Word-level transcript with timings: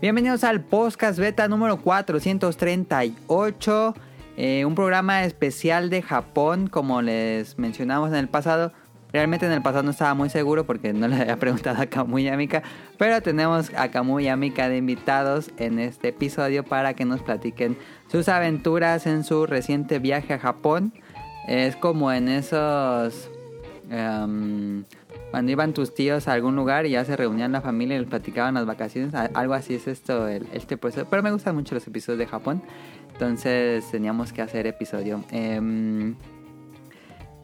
Bienvenidos 0.00 0.44
al 0.44 0.60
podcast 0.60 1.18
beta 1.18 1.48
número 1.48 1.78
438, 1.78 3.94
eh, 4.36 4.64
un 4.64 4.76
programa 4.76 5.24
especial 5.24 5.90
de 5.90 6.02
Japón, 6.02 6.68
como 6.68 7.02
les 7.02 7.58
mencionamos 7.58 8.10
en 8.10 8.14
el 8.14 8.28
pasado. 8.28 8.72
Realmente 9.12 9.46
en 9.46 9.52
el 9.52 9.60
pasado 9.60 9.82
no 9.82 9.90
estaba 9.90 10.14
muy 10.14 10.30
seguro 10.30 10.64
porque 10.64 10.92
no 10.92 11.08
le 11.08 11.16
había 11.16 11.36
preguntado 11.36 11.82
a 11.82 11.86
Kamui 11.86 12.28
Amika, 12.28 12.62
pero 12.96 13.20
tenemos 13.22 13.72
a 13.74 13.90
Kamui 13.90 14.28
Amika 14.28 14.68
de 14.68 14.76
invitados 14.76 15.50
en 15.56 15.80
este 15.80 16.10
episodio 16.10 16.62
para 16.62 16.94
que 16.94 17.04
nos 17.04 17.20
platiquen 17.20 17.76
sus 18.06 18.28
aventuras 18.28 19.04
en 19.04 19.24
su 19.24 19.46
reciente 19.46 19.98
viaje 19.98 20.34
a 20.34 20.38
Japón. 20.38 20.92
Es 21.48 21.74
como 21.74 22.12
en 22.12 22.28
esos... 22.28 23.28
em, 23.90 24.84
cuando 25.30 25.52
iban 25.52 25.74
tus 25.74 25.94
tíos 25.94 26.26
a 26.28 26.32
algún 26.32 26.56
lugar 26.56 26.86
y 26.86 26.90
ya 26.90 27.04
se 27.04 27.16
reunían 27.16 27.52
la 27.52 27.60
familia 27.60 27.96
y 27.96 28.00
les 28.00 28.08
platicaban 28.08 28.54
las 28.54 28.64
vacaciones. 28.66 29.14
Algo 29.14 29.54
así 29.54 29.74
es 29.74 29.86
esto, 29.86 30.26
el- 30.28 30.46
este 30.52 30.76
proceso. 30.76 31.06
Pero 31.10 31.22
me 31.22 31.30
gustan 31.30 31.54
mucho 31.54 31.74
los 31.74 31.86
episodios 31.86 32.18
de 32.18 32.26
Japón. 32.26 32.62
Entonces 33.12 33.84
teníamos 33.90 34.32
que 34.32 34.42
hacer 34.42 34.66
episodio. 34.66 35.24
Em, 35.30 36.14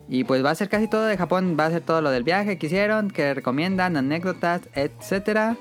y 0.09 0.25
pues 0.25 0.45
va 0.45 0.51
a 0.51 0.55
ser 0.55 0.69
casi 0.69 0.89
todo 0.89 1.05
de 1.05 1.17
Japón. 1.17 1.57
Va 1.59 1.67
a 1.67 1.71
ser 1.71 1.81
todo 1.83 2.01
lo 2.01 2.11
del 2.11 2.23
viaje 2.23 2.59
que 2.59 2.67
hicieron, 2.67 3.11
que 3.11 3.35
recomiendan, 3.35 3.97
anécdotas, 3.97 4.63
etcétera. 4.75 5.57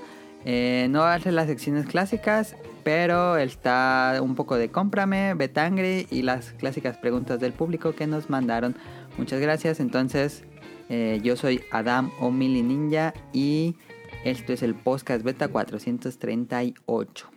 Eh, 0.46 0.88
no 0.90 1.00
va 1.00 1.14
a 1.14 1.20
ser 1.20 1.34
las 1.34 1.48
secciones 1.48 1.86
clásicas, 1.86 2.56
pero 2.84 3.38
está 3.38 4.20
un 4.22 4.36
poco 4.36 4.58
de 4.58 4.70
cómprame, 4.70 5.34
Betangri 5.36 6.06
y 6.12 6.22
las 6.24 6.52
clásicas 6.52 6.98
preguntas 6.98 7.40
del 7.40 7.54
público 7.54 7.94
que 7.96 8.08
nos 8.08 8.30
mandaron. 8.30 8.76
Muchas 9.18 9.40
gracias. 9.40 9.80
Entonces, 9.80 10.44
eh, 10.90 11.20
yo 11.24 11.36
soy 11.36 11.62
Adam 11.72 12.12
Omili 12.20 12.62
Ninja 12.62 13.14
y 13.32 13.76
esto 14.24 14.54
es 14.54 14.64
el 14.64 14.76
podcast 14.76 15.24
beta 15.24 15.48
438. 15.48 17.30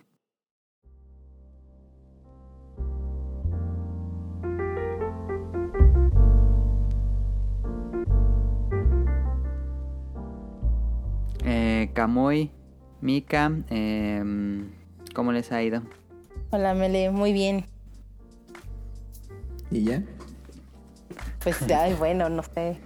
Eh, 11.44 11.91
Kamui, 11.94 12.50
Mika, 13.00 13.53
em, 13.70 14.70
¿cómo 15.14 15.33
les 15.33 15.53
ha 15.53 15.62
ido? 15.62 15.83
Hola 16.50 16.75
Mele, 16.75 17.10
muy 17.10 17.33
bien. 17.33 17.66
¿Y 19.70 19.84
ya? 19.84 20.03
Pues, 21.42 21.62
ay, 21.70 21.94
bueno, 21.94 22.28
no 22.28 22.42
sé. 22.42 22.77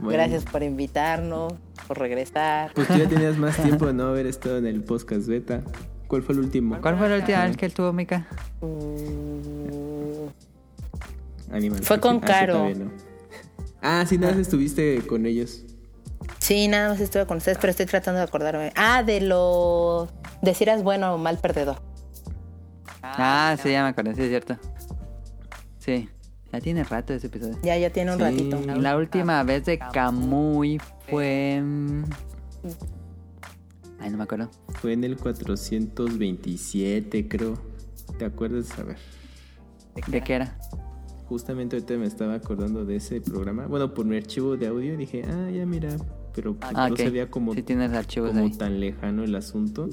Bueno. 0.00 0.12
Gracias 0.12 0.44
por 0.44 0.62
invitarnos, 0.62 1.52
por 1.86 1.98
regresar. 1.98 2.72
Pues 2.74 2.88
tú 2.88 2.96
ya 2.96 3.08
tenías 3.08 3.36
más 3.36 3.56
tiempo 3.62 3.86
de 3.86 3.92
no 3.92 4.08
haber 4.08 4.26
estado 4.26 4.58
en 4.58 4.66
el 4.66 4.82
podcast 4.82 5.26
beta. 5.26 5.62
¿Cuál 6.06 6.22
fue 6.22 6.34
el 6.34 6.40
último? 6.40 6.80
¿Cuál 6.80 6.98
fue 6.98 7.08
la 7.08 7.16
última 7.16 7.44
vez 7.44 7.56
que 7.56 7.66
estuvo 7.66 7.92
Mika? 7.92 8.26
Mm, 8.60 10.26
Animal 11.52 11.82
Fue 11.82 12.00
con. 12.00 12.16
Ah, 12.16 12.20
sí, 12.20 12.26
Caro. 12.26 12.68
no. 12.74 12.90
Ah, 13.82 14.04
sí, 14.06 14.18
nada 14.18 14.32
más 14.32 14.42
estuviste 14.42 15.00
con 15.06 15.26
ellos. 15.26 15.64
Sí, 16.38 16.68
nada 16.68 16.90
más 16.90 17.00
estuve 17.00 17.26
con 17.26 17.36
ustedes, 17.38 17.58
pero 17.58 17.70
estoy 17.70 17.86
tratando 17.86 18.18
de 18.18 18.24
acordarme. 18.24 18.72
Ah, 18.74 19.02
de 19.02 19.20
lo... 19.20 20.08
De 20.42 20.54
si 20.54 20.64
eras 20.64 20.82
bueno 20.82 21.14
o 21.14 21.18
mal 21.18 21.38
perdedor. 21.38 21.76
Ah, 23.02 23.56
sí, 23.62 23.70
ya 23.70 23.82
me 23.82 23.90
acordé, 23.90 24.14
sí, 24.14 24.22
es 24.22 24.28
cierto. 24.28 24.58
Sí, 25.78 26.08
ya 26.52 26.60
tiene 26.60 26.82
rato 26.84 27.12
ese 27.14 27.28
episodio. 27.28 27.56
Ya, 27.62 27.76
ya 27.78 27.90
tiene 27.90 28.10
un 28.12 28.18
Sí. 28.18 28.24
ratito. 28.24 28.60
La 28.80 28.96
última 28.96 29.42
vez 29.44 29.64
de 29.66 29.78
Kamui 29.78 30.80
fue... 31.08 31.62
Ay, 34.00 34.10
no 34.10 34.16
me 34.16 34.24
acuerdo. 34.24 34.50
Fue 34.80 34.92
en 34.94 35.04
el 35.04 35.16
427, 35.16 37.28
creo. 37.28 37.58
¿Te 38.18 38.24
acuerdas? 38.24 38.76
A 38.78 38.82
ver. 38.84 38.96
¿De 40.06 40.20
qué 40.22 40.34
era? 40.34 40.56
Justamente 41.26 41.76
ahorita 41.76 41.94
me 41.94 42.06
estaba 42.06 42.34
acordando 42.34 42.84
de 42.84 42.96
ese 42.96 43.20
programa. 43.20 43.66
Bueno, 43.66 43.92
por 43.94 44.04
mi 44.06 44.16
archivo 44.16 44.56
de 44.56 44.66
audio 44.66 44.96
dije, 44.96 45.22
ah, 45.28 45.50
ya 45.50 45.64
mira. 45.66 45.96
Pero 46.34 46.54
pues, 46.54 46.72
Ah, 46.74 46.88
no 46.88 46.94
veía 46.96 47.30
como, 47.30 47.54
Sí 47.54 47.62
tienes 47.62 47.92
archivos 47.92 48.30
como 48.30 48.44
ahí. 48.44 48.50
tan 48.52 48.80
lejano 48.80 49.24
el 49.24 49.34
asunto. 49.34 49.88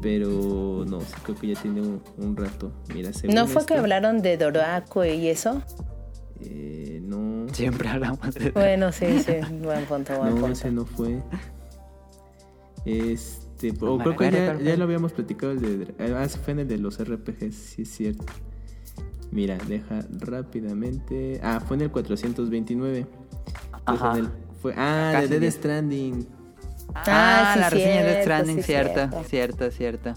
Pero 0.00 0.84
no, 0.86 1.00
sí 1.00 1.12
creo 1.24 1.36
que 1.36 1.46
ya 1.48 1.60
tiene 1.60 1.80
un, 1.80 2.02
un 2.18 2.36
rato. 2.36 2.72
Mira, 2.94 3.10
¿No 3.32 3.46
fue 3.46 3.66
que 3.66 3.74
hablaron 3.74 4.22
de 4.22 4.36
Doraco 4.36 5.04
y 5.04 5.28
eso? 5.28 5.62
eh, 6.40 7.00
no, 7.02 7.46
Siempre 7.52 7.88
hablamos 7.88 8.34
de... 8.34 8.50
Bueno, 8.50 8.92
sí, 8.92 9.18
sí. 9.20 9.32
Buen 9.62 9.84
punto, 9.86 10.16
buen 10.18 10.30
no, 10.34 10.40
punto. 10.40 10.52
ese 10.52 10.70
no 10.70 10.84
fue. 10.84 11.20
Este, 12.84 13.72
o 13.80 13.98
creo 13.98 14.16
que 14.16 14.30
ya, 14.30 14.58
ya 14.60 14.76
lo 14.76 14.84
habíamos 14.84 15.12
platicado. 15.12 15.52
El 15.52 15.60
de, 15.60 15.94
ah, 16.14 16.28
sí, 16.28 16.38
fue 16.42 16.52
en 16.52 16.58
el 16.60 16.68
de 16.68 16.78
los 16.78 16.98
RPGs, 17.02 17.54
sí 17.54 17.82
es 17.82 17.88
cierto. 17.90 18.24
Mira, 19.30 19.56
deja 19.66 20.04
rápidamente. 20.20 21.40
Ah, 21.42 21.60
fue 21.60 21.76
en 21.76 21.82
el 21.82 21.90
429. 21.90 23.06
Entonces, 23.78 23.86
Ajá. 23.86 24.18
en 24.18 24.24
el- 24.26 24.30
fue, 24.60 24.72
ah, 24.76 25.10
Casi 25.14 25.28
de 25.28 25.40
Dead. 25.40 25.50
Stranding. 25.50 26.26
Ah, 26.94 27.52
sí, 27.54 27.60
la 27.60 27.70
reseña 27.70 28.02
de 28.02 28.12
cierto, 28.12 28.22
Stranding, 28.22 28.56
sí, 28.56 28.62
cierto, 28.62 29.22
cierto, 29.24 29.70
cierto. 29.70 30.14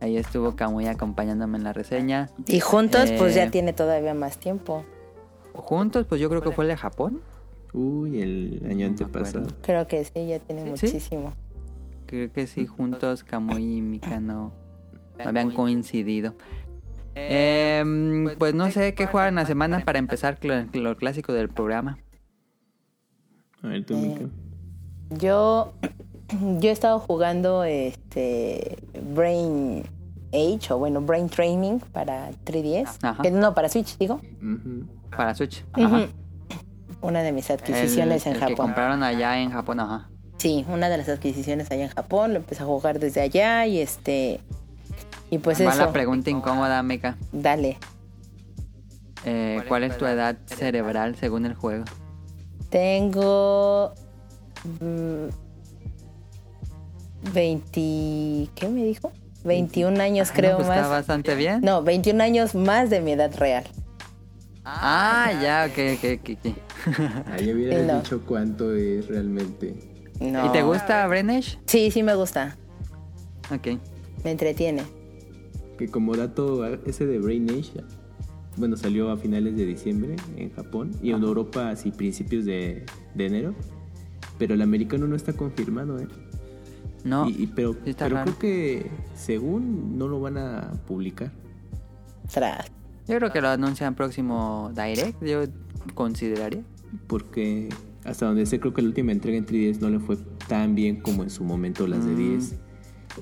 Ahí 0.00 0.16
estuvo 0.16 0.56
Kamui 0.56 0.86
acompañándome 0.86 1.58
en 1.58 1.64
la 1.64 1.72
reseña. 1.72 2.28
Y 2.46 2.60
juntos, 2.60 3.10
pues 3.16 3.32
Eh, 3.34 3.36
ya 3.36 3.50
tiene 3.50 3.72
todavía 3.72 4.14
más 4.14 4.38
tiempo. 4.38 4.84
Juntos, 5.54 6.06
pues 6.08 6.20
yo 6.20 6.28
creo 6.28 6.42
que 6.42 6.50
fue 6.50 6.64
el 6.64 6.70
de 6.70 6.76
Japón. 6.76 7.20
Uy, 7.72 8.20
el 8.20 8.66
año 8.68 8.86
antepasado. 8.86 9.46
Creo 9.62 9.86
que 9.86 10.04
sí, 10.04 10.26
ya 10.26 10.38
tiene 10.40 10.64
¿Sí? 10.64 10.70
muchísimo. 10.70 11.34
Creo 12.06 12.32
que 12.32 12.46
sí, 12.46 12.66
juntos 12.66 13.22
Kamui 13.24 13.76
y 13.78 13.80
Mika 13.80 14.20
no, 14.20 14.52
no 15.18 15.24
habían 15.28 15.50
coincidido. 15.52 16.34
Em, 17.14 18.28
pues 18.38 18.54
no 18.54 18.70
sé 18.70 18.94
qué 18.94 19.06
jugar 19.06 19.28
en 19.28 19.36
la 19.36 19.46
semana 19.46 19.80
para 19.84 19.98
empezar 19.98 20.38
cl- 20.40 20.68
lo 20.74 20.96
clásico 20.96 21.32
del 21.32 21.48
programa. 21.48 21.98
A 23.62 23.68
ver, 23.68 23.84
tú, 23.86 23.94
Eh, 23.94 23.96
Mika. 23.98 24.28
Yo, 25.18 25.72
yo 26.30 26.68
he 26.68 26.72
estado 26.72 26.98
jugando 26.98 27.64
este 27.64 28.78
Brain 29.14 29.84
Age 30.32 30.72
o 30.72 30.78
bueno 30.78 31.00
Brain 31.00 31.28
Training 31.28 31.78
para 31.92 32.30
3DS, 32.44 32.98
Ajá. 33.02 33.22
No 33.30 33.54
para 33.54 33.68
Switch 33.68 33.98
digo. 33.98 34.20
Para 35.14 35.34
Switch. 35.34 35.64
Ajá. 35.74 36.06
Una 37.02 37.22
de 37.22 37.32
mis 37.32 37.50
El, 37.50 37.58
adquisiciones 37.58 38.26
en 38.26 38.32
el 38.34 38.38
que 38.38 38.44
Japón. 38.46 38.66
compraron 38.66 39.02
allá 39.02 39.38
en 39.40 39.50
Japón, 39.50 39.80
ajá. 39.80 40.08
Sí, 40.38 40.64
una 40.68 40.88
de 40.88 40.98
las 40.98 41.08
adquisiciones 41.08 41.70
allá 41.70 41.84
en 41.84 41.90
Japón. 41.90 42.32
Lo 42.32 42.38
empecé 42.38 42.62
a 42.62 42.66
jugar 42.66 42.98
desde 42.98 43.20
allá 43.20 43.66
y 43.66 43.78
este 43.80 44.40
y 45.30 45.38
pues 45.38 45.60
Va 45.60 45.70
eso. 45.70 45.78
la 45.78 45.92
pregunta 45.92 46.30
incómoda, 46.30 46.82
Mika. 46.82 47.16
Dale. 47.32 47.78
Eh, 49.24 49.62
¿Cuál 49.68 49.84
es 49.84 49.96
tu 49.98 50.04
edad 50.06 50.36
cerebral 50.46 51.16
según 51.16 51.46
el 51.46 51.54
juego? 51.54 51.84
Tengo 52.70 53.92
20 57.32 58.50
¿qué 58.54 58.68
me 58.68 58.84
dijo? 58.84 59.12
21 59.44 60.00
años 60.00 60.28
Ah, 60.30 60.34
creo 60.36 60.50
no, 60.52 60.56
pues 60.58 60.68
más. 60.68 60.76
Está 60.78 60.88
bastante 60.88 61.34
bien. 61.34 61.60
No, 61.62 61.82
21 61.82 62.22
años 62.22 62.54
más 62.54 62.90
de 62.90 63.00
mi 63.00 63.12
edad 63.12 63.34
real. 63.38 63.64
Ah, 64.64 65.32
ya, 65.42 65.68
ok, 65.68 65.98
ok, 65.98 66.20
ok. 66.20 66.38
ok. 66.46 66.56
Ah, 67.26 67.38
yo 67.40 67.54
hubiera 67.54 67.80
Sí, 67.80 67.86
no. 67.86 67.96
dicho 67.96 68.22
cuánto 68.24 68.74
es 68.74 69.08
realmente. 69.08 69.74
No. 70.20 70.46
¿Y 70.46 70.52
te 70.52 70.62
gusta 70.62 71.04
Brenesh? 71.08 71.58
Sí, 71.66 71.90
sí 71.90 72.02
me 72.04 72.14
gusta. 72.14 72.56
Ok. 73.52 73.78
Me 74.24 74.30
entretiene. 74.30 74.82
Que 75.76 75.88
como 75.88 76.14
dato, 76.14 76.64
ese 76.86 77.06
de 77.06 77.18
Brain 77.18 77.50
Age, 77.50 77.72
bueno, 78.56 78.76
salió 78.76 79.10
a 79.10 79.16
finales 79.16 79.56
de 79.56 79.64
diciembre 79.66 80.14
en 80.36 80.52
Japón 80.54 80.92
y 81.02 81.10
en 81.10 81.22
Europa 81.24 81.70
así 81.70 81.90
principios 81.90 82.44
de, 82.44 82.84
de 83.16 83.26
enero. 83.26 83.54
Pero 84.42 84.54
el 84.54 84.62
americano 84.62 85.06
no 85.06 85.14
está 85.14 85.32
confirmado, 85.34 86.00
¿eh? 86.00 86.08
No, 87.04 87.28
Y- 87.28 87.44
y- 87.44 87.46
pero 87.46 87.74
sí 87.84 87.94
pero 87.96 88.16
raro. 88.16 88.32
creo 88.32 88.38
que 88.40 88.90
según 89.14 89.96
no 89.96 90.08
lo 90.08 90.20
van 90.20 90.36
a 90.36 90.72
publicar. 90.88 91.30
Tras. 92.32 92.66
yo 93.06 93.16
creo 93.18 93.30
que 93.32 93.40
lo 93.40 93.48
anuncian 93.50 93.94
próximo 93.94 94.72
Direct, 94.74 95.22
yo 95.24 95.44
consideraría. 95.94 96.64
Porque 97.06 97.68
hasta 98.04 98.26
donde 98.26 98.46
sé, 98.46 98.58
creo 98.58 98.74
que 98.74 98.82
la 98.82 98.88
última 98.88 99.12
entrega 99.12 99.38
en 99.38 99.46
3DS 99.46 99.78
no 99.80 99.90
le 99.90 100.00
fue 100.00 100.16
tan 100.48 100.74
bien 100.74 101.00
como 101.02 101.22
en 101.22 101.30
su 101.30 101.44
momento 101.44 101.86
las 101.86 102.04
de 102.04 102.12
Mm. 102.14 102.16
10. 102.16 102.56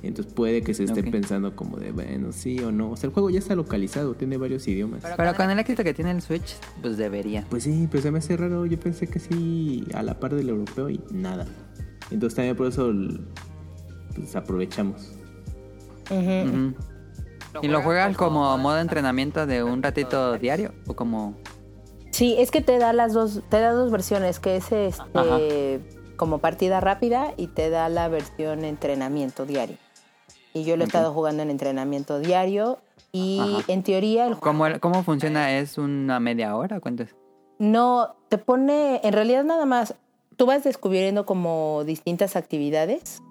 Entonces 0.03 0.33
puede 0.33 0.63
que 0.63 0.75
se 0.75 0.85
esté 0.85 1.03
pensando 1.03 1.55
como 1.57 1.77
de, 1.77 1.93
bueno, 1.93 2.33
sí 2.33 2.59
o 2.61 2.71
no. 2.73 2.93
O 2.93 2.97
sea, 2.97 3.09
el 3.09 3.15
juego 3.15 3.31
ya 3.31 3.39
está 3.39 3.55
localizado, 3.55 4.15
tiene 4.15 4.37
varios 4.37 4.67
idiomas. 4.69 5.03
Pero 5.17 5.35
con 5.35 5.51
el 5.51 5.59
éxito 5.59 5.85
que 5.85 5.95
tiene 5.95 6.13
el 6.13 6.23
Switch, 6.23 6.57
pues 6.81 6.97
debería. 6.97 7.45
Pues 7.51 7.65
sí, 7.65 7.89
pero 7.91 8.03
se 8.03 8.11
me 8.11 8.19
hace 8.19 8.37
raro. 8.37 8.67
Yo 8.67 8.79
pensé 8.79 9.07
que 9.07 9.19
sí, 9.19 9.85
a 9.95 10.03
la 10.03 10.19
par 10.19 10.35
del 10.35 10.49
europeo 10.49 10.91
y 10.91 11.01
nada. 11.11 11.47
Entonces 12.11 12.37
también 12.37 12.57
por 12.57 12.69
eso 12.69 12.93
pues, 14.15 14.35
aprovechamos. 14.37 15.13
Ujú. 16.11 16.75
¿Y 17.63 17.69
lo 17.69 17.83
juegas 17.83 18.17
como 18.17 18.57
modo 18.59 18.79
entrenamiento 18.79 19.47
de 19.47 19.63
un 19.63 19.83
ratito 19.83 20.39
diario? 20.39 20.73
¿O 20.87 20.95
como...? 20.95 21.37
Sí, 22.13 22.37
es 22.39 22.51
que 22.51 22.61
te 22.61 22.79
da 22.79 22.93
las 22.93 23.13
dos, 23.13 23.43
te 23.49 23.61
da 23.61 23.73
dos 23.73 23.91
versiones, 23.91 24.41
que 24.41 24.57
es 24.57 24.65
este 24.73 25.19
Ajá. 25.19 25.39
Como 26.21 26.37
partida 26.37 26.81
rápida 26.81 27.33
y 27.39 27.47
te 27.47 27.71
da 27.71 27.89
la 27.89 28.09
versión 28.09 28.67
entrenamiento 28.67 29.47
diario. 29.47 29.79
y 30.53 30.65
yo 30.65 30.77
lo 30.77 30.85
he 30.85 30.87
estado 30.87 31.15
jugando 31.15 31.43
en 31.43 31.49
entrenamiento 31.49 32.19
diario 32.19 32.79
y 33.11 33.41
en 33.69 33.83
teoría 33.83 34.27
el 34.27 34.37
¿Cómo, 34.37 34.67
¿Cómo 34.81 35.03
funciona? 35.03 35.57
¿Es 35.57 35.79
una 35.79 36.21
media 36.21 36.55
hora? 36.57 36.79
¿Cuánto 36.79 37.05
es? 37.05 37.17
No, 37.59 38.17
te 38.29 38.37
pone, 38.37 39.01
en 39.03 39.15
realidad 39.15 39.45
nada 39.45 39.65
más, 39.65 39.95
tú 40.37 40.45
vas 40.45 40.63
descubriendo 40.63 41.25
como 41.25 41.85
distintas 41.87 42.37
actividades, 42.37 43.23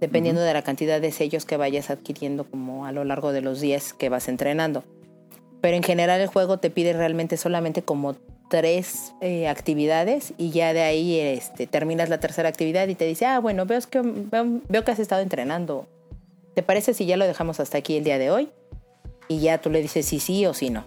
dependiendo 0.00 0.40
de 0.40 0.54
la 0.54 0.62
cantidad 0.62 1.00
de 1.00 1.12
sellos 1.12 1.44
que 1.44 1.56
vayas 1.56 1.88
adquiriendo 1.88 2.50
como 2.50 2.84
a 2.84 2.90
lo 2.90 3.04
largo 3.04 3.30
de 3.30 3.42
los 3.42 3.60
días 3.60 3.94
que 3.94 4.08
vas 4.08 4.26
entrenando. 4.26 4.82
Pero 5.64 5.78
en 5.78 5.82
general 5.82 6.20
el 6.20 6.26
juego 6.26 6.58
te 6.58 6.68
pide 6.68 6.92
realmente 6.92 7.38
solamente 7.38 7.80
como 7.80 8.16
tres 8.50 9.14
eh, 9.22 9.48
actividades 9.48 10.34
y 10.36 10.50
ya 10.50 10.74
de 10.74 10.82
ahí 10.82 11.18
este, 11.18 11.66
terminas 11.66 12.10
la 12.10 12.20
tercera 12.20 12.50
actividad 12.50 12.86
y 12.86 12.94
te 12.94 13.06
dice, 13.06 13.24
ah, 13.24 13.38
bueno, 13.38 13.64
veo 13.64 13.80
que, 13.88 14.02
veo, 14.02 14.84
que 14.84 14.90
has 14.90 14.98
estado 14.98 15.22
entrenando. 15.22 15.88
¿Te 16.54 16.62
parece 16.62 16.92
si 16.92 17.06
ya 17.06 17.16
lo 17.16 17.26
dejamos 17.26 17.60
hasta 17.60 17.78
aquí 17.78 17.96
el 17.96 18.04
día 18.04 18.18
de 18.18 18.30
hoy? 18.30 18.50
Y 19.26 19.40
ya 19.40 19.56
tú 19.56 19.70
le 19.70 19.80
dices 19.80 20.04
si 20.04 20.20
sí 20.20 20.44
o 20.44 20.52
si 20.52 20.68
no. 20.68 20.84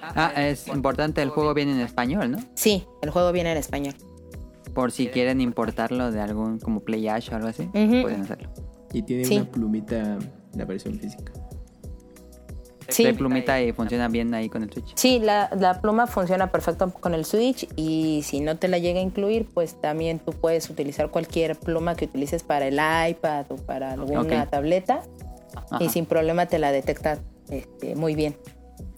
Ah, 0.00 0.32
es 0.38 0.68
importante, 0.68 1.20
el 1.20 1.28
juego 1.28 1.52
viene 1.52 1.72
en 1.72 1.80
español, 1.80 2.30
¿no? 2.30 2.38
Sí, 2.54 2.86
el 3.02 3.10
juego 3.10 3.30
viene 3.30 3.52
en 3.52 3.58
español. 3.58 3.94
Por 4.72 4.90
si 4.90 5.08
quieren 5.08 5.42
importarlo 5.42 6.10
de 6.12 6.22
algún 6.22 6.60
como 6.60 6.80
Playash 6.80 7.30
o 7.30 7.36
algo 7.36 7.48
así, 7.48 7.64
pueden 7.66 8.22
hacerlo. 8.22 8.48
Y 8.90 9.02
tiene 9.02 9.28
una 9.36 9.50
plumita 9.50 10.18
la 10.54 10.64
versión 10.64 10.98
física. 10.98 11.30
Sí. 12.88 13.12
Plumita 13.12 13.60
y 13.60 13.72
funciona 13.72 14.08
bien 14.08 14.32
ahí 14.34 14.48
con 14.48 14.62
el 14.62 14.72
Switch. 14.72 14.92
Sí, 14.94 15.18
la, 15.18 15.50
la, 15.58 15.80
pluma 15.80 16.06
funciona 16.06 16.50
perfecto 16.50 16.90
con 16.90 17.14
el 17.14 17.24
Switch 17.24 17.68
y 17.76 18.22
si 18.24 18.40
no 18.40 18.56
te 18.56 18.68
la 18.68 18.78
llega 18.78 18.98
a 18.98 19.02
incluir, 19.02 19.46
pues 19.52 19.80
también 19.80 20.18
tú 20.18 20.32
puedes 20.32 20.70
utilizar 20.70 21.10
cualquier 21.10 21.56
pluma 21.56 21.94
que 21.94 22.06
utilices 22.06 22.42
para 22.42 22.66
el 22.66 22.74
iPad 23.10 23.46
o 23.50 23.56
para 23.56 23.92
alguna 23.92 24.46
tableta 24.46 25.02
y 25.80 25.88
sin 25.90 26.06
problema 26.06 26.46
te 26.46 26.58
la 26.58 26.72
detecta 26.72 27.18
este, 27.50 27.94
muy 27.94 28.14
bien. 28.14 28.36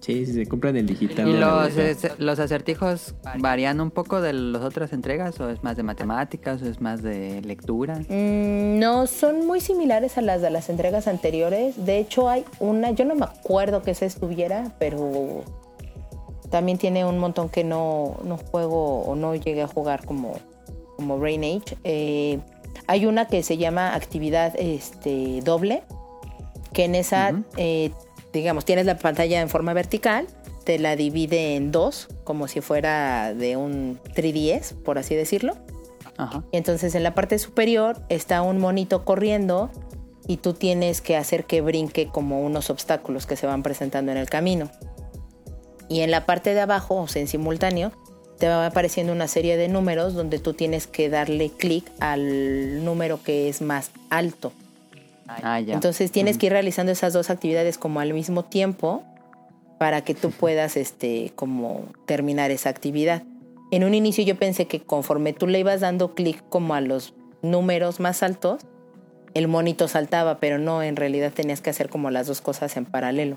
Sí, 0.00 0.25
sí, 0.25 0.32
se 0.32 0.47
compran 0.47 0.76
el 0.76 0.87
digital. 0.87 1.29
¿Y 1.29 1.35
los, 1.35 2.19
los 2.19 2.38
acertijos 2.38 3.14
varían 3.38 3.81
un 3.81 3.91
poco 3.91 4.23
de 4.23 4.32
las 4.32 4.62
otras 4.62 4.94
entregas? 4.94 5.38
¿O 5.41 5.50
es 5.50 5.62
más 5.62 5.76
de 5.76 5.82
matemáticas? 5.82 6.62
¿O 6.62 6.67
es 6.67 6.81
más 6.81 7.02
de 7.02 7.43
lectura? 7.43 7.99
Mm, 8.08 8.79
no, 8.79 9.06
son 9.06 9.47
muy 9.47 9.61
similares 9.61 10.17
a 10.17 10.23
las 10.23 10.41
de 10.41 10.50
las 10.50 10.70
entregas 10.70 11.06
anteriores. 11.06 11.85
De 11.85 11.99
hecho, 11.99 12.31
hay 12.31 12.44
una, 12.61 12.93
yo 12.93 13.05
no 13.05 13.14
me 13.14 13.26
acuerdo 13.26 13.82
que 13.82 13.94
se 13.94 14.06
estuviera, 14.06 14.75
pero 14.79 15.44
también 16.49 16.79
tiene 16.79 17.05
un 17.05 17.19
montón 17.19 17.50
que 17.50 17.62
no, 17.62 18.17
no 18.25 18.38
juego 18.38 19.03
o 19.03 19.14
no 19.14 19.35
llegué 19.35 19.62
a 19.62 19.69
jugar 19.69 20.06
como, 20.06 20.35
como 20.96 21.19
Brain 21.19 21.44
Age. 21.44 21.76
Eh, 21.85 22.41
hay 22.87 23.05
una 23.05 23.26
que 23.26 23.43
se 23.43 23.58
llama 23.58 23.94
actividad 23.94 24.55
este, 24.58 25.43
doble, 25.43 25.82
que 26.73 26.85
en 26.85 26.94
esa 26.94 27.35
digamos, 28.32 28.65
tienes 28.65 28.87
la 28.87 28.99
pantalla 28.99 29.41
en 29.41 29.49
forma 29.49 29.73
vertical, 29.73 30.27
te 30.65 30.79
la 30.79 30.97
divide 30.97 31.56
en 31.56 31.73
dos, 31.73 32.09
como 32.25 32.49
si 32.49 32.61
fuera 32.61 33.35
de 33.35 33.56
un 33.56 33.99
3DS, 34.15 34.75
por 34.75 34.99
así 34.99 35.15
decirlo. 35.15 35.56
Y 36.53 36.59
entonces 36.59 36.94
en 36.94 37.03
la 37.03 37.15
parte 37.15 37.38
superior 37.38 38.03
está 38.11 38.43
un 38.43 38.59
monito 38.59 39.06
corriendo 39.06 39.71
y 40.27 40.37
tú 40.37 40.53
tienes 40.53 41.00
que 41.00 41.17
hacer 41.17 41.44
que 41.44 41.62
brinque 41.62 42.09
como 42.09 42.43
unos 42.43 42.69
obstáculos 42.69 43.27
que 43.27 43.37
se 43.37 43.47
van 43.47 43.62
presentando 43.62 44.12
en 44.12 44.19
el 44.19 44.29
camino. 44.29 44.71
Y 45.88 46.03
en 46.03 46.11
la 46.11 46.27
parte 46.27 46.53
de 46.55 46.61
abajo, 46.61 46.97
o 46.97 47.09
sea, 47.09 47.23
en 47.23 47.29
simultáneo, 47.29 47.93
te 48.38 48.49
va 48.49 48.67
apareciendo 48.67 49.12
una 49.12 49.29
serie 49.29 49.56
de 49.56 49.69
números 49.69 50.15
donde 50.15 50.38
tú 50.38 50.55
tienes 50.55 50.87
que 50.87 51.09
darle 51.09 51.50
clic 51.50 51.91
al 52.00 52.85
número 52.85 53.23
que 53.23 53.49
es 53.49 53.61
más 53.61 53.91
alto. 54.09 54.53
Ah, 55.43 55.61
Entonces 55.61 56.11
tienes 56.11 56.38
que 56.38 56.47
ir 56.47 56.53
realizando 56.53 56.93
esas 56.93 57.12
dos 57.12 57.31
actividades 57.31 57.79
como 57.79 58.00
al 58.00 58.12
mismo 58.12 58.44
tiempo 58.44 59.05
para 59.79 60.03
que 60.03 60.15
tú 60.15 60.31
puedas 60.31 60.77
este 60.77 61.32
como 61.37 61.85
terminar 62.06 62.50
esa 62.50 62.69
actividad. 62.69 63.23
En 63.71 63.85
un 63.85 63.94
inicio 63.94 64.25
yo 64.25 64.37
pensé 64.37 64.67
que 64.67 64.81
conforme 64.81 65.32
tú 65.32 65.47
le 65.47 65.61
ibas 65.61 65.81
dando 65.81 66.15
clic 66.15 66.43
como 66.49 66.75
a 66.75 66.81
los 66.81 67.15
números 67.43 68.00
más 68.00 68.23
altos, 68.23 68.62
el 69.35 69.47
monito 69.49 69.87
saltaba, 69.88 70.41
pero 70.41 70.59
no, 70.59 70.82
en 70.82 70.97
realidad 70.97 71.32
tenías 71.32 71.61
que 71.61 71.71
hacer 71.71 71.88
como 71.88 72.11
las 72.11 72.27
dos 72.27 72.41
cosas 72.41 72.77
en 72.77 72.85
paralelo. 72.85 73.37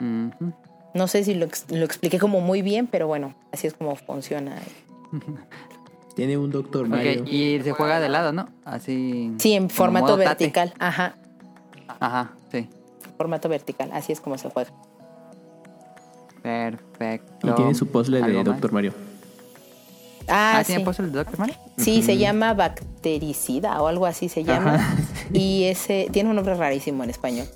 No 0.00 1.06
sé 1.06 1.24
si 1.24 1.34
lo, 1.34 1.46
lo, 1.68 1.84
expliqué 1.84 2.18
como 2.18 2.40
muy 2.40 2.62
bien, 2.62 2.86
pero 2.86 3.06
bueno, 3.06 3.34
así 3.52 3.66
es 3.66 3.74
como 3.74 3.94
funciona. 3.96 4.56
Tiene 6.20 6.36
un 6.36 6.50
Doctor 6.50 6.86
Mario. 6.86 7.24
y 7.24 7.62
se 7.62 7.72
juega 7.72 7.98
de 7.98 8.10
lado, 8.10 8.30
¿no? 8.30 8.46
Así. 8.66 9.32
Sí, 9.38 9.54
en 9.54 9.70
formato 9.70 10.18
vertical. 10.18 10.74
Ajá. 10.78 11.14
Ajá, 11.98 12.32
sí. 12.52 12.68
Formato 13.16 13.48
vertical, 13.48 13.88
así 13.94 14.12
es 14.12 14.20
como 14.20 14.36
se 14.36 14.50
juega. 14.50 14.70
Perfecto. 16.42 17.48
Y 17.48 17.54
tiene 17.54 17.74
su 17.74 17.86
puzzle 17.86 18.20
de 18.20 18.44
Doctor 18.44 18.70
Mario. 18.70 18.92
Ah, 20.28 20.58
ah 20.58 20.62
¿tiene 20.62 20.84
puzzle 20.84 21.06
de 21.06 21.12
Doctor 21.12 21.38
Mario? 21.38 21.54
Sí, 21.78 22.02
se 22.02 22.18
llama 22.18 22.52
Bactericida 22.52 23.80
o 23.80 23.86
algo 23.86 24.04
así 24.04 24.28
se 24.28 24.44
llama. 24.44 24.94
Y 25.32 25.64
ese 25.64 26.08
tiene 26.12 26.28
un 26.28 26.36
nombre 26.36 26.54
rarísimo 26.54 27.02
en 27.02 27.08
español. 27.08 27.46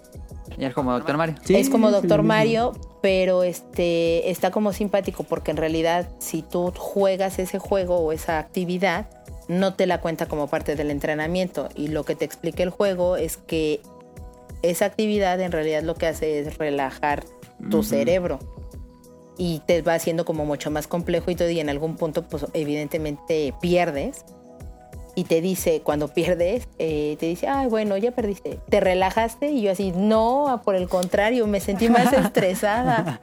Y 0.58 0.64
es 0.64 0.74
como 0.74 0.92
Doctor 0.92 1.16
Mario. 1.16 1.36
es 1.48 1.70
como 1.70 1.90
Doctor 1.90 2.22
Mario, 2.22 2.72
pero 3.02 3.42
este 3.42 4.30
está 4.30 4.50
como 4.50 4.72
simpático 4.72 5.24
porque 5.24 5.50
en 5.50 5.56
realidad 5.56 6.08
si 6.18 6.42
tú 6.42 6.72
juegas 6.76 7.38
ese 7.38 7.58
juego 7.58 7.98
o 7.98 8.12
esa 8.12 8.38
actividad, 8.38 9.06
no 9.48 9.74
te 9.74 9.86
la 9.86 10.00
cuenta 10.00 10.26
como 10.26 10.48
parte 10.48 10.76
del 10.76 10.90
entrenamiento. 10.90 11.68
Y 11.74 11.88
lo 11.88 12.04
que 12.04 12.14
te 12.14 12.24
explica 12.24 12.62
el 12.62 12.70
juego 12.70 13.16
es 13.16 13.36
que 13.36 13.80
esa 14.62 14.86
actividad 14.86 15.40
en 15.40 15.52
realidad 15.52 15.82
lo 15.82 15.94
que 15.94 16.06
hace 16.06 16.40
es 16.40 16.58
relajar 16.58 17.24
tu 17.70 17.82
cerebro. 17.82 18.38
Y 19.36 19.60
te 19.66 19.82
va 19.82 19.94
haciendo 19.94 20.24
como 20.24 20.44
mucho 20.44 20.70
más 20.70 20.86
complejo 20.86 21.30
y 21.30 21.34
todo, 21.34 21.50
y 21.50 21.58
en 21.58 21.68
algún 21.68 21.96
punto, 21.96 22.22
pues 22.22 22.46
evidentemente 22.52 23.52
pierdes 23.60 24.24
y 25.14 25.24
te 25.24 25.40
dice, 25.40 25.80
cuando 25.82 26.08
pierdes, 26.08 26.68
eh, 26.78 27.16
te 27.20 27.26
dice, 27.26 27.46
ay, 27.46 27.68
bueno, 27.68 27.96
ya 27.96 28.12
perdiste. 28.12 28.58
¿Te 28.68 28.80
relajaste? 28.80 29.50
Y 29.50 29.62
yo 29.62 29.70
así, 29.70 29.92
no, 29.92 30.60
por 30.64 30.74
el 30.74 30.88
contrario, 30.88 31.46
me 31.46 31.60
sentí 31.60 31.88
más 31.88 32.12
estresada. 32.12 33.20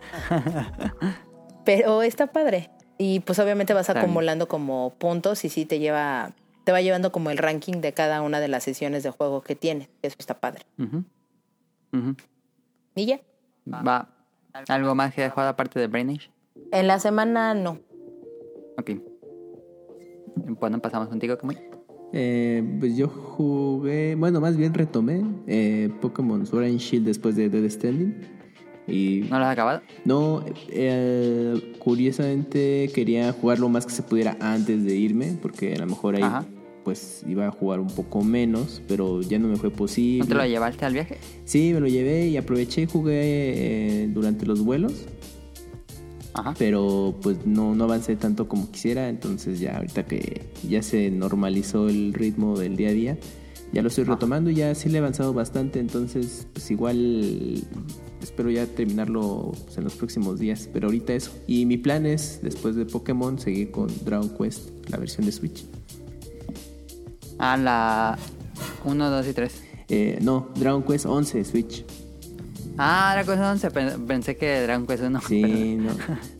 Pero 1.65 2.01
está 2.01 2.27
padre. 2.27 2.69
Y 2.97 3.19
pues 3.21 3.39
obviamente 3.39 3.73
vas 3.73 3.89
acumulando 3.89 4.47
como 4.47 4.93
puntos 4.97 5.43
y 5.43 5.49
sí 5.49 5.65
te 5.65 5.79
lleva, 5.79 6.31
te 6.63 6.71
va 6.71 6.81
llevando 6.81 7.11
como 7.11 7.31
el 7.31 7.37
ranking 7.37 7.81
de 7.81 7.93
cada 7.93 8.21
una 8.21 8.39
de 8.39 8.47
las 8.47 8.63
sesiones 8.63 9.03
de 9.03 9.09
juego 9.09 9.41
que 9.41 9.55
tiene. 9.55 9.89
Eso 10.01 10.15
está 10.19 10.39
padre. 10.39 10.65
¿Y 12.95 13.05
ya? 13.05 13.19
Va. 13.67 14.07
¿Algo 14.67 14.95
más 14.95 15.13
que 15.13 15.29
jugado 15.29 15.49
aparte 15.49 15.79
de 15.79 15.87
Brainish? 15.87 16.29
En 16.71 16.87
la 16.87 16.99
semana 16.99 17.53
no. 17.53 17.79
Ok. 18.77 18.91
Bueno, 20.59 20.79
pasamos 20.79 21.09
contigo, 21.09 21.37
¿cómo? 21.37 21.53
Eh, 22.13 22.63
pues 22.79 22.97
yo 22.97 23.07
jugué, 23.07 24.15
bueno, 24.15 24.41
más 24.41 24.57
bien 24.57 24.73
retomé 24.73 25.23
eh, 25.47 25.89
Pokémon 26.01 26.45
Sword 26.45 26.65
and 26.65 26.77
Shield 26.79 27.05
después 27.05 27.35
de 27.35 27.49
Dead 27.49 27.69
Standing. 27.69 28.15
Y, 28.87 29.25
¿No 29.29 29.39
lo 29.39 29.45
has 29.45 29.53
acabado? 29.53 29.81
No, 30.03 30.43
eh, 30.69 31.75
curiosamente 31.79 32.89
quería 32.93 33.31
jugar 33.31 33.59
lo 33.59 33.69
más 33.69 33.85
que 33.85 33.93
se 33.93 34.03
pudiera 34.03 34.35
antes 34.41 34.83
de 34.83 34.95
irme, 34.95 35.37
porque 35.41 35.73
a 35.75 35.79
lo 35.79 35.87
mejor 35.87 36.15
ahí 36.15 36.23
pues 36.83 37.23
iba 37.27 37.47
a 37.47 37.51
jugar 37.51 37.79
un 37.79 37.87
poco 37.87 38.23
menos, 38.23 38.81
pero 38.87 39.21
ya 39.21 39.39
no 39.39 39.47
me 39.47 39.55
fue 39.55 39.69
posible. 39.69 40.19
¿No 40.19 40.27
te 40.27 40.33
lo 40.35 40.45
llevaste 40.45 40.85
al 40.85 40.93
viaje? 40.93 41.17
Sí, 41.45 41.71
me 41.73 41.79
lo 41.79 41.87
llevé 41.87 42.27
y 42.27 42.37
aproveché 42.37 42.81
y 42.81 42.85
jugué 42.87 43.21
eh, 43.23 44.07
durante 44.11 44.45
los 44.45 44.61
vuelos. 44.61 45.05
Pero 46.57 47.15
pues 47.21 47.45
no, 47.45 47.75
no 47.75 47.83
avancé 47.83 48.15
tanto 48.15 48.47
como 48.47 48.71
quisiera, 48.71 49.09
entonces 49.09 49.59
ya 49.59 49.77
ahorita 49.77 50.05
que 50.05 50.49
ya 50.67 50.81
se 50.81 51.11
normalizó 51.11 51.89
el 51.89 52.13
ritmo 52.13 52.57
del 52.57 52.77
día 52.77 52.89
a 52.89 52.93
día, 52.93 53.17
ya 53.73 53.81
lo 53.81 53.89
estoy 53.89 54.05
retomando 54.05 54.49
y 54.49 54.55
ya 54.55 54.75
sí 54.75 54.89
le 54.89 54.97
he 54.97 54.99
avanzado 54.99 55.33
bastante, 55.33 55.79
entonces 55.79 56.47
pues 56.53 56.71
igual 56.71 57.63
espero 58.21 58.49
ya 58.49 58.65
terminarlo 58.65 59.51
pues, 59.65 59.77
en 59.77 59.83
los 59.83 59.95
próximos 59.95 60.39
días, 60.39 60.69
pero 60.71 60.87
ahorita 60.87 61.13
eso. 61.13 61.31
Y 61.47 61.65
mi 61.65 61.77
plan 61.77 62.05
es, 62.05 62.39
después 62.41 62.75
de 62.75 62.85
Pokémon, 62.85 63.39
seguir 63.39 63.71
con 63.71 63.87
Dragon 64.05 64.29
Quest, 64.29 64.69
la 64.89 64.97
versión 64.97 65.25
de 65.25 65.31
Switch. 65.31 65.65
Ah, 67.39 67.57
la 67.57 68.17
1, 68.85 69.09
2 69.09 69.27
y 69.27 69.33
3. 69.33 69.63
Eh, 69.89 70.19
no, 70.21 70.49
Dragon 70.55 70.83
Quest 70.83 71.05
11 71.05 71.43
Switch. 71.43 71.85
Ah, 72.77 73.11
Dragon 73.13 73.37
Quest 73.59 73.71
11, 73.73 73.97
pensé 74.07 74.37
que 74.37 74.61
Dragon 74.61 74.87
Quest 74.87 75.03
1. 75.03 75.21
Sí, 75.27 75.75
no. 75.79 75.91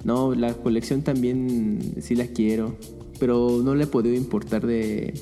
No, 0.03 0.35
la 0.35 0.53
colección 0.53 1.01
también 1.01 1.79
sí 2.01 2.15
la 2.15 2.27
quiero, 2.27 2.75
pero 3.19 3.61
no 3.63 3.75
la 3.75 3.83
he 3.83 3.87
podido 3.87 4.15
importar 4.15 4.65
de, 4.65 5.13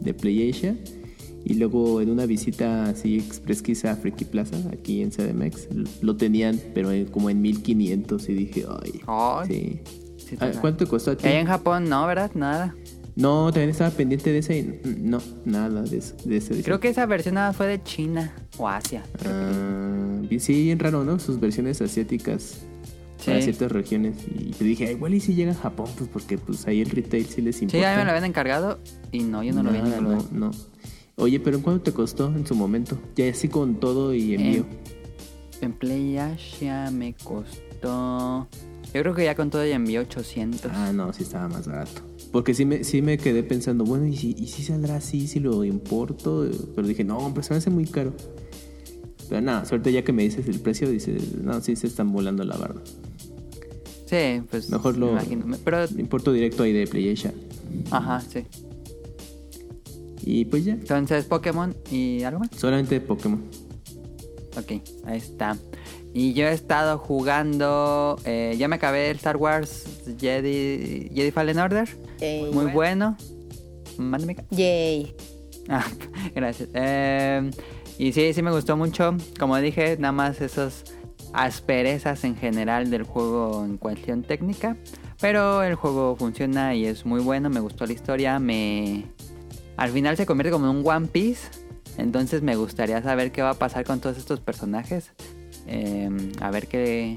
de 0.00 0.14
PlayAsia. 0.14 0.76
Y 1.44 1.54
luego 1.54 2.00
en 2.02 2.10
una 2.10 2.26
visita 2.26 2.84
así 2.84 3.16
express 3.16 3.62
quizá 3.62 3.92
a 3.92 3.96
Freaky 3.96 4.26
Plaza, 4.26 4.56
aquí 4.72 5.00
en 5.02 5.10
CDMX, 5.10 5.68
lo 6.02 6.16
tenían, 6.16 6.60
pero 6.74 6.90
como 7.10 7.30
en 7.30 7.40
1500 7.40 8.28
y 8.28 8.34
dije, 8.34 8.66
ay. 8.82 9.00
Sí. 9.46 9.80
Ah, 10.40 10.50
¿Cuánto 10.60 10.86
costó 10.86 11.12
a 11.12 11.16
ti? 11.16 11.26
en 11.26 11.46
Japón 11.46 11.88
no, 11.88 12.06
¿verdad? 12.06 12.30
Nada. 12.34 12.74
No, 13.18 13.46
también 13.52 13.70
estaba 13.70 13.90
pendiente 13.90 14.30
de 14.32 14.38
ese. 14.38 14.58
y 14.58 14.80
No, 15.00 15.20
nada 15.44 15.82
de, 15.82 16.00
de 16.24 16.36
ese. 16.36 16.62
Creo 16.62 16.78
que 16.78 16.88
esa 16.88 17.04
versión 17.06 17.34
nada 17.34 17.52
fue 17.52 17.66
de 17.66 17.82
China 17.82 18.32
o 18.58 18.68
Asia. 18.68 19.02
Ah, 19.26 20.20
sí, 20.38 20.62
bien 20.64 20.78
raro, 20.78 21.02
¿no? 21.04 21.18
Sus 21.18 21.40
versiones 21.40 21.82
asiáticas 21.82 22.60
para 23.26 23.38
Sí. 23.38 23.46
ciertas 23.46 23.72
regiones. 23.72 24.16
Y 24.38 24.52
te 24.52 24.62
dije, 24.64 24.86
"Ay, 24.86 24.92
igual 24.94 25.14
y 25.14 25.20
si 25.20 25.34
llega 25.34 25.50
a 25.50 25.54
Japón, 25.56 25.88
pues 25.98 26.08
porque 26.08 26.38
pues 26.38 26.64
ahí 26.68 26.80
el 26.80 26.90
retail 26.90 27.26
sí 27.26 27.42
les 27.42 27.56
Sí, 27.56 27.64
importa. 27.64 27.88
a 27.90 27.94
mí 27.94 27.98
me 27.98 28.04
lo 28.04 28.10
habían 28.12 28.24
encargado 28.24 28.78
y 29.10 29.24
no, 29.24 29.42
yo 29.42 29.52
no 29.52 29.64
lo 29.64 29.74
en 29.74 29.82
Nada, 29.82 29.96
ningún 30.00 30.28
no, 30.32 30.46
no. 30.46 30.50
Oye, 31.16 31.40
pero 31.40 31.56
¿en 31.56 31.62
cuánto 31.64 31.82
te 31.82 31.92
costó 31.92 32.28
en 32.28 32.46
su 32.46 32.54
momento? 32.54 32.96
Ya 33.16 33.28
así 33.28 33.48
con 33.48 33.80
todo 33.80 34.14
y 34.14 34.34
envío. 34.36 34.64
En 35.60 35.72
Play 35.72 36.16
Asia 36.18 36.88
me 36.92 37.14
costó. 37.14 38.46
Yo 38.94 39.02
creo 39.02 39.14
que 39.14 39.24
ya 39.24 39.34
con 39.34 39.50
todo 39.50 39.66
ya 39.66 39.74
envió 39.74 40.00
800. 40.02 40.70
Ah, 40.72 40.92
no, 40.92 41.12
sí 41.12 41.24
estaba 41.24 41.48
más 41.48 41.66
barato. 41.66 42.02
Porque 42.32 42.54
sí 42.54 42.64
me, 42.64 42.84
sí 42.84 43.00
me 43.00 43.16
quedé 43.18 43.42
pensando, 43.42 43.84
bueno, 43.84 44.06
¿y 44.06 44.16
si, 44.16 44.34
¿y 44.38 44.48
si 44.48 44.62
saldrá 44.62 44.96
así 44.96 45.26
si 45.26 45.40
lo 45.40 45.64
importo? 45.64 46.46
Pero 46.74 46.86
dije, 46.86 47.04
no, 47.04 47.30
pero 47.34 47.42
se 47.42 47.54
me 47.54 47.58
hace 47.58 47.70
muy 47.70 47.86
caro. 47.86 48.12
Pero 49.28 49.40
nada, 49.40 49.64
suerte 49.64 49.92
ya 49.92 50.02
que 50.04 50.12
me 50.12 50.22
dices 50.22 50.46
el 50.48 50.60
precio, 50.60 50.90
dices, 50.90 51.36
no, 51.42 51.60
sí 51.60 51.76
se 51.76 51.86
están 51.86 52.12
volando 52.12 52.44
la 52.44 52.56
barda. 52.56 52.82
Sí, 54.06 54.42
pues. 54.50 54.70
Mejor 54.70 54.94
me 54.94 55.00
lo 55.00 55.12
imagino. 55.12 55.56
Pero. 55.64 55.84
importo 55.98 56.32
directo 56.32 56.62
ahí 56.62 56.72
de 56.72 56.86
PlayAsia. 56.86 57.32
Ajá, 57.90 58.20
sí. 58.20 58.44
Y 60.22 60.44
pues 60.46 60.64
ya, 60.64 60.72
Entonces, 60.72 61.24
Pokémon 61.24 61.74
y 61.90 62.22
algo 62.22 62.40
más. 62.40 62.50
solamente 62.56 63.00
Pokémon. 63.00 63.42
Ok, 64.56 64.82
ahí 65.04 65.18
está. 65.18 65.56
Y 66.14 66.32
yo 66.32 66.46
he 66.46 66.52
estado 66.52 66.98
jugando. 66.98 68.16
eh, 68.24 68.54
ya 68.58 68.68
me 68.68 68.76
acabé 68.76 69.10
el 69.10 69.16
Star 69.16 69.36
Wars 69.36 69.84
Jedi, 70.18 71.10
Jedi 71.14 71.30
Fallen 71.30 71.58
Order. 71.58 71.88
Yay. 72.20 72.50
Muy 72.52 72.66
bueno. 72.66 73.16
Mándame. 73.98 74.36
Yay. 74.50 75.14
Ah, 75.68 75.84
gracias. 76.34 76.68
Eh, 76.74 77.50
y 77.98 78.12
sí, 78.12 78.32
sí 78.32 78.42
me 78.42 78.50
gustó 78.50 78.76
mucho. 78.76 79.16
Como 79.38 79.56
dije, 79.58 79.96
nada 79.98 80.12
más 80.12 80.40
esas 80.40 80.84
asperezas 81.32 82.24
en 82.24 82.36
general 82.36 82.90
del 82.90 83.02
juego 83.02 83.64
en 83.64 83.76
cuestión 83.76 84.22
técnica. 84.22 84.76
Pero 85.20 85.62
el 85.62 85.74
juego 85.74 86.16
funciona 86.16 86.74
y 86.74 86.86
es 86.86 87.04
muy 87.04 87.20
bueno. 87.20 87.50
Me 87.50 87.60
gustó 87.60 87.86
la 87.86 87.92
historia. 87.92 88.38
Me. 88.38 89.04
Al 89.76 89.90
final 89.90 90.16
se 90.16 90.26
convierte 90.26 90.50
como 90.52 90.70
en 90.70 90.76
un 90.78 90.88
One 90.88 91.08
Piece. 91.08 91.48
Entonces 91.96 92.42
me 92.42 92.54
gustaría 92.56 93.02
saber 93.02 93.32
qué 93.32 93.42
va 93.42 93.50
a 93.50 93.54
pasar 93.54 93.84
con 93.84 94.00
todos 94.00 94.16
estos 94.16 94.40
personajes. 94.40 95.12
Eh, 95.68 96.10
a 96.40 96.50
ver 96.50 96.66
qué. 96.66 97.16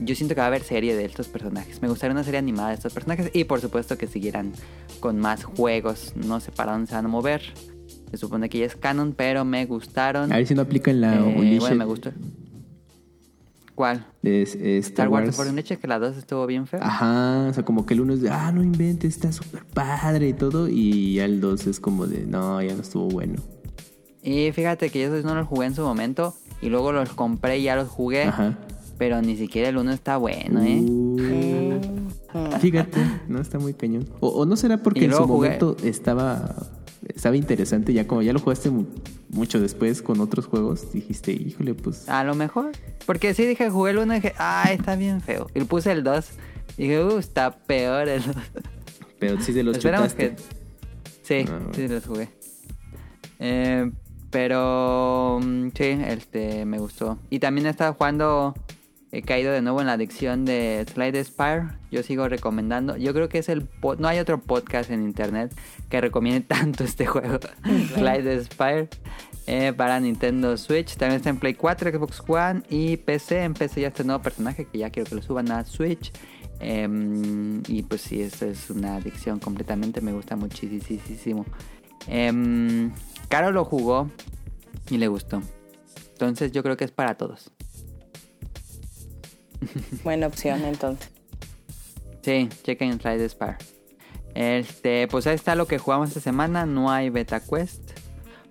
Yo 0.00 0.14
siento 0.14 0.34
que 0.34 0.40
va 0.40 0.46
a 0.46 0.48
haber 0.48 0.62
serie 0.62 0.94
de 0.94 1.04
estos 1.04 1.28
personajes. 1.28 1.82
Me 1.82 1.88
gustaría 1.88 2.12
una 2.12 2.24
serie 2.24 2.38
animada 2.38 2.68
de 2.68 2.74
estos 2.76 2.92
personajes. 2.92 3.30
Y 3.32 3.44
por 3.44 3.60
supuesto 3.60 3.98
que 3.98 4.06
siguieran 4.06 4.52
con 5.00 5.18
más 5.18 5.44
juegos. 5.44 6.12
No 6.14 6.40
sé 6.40 6.52
para 6.52 6.72
dónde 6.72 6.88
se 6.88 6.94
van 6.94 7.06
a 7.06 7.08
mover. 7.08 7.42
Se 8.10 8.16
supone 8.16 8.48
que 8.48 8.58
ya 8.58 8.66
es 8.66 8.76
canon, 8.76 9.12
pero 9.16 9.44
me 9.44 9.66
gustaron. 9.66 10.32
A 10.32 10.36
ver 10.36 10.46
si 10.46 10.54
no 10.54 10.62
aplica 10.62 10.90
en 10.90 11.00
la 11.00 11.16
Eh, 11.16 11.58
bueno, 11.58 11.76
me 11.76 11.84
gustó. 11.84 12.12
¿Cuál? 13.74 14.04
de 14.22 14.42
eh, 14.42 14.42
Star, 14.42 15.06
Star 15.06 15.08
Wars 15.08 15.26
Wars. 15.26 15.36
por 15.36 15.46
un 15.46 15.54
leche 15.54 15.76
que 15.78 15.86
la 15.86 16.00
2 16.00 16.16
estuvo 16.16 16.44
bien 16.46 16.66
fea. 16.66 16.80
Ajá, 16.82 17.46
o 17.48 17.54
sea, 17.54 17.64
como 17.64 17.86
que 17.86 17.94
el 17.94 18.00
uno 18.00 18.14
es 18.14 18.20
de, 18.20 18.28
ah, 18.28 18.50
no 18.50 18.60
inventes, 18.64 19.14
está 19.14 19.30
súper 19.30 19.64
padre 19.66 20.28
y 20.28 20.32
todo. 20.32 20.68
Y 20.68 21.14
ya 21.14 21.24
el 21.24 21.40
dos 21.40 21.64
es 21.68 21.78
como 21.78 22.08
de, 22.08 22.26
no, 22.26 22.60
ya 22.60 22.74
no 22.74 22.82
estuvo 22.82 23.06
bueno. 23.06 23.40
Y 24.20 24.50
fíjate 24.50 24.90
que 24.90 25.00
yo 25.02 25.10
no 25.22 25.34
los 25.36 25.46
jugué 25.46 25.66
en 25.68 25.76
su 25.76 25.82
momento. 25.82 26.34
Y 26.60 26.68
luego 26.68 26.92
los 26.92 27.10
compré 27.10 27.58
y 27.58 27.64
ya 27.64 27.76
los 27.76 27.88
jugué. 27.88 28.24
Ajá. 28.24 28.58
Pero 28.98 29.22
ni 29.22 29.36
siquiera 29.36 29.68
el 29.68 29.76
1 29.76 29.92
está 29.92 30.16
bueno, 30.16 30.60
¿eh? 30.62 30.80
Uh. 30.80 32.58
Fíjate, 32.60 32.98
no 33.28 33.40
está 33.40 33.58
muy 33.58 33.72
cañón. 33.74 34.06
O, 34.20 34.28
o 34.28 34.44
no 34.46 34.56
será 34.56 34.78
porque 34.78 35.04
en 35.04 35.12
su 35.12 35.18
jugué- 35.24 35.28
momento 35.60 35.76
estaba 35.84 36.54
estaba 37.14 37.36
interesante, 37.36 37.92
ya 37.92 38.06
como 38.08 38.22
ya 38.22 38.32
lo 38.32 38.40
jugaste 38.40 38.70
mu- 38.70 38.86
mucho 39.30 39.60
después 39.60 40.02
con 40.02 40.20
otros 40.20 40.46
juegos, 40.46 40.92
dijiste, 40.92 41.32
híjole, 41.32 41.74
pues 41.74 42.08
A 42.08 42.24
lo 42.24 42.34
mejor. 42.34 42.72
Porque 43.06 43.34
sí 43.34 43.46
dije, 43.46 43.70
jugué 43.70 43.92
el 43.92 43.98
1 43.98 44.12
y 44.14 44.16
dije, 44.16 44.34
ay, 44.36 44.74
está 44.76 44.96
bien 44.96 45.20
feo. 45.20 45.46
Y 45.54 45.60
puse 45.64 45.92
el 45.92 46.02
2. 46.02 46.26
Y 46.76 46.82
dije, 46.82 47.04
uh, 47.04 47.18
está 47.18 47.52
peor 47.56 48.08
el 48.08 48.22
2. 48.24 48.34
pero 49.20 49.40
sí 49.40 49.52
se 49.52 49.62
los 49.62 49.76
Esperamos 49.76 50.08
chutaste. 50.10 50.34
que. 50.36 50.42
Sí, 51.22 51.44
Ah, 51.48 51.52
bueno. 51.58 51.70
sí 51.74 51.88
los 51.88 52.04
jugué. 52.04 52.28
Eh, 53.38 53.90
pero 54.30 55.40
mm, 55.42 55.68
sí, 55.74 55.84
este 56.06 56.64
me 56.64 56.78
gustó. 56.78 57.18
Y 57.30 57.38
también 57.38 57.66
he 57.66 57.70
estado 57.70 57.94
jugando. 57.94 58.54
He 59.10 59.22
caído 59.22 59.52
de 59.52 59.62
nuevo 59.62 59.80
en 59.80 59.86
la 59.86 59.94
adicción 59.94 60.44
de 60.44 60.84
Slide 60.92 61.24
Spire. 61.24 61.68
Yo 61.90 62.02
sigo 62.02 62.28
recomendando. 62.28 62.96
Yo 62.98 63.14
creo 63.14 63.30
que 63.30 63.38
es 63.38 63.48
el. 63.48 63.66
No 63.98 64.06
hay 64.06 64.18
otro 64.18 64.38
podcast 64.38 64.90
en 64.90 65.02
internet 65.02 65.54
que 65.88 66.00
recomiende 66.00 66.40
tanto 66.46 66.84
este 66.84 67.06
juego. 67.06 67.38
Slide 67.94 68.44
Spire. 68.44 68.88
eh, 69.46 69.72
para 69.72 69.98
Nintendo 69.98 70.58
Switch. 70.58 70.96
También 70.96 71.16
está 71.16 71.30
en 71.30 71.38
Play 71.38 71.54
4, 71.54 71.90
Xbox 71.90 72.22
One 72.28 72.62
y 72.68 72.98
PC. 72.98 73.44
En 73.44 73.54
PC 73.54 73.80
ya 73.80 73.88
este 73.88 74.04
nuevo 74.04 74.22
personaje 74.22 74.66
que 74.66 74.76
ya 74.76 74.90
quiero 74.90 75.08
que 75.08 75.14
lo 75.16 75.22
suban 75.22 75.50
a 75.50 75.64
Switch. 75.64 76.12
Em, 76.60 77.62
y 77.66 77.82
pues 77.82 78.02
sí, 78.02 78.20
esto 78.20 78.44
es 78.44 78.68
una 78.68 78.96
adicción 78.96 79.38
completamente. 79.38 80.02
Me 80.02 80.12
gusta 80.12 80.36
muchísimo. 80.36 81.46
Em, 82.06 82.92
Caro 83.28 83.52
lo 83.52 83.64
jugó 83.64 84.10
y 84.90 84.98
le 84.98 85.08
gustó. 85.08 85.42
Entonces 86.12 86.52
yo 86.52 86.62
creo 86.62 86.76
que 86.76 86.84
es 86.84 86.90
para 86.90 87.16
todos. 87.16 87.50
Buena 90.04 90.26
opción 90.26 90.64
entonces. 90.64 91.10
Sí, 92.22 92.48
chequen 92.62 93.00
Slide 93.00 93.28
Spire. 93.28 93.56
Este, 94.34 95.08
pues 95.08 95.26
ahí 95.26 95.34
está 95.34 95.54
lo 95.54 95.66
que 95.66 95.78
jugamos 95.78 96.08
esta 96.08 96.20
semana. 96.20 96.66
No 96.66 96.90
hay 96.90 97.10
Beta 97.10 97.40
Quest. 97.40 97.92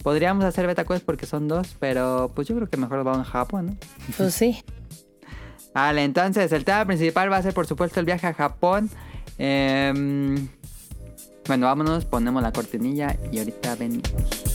Podríamos 0.03 0.43
hacer 0.46 0.67
Beta 0.67 0.86
Quest 0.86 1.05
porque 1.05 1.25
son 1.25 1.48
dos, 1.48 1.75
pero 1.79 2.31
pues 2.34 2.48
yo 2.48 2.55
creo 2.55 2.69
que 2.69 2.77
mejor 2.77 3.03
vamos 3.03 3.27
a 3.27 3.31
Japón, 3.31 3.65
¿no? 3.65 3.77
Pues 4.17 4.34
sí. 4.34 4.63
Vale, 5.74 6.03
entonces 6.03 6.51
el 6.51 6.65
tema 6.65 6.86
principal 6.86 7.31
va 7.31 7.38
a 7.38 7.41
ser 7.41 7.53
por 7.53 7.67
supuesto 7.67 8.00
el 8.00 8.05
viaje 8.05 8.27
a 8.27 8.34
Japón. 8.34 8.89
Em, 9.38 10.48
bueno, 11.46 11.67
vámonos, 11.67 12.05
ponemos 12.05 12.41
la 12.41 12.51
cortinilla 12.51 13.15
y 13.31 13.39
ahorita 13.39 13.75
venimos. 13.75 14.46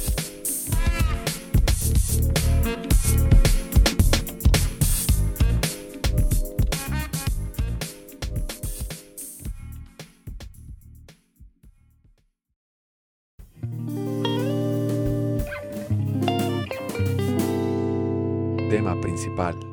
Tema 18.82 18.96
principal. 19.00 19.71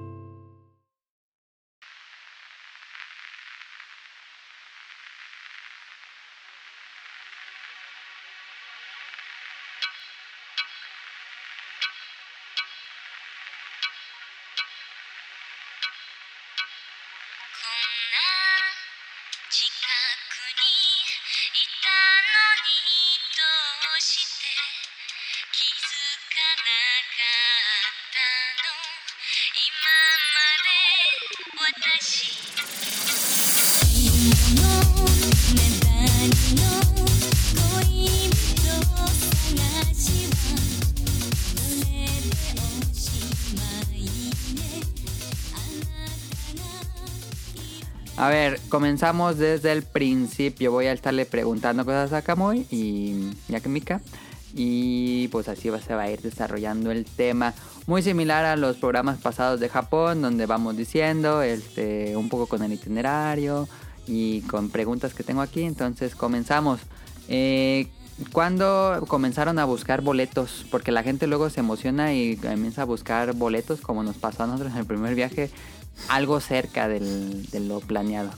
Comenzamos 49.00 49.38
desde 49.38 49.72
el 49.72 49.84
principio. 49.84 50.74
Voy 50.74 50.88
a 50.88 50.92
estarle 50.92 51.26
preguntando 51.26 51.86
cosas 51.86 52.12
a 52.12 52.22
Kamui 52.22 52.68
y, 52.70 53.30
y 53.48 53.56
a 53.56 53.62
Mika. 53.66 54.02
Y 54.54 55.30
pues 55.30 55.48
así 55.48 55.70
se 55.88 55.96
va 55.96 56.02
a 56.02 56.12
ir 56.12 56.20
desarrollando 56.22 56.92
el 56.92 57.06
tema. 57.06 57.54
Muy 57.88 58.02
similar 58.04 58.44
a 58.44 58.58
los 58.58 58.76
programas 58.76 59.18
pasados 59.20 59.62
de 59.62 59.70
Japón, 59.70 60.22
donde 60.22 60.46
vamos 60.48 60.76
diciendo 60.76 61.42
este, 61.42 62.18
un 62.18 62.28
poco 62.28 62.48
con 62.48 62.62
el 62.62 62.74
itinerario 62.74 63.70
y 64.06 64.42
con 64.42 64.70
preguntas 64.70 65.14
que 65.14 65.24
tengo 65.24 65.40
aquí. 65.40 65.64
Entonces 65.64 66.14
comenzamos. 66.14 66.82
Eh, 67.30 67.88
¿Cuándo 68.34 69.06
comenzaron 69.08 69.60
a 69.60 69.66
buscar 69.66 70.02
boletos? 70.02 70.66
Porque 70.70 70.92
la 70.92 71.04
gente 71.04 71.26
luego 71.26 71.50
se 71.50 71.62
emociona 71.62 72.14
y 72.14 72.36
comienza 72.36 72.82
a 72.82 72.86
buscar 72.86 73.32
boletos, 73.34 73.80
como 73.80 74.04
nos 74.04 74.18
pasó 74.18 74.44
a 74.44 74.48
nosotros 74.48 74.74
en 74.74 74.80
el 74.80 74.86
primer 74.86 75.16
viaje, 75.16 75.50
algo 76.10 76.42
cerca 76.42 76.90
del- 76.90 77.46
de 77.50 77.62
lo 77.62 77.80
planeado. 77.80 78.32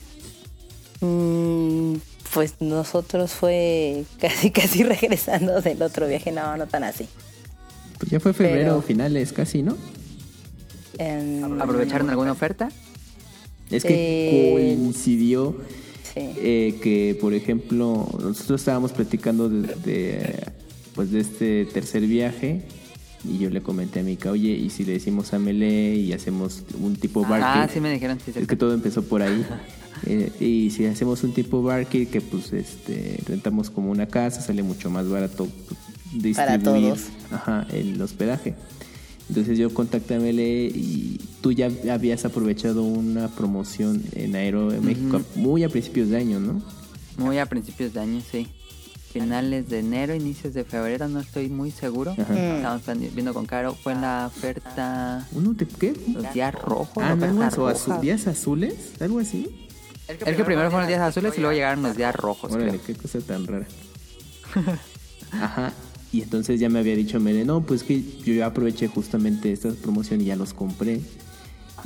Mm, 1.02 1.96
Pues 2.32 2.54
nosotros 2.60 3.32
fue 3.32 4.04
casi 4.20 4.50
casi 4.50 4.82
regresando 4.84 5.60
del 5.60 5.82
otro 5.82 6.06
viaje, 6.08 6.32
no, 6.32 6.56
no 6.56 6.66
tan 6.66 6.84
así. 6.84 7.06
Pues 7.98 8.10
ya 8.10 8.20
fue 8.20 8.32
febrero 8.32 8.80
finales 8.82 9.32
casi, 9.32 9.62
¿no? 9.62 9.76
¿Aprovecharon 11.60 12.08
alguna 12.10 12.32
oferta? 12.32 12.68
Es 13.70 13.84
que 13.84 14.50
coincidió 14.52 15.56
eh, 16.16 16.78
que, 16.82 17.16
por 17.20 17.32
ejemplo, 17.34 18.08
nosotros 18.20 18.60
estábamos 18.60 18.92
platicando 18.92 19.48
de, 19.48 20.44
pues 20.94 21.10
de 21.10 21.20
este 21.20 21.64
tercer 21.66 22.02
viaje 22.06 22.62
y 23.24 23.38
yo 23.38 23.50
le 23.50 23.62
comenté 23.62 24.00
a 24.00 24.02
Mika, 24.02 24.30
oye, 24.30 24.50
¿y 24.50 24.68
si 24.70 24.84
le 24.84 24.92
decimos 24.92 25.32
a 25.32 25.38
Melee 25.38 25.94
y 25.94 26.12
hacemos 26.12 26.62
un 26.80 26.96
tipo 26.96 27.22
bar 27.22 27.40
Ah, 27.42 27.68
sí 27.72 27.80
me 27.80 27.90
dijeron. 27.92 28.18
es 28.34 28.46
que 28.46 28.56
todo 28.56 28.74
empezó 28.74 29.02
por 29.02 29.22
ahí. 29.22 29.44
Eh, 30.06 30.32
y 30.40 30.70
si 30.70 30.86
hacemos 30.86 31.22
un 31.22 31.32
tipo 31.32 31.62
bar 31.62 31.86
que 31.86 32.06
pues 32.20 32.52
este 32.52 33.20
rentamos 33.26 33.70
como 33.70 33.90
una 33.90 34.06
casa, 34.06 34.40
sale 34.40 34.62
mucho 34.62 34.90
más 34.90 35.08
barato 35.08 35.48
distribuir 36.12 36.94
el 37.70 38.00
hospedaje. 38.00 38.54
Entonces 39.28 39.56
yo 39.58 39.72
contacté 39.72 40.14
a 40.14 40.18
y 40.18 41.20
tú 41.40 41.52
ya 41.52 41.70
habías 41.90 42.24
aprovechado 42.24 42.82
una 42.82 43.28
promoción 43.28 44.02
en 44.12 44.34
Aero 44.34 44.70
de 44.70 44.80
México 44.80 45.22
muy 45.36 45.64
a 45.64 45.68
principios 45.68 46.08
de 46.08 46.18
año, 46.18 46.40
¿no? 46.40 46.62
Muy 47.16 47.38
a 47.38 47.46
principios 47.46 47.94
de 47.94 48.00
año, 48.00 48.20
sí 48.30 48.48
finales 49.12 49.68
de 49.68 49.80
enero, 49.80 50.14
inicios 50.14 50.54
de 50.54 50.64
febrero, 50.64 51.06
no 51.06 51.20
estoy 51.20 51.48
muy 51.50 51.70
seguro. 51.70 52.12
Estamos 52.12 52.82
viendo 53.14 53.34
con 53.34 53.46
Caro, 53.46 53.74
fue 53.74 53.94
la 53.94 54.26
oferta... 54.26 55.28
¿Uno 55.32 55.52
de 55.52 55.66
qué? 55.66 55.94
Los 56.14 56.32
días 56.32 56.54
rojos. 56.54 57.02
Ah, 57.04 57.50
o 57.58 58.00
días 58.00 58.26
azules, 58.26 58.92
algo 59.00 59.18
así. 59.18 59.68
El 60.24 60.36
que, 60.36 60.44
primero, 60.44 60.70
fueron 60.70 60.80
los 60.80 60.88
días 60.88 61.00
azules 61.00 61.34
y 61.36 61.40
luego 61.40 61.54
llegaron 61.54 61.82
los 61.82 61.96
días 61.96 62.14
rojos. 62.14 62.52
Órale, 62.52 62.78
qué 62.84 62.94
cosa 62.94 63.20
tan 63.20 63.46
rara. 63.46 63.66
Ajá. 65.32 65.72
Y 66.12 66.22
entonces 66.22 66.60
ya 66.60 66.68
me 66.68 66.78
había 66.78 66.94
dicho 66.94 67.18
Mere, 67.20 67.44
no, 67.44 67.62
pues 67.62 67.82
que 67.82 68.02
yo 68.02 68.34
ya 68.34 68.46
aproveché 68.46 68.86
justamente 68.88 69.50
esta 69.50 69.70
promoción 69.70 70.20
y 70.20 70.24
ya 70.26 70.36
los 70.36 70.52
compré. 70.52 71.00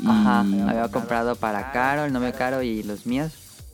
Ajá, 0.05 0.41
había 0.41 0.89
comprado 0.91 1.37
para 1.37 1.71
Caro, 1.73 2.05
el 2.05 2.13
novio 2.13 2.33
Caro 2.37 2.63
y 2.63 2.83
los 2.83 3.07
míos. 3.07 3.33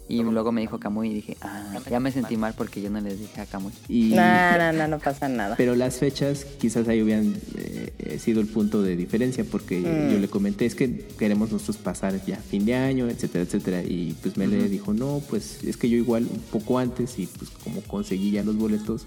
Y 0.09 0.23
luego 0.23 0.53
me 0.53 0.61
dijo 0.61 0.79
Camuy 0.79 1.11
y 1.11 1.15
dije, 1.15 1.37
ah, 1.41 1.79
ya 1.91 2.01
me 2.01 2.11
sentí 2.13 2.37
mal 2.37 2.55
porque 2.57 2.83
yo 2.83 2.91
no 2.91 3.01
les 3.01 3.19
dije 3.19 3.41
a 3.41 3.47
Camuy. 3.47 3.73
No, 3.89 4.59
no, 4.59 4.73
no, 4.73 4.89
no 4.89 4.99
pasa 4.99 5.29
nada. 5.29 5.57
Pero 5.57 5.75
las 5.75 5.99
fechas 5.99 6.45
quizás 6.45 6.89
ahí 6.89 7.01
hubieran 7.01 7.35
eh, 7.57 8.19
sido 8.19 8.41
el 8.41 8.47
punto 8.47 8.83
de 8.83 8.97
diferencia 8.97 9.45
porque 9.45 9.81
yo 9.81 10.19
mm. 10.19 10.21
le 10.21 10.29
comenté, 10.29 10.67
es 10.67 10.75
que 10.75 11.07
queremos 11.19 11.53
nosotros 11.53 11.77
pasar 11.79 12.23
ya 12.27 12.37
fin 12.37 12.67
de 12.67 12.75
año, 12.75 13.09
etcétera, 13.09 13.45
etcétera. 13.45 13.83
Y 13.83 14.17
pues 14.21 14.37
me 14.37 14.47
le 14.47 14.69
dijo, 14.69 14.93
no, 14.93 15.23
pues 15.31 15.63
es 15.65 15.77
que 15.77 15.89
yo 15.89 15.97
igual 15.97 16.27
un 16.31 16.41
poco 16.41 16.79
antes 16.79 17.19
y 17.19 17.27
pues 17.27 17.51
como 17.51 17.81
conseguí 17.83 18.33
ya 18.33 18.43
los 18.43 18.57
boletos, 18.57 19.07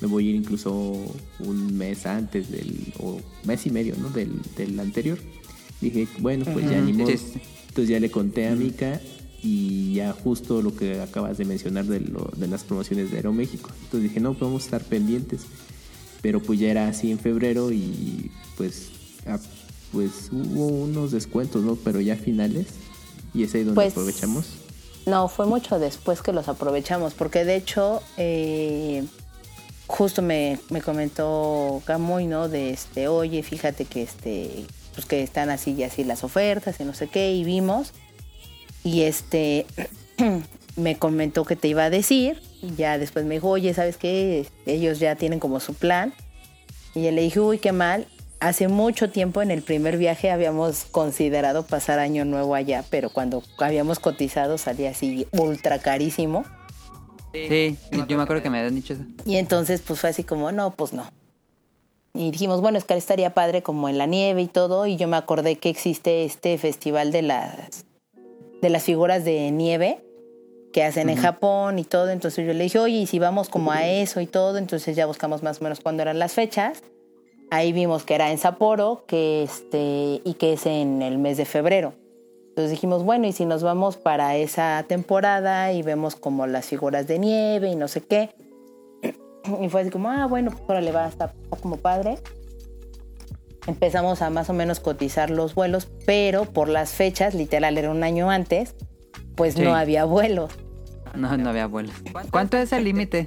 me 0.00 0.06
voy 0.06 0.26
a 0.26 0.30
ir 0.30 0.36
incluso 0.36 0.94
un 1.40 1.76
mes 1.76 2.06
antes 2.06 2.50
del, 2.50 2.92
o 2.98 3.18
mes 3.44 3.66
y 3.66 3.70
medio, 3.70 3.94
¿no? 3.96 4.10
Del, 4.10 4.32
del 4.56 4.78
anterior. 4.78 5.18
Dije, 5.80 6.06
bueno, 6.20 6.44
pues 6.52 6.70
ya 6.70 6.80
ni 6.80 6.92
modo. 6.92 7.10
Entonces 7.10 7.88
ya 7.88 8.00
le 8.00 8.10
conté 8.10 8.46
a 8.48 8.54
Mika 8.54 9.00
y 9.46 9.94
ya 9.94 10.12
justo 10.12 10.60
lo 10.60 10.74
que 10.74 11.00
acabas 11.00 11.38
de 11.38 11.44
mencionar 11.44 11.84
de, 11.84 12.00
lo, 12.00 12.32
de 12.36 12.48
las 12.48 12.64
promociones 12.64 13.12
de 13.12 13.18
Aeroméxico. 13.18 13.70
Entonces 13.84 14.02
dije, 14.02 14.18
no, 14.18 14.34
podemos 14.34 14.64
estar 14.64 14.82
pendientes. 14.82 15.42
Pero 16.20 16.42
pues 16.42 16.58
ya 16.58 16.68
era 16.68 16.88
así 16.88 17.12
en 17.12 17.20
febrero 17.20 17.70
y 17.70 18.32
pues, 18.56 18.88
pues 19.92 20.30
hubo 20.32 20.66
unos 20.66 21.12
descuentos, 21.12 21.62
¿no? 21.62 21.76
Pero 21.76 22.00
ya 22.00 22.16
finales 22.16 22.66
y 23.32 23.44
es 23.44 23.54
ahí 23.54 23.62
donde 23.62 23.76
pues, 23.76 23.92
aprovechamos. 23.92 24.46
No, 25.06 25.28
fue 25.28 25.46
mucho 25.46 25.78
después 25.78 26.22
que 26.22 26.32
los 26.32 26.48
aprovechamos, 26.48 27.14
porque 27.14 27.44
de 27.44 27.54
hecho, 27.54 28.02
eh, 28.16 29.04
justo 29.86 30.22
me, 30.22 30.58
me 30.70 30.82
comentó 30.82 31.80
Camuy, 31.84 32.26
¿no? 32.26 32.48
De 32.48 32.70
este, 32.70 33.06
oye, 33.06 33.44
fíjate 33.44 33.84
que 33.84 34.02
este, 34.02 34.66
pues 34.94 35.06
que 35.06 35.22
están 35.22 35.50
así 35.50 35.74
y 35.74 35.84
así 35.84 36.02
las 36.02 36.24
ofertas 36.24 36.80
y 36.80 36.84
no 36.84 36.94
sé 36.94 37.06
qué, 37.06 37.32
y 37.32 37.44
vimos 37.44 37.92
y 38.86 39.02
este 39.02 39.66
me 40.76 40.96
comentó 40.96 41.44
que 41.44 41.56
te 41.56 41.66
iba 41.66 41.84
a 41.84 41.90
decir. 41.90 42.40
Y 42.62 42.76
ya 42.76 42.98
después 42.98 43.24
me 43.24 43.34
dijo, 43.34 43.48
oye, 43.48 43.74
¿sabes 43.74 43.96
qué? 43.96 44.46
Ellos 44.64 45.00
ya 45.00 45.16
tienen 45.16 45.40
como 45.40 45.58
su 45.58 45.74
plan. 45.74 46.14
Y 46.94 47.02
yo 47.02 47.10
le 47.10 47.22
dije, 47.22 47.40
uy, 47.40 47.58
qué 47.58 47.72
mal. 47.72 48.06
Hace 48.38 48.68
mucho 48.68 49.10
tiempo 49.10 49.42
en 49.42 49.50
el 49.50 49.62
primer 49.62 49.96
viaje 49.96 50.30
habíamos 50.30 50.84
considerado 50.84 51.66
pasar 51.66 51.98
año 51.98 52.24
nuevo 52.24 52.54
allá, 52.54 52.84
pero 52.88 53.10
cuando 53.10 53.42
habíamos 53.58 53.98
cotizado 53.98 54.56
salía 54.56 54.90
así 54.90 55.26
ultra 55.32 55.80
carísimo. 55.80 56.44
Sí, 57.32 57.76
yo 58.08 58.16
me 58.16 58.22
acuerdo 58.22 58.42
que 58.42 58.50
me 58.50 58.58
habían 58.58 58.76
dicho 58.76 58.92
eso. 58.92 59.02
Y 59.24 59.36
entonces 59.36 59.82
pues 59.84 59.98
fue 59.98 60.10
así 60.10 60.22
como, 60.22 60.52
no, 60.52 60.70
pues 60.76 60.92
no. 60.92 61.10
Y 62.14 62.30
dijimos, 62.30 62.60
bueno, 62.60 62.78
es 62.78 62.84
que 62.84 62.94
estaría 62.94 63.34
padre 63.34 63.62
como 63.62 63.88
en 63.88 63.98
la 63.98 64.06
nieve 64.06 64.42
y 64.42 64.46
todo. 64.46 64.86
Y 64.86 64.96
yo 64.96 65.08
me 65.08 65.16
acordé 65.16 65.56
que 65.56 65.70
existe 65.70 66.24
este 66.24 66.56
festival 66.56 67.10
de 67.10 67.22
las 67.22 67.84
de 68.60 68.70
las 68.70 68.84
figuras 68.84 69.24
de 69.24 69.50
nieve 69.50 70.02
que 70.72 70.84
hacen 70.84 71.08
en 71.08 71.16
Japón 71.16 71.78
y 71.78 71.84
todo. 71.84 72.10
Entonces 72.10 72.46
yo 72.46 72.52
le 72.52 72.64
dije, 72.64 72.78
oye, 72.78 72.96
y 72.96 73.06
si 73.06 73.18
vamos 73.18 73.48
como 73.48 73.72
a 73.72 73.86
eso 73.86 74.20
y 74.20 74.26
todo, 74.26 74.58
entonces 74.58 74.94
ya 74.96 75.06
buscamos 75.06 75.42
más 75.42 75.60
o 75.60 75.64
menos 75.64 75.80
cuándo 75.80 76.02
eran 76.02 76.18
las 76.18 76.34
fechas. 76.34 76.82
Ahí 77.50 77.72
vimos 77.72 78.04
que 78.04 78.14
era 78.14 78.30
en 78.30 78.38
Sapporo 78.38 79.04
que 79.06 79.44
este, 79.44 80.20
y 80.24 80.34
que 80.38 80.54
es 80.54 80.66
en 80.66 81.00
el 81.00 81.18
mes 81.18 81.36
de 81.36 81.44
febrero. 81.44 81.94
Entonces 82.48 82.70
dijimos, 82.70 83.04
bueno, 83.04 83.26
y 83.26 83.32
si 83.32 83.44
nos 83.44 83.62
vamos 83.62 83.96
para 83.96 84.36
esa 84.36 84.84
temporada 84.88 85.72
y 85.72 85.82
vemos 85.82 86.16
como 86.16 86.46
las 86.46 86.66
figuras 86.66 87.06
de 87.06 87.18
nieve 87.18 87.68
y 87.68 87.76
no 87.76 87.88
sé 87.88 88.00
qué. 88.02 88.30
Y 89.62 89.68
fue 89.68 89.82
así 89.82 89.90
como, 89.90 90.10
ah, 90.10 90.26
bueno, 90.26 90.50
pues 90.50 90.62
ahora 90.66 90.80
le 90.80 90.90
va 90.90 91.04
a 91.04 91.08
estar 91.08 91.32
como 91.62 91.76
padre 91.76 92.18
empezamos 93.66 94.22
a 94.22 94.30
más 94.30 94.50
o 94.50 94.52
menos 94.52 94.80
cotizar 94.80 95.30
los 95.30 95.54
vuelos, 95.54 95.88
pero 96.06 96.44
por 96.44 96.68
las 96.68 96.90
fechas, 96.90 97.34
literal 97.34 97.78
era 97.78 97.90
un 97.90 98.02
año 98.02 98.30
antes, 98.30 98.74
pues 99.34 99.56
no 99.58 99.74
había 99.74 100.04
vuelos. 100.04 100.52
No, 101.14 101.36
no 101.36 101.50
había 101.50 101.66
vuelos. 101.66 101.94
¿Cuánto 102.30 102.56
es 102.56 102.72
el 102.72 102.84
límite? 102.84 103.26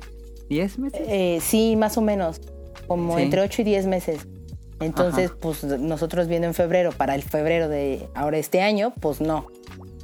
¿10 0.50 0.78
meses? 0.78 1.02
Eh, 1.08 1.40
sí, 1.42 1.76
más 1.76 1.98
o 1.98 2.02
menos, 2.02 2.42
como 2.88 3.20
entre 3.20 3.42
8 3.42 3.62
y 3.62 3.66
10 3.66 3.88
meses. 3.88 4.28
Entonces, 4.80 5.32
pues 5.32 5.64
nosotros 5.64 6.28
viendo 6.28 6.48
en 6.48 6.54
febrero, 6.54 6.92
para 6.92 7.16
el 7.16 7.24
febrero 7.24 7.68
de 7.68 8.08
ahora 8.16 8.38
este 8.38 8.62
año, 8.62 8.94
pues 9.00 9.22
no. 9.22 9.48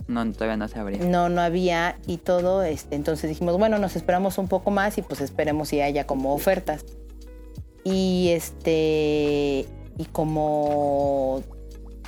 No, 0.08 0.32
todavía 0.34 0.58
no 0.58 0.68
se 0.68 0.78
abría. 0.78 1.00
No, 1.04 1.30
no 1.30 1.42
había 1.42 1.98
y 2.06 2.18
todo. 2.18 2.62
Este, 2.64 2.96
entonces 2.96 3.30
dijimos, 3.30 3.58
bueno, 3.58 3.80
nos 3.80 3.96
esperamos 3.96 4.38
un 4.38 4.48
poco 4.48 4.70
más 4.72 4.98
y 4.98 5.02
pues 5.02 5.22
esperemos 5.22 5.70
si 5.70 5.82
haya 5.82 6.06
como 6.06 6.34
ofertas. 6.34 6.86
Y 7.84 8.30
este 8.34 9.66
y 9.98 10.06
como 10.06 11.42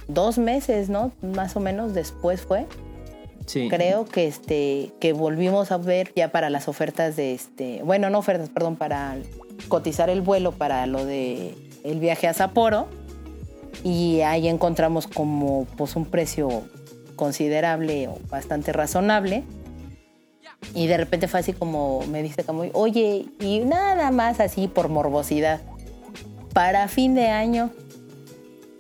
dos 0.08 0.38
meses, 0.38 0.90
¿no? 0.90 1.12
Más 1.22 1.56
o 1.56 1.60
menos 1.60 1.94
después 1.94 2.42
fue. 2.42 2.66
Sí. 3.46 3.70
Creo 3.70 4.06
que 4.06 4.28
este 4.28 4.92
que 5.00 5.14
volvimos 5.14 5.72
a 5.72 5.78
ver 5.78 6.12
ya 6.16 6.32
para 6.32 6.50
las 6.50 6.68
ofertas 6.68 7.16
de 7.16 7.34
este, 7.34 7.82
bueno, 7.84 8.10
no 8.10 8.20
ofertas, 8.20 8.50
perdón, 8.50 8.76
para 8.76 9.16
cotizar 9.70 10.10
el 10.10 10.22
vuelo 10.22 10.52
para 10.52 10.86
lo 10.86 11.06
de 11.06 11.56
el 11.84 12.00
viaje 12.00 12.28
a 12.28 12.34
Sapporo 12.34 12.88
y 13.84 14.22
ahí 14.22 14.48
encontramos 14.50 15.08
como 15.08 15.66
pues 15.78 15.96
un 15.96 16.06
precio 16.06 16.64
considerable 17.16 18.10
o 18.10 18.18
bastante 18.30 18.74
razonable. 18.74 19.44
Y 20.74 20.88
de 20.88 20.98
repente 20.98 21.28
fue 21.28 21.40
así 21.40 21.54
como 21.54 22.02
me 22.08 22.24
dice 22.24 22.44
como, 22.44 22.64
oye, 22.74 23.28
y 23.40 23.60
nada 23.60 24.12
más 24.12 24.40
así 24.40 24.68
por 24.68 24.90
morbosidad 24.90 25.62
para 26.58 26.88
fin 26.88 27.14
de 27.14 27.28
año, 27.28 27.70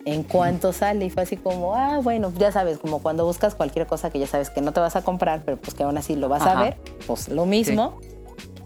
en 0.03 0.23
cuanto 0.23 0.73
sale 0.73 1.05
y 1.05 1.11
fue 1.11 1.21
así 1.21 1.37
como, 1.37 1.75
ah, 1.75 1.99
bueno, 2.01 2.33
ya 2.35 2.51
sabes, 2.51 2.79
como 2.79 3.03
cuando 3.03 3.23
buscas 3.23 3.53
cualquier 3.53 3.85
cosa 3.85 4.09
que 4.09 4.17
ya 4.17 4.25
sabes 4.25 4.49
que 4.49 4.61
no 4.61 4.73
te 4.73 4.79
vas 4.79 4.95
a 4.95 5.03
comprar, 5.03 5.43
pero 5.45 5.57
pues 5.57 5.75
que 5.75 5.83
aún 5.83 5.95
así 5.95 6.15
lo 6.15 6.27
vas 6.27 6.41
a 6.41 6.59
ver, 6.59 6.77
pues 7.05 7.29
lo 7.29 7.45
mismo. 7.45 7.99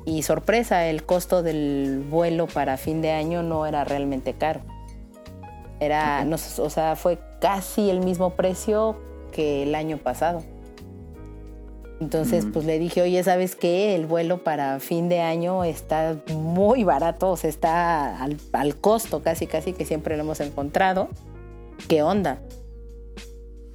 Y 0.05 0.23
sorpresa, 0.23 0.87
el 0.87 1.03
costo 1.03 1.43
del 1.43 2.05
vuelo 2.09 2.47
para 2.47 2.77
fin 2.77 3.01
de 3.01 3.11
año 3.11 3.43
no 3.43 3.65
era 3.65 3.83
realmente 3.83 4.31
caro. 4.31 4.61
Era, 5.81 6.23
no, 6.23 6.37
o 6.37 6.69
sea, 6.69 6.95
fue 6.95 7.19
casi 7.41 7.89
el 7.89 7.99
mismo 7.99 8.35
precio 8.35 8.95
que 9.33 9.63
el 9.63 9.75
año 9.75 9.97
pasado. 9.97 10.41
Entonces, 12.01 12.47
pues 12.51 12.65
le 12.65 12.79
dije, 12.79 13.03
oye, 13.03 13.23
¿sabes 13.23 13.55
qué? 13.55 13.93
El 13.93 14.07
vuelo 14.07 14.43
para 14.43 14.79
fin 14.79 15.07
de 15.07 15.19
año 15.19 15.63
está 15.63 16.17
muy 16.33 16.83
barato, 16.83 17.29
o 17.29 17.37
sea, 17.37 17.47
está 17.51 18.17
al, 18.23 18.75
costo 18.77 19.21
casi, 19.21 19.45
casi 19.45 19.73
que 19.73 19.85
siempre 19.85 20.17
lo 20.17 20.23
hemos 20.23 20.39
encontrado. 20.39 21.09
¿Qué 21.87 22.01
onda? 22.01 22.41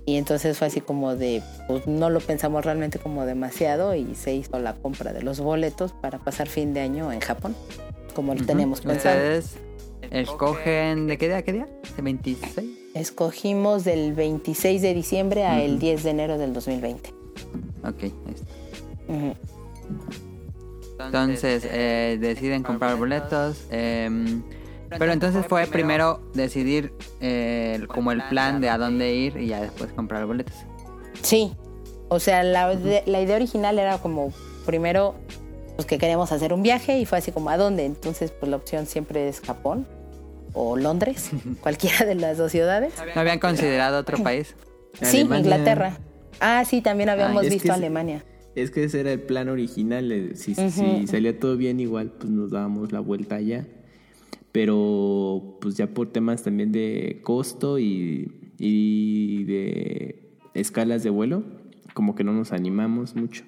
Y 0.06 0.16
entonces 0.16 0.58
fue 0.58 0.66
así 0.66 0.80
como 0.80 1.14
de, 1.14 1.40
pues 1.68 1.86
no 1.86 2.10
lo 2.10 2.18
pensamos 2.18 2.64
realmente 2.64 2.98
como 2.98 3.24
demasiado 3.26 3.94
y 3.94 4.16
se 4.16 4.34
hizo 4.34 4.58
la 4.58 4.74
compra 4.74 5.12
de 5.12 5.22
los 5.22 5.38
boletos 5.38 5.92
para 5.92 6.18
pasar 6.18 6.48
fin 6.48 6.74
de 6.74 6.80
año 6.80 7.12
en 7.12 7.20
Japón, 7.20 7.54
como 8.12 8.34
lo 8.34 8.44
teníamos 8.44 8.80
pensado. 8.80 9.18
¿Ustedes 9.18 9.56
escogen 10.10 11.06
de 11.06 11.16
qué 11.16 11.28
día, 11.28 11.42
qué 11.42 11.52
día? 11.52 11.68
¿De 11.96 12.02
26? 12.02 12.70
Escogimos 12.94 13.84
del 13.84 14.14
26 14.14 14.82
de 14.82 14.94
diciembre 14.94 15.44
a 15.44 15.62
el 15.62 15.78
10 15.78 16.02
de 16.02 16.10
enero 16.10 16.38
del 16.38 16.52
2020. 16.52 17.25
Ok, 17.84 18.02
ahí 18.02 18.12
está. 18.34 19.36
Entonces 21.06 21.66
eh, 21.70 22.16
deciden 22.20 22.62
comprar 22.62 22.96
boletos. 22.96 23.58
em, 23.70 24.42
pero 24.98 25.12
entonces 25.12 25.44
fue 25.46 25.66
primero 25.66 26.20
decidir 26.34 26.92
eh, 27.20 27.84
como 27.88 28.12
el 28.12 28.22
plan 28.28 28.60
de 28.60 28.70
a 28.70 28.78
dónde 28.78 29.14
ir 29.14 29.36
y 29.36 29.48
ya 29.48 29.60
después 29.60 29.92
comprar 29.92 30.24
boletos. 30.26 30.54
Sí, 31.22 31.52
o 32.08 32.18
sea, 32.20 32.42
la, 32.44 32.74
de- 32.74 33.02
la 33.06 33.20
idea 33.20 33.36
original 33.36 33.78
era 33.78 33.98
como 33.98 34.32
primero 34.64 35.14
pues 35.74 35.86
que 35.86 35.98
queríamos 35.98 36.32
hacer 36.32 36.52
un 36.54 36.62
viaje 36.62 36.98
y 36.98 37.04
fue 37.04 37.18
así 37.18 37.32
como 37.32 37.50
a 37.50 37.56
dónde. 37.58 37.84
Entonces, 37.84 38.30
pues 38.30 38.48
la 38.48 38.56
opción 38.56 38.86
siempre 38.86 39.28
es 39.28 39.40
Japón 39.40 39.86
o 40.54 40.76
Londres, 40.76 41.30
cualquiera 41.60 42.06
de 42.06 42.14
las 42.14 42.38
dos 42.38 42.50
ciudades. 42.52 42.94
¿No 43.14 43.20
habían 43.20 43.38
considerado 43.38 43.98
otro 43.98 44.16
país? 44.22 44.54
Sí, 45.02 45.18
Alemania. 45.20 45.38
Inglaterra. 45.40 45.98
Ah, 46.40 46.64
sí, 46.64 46.80
también 46.82 47.08
habíamos 47.08 47.42
visto 47.48 47.68
es- 47.68 47.74
Alemania. 47.74 48.24
Es 48.54 48.70
que 48.70 48.84
ese 48.84 49.00
era 49.00 49.12
el 49.12 49.20
plan 49.20 49.48
original. 49.50 50.10
eh, 50.12 50.30
Si, 50.34 50.54
salía 51.06 51.38
todo 51.38 51.56
bien 51.58 51.78
igual, 51.78 52.10
pues 52.18 52.30
nos 52.30 52.50
dábamos 52.50 52.90
la 52.90 53.00
vuelta 53.00 53.34
allá. 53.36 53.66
Pero 54.52 55.58
pues 55.60 55.76
ya 55.76 55.86
por 55.88 56.10
temas 56.10 56.42
también 56.42 56.72
de 56.72 57.20
costo 57.22 57.78
y, 57.78 58.32
y 58.58 59.44
de 59.44 60.30
escalas 60.54 61.02
de 61.02 61.10
vuelo, 61.10 61.42
como 61.92 62.14
que 62.14 62.24
no 62.24 62.32
nos 62.32 62.52
animamos 62.52 63.14
mucho. 63.14 63.44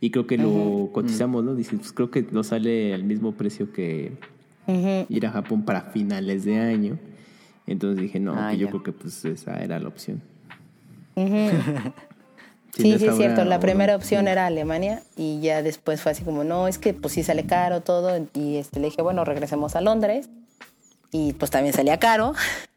Y 0.00 0.10
creo 0.10 0.26
que 0.28 0.36
lo 0.38 0.90
cotizamos, 0.92 1.42
¿no? 1.42 1.56
Dices, 1.56 1.78
pues 1.80 1.92
creo 1.92 2.10
que 2.12 2.22
nos 2.30 2.48
sale 2.48 2.94
al 2.94 3.02
mismo 3.02 3.32
precio 3.32 3.72
que 3.72 4.12
ir 5.08 5.26
a 5.26 5.30
Japón 5.32 5.64
para 5.64 5.80
finales 5.82 6.44
de 6.44 6.58
año. 6.58 6.98
Entonces 7.66 8.00
dije, 8.00 8.20
no, 8.20 8.34
Ah, 8.36 8.50
que 8.52 8.58
yo 8.58 8.68
creo 8.68 8.82
que 8.84 8.92
pues 8.92 9.24
esa 9.24 9.60
era 9.64 9.80
la 9.80 9.88
opción. 9.88 10.22
Sí, 12.76 12.98
sí, 12.98 13.06
es 13.06 13.16
cierto. 13.16 13.44
La 13.44 13.60
primera 13.60 13.94
opción 13.94 14.26
era 14.26 14.46
Alemania 14.46 15.02
y 15.16 15.40
ya 15.40 15.62
después 15.62 16.00
fue 16.00 16.12
así 16.12 16.24
como, 16.24 16.42
no, 16.44 16.66
es 16.66 16.78
que 16.78 16.92
pues 16.92 17.14
sí 17.14 17.22
sale 17.22 17.44
caro 17.44 17.80
todo. 17.82 18.26
Y 18.34 18.56
este, 18.56 18.80
le 18.80 18.86
dije, 18.86 19.00
bueno, 19.02 19.24
regresemos 19.24 19.76
a 19.76 19.80
Londres. 19.80 20.28
Y 21.12 21.32
pues 21.34 21.50
también 21.50 21.74
salía 21.74 21.98
caro. 21.98 22.34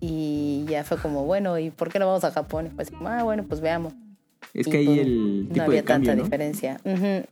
Y 0.00 0.64
ya 0.68 0.84
fue 0.84 0.96
como, 0.96 1.24
bueno, 1.24 1.58
¿y 1.58 1.70
por 1.70 1.90
qué 1.90 1.98
no 1.98 2.06
vamos 2.06 2.22
a 2.22 2.30
Japón? 2.30 2.66
Y 2.66 2.70
fue 2.70 2.82
así 2.84 2.92
como, 2.92 3.08
ah, 3.08 3.24
bueno, 3.24 3.44
pues 3.48 3.60
veamos. 3.60 3.94
Es 4.54 4.68
Y, 4.68 4.70
que 4.70 4.76
ahí 4.78 4.86
pues, 4.86 4.98
el 5.00 5.44
tipo 5.48 5.56
no 5.56 5.62
había 5.64 5.80
de 5.80 5.84
cambio, 5.84 6.10
tanta 6.10 6.16
¿no? 6.16 6.22
diferencia. 6.22 6.80
Ujú. 6.84 7.26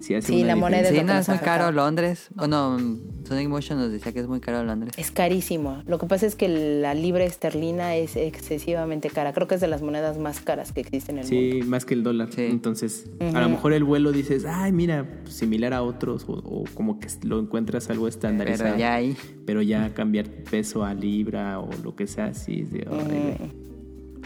Sí, 0.00 0.14
hace 0.14 0.28
Sí, 0.28 0.38
una 0.42 0.46
la 0.48 0.56
moneda 0.56 0.82
es 0.82 0.88
Sí, 0.90 0.94
no 1.04 1.12
es 1.14 1.26
muy 1.28 1.34
afecta. 1.36 1.44
caro 1.44 1.72
Londres. 1.72 2.28
O 2.38 2.46
no, 2.46 2.78
Sonic 3.24 3.48
Motion 3.48 3.78
nos 3.78 3.90
decía 3.90 4.12
que 4.12 4.20
es 4.20 4.28
muy 4.28 4.38
caro 4.40 4.62
Londres. 4.62 4.92
Es 4.96 5.10
carísimo. 5.10 5.82
Lo 5.86 5.98
que 5.98 6.06
pasa 6.06 6.26
es 6.26 6.36
que 6.36 6.48
la 6.48 6.94
libra 6.94 7.24
esterlina 7.24 7.96
es 7.96 8.14
excesivamente 8.16 9.10
cara. 9.10 9.32
Creo 9.32 9.48
que 9.48 9.56
es 9.56 9.60
de 9.60 9.66
las 9.66 9.82
monedas 9.82 10.16
más 10.18 10.40
caras 10.40 10.72
que 10.72 10.80
existen 10.80 11.18
en 11.18 11.24
el 11.24 11.30
mundo. 11.32 11.56
Sí, 11.64 11.68
más 11.68 11.84
que 11.84 11.94
el 11.94 12.02
dólar. 12.04 12.28
Sí. 12.32 12.42
Entonces, 12.44 13.10
a 13.20 13.40
lo 13.40 13.48
mejor 13.48 13.72
el 13.72 13.82
vuelo 13.84 14.12
dices, 14.12 14.44
ay, 14.46 14.70
mira, 14.72 15.06
pues, 15.24 15.34
similar 15.34 15.74
a 15.74 15.82
otros, 15.82 16.24
o, 16.28 16.34
o 16.34 16.64
como 16.74 17.00
que 17.00 17.08
lo 17.24 17.40
encuentras 17.40 17.90
algo 17.90 18.06
estandarizado. 18.06 18.76
Pero 18.76 18.78
ya. 18.78 19.00
Pero 19.44 19.62
ya 19.62 19.92
cambiar 19.92 20.26
peso 20.28 20.84
a 20.84 20.94
libra 20.94 21.58
o 21.58 21.68
lo 21.82 21.96
que 21.96 22.06
sea, 22.06 22.32
sí, 22.34 22.60
es 22.60 22.72
de, 22.72 22.86
órale, 22.88 23.36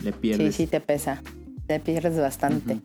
le 0.02 0.12
Sí, 0.12 0.18
pierdes. 0.20 0.54
sí 0.56 0.66
te 0.66 0.80
pesa. 0.80 1.22
Te 1.66 1.80
pierdes 1.80 2.18
bastante. 2.18 2.80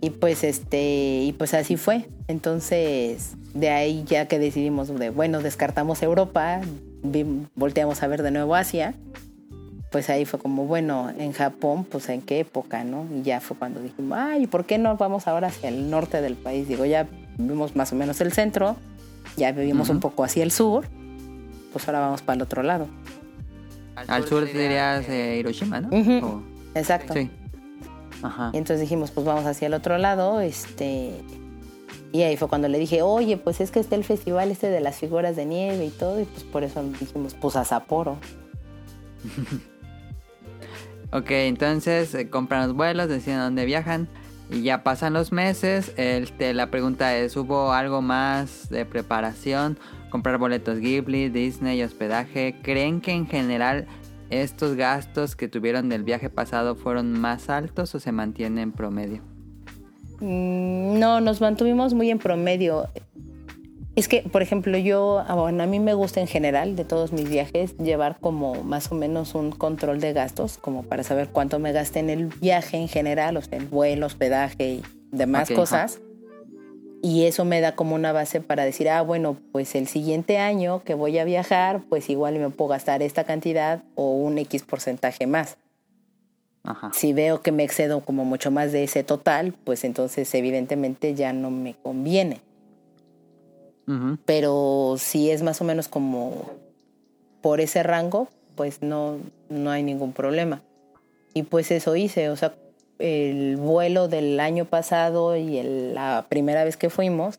Y 0.00 0.10
pues 0.10 0.44
este, 0.44 1.22
y 1.24 1.32
pues 1.36 1.54
así 1.54 1.76
fue. 1.76 2.08
Entonces, 2.28 3.32
de 3.54 3.70
ahí 3.70 4.04
ya 4.06 4.26
que 4.28 4.38
decidimos 4.38 4.88
de, 4.96 5.10
bueno, 5.10 5.40
descartamos 5.40 6.02
Europa, 6.02 6.60
volteamos 7.56 8.02
a 8.02 8.06
ver 8.06 8.22
de 8.22 8.30
nuevo 8.30 8.54
Asia. 8.54 8.94
Pues 9.90 10.10
ahí 10.10 10.24
fue 10.26 10.38
como, 10.38 10.66
bueno, 10.66 11.10
en 11.18 11.32
Japón, 11.32 11.84
pues 11.84 12.08
en 12.10 12.20
qué 12.20 12.40
época, 12.40 12.84
¿no? 12.84 13.06
Y 13.12 13.22
ya 13.22 13.40
fue 13.40 13.56
cuando 13.56 13.80
dijimos, 13.80 14.18
ay, 14.20 14.46
¿por 14.46 14.66
qué 14.66 14.76
no 14.76 14.96
vamos 14.98 15.26
ahora 15.26 15.48
hacia 15.48 15.70
el 15.70 15.88
norte 15.90 16.20
del 16.20 16.34
país? 16.34 16.68
Digo, 16.68 16.84
ya 16.84 17.08
vimos 17.38 17.74
más 17.74 17.90
o 17.92 17.96
menos 17.96 18.20
el 18.20 18.30
centro, 18.32 18.76
ya 19.38 19.50
vivimos 19.52 19.88
un 19.88 20.00
poco 20.00 20.24
hacia 20.24 20.42
el 20.42 20.50
sur, 20.50 20.86
pues 21.72 21.88
ahora 21.88 22.00
vamos 22.00 22.20
para 22.20 22.36
el 22.36 22.42
otro 22.42 22.62
lado. 22.62 22.86
Al 23.96 24.26
sur 24.28 24.44
dirías 24.44 25.08
eh, 25.08 25.38
Hiroshima, 25.38 25.80
¿no? 25.80 25.88
O- 26.22 26.42
Exacto. 26.74 27.14
Sí. 27.14 27.30
Ajá. 28.22 28.50
Y 28.52 28.58
entonces 28.58 28.80
dijimos, 28.80 29.10
pues 29.10 29.26
vamos 29.26 29.46
hacia 29.46 29.66
el 29.66 29.74
otro 29.74 29.98
lado, 29.98 30.40
este... 30.40 31.20
Y 32.10 32.22
ahí 32.22 32.38
fue 32.38 32.48
cuando 32.48 32.68
le 32.68 32.78
dije, 32.78 33.02
oye, 33.02 33.36
pues 33.36 33.60
es 33.60 33.70
que 33.70 33.80
está 33.80 33.94
el 33.94 34.04
festival 34.04 34.50
este 34.50 34.70
de 34.70 34.80
las 34.80 34.96
figuras 34.96 35.36
de 35.36 35.44
nieve 35.44 35.84
y 35.84 35.90
todo, 35.90 36.20
y 36.20 36.24
pues 36.24 36.42
por 36.42 36.64
eso 36.64 36.82
dijimos, 36.82 37.34
pues 37.34 37.56
a 37.56 37.64
Sapporo. 37.64 38.16
Ok, 41.10 41.30
entonces 41.30 42.14
eh, 42.14 42.28
compran 42.28 42.66
los 42.66 42.76
vuelos, 42.76 43.08
deciden 43.08 43.38
dónde 43.38 43.64
viajan 43.64 44.08
y 44.50 44.60
ya 44.60 44.82
pasan 44.82 45.14
los 45.14 45.32
meses. 45.32 45.92
Este, 45.96 46.52
la 46.52 46.70
pregunta 46.70 47.16
es, 47.16 47.34
¿hubo 47.36 47.72
algo 47.72 48.02
más 48.02 48.68
de 48.68 48.84
preparación? 48.84 49.78
Comprar 50.10 50.36
boletos 50.36 50.78
Ghibli, 50.80 51.30
Disney, 51.30 51.82
hospedaje. 51.82 52.56
¿Creen 52.62 53.00
que 53.00 53.12
en 53.12 53.26
general 53.26 53.86
estos 54.30 54.76
gastos 54.76 55.36
que 55.36 55.48
tuvieron 55.48 55.88
del 55.88 56.04
viaje 56.04 56.30
pasado 56.30 56.76
fueron 56.76 57.18
más 57.18 57.48
altos 57.48 57.94
o 57.94 58.00
se 58.00 58.12
mantienen 58.12 58.58
en 58.58 58.72
promedio? 58.72 59.22
Mm, 60.20 60.98
No, 60.98 61.20
nos 61.20 61.40
mantuvimos 61.40 61.94
muy 61.94 62.10
en 62.10 62.18
promedio. 62.18 62.88
Es 63.96 64.06
que, 64.06 64.22
por 64.22 64.42
ejemplo, 64.42 64.78
yo, 64.78 65.24
ah, 65.26 65.34
bueno, 65.34 65.62
a 65.64 65.66
mí 65.66 65.80
me 65.80 65.92
gusta 65.92 66.20
en 66.20 66.28
general 66.28 66.76
de 66.76 66.84
todos 66.84 67.12
mis 67.12 67.28
viajes 67.28 67.76
llevar 67.78 68.18
como 68.20 68.62
más 68.62 68.92
o 68.92 68.94
menos 68.94 69.34
un 69.34 69.50
control 69.50 70.00
de 70.00 70.12
gastos, 70.12 70.56
como 70.56 70.84
para 70.84 71.02
saber 71.02 71.30
cuánto 71.30 71.58
me 71.58 71.72
gasté 71.72 71.98
en 71.98 72.10
el 72.10 72.26
viaje 72.26 72.76
en 72.76 72.86
general, 72.86 73.36
o 73.36 73.42
sea, 73.42 73.58
el 73.58 73.66
vuelo, 73.66 74.06
hospedaje 74.06 74.74
y 74.74 74.82
demás 75.10 75.50
cosas. 75.50 76.00
Y 77.00 77.24
eso 77.24 77.44
me 77.44 77.60
da 77.60 77.76
como 77.76 77.94
una 77.94 78.12
base 78.12 78.40
para 78.40 78.64
decir, 78.64 78.88
ah, 78.88 79.02
bueno, 79.02 79.36
pues 79.52 79.74
el 79.74 79.86
siguiente 79.86 80.38
año 80.38 80.82
que 80.82 80.94
voy 80.94 81.18
a 81.18 81.24
viajar, 81.24 81.82
pues 81.88 82.10
igual 82.10 82.38
me 82.38 82.50
puedo 82.50 82.70
gastar 82.70 83.02
esta 83.02 83.24
cantidad 83.24 83.82
o 83.94 84.14
un 84.14 84.38
X 84.38 84.64
porcentaje 84.64 85.26
más. 85.26 85.58
Ajá. 86.64 86.90
Si 86.92 87.12
veo 87.12 87.40
que 87.40 87.52
me 87.52 87.62
excedo 87.62 88.00
como 88.00 88.24
mucho 88.24 88.50
más 88.50 88.72
de 88.72 88.84
ese 88.84 89.04
total, 89.04 89.54
pues 89.64 89.84
entonces 89.84 90.34
evidentemente 90.34 91.14
ya 91.14 91.32
no 91.32 91.50
me 91.50 91.74
conviene. 91.74 92.40
Pero 94.26 94.96
si 94.98 95.30
es 95.30 95.42
más 95.42 95.62
o 95.62 95.64
menos 95.64 95.88
como 95.88 96.50
por 97.40 97.62
ese 97.62 97.82
rango, 97.82 98.28
pues 98.54 98.82
no, 98.82 99.16
no 99.48 99.70
hay 99.70 99.82
ningún 99.82 100.12
problema. 100.12 100.60
Y 101.32 101.44
pues 101.44 101.70
eso 101.70 101.96
hice, 101.96 102.28
o 102.28 102.36
sea, 102.36 102.54
el 102.98 103.56
vuelo 103.56 104.08
del 104.08 104.40
año 104.40 104.64
pasado 104.64 105.36
y 105.36 105.58
el- 105.58 105.94
la 105.94 106.26
primera 106.28 106.64
vez 106.64 106.76
que 106.76 106.90
fuimos, 106.90 107.38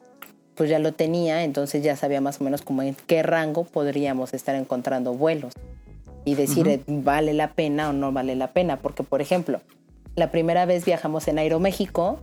pues 0.56 0.70
ya 0.70 0.80
lo 0.80 0.94
tenía, 0.94 1.44
entonces 1.44 1.84
ya 1.84 1.96
sabía 1.96 2.22
más 2.22 2.42
o 2.42 2.44
menos 2.44 2.62
como 2.62 2.82
en 2.82 2.96
qué 3.08 3.24
rango 3.24 3.64
podríamos 3.64 4.34
estar 4.34 4.56
encontrando 4.56 5.14
vuelos 5.14 5.54
y 6.26 6.36
decir 6.36 6.84
vale 6.88 7.34
la 7.34 7.54
pena 7.54 7.90
o 7.90 7.94
no 7.94 8.12
vale 8.12 8.36
la 8.36 8.52
pena, 8.52 8.78
porque 8.78 9.04
por 9.04 9.22
ejemplo, 9.22 9.62
la 10.16 10.32
primera 10.32 10.66
vez 10.66 10.86
viajamos 10.86 11.28
en 11.28 11.40
Aeroméxico, 11.40 12.20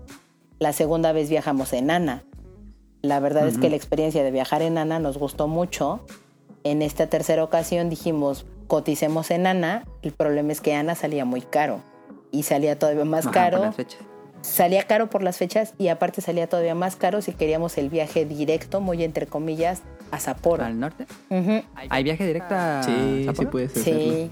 la 0.59 0.73
segunda 0.73 1.13
vez 1.13 1.31
viajamos 1.31 1.73
en 1.73 1.91
ANA. 1.91 2.25
La 3.03 3.21
verdad 3.21 3.47
es 3.47 3.59
que 3.59 3.71
la 3.71 3.77
experiencia 3.77 4.23
de 4.25 4.31
viajar 4.31 4.63
en 4.63 4.79
ANA 4.79 4.99
nos 4.99 5.17
gustó 5.17 5.49
mucho. 5.49 6.01
En 6.65 6.83
esta 6.83 7.07
tercera 7.07 7.45
ocasión 7.45 7.89
dijimos, 7.89 8.45
coticemos 8.67 9.31
en 9.31 9.47
ANA. 9.47 9.85
El 10.03 10.13
problema 10.13 10.53
es 10.53 10.61
que 10.61 10.75
ANA 10.75 10.95
salía 10.95 11.25
muy 11.25 11.41
caro 11.43 11.81
y 12.31 12.43
salía 12.45 12.79
todavía 12.79 13.05
más 13.05 13.25
Ajá, 13.27 13.33
caro. 13.35 13.57
por 13.59 13.67
las 13.67 13.77
fechas. 13.77 14.01
Salía 14.43 14.83
caro 14.85 15.09
por 15.11 15.23
las 15.23 15.39
fechas 15.39 15.75
y 15.79 15.89
aparte 15.89 16.21
salía 16.21 16.49
todavía 16.49 16.75
más 16.75 16.95
caro 16.95 17.21
si 17.21 17.33
queríamos 17.33 17.79
el 17.79 17.89
viaje 17.91 18.25
directo, 18.25 18.81
muy 18.81 19.03
entre 19.03 19.27
comillas, 19.27 19.83
a 20.13 20.21
Sapporo. 20.21 20.65
¿Al 20.65 20.79
norte? 20.79 21.07
¿Hay 21.89 22.05
viaje 22.05 22.25
directo 22.27 22.55
a 22.55 22.83
Sí, 22.85 23.27
sí 23.37 23.47
puedes 23.47 23.77
hacerlo. 23.77 24.01
Sí. 24.01 24.31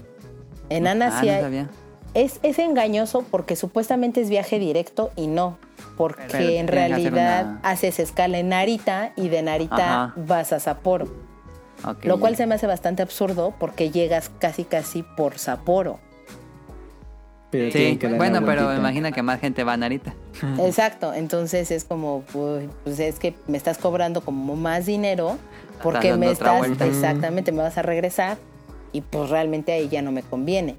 En 0.69 0.87
ANA 0.87 1.07
Ah, 1.07 1.19
sí 1.19 1.25
no 1.27 1.33
hay- 1.33 1.41
sabía. 1.41 1.69
es, 2.13 2.39
es 2.43 2.59
engañoso 2.59 3.25
porque 3.29 3.55
supuestamente 3.57 4.21
es 4.21 4.29
viaje 4.29 4.57
directo 4.57 5.11
y 5.17 5.27
no. 5.27 5.57
Porque 5.97 6.23
Pero 6.31 6.49
en 6.49 6.67
realidad 6.67 7.45
una- 7.45 7.59
haces 7.63 7.99
escala 7.99 8.37
en 8.37 8.49
Narita 8.49 9.11
y 9.17 9.27
de 9.29 9.41
Narita 9.41 10.03
Ajá. 10.05 10.13
vas 10.15 10.53
a 10.53 10.59
Sapporo. 10.61 11.07
Lo 12.03 12.19
cual 12.19 12.35
se 12.37 12.45
me 12.47 12.55
hace 12.55 12.67
bastante 12.67 13.01
absurdo 13.03 13.53
porque 13.59 13.91
llegas 13.91 14.29
casi 14.39 14.63
casi 14.63 15.03
por 15.03 15.37
Sapporo. 15.39 15.99
Pero 17.51 17.71
Sí, 17.71 17.97
que 17.97 18.07
bueno, 18.07 18.41
pero 18.45 18.63
vueltita. 18.63 18.79
imagina 18.79 19.11
que 19.11 19.21
más 19.21 19.39
gente 19.39 19.63
va 19.63 19.73
a 19.73 19.77
Narita. 19.77 20.13
Exacto, 20.59 21.13
entonces 21.13 21.71
es 21.71 21.85
como, 21.85 22.23
pues 22.33 22.67
es 22.99 23.19
que 23.19 23.33
me 23.47 23.57
estás 23.57 23.77
cobrando 23.77 24.21
como 24.21 24.55
más 24.55 24.85
dinero 24.85 25.37
porque 25.81 26.13
me 26.15 26.31
estás, 26.31 26.57
vuelta. 26.57 26.85
exactamente, 26.85 27.51
me 27.51 27.61
vas 27.61 27.77
a 27.77 27.81
regresar 27.81 28.37
y 28.91 29.01
pues 29.01 29.29
realmente 29.29 29.71
ahí 29.71 29.87
ya 29.87 30.01
no 30.01 30.11
me 30.11 30.23
conviene. 30.23 30.75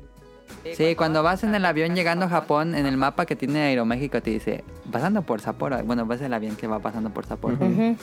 Sí, 0.76 0.94
cuando 0.96 1.22
vas 1.22 1.44
en 1.44 1.54
el 1.54 1.64
avión 1.64 1.94
llegando 1.94 2.26
a 2.26 2.28
Japón, 2.28 2.74
en 2.74 2.86
el 2.86 2.96
mapa 2.96 3.24
que 3.26 3.36
tiene 3.36 3.60
Aeroméxico 3.62 4.20
te 4.20 4.30
dice, 4.30 4.64
pasando 4.90 5.22
por 5.22 5.40
Sapporo. 5.40 5.82
Bueno, 5.84 6.06
ves 6.06 6.20
el 6.22 6.34
avión 6.34 6.56
que 6.56 6.66
va 6.66 6.80
pasando 6.80 7.10
por 7.10 7.24
Sapporo. 7.26 7.54
Ujú. 7.54 7.96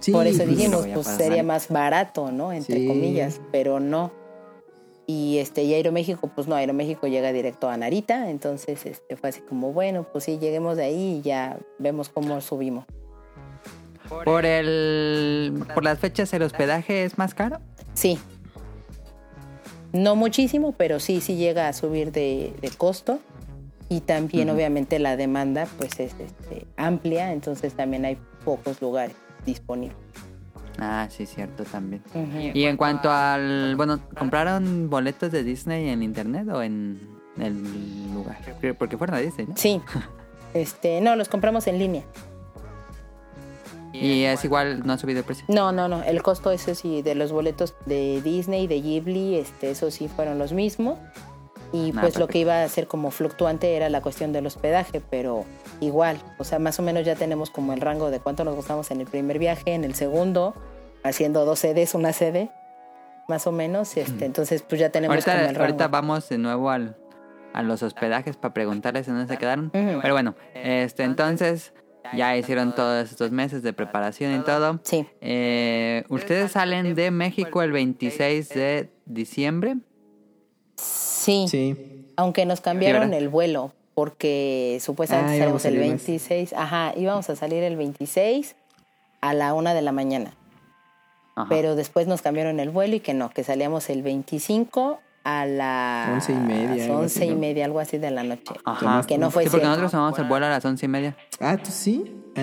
Sí, 0.00 0.10
Por 0.12 0.26
eso 0.26 0.38
pues, 0.44 0.48
dijimos, 0.48 0.86
pues 0.92 1.06
sería 1.06 1.42
más 1.42 1.68
barato, 1.68 2.32
¿no? 2.32 2.52
Entre 2.52 2.80
Sí. 2.80 2.86
comillas, 2.88 3.40
pero 3.52 3.78
no. 3.80 4.10
Y 5.14 5.38
este, 5.38 5.62
y 5.62 5.74
Aeroméxico, 5.74 6.28
pues 6.28 6.48
no, 6.48 6.54
Aeroméxico 6.54 7.06
llega 7.06 7.32
directo 7.32 7.68
a 7.68 7.76
Narita, 7.76 8.30
entonces 8.30 8.86
este 8.86 9.16
fue 9.16 9.28
así 9.28 9.42
como, 9.42 9.70
bueno, 9.70 10.06
pues 10.10 10.24
sí, 10.24 10.38
lleguemos 10.38 10.78
de 10.78 10.84
ahí 10.84 11.18
y 11.18 11.22
ya 11.22 11.58
vemos 11.78 12.08
cómo 12.08 12.40
subimos. 12.40 12.86
Por 14.24 14.46
el 14.46 15.64
por 15.74 15.84
las 15.84 15.98
fechas 15.98 16.32
el 16.32 16.42
hospedaje 16.42 17.04
es 17.04 17.18
más 17.18 17.34
caro. 17.34 17.58
Sí. 17.92 18.18
No 19.92 20.16
muchísimo, 20.16 20.72
pero 20.72 20.98
sí, 20.98 21.20
sí 21.20 21.36
llega 21.36 21.68
a 21.68 21.74
subir 21.74 22.10
de, 22.10 22.54
de 22.62 22.70
costo. 22.70 23.18
Y 23.90 24.00
también, 24.00 24.48
obviamente, 24.48 24.98
la 24.98 25.18
demanda 25.18 25.68
pues 25.76 26.00
es 26.00 26.14
este, 26.18 26.66
amplia, 26.78 27.34
entonces 27.34 27.74
también 27.74 28.06
hay 28.06 28.16
pocos 28.46 28.80
lugares 28.80 29.14
disponibles. 29.44 30.01
Ah, 30.78 31.06
sí, 31.10 31.26
cierto, 31.26 31.64
también. 31.64 32.02
Y 32.54 32.64
en 32.64 32.76
cuanto 32.76 33.10
al... 33.10 33.76
Bueno, 33.76 34.00
¿compraron 34.18 34.88
boletos 34.88 35.30
de 35.30 35.42
Disney 35.44 35.88
en 35.88 36.02
internet 36.02 36.48
o 36.48 36.62
en 36.62 37.00
el 37.38 38.12
lugar? 38.12 38.38
Porque 38.78 38.96
fueron 38.96 39.16
a 39.16 39.18
Disney, 39.20 39.46
¿no? 39.46 39.56
Sí. 39.56 39.80
Este, 40.54 41.00
no, 41.00 41.16
los 41.16 41.28
compramos 41.28 41.66
en 41.66 41.78
línea. 41.78 42.04
Y 43.92 44.24
es 44.24 44.44
igual, 44.44 44.86
no 44.86 44.94
ha 44.94 44.98
subido 44.98 45.18
el 45.18 45.24
precio. 45.24 45.44
No, 45.48 45.70
no, 45.70 45.86
no. 45.86 46.02
El 46.02 46.22
costo 46.22 46.50
ese 46.50 46.74
sí 46.74 47.02
de 47.02 47.14
los 47.14 47.30
boletos 47.30 47.74
de 47.84 48.22
Disney, 48.22 48.66
de 48.66 48.80
Ghibli, 48.80 49.36
este, 49.36 49.70
esos 49.70 49.94
sí 49.94 50.08
fueron 50.08 50.38
los 50.38 50.52
mismos. 50.52 50.98
Y 51.72 51.92
Ah, 51.96 52.00
pues 52.02 52.18
lo 52.18 52.28
que 52.28 52.38
iba 52.38 52.62
a 52.62 52.68
ser 52.68 52.86
como 52.86 53.10
fluctuante 53.10 53.74
era 53.76 53.88
la 53.88 54.00
cuestión 54.02 54.32
del 54.32 54.46
hospedaje, 54.46 55.00
pero 55.10 55.44
igual, 55.80 56.18
o 56.38 56.44
sea, 56.44 56.58
más 56.58 56.78
o 56.78 56.82
menos 56.82 57.04
ya 57.06 57.14
tenemos 57.16 57.50
como 57.50 57.72
el 57.72 57.80
rango 57.80 58.10
de 58.10 58.20
cuánto 58.20 58.44
nos 58.44 58.56
gastamos 58.56 58.90
en 58.90 59.00
el 59.00 59.06
primer 59.06 59.38
viaje, 59.38 59.72
en 59.74 59.84
el 59.84 59.94
segundo, 59.94 60.54
haciendo 61.02 61.44
dos 61.46 61.58
sedes, 61.60 61.94
una 61.94 62.12
sede, 62.12 62.50
más 63.28 63.46
o 63.46 63.52
menos. 63.52 63.96
Este, 63.96 64.24
entonces, 64.26 64.62
pues 64.62 64.80
ya 64.80 64.90
tenemos 64.90 65.16
como 65.24 65.32
Ahorita, 65.34 65.48
el 65.48 65.54
rango. 65.54 65.64
ahorita 65.64 65.88
vamos 65.88 66.28
de 66.28 66.38
nuevo 66.38 66.68
al, 66.70 66.96
a 67.54 67.62
los 67.62 67.82
hospedajes 67.82 68.36
para 68.36 68.52
preguntarles 68.52 69.08
en 69.08 69.14
dónde 69.16 69.32
se 69.32 69.38
quedaron. 69.38 69.70
Pero 69.70 70.12
bueno, 70.14 70.34
este 70.54 71.04
entonces 71.04 71.72
ya 72.14 72.36
hicieron 72.36 72.74
todos 72.74 73.10
estos 73.10 73.30
meses 73.30 73.62
de 73.62 73.72
preparación 73.72 74.34
y 74.34 74.40
todo. 74.40 74.80
Sí, 74.82 75.06
Eh, 75.22 76.04
Ustedes 76.10 76.52
salen 76.52 76.94
de 76.94 77.10
México 77.10 77.62
el 77.62 77.72
26 77.72 78.48
de 78.50 78.90
diciembre. 79.06 79.76
Sí, 80.76 81.46
Sí. 81.48 82.06
aunque 82.16 82.44
nos 82.46 82.60
cambiaron 82.60 83.14
el 83.14 83.28
vuelo, 83.28 83.72
porque 83.94 84.78
supuestamente 84.80 85.34
Ah, 85.34 85.38
salimos 85.38 85.64
el 85.64 85.74
salir 85.74 85.80
más. 85.92 86.06
26, 86.06 86.52
ajá, 86.54 86.92
íbamos 86.96 87.28
a 87.30 87.36
salir 87.36 87.62
el 87.62 87.76
26 87.76 88.56
a 89.20 89.34
la 89.34 89.54
una 89.54 89.74
de 89.74 89.82
la 89.82 89.92
mañana. 89.92 90.34
Ajá. 91.34 91.46
Pero 91.48 91.76
después 91.76 92.06
nos 92.06 92.22
cambiaron 92.22 92.60
el 92.60 92.70
vuelo 92.70 92.96
y 92.96 93.00
que 93.00 93.14
no, 93.14 93.30
que 93.30 93.44
salíamos 93.44 93.88
el 93.90 94.02
25 94.02 95.00
a 95.24 95.46
las 95.46 96.10
Once 96.10 96.32
y 96.32 96.36
media, 96.36 96.84
algo 96.84 96.98
once 97.00 97.18
así, 97.20 97.28
y 97.28 97.34
¿no? 97.34 97.40
media, 97.40 97.64
algo 97.64 97.80
así 97.80 97.98
de 97.98 98.10
la 98.10 98.22
noche. 98.24 98.54
Ajá. 98.64 99.04
Que 99.06 99.18
no 99.18 99.30
fue 99.30 99.44
Sí, 99.44 99.50
porque 99.50 99.60
cierto. 99.66 99.68
nosotros 99.68 99.90
tomamos 99.92 100.18
el 100.18 100.24
vuelo 100.26 100.46
a 100.46 100.48
las 100.50 100.64
once 100.64 100.86
y 100.86 100.88
media. 100.88 101.16
Ah, 101.40 101.56
¿tú 101.56 101.70
sí? 101.70 102.04
Ah, 102.36 102.40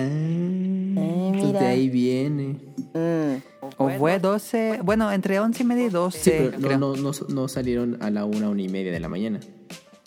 pues 1.34 1.44
mira. 1.46 1.60
de 1.60 1.66
ahí 1.66 1.88
viene. 1.88 2.56
Mm, 2.94 3.42
O 3.76 3.90
fue 3.90 4.18
12, 4.18 4.80
bueno, 4.82 5.10
entre 5.12 5.40
once 5.40 5.62
y 5.62 5.66
media 5.66 5.86
y 5.86 5.88
12, 5.90 6.18
Sí, 6.18 6.30
pero 6.50 6.58
creo. 6.58 6.78
no, 6.78 6.96
no, 6.96 7.02
no, 7.10 7.28
no 7.28 7.48
salieron 7.48 7.98
a 8.02 8.10
la 8.10 8.24
una, 8.24 8.48
una 8.48 8.62
y 8.62 8.68
media 8.68 8.92
de 8.92 9.00
la 9.00 9.08
mañana. 9.08 9.40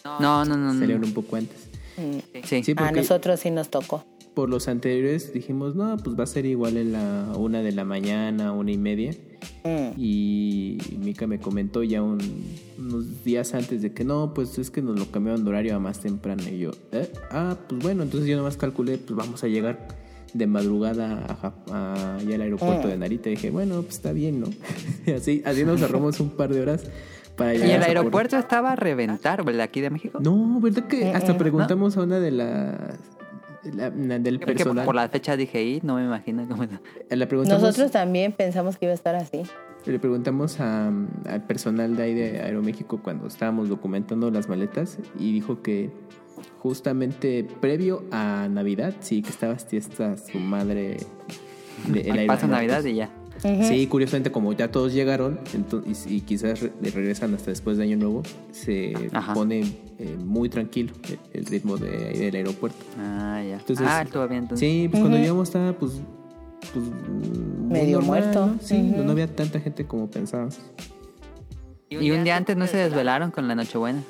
No, 0.05 0.19
no, 0.45 0.45
no. 0.45 0.73
no. 0.73 0.79
Salieron 0.79 1.03
un 1.03 1.13
poco 1.13 1.35
antes. 1.37 1.69
mm. 1.97 2.41
Sí. 2.45 2.63
Sí, 2.63 2.71
A 2.73 2.75
porque 2.75 3.01
nosotros 3.01 3.39
sí 3.39 3.51
nos 3.51 3.69
tocó. 3.69 4.03
Por 4.33 4.49
los 4.49 4.67
anteriores 4.67 5.31
dijimos, 5.33 5.75
no, 5.75 5.95
pues 5.97 6.17
va 6.17 6.23
a 6.23 6.27
ser 6.27 6.45
igual 6.45 6.77
en 6.77 6.91
la 6.93 7.33
una 7.37 7.61
de 7.61 7.71
la 7.71 7.83
mañana, 7.85 8.51
una 8.51 8.71
y 8.71 8.77
media. 8.77 9.11
Mm. 9.63 9.93
Y 9.97 10.77
Mika 10.99 11.27
me 11.27 11.39
comentó 11.39 11.83
ya 11.83 12.01
un- 12.01 12.19
unos 12.79 13.23
días 13.23 13.53
antes 13.53 13.81
de 13.81 13.93
que 13.93 14.03
no, 14.03 14.33
pues 14.33 14.57
es 14.57 14.71
que 14.71 14.81
nos 14.81 14.97
lo 14.97 15.05
cambiaron 15.11 15.43
de 15.43 15.49
horario 15.49 15.75
a 15.75 15.79
más 15.79 15.99
temprano. 15.99 16.43
Y 16.51 16.59
yo, 16.59 16.71
¿eh? 16.91 17.11
Ah, 17.31 17.57
pues 17.69 17.81
bueno, 17.83 18.03
entonces 18.03 18.27
yo 18.29 18.35
nomás 18.37 18.57
calculé, 18.57 18.97
pues 18.97 19.15
vamos 19.15 19.43
a 19.43 19.47
llegar 19.47 19.87
de 20.33 20.47
madrugada 20.47 21.25
a, 21.41 21.53
a- 21.71 22.15
allá 22.17 22.35
al 22.35 22.41
aeropuerto 22.41 22.87
Mm. 22.87 22.91
de 22.91 22.97
Narita. 22.97 23.29
Y 23.29 23.33
dije, 23.33 23.51
bueno, 23.51 23.81
pues 23.83 23.95
está 23.95 24.13
bien, 24.13 24.39
¿no? 24.39 24.47
así, 25.15 25.43
así 25.45 25.63
nos 25.63 25.81
ahorramos 25.81 26.19
un 26.19 26.31
par 26.31 26.51
de 26.53 26.61
horas 26.61 26.83
para 27.35 27.53
Y 27.53 27.61
el 27.69 27.83
aeropuerto 27.83 28.37
estaba 28.37 28.71
a 28.71 28.75
reventar, 28.75 29.43
¿verdad? 29.45 29.61
Aquí 29.63 29.81
de 29.81 29.89
México. 29.91 30.19
No, 30.21 30.59
¿verdad 30.59 30.87
que 30.87 31.05
Mm, 31.11 31.15
hasta 31.15 31.33
mm. 31.33 31.37
preguntamos 31.37 31.97
a 31.97 32.01
una 32.01 32.19
de 32.19 32.31
las... 32.31 32.77
la- 33.75 33.89
la- 33.89 34.19
del 34.19 34.39
Creo 34.39 34.39
que 34.39 34.45
por, 34.45 34.55
personal. 34.55 34.85
por 34.85 34.95
la 34.95 35.09
fecha 35.09 35.35
dije, 35.37 35.63
y 35.63 35.79
no 35.83 35.95
me 35.95 36.03
imagino 36.05 36.45
cómo 36.47 36.63
preguntamos, 37.27 37.61
Nosotros 37.63 37.91
también 37.91 38.31
pensamos 38.33 38.77
que 38.77 38.85
iba 38.85 38.91
a 38.91 38.95
estar 38.95 39.15
así. 39.15 39.43
Le 39.85 39.99
preguntamos 39.99 40.59
a- 40.59 40.87
al 40.87 41.43
personal 41.47 41.95
de 41.95 42.03
ahí 42.03 42.13
de 42.13 42.39
Aeroméxico 42.41 43.01
cuando 43.01 43.27
estábamos 43.27 43.69
documentando 43.69 44.31
las 44.31 44.47
maletas 44.47 44.97
y 45.19 45.33
dijo 45.33 45.61
que 45.61 45.89
justamente 46.59 47.45
previo 47.61 48.03
a 48.11 48.47
Navidad, 48.49 48.93
sí, 49.01 49.21
que 49.21 49.29
estaba 49.29 49.53
hasta 49.53 50.17
su 50.17 50.39
madre. 50.39 50.97
de- 51.87 52.01
el 52.09 52.27
Pasa. 52.27 52.47
Navidad 52.47 52.83
y 52.85 52.95
ya. 52.95 53.09
Sí, 53.43 53.87
curiosamente 53.87 54.31
como 54.31 54.53
ya 54.53 54.71
todos 54.71 54.93
llegaron 54.93 55.39
ento- 55.53 55.83
y, 55.85 56.15
y 56.15 56.21
quizás 56.21 56.61
re- 56.61 56.71
regresan 56.81 57.33
hasta 57.35 57.51
después 57.51 57.77
de 57.77 57.83
Año 57.83 57.97
Nuevo, 57.97 58.23
se 58.51 58.93
Ajá. 59.11 59.33
pone 59.33 59.61
eh, 59.99 60.17
muy 60.23 60.47
tranquilo 60.49 60.93
el, 61.09 61.19
el 61.41 61.45
ritmo 61.45 61.77
de 61.77 62.13
del 62.17 62.35
aeropuerto. 62.35 62.77
Ah, 62.97 63.41
ya. 63.47 63.55
Entonces- 63.57 63.85
ah, 63.87 64.01
estuvo 64.01 64.27
bien 64.27 64.43
entonces. 64.43 64.67
Sí, 64.67 64.87
pues 64.89 65.01
cuando 65.01 65.17
llegamos 65.19 65.49
estaba 65.49 65.73
pues... 65.73 65.93
pues 66.73 66.85
Medio 67.67 68.01
muerto. 68.01 68.45
¿no? 68.47 68.57
Sí, 68.61 68.81
no 68.81 69.11
había 69.11 69.27
tanta 69.27 69.59
gente 69.59 69.85
como 69.85 70.07
pensábamos. 70.09 70.59
Y 71.89 72.09
un 72.11 72.23
día 72.23 72.37
antes 72.37 72.55
no 72.57 72.65
se 72.65 72.77
desvelaron 72.77 73.29
con 73.31 73.47
la 73.47 73.55
Nochebuena. 73.55 74.01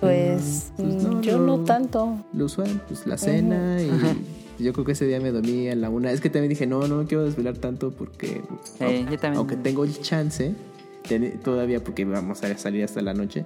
Pues, 0.00 0.72
Mm, 0.78 0.82
pues 0.82 1.02
no, 1.04 1.12
mm, 1.16 1.20
yo 1.20 1.38
no. 1.38 1.56
no 1.58 1.64
tanto. 1.64 2.24
lo 2.32 2.44
usual, 2.46 2.80
pues 2.88 3.06
la 3.06 3.18
cena 3.18 3.76
y 3.82 3.90
yo 4.62 4.72
creo 4.72 4.84
que 4.84 4.92
ese 4.92 5.06
día 5.06 5.20
me 5.20 5.30
dormí 5.32 5.68
a 5.68 5.74
la 5.76 5.90
una. 5.90 6.10
Es 6.12 6.20
que 6.20 6.30
también 6.30 6.50
dije, 6.50 6.66
no, 6.66 6.86
no 6.86 6.96
me 6.96 7.06
quiero 7.06 7.24
desvelar 7.24 7.56
tanto 7.58 7.90
porque 7.90 8.42
Sí, 8.78 8.84
au- 8.84 9.10
yo 9.10 9.18
también. 9.18 9.34
aunque 9.36 9.56
tengo 9.56 9.84
el 9.84 9.98
chance, 10.00 10.54
ten- 11.08 11.38
todavía 11.40 11.82
porque 11.82 12.04
vamos 12.04 12.42
a 12.42 12.56
salir 12.58 12.84
hasta 12.84 13.00
la 13.02 13.14
noche, 13.14 13.44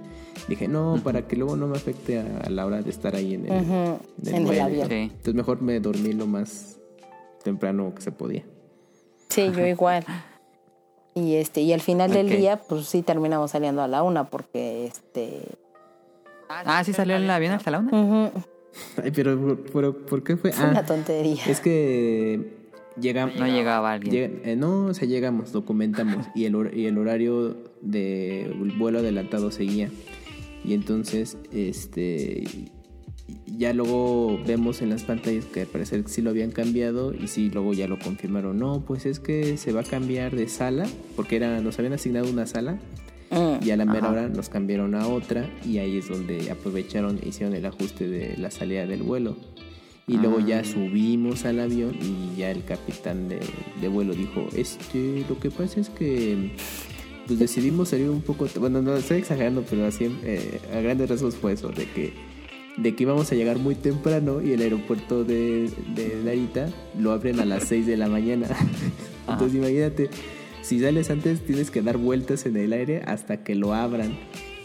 dije, 0.48 0.68
no, 0.68 1.00
para 1.02 1.26
que 1.26 1.36
luego 1.36 1.56
no 1.56 1.66
me 1.66 1.76
afecte 1.76 2.18
a, 2.20 2.40
a 2.46 2.50
la 2.50 2.66
hora 2.66 2.82
de 2.82 2.90
estar 2.90 3.14
ahí 3.16 3.34
en 3.34 3.46
el, 3.46 3.62
Ujú, 3.62 3.74
en 3.74 3.98
el 4.22 4.28
en 4.28 4.34
el 4.36 4.44
vuelo. 4.44 4.62
avión. 4.64 4.88
Sí. 4.88 4.94
Entonces 4.94 5.34
mejor 5.34 5.62
me 5.62 5.80
dormí 5.80 6.12
lo 6.12 6.26
más 6.26 6.78
temprano 7.42 7.92
que 7.94 8.02
se 8.02 8.12
podía. 8.12 8.42
Sí, 9.28 9.50
yo 9.56 9.66
igual. 9.66 10.04
Y 11.14 11.34
este, 11.36 11.60
y 11.60 11.72
al 11.72 11.80
final 11.80 12.10
del 12.12 12.28
día, 12.28 12.56
pues 12.68 12.86
sí 12.86 13.02
terminamos 13.02 13.52
saliendo 13.52 13.82
a 13.82 13.88
la 13.88 14.02
una, 14.02 14.24
porque 14.30 14.86
este. 14.86 15.42
Ah, 16.48 16.82
sí 16.84 16.92
salió 16.92 17.16
el 17.16 17.28
avión 17.30 17.52
hasta 17.52 17.70
la 17.70 17.78
una. 17.80 17.90
ujú, 18.30 18.30
Ay, 19.02 19.10
pero, 19.14 19.58
pero 19.72 19.96
¿por 20.06 20.22
qué 20.22 20.36
fue? 20.36 20.52
fue 20.52 20.64
Ah, 20.64 20.70
una 20.70 20.84
tontería. 20.86 21.42
es 21.46 21.60
que 21.60 22.64
llegamos... 23.00 23.36
No 23.36 23.46
llegaba 23.46 23.92
alguien. 23.92 24.40
no, 24.58 24.86
o 24.86 24.94
sea, 24.94 25.06
llegamos, 25.08 25.52
documentamos 25.52 26.26
y 26.34 26.44
el, 26.44 26.54
hor- 26.54 26.74
y 26.76 26.86
el 26.86 26.98
horario 26.98 27.56
del 27.80 28.72
vuelo 28.78 28.98
adelantado 29.00 29.50
seguía. 29.50 29.90
Y 30.64 30.72
entonces, 30.74 31.36
este, 31.52 32.44
ya 33.46 33.72
luego 33.74 34.38
vemos 34.46 34.80
en 34.82 34.88
las 34.90 35.02
pantallas 35.04 35.44
que 35.44 35.62
al 35.62 35.66
parecer 35.66 36.02
sí 36.06 36.22
lo 36.22 36.30
habían 36.30 36.50
cambiado 36.50 37.12
y 37.14 37.28
sí, 37.28 37.50
luego 37.50 37.74
ya 37.74 37.86
lo 37.86 37.98
confirmaron. 37.98 38.58
No, 38.58 38.82
pues 38.84 39.04
es 39.06 39.20
que 39.20 39.56
se 39.58 39.72
va 39.72 39.80
a 39.82 39.84
cambiar 39.84 40.34
de 40.34 40.48
sala 40.48 40.86
porque 41.16 41.36
era, 41.36 41.60
nos 41.60 41.78
habían 41.78 41.92
asignado 41.92 42.30
una 42.30 42.46
sala 42.46 42.78
Mm, 43.34 43.64
y 43.66 43.70
a 43.70 43.76
la 43.76 43.84
mera 43.84 43.98
Ajá. 43.98 44.10
hora 44.10 44.28
nos 44.28 44.48
cambiaron 44.48 44.94
a 44.94 45.06
otra 45.08 45.50
y 45.66 45.78
ahí 45.78 45.98
es 45.98 46.08
donde 46.08 46.50
aprovecharon 46.50 47.18
e 47.22 47.28
hicieron 47.28 47.54
el 47.54 47.66
ajuste 47.66 48.06
de 48.08 48.36
la 48.38 48.50
salida 48.50 48.86
del 48.86 49.02
vuelo. 49.02 49.36
Y 50.06 50.18
luego 50.18 50.38
ya 50.38 50.58
Ah. 50.60 50.64
subimos 50.64 51.44
al 51.46 51.60
avión 51.60 51.96
y 52.02 52.38
ya 52.38 52.50
el 52.50 52.62
capitán 52.64 53.28
de, 53.28 53.40
de 53.80 53.88
vuelo 53.88 54.12
dijo, 54.14 54.46
este, 54.54 55.24
lo 55.28 55.38
que 55.40 55.50
pasa 55.50 55.80
es 55.80 55.88
que 55.88 56.52
pues 57.26 57.38
decidimos 57.38 57.88
salir 57.88 58.10
un 58.10 58.20
poco, 58.20 58.46
bueno, 58.60 58.82
no 58.82 58.94
estoy 58.96 59.16
exagerando, 59.18 59.64
pero 59.68 59.86
así 59.86 60.14
eh, 60.24 60.60
a 60.76 60.80
grandes 60.80 61.08
rasgos 61.08 61.34
fue 61.36 61.54
eso, 61.54 61.70
de 61.70 61.86
que 61.86 62.12
de 62.76 62.94
que 62.96 63.04
íbamos 63.04 63.30
a 63.30 63.36
llegar 63.36 63.58
muy 63.60 63.76
temprano 63.76 64.42
y 64.42 64.52
el 64.52 64.60
aeropuerto 64.60 65.22
de, 65.24 65.70
de 65.94 66.20
Narita 66.24 66.68
lo 66.98 67.12
abren 67.12 67.38
a 67.40 67.44
las 67.46 67.64
6 67.68 67.86
de 67.86 67.96
la 67.96 68.08
mañana. 68.08 68.48
Entonces 69.28 69.56
imagínate, 69.56 70.10
si 70.64 70.80
sales 70.80 71.10
antes 71.10 71.44
tienes 71.44 71.70
que 71.70 71.82
dar 71.82 71.96
vueltas 71.98 72.46
en 72.46 72.56
el 72.56 72.72
aire 72.72 73.02
hasta 73.06 73.44
que 73.44 73.54
lo 73.54 73.74
abran. 73.74 74.16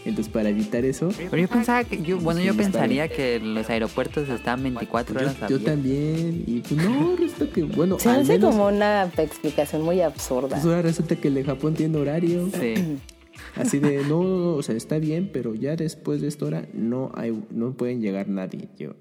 Entonces 0.06 0.32
para 0.32 0.48
evitar 0.48 0.86
eso, 0.86 1.10
Pero 1.30 1.36
yo 1.36 1.46
pensaba 1.48 1.84
que, 1.84 2.00
yo, 2.00 2.18
bueno, 2.18 2.40
yo 2.40 2.56
pensaría 2.56 3.06
que 3.08 3.38
los 3.38 3.68
aeropuertos 3.68 4.30
están 4.30 4.62
24 4.62 5.14
yo, 5.14 5.20
horas 5.20 5.38
yo 5.38 5.44
abiertos. 5.44 5.66
también. 5.66 6.42
Y 6.46 6.60
pues 6.60 6.72
no, 6.82 7.16
resulta 7.18 7.52
que, 7.52 7.62
bueno, 7.64 7.98
Se 7.98 8.08
hace 8.08 8.32
menos 8.32 8.54
como 8.54 8.68
una 8.68 9.04
explicación 9.18 9.82
muy 9.82 10.00
absurda. 10.00 10.48
pues 10.56 10.64
ahora 10.64 10.80
resulta 10.82 11.16
que 11.16 11.28
el 11.28 11.34
de 11.34 11.44
Japón 11.44 11.74
tiene 11.74 11.98
horario. 11.98 12.48
Sí. 12.58 12.98
Así 13.56 13.78
de, 13.78 14.02
no, 14.04 14.20
o 14.56 14.62
sea, 14.62 14.74
está 14.74 14.98
bien, 14.98 15.28
pero 15.32 15.54
ya 15.54 15.76
después 15.76 16.22
de 16.22 16.28
esta 16.28 16.46
hora 16.46 16.64
no 16.72 17.12
hay, 17.14 17.38
no 17.50 17.72
pueden 17.72 18.00
llegar 18.00 18.26
nadie. 18.26 18.68
Yo, 18.78 18.92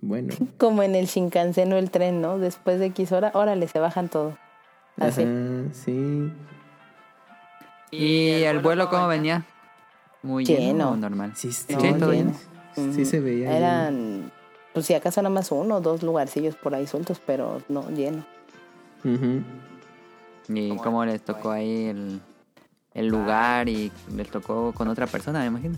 bueno. 0.00 0.34
Como 0.56 0.82
en 0.82 0.94
el 0.94 1.06
Shinkansen 1.06 1.70
o 1.74 1.76
el 1.76 1.90
tren, 1.90 2.22
¿no? 2.22 2.38
Después 2.38 2.80
de 2.80 2.86
X 2.86 3.12
hora, 3.12 3.32
órale, 3.34 3.68
se 3.68 3.78
bajan 3.80 4.08
todo. 4.08 4.38
Así. 5.06 5.22
Ajá, 5.22 5.74
sí. 5.74 6.32
¿Y 7.90 8.42
el 8.44 8.60
vuelo 8.60 8.88
cómo 8.88 9.06
venía? 9.08 9.44
¿Muy 10.22 10.44
lleno, 10.44 10.96
normal? 10.96 11.32
Sí, 11.34 11.52
sí, 11.52 11.74
No, 11.74 11.80
Sí, 11.80 11.94
todo 11.98 12.12
lleno. 12.12 12.32
Sí 12.74 13.04
se 13.04 13.20
veía. 13.20 13.46
lleno. 13.48 13.56
Eran, 13.56 14.32
pues 14.72 14.86
si 14.86 14.94
acaso 14.94 15.20
nada 15.20 15.34
más 15.34 15.50
uno 15.52 15.76
o 15.76 15.80
dos 15.80 16.02
lugarcillos 16.02 16.56
por 16.56 16.74
ahí 16.74 16.86
sueltos, 16.86 17.20
pero 17.24 17.60
no 17.68 17.90
lleno. 17.90 18.24
¿Y 20.48 20.76
cómo 20.76 21.04
les 21.04 21.22
tocó 21.22 21.50
ahí 21.50 21.86
el, 21.86 22.20
el 22.94 23.06
lugar 23.08 23.68
y 23.68 23.90
les 24.14 24.28
tocó 24.30 24.72
con 24.72 24.88
otra 24.88 25.06
persona, 25.06 25.40
me 25.40 25.46
imagino? 25.46 25.76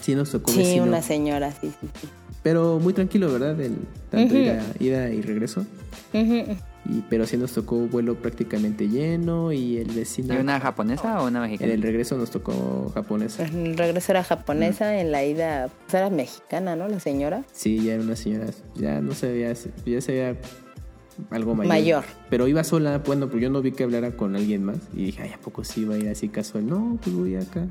Sí, 0.00 0.14
nos 0.14 0.30
tocó 0.30 0.50
Sí, 0.52 0.58
vecino. 0.58 0.84
una 0.84 1.02
señora, 1.02 1.50
sí, 1.52 1.72
sí, 1.80 1.88
sí. 2.00 2.08
Pero 2.42 2.78
muy 2.78 2.92
tranquilo, 2.92 3.32
¿verdad? 3.32 3.58
El, 3.60 3.76
tanto 4.10 4.34
Ujú. 4.34 4.42
ida, 4.44 4.62
ida 4.78 5.08
y 5.10 5.20
regreso. 5.22 5.66
Ujú. 6.12 6.56
Y, 6.88 7.02
pero 7.08 7.26
sí 7.26 7.36
nos 7.36 7.52
tocó 7.52 7.76
vuelo 7.76 8.14
prácticamente 8.16 8.88
lleno 8.88 9.52
y 9.52 9.78
el 9.78 9.88
vecino... 9.88 10.34
¿Y 10.34 10.38
una 10.38 10.60
japonesa 10.60 11.20
o 11.22 11.26
una 11.26 11.38
En 11.38 11.50
mexicana? 11.50 11.72
el 11.72 11.82
regreso 11.82 12.16
nos 12.16 12.30
tocó 12.30 12.90
japonés. 12.94 13.38
El 13.40 13.76
regreso 13.76 14.12
era 14.12 14.22
japonesa, 14.22 15.00
en 15.00 15.12
la 15.12 15.24
ida 15.24 15.68
pues 15.84 15.94
era 15.94 16.10
mexicana, 16.10 16.76
¿no? 16.76 16.88
La 16.88 17.00
señora. 17.00 17.44
Sí, 17.52 17.82
ya 17.82 17.94
era 17.94 18.02
una 18.02 18.16
señora, 18.16 18.46
ya 18.74 19.00
no 19.00 19.14
se 19.14 19.32
veía, 19.32 19.52
ya 19.52 20.00
se 20.00 20.12
veía 20.12 20.36
algo 21.30 21.54
mayor. 21.54 21.68
Mayor. 21.68 22.04
Pero 22.30 22.46
iba 22.46 22.62
sola, 22.64 22.98
bueno, 22.98 23.28
pues 23.28 23.42
yo 23.42 23.50
no 23.50 23.62
vi 23.62 23.72
que 23.72 23.84
hablara 23.84 24.12
con 24.12 24.36
alguien 24.36 24.64
más. 24.64 24.76
Y 24.94 25.06
dije, 25.06 25.22
ay, 25.22 25.32
¿a 25.32 25.38
poco 25.38 25.64
sí 25.64 25.82
iba 25.82 25.94
a 25.94 25.98
ir 25.98 26.08
así 26.08 26.28
casual? 26.28 26.66
No, 26.66 26.98
pues 27.02 27.14
voy 27.16 27.36
acá. 27.36 27.66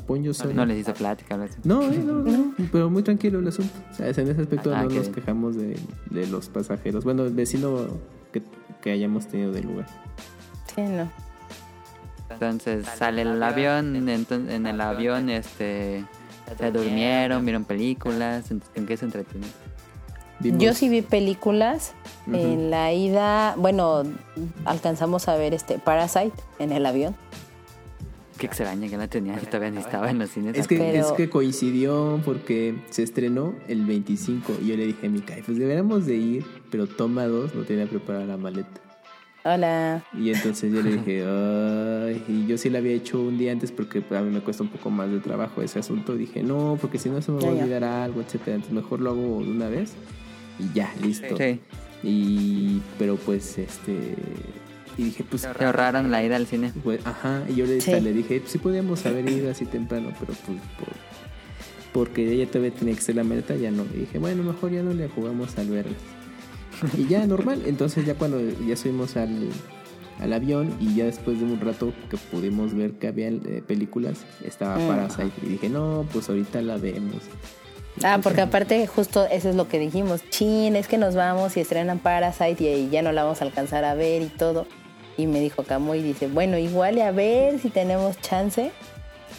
Japón 0.00 0.22
yo 0.22 0.34
soy. 0.34 0.52
No 0.54 0.64
les 0.66 0.78
hice 0.80 0.92
plática. 0.92 1.36
No, 1.64 1.82
eh, 1.90 1.98
no, 1.98 2.14
no, 2.22 2.54
pero 2.70 2.90
muy 2.90 3.02
tranquilo 3.02 3.38
el 3.38 3.48
asunto. 3.48 3.72
O 3.90 3.94
sea, 3.94 4.06
en 4.08 4.28
ese 4.28 4.40
aspecto 4.40 4.72
Ah, 4.74 4.78
no 4.82 4.90
nos 4.90 4.92
bien. 5.02 5.12
quejamos 5.14 5.56
de, 5.56 5.78
de 6.10 6.26
los 6.26 6.48
pasajeros. 6.48 7.04
Bueno, 7.04 7.24
el 7.24 7.32
vecino 7.32 7.86
que, 8.32 8.42
que 8.82 8.90
hayamos 8.92 9.26
tenido 9.26 9.52
del 9.52 9.66
lugar. 9.66 9.86
Sí, 10.74 10.82
no. 10.82 11.08
Entonces 12.30 12.86
sale 12.86 13.22
el 13.22 13.42
avión, 13.42 14.08
entonces, 14.08 14.52
en 14.54 14.66
el 14.66 14.80
avión 14.80 15.30
este 15.30 16.04
se 16.58 16.70
durmieron, 16.70 17.44
vieron 17.44 17.64
películas, 17.64 18.50
¿en 18.50 18.86
qué 18.86 18.96
se 18.96 19.04
entretenieron? 19.04 19.50
Vimos- 20.40 20.62
Yo 20.62 20.74
sí 20.74 20.88
vi 20.88 21.02
películas. 21.02 21.94
En 22.30 22.70
la 22.70 22.92
ida, 22.92 23.54
bueno, 23.56 24.02
alcanzamos 24.64 25.28
a 25.28 25.36
ver 25.36 25.54
este 25.54 25.78
Parasite 25.78 26.32
en 26.58 26.72
el 26.72 26.84
avión. 26.84 27.14
Qué 28.38 28.46
extraña 28.46 28.88
que 28.88 28.96
la 28.96 29.08
tenía 29.08 29.38
y 29.42 29.46
todavía 29.46 29.70
ni 29.70 29.78
estaba 29.78 30.10
en 30.10 30.18
los 30.18 30.30
cines. 30.30 30.56
Es 30.56 30.66
que, 30.68 30.76
Pero- 30.76 31.06
es 31.06 31.12
que 31.12 31.30
coincidió 31.30 32.20
porque 32.24 32.74
se 32.90 33.02
estrenó 33.02 33.54
el 33.68 33.84
25 33.86 34.58
y 34.62 34.68
yo 34.68 34.76
le 34.76 34.86
dije 34.86 35.06
a 35.06 35.10
mi 35.10 35.20
Kai, 35.20 35.42
pues 35.42 35.58
deberíamos 35.58 36.04
de 36.06 36.16
ir, 36.16 36.44
pero 36.70 36.86
toma 36.86 37.26
dos, 37.26 37.54
no 37.54 37.62
tenía 37.62 37.86
preparada 37.86 38.26
la 38.26 38.36
maleta. 38.36 38.80
Hola. 39.44 40.04
Y 40.12 40.30
entonces 40.32 40.72
yo 40.72 40.82
le 40.82 40.96
dije, 40.96 41.24
ay, 41.26 42.22
y 42.28 42.46
yo 42.46 42.58
sí 42.58 42.68
la 42.68 42.78
había 42.78 42.92
hecho 42.92 43.20
un 43.20 43.38
día 43.38 43.52
antes 43.52 43.70
porque 43.72 44.02
a 44.10 44.20
mí 44.20 44.30
me 44.30 44.40
cuesta 44.40 44.64
un 44.64 44.68
poco 44.70 44.90
más 44.90 45.08
de 45.10 45.20
trabajo 45.20 45.62
ese 45.62 45.78
asunto. 45.78 46.16
Dije, 46.16 46.42
no, 46.42 46.76
porque 46.80 46.98
si 46.98 47.08
no 47.08 47.22
se 47.22 47.30
me 47.32 47.40
va 47.40 47.48
a 47.48 47.52
olvidar 47.52 47.84
algo, 47.84 48.20
etcétera. 48.20 48.56
Entonces 48.56 48.74
mejor 48.74 49.00
lo 49.00 49.10
hago 49.10 49.40
de 49.44 49.50
una 49.50 49.68
vez 49.68 49.92
y 50.58 50.74
ya, 50.74 50.92
listo. 51.00 51.36
Sí, 51.36 51.60
Y, 52.02 52.82
pero 52.98 53.16
pues, 53.16 53.56
este, 53.58 54.16
y 54.98 55.04
dije, 55.04 55.24
pues, 55.28 55.42
se 55.42 55.48
ahorraron 55.64 56.10
la 56.10 56.24
ida 56.24 56.36
al 56.36 56.46
cine. 56.46 56.72
pues, 56.82 57.00
ajá, 57.06 57.42
y 57.48 57.54
yo 57.54 57.66
le, 57.66 57.80
Sí. 57.80 57.90
le 58.00 58.12
dije, 58.12 58.40
pues 58.40 58.52
sí 58.52 58.58
podíamos 58.58 59.04
haber 59.06 59.28
ido 59.28 59.50
así 59.50 59.64
temprano, 59.66 60.10
pero 60.18 60.32
pues, 60.46 60.58
por- 60.78 61.16
porque 61.92 62.30
ella 62.32 62.46
todavía 62.46 62.72
tenía 62.72 62.94
que 62.94 63.00
ser 63.00 63.16
la 63.16 63.24
maleta, 63.24 63.54
ya 63.56 63.70
no. 63.70 63.84
Y 63.94 64.00
dije, 64.00 64.18
bueno, 64.18 64.42
mejor 64.42 64.70
ya 64.70 64.82
no 64.82 64.92
le 64.92 65.08
jugamos 65.08 65.56
al 65.58 65.70
verde. 65.70 65.92
Y 66.98 67.06
ya, 67.06 67.26
normal. 67.26 67.62
Entonces 67.66 68.04
ya 68.04 68.14
cuando 68.14 68.38
ya 68.66 68.76
subimos 68.76 69.16
al, 69.16 69.48
al 70.20 70.32
avión 70.34 70.74
y 70.78 70.94
ya 70.94 71.04
después 71.06 71.38
de 71.38 71.46
un 71.46 71.58
rato 71.58 71.94
que 72.10 72.18
pudimos 72.18 72.74
ver 72.74 72.92
que 72.92 73.08
había 73.08 73.28
eh, 73.28 73.62
películas, 73.66 74.18
estaba 74.44 74.76
Mm. 74.76 74.88
Parasite. 74.88 75.32
Y 75.42 75.46
dije, 75.52 75.68
no, 75.70 76.06
pues 76.12 76.28
ahorita 76.28 76.60
la 76.60 76.76
vemos. 76.76 77.22
Ah, 78.04 78.20
porque 78.22 78.42
aparte 78.42 78.86
justo 78.86 79.24
eso 79.30 79.48
es 79.48 79.56
lo 79.56 79.66
que 79.68 79.78
dijimos. 79.78 80.20
Chin, 80.28 80.76
es 80.76 80.86
que 80.88 80.98
nos 80.98 81.14
vamos 81.14 81.56
y 81.56 81.60
estrenan 81.60 81.98
Parasite 81.98 82.62
y 82.62 82.66
ahí 82.68 82.88
ya 82.92 83.00
no 83.00 83.10
la 83.12 83.24
vamos 83.24 83.40
a 83.40 83.46
alcanzar 83.46 83.84
a 83.86 83.94
ver 83.94 84.20
y 84.20 84.26
todo. 84.26 84.66
Y 85.16 85.26
me 85.26 85.40
dijo 85.40 85.62
Camuy, 85.62 86.02
dice, 86.02 86.28
bueno, 86.28 86.58
igual 86.58 86.98
y 86.98 87.00
a 87.00 87.10
ver 87.10 87.58
si 87.58 87.70
tenemos 87.70 88.20
chance. 88.20 88.70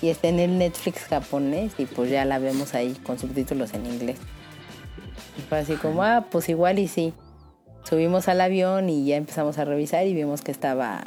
Y 0.02 0.10
está 0.10 0.28
en 0.28 0.40
el 0.40 0.58
Netflix 0.58 1.06
japonés 1.06 1.74
y 1.78 1.86
pues 1.86 2.10
ya 2.12 2.24
la 2.26 2.40
vemos 2.40 2.76
ahí 2.76 2.94
con 3.04 3.18
subtítulos 3.18 3.74
en 3.74 3.86
inglés. 3.86 4.18
Y 5.38 5.42
fue 5.42 5.60
así 5.60 5.76
como, 5.76 6.04
ah, 6.04 6.26
pues 6.30 6.50
igual 6.50 6.80
y 6.80 6.88
sí. 6.88 7.14
Subimos 7.84 8.28
al 8.28 8.42
avión 8.42 8.90
y 8.90 9.06
ya 9.06 9.16
empezamos 9.16 9.58
a 9.58 9.66
revisar 9.66 10.06
y 10.06 10.14
vimos 10.14 10.42
que 10.42 10.52
estaba 10.52 11.04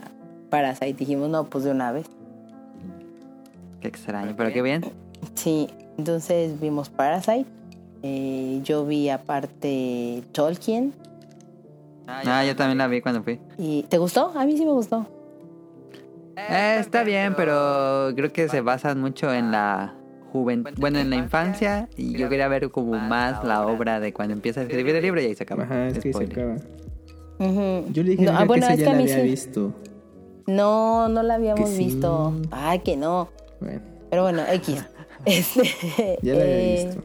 Parasite. 0.48 0.94
Dijimos, 0.94 1.28
no, 1.28 1.44
pues 1.44 1.64
de 1.64 1.70
una 1.70 1.92
vez. 1.92 2.06
Qué 3.80 3.88
extraño, 3.88 4.34
pero 4.36 4.52
qué 4.52 4.62
bien. 4.62 4.84
Sí, 5.34 5.68
entonces 5.98 6.58
vimos 6.60 6.88
Parasite. 6.88 7.46
Eh, 8.02 8.60
yo 8.64 8.86
vi 8.86 9.08
aparte 9.08 10.22
Tolkien. 10.32 10.94
Ah, 12.26 12.44
yo 12.44 12.56
también 12.56 12.78
la 12.78 12.86
vi 12.86 13.00
cuando 13.00 13.22
fui. 13.22 13.40
¿Y 13.58 13.84
te 13.84 13.98
gustó? 13.98 14.32
A 14.36 14.44
mí 14.44 14.56
sí 14.56 14.64
me 14.64 14.72
gustó. 14.72 15.06
Eh, 16.36 16.76
está 16.80 17.02
bien, 17.04 17.34
pero 17.36 18.12
creo 18.14 18.32
que 18.32 18.48
se 18.48 18.60
basan 18.60 19.00
mucho 19.00 19.32
en 19.32 19.52
la 19.52 19.94
juventud, 20.32 20.72
bueno, 20.78 20.98
en 20.98 21.10
la 21.10 21.16
infancia 21.16 21.88
y 21.96 22.16
yo 22.16 22.28
quería 22.28 22.48
ver 22.48 22.70
como 22.70 22.92
más 22.92 23.44
la 23.44 23.66
obra 23.66 24.00
de 24.00 24.12
cuando 24.12 24.32
empieza 24.32 24.60
a 24.60 24.62
escribir 24.62 24.94
el 24.94 25.02
libro 25.02 25.20
y 25.20 25.26
ahí 25.26 25.34
se 25.34 25.42
acaba. 25.42 25.64
Ajá, 25.64 25.88
es 25.88 25.98
que 25.98 26.12
se 26.12 26.24
acaba. 26.24 26.56
Yo 27.38 28.02
le 28.02 28.10
dije 28.10 28.22
No, 28.24 28.32
a 28.32 28.40
ah, 28.40 28.44
bueno, 28.44 28.66
que 28.66 28.74
es 28.74 28.78
que 28.78 28.84
ya 28.84 28.90
a 28.90 28.94
la 28.94 29.00
había 29.00 29.16
sí. 29.16 29.22
visto. 29.22 29.72
No, 30.46 31.08
no 31.08 31.22
la 31.22 31.34
habíamos 31.34 31.68
sí. 31.70 31.84
visto. 31.84 32.34
Ay, 32.50 32.80
que 32.80 32.96
no. 32.96 33.28
Bueno, 33.60 33.80
Pero 34.10 34.22
bueno, 34.22 34.42
X. 34.52 34.84
Este, 35.26 36.18
ya 36.22 36.32
la 36.34 36.40
había 36.40 36.58
eh, 36.60 36.84
visto. 36.86 37.02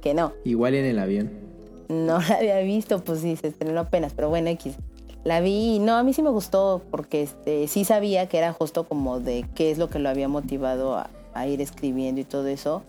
Que 0.00 0.14
no. 0.14 0.32
Igual 0.44 0.74
en 0.74 0.84
el 0.84 0.98
avión. 0.98 1.30
No 1.92 2.18
la 2.18 2.36
había 2.36 2.58
visto, 2.60 3.02
pues 3.04 3.20
sí, 3.20 3.36
se 3.36 3.48
estrenó 3.48 3.80
apenas, 3.80 4.12
pero 4.14 4.28
bueno, 4.28 4.48
X. 4.50 4.74
La 5.24 5.40
vi 5.40 5.76
y 5.76 5.78
no, 5.78 5.96
a 5.96 6.02
mí 6.02 6.12
sí 6.12 6.22
me 6.22 6.30
gustó 6.30 6.82
porque 6.90 7.22
este, 7.22 7.68
sí 7.68 7.84
sabía 7.84 8.28
que 8.28 8.38
era 8.38 8.52
justo 8.52 8.84
como 8.84 9.20
de 9.20 9.46
qué 9.54 9.70
es 9.70 9.78
lo 9.78 9.88
que 9.88 10.00
lo 10.00 10.08
había 10.08 10.26
motivado 10.26 10.96
a, 10.96 11.10
a 11.34 11.46
ir 11.46 11.60
escribiendo 11.60 12.20
y 12.20 12.24
todo 12.24 12.48
eso. 12.48 12.82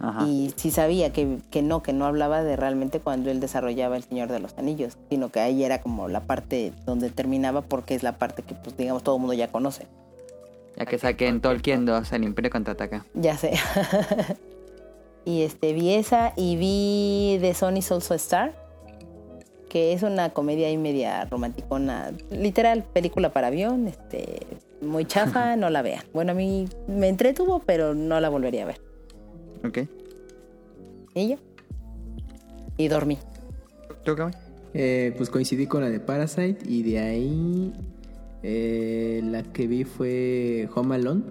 Ajá. 0.00 0.26
Y 0.26 0.52
sí 0.56 0.70
sabía 0.70 1.12
que, 1.12 1.38
que 1.50 1.62
no, 1.62 1.82
que 1.82 1.92
no 1.92 2.06
hablaba 2.06 2.42
de 2.42 2.56
realmente 2.56 3.00
cuando 3.00 3.30
él 3.30 3.40
desarrollaba 3.40 3.96
El 3.96 4.04
Señor 4.04 4.30
de 4.30 4.40
los 4.40 4.56
Anillos, 4.58 4.96
sino 5.10 5.30
que 5.30 5.40
ahí 5.40 5.64
era 5.64 5.80
como 5.80 6.08
la 6.08 6.20
parte 6.20 6.72
donde 6.86 7.10
terminaba 7.10 7.62
porque 7.62 7.94
es 7.94 8.02
la 8.02 8.18
parte 8.18 8.42
que, 8.42 8.54
pues 8.54 8.76
digamos, 8.76 9.02
todo 9.02 9.16
el 9.16 9.20
mundo 9.20 9.34
ya 9.34 9.48
conoce. 9.48 9.86
Ya 10.76 10.86
que 10.86 10.98
saquen 10.98 11.40
Tolkien 11.40 11.84
2, 11.84 12.12
el 12.12 12.24
Imperio 12.24 12.50
contraataca. 12.50 13.04
Ya 13.14 13.36
sé. 13.36 13.52
y 15.24 15.42
este, 15.42 15.72
vi 15.72 15.94
esa 15.94 16.32
y 16.36 16.56
vi 16.56 17.38
The 17.40 17.54
Sun 17.54 17.76
is 17.76 17.90
Also 17.92 18.14
a 18.14 18.16
Star, 18.16 18.54
que 19.68 19.92
es 19.92 20.02
una 20.02 20.30
comedia 20.30 20.70
y 20.70 20.76
media 20.76 21.24
romanticona, 21.26 22.12
literal, 22.30 22.84
película 22.84 23.32
para 23.32 23.48
avión, 23.48 23.88
este, 23.88 24.40
muy 24.80 25.04
chafa, 25.04 25.56
no 25.56 25.70
la 25.70 25.82
vean. 25.82 26.04
Bueno, 26.12 26.32
a 26.32 26.34
mí 26.34 26.68
me 26.88 27.08
entretuvo, 27.08 27.60
pero 27.60 27.94
no 27.94 28.20
la 28.20 28.28
volvería 28.28 28.64
a 28.64 28.66
ver. 28.66 28.80
Ok. 29.64 29.78
¿Y 31.14 31.28
ya? 31.28 31.38
Y 32.76 32.88
dormí. 32.88 33.18
¿Tú, 34.04 34.16
Cami? 34.16 34.32
Eh, 34.74 35.12
pues 35.16 35.28
coincidí 35.28 35.66
con 35.66 35.82
la 35.82 35.90
de 35.90 36.00
Parasite 36.00 36.58
y 36.66 36.82
de 36.82 36.98
ahí 36.98 37.72
eh, 38.42 39.20
la 39.22 39.42
que 39.42 39.66
vi 39.66 39.84
fue 39.84 40.68
Home 40.74 40.94
Alone. 40.94 41.22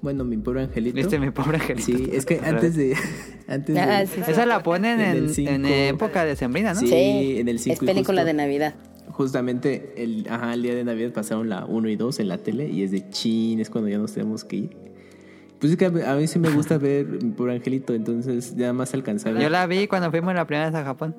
Bueno, 0.00 0.24
mi 0.24 0.36
pobre 0.36 0.62
angelito. 0.62 0.96
¿Viste 0.96 1.18
mi 1.18 1.30
pobre 1.30 1.56
angelito? 1.58 1.86
Sí, 1.86 2.08
es 2.12 2.24
que 2.24 2.40
antes 2.44 2.76
de... 2.76 2.94
antes 3.48 3.74
de 3.74 3.80
Ah, 3.80 4.06
sí, 4.06 4.20
sí. 4.24 4.30
Esa 4.30 4.46
la 4.46 4.62
ponen 4.62 5.00
En 5.00 5.16
en, 5.16 5.28
cinco. 5.30 5.50
en 5.50 5.66
época 5.66 6.24
de 6.24 6.36
sembrina, 6.36 6.74
¿no? 6.74 6.80
Sí, 6.80 7.36
en 7.38 7.48
el 7.48 7.58
cinco 7.58 7.74
es 7.76 7.82
y 7.82 7.86
película 7.86 8.22
justo- 8.22 8.26
de 8.26 8.34
Navidad. 8.34 8.74
Justamente 9.10 9.94
el, 9.96 10.26
ajá, 10.30 10.54
el 10.54 10.62
día 10.62 10.74
de 10.74 10.84
Navidad 10.84 11.12
pasaron 11.12 11.48
la 11.48 11.64
1 11.64 11.88
y 11.88 11.96
2 11.96 12.20
en 12.20 12.28
la 12.28 12.38
tele 12.38 12.68
y 12.68 12.82
es 12.84 12.90
de 12.92 13.08
chin, 13.10 13.58
es 13.58 13.70
cuando 13.70 13.88
ya 13.90 13.98
nos 13.98 14.12
tenemos 14.12 14.44
que 14.44 14.56
ir. 14.56 14.76
Pues 15.58 15.72
es 15.72 15.78
que 15.78 15.86
a, 15.86 16.12
a 16.12 16.14
mí 16.16 16.26
sí 16.28 16.38
me 16.38 16.50
gusta 16.50 16.78
ver 16.78 17.06
mi 17.06 17.30
pobre 17.30 17.54
angelito, 17.54 17.94
entonces 17.94 18.54
ya 18.54 18.72
más 18.72 18.94
alcanzaba. 18.94 19.40
Yo 19.40 19.48
la 19.50 19.66
vi 19.66 19.88
cuando 19.88 20.10
fuimos 20.12 20.34
la 20.34 20.46
primera 20.46 20.66
vez 20.66 20.74
a 20.74 20.84
Japón. 20.84 21.16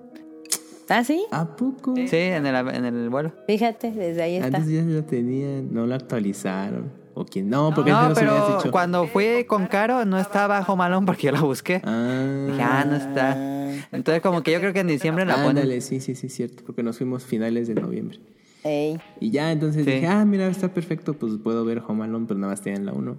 Ah, 0.88 1.04
sí, 1.04 1.26
¿A 1.32 1.56
poco? 1.56 1.93
Sí, 1.95 2.16
en 2.16 2.45
el, 2.45 2.56
en 2.70 2.86
el 2.86 3.10
vuelo. 3.10 3.34
fíjate, 3.47 3.91
desde 3.91 4.22
ahí 4.22 4.36
está. 4.38 4.58
Antes 4.58 4.72
ya 4.72 4.82
la 4.84 5.01
tenían, 5.06 5.74
no 5.74 5.86
la 5.86 5.95
actualizaron. 5.95 6.91
O 7.22 7.26
quién, 7.26 7.49
no, 7.49 7.74
porque 7.76 7.91
No, 7.91 7.97
hubieras 7.97 8.17
pero 8.17 8.57
dicho. 8.57 8.72
cuando 8.72 9.05
fui 9.07 9.43
con 9.45 9.67
Caro 9.67 10.05
no 10.05 10.17
estaba 10.17 10.61
Home 10.61 10.84
Alone 10.86 11.05
porque 11.05 11.24
yo 11.28 11.32
la 11.34 11.41
busqué. 11.41 11.82
Ah, 11.84 12.45
Dije, 12.47 12.61
ah, 12.61 12.86
no 12.88 12.95
está. 12.95 13.88
Entonces 13.91 14.22
como 14.22 14.41
que 14.41 14.51
yo 14.53 14.59
creo 14.59 14.72
que 14.72 14.80
en 14.80 14.88
diciembre 14.88 15.26
la 15.26 15.34
ponen. 15.36 15.49
ándale, 15.49 15.82
sí, 15.82 15.99
sí, 15.99 16.15
sí, 16.15 16.30
cierto, 16.30 16.63
porque 16.65 16.82
nos 16.82 16.97
fuimos 16.97 17.24
finales 17.26 17.67
de 17.67 17.76
noviembre. 17.76 18.20
Ey. 18.63 18.99
Y 19.20 19.32
ya 19.32 19.51
entonces 19.51 19.84
Sí. 19.86 19.91
dije, 19.91 20.07
ah, 20.07 20.24
mira, 20.26 20.47
está 20.47 20.74
perfecto, 20.74 21.13
pues 21.13 21.34
puedo 21.43 21.65
ver 21.65 21.82
Home 21.88 22.05
Alone, 22.05 22.26
pero 22.28 22.39
nada 22.39 22.53
más 22.53 22.61
tenían 22.61 22.86
la 22.86 22.93
1. 22.93 23.17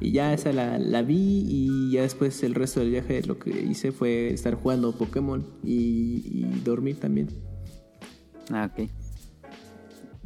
Y 0.00 0.10
ya 0.12 0.32
esa 0.34 0.52
la, 0.52 0.78
la 0.78 1.02
vi 1.02 1.44
y 1.48 1.92
ya 1.92 2.02
después 2.02 2.42
el 2.42 2.54
resto 2.54 2.80
del 2.80 2.90
viaje 2.90 3.22
lo 3.22 3.38
que 3.38 3.50
hice 3.50 3.92
fue 3.92 4.28
estar 4.32 4.54
jugando 4.54 4.92
Pokémon 4.92 5.46
y, 5.64 6.22
y 6.26 6.60
dormir 6.64 7.00
también. 7.00 7.28
Ah, 8.52 8.70
ok. 8.76 8.88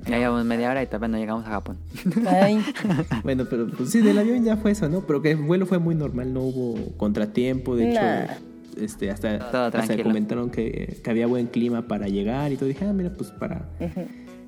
Ya 0.06 0.18
llevamos 0.18 0.44
media 0.44 0.70
hora 0.70 0.82
y 0.82 0.86
todavía 0.86 1.08
no 1.08 1.18
llegamos 1.18 1.46
a 1.46 1.50
Japón. 1.50 1.78
Ay. 2.26 2.64
Bueno, 3.22 3.46
pero 3.48 3.68
pues 3.68 3.90
sí, 3.90 4.00
del 4.00 4.18
avión 4.18 4.44
ya 4.44 4.56
fue 4.56 4.70
eso, 4.70 4.88
¿no? 4.88 5.02
Pero 5.02 5.20
que 5.22 5.32
el 5.32 5.36
vuelo 5.36 5.66
fue 5.66 5.78
muy 5.78 5.94
normal, 5.94 6.32
no 6.32 6.40
hubo 6.40 6.96
contratiempo, 6.96 7.76
de 7.76 7.90
hecho, 7.90 8.32
este, 8.80 9.10
hasta, 9.10 9.66
hasta 9.66 10.02
comentaron 10.02 10.50
que, 10.50 11.00
que 11.02 11.10
había 11.10 11.26
buen 11.26 11.46
clima 11.46 11.82
para 11.86 12.08
llegar 12.08 12.50
y 12.52 12.56
todo. 12.56 12.68
Dije, 12.68 12.84
ah, 12.86 12.92
mira, 12.92 13.10
pues 13.10 13.30
para, 13.30 13.68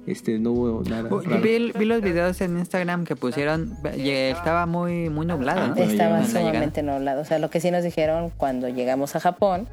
este, 0.07 0.39
no 0.39 0.53
hubo 0.53 0.83
nada. 0.89 1.13
Uh, 1.13 1.21
raro. 1.21 1.43
vi, 1.43 1.73
vi 1.79 1.85
los 1.85 2.03
videos 2.03 2.41
en 2.41 2.59
Instagram 2.59 3.05
que 3.05 3.15
pusieron, 3.15 3.77
estaba 3.95 4.67
muy 4.67 5.11
muy 5.11 5.27
nublado, 5.27 5.61
Ah, 5.61 5.75
¿no? 5.77 5.83
Estaba 5.83 6.25
sumamente 6.25 6.83
nublado. 6.83 7.21
O 7.21 7.25
sea, 7.25 7.39
lo 7.39 7.51
que 7.51 7.61
sí 7.61 7.71
nos 7.71 7.85
dijeron 7.85 8.33
cuando 8.37 8.69
llegamos 8.69 9.15
a 9.17 9.21
Japón, 9.21 9.69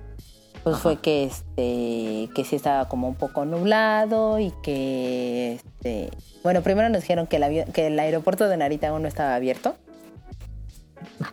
pues 0.64 0.78
fue 0.78 0.97
que 0.97 1.26
este 1.26 2.30
que 2.34 2.43
sí 2.45 2.55
estaba 2.55 2.88
como 2.88 3.07
un 3.07 3.16
poco 3.16 3.45
nublado 3.45 4.39
y 4.39 4.51
que 4.64 5.53
este 5.53 6.12
bueno, 6.43 6.62
primero 6.62 6.89
nos 6.89 7.01
dijeron 7.01 7.28
que 7.28 7.38
el 7.38 7.43
avión, 7.43 7.72
que 7.72 7.88
el 7.88 7.99
aeropuerto 7.99 8.47
de 8.47 8.57
Narita 8.57 8.89
aún 8.89 9.01
no 9.03 9.07
estaba 9.07 9.36
abierto. 9.36 9.76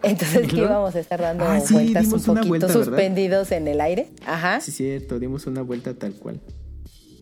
Entonces 0.03 0.45
¿Y 0.45 0.49
que 0.49 0.57
íbamos 0.57 0.95
a 0.95 1.01
estar 1.01 1.21
dando 1.21 1.45
Ah, 1.45 1.61
sí, 1.61 1.75
vueltas 1.75 2.07
un 2.13 2.23
poquito 2.23 2.69
suspendidos 2.69 3.53
en 3.53 3.69
el 3.69 3.81
aire. 3.81 4.09
Ajá. 4.27 4.61
Sí, 4.61 4.73
cierto, 4.73 5.19
dimos 5.19 5.47
una 5.47 5.63
vuelta 5.63 5.95
tal 5.95 6.15
cual. 6.15 6.41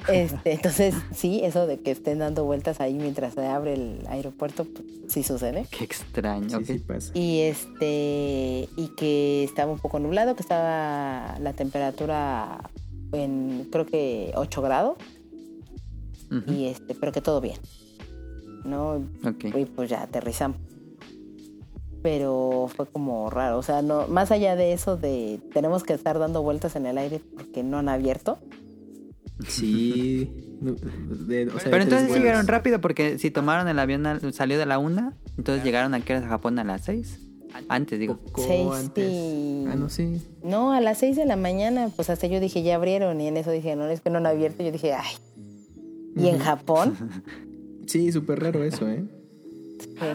Este, 0.09 0.53
entonces, 0.53 0.95
sí, 1.15 1.41
eso 1.45 1.67
de 1.67 1.81
que 1.81 1.91
estén 1.91 2.19
dando 2.19 2.45
vueltas 2.45 2.81
ahí 2.81 2.95
mientras 2.95 3.35
se 3.35 3.47
abre 3.47 3.75
el 3.75 4.01
aeropuerto, 4.09 4.65
pues, 4.65 4.85
sí 5.09 5.23
sucede. 5.23 5.67
Qué 5.71 5.85
extraño. 5.85 6.49
Sí, 6.49 6.57
ok. 6.57 6.65
sí 6.65 6.79
pasa. 6.79 7.13
Y 7.15 7.41
este 7.41 8.69
y 8.77 8.89
que 8.97 9.45
estaba 9.45 9.73
un 9.73 9.79
poco 9.79 9.99
nublado, 9.99 10.35
que 10.37 10.43
estaba 10.43 11.39
la 11.41 11.53
temperatura 11.53 12.71
en 13.13 13.69
creo 13.71 13.87
que 13.87 14.33
8 14.35 14.63
grados 14.63 14.99
y 16.49 16.67
este, 16.67 16.95
pero 16.95 17.13
que 17.13 17.21
todo 17.21 17.41
bien. 17.41 17.59
¿No? 18.65 19.05
ok. 19.25 19.45
Y 19.57 19.65
pues 19.67 19.91
ya 19.91 20.03
aterrizamos. 20.03 20.59
Pero 22.03 22.69
fue 22.75 22.87
como 22.87 23.31
raro, 23.31 23.59
o 23.59 23.63
sea, 23.63 23.81
no 23.81 24.09
más 24.09 24.31
allá 24.31 24.57
de 24.57 24.73
eso 24.73 24.97
de 24.97 25.41
tenemos 25.53 25.85
que 25.85 25.95
estar 25.95 26.19
dando 26.19 26.43
vueltas 26.43 26.77
en 26.77 26.87
el 26.87 26.99
aire 26.99 27.21
porque 27.35 27.63
no 27.63 27.79
han 27.79 27.89
abierto. 27.89 28.39
Sí. 29.49 30.30
no, 30.61 30.72
de- 31.26 31.49
o 31.49 31.53
sea, 31.59 31.64
de 31.64 31.70
Pero 31.70 31.82
entonces 31.82 32.09
vuelos. 32.09 32.24
llegaron 32.24 32.47
rápido 32.47 32.80
porque 32.80 33.18
si 33.18 33.30
tomaron 33.30 33.68
el 33.68 33.78
avión, 33.78 34.07
al- 34.07 34.32
salió 34.32 34.59
de 34.59 34.66
la 34.66 34.78
una, 34.78 35.14
entonces 35.37 35.64
llegaron 35.64 35.95
aquí 35.95 36.12
a 36.12 36.22
Japón 36.22 36.59
a 36.59 36.64
las 36.64 36.82
seis. 36.82 37.20
Antes, 37.68 38.01
digo. 38.01 38.18
Seis 38.37 38.68
antes. 38.72 39.12
Ah, 39.68 39.76
no, 39.76 39.89
sí. 39.89 40.20
No, 40.43 40.72
a 40.72 40.80
las 40.80 40.99
6 40.99 41.14
de 41.14 41.24
la 41.24 41.37
mañana, 41.37 41.89
pues 41.95 42.11
hasta 42.11 42.26
yo 42.26 42.41
dije, 42.41 42.64
ya 42.64 42.74
abrieron 42.74 43.20
y 43.20 43.28
en 43.28 43.37
eso 43.37 43.53
dije, 43.53 43.76
no, 43.76 43.87
es 43.87 44.01
que 44.01 44.11
no 44.11 44.18
han 44.18 44.26
abierto, 44.26 44.64
yo 44.64 44.72
dije, 44.72 44.93
ay. 44.93 45.14
¿Y 46.16 46.28
en 46.28 46.39
Japón? 46.39 46.97
Sí, 47.87 48.11
súper 48.12 48.41
raro 48.41 48.64
eso, 48.64 48.89
¿eh? 48.89 49.05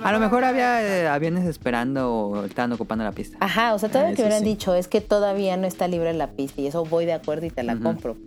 A 0.04 0.12
lo 0.12 0.20
mejor 0.20 0.44
había 0.44 0.84
eh, 0.84 1.08
aviones 1.08 1.46
esperando 1.46 2.12
o 2.12 2.44
estaban 2.46 2.72
ocupando 2.74 3.04
la 3.04 3.12
pista. 3.12 3.38
Ajá, 3.40 3.76
o 3.76 3.80
sea, 3.80 3.90
todavía 3.90 4.14
Ah, 4.14 4.16
que 4.16 4.24
hubieran 4.24 4.40
sí. 4.40 4.46
dicho, 4.46 4.74
es 4.74 4.88
que 4.88 5.02
todavía 5.02 5.56
no 5.56 5.68
está 5.68 5.88
libre 5.88 6.12
la 6.14 6.32
pista 6.32 6.60
y 6.62 6.68
eso 6.68 6.84
voy 6.84 7.06
de 7.06 7.14
acuerdo 7.14 7.46
y 7.46 7.52
te 7.52 7.62
la 7.62 7.78
compro. 7.78 8.18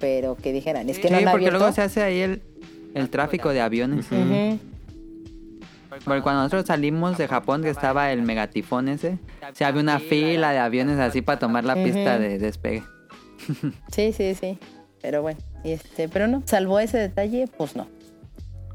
Pero 0.00 0.36
que 0.36 0.52
dijeran, 0.52 0.88
es 0.90 0.98
que 0.98 1.08
Sí, 1.08 1.12
no 1.12 1.18
han 1.18 1.24
porque 1.24 1.46
abierto. 1.46 1.58
luego 1.58 1.72
se 1.72 1.82
hace 1.82 2.02
ahí 2.02 2.20
el, 2.20 2.42
el 2.94 3.08
tráfico 3.10 3.50
de 3.50 3.60
aviones. 3.60 4.06
Ujú. 4.10 4.58
Porque 6.04 6.20
cuando 6.20 6.42
nosotros 6.42 6.66
salimos 6.66 7.16
de 7.16 7.26
Japón, 7.26 7.62
que 7.62 7.70
estaba 7.70 8.12
el 8.12 8.20
megatifón 8.22 8.88
ese, 8.88 9.18
se 9.54 9.64
había 9.64 9.80
una 9.80 9.98
fila 9.98 10.50
de 10.52 10.58
aviones 10.58 10.98
así 10.98 11.22
para 11.22 11.38
tomar 11.38 11.64
la 11.64 11.74
pista 11.74 12.18
de 12.18 12.38
despegue. 12.38 12.82
Sí, 13.92 14.12
sí, 14.12 14.34
sí. 14.34 14.58
Pero 15.00 15.22
bueno, 15.22 15.38
y 15.62 15.70
este, 15.72 16.08
pero 16.08 16.26
no, 16.26 16.42
salvo 16.46 16.78
ese 16.80 16.98
detalle, 16.98 17.46
pues 17.56 17.76
no. 17.76 17.86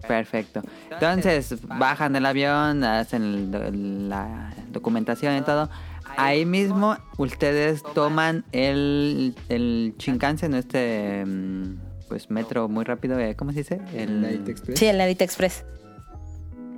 Perfecto. 0.08 0.62
Entonces, 0.90 1.56
bajan 1.68 2.14
del 2.14 2.26
avión, 2.26 2.84
hacen 2.84 3.24
el 3.54 4.10
la 4.10 4.54
documentación 4.72 5.36
y 5.38 5.42
todo. 5.42 5.70
Ahí 6.18 6.46
mismo 6.46 6.98
ustedes 7.18 7.84
toman 7.94 8.46
el, 8.52 9.36
el 9.50 9.96
Shinkansen, 9.98 10.54
este 10.54 11.26
mm, 11.26 11.80
pues 12.08 12.30
metro 12.30 12.68
muy 12.68 12.84
rápido, 12.84 13.20
eh, 13.20 13.36
¿cómo 13.36 13.52
se 13.52 13.60
dice? 13.60 13.82
El 13.94 14.24
El, 14.26 14.50
Express. 14.50 14.80
Sí, 14.80 14.86
el 14.88 14.98
Narita 14.98 15.24
Express. 15.24 15.66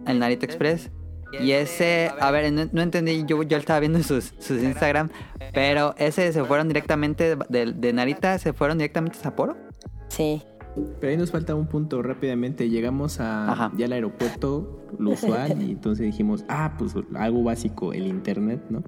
el 0.07 0.19
Narita 0.19 0.45
Express. 0.45 0.91
Y 1.41 1.51
ese, 1.53 2.11
a 2.19 2.29
ver, 2.29 2.53
no, 2.53 2.69
no 2.71 2.81
entendí, 2.84 3.23
yo, 3.25 3.41
yo 3.41 3.57
estaba 3.57 3.79
viendo 3.79 4.03
sus, 4.03 4.36
sus 4.38 4.61
Instagram, 4.61 5.09
pero 5.51 5.95
ese 5.97 6.31
se 6.31 6.43
fueron 6.43 6.67
directamente 6.67 7.36
de, 7.49 7.73
de 7.73 7.93
Narita, 7.93 8.38
se 8.38 8.53
fueron 8.53 8.77
directamente 8.77 9.17
a 9.17 9.23
Sapporo. 9.23 9.57
Sí. 10.09 10.43
Pero 10.99 11.11
ahí 11.11 11.17
nos 11.17 11.31
falta 11.31 11.55
un 11.55 11.67
punto 11.67 12.01
rápidamente. 12.01 12.69
Llegamos 12.69 13.19
a 13.19 13.51
Ajá. 13.51 13.71
ya 13.75 13.86
al 13.86 13.93
aeropuerto, 13.93 14.86
lo 14.99 15.09
usual, 15.13 15.61
y 15.63 15.71
entonces 15.71 16.05
dijimos, 16.05 16.45
ah, 16.49 16.75
pues 16.77 16.93
algo 17.15 17.43
básico, 17.43 17.93
el 17.93 18.05
internet, 18.07 18.61
¿no? 18.69 18.84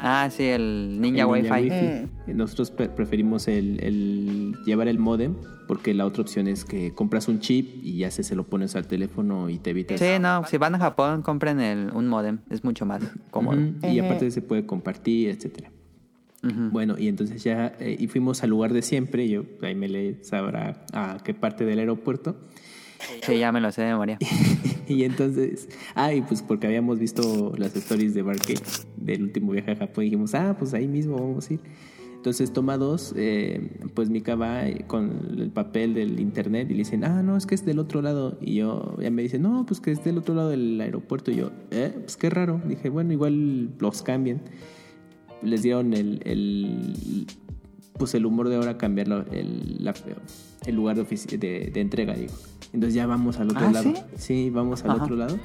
Ah, 0.00 0.28
sí, 0.30 0.44
el 0.44 1.00
Ninja 1.00 1.22
El 1.22 1.26
Wi-Fi. 1.26 1.50
Wi-Fi. 1.50 2.32
Nosotros 2.34 2.70
pre- 2.70 2.88
preferimos 2.88 3.48
el, 3.48 3.78
el 3.82 4.54
llevar 4.64 4.88
el 4.88 4.98
modem 4.98 5.34
porque 5.68 5.94
la 5.94 6.06
otra 6.06 6.22
opción 6.22 6.48
es 6.48 6.64
que 6.64 6.92
compras 6.94 7.28
un 7.28 7.40
chip 7.40 7.82
y 7.82 7.98
ya 7.98 8.10
se, 8.10 8.22
se 8.24 8.34
lo 8.34 8.44
pones 8.44 8.74
al 8.76 8.86
teléfono 8.86 9.48
y 9.48 9.58
te 9.58 9.70
evitas. 9.70 10.00
Sí, 10.00 10.06
no, 10.20 10.44
si 10.46 10.56
van 10.58 10.74
a 10.74 10.78
Japón, 10.78 11.22
compren 11.22 11.60
el, 11.60 11.90
un 11.94 12.08
modem, 12.08 12.38
es 12.50 12.64
mucho 12.64 12.84
más 12.86 13.02
cómodo. 13.30 13.58
Y 13.82 13.98
aparte 14.00 14.30
se 14.30 14.42
puede 14.42 14.66
compartir, 14.66 15.28
etcétera. 15.30 15.70
Bueno, 16.72 16.96
y 16.98 17.06
entonces 17.06 17.44
ya 17.44 17.72
eh, 17.78 17.96
y 18.00 18.08
fuimos 18.08 18.42
al 18.42 18.50
lugar 18.50 18.72
de 18.72 18.82
siempre. 18.82 19.28
Yo 19.28 19.44
ahí 19.62 19.76
me 19.76 19.88
le 19.88 20.24
sabrá 20.24 20.84
a 20.92 21.18
qué 21.22 21.34
parte 21.34 21.64
del 21.64 21.78
aeropuerto. 21.78 22.36
Sí, 23.26 23.38
ya 23.38 23.52
me 23.52 23.60
lo 23.60 23.70
sé 23.72 23.82
de 23.82 23.88
memoria. 23.88 24.18
Y 24.88 25.04
entonces, 25.04 25.68
ah, 25.94 26.12
y 26.12 26.20
pues 26.20 26.42
porque 26.42 26.66
habíamos 26.66 26.98
visto 26.98 27.52
las 27.56 27.74
stories 27.76 28.14
de 28.14 28.22
Barque 28.22 28.56
del 28.96 29.22
último 29.22 29.52
viaje 29.52 29.70
a 29.70 29.76
Japón, 29.76 30.04
dijimos, 30.04 30.34
ah, 30.34 30.54
pues 30.58 30.74
ahí 30.74 30.86
mismo 30.86 31.16
vamos 31.16 31.48
a 31.48 31.54
ir. 31.54 31.60
Entonces 32.16 32.52
toma 32.52 32.76
dos, 32.76 33.14
eh, 33.16 33.70
pues 33.94 34.10
Mika 34.10 34.34
va 34.34 34.64
con 34.86 35.38
el 35.38 35.50
papel 35.50 35.94
del 35.94 36.20
internet 36.20 36.68
y 36.68 36.74
le 36.74 36.78
dicen, 36.80 37.04
ah, 37.04 37.22
no, 37.22 37.36
es 37.36 37.46
que 37.46 37.54
es 37.54 37.64
del 37.64 37.78
otro 37.78 38.02
lado. 38.02 38.38
Y 38.40 38.56
yo, 38.56 38.96
ya 39.00 39.10
me 39.10 39.22
dice, 39.22 39.38
no, 39.38 39.64
pues 39.66 39.80
que 39.80 39.92
es 39.92 40.04
del 40.04 40.18
otro 40.18 40.34
lado 40.34 40.50
del 40.50 40.80
aeropuerto. 40.80 41.30
Y 41.30 41.36
yo, 41.36 41.50
eh, 41.70 41.92
pues 41.96 42.16
qué 42.16 42.28
raro. 42.28 42.60
Dije, 42.64 42.90
bueno, 42.90 43.12
igual 43.12 43.70
los 43.78 44.02
cambian. 44.02 44.42
Les 45.42 45.62
dieron 45.62 45.94
el, 45.94 46.20
el 46.24 47.26
pues 47.98 48.14
el 48.14 48.26
humor 48.26 48.48
de 48.48 48.56
ahora 48.56 48.78
cambiarlo, 48.78 49.24
el, 49.32 49.84
lugar 50.68 50.96
de 50.96 51.72
entrega, 51.74 52.14
digo. 52.14 52.34
Entonces 52.72 52.94
ya 52.94 53.06
vamos 53.06 53.38
al 53.38 53.50
otro 53.50 53.66
¿Ah, 53.66 53.72
lado. 53.72 53.92
sí? 54.16 54.50
vamos 54.50 54.82
al 54.84 54.92
Ajá. 54.92 55.02
otro 55.04 55.16
lado 55.16 55.38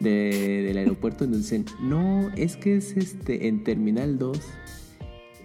de- 0.00 0.62
del 0.66 0.76
aeropuerto. 0.76 1.24
Entonces 1.24 1.50
dicen, 1.64 1.76
no, 1.82 2.30
es 2.36 2.56
que 2.56 2.76
es 2.76 2.96
este 2.96 3.48
en 3.48 3.64
Terminal 3.64 4.18
2. 4.18 4.38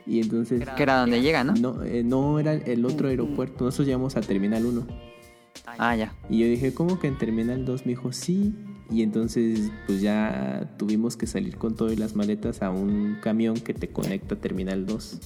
Y 0.05 0.19
entonces... 0.21 0.67
Que 0.75 0.83
era 0.83 0.99
donde 0.99 1.21
llega, 1.21 1.43
¿no? 1.43 1.53
No, 1.53 1.83
eh, 1.83 2.03
no 2.03 2.39
era 2.39 2.53
el 2.53 2.83
otro 2.85 3.07
aeropuerto. 3.09 3.65
Nosotros 3.65 3.85
llegamos 3.87 4.15
a 4.17 4.21
Terminal 4.21 4.65
1. 4.65 4.87
Ah, 5.77 5.95
ya. 5.95 6.13
Y 6.29 6.39
yo 6.39 6.47
dije, 6.47 6.73
¿cómo 6.73 6.99
que 6.99 7.07
en 7.07 7.17
Terminal 7.17 7.63
2? 7.63 7.85
Me 7.85 7.91
dijo, 7.91 8.11
sí. 8.11 8.53
Y 8.91 9.03
entonces, 9.03 9.71
pues 9.85 10.01
ya 10.01 10.73
tuvimos 10.77 11.15
que 11.15 11.27
salir 11.27 11.57
con 11.57 11.75
todas 11.75 11.99
las 11.99 12.15
maletas 12.15 12.63
a 12.63 12.71
un 12.71 13.17
camión 13.21 13.55
que 13.55 13.75
te 13.75 13.87
conecta 13.89 14.33
a 14.33 14.39
Terminal 14.39 14.87
2. 14.87 15.19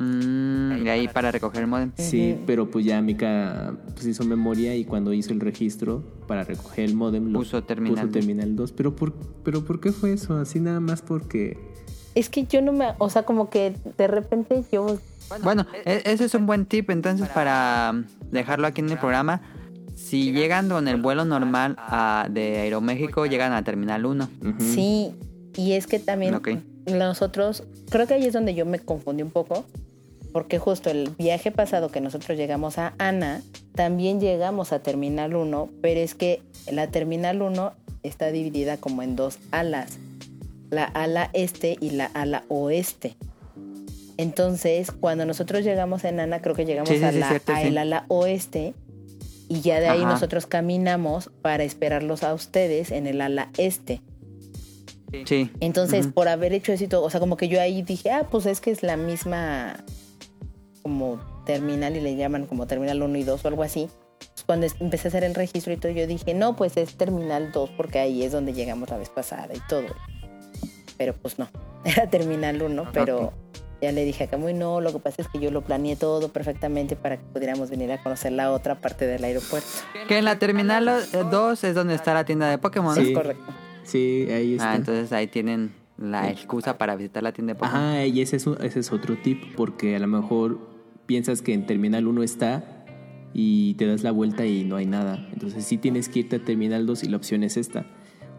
Mm, 0.00 0.86
y 0.86 0.88
ahí 0.88 1.08
para 1.08 1.32
recoger 1.32 1.62
el 1.62 1.66
modem. 1.66 1.90
Sí, 1.96 2.36
pero 2.46 2.70
pues 2.70 2.84
ya 2.84 3.02
Mika 3.02 3.74
pues 3.94 4.06
hizo 4.06 4.24
memoria 4.24 4.76
y 4.76 4.84
cuando 4.84 5.12
hizo 5.12 5.32
el 5.32 5.40
registro 5.40 6.04
para 6.28 6.44
recoger 6.44 6.84
el 6.84 6.94
modem 6.94 7.32
lo 7.32 7.40
Puso 7.40 7.64
terminal 7.64 7.94
puso 7.96 8.06
dos. 8.06 8.12
terminal 8.12 8.54
2. 8.54 8.72
Pero 8.72 8.94
por, 8.94 9.12
pero 9.42 9.64
¿por 9.64 9.80
qué 9.80 9.90
fue 9.90 10.12
eso? 10.12 10.36
Así 10.36 10.60
nada 10.60 10.78
más 10.78 11.02
porque... 11.02 11.58
Es 12.14 12.28
que 12.30 12.44
yo 12.46 12.62
no 12.62 12.72
me, 12.72 12.86
o 12.98 13.10
sea, 13.10 13.24
como 13.24 13.50
que 13.50 13.74
de 13.96 14.06
repente 14.06 14.62
yo 14.70 14.98
Bueno, 15.42 15.66
e- 15.84 16.02
ese 16.04 16.26
es 16.26 16.34
un 16.34 16.46
buen 16.46 16.64
tip 16.66 16.90
entonces 16.90 17.28
para 17.28 17.92
mm, 17.92 18.30
dejarlo 18.30 18.68
aquí 18.68 18.80
en 18.80 18.90
el 18.90 18.98
programa. 18.98 19.40
Si 19.96 20.30
llegan 20.30 20.68
con 20.68 20.86
el 20.86 21.02
vuelo 21.02 21.24
normal 21.24 21.74
a- 21.76 22.28
de 22.30 22.58
Aeroméxico, 22.58 23.26
llegan 23.26 23.52
a 23.52 23.64
Terminal 23.64 24.06
1. 24.06 24.28
Ujú. 24.42 24.52
Sí, 24.60 25.10
y 25.56 25.72
es 25.72 25.88
que 25.88 25.98
también 25.98 26.40
nosotros, 26.86 27.64
creo 27.90 28.06
que 28.06 28.14
ahí 28.14 28.24
es 28.26 28.32
donde 28.32 28.54
yo 28.54 28.64
me 28.64 28.78
confundí 28.78 29.22
un 29.24 29.30
poco, 29.30 29.66
porque 30.32 30.58
justo 30.58 30.90
el 30.90 31.10
viaje 31.10 31.50
pasado 31.50 31.90
que 31.90 32.00
nosotros 32.00 32.36
llegamos 32.36 32.78
a 32.78 32.94
Ana, 32.98 33.42
también 33.74 34.20
llegamos 34.20 34.72
a 34.72 34.80
Terminal 34.80 35.34
1, 35.34 35.70
pero 35.80 36.00
es 36.00 36.14
que 36.14 36.42
la 36.70 36.88
Terminal 36.88 37.42
1 37.42 37.72
está 38.02 38.30
dividida 38.30 38.76
como 38.76 39.02
en 39.02 39.16
dos 39.16 39.38
alas, 39.50 39.98
la 40.70 40.84
ala 40.84 41.30
este 41.32 41.76
y 41.80 41.90
la 41.90 42.06
ala 42.06 42.44
oeste. 42.48 43.16
Entonces, 44.16 44.90
cuando 44.90 45.24
nosotros 45.26 45.64
llegamos 45.64 46.04
en 46.04 46.18
Ana, 46.18 46.42
creo 46.42 46.56
que 46.56 46.66
llegamos 46.66 46.88
Sí, 46.88 46.98
sí, 46.98 47.04
a, 47.04 47.12
sí, 47.12 47.18
la, 47.18 47.28
cierto, 47.28 47.52
a 47.52 47.60
sí. 47.60 47.68
el 47.68 47.78
ala 47.78 48.04
oeste 48.08 48.74
y 49.48 49.60
ya 49.60 49.80
de 49.80 49.88
ahí 49.88 50.00
Ajá. 50.00 50.10
nosotros 50.10 50.46
caminamos 50.46 51.30
para 51.40 51.62
esperarlos 51.64 52.22
a 52.22 52.34
ustedes 52.34 52.90
en 52.90 53.06
el 53.06 53.20
ala 53.20 53.48
este. 53.56 54.02
Sí. 55.24 55.50
Entonces, 55.60 56.06
por 56.08 56.28
haber 56.28 56.52
hecho 56.52 56.72
eso 56.72 57.02
o 57.02 57.08
sea, 57.08 57.18
como 57.18 57.38
que 57.38 57.48
yo 57.48 57.60
ahí 57.60 57.80
dije, 57.82 58.10
ah, 58.10 58.26
pues 58.30 58.44
es 58.44 58.60
que 58.60 58.70
es 58.70 58.82
la 58.82 58.96
misma 58.98 59.84
como 60.88 61.20
terminal 61.44 61.96
y 61.96 62.00
le 62.00 62.16
llaman 62.16 62.46
como 62.46 62.66
terminal 62.66 63.02
1 63.02 63.18
y 63.18 63.22
2 63.24 63.44
o 63.44 63.48
algo 63.48 63.62
así. 63.62 63.88
Cuando 64.46 64.66
empecé 64.80 65.08
a 65.08 65.10
hacer 65.10 65.24
el 65.24 65.34
registro 65.34 65.72
y 65.72 65.76
todo, 65.76 65.92
yo 65.92 66.06
dije, 66.06 66.32
no, 66.34 66.56
pues 66.56 66.76
es 66.76 66.96
terminal 66.96 67.52
2 67.52 67.70
porque 67.76 67.98
ahí 67.98 68.22
es 68.22 68.32
donde 68.32 68.52
llegamos 68.54 68.88
la 68.90 68.96
vez 68.96 69.10
pasada 69.10 69.54
y 69.54 69.60
todo. 69.68 69.86
Pero 70.96 71.14
pues 71.14 71.38
no, 71.38 71.48
era 71.84 72.08
terminal 72.08 72.60
1, 72.62 72.86
pero, 72.92 73.32
Ya 73.80 73.92
le 73.92 74.04
dije 74.04 74.24
a 74.24 74.26
Camuy, 74.28 74.54
no, 74.54 74.80
lo 74.80 74.92
que 74.92 74.98
pasa 74.98 75.22
es 75.22 75.28
que 75.28 75.38
yo 75.38 75.50
lo 75.52 75.60
planeé 75.62 75.94
todo 75.96 76.30
perfectamente 76.30 76.96
para 76.96 77.16
que 77.18 77.24
pudiéramos 77.32 77.70
venir 77.70 77.92
a 77.92 78.02
conocer 78.02 78.32
la 78.32 78.50
otra 78.52 78.80
parte 78.80 79.06
del 79.06 79.22
aeropuerto. 79.22 79.68
Que 80.08 80.18
en 80.18 80.24
la 80.24 80.38
terminal 80.38 80.90
2 81.12 81.64
es 81.64 81.74
donde 81.74 81.94
está 81.94 82.14
la 82.14 82.24
tienda 82.24 82.48
de 82.50 82.58
Pokémon. 82.58 82.94
Sí. 82.96 83.08
Es 83.12 83.14
correcto. 83.16 83.44
Sí, 83.84 84.26
ahí 84.32 84.54
está. 84.54 84.72
Ah, 84.72 84.76
entonces 84.76 85.12
ahí 85.12 85.28
tienen 85.28 85.72
la 85.96 86.28
excusa 86.30 86.76
para 86.78 86.94
visitar 86.96 87.22
la 87.22 87.32
tienda 87.32 87.54
de 87.54 87.58
Pokémon. 87.60 87.80
Ajá, 87.80 88.04
y 88.06 88.20
ese 88.20 88.36
es, 88.36 88.46
un- 88.46 88.58
ese 88.64 88.80
es 88.80 88.92
otro 88.92 89.16
tip, 89.16 89.54
porque 89.56 89.94
a 89.96 89.98
lo 90.00 90.06
mejor 90.08 90.58
piensas 91.08 91.40
que 91.40 91.54
en 91.54 91.64
Terminal 91.64 92.06
1 92.06 92.22
está 92.22 92.84
y 93.32 93.74
te 93.74 93.86
das 93.86 94.02
la 94.02 94.12
vuelta 94.12 94.44
y 94.44 94.64
no 94.64 94.76
hay 94.76 94.84
nada. 94.84 95.26
Entonces 95.32 95.64
sí 95.64 95.78
tienes 95.78 96.08
que 96.10 96.20
irte 96.20 96.36
a 96.36 96.44
Terminal 96.44 96.84
2 96.84 97.04
y 97.04 97.08
la 97.08 97.16
opción 97.16 97.42
es 97.42 97.56
esta. 97.56 97.86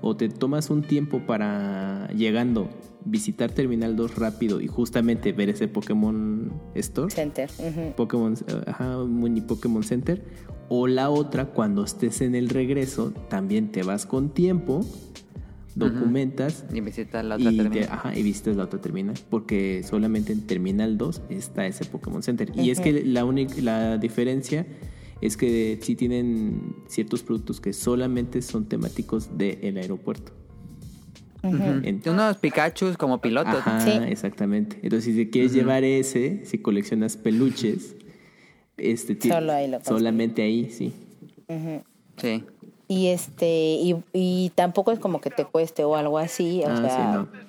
O 0.01 0.15
te 0.15 0.29
tomas 0.29 0.69
un 0.69 0.83
tiempo 0.83 1.25
para 1.25 2.07
llegando, 2.15 2.69
visitar 3.03 3.51
Terminal 3.51 3.95
2 3.95 4.15
rápido 4.15 4.61
y 4.61 4.67
justamente 4.67 5.31
ver 5.33 5.49
ese 5.49 5.67
Pokémon 5.67 6.53
Store. 6.75 7.11
Center. 7.11 7.49
ujú. 7.57 7.95
Pokémon, 7.97 8.33
eh, 8.35 8.61
ajá, 8.67 9.03
mini 9.03 9.41
Pokémon 9.41 9.83
Center. 9.83 10.23
O 10.69 10.85
la 10.85 11.09
otra, 11.09 11.45
cuando 11.45 11.83
estés 11.83 12.21
en 12.21 12.35
el 12.35 12.49
regreso, 12.49 13.11
también 13.29 13.71
te 13.71 13.81
vas 13.81 14.05
con 14.05 14.29
tiempo, 14.29 14.85
documentas 15.75 16.65
Y 16.73 16.81
visitar 16.81 17.23
la 17.25 17.35
otra 17.35 17.51
y, 17.51 17.57
te- 17.57 17.63
terminal. 17.63 17.89
ajá, 17.91 18.17
y 18.17 18.23
visitas 18.23 18.55
la 18.55 18.63
otra 18.65 18.79
terminal. 18.81 19.15
Porque 19.29 19.83
solamente 19.83 20.33
en 20.33 20.45
Terminal 20.47 20.97
2 20.97 21.21
está 21.29 21.65
ese 21.67 21.85
Pokémon 21.85 22.23
Center. 22.23 22.51
Y 22.55 22.69
es 22.71 22.79
que 22.79 23.03
la 23.05 23.25
única 23.25 23.53
la 23.61 23.97
diferencia 23.97 24.65
es 25.21 25.35
que 25.37 25.77
sí 25.81 25.95
tienen 25.95 26.75
ciertos 26.87 27.23
productos 27.23 27.59
que 27.61 27.73
solamente 27.73 28.41
son 28.41 28.65
temáticos 28.65 29.37
del 29.37 29.77
aeropuerto. 29.77 30.31
En- 31.41 32.01
Unos 32.07 32.37
Pikachus 32.37 32.97
como 32.97 33.21
pilotos. 33.21 33.55
Ajá, 33.55 33.79
Sí. 33.79 33.91
exactamente. 34.07 34.77
Entonces, 34.81 35.05
si 35.05 35.15
te 35.25 35.29
quieres 35.29 35.53
llevar 35.53 35.83
ese, 35.85 36.45
si 36.45 36.57
coleccionas 36.57 37.15
peluches, 37.15 37.95
este 38.77 39.17
Solo 39.29 39.53
ahí 39.53 39.69
lo 39.69 39.81
solamente 39.83 40.41
ahí, 40.41 40.69
sí. 40.69 40.93
Sí. 42.17 42.43
Y 42.91 43.09
este, 43.09 43.47
y, 43.47 43.95
y 44.13 44.51
tampoco 44.55 44.91
es 44.91 44.97
como 44.97 45.21
que 45.21 45.29
te 45.29 45.45
cueste 45.45 45.83
o 45.83 45.95
algo 45.95 46.17
así. 46.17 46.63
O 46.65 46.69
Ah, 46.69 46.75
sea, 46.77 46.89
sí, 46.89 47.01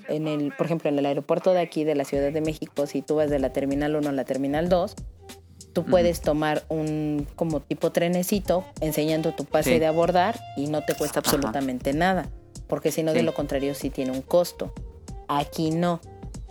no. 0.08 0.14
en 0.14 0.28
el, 0.28 0.52
por 0.52 0.66
ejemplo, 0.66 0.90
en 0.90 0.98
el 0.98 1.06
aeropuerto 1.06 1.52
de 1.54 1.60
aquí 1.60 1.82
de 1.82 1.94
la 1.94 2.04
Ciudad 2.04 2.30
de 2.30 2.42
México, 2.42 2.86
si 2.86 3.00
tú 3.00 3.14
vas 3.16 3.30
de 3.30 3.38
la 3.38 3.50
terminal 3.50 3.96
1 3.96 4.10
a 4.10 4.12
la 4.12 4.24
terminal 4.24 4.68
2, 4.68 4.94
tú 5.72 5.84
puedes 5.86 6.20
tomar 6.20 6.64
un 6.68 7.26
como 7.36 7.60
tipo 7.60 7.90
trenecito 7.90 8.64
enseñando 8.82 9.32
tu 9.34 9.46
pase 9.46 9.72
Sí. 9.74 9.78
de 9.78 9.86
abordar 9.86 10.38
y 10.58 10.66
no 10.66 10.84
te 10.84 10.94
cuesta 10.94 11.20
Ajá. 11.20 11.30
absolutamente 11.30 11.94
nada. 11.94 12.28
Porque 12.68 12.92
si 12.92 13.02
no, 13.02 13.14
de 13.14 13.22
lo 13.22 13.32
contrario, 13.32 13.74
sí 13.74 13.88
tiene 13.88 14.10
un 14.12 14.20
costo. 14.22 14.74
Aquí 15.26 15.70
no. 15.70 16.00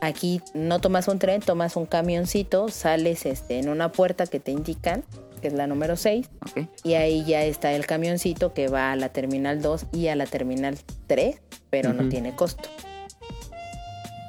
Aquí 0.02 0.42
no 0.54 0.80
tomas 0.82 1.08
un 1.10 1.20
tren, 1.20 1.42
tomas 1.42 1.76
un 1.76 1.86
camioncito, 1.86 2.70
sales 2.70 3.26
este, 3.26 3.60
en 3.60 3.70
una 3.70 3.92
puerta 3.92 4.26
que 4.26 4.40
te 4.40 4.52
indican, 4.52 5.04
que 5.40 5.48
es 5.48 5.54
la 5.54 5.68
número 5.68 5.96
6, 5.96 6.30
Ok. 6.50 6.68
y 6.84 6.94
ahí 6.96 7.24
ya 7.26 7.44
está 7.44 7.72
el 7.74 7.86
camioncito 7.86 8.54
que 8.54 8.68
va 8.68 8.92
a 8.92 8.96
la 8.96 9.10
terminal 9.10 9.62
2 9.62 9.88
y 9.94 10.08
a 10.08 10.16
la 10.16 10.26
terminal 10.26 10.78
3, 11.08 11.42
pero 11.70 11.94
no 11.94 12.02
Ujú. 12.02 12.10
tiene 12.10 12.36
costo. 12.36 12.70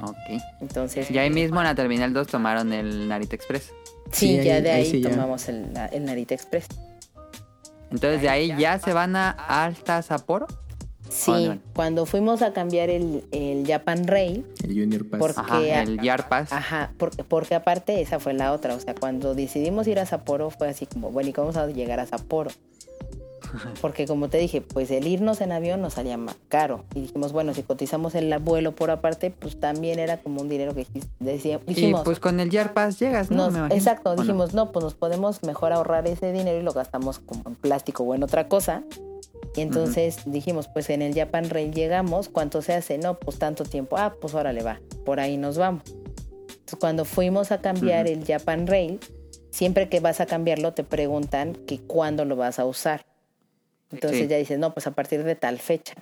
Ok. 0.03 0.41
Entonces, 0.61 1.11
Y 1.11 1.19
ahí 1.19 1.31
mismo 1.31 1.61
en 1.61 1.67
la 1.67 1.75
terminal 1.75 2.13
2 2.13 2.27
tomaron 2.27 2.73
el 2.73 3.09
Narita 3.09 3.37
Express. 3.37 3.73
sí, 4.11 4.39
Sí, 4.39 4.45
ya 4.45 4.55
ahí- 4.57 4.63
de 4.63 4.71
ahí 4.71 4.81
ahí 4.85 4.91
sí 4.91 5.01
ya. 5.03 5.11
tomamos 5.11 5.49
el, 5.49 5.73
la- 5.75 5.87
el 5.87 6.05
Narita 6.05 6.35
Express. 6.35 6.67
Entonces 7.91 8.23
de 8.23 8.29
ahí 8.29 8.55
ya 8.59 8.79
se 8.79 8.93
van 8.93 9.17
a 9.17 9.31
Alta 9.31 10.01
Sapporo. 10.03 10.47
Sí, 11.11 11.33
Ah, 11.35 11.55
no. 11.57 11.59
cuando 11.75 12.07
fuimos 12.07 12.41
a 12.43 12.53
cambiar 12.53 12.89
el, 12.89 13.25
el 13.33 13.67
Japan 13.67 14.07
Rail, 14.07 14.47
El 14.63 14.71
Junior 14.79 15.05
Pass. 15.09 15.19
Por- 15.21 15.31
Ajá, 15.37 15.83
el 15.83 16.01
Yard 16.01 16.29
Pass. 16.29 16.53
ajá, 16.53 16.93
porque, 16.97 17.25
porque 17.25 17.55
aparte 17.55 18.01
esa 18.01 18.19
fue 18.21 18.33
la 18.33 18.53
otra, 18.53 18.75
o 18.75 18.81
sea, 18.81 18.95
cuando 18.95 19.35
decidimos 19.35 19.87
ir 19.89 19.99
a 19.99 20.07
Sapporo 20.07 20.51
fue 20.51 20.69
así 20.69 20.87
como, 20.87 21.11
bueno, 21.11 21.29
¿y 21.31 21.33
cómo 21.33 21.53
vamos 21.53 21.57
a 21.57 21.67
llegar 21.73 22.01
a 22.01 22.07
Sapporo? 22.07 22.51
Porque 23.81 24.07
como 24.07 24.29
te 24.29 24.39
dije, 24.39 24.61
pues 24.61 24.91
el 24.91 25.07
irnos 25.07 25.41
en 25.41 25.53
avión 25.53 25.81
nos 25.83 25.95
salía 25.95 26.17
más 26.17 26.37
caro. 26.49 26.85
Y 26.95 27.03
dijimos, 27.03 27.33
bueno, 27.33 27.55
si 27.55 27.63
cotizamos 27.63 28.15
el 28.15 28.37
vuelo 28.39 28.75
por 28.75 28.91
aparte, 28.91 29.31
pues 29.31 29.59
también 29.61 29.99
era 29.99 30.19
como 30.19 30.41
un 30.41 30.49
dinero 30.49 30.75
que 30.75 30.87
decía- 31.19 31.61
Y 31.67 31.75
dijimos. 31.75 32.03
pues 32.05 32.21
con 32.21 32.41
el 32.41 32.51
Yard 32.51 32.73
Pass 32.73 32.99
llegas, 32.99 33.31
¿no? 33.31 33.37
Nos- 33.45 33.53
Me 33.53 33.59
imagino. 33.61 33.77
exacto, 33.79 34.15
dijimos, 34.17 34.55
no? 34.55 34.73
pues 34.73 34.85
nos 34.85 34.95
podemos 34.95 35.43
mejor 35.43 35.73
ahorrar 35.73 36.07
ese 36.07 36.33
dinero 36.33 36.59
y 36.59 36.63
lo 36.63 36.73
gastamos 36.73 37.19
como 37.19 37.43
en 37.49 37.55
plástico 37.57 38.03
o 38.05 38.15
en 38.15 38.23
otra 38.23 38.49
cosa. 38.49 38.83
Y 39.57 39.63
entonces 39.63 40.19
dijimos, 40.27 40.69
pues 40.69 40.91
en 40.91 41.03
el 41.03 41.13
Japan 41.15 41.51
Rail 41.51 41.73
llegamos, 41.73 42.29
¿cuánto 42.29 42.63
se 42.63 42.73
hace? 42.75 42.99
No, 42.99 43.19
pues 43.19 43.39
tanto 43.39 43.65
tiempo. 43.65 43.97
Ah, 43.99 44.15
pues 44.21 44.35
órale 44.35 44.63
va, 44.63 44.81
por 45.05 45.19
ahí 45.19 45.37
nos 45.39 45.59
vamos. 45.59 45.83
Entonces, 45.87 46.77
cuando 46.79 47.05
fuimos 47.05 47.51
a 47.51 47.61
cambiar 47.61 48.07
el 48.07 48.25
Japan 48.25 48.69
Rail, 48.69 49.01
siempre 49.51 49.89
que 49.89 49.99
vas 49.99 50.21
a 50.21 50.27
cambiarlo 50.27 50.73
te 50.73 50.85
preguntan 50.85 51.55
que 51.67 51.81
cuándo 51.81 52.25
lo 52.25 52.37
vas 52.37 52.61
a 52.61 52.65
usar. 52.65 53.05
Entonces 53.93 54.21
Sí. 54.21 54.27
ya 54.29 54.37
dices, 54.37 54.59
no, 54.59 54.73
pues 54.73 54.87
a 54.87 54.93
partir 54.93 55.25
de 55.25 55.35
tal 55.35 55.59
fecha. 55.59 55.95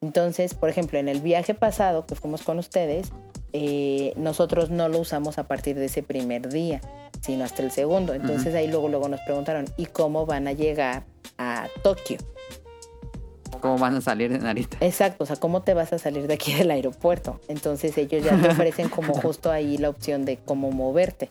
Entonces, 0.00 0.54
por 0.54 0.68
ejemplo, 0.68 0.98
en 0.98 1.08
el 1.08 1.20
viaje 1.20 1.54
pasado 1.54 2.06
que 2.06 2.14
fuimos 2.14 2.42
con 2.42 2.58
ustedes, 2.58 3.10
eh, 3.52 4.12
nosotros 4.16 4.70
no 4.70 4.88
lo 4.88 4.98
usamos 5.00 5.38
a 5.38 5.48
partir 5.48 5.76
de 5.76 5.86
ese 5.86 6.02
primer 6.04 6.48
día, 6.48 6.80
sino 7.20 7.44
hasta 7.44 7.62
el 7.62 7.72
segundo. 7.72 8.14
Entonces 8.14 8.54
ahí 8.54 8.68
luego, 8.68 8.88
luego 8.88 9.08
nos 9.08 9.20
preguntaron, 9.22 9.64
¿y 9.76 9.86
cómo 9.86 10.24
van 10.26 10.46
a 10.46 10.52
llegar 10.52 11.04
a 11.36 11.66
Tokio? 11.82 12.18
¿Cómo 13.60 13.76
van 13.78 13.96
a 13.96 14.00
salir 14.00 14.30
de 14.30 14.38
Narita? 14.38 14.76
Exacto, 14.80 15.24
o 15.24 15.26
sea, 15.26 15.34
¿cómo 15.34 15.62
te 15.62 15.74
vas 15.74 15.92
a 15.92 15.98
salir 15.98 16.28
de 16.28 16.34
aquí 16.34 16.54
del 16.54 16.70
aeropuerto? 16.70 17.40
Entonces 17.48 17.98
ellos 17.98 18.22
ya 18.22 18.40
te 18.40 18.48
ofrecen 18.50 18.88
como 18.88 19.14
justo 19.14 19.50
ahí 19.50 19.78
la 19.78 19.88
opción 19.88 20.24
de 20.24 20.36
cómo 20.36 20.70
moverte. 20.70 21.30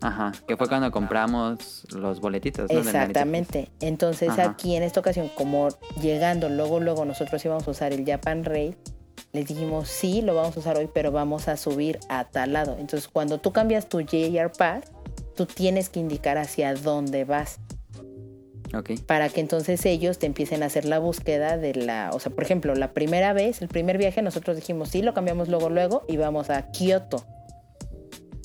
Ajá, 0.00 0.32
que 0.46 0.56
fue 0.56 0.66
cuando 0.68 0.90
compramos 0.90 1.86
los 1.94 2.20
boletitos, 2.20 2.70
Exactamente. 2.70 3.70
Entonces 3.80 4.30
Ajá. 4.30 4.50
aquí 4.50 4.74
en 4.74 4.82
esta 4.82 5.00
ocasión, 5.00 5.30
como 5.34 5.68
llegando, 6.00 6.48
luego, 6.48 6.80
luego 6.80 7.04
nosotros 7.04 7.44
íbamos 7.44 7.68
a 7.68 7.70
usar 7.70 7.92
el 7.92 8.06
Japan 8.06 8.44
Rail, 8.44 8.76
les 9.32 9.46
dijimos, 9.46 9.88
sí, 9.88 10.22
lo 10.22 10.34
vamos 10.34 10.56
a 10.56 10.60
usar 10.60 10.76
hoy, 10.76 10.88
pero 10.92 11.12
vamos 11.12 11.48
a 11.48 11.56
subir 11.56 12.00
a 12.08 12.24
tal 12.24 12.54
lado. 12.54 12.76
Entonces 12.78 13.08
cuando 13.08 13.38
tú 13.38 13.52
cambias 13.52 13.88
tu 13.88 14.00
JR 14.00 14.50
Pass, 14.56 14.84
tú 15.36 15.46
tienes 15.46 15.88
que 15.88 16.00
indicar 16.00 16.38
hacia 16.38 16.74
dónde 16.74 17.24
vas 17.24 17.60
Express. 18.72 19.00
Ok. 19.00 19.06
para 19.06 19.28
que 19.28 19.40
entonces 19.40 19.84
ellos 19.84 20.18
te 20.18 20.26
empiecen 20.26 20.62
a 20.62 20.66
hacer 20.66 20.84
la 20.84 20.98
búsqueda 20.98 21.56
de 21.56 21.74
la, 21.74 22.10
o 22.12 22.20
sea, 22.20 22.32
por 22.32 22.44
ejemplo, 22.44 22.74
la 22.74 22.92
primera 22.92 23.32
vez, 23.32 23.62
el 23.62 23.68
primer 23.68 23.98
viaje, 23.98 24.22
nosotros 24.22 24.56
dijimos, 24.56 24.90
sí, 24.90 25.02
lo 25.02 25.12
cambiamos 25.12 25.48
luego, 25.48 25.70
luego 25.70 26.04
y 26.08 26.16
vamos 26.16 26.50
a 26.50 26.70
Kioto. 26.70 27.24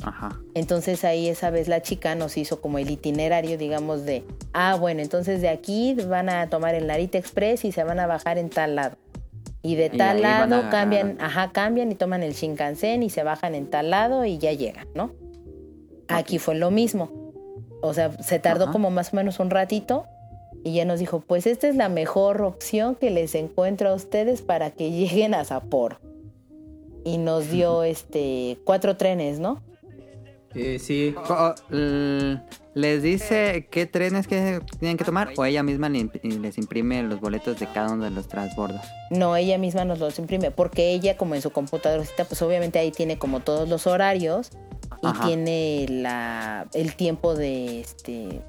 Ajá. 0.05 0.39
Entonces 0.53 1.03
ahí 1.03 1.27
esa 1.27 1.49
vez 1.49 1.67
la 1.67 1.81
chica 1.81 2.13
nos 2.15 2.37
hizo 2.37 2.61
como 2.61 2.77
el 2.77 2.89
itinerario, 2.89 3.57
digamos, 3.57 4.05
de, 4.05 4.23
ah, 4.53 4.75
bueno, 4.75 5.01
entonces 5.01 5.41
de 5.41 5.49
aquí 5.49 5.95
van 6.07 6.29
a 6.29 6.47
tomar 6.49 6.75
el 6.75 6.85
Narita 6.85 7.17
Express 7.17 7.65
y 7.65 7.71
se 7.71 7.83
van 7.83 7.99
a 7.99 8.07
bajar 8.07 8.37
en 8.37 8.49
tal 8.49 8.75
lado. 8.75 8.97
Y 9.63 9.75
de 9.75 9.89
Y 9.91 9.97
tal 9.97 10.23
a 10.23 10.45
lado 10.45 10.69
cambian, 10.69 11.17
ajá, 11.19 11.51
cambian 11.51 11.91
y 11.91 11.95
toman 11.95 12.21
el 12.21 12.33
Shinkansen 12.33 13.01
y 13.01 13.09
se 13.09 13.23
bajan 13.23 13.55
en 13.55 13.67
tal 13.67 13.89
lado 13.89 14.23
y 14.23 14.37
ya 14.37 14.53
llegan, 14.53 14.87
¿no? 14.93 15.11
Aquí 16.07 16.37
fue 16.37 16.53
lo 16.53 16.69
mismo. 16.69 17.09
O 17.81 17.93
sea, 17.95 18.11
se 18.21 18.37
tardó 18.37 18.65
Ajá. 18.65 18.73
como 18.73 18.91
más 18.91 19.11
o 19.11 19.15
menos 19.15 19.39
un 19.39 19.49
ratito 19.49 20.05
y 20.63 20.73
ya 20.73 20.85
nos 20.85 20.99
dijo, 20.99 21.19
pues 21.19 21.47
esta 21.47 21.67
es 21.67 21.75
la 21.75 21.89
mejor 21.89 22.43
opción 22.43 22.95
que 22.95 23.09
les 23.09 23.33
encuentro 23.33 23.89
a 23.89 23.93
ustedes 23.95 24.43
para 24.43 24.69
que 24.69 24.91
lleguen 24.91 25.33
a 25.33 25.43
Sapporo. 25.43 25.97
Y 27.03 27.17
nos 27.17 27.49
dio 27.49 27.83
este 27.95 28.59
cuatro 28.65 28.97
trenes, 28.97 29.39
¿no? 29.39 29.63
Eh, 30.55 30.79
sí. 30.79 31.13
O- 31.29 31.53
l- 31.71 32.41
¿Les 32.73 33.01
dice 33.01 33.67
qué 33.71 33.85
trenes 33.85 34.27
que 34.27 34.59
tienen 34.79 34.97
que 34.97 35.05
tomar 35.05 35.31
o 35.37 35.45
ella 35.45 35.63
misma 35.63 35.87
les 35.87 36.57
imprime 36.57 37.03
los 37.03 37.21
boletos 37.21 37.57
de 37.57 37.67
cada 37.67 37.93
uno 37.93 38.03
de 38.03 38.09
los 38.11 38.27
transbordos? 38.27 38.81
No, 39.11 39.35
ella 39.37 39.57
misma 39.57 39.85
nos 39.85 39.99
los 39.99 40.19
imprime, 40.19 40.51
porque 40.51 40.91
ella 40.91 41.15
como 41.15 41.35
en 41.35 41.41
su 41.41 41.51
computadorcita, 41.51 42.25
pues 42.25 42.41
obviamente 42.41 42.77
ahí 42.79 42.91
tiene 42.91 43.17
como 43.17 43.39
todos 43.39 43.69
los 43.69 43.87
horarios 43.87 44.49
y 45.01 45.07
Ajá. 45.07 45.25
tiene 45.25 45.85
la 45.89 46.67
el 46.73 46.95
tiempo 46.95 47.33
de 47.35 47.79
este 47.79 48.41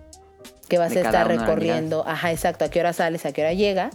que 0.68 0.78
vas 0.78 0.92
De 0.92 1.00
a 1.00 1.02
estar 1.04 1.28
recorriendo, 1.28 2.02
ajá, 2.04 2.32
exacto, 2.32 2.64
a 2.64 2.68
qué 2.68 2.80
hora 2.80 2.92
sales, 2.92 3.24
a 3.26 3.32
qué 3.32 3.42
hora 3.42 3.52
llega, 3.52 3.90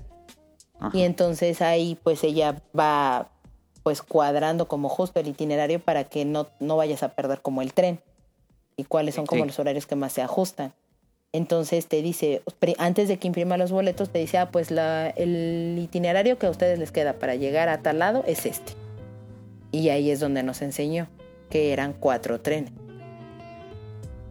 Ajá. 0.79 0.97
y 0.97 1.01
entonces 1.03 1.61
ahí 1.61 1.97
pues 2.01 2.23
ella 2.23 2.61
va 2.77 3.30
pues 3.83 4.01
cuadrando 4.01 4.67
como 4.67 4.89
justo 4.89 5.19
el 5.19 5.27
itinerario 5.27 5.79
para 5.79 6.03
que 6.03 6.25
no, 6.25 6.47
no 6.59 6.77
vayas 6.77 7.03
a 7.03 7.09
perder 7.09 7.41
como 7.41 7.61
el 7.61 7.73
tren 7.73 7.99
y 8.77 8.83
cuáles 8.83 9.15
son 9.15 9.25
como 9.25 9.43
Sí. 9.43 9.47
los 9.47 9.59
horarios 9.59 9.85
que 9.87 9.95
más 9.95 10.13
se 10.13 10.21
ajustan. 10.21 10.73
Entonces 11.33 11.87
te 11.87 12.01
dice, 12.01 12.41
antes 12.77 13.07
de 13.07 13.17
que 13.17 13.27
imprima 13.27 13.55
los 13.57 13.71
boletos, 13.71 14.09
te 14.09 14.19
dice, 14.19 14.37
ah, 14.37 14.51
pues 14.51 14.69
la, 14.69 15.09
el 15.09 15.77
itinerario 15.81 16.37
que 16.37 16.45
a 16.45 16.49
ustedes 16.49 16.77
les 16.77 16.91
queda 16.91 17.13
para 17.13 17.35
llegar 17.35 17.69
a 17.69 17.81
tal 17.81 17.99
lado 17.99 18.23
es 18.27 18.45
este. 18.45 18.73
Y 19.71 19.89
ahí 19.89 20.11
es 20.11 20.19
donde 20.19 20.43
nos 20.43 20.61
enseñó 20.61 21.07
que 21.49 21.71
eran 21.71 21.93
cuatro 21.93 22.41
trenes. 22.41 22.73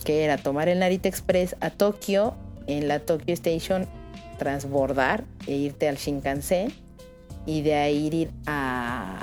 Que 0.05 0.25
era 0.25 0.37
tomar 0.37 0.69
el 0.69 0.79
Narita 0.79 1.09
Express 1.09 1.57
a 1.61 1.71
Tokio, 1.71 2.35
en 2.67 2.87
la 2.89 3.01
Tokyo 3.01 3.33
Station 3.35 3.87
transbordar 4.39 5.25
e 5.47 5.53
irte 5.53 5.89
al 5.89 5.97
Shinkansen 5.97 6.73
y 7.51 7.63
de 7.63 7.75
ahí 7.75 8.07
ir 8.07 8.31
a 8.47 9.19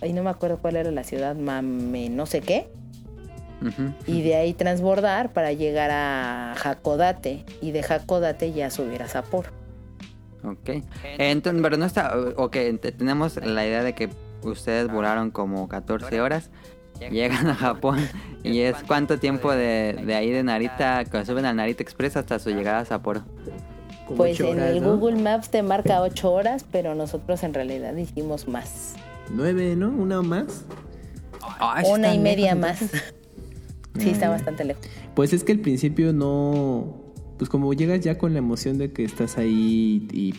ahí 0.00 0.12
no 0.12 0.22
me 0.22 0.30
acuerdo 0.30 0.58
cuál 0.58 0.76
era 0.76 0.90
la 0.90 1.02
ciudad, 1.02 1.34
Mame, 1.34 2.08
no 2.08 2.26
sé 2.26 2.40
qué. 2.40 2.68
Y 4.06 4.20
de 4.20 4.36
ahí 4.36 4.52
transbordar 4.52 5.32
para 5.32 5.52
llegar 5.52 5.90
a 5.90 6.52
Hakodate. 6.52 7.46
Y 7.62 7.70
de 7.70 7.80
Hakodate 7.80 8.52
ya 8.52 8.68
subir 8.68 9.02
a 9.02 9.08
Sapporo. 9.08 9.48
Ok. 10.44 10.82
Entonces, 11.16 11.62
pero 11.62 11.78
no 11.78 11.86
está. 11.86 12.14
Ok, 12.36 12.56
tenemos 12.98 13.36
la 13.36 13.66
idea 13.66 13.82
de 13.82 13.94
que 13.94 14.10
ustedes 14.42 14.92
volaron 14.92 15.30
como 15.30 15.66
14 15.66 16.20
horas. 16.20 16.50
Llegan 17.10 17.46
a 17.48 17.54
Japón 17.54 18.06
y 18.42 18.60
es 18.60 18.76
cuánto 18.86 19.18
tiempo 19.18 19.50
de, 19.50 19.98
de 20.04 20.14
ahí 20.14 20.30
de 20.30 20.42
Narita, 20.42 21.04
cuando 21.10 21.32
suben 21.32 21.46
al 21.46 21.56
Narita 21.56 21.82
Express 21.82 22.18
hasta 22.18 22.38
su 22.38 22.50
llegada 22.50 22.80
a 22.80 22.84
Sapporo. 22.84 23.22
Pues 24.16 24.38
en 24.40 24.60
el 24.60 24.82
Google 24.82 25.16
Maps 25.16 25.50
te 25.50 25.62
marca 25.62 26.02
8 26.02 26.32
horas, 26.32 26.64
pero 26.70 26.94
nosotros 26.94 27.42
en 27.42 27.54
realidad 27.54 27.96
hicimos 27.96 28.48
más. 28.48 28.94
9, 29.32 29.76
¿no? 29.76 29.88
¿Una 29.88 30.22
más? 30.22 30.64
Una 31.88 32.14
y 32.14 32.18
media 32.18 32.54
más. 32.54 32.78
sí, 33.98 34.10
está 34.10 34.28
bastante 34.28 34.64
lejos. 34.64 34.84
Pues 35.14 35.32
es 35.32 35.44
que 35.44 35.52
al 35.52 35.60
principio 35.60 36.12
no. 36.12 37.02
Pues 37.38 37.48
como 37.48 37.72
llegas 37.72 38.00
ya 38.00 38.18
con 38.18 38.32
la 38.32 38.38
emoción 38.38 38.78
de 38.78 38.92
que 38.92 39.04
estás 39.04 39.38
ahí 39.38 40.06
y, 40.12 40.34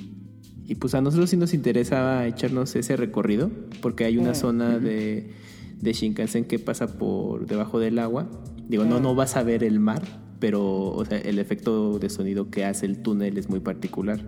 y 0.68 0.76
pues 0.76 0.96
a 0.96 1.02
nosotros 1.02 1.30
sí 1.30 1.38
nos 1.38 1.54
interesaba 1.54 2.26
echarnos 2.26 2.76
ese 2.76 2.96
recorrido, 2.96 3.52
porque 3.82 4.06
hay 4.06 4.18
una 4.18 4.32
mm. 4.32 4.36
zona 4.36 4.80
de, 4.80 5.32
de 5.82 5.94
Shinkansen 5.94 6.46
que 6.46 6.58
pasa 6.58 6.98
por 6.98 7.48
debajo 7.48 7.80
del 7.80 8.00
agua. 8.00 8.30
Digo, 8.68 8.86
no, 8.86 9.00
mm. 9.00 9.04
no 9.04 9.16
vas 9.16 9.36
a 9.36 9.44
ver 9.44 9.64
el 9.64 9.80
mar, 9.80 10.02
pero 10.40 10.90
o 10.90 11.06
sea, 11.06 11.18
el 11.18 11.40
efecto 11.40 12.00
de 12.00 12.10
sonido 12.10 12.50
que 12.50 12.66
hace 12.66 12.86
el 12.86 13.00
túnel 13.00 13.38
es 13.38 13.50
muy 13.50 13.60
particular. 13.60 14.20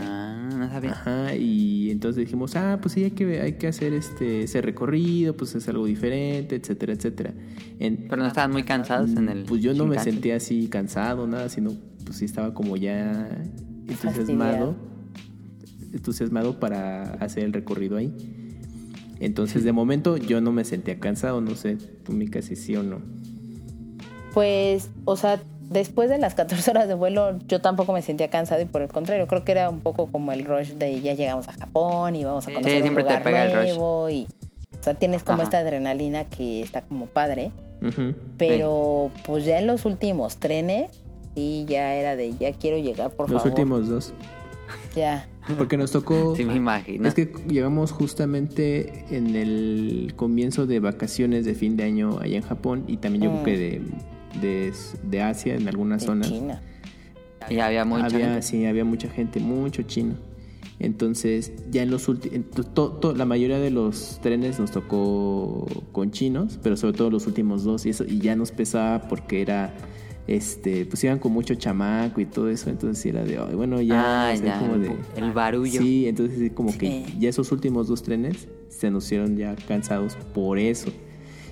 Ah, 0.00 0.48
no 0.56 0.68
sabía. 0.68 0.92
Ajá, 0.92 1.34
y 1.34 1.90
entonces 1.90 2.24
dijimos, 2.24 2.54
ah, 2.56 2.78
pues 2.80 2.94
sí, 2.94 3.04
hay 3.04 3.10
que, 3.12 3.40
hay 3.40 3.54
que 3.54 3.66
hacer 3.66 3.92
este, 3.94 4.42
ese 4.42 4.60
recorrido, 4.62 5.36
pues 5.36 5.54
es 5.54 5.68
algo 5.68 5.86
diferente, 5.86 6.56
etcétera, 6.56 6.92
etcétera. 6.92 7.34
pero 7.78 8.16
no 8.22 8.26
estaban 8.26 8.52
muy 8.52 8.62
cansados 8.62 9.10
en 9.16 9.28
el... 9.28 9.44
Pues 9.44 9.62
yo 9.62 9.74
no 9.74 9.86
me 9.86 9.98
sentía 9.98 10.36
así 10.36 10.68
cansado, 10.68 11.26
nada, 11.26 11.48
sino 11.48 11.72
pues 12.04 12.18
sí 12.18 12.24
estaba 12.24 12.54
como 12.54 12.76
ya 12.76 13.28
entusiasmado, 13.88 14.76
entusiasmado 15.92 16.60
para 16.60 17.14
hacer 17.14 17.44
el 17.44 17.52
recorrido 17.52 17.96
ahí. 17.96 18.12
Entonces, 19.18 19.64
de 19.64 19.72
momento, 19.72 20.16
yo 20.18 20.40
no 20.40 20.52
me 20.52 20.64
sentía 20.64 21.00
cansado, 21.00 21.40
no 21.40 21.54
sé, 21.54 21.76
tú, 22.04 22.12
mi 22.12 22.28
casi 22.28 22.54
sí 22.54 22.76
o 22.76 22.82
no. 22.82 23.00
Pues, 24.36 24.90
o 25.06 25.16
sea, 25.16 25.40
después 25.70 26.10
de 26.10 26.18
las 26.18 26.34
14 26.34 26.70
horas 26.70 26.88
de 26.88 26.92
vuelo, 26.92 27.38
yo 27.48 27.62
tampoco 27.62 27.94
me 27.94 28.02
sentía 28.02 28.28
cansado 28.28 28.60
y 28.60 28.66
por 28.66 28.82
el 28.82 28.88
contrario, 28.88 29.26
creo 29.26 29.44
que 29.44 29.52
era 29.52 29.70
un 29.70 29.80
poco 29.80 30.08
como 30.08 30.30
el 30.30 30.44
rush 30.44 30.72
de 30.72 31.00
ya 31.00 31.14
llegamos 31.14 31.48
a 31.48 31.54
Japón 31.54 32.14
y 32.16 32.24
vamos 32.26 32.46
a 32.46 32.52
conocer 32.52 32.82
un 32.82 32.96
lugar 32.96 33.24
nuevo 33.24 34.10
y, 34.10 34.26
o 34.78 34.82
sea, 34.82 34.92
tienes 34.92 35.22
como 35.22 35.40
esta 35.40 35.60
adrenalina 35.60 36.24
que 36.24 36.60
está 36.60 36.82
como 36.82 37.06
padre. 37.06 37.50
Pero 38.36 39.10
pues 39.24 39.46
ya 39.46 39.58
en 39.58 39.66
los 39.66 39.86
últimos 39.86 40.36
trenes 40.36 40.90
y 41.34 41.64
ya 41.64 41.94
era 41.94 42.14
de 42.14 42.36
ya 42.36 42.52
quiero 42.52 42.76
llegar 42.76 43.12
por 43.12 43.28
favor. 43.28 43.42
Los 43.42 43.46
últimos 43.46 43.88
dos. 43.88 44.12
Ya. 44.94 45.26
Porque 45.56 45.78
nos 45.78 45.92
tocó. 45.92 46.36
Sí, 46.36 46.44
me 46.44 46.56
imagino. 46.56 47.08
Es 47.08 47.14
que 47.14 47.32
llegamos 47.48 47.90
justamente 47.90 49.06
en 49.08 49.34
el 49.34 50.12
comienzo 50.14 50.66
de 50.66 50.78
vacaciones 50.78 51.46
de 51.46 51.54
fin 51.54 51.78
de 51.78 51.84
año 51.84 52.18
allá 52.20 52.36
en 52.36 52.42
Japón 52.42 52.84
y 52.86 52.98
también 52.98 53.24
yo 53.24 53.30
creo 53.30 53.44
que 53.44 53.56
de 53.56 53.82
de, 54.40 55.22
Asia 55.22 55.54
en 55.54 55.68
algunas 55.68 56.04
zonas. 56.04 56.28
China. 56.28 56.62
Y 57.48 57.58
había 57.58 57.84
mucha 57.84 58.10
gente. 58.10 58.42
Sí, 58.42 58.64
había 58.66 58.84
mucha 58.84 59.08
gente, 59.08 59.40
mucho 59.40 59.82
chino. 59.82 60.14
Entonces, 60.78 61.52
ya 61.70 61.82
en 61.82 61.90
los 61.90 62.06
últimos, 62.08 63.16
la 63.16 63.24
mayoría 63.24 63.58
de 63.58 63.70
los 63.70 64.18
trenes 64.22 64.60
nos 64.60 64.70
tocó 64.72 65.66
con 65.92 66.10
chinos, 66.10 66.58
pero 66.62 66.76
sobre 66.76 66.96
todo 66.96 67.10
los 67.10 67.26
últimos 67.26 67.64
dos 67.64 67.86
y 67.86 67.90
eso 67.90 68.04
y 68.04 68.18
ya 68.18 68.36
nos 68.36 68.50
pesaba 68.50 69.08
porque 69.08 69.40
era 69.40 69.74
este, 70.26 70.84
pues 70.86 71.02
iban 71.04 71.18
con 71.18 71.32
mucho 71.32 71.54
chamaco 71.54 72.20
y 72.20 72.26
todo 72.26 72.50
eso, 72.50 72.68
entonces 72.68 73.06
era 73.06 73.24
de, 73.24 73.38
bueno, 73.54 73.80
ya, 73.80 74.30
ah, 74.32 74.58
como 74.58 74.76
de, 74.76 74.92
el 75.16 75.32
barullo. 75.32 75.80
Sí, 75.80 76.08
entonces 76.08 76.50
como 76.52 76.76
que 76.76 77.04
ya 77.18 77.28
esos 77.28 77.52
últimos 77.52 77.88
dos 77.88 78.02
trenes 78.02 78.48
se 78.68 78.90
nos 78.90 79.04
hicieron 79.06 79.36
ya 79.36 79.54
cansados 79.68 80.16
por 80.34 80.58
eso. 80.58 80.90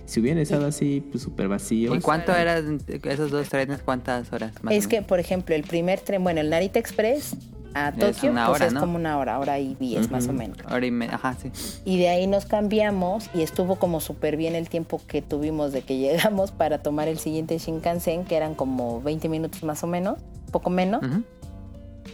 Si 0.07 0.21
hubiera 0.21 0.41
estado 0.41 0.67
así, 0.67 1.03
pues 1.11 1.23
súper 1.23 1.49
vacío. 1.49 1.95
¿Y 1.95 2.01
cuánto 2.01 2.35
eran 2.35 2.81
esos 2.89 3.31
dos 3.31 3.49
trenes? 3.49 3.81
¿Cuántas 3.83 4.33
horas? 4.33 4.53
Más 4.63 4.75
es 4.75 4.87
que, 4.87 5.03
por 5.03 5.19
ejemplo, 5.19 5.55
el 5.55 5.63
primer 5.63 6.01
tren, 6.01 6.23
bueno, 6.23 6.41
el 6.41 6.51
Narita 6.51 6.79
Express 6.79 7.37
a 7.75 7.93
Tokio, 7.93 8.33
pues 8.47 8.61
es 8.61 8.75
como 8.75 8.97
una 8.97 9.19
hora, 9.19 9.39
hora 9.39 9.59
y 9.59 9.75
diez 9.75 10.11
más 10.11 10.29
o 10.29 10.33
menos. 10.33 10.59
Hora 10.71 10.87
y 10.87 10.91
media, 10.91 11.17
ajá, 11.17 11.37
sí. 11.41 11.51
Y 11.85 11.99
de 11.99 12.09
ahí 12.09 12.27
nos 12.27 12.47
cambiamos 12.47 13.29
y 13.35 13.43
estuvo 13.43 13.77
como 13.77 14.01
súper 14.01 14.37
bien 14.37 14.55
el 14.55 14.69
tiempo 14.69 15.01
que 15.09 15.23
tuvimos 15.23 15.73
de 15.73 15.83
que 15.83 15.99
llegamos 15.99 16.53
para 16.53 16.79
tomar 16.79 17.09
el 17.09 17.19
siguiente 17.19 17.59
Shinkansen, 17.59 18.25
que 18.25 18.37
eran 18.37 18.55
como 18.55 19.01
20 19.03 19.29
minutos 19.29 19.63
más 19.65 19.83
o 19.83 19.87
menos, 19.87 20.19
poco 20.53 20.71
menos. 20.71 21.03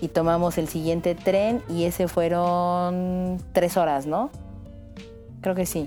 Y 0.01 0.09
tomamos 0.09 0.57
el 0.57 0.68
siguiente 0.68 1.14
tren 1.14 1.61
y 1.68 1.84
ese 1.84 2.09
fueron 2.09 3.38
tres 3.53 3.76
horas, 3.76 4.07
¿no? 4.07 4.30
Creo 5.43 5.55
que 5.55 5.66
sí. 5.66 5.86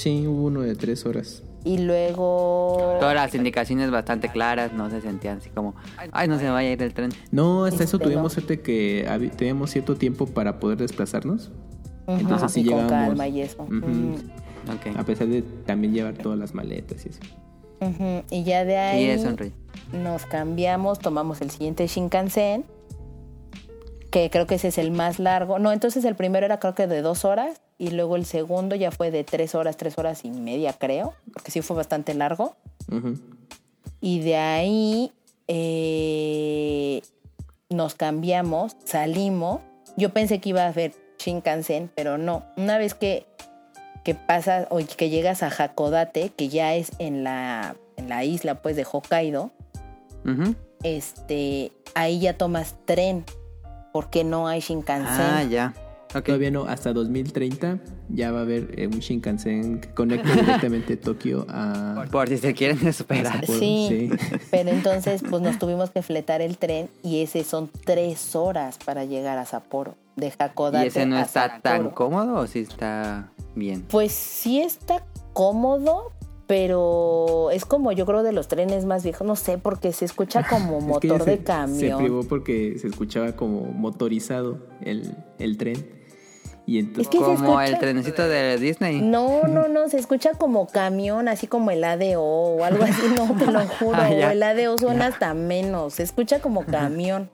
Sí, 0.00 0.26
hubo 0.26 0.46
uno 0.46 0.62
de 0.62 0.74
tres 0.76 1.04
horas. 1.04 1.42
Y 1.62 1.76
luego... 1.76 2.96
Todas 3.00 3.14
las 3.14 3.34
indicaciones 3.34 3.90
bastante 3.90 4.30
claras, 4.30 4.72
no 4.72 4.88
se 4.88 5.02
sentían 5.02 5.36
así 5.36 5.50
como, 5.50 5.74
ay, 6.10 6.26
no 6.26 6.38
se 6.38 6.44
me 6.44 6.50
vaya 6.50 6.70
a 6.70 6.72
ir 6.72 6.82
el 6.82 6.94
tren. 6.94 7.10
No, 7.30 7.66
hasta 7.66 7.84
eso 7.84 7.98
tuvimos 7.98 8.32
suerte 8.32 8.62
que 8.62 9.06
teníamos 9.36 9.70
cierto 9.70 9.96
tiempo 9.96 10.24
para 10.24 10.58
poder 10.58 10.78
desplazarnos. 10.78 11.50
Entonces 12.06 12.50
sí 12.50 12.62
llegamos. 12.62 12.90
Con 12.90 13.08
calma 13.08 13.28
y 13.28 13.42
eso. 13.42 13.68
A 14.96 15.04
pesar 15.04 15.26
de 15.26 15.42
también 15.42 15.92
llevar 15.92 16.14
todas 16.14 16.38
las 16.38 16.54
maletas 16.54 17.04
y 17.04 17.10
eso. 17.10 17.20
Y 18.30 18.42
ya 18.44 18.64
de 18.64 18.78
ahí 18.78 19.22
nos 19.92 20.24
cambiamos, 20.24 20.98
tomamos 20.98 21.42
el 21.42 21.50
siguiente 21.50 21.86
Shinkansen, 21.86 22.64
que 24.10 24.28
creo 24.30 24.46
que 24.46 24.56
ese 24.56 24.68
es 24.68 24.78
el 24.78 24.90
más 24.90 25.18
largo. 25.18 25.58
No, 25.58 25.72
entonces 25.72 26.04
el 26.04 26.16
primero 26.16 26.46
era 26.46 26.58
creo 26.58 26.74
que 26.74 26.86
de 26.86 27.02
dos 27.02 27.24
horas 27.24 27.60
y 27.78 27.90
luego 27.90 28.16
el 28.16 28.26
segundo 28.26 28.76
ya 28.76 28.90
fue 28.90 29.10
de 29.10 29.24
tres 29.24 29.54
horas, 29.54 29.76
tres 29.76 29.96
horas 29.98 30.24
y 30.24 30.30
media, 30.30 30.72
creo, 30.74 31.14
porque 31.32 31.50
sí 31.50 31.62
fue 31.62 31.76
bastante 31.76 32.14
largo. 32.14 32.56
Y 34.00 34.20
de 34.20 34.36
ahí 34.36 35.12
eh, 35.48 37.02
nos 37.68 37.94
cambiamos, 37.94 38.76
salimos. 38.84 39.60
Yo 39.96 40.10
pensé 40.10 40.40
que 40.40 40.50
iba 40.50 40.64
a 40.64 40.68
haber 40.68 40.92
Shinkansen, 41.18 41.90
pero 41.94 42.18
no. 42.18 42.44
Una 42.56 42.78
vez 42.78 42.94
que, 42.94 43.26
que 44.04 44.14
pasas 44.14 44.66
o 44.70 44.78
que 44.78 45.08
llegas 45.10 45.42
a 45.42 45.48
Hakodate, 45.48 46.30
que 46.30 46.48
ya 46.48 46.74
es 46.74 46.92
en 46.98 47.24
la, 47.24 47.76
en 47.96 48.08
la 48.08 48.24
isla 48.24 48.62
pues 48.62 48.76
de 48.76 48.86
Hokkaido, 48.90 49.52
este, 50.82 51.72
ahí 51.94 52.20
ya 52.20 52.36
tomas 52.36 52.74
tren, 52.84 53.24
porque 53.92 54.24
no 54.24 54.48
hay 54.48 54.60
Shinkansen. 54.60 55.20
Ah, 55.20 55.44
ya. 55.44 55.74
Todavía 56.12 56.50
no, 56.50 56.64
hasta 56.64 56.92
2030 56.92 57.78
ya 58.08 58.32
va 58.32 58.40
a 58.40 58.42
haber 58.42 58.74
eh, 58.76 58.88
un 58.88 58.98
Shinkansen 58.98 59.80
que 59.80 59.90
conecte 59.90 60.32
directamente 60.32 60.96
Tokio 60.96 61.46
a... 61.48 62.04
Por 62.10 62.28
si 62.28 62.38
se 62.38 62.52
quieren 62.52 62.84
esperar. 62.86 63.46
Sí, 63.46 64.10
pero 64.50 64.70
entonces 64.70 65.22
pues 65.30 65.40
nos 65.40 65.58
tuvimos 65.58 65.90
que 65.90 66.02
fletar 66.02 66.40
el 66.42 66.58
tren 66.58 66.88
y 67.04 67.22
ese 67.22 67.44
son 67.44 67.70
tres 67.84 68.34
horas 68.34 68.78
para 68.84 69.04
llegar 69.04 69.38
a 69.38 69.44
Sapporo, 69.44 69.94
de 70.16 70.32
Hakodate 70.36 70.84
¿Y 70.84 70.88
ese 70.88 71.06
no 71.06 71.18
está 71.18 71.60
tan 71.60 71.90
cómodo 71.90 72.40
o 72.40 72.46
sí 72.48 72.60
está 72.60 73.30
bien? 73.54 73.82
Pues 73.88 74.10
sí 74.10 74.60
está 74.60 75.04
cómodo, 75.32 76.12
pero 76.50 77.52
es 77.52 77.64
como 77.64 77.92
yo 77.92 78.04
creo 78.06 78.24
de 78.24 78.32
los 78.32 78.48
trenes 78.48 78.84
más 78.84 79.04
viejos, 79.04 79.24
no 79.24 79.36
sé, 79.36 79.56
porque 79.56 79.92
se 79.92 80.04
escucha 80.04 80.42
como 80.50 80.80
motor 80.80 81.24
de 81.24 81.38
camión. 81.44 81.78
Se 81.78 81.96
privó 81.96 82.24
porque 82.24 82.76
se 82.76 82.88
escuchaba 82.88 83.36
como 83.36 83.66
motorizado 83.66 84.58
el, 84.80 85.14
el 85.38 85.56
tren 85.56 86.00
como 87.16 87.60
el 87.60 87.78
trenecito 87.78 88.26
de 88.26 88.58
Disney. 88.58 89.00
No, 89.00 89.42
no, 89.48 89.68
no, 89.68 89.88
se 89.88 89.98
escucha 89.98 90.32
como 90.32 90.66
camión, 90.66 91.28
así 91.28 91.46
como 91.46 91.70
el 91.70 91.84
ADO 91.84 92.20
o 92.20 92.64
algo 92.64 92.82
así, 92.82 93.02
no, 93.14 93.32
te 93.36 93.46
lo 93.46 93.60
juro. 93.78 93.98
Ah, 94.00 94.10
el 94.10 94.42
ADO 94.42 94.76
suena 94.76 95.06
hasta 95.06 95.32
menos, 95.34 95.94
se 95.94 96.02
escucha 96.02 96.40
como 96.40 96.66
camión. 96.66 97.30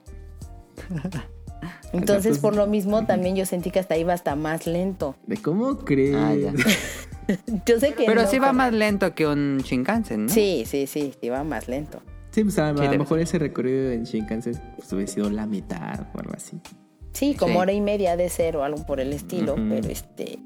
Entonces, 1.93 2.31
pues, 2.31 2.39
por 2.39 2.55
lo 2.55 2.67
mismo, 2.67 3.05
también 3.05 3.35
yo 3.35 3.45
sentí 3.45 3.71
que 3.71 3.79
hasta 3.79 3.97
iba 3.97 4.13
hasta 4.13 4.35
más 4.35 4.67
lento. 4.67 5.15
¿De 5.25 5.37
cómo 5.37 5.77
crees? 5.79 6.15
Ah, 6.15 6.33
yo 7.65 7.79
sé 7.79 7.93
que. 7.93 8.05
Pero 8.05 8.27
sí 8.27 8.39
va 8.39 8.53
más 8.53 8.73
lento 8.73 9.13
que 9.15 9.25
un 9.25 9.59
Shinkansen, 9.59 10.25
¿no? 10.25 10.29
Sí, 10.33 10.63
sí, 10.65 10.87
sí, 10.87 11.13
sí 11.19 11.29
va 11.29 11.43
más 11.43 11.67
lento. 11.67 12.01
Sí, 12.31 12.43
pues 12.43 12.59
a, 12.59 12.71
lo 12.71 12.97
mejor 12.97 13.19
ese 13.19 13.39
recorrido 13.39 13.91
en 13.91 14.03
Shinkansen 14.03 14.59
pues, 14.75 14.91
hubiera 14.93 15.11
sido 15.11 15.29
la 15.29 15.45
mitad 15.45 16.01
o 16.13 16.19
algo 16.19 16.33
así. 16.35 16.59
Sí, 17.13 17.33
como 17.33 17.59
hora 17.59 17.71
y 17.71 17.81
media 17.81 18.15
de 18.15 18.29
cero, 18.29 18.63
algo 18.63 18.85
por 18.85 18.99
el 18.99 19.11
estilo, 19.11 19.55
pero 19.55 19.87
este 19.87 20.37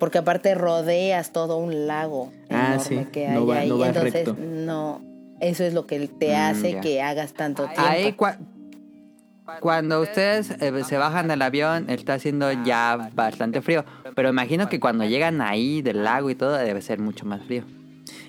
porque 0.00 0.16
aparte 0.16 0.54
rodeas 0.54 1.30
todo 1.30 1.58
un 1.58 1.86
lago 1.86 2.32
ah, 2.48 2.78
enorme 2.80 3.10
que 3.12 3.26
hay 3.28 3.50
ahí, 3.50 3.82
entonces 3.82 4.34
no, 4.38 5.02
eso 5.40 5.62
es 5.62 5.74
lo 5.74 5.86
que 5.86 6.08
te 6.08 6.34
hace 6.34 6.80
que 6.80 7.02
hagas 7.02 7.34
tanto 7.34 7.64
tiempo. 7.64 7.82
Ahí 7.82 8.14
cuando 9.60 10.00
ustedes 10.00 10.50
eh, 10.60 10.84
se 10.84 10.96
bajan 10.96 11.28
del 11.28 11.42
avión 11.42 11.90
está 11.90 12.14
haciendo 12.14 12.50
ya 12.64 13.10
bastante 13.14 13.60
frío, 13.60 13.84
pero 14.14 14.28
imagino 14.28 14.68
que 14.68 14.80
cuando 14.80 15.04
llegan 15.04 15.40
ahí 15.40 15.82
del 15.82 16.04
lago 16.04 16.30
y 16.30 16.34
todo 16.34 16.52
debe 16.52 16.80
ser 16.82 17.00
mucho 17.00 17.26
más 17.26 17.42
frío. 17.44 17.64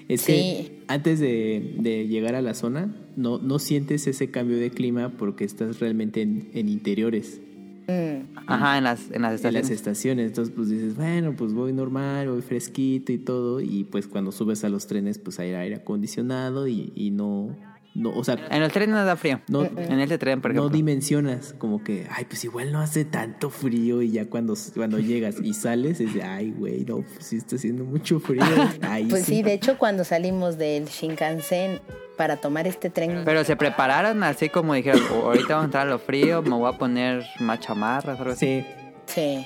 Es 0.07 0.25
que 0.25 0.83
antes 0.87 1.19
de, 1.19 2.07
llegar 2.09 2.35
a 2.35 2.41
la 2.41 2.53
zona 2.53 2.93
no, 3.15 3.37
no 3.37 3.59
sientes 3.59 4.07
ese 4.07 4.29
cambio 4.29 4.57
de 4.57 4.69
clima 4.69 5.09
porque 5.17 5.45
estás 5.45 5.79
realmente 5.79 6.21
en, 6.21 6.49
interiores. 6.53 7.39
Mm. 7.87 8.37
Ajá, 8.47 8.77
en 8.77 8.83
las, 8.83 9.09
en 9.11 9.21
las 9.21 9.35
estaciones. 9.35 9.45
En 9.45 9.53
las 9.53 9.69
estaciones. 9.69 10.27
Entonces, 10.27 10.53
pues 10.53 10.69
dices, 10.69 10.95
bueno, 10.95 11.33
pues 11.37 11.53
voy 11.53 11.71
normal, 11.71 12.29
voy 12.29 12.41
fresquito 12.41 13.11
y 13.11 13.17
todo. 13.19 13.61
Y 13.61 13.85
pues 13.85 14.07
cuando 14.07 14.31
subes 14.31 14.63
a 14.63 14.69
los 14.69 14.85
trenes, 14.87 15.17
pues 15.17 15.39
hay 15.39 15.53
aire 15.53 15.75
acondicionado 15.75 16.67
y, 16.67 16.91
y 16.93 17.11
no, 17.11 17.55
no, 17.93 18.11
o 18.11 18.23
sea, 18.23 18.37
en 18.49 18.63
el 18.63 18.71
tren 18.71 18.91
no 18.91 19.03
da 19.03 19.15
frío. 19.17 19.41
No, 19.49 19.63
en 19.63 19.99
este 19.99 20.17
tren, 20.17 20.41
por 20.41 20.51
ejemplo. 20.51 20.69
No 20.69 20.73
dimensionas 20.73 21.53
como 21.57 21.83
que, 21.83 22.07
ay, 22.09 22.25
pues 22.25 22.43
igual 22.45 22.71
no 22.71 22.79
hace 22.79 23.03
tanto 23.03 23.49
frío 23.49 24.01
y 24.01 24.11
ya 24.11 24.25
cuando, 24.25 24.55
cuando 24.75 24.99
llegas 24.99 25.35
y 25.43 25.53
sales 25.53 25.99
es 25.99 26.13
de, 26.13 26.23
ay, 26.23 26.51
güey, 26.51 26.85
no, 26.85 27.01
pues 27.01 27.25
sí 27.25 27.37
está 27.37 27.57
haciendo 27.57 27.83
mucho 27.83 28.19
frío. 28.19 28.43
pues 29.09 29.25
sí. 29.25 29.43
de 29.43 29.53
hecho 29.53 29.77
cuando 29.77 30.05
salimos 30.05 30.57
del 30.57 30.85
Shinkansen 30.85 31.81
para 32.15 32.37
tomar 32.37 32.65
este 32.65 32.89
tren. 32.89 33.23
Pero 33.25 33.43
se 33.43 33.57
prepararon 33.57 34.23
así 34.23 34.47
como 34.47 34.73
dijeron, 34.73 35.01
ahorita 35.11 35.55
vamos 35.55 35.63
a 35.63 35.65
entrar 35.65 35.87
a 35.87 35.89
lo 35.89 35.99
frío, 35.99 36.41
me 36.41 36.55
voy 36.55 36.73
a 36.73 36.77
poner 36.77 37.25
más 37.39 37.59
chamarras 37.59 38.17
o 38.19 38.21
algo 38.21 38.33
así. 38.33 38.61
Sí. 38.61 38.65
Sí. 39.13 39.45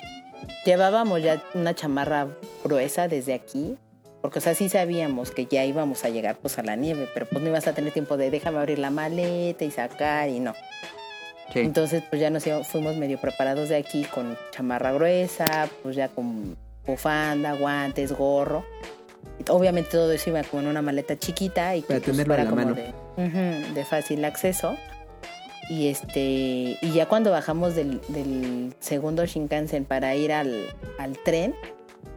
Llevábamos 0.65 1.23
ya 1.23 1.41
una 1.55 1.73
chamarra 1.73 2.27
gruesa 2.63 3.07
desde 3.07 3.33
aquí 3.33 3.77
porque, 4.25 4.39
o 4.39 4.41
sea, 4.41 4.55
sí 4.55 4.69
sabíamos 4.69 5.29
que 5.29 5.45
ya 5.45 5.65
íbamos 5.65 6.03
a 6.03 6.09
llegar 6.09 6.37
pues 6.37 6.57
a 6.57 6.63
la 6.63 6.75
nieve, 6.75 7.07
pero 7.13 7.27
pues 7.27 7.43
no 7.43 7.49
ibas 7.49 7.67
a 7.67 7.73
tener 7.73 7.93
tiempo 7.93 8.17
de 8.17 8.31
déjame 8.31 8.57
abrir 8.57 8.79
la 8.79 8.89
maleta 8.89 9.63
y 9.63 9.69
sacar 9.69 10.29
y 10.29 10.39
no. 10.39 10.55
Entonces, 11.53 12.01
pues 12.09 12.19
ya 12.19 12.31
nos 12.31 12.43
fuimos 12.63 12.97
medio 12.97 13.21
preparados 13.21 13.69
de 13.69 13.75
aquí 13.75 14.03
con 14.05 14.35
chamarra 14.49 14.93
gruesa, 14.93 15.69
pues 15.83 15.95
ya 15.95 16.07
con 16.07 16.57
bufanda, 16.87 17.53
guantes, 17.53 18.13
gorro. 18.13 18.65
Obviamente 19.47 19.91
todo 19.91 20.11
eso 20.11 20.31
iba 20.31 20.41
como 20.41 20.63
en 20.63 20.69
una 20.69 20.81
maleta 20.81 21.19
chiquita 21.19 21.75
y 21.75 21.83
que 21.83 21.99
pues, 21.99 22.25
fuera 22.25 22.47
como 22.47 22.73
De, 22.73 22.93
de, 23.75 23.85
fácil 23.85 24.25
acceso. 24.25 24.75
Y 25.69 25.89
este 25.89 26.79
y 26.81 26.91
ya 26.95 27.07
cuando 27.07 27.29
bajamos 27.29 27.75
del, 27.75 28.01
del 28.07 28.73
segundo 28.79 29.23
Shinkansen 29.23 29.85
para 29.85 30.15
ir 30.15 30.33
al, 30.33 30.65
al 30.97 31.15
tren, 31.23 31.53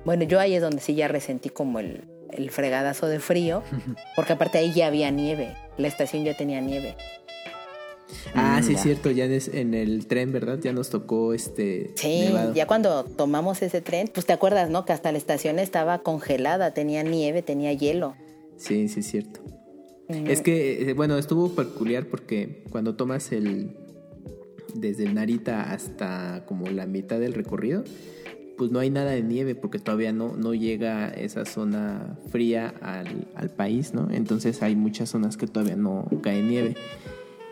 bueno, 0.04 0.24
yo 0.24 0.40
ahí 0.40 0.54
es 0.54 0.62
donde 0.62 0.80
sí 0.80 0.94
ya 0.94 1.08
resentí 1.08 1.48
como 1.48 1.78
el, 1.78 2.04
fregadazo 2.50 3.06
de 3.06 3.20
frío, 3.20 3.62
porque 4.16 4.34
aparte 4.34 4.58
ahí 4.58 4.72
ya 4.72 4.86
había 4.86 5.10
nieve, 5.10 5.56
la 5.76 5.88
estación 5.88 6.24
ya 6.24 6.36
tenía 6.36 6.60
nieve. 6.60 6.94
Ah, 8.34 8.60
sí, 8.62 8.74
es 8.74 8.82
cierto, 8.82 9.10
ya 9.10 9.24
en 9.26 9.74
el 9.74 10.06
tren, 10.06 10.32
¿verdad? 10.32 10.58
Ya 10.62 10.72
nos 10.72 10.88
tocó 10.88 11.34
este. 11.34 11.92
Sí, 11.96 12.30
ya 12.54 12.66
cuando 12.66 13.04
tomamos 13.04 13.60
ese 13.62 13.80
tren, 13.80 14.08
pues 14.12 14.24
te 14.24 14.32
acuerdas, 14.32 14.70
¿no? 14.70 14.84
Que 14.84 14.92
hasta 14.92 15.12
la 15.12 15.18
estación 15.18 15.58
estaba 15.58 15.98
congelada, 15.98 16.72
tenía 16.72 17.02
nieve, 17.02 17.42
tenía 17.42 17.72
hielo. 17.72 18.14
Sí, 18.56 18.88
sí, 18.88 19.00
es 19.00 19.06
cierto. 19.10 19.40
Es 20.08 20.40
que, 20.40 20.90
eh, 20.90 20.94
bueno, 20.94 21.18
estuvo 21.18 21.54
peculiar 21.54 22.06
porque 22.06 22.64
cuando 22.70 22.96
tomas 22.96 23.32
el. 23.32 23.76
Desde 24.74 25.04
el 25.04 25.14
Narita 25.14 25.72
hasta 25.72 26.44
como 26.46 26.68
la 26.68 26.86
mitad 26.86 27.18
del 27.18 27.32
recorrido, 27.32 27.84
pues 28.58 28.70
no 28.70 28.80
hay 28.80 28.90
nada 28.90 29.12
de 29.12 29.22
nieve 29.22 29.54
porque 29.54 29.78
todavía 29.78 30.12
no, 30.12 30.36
no 30.36 30.52
llega 30.52 31.08
esa 31.08 31.44
zona 31.46 32.18
fría 32.28 32.74
al, 32.82 33.28
al, 33.34 33.48
país, 33.50 33.94
¿no? 33.94 34.08
Entonces 34.10 34.62
hay 34.62 34.76
muchas 34.76 35.08
zonas 35.08 35.36
que 35.36 35.46
todavía 35.46 35.76
no 35.76 36.06
cae 36.22 36.42
nieve. 36.42 36.76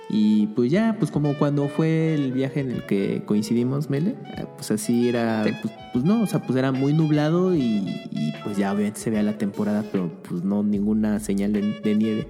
Y 0.08 0.48
pues 0.48 0.70
ya, 0.70 0.96
pues 0.98 1.10
como 1.10 1.34
cuando 1.34 1.68
fue 1.68 2.14
el 2.14 2.32
viaje 2.32 2.60
en 2.60 2.70
el 2.70 2.86
que 2.86 3.22
coincidimos, 3.24 3.90
Mele, 3.90 4.14
pues 4.56 4.70
así 4.70 5.08
era, 5.08 5.44
pues, 5.62 5.74
pues, 5.92 6.04
no, 6.04 6.22
o 6.22 6.26
sea, 6.26 6.42
pues 6.42 6.56
era 6.56 6.70
muy 6.70 6.92
nublado 6.92 7.56
y, 7.56 8.02
pues 8.44 8.56
ya 8.56 8.72
obviamente 8.72 9.00
se 9.00 9.10
veía 9.10 9.24
la 9.24 9.38
temporada, 9.38 9.84
pero 9.90 10.10
pues 10.28 10.44
no 10.44 10.62
ninguna 10.62 11.18
señal 11.18 11.52
de 11.52 11.94
nieve. 11.96 12.28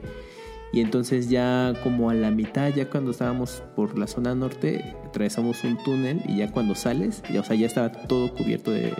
Y 0.77 0.83
entonces 0.83 1.31
ya 1.31 1.73
como 1.83 2.11
a 2.11 2.15
la 2.15 2.31
mitad, 2.31 2.69
ya 2.69 2.91
cuando 2.91 3.13
estábamos 3.13 3.63
por 3.75 3.99
la 3.99 4.07
zona 4.07 4.35
norte, 4.35 4.95
atravesamos 5.07 5.65
un 5.65 5.83
túnel 5.83 6.21
y 6.29 6.37
ya 6.37 6.53
cuando 6.53 6.75
sales, 6.75 7.23
ya, 7.33 7.41
o 7.41 7.45
sea, 7.45 7.57
ya 7.57 7.67
estaba 7.67 7.91
todo 7.91 8.31
cubierto 8.35 8.73
de, 8.73 8.93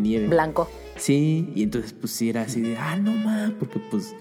nieve. 0.00 0.26
Blanco. 0.28 0.70
Sí, 0.96 1.52
y 1.54 1.64
entonces 1.64 1.92
pues 1.92 2.12
sí 2.12 2.30
era 2.30 2.40
así 2.40 2.62
de, 2.62 2.78
ah, 2.78 2.96
no 2.96 3.10
más, 3.10 3.50
porque 3.50 3.78
pues 3.90 4.14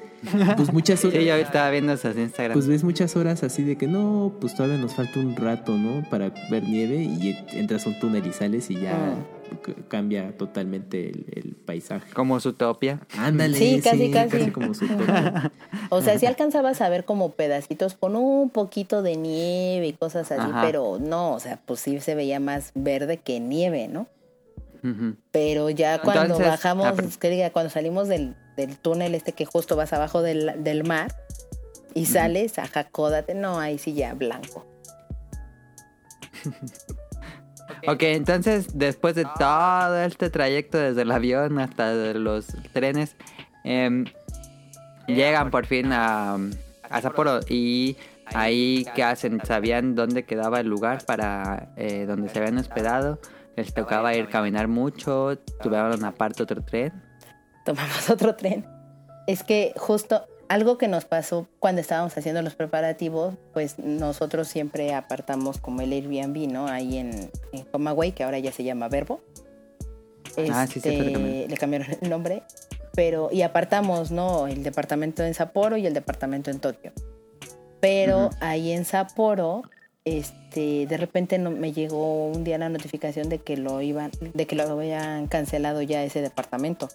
pues 0.58 0.74
muchas 0.74 1.06
horas. 1.06 1.18
Sí, 1.18 1.26
yo 1.26 1.36
estaba 1.36 1.70
viendo 1.70 1.94
esas 1.94 2.18
Instagram. 2.18 2.52
Pues 2.52 2.68
ves 2.68 2.84
muchas 2.84 3.16
horas 3.16 3.42
así 3.42 3.64
de 3.64 3.78
que 3.78 3.88
no, 3.88 4.34
pues 4.42 4.54
todavía 4.54 4.78
nos 4.78 4.94
falta 4.94 5.22
un 5.22 5.34
rato, 5.38 5.78
¿no? 5.78 6.04
Para 6.10 6.34
ver 6.52 6.64
nieve 6.64 7.04
y 7.04 7.38
entras 7.54 7.86
a 7.86 7.90
un 7.92 8.00
túnel 8.00 8.28
y 8.28 8.34
sales 8.34 8.70
y 8.70 8.82
ya 8.82 8.98
ah. 8.98 9.37
Cambia 9.88 10.36
totalmente 10.38 11.10
el, 11.10 11.56
paisaje. 11.66 12.14
Como 12.14 12.40
su 12.40 12.54
topia. 12.54 13.00
Ándale. 13.18 13.58
Sí, 13.58 13.82
casi, 13.84 14.12
casi. 14.12 14.52
como 14.52 14.74
su 14.74 14.86
o 15.90 16.02
sea, 16.02 16.18
sí 16.18 16.26
alcanzabas 16.26 16.82
a 16.82 16.90
ver 16.90 17.06
como 17.06 17.32
pedacitos 17.32 17.96
con 17.96 18.16
un 18.16 18.50
poquito 18.50 19.02
de 19.02 19.18
nieve 19.18 19.88
y 19.88 19.94
cosas 19.94 20.32
así, 20.32 20.52
pero 20.62 20.98
no, 21.00 21.34
o 21.34 21.40
sea, 21.40 21.60
pues 21.66 21.80
sí 21.80 22.00
se 22.00 22.16
veía 22.16 22.40
más 22.40 22.72
verde 22.76 23.18
que 23.18 23.40
nieve, 23.40 23.88
¿no? 23.88 24.08
Pero 25.32 25.70
ya 25.70 26.00
cuando 26.00 26.40
bajamos, 26.40 26.86
ah, 26.86 26.96
que 27.20 27.30
diga, 27.30 27.50
cuando 27.50 27.70
salimos 27.70 28.08
del, 28.08 28.36
del, 28.56 28.78
túnel 28.78 29.16
este 29.16 29.34
que 29.34 29.44
justo 29.44 29.76
vas 29.76 29.92
abajo 29.92 30.22
del, 30.22 30.64
del 30.64 30.86
mar 30.86 31.14
y 31.94 32.06
sales 32.06 32.58
a 32.58 32.68
Jacódate, 32.68 33.34
no, 33.34 33.60
ahí 33.60 33.80
sí 33.80 33.94
ya 33.94 34.14
blanco. 34.14 34.66
ok, 37.88 38.04
entonces 38.04 38.78
después 38.78 39.16
de 39.16 39.26
todo 39.38 40.02
este 40.04 40.30
trayecto 40.30 40.78
desde 40.78 41.02
el 41.02 41.12
avión 41.12 41.60
hasta 41.60 41.94
los 41.94 42.48
trenes, 42.74 43.16
em, 43.64 44.06
llegan 45.08 45.52
por 45.52 45.66
fin 45.66 45.92
a, 45.92 46.38
a 46.90 47.02
Sapporo. 47.02 47.40
Y 47.50 47.98
ahí 48.26 48.86
qué 48.96 49.04
hacen, 49.04 49.40
sabían 49.46 49.96
dónde 49.96 50.24
quedaba 50.24 50.60
el 50.60 50.68
lugar 50.68 51.06
para 51.06 51.70
eh, 51.78 52.06
donde 52.06 52.30
se 52.30 52.40
habían 52.40 52.58
hospedado 52.58 53.20
les 53.58 53.74
tocaba 53.74 54.14
ir 54.14 54.30
caminar 54.30 54.68
mucho, 54.68 55.40
tuvieron 55.62 56.06
aparte 56.06 56.44
otro 56.44 56.64
tren. 56.64 56.94
Tomamos 57.66 58.10
otro 58.10 58.36
tren. 58.36 58.66
Es 59.26 59.44
que 59.44 59.74
justo 59.76 60.28
algo 60.50 60.78
que 60.78 60.88
nos 60.88 61.06
pasó 61.06 61.48
cuando 61.60 61.82
estábamos 61.82 62.18
haciendo 62.18 62.42
los 62.42 62.56
preparativos, 62.56 63.36
pues 63.54 63.80
nosotros 63.80 64.48
siempre 64.48 64.94
apartamos 64.94 65.60
como 65.60 65.82
el 65.82 65.92
Airbnb, 65.92 66.52
¿no? 66.52 66.68
Ahí 66.68 66.98
en, 66.98 67.30
en 67.52 67.64
Comaway, 67.66 68.12
que 68.12 68.24
ahora 68.24 68.40
ya 68.40 68.52
se 68.52 68.64
llama 68.64 68.88
Verbo. 68.88 69.22
ah, 70.52 70.68
sí, 70.68 70.80
sí, 70.80 70.90
este, 70.90 71.48
le 71.48 71.58
cambiaron 71.58 71.88
el 72.02 72.10
nombre. 72.10 72.44
Pero, 72.94 73.30
y 73.32 73.44
apartamos, 73.44 74.12
¿no? 74.12 74.48
El 74.48 74.64
departamento 74.64 75.24
en 75.24 75.34
Sapporo 75.34 75.78
y 75.78 75.86
el 75.86 75.94
departamento 75.94 76.50
en 76.50 76.60
Tokio. 76.60 76.92
Pero 77.80 78.32
ahí 78.40 78.72
en 78.72 78.86
Sapporo 78.86 79.64
este, 80.08 80.88
de 80.88 80.96
repente 80.96 81.38
no, 81.38 81.52
me 81.52 81.74
llegó 81.74 82.28
un 82.28 82.46
día 82.46 82.58
la 82.58 82.70
notificación 82.70 83.28
de 83.28 83.40
que 83.40 83.58
lo 83.58 83.82
iban, 83.82 84.10
de 84.22 84.48
que 84.48 84.56
lo 84.56 84.64
habían 84.64 85.28
cancelado 85.28 85.82
ya 85.82 86.02
ese 86.02 86.22
departamento. 86.22 86.88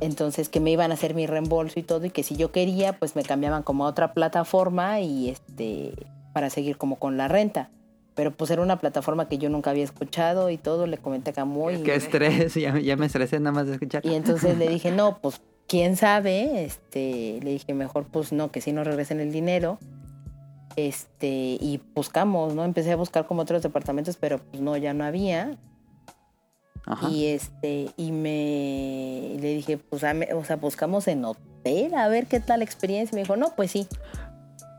Entonces 0.00 0.48
que 0.48 0.60
me 0.60 0.70
iban 0.70 0.90
a 0.90 0.94
hacer 0.94 1.14
mi 1.14 1.26
reembolso 1.26 1.80
y 1.80 1.82
todo 1.82 2.04
y 2.04 2.10
que 2.10 2.22
si 2.22 2.36
yo 2.36 2.52
quería 2.52 2.92
pues 2.92 3.16
me 3.16 3.22
cambiaban 3.22 3.62
como 3.62 3.86
a 3.86 3.88
otra 3.88 4.12
plataforma 4.12 5.00
y 5.00 5.30
este 5.30 5.94
para 6.32 6.50
seguir 6.50 6.76
como 6.76 6.96
con 6.96 7.16
la 7.16 7.28
renta. 7.28 7.70
Pero 8.14 8.30
pues 8.30 8.50
era 8.50 8.60
una 8.60 8.78
plataforma 8.78 9.26
que 9.28 9.38
yo 9.38 9.48
nunca 9.48 9.70
había 9.70 9.84
escuchado 9.84 10.50
y 10.50 10.58
todo, 10.58 10.86
le 10.86 10.98
comenté 10.98 11.30
a 11.30 11.32
Camuy. 11.32 11.82
Qué 11.82 11.94
estrés, 11.94 12.54
ya, 12.56 12.78
ya, 12.78 12.96
me 12.96 13.06
estresé 13.06 13.40
nada 13.40 13.52
más 13.52 13.66
de 13.66 13.74
escuchar. 13.74 14.04
Y 14.04 14.14
entonces 14.14 14.58
le 14.58 14.68
dije, 14.68 14.90
no, 14.90 15.18
pues 15.18 15.40
quién 15.66 15.96
sabe, 15.96 16.64
este, 16.64 17.40
le 17.42 17.52
dije 17.52 17.72
mejor 17.72 18.04
pues 18.04 18.32
no, 18.32 18.50
que 18.50 18.60
si 18.60 18.72
no 18.72 18.84
regresen 18.84 19.20
el 19.20 19.32
dinero 19.32 19.78
este, 20.76 21.26
y 21.28 21.80
buscamos, 21.94 22.54
¿no? 22.54 22.64
Empecé 22.64 22.92
a 22.92 22.96
buscar 22.96 23.26
como 23.26 23.42
otros 23.42 23.62
departamentos, 23.62 24.16
pero 24.16 24.38
pues 24.38 24.62
no, 24.62 24.76
ya 24.76 24.94
no 24.94 25.04
había. 25.04 25.56
Y 27.10 27.26
este, 27.26 27.90
y 27.96 28.12
me 28.12 29.36
le 29.40 29.54
dije, 29.54 29.78
pues, 29.78 30.02
o 30.34 30.44
sea, 30.44 30.56
buscamos 30.56 31.06
en 31.08 31.24
hotel 31.24 31.94
a 31.94 32.08
ver 32.08 32.26
qué 32.26 32.40
tal 32.40 32.58
la 32.58 32.64
experiencia. 32.64 33.14
Y 33.14 33.16
me 33.16 33.22
dijo, 33.22 33.36
no, 33.36 33.54
pues 33.54 33.70
sí. 33.70 33.86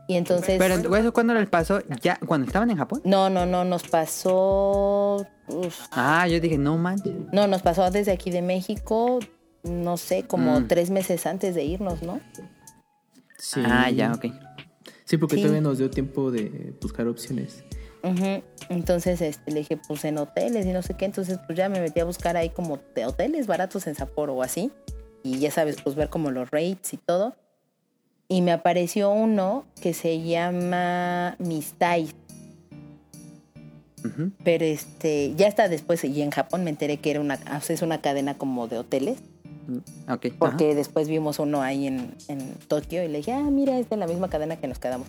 Y 0.06 0.16
entonces. 0.16 0.58
Pero 0.58 0.96
eso 0.96 1.12
cuando 1.12 1.34
les 1.34 1.48
pasó, 1.48 1.80
ya, 2.02 2.18
cuando 2.26 2.46
estaban 2.46 2.70
en 2.70 2.76
Japón. 2.76 3.00
No, 3.04 3.30
no, 3.30 3.46
no, 3.46 3.64
nos 3.64 3.84
pasó. 3.84 5.26
Ah, 5.92 6.28
yo 6.28 6.40
dije, 6.40 6.58
no 6.58 6.76
manches. 6.76 7.14
No, 7.32 7.46
nos 7.46 7.62
pasó 7.62 7.90
desde 7.90 8.12
aquí 8.12 8.30
de 8.30 8.42
México, 8.42 9.20
no 9.62 9.96
sé, 9.96 10.24
como 10.24 10.60
mm. 10.60 10.68
tres 10.68 10.90
meses 10.90 11.26
antes 11.26 11.54
de 11.54 11.64
irnos, 11.64 12.02
¿no? 12.02 12.20
Sí. 13.38 13.62
Ah, 13.64 13.90
ya, 13.90 14.12
ok. 14.12 14.26
Sí, 15.04 15.16
porque 15.16 15.36
todavía 15.36 15.60
nos 15.60 15.78
dio 15.78 15.90
tiempo 15.90 16.30
de 16.30 16.74
buscar 16.80 17.06
opciones. 17.06 17.64
Entonces 18.68 19.20
este, 19.20 19.50
le 19.50 19.60
dije, 19.60 19.78
pues 19.88 20.04
en 20.04 20.18
hoteles 20.18 20.66
y 20.66 20.72
no 20.72 20.82
sé 20.82 20.94
qué. 20.94 21.06
Entonces, 21.06 21.38
pues 21.46 21.56
ya 21.56 21.68
me 21.68 21.80
metí 21.80 22.00
a 22.00 22.04
buscar 22.04 22.36
ahí 22.36 22.50
como 22.50 22.78
de 22.94 23.06
hoteles 23.06 23.46
baratos 23.46 23.86
en 23.86 23.94
Sapporo 23.94 24.34
o 24.34 24.42
así. 24.42 24.70
Y 25.22 25.38
ya 25.38 25.50
sabes, 25.50 25.76
pues 25.82 25.96
ver 25.96 26.10
como 26.10 26.30
los 26.30 26.50
rates 26.50 26.92
y 26.92 26.96
todo. 26.98 27.34
Y 28.28 28.42
me 28.42 28.52
apareció 28.52 29.10
uno 29.10 29.64
que 29.80 29.94
se 29.94 30.22
llama 30.22 31.36
Mistai. 31.38 32.08
Pero 34.44 34.66
este, 34.66 35.34
ya 35.34 35.48
está 35.48 35.68
después, 35.68 36.04
y 36.04 36.20
en 36.20 36.30
Japón 36.30 36.62
me 36.62 36.68
enteré 36.68 36.98
que 36.98 37.10
era 37.10 37.22
una, 37.22 37.38
es 37.66 37.80
una 37.80 38.02
cadena 38.02 38.36
como 38.36 38.68
de 38.68 38.78
hoteles. 38.78 39.16
Mm, 39.66 40.12
ok. 40.12 40.26
Porque 40.38 40.74
después 40.74 41.08
vimos 41.08 41.38
uno 41.38 41.62
ahí 41.62 41.86
en, 41.86 42.14
en 42.28 42.54
Tokio 42.68 43.02
y 43.02 43.08
le 43.08 43.18
dije, 43.18 43.32
ah, 43.32 43.48
mira, 43.50 43.78
es 43.78 43.88
de 43.88 43.96
la 43.96 44.06
misma 44.06 44.28
cadena 44.28 44.56
que 44.56 44.68
nos 44.68 44.78
quedamos. 44.78 45.08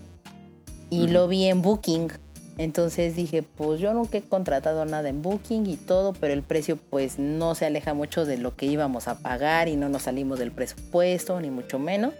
Y 0.89 1.07
lo 1.07 1.27
vi 1.27 1.45
en 1.45 1.61
Booking. 1.61 2.09
Entonces 2.57 3.15
dije, 3.15 3.43
pues 3.43 3.81
yo 3.81 3.93
nunca 3.93 4.17
he 4.17 4.21
contratado 4.21 4.85
nada 4.85 5.09
en 5.09 5.21
Booking 5.21 5.65
y 5.65 5.75
todo, 5.75 6.13
pero 6.13 6.33
el 6.33 6.41
precio 6.41 6.77
pues 6.77 7.19
no 7.19 7.53
se 7.53 7.65
aleja 7.65 7.93
mucho 7.93 8.25
de 8.25 8.37
lo 8.37 8.55
que 8.55 8.65
íbamos 8.65 9.07
a 9.09 9.19
pagar 9.19 9.67
y 9.67 9.75
no 9.75 9.89
nos 9.89 10.03
salimos 10.03 10.39
del 10.39 10.51
presupuesto, 10.51 11.39
ni 11.41 11.49
mucho 11.49 11.79
menos. 11.79 12.13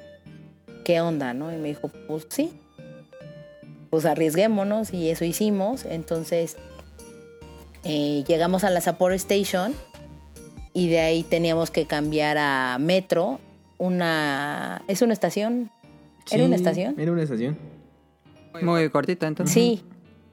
¿Qué 0.84 1.00
onda, 1.00 1.34
no? 1.34 1.54
Y 1.54 1.58
me 1.58 1.70
dijo, 1.70 1.90
pues 2.08 2.28
sí, 2.30 2.52
pues 3.90 4.06
arriesguémonos 4.06 4.94
y 4.94 5.10
eso 5.10 5.24
hicimos. 5.24 5.86
Entonces 5.86 6.58
eh, 7.86 8.26
llegamos 8.28 8.66
a 8.66 8.70
la 8.70 8.82
Sapporo 8.82 9.14
Station 9.14 9.74
y 10.74 10.90
de 10.90 11.00
ahí 11.00 11.24
teníamos 11.24 11.72
que 11.72 11.86
cambiar 11.86 12.38
a 12.38 12.78
Metro. 12.78 13.40
Una... 13.78 14.84
¿Es 14.90 15.02
una 15.02 15.14
estación? 15.14 15.72
¿Era 16.30 16.44
una 16.44 16.58
estación? 16.58 17.00
Era 17.00 17.12
una 17.14 17.24
estación. 17.24 17.58
Muy 18.62 18.90
cortita 18.90 19.28
entonces. 19.28 19.54
Sí, 19.54 19.84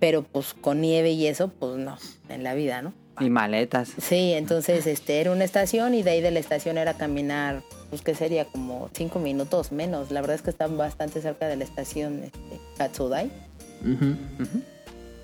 pero 0.03 0.25
pues 0.25 0.53
con 0.61 0.81
nieve 0.81 1.13
y 1.13 1.29
eso, 1.29 1.47
pues 1.47 1.77
no, 1.77 1.97
en 2.29 2.43
la 2.43 2.55
vida, 2.55 2.83
¿no? 2.83 2.93
Y 3.21 3.31
maletas. 3.31 3.93
Sí, 4.01 4.33
entonces 4.33 4.89
este 4.89 5.21
era 5.21 5.31
una 5.31 5.45
estación 5.45 5.95
y 5.95 6.03
de 6.03 6.11
ahí 6.11 6.21
de 6.21 6.33
la 6.33 6.41
estación 6.41 6.77
era 6.77 6.95
caminar, 6.95 7.63
pues 7.89 8.03
que 8.03 8.17
sería 8.17 8.47
como 8.47 8.91
cinco 8.95 9.21
minutos 9.21 9.71
menos. 9.71 10.11
La 10.11 10.21
verdad 10.21 10.35
es 10.35 10.43
que 10.43 10.51
están 10.51 10.77
bastante 10.77 11.23
cerca 11.23 11.47
de 11.47 11.55
la 11.55 11.63
estación 11.63 12.25
este, 12.25 12.61
Katsudai. 12.79 13.31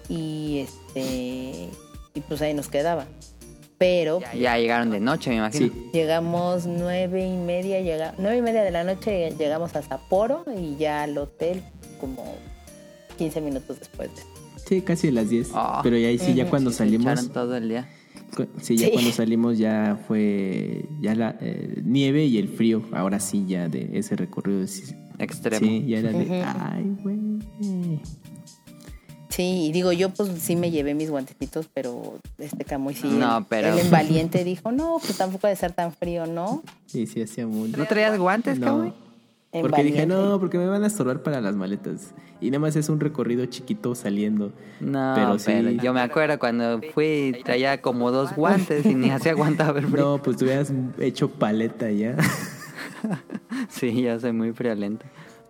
Y 0.09 0.61
este 0.61 1.71
y 2.15 2.21
pues 2.29 2.41
ahí 2.41 2.55
nos 2.55 2.69
quedaba. 2.69 3.07
Pero 3.79 4.21
ya, 4.33 4.59
llegaron 4.59 4.91
de 4.91 5.01
noche, 5.01 5.31
me 5.31 5.39
imagino. 5.39 5.75
Llegamos 5.93 6.67
nueve 6.67 7.27
y 7.27 7.37
media, 7.37 7.81
llega, 7.81 8.15
nueve 8.17 8.37
y 8.37 8.43
media 8.43 8.63
de 8.63 8.71
la 8.71 8.85
noche 8.85 9.35
llegamos 9.37 9.75
a 9.75 9.83
Sapporo 9.83 10.45
y 10.57 10.77
ya 10.77 11.03
al 11.03 11.19
hotel 11.19 11.65
como 11.99 12.37
15 13.17 13.41
minutos 13.41 13.81
después. 13.81 14.11
Sí, 14.69 14.83
casi 14.83 15.09
a 15.09 15.13
las 15.13 15.31
10. 15.31 15.51
Ah. 15.55 15.81
pero 15.83 15.97
ya 15.97 16.09
ahí 16.09 16.19
sí, 16.19 16.35
ya 16.35 16.51
cuando 16.51 16.71
salimos. 16.71 17.33
todo 17.33 17.57
el 17.57 17.69
día. 17.71 17.89
Sí, 18.61 18.77
ya 18.77 18.91
cuando 18.93 19.11
salimos 19.13 19.57
ya 19.57 19.99
fue 20.07 20.85
ya 21.01 21.15
la 21.15 21.37
eh, 21.41 21.81
nieve 21.85 22.27
y 22.27 22.37
el 22.37 22.49
frío. 22.49 22.83
Ahora 22.93 23.19
sí, 23.19 23.47
ya 23.49 23.69
de 23.69 23.91
ese 23.95 24.17
recorrido 24.17 24.63
extremo. 25.19 25.67
Sí, 25.67 25.87
ya 25.87 26.01
era 26.01 26.13
de. 26.13 26.43
Ay, 26.45 26.97
güey. 27.03 27.19
Sí, 29.31 29.69
y 29.69 29.73
digo, 29.73 29.93
yo 29.93 30.11
pues 30.11 30.31
sí 30.39 30.57
me 30.57 30.71
llevé 30.71 30.95
mis 30.95 31.11
guantecitos, 31.11 31.69
pero 31.73 32.19
este 32.39 32.65
Camuy 32.65 32.95
sí. 32.95 33.07
No, 33.07 33.47
pero. 33.49 33.69
Él 33.69 33.79
en 33.79 33.91
valiente 33.91 34.45
dijo, 34.45 34.71
no, 34.71 34.99
pues 34.99 35.17
tampoco 35.17 35.47
de 35.47 35.57
ser 35.57 35.73
tan 35.73 35.93
frío, 35.93 36.27
¿no? 36.27 36.63
Sí, 36.87 37.07
sí, 37.07 37.23
hacía 37.23 37.47
mucho. 37.47 37.77
¿No 37.77 37.87
traías 37.87 38.19
guantes, 38.19 38.59
no. 38.59 38.93
Porque 39.61 39.83
dije, 39.83 40.07
no, 40.07 40.39
porque 40.41 40.59
me 40.59 40.67
van 40.67 40.85
a 40.85 40.87
estorbar 40.87 41.23
para 41.23 41.41
las 41.41 41.57
maletas. 41.57 42.15
Y 42.41 42.51
nada 42.51 42.61
más 42.61 42.77
es 42.77 42.89
un 42.89 43.01
recorrido 43.01 43.47
chiquito 43.47 43.95
saliendo. 43.95 44.53
No, 44.81 45.13
pero, 45.15 45.39
sí. 45.39 45.79
yo 45.83 45.93
me 45.93 46.01
acuerdo 46.01 46.39
cuando 46.39 46.81
fui, 46.95 47.41
traía 47.45 47.83
como 47.83 48.11
dos 48.11 48.35
guantes 48.35 48.87
y 48.87 48.95
ni 48.95 49.11
hacía 49.11 49.33
aguantaba 49.33 49.79
el 49.79 49.87
frío. 49.87 50.05
No, 50.05 50.23
pues 50.23 50.37
tú 50.37 50.45
hubieras 50.45 50.73
hecho 50.99 51.29
paleta 51.31 51.91
ya. 51.91 52.17
sí, 53.69 54.03
ya 54.03 54.19
soy 54.21 54.33
muy 54.33 54.53
friolento. 54.53 55.05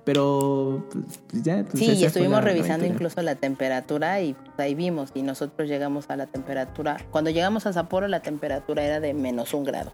Pero 0.04 0.86
pues, 0.90 1.44
ya. 1.44 1.64
Pues, 1.64 1.78
sí, 1.78 1.92
y 1.92 2.04
estuvimos 2.04 2.42
revisando 2.42 2.86
incluso 2.86 3.20
la 3.20 3.34
temperatura 3.34 4.22
y 4.22 4.32
pues, 4.32 4.58
ahí 4.58 4.74
vimos. 4.74 5.10
Y 5.14 5.22
nosotros 5.22 5.68
llegamos 5.68 6.08
a 6.08 6.16
la 6.16 6.26
temperatura. 6.26 6.96
Cuando 7.10 7.28
llegamos 7.30 7.66
a 7.66 7.74
Sapporo, 7.74 8.08
la 8.08 8.20
temperatura 8.20 8.82
era 8.82 9.00
de 9.00 9.12
menos 9.12 9.52
un 9.52 9.64
grado. 9.64 9.92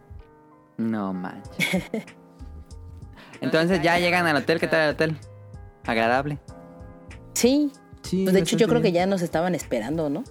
No 0.76 1.12
manches. 1.12 1.82
Entonces 3.44 3.82
ya 3.82 3.98
llegan 3.98 4.26
al 4.26 4.36
hotel. 4.36 4.60
¿Qué 4.60 4.66
tal 4.66 4.88
el 4.88 4.94
hotel? 4.94 5.16
Agradable. 5.84 6.38
Sí. 7.34 7.70
sí 8.02 8.24
pues 8.24 8.34
de 8.34 8.40
hecho, 8.40 8.56
yo 8.56 8.68
creo 8.68 8.82
que 8.82 8.92
ya 8.92 9.06
nos 9.06 9.22
estaban 9.22 9.54
esperando, 9.54 10.10
¿no? 10.10 10.24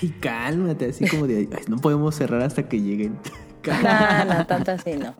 Ay, 0.00 0.10
cálmate, 0.20 0.86
así 0.90 1.06
como 1.06 1.26
de. 1.26 1.48
no 1.68 1.78
podemos 1.78 2.14
cerrar 2.14 2.42
hasta 2.42 2.68
que 2.68 2.80
lleguen. 2.80 3.18
No, 3.66 4.24
no, 4.26 4.46
tanto 4.46 4.72
así 4.72 4.92
no. 4.92 5.14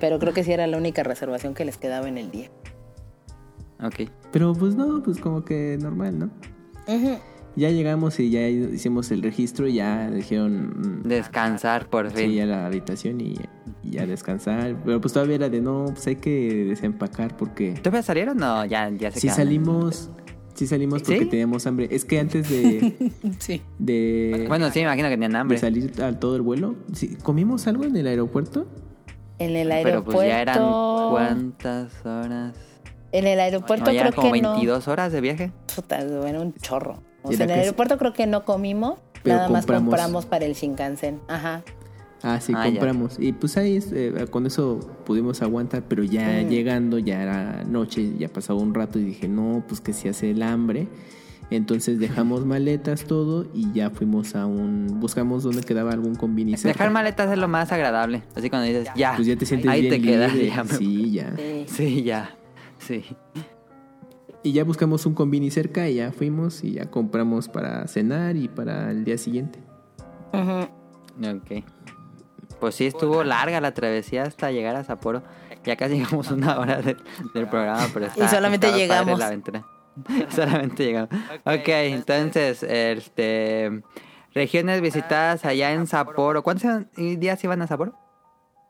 Pero 0.00 0.18
creo 0.18 0.32
que 0.32 0.42
sí 0.44 0.50
era 0.50 0.66
la 0.66 0.78
única 0.78 1.02
reservación 1.02 1.52
que 1.52 1.66
les 1.66 1.76
quedaba 1.76 2.08
en 2.08 2.16
el 2.16 2.30
día. 2.30 2.50
Ok. 3.82 4.08
Pero 4.32 4.54
pues 4.54 4.76
no, 4.76 5.02
pues 5.02 5.18
como 5.18 5.44
que 5.44 5.76
normal, 5.78 6.18
¿no? 6.18 6.30
Ya 7.56 7.70
llegamos 7.70 8.18
y 8.20 8.30
ya 8.30 8.48
hicimos 8.48 9.10
el 9.10 9.22
registro 9.22 9.66
y 9.66 9.74
ya 9.74 10.10
dijeron... 10.10 11.02
Mm, 11.02 11.08
descansar 11.08 11.88
por 11.88 12.10
fin. 12.10 12.30
Sí, 12.30 12.40
a 12.40 12.46
la 12.46 12.66
habitación 12.66 13.20
y, 13.20 13.34
ya 13.82 14.06
descansar. 14.06 14.76
Pero 14.84 15.00
pues 15.00 15.12
todavía 15.12 15.36
era 15.36 15.48
de 15.48 15.60
no, 15.60 15.86
pues 15.86 16.06
hay 16.06 16.16
que 16.16 16.64
desempacar 16.64 17.36
porque... 17.36 17.72
¿Todavía 17.72 18.02
salieron? 18.02 18.36
No, 18.36 18.64
ya, 18.64 18.90
ya 18.90 19.10
se 19.10 19.20
Sí 19.20 19.28
salimos... 19.28 20.10
Sí 20.54 20.66
salimos 20.66 21.02
porque 21.02 21.24
teníamos 21.24 21.66
hambre. 21.66 21.88
Es 21.90 22.04
que 22.04 22.18
antes 22.18 22.50
de... 22.50 23.10
sí. 23.38 23.62
De, 23.78 24.44
bueno, 24.48 24.70
sí, 24.70 24.80
me 24.80 24.84
imagino 24.84 25.08
que 25.08 25.14
tenían 25.14 25.36
hambre. 25.36 25.56
De 25.56 25.60
salir 25.60 26.02
a 26.02 26.18
todo 26.18 26.36
el 26.36 26.42
vuelo. 26.42 26.74
¿Comimos 27.22 27.66
algo 27.66 27.84
en 27.84 27.96
el 27.96 28.06
aeropuerto? 28.06 28.66
En 29.38 29.56
el 29.56 29.72
aeropuerto... 29.72 30.10
Pero 30.10 30.18
pues 30.18 30.28
ya 30.28 30.42
eran 30.42 30.58
cuántas 31.10 32.04
horas... 32.04 32.54
En 33.12 33.26
el 33.26 33.40
aeropuerto 33.40 33.86
creo 33.86 34.12
como 34.12 34.32
que 34.32 34.42
22 34.42 34.88
horas 34.88 35.12
de 35.12 35.20
viaje. 35.20 35.52
Puta, 35.74 36.04
bueno, 36.20 36.42
un 36.42 36.54
chorro. 36.54 37.02
O 37.22 37.32
sea, 37.32 37.44
en 37.44 37.50
el 37.50 37.60
aeropuerto 37.60 37.98
creo 37.98 38.12
que 38.12 38.26
no 38.26 38.44
comimos, 38.44 38.98
nada 39.24 39.48
más 39.48 39.66
compramos 39.66 40.26
para 40.26 40.44
el 40.44 40.54
Shinkansen. 40.54 41.20
Ajá. 41.28 41.62
Ah, 42.22 42.40
sí, 42.40 42.52
ah, 42.54 42.64
compramos. 42.64 43.16
Y 43.18 43.32
pues 43.32 43.56
ahí 43.56 43.78
eh, 43.92 44.26
con 44.30 44.46
eso 44.46 44.78
pudimos 45.06 45.42
aguantar, 45.42 45.84
pero 45.88 46.04
ya 46.04 46.42
llegando, 46.42 46.98
ya 46.98 47.22
era 47.22 47.64
noche, 47.64 48.12
ya 48.18 48.28
pasaba 48.28 48.60
un 48.60 48.74
rato 48.74 48.98
y 48.98 49.04
dije, 49.04 49.28
no, 49.28 49.64
pues 49.66 49.80
que 49.80 49.92
se 49.92 50.08
hace 50.08 50.30
el 50.30 50.42
hambre. 50.42 50.88
Entonces 51.50 51.98
dejamos 51.98 52.46
maletas, 52.46 53.04
todo, 53.04 53.46
y 53.52 53.72
ya 53.72 53.90
fuimos 53.90 54.36
a 54.36 54.46
un... 54.46 55.00
Buscamos 55.00 55.42
donde 55.42 55.62
quedaba 55.62 55.90
algún 55.90 56.14
combini 56.14 56.54
Dejar 56.54 56.90
maletas 56.90 57.32
es 57.32 57.38
lo 57.38 57.48
más 57.48 57.72
agradable. 57.72 58.22
Así 58.36 58.48
cuando 58.48 58.68
dices, 58.68 58.88
ya, 58.94 59.14
pues 59.16 59.26
ya 59.26 59.36
te 59.36 59.46
sientes 59.46 59.68
ahí 59.68 59.88
te 59.88 60.00
quedas. 60.00 60.32
Sí, 60.78 61.10
ya. 61.10 61.34
sí, 61.66 62.04
ya. 62.04 62.36
Sí. 62.78 63.04
Y 64.44 64.52
ya 64.52 64.62
buscamos 64.62 65.04
un 65.06 65.14
combini 65.14 65.50
cerca 65.50 65.88
y 65.88 65.96
ya 65.96 66.12
fuimos 66.12 66.62
y 66.62 66.72
ya 66.72 66.86
compramos 66.86 67.48
para 67.48 67.86
cenar 67.88 68.36
y 68.36 68.46
para 68.48 68.92
el 68.92 69.04
día 69.04 69.18
siguiente. 69.18 69.58
Ok. 70.32 71.64
Pues 72.60 72.74
sí, 72.74 72.86
estuvo 72.86 73.24
larga 73.24 73.60
la 73.60 73.72
travesía 73.72 74.24
hasta 74.24 74.50
llegar 74.50 74.76
a 74.76 74.84
Sapporo. 74.84 75.22
Ya 75.64 75.76
casi 75.76 75.98
llegamos 75.98 76.30
una 76.30 76.58
hora 76.58 76.80
del 76.80 77.48
programa, 77.48 77.88
pero 77.92 78.06
está, 78.06 78.24
Y 78.24 78.28
solamente 78.28 78.72
llegamos. 78.72 79.18
La 79.18 79.38
solamente 80.30 80.84
llegamos. 80.84 81.10
Ok, 81.44 81.68
entonces, 81.68 82.62
este... 82.62 83.82
Regiones 84.32 84.80
visitadas 84.80 85.44
allá 85.44 85.72
en 85.72 85.86
Sapporo. 85.88 86.42
¿Cuántos 86.42 86.84
días 86.96 87.42
iban 87.42 87.62
a 87.62 87.66
Sapporo? 87.66 87.94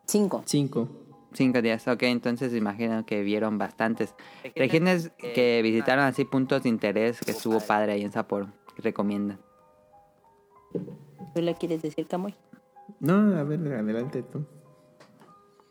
Cinco. 0.06 0.42
Cinco. 0.46 0.88
Cinco 1.32 1.62
días, 1.62 1.86
ok, 1.86 2.02
entonces 2.04 2.52
imagino 2.54 3.06
que 3.06 3.22
vieron 3.22 3.56
bastantes. 3.58 4.14
Regiones 4.56 5.12
que 5.18 5.60
visitaron 5.62 6.04
así 6.04 6.24
puntos 6.24 6.64
de 6.64 6.68
interés 6.68 7.20
que 7.20 7.30
estuvo 7.30 7.60
padre 7.60 7.92
ahí 7.92 8.02
en 8.02 8.10
Sapporo, 8.10 8.48
que 8.74 8.82
recomiendan. 8.82 9.38
¿Tú 10.72 11.40
le 11.40 11.54
quieres 11.54 11.82
decir, 11.82 12.08
Camoy? 12.08 12.34
No, 13.00 13.36
a 13.36 13.42
ver, 13.44 13.60
adelante 13.72 14.22
tú. 14.22 14.44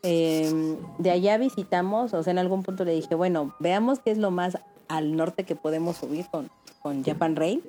Em, 0.02 0.76
de 0.98 1.10
allá 1.10 1.36
visitamos, 1.36 2.14
o 2.14 2.22
sea, 2.22 2.30
en 2.30 2.38
algún 2.38 2.62
punto 2.62 2.84
le 2.84 2.94
dije, 2.94 3.14
bueno, 3.14 3.54
veamos 3.60 3.98
qué 3.98 4.10
es 4.10 4.18
lo 4.18 4.30
más 4.30 4.58
al 4.88 5.14
norte 5.14 5.44
que 5.44 5.56
podemos 5.56 5.96
subir 5.96 6.26
con, 6.30 6.50
con 6.82 7.04
Japan 7.04 7.36
Rail. 7.36 7.62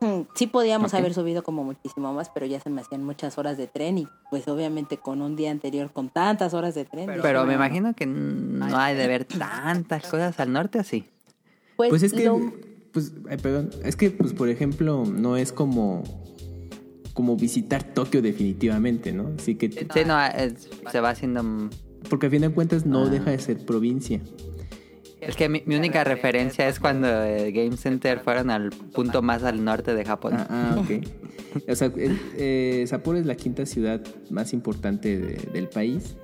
Sí 0.34 0.46
podíamos 0.46 0.94
haber 0.94 1.12
subido 1.12 1.42
como 1.42 1.64
muchísimo 1.64 2.12
más, 2.12 2.30
pero 2.30 2.46
ya 2.46 2.60
se 2.60 2.70
me 2.70 2.82
hacían 2.82 3.02
muchas 3.02 3.36
horas 3.36 3.58
de 3.58 3.66
tren 3.66 3.98
y 3.98 4.06
pues 4.30 4.46
obviamente 4.46 4.96
con 4.96 5.20
un 5.22 5.34
día 5.34 5.50
anterior 5.50 5.90
con 5.92 6.08
tantas 6.08 6.54
horas 6.54 6.76
de 6.76 6.84
tren. 6.84 7.10
Pero, 7.20 7.44
me 7.44 7.54
imagino 7.54 7.94
que 7.94 8.06
no 8.06 8.78
hay 8.78 8.94
de 8.94 9.08
ver 9.08 9.24
tantas 9.24 10.06
cosas 10.10 10.38
al 10.38 10.52
norte 10.52 10.78
así. 10.78 11.04
Pues, 11.76 11.90
pues, 11.90 12.04
es 12.04 12.12
que, 12.12 12.30
pues, 12.92 13.12
perdón, 13.42 13.70
es 13.82 13.96
que 13.96 14.10
pues 14.10 14.32
por 14.34 14.48
ejemplo 14.48 15.04
no 15.04 15.36
es 15.36 15.52
como 15.52 16.04
como 17.18 17.36
visitar 17.36 17.82
Tokio 17.82 18.22
definitivamente, 18.22 19.12
¿no? 19.12 19.32
Así 19.36 19.56
que 19.56 19.72
sí, 19.72 20.04
no, 20.06 20.16
se 20.88 21.00
va 21.00 21.10
haciendo 21.10 21.68
porque 22.08 22.28
a 22.28 22.30
fin 22.30 22.42
de 22.42 22.50
cuentas 22.50 22.86
no 22.86 23.06
ah. 23.06 23.08
deja 23.08 23.32
de 23.32 23.40
ser 23.40 23.66
provincia. 23.66 24.20
Es 25.20 25.34
que 25.34 25.48
mi, 25.48 25.64
única 25.74 26.04
referencia 26.04 26.68
es 26.68 26.78
cuando 26.78 27.08
el 27.08 27.52
Game 27.52 27.76
Center 27.76 28.20
fueron 28.20 28.50
al 28.50 28.70
punto 28.70 29.20
más 29.20 29.42
al 29.42 29.64
norte 29.64 29.94
de 29.94 30.04
Japón. 30.04 30.34
Ah, 30.36 30.46
ah 30.48 30.76
ok. 30.78 31.68
o 31.68 31.74
sea, 31.74 31.90
eh, 31.96 32.84
Sapporo 32.86 33.18
es 33.18 33.26
la 33.26 33.34
quinta 33.34 33.66
ciudad 33.66 34.00
más 34.30 34.52
importante 34.52 35.18
del 35.18 35.68
país. 35.68 36.14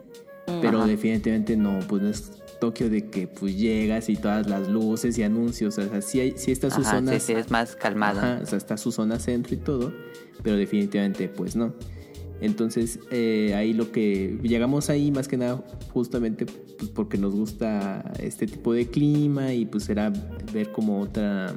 Pero 0.63 0.87
definitivamente 0.87 1.57
no, 1.57 1.81
pues 1.89 2.03
no 2.03 2.09
es 2.09 2.31
Tokio 2.65 2.89
de 2.89 3.11
que 3.11 3.27
pues 3.27 3.59
llegas 3.59 4.09
y 4.09 4.17
todas 4.17 4.49
las 4.49 4.69
luces 4.69 5.19
y 5.19 5.23
anuncios, 5.23 5.77
o 5.77 5.87
sea, 5.87 6.01
sí, 6.01 6.21
hay, 6.21 6.33
sí 6.37 6.51
está 6.51 6.71
su 6.71 6.83
zona. 6.83 7.13
Sí, 7.13 7.21
sí, 7.21 7.33
es 7.35 7.51
más 7.51 7.77
calmado. 7.77 8.43
o 8.43 8.47
sea, 8.47 8.57
está 8.57 8.79
su 8.79 8.91
zona 8.91 9.19
centro 9.19 9.55
y 9.55 9.59
todo, 9.59 9.93
pero 10.43 10.57
definitivamente 10.57 11.29
pues 11.29 11.57
no. 11.57 11.75
Entonces 12.41 13.01
eh, 13.11 13.53
ahí 13.55 13.75
lo 13.75 13.93
que 13.93 14.39
llegamos 14.43 14.89
ahí 14.89 15.13
más 15.13 15.29
que 15.29 15.37
nada 15.37 15.63
justamente 15.93 16.47
pues, 16.79 16.91
porque 16.91 17.19
nos 17.19 17.35
gusta 17.35 18.11
este 18.19 18.47
tipo 18.47 18.73
de 18.73 18.87
clima 18.87 19.53
y 19.53 19.67
pues 19.67 19.91
era 19.91 20.11
ver 20.51 20.73
como 20.73 21.03
otra 21.03 21.55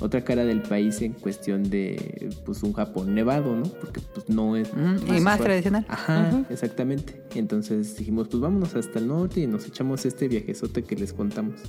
otra 0.00 0.24
cara 0.24 0.44
del 0.44 0.62
país 0.62 1.00
en 1.02 1.12
cuestión 1.12 1.70
de 1.70 2.30
pues 2.44 2.62
un 2.62 2.72
Japón 2.72 3.14
nevado, 3.14 3.54
¿no? 3.54 3.62
Porque 3.64 4.00
pues 4.00 4.28
no 4.28 4.56
es... 4.56 4.70
y 5.06 5.20
más 5.20 5.40
tradicional. 5.40 5.84
Ajá, 5.88 6.44
exactamente. 6.50 7.22
Entonces 7.34 7.96
dijimos, 7.96 8.28
pues 8.28 8.40
vámonos 8.40 8.74
hasta 8.74 8.98
el 8.98 9.08
norte 9.08 9.40
y 9.40 9.46
nos 9.46 9.66
echamos 9.66 10.04
este 10.04 10.28
viajezote 10.28 10.82
que 10.82 10.96
les 10.96 11.12
contamos. 11.12 11.60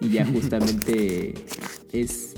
Y 0.00 0.10
ya 0.10 0.26
justamente 0.32 1.34
es... 1.92 2.34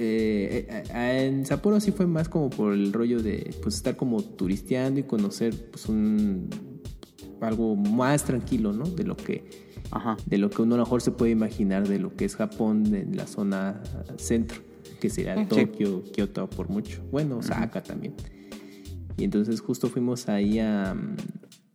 Eh, 0.00 0.84
eh, 0.94 1.26
en 1.26 1.44
Sapporo 1.44 1.80
sí 1.80 1.90
fue 1.90 2.06
más 2.06 2.28
como 2.28 2.50
por 2.50 2.72
el 2.72 2.92
rollo 2.92 3.20
de 3.20 3.52
pues 3.60 3.74
estar 3.74 3.96
como 3.96 4.22
turisteando 4.22 5.00
y 5.00 5.02
conocer 5.02 5.52
pues 5.72 5.88
un 5.88 6.48
algo 7.40 7.74
más 7.74 8.24
tranquilo, 8.24 8.72
¿no? 8.72 8.84
De 8.84 9.02
lo 9.02 9.16
que 9.16 9.67
de 10.26 10.38
lo 10.38 10.50
que 10.50 10.62
uno 10.62 10.74
a 10.74 10.78
lo 10.78 10.84
mejor 10.84 11.00
se 11.00 11.10
puede 11.10 11.32
imaginar 11.32 11.88
de 11.88 11.98
lo 11.98 12.14
que 12.14 12.24
es 12.24 12.36
Japón 12.36 12.94
en 12.94 13.16
la 13.16 13.26
zona 13.26 13.80
centro, 14.16 14.60
que 15.00 15.10
sería 15.10 15.46
Tokio, 15.48 16.04
Kioto 16.04 16.48
por 16.48 16.68
mucho. 16.68 17.02
Bueno, 17.10 17.38
Osaka 17.38 17.82
también. 17.82 18.14
Y 19.16 19.24
entonces 19.24 19.60
justo 19.60 19.88
fuimos 19.88 20.28
ahí 20.28 20.60
a, 20.60 20.96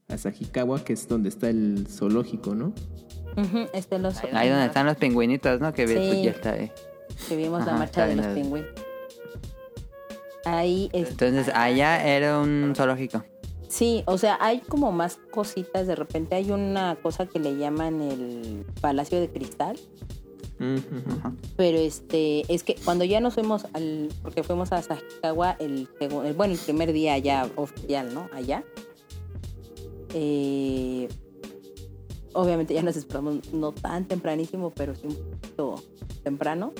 a 0.07 0.17
Sajikawa, 0.17 0.83
que 0.83 0.93
es 0.93 1.07
donde 1.07 1.29
está 1.29 1.49
el 1.49 1.87
zoológico, 1.89 2.55
¿no? 2.55 2.73
este 3.73 3.97
los... 3.99 4.23
Ahí 4.31 4.49
donde 4.49 4.67
están 4.67 4.85
los 4.85 4.97
pingüinitos, 4.97 5.59
¿no? 5.59 5.73
Que 5.73 5.87
sí. 5.87 6.23
ya 6.23 6.31
está 6.31 6.53
ahí. 6.53 6.71
Que 7.27 7.35
vimos 7.35 7.65
la 7.65 7.73
marcha 7.73 8.05
de 8.05 8.15
los 8.15 8.25
pingüinos. 8.27 8.69
Ahí 10.45 10.89
Entonces 10.93 11.49
allá 11.53 12.05
era 12.05 12.39
un 12.39 12.73
zoológico. 12.75 13.23
Sí, 13.73 14.03
o 14.05 14.19
sea, 14.19 14.37
hay 14.39 14.59
como 14.59 14.91
más 14.91 15.17
cositas. 15.31 15.87
De 15.87 15.95
repente 15.95 16.35
hay 16.35 16.51
una 16.51 16.95
cosa 17.01 17.25
que 17.25 17.39
le 17.39 17.57
llaman 17.57 18.01
el 18.01 18.67
Palacio 18.81 19.19
de 19.19 19.31
Cristal. 19.31 19.79
Pero 21.57 21.79
este, 21.79 22.53
es 22.53 22.63
que 22.63 22.75
cuando 22.85 23.03
ya 23.03 23.19
nos 23.19 23.33
fuimos 23.33 23.65
al, 23.73 24.09
porque 24.21 24.43
fuimos 24.43 24.71
a 24.71 24.81
Sajikawa 24.83 25.57
el, 25.59 25.89
bueno, 26.35 26.53
el 26.53 26.59
primer 26.59 26.93
día 26.93 27.17
ya 27.17 27.49
oficial, 27.55 28.13
¿no? 28.13 28.29
Allá. 28.31 28.63
Eh, 30.13 31.09
obviamente 32.33 32.75
ya 32.75 32.83
nos 32.83 32.95
esperamos 32.95 33.51
no 33.53 33.71
tan 33.71 34.07
tempranísimo, 34.07 34.69
pero 34.69 34.93
sí 34.93 35.07
un 35.07 35.15
poquito 35.15 35.83
temprano. 36.21 36.73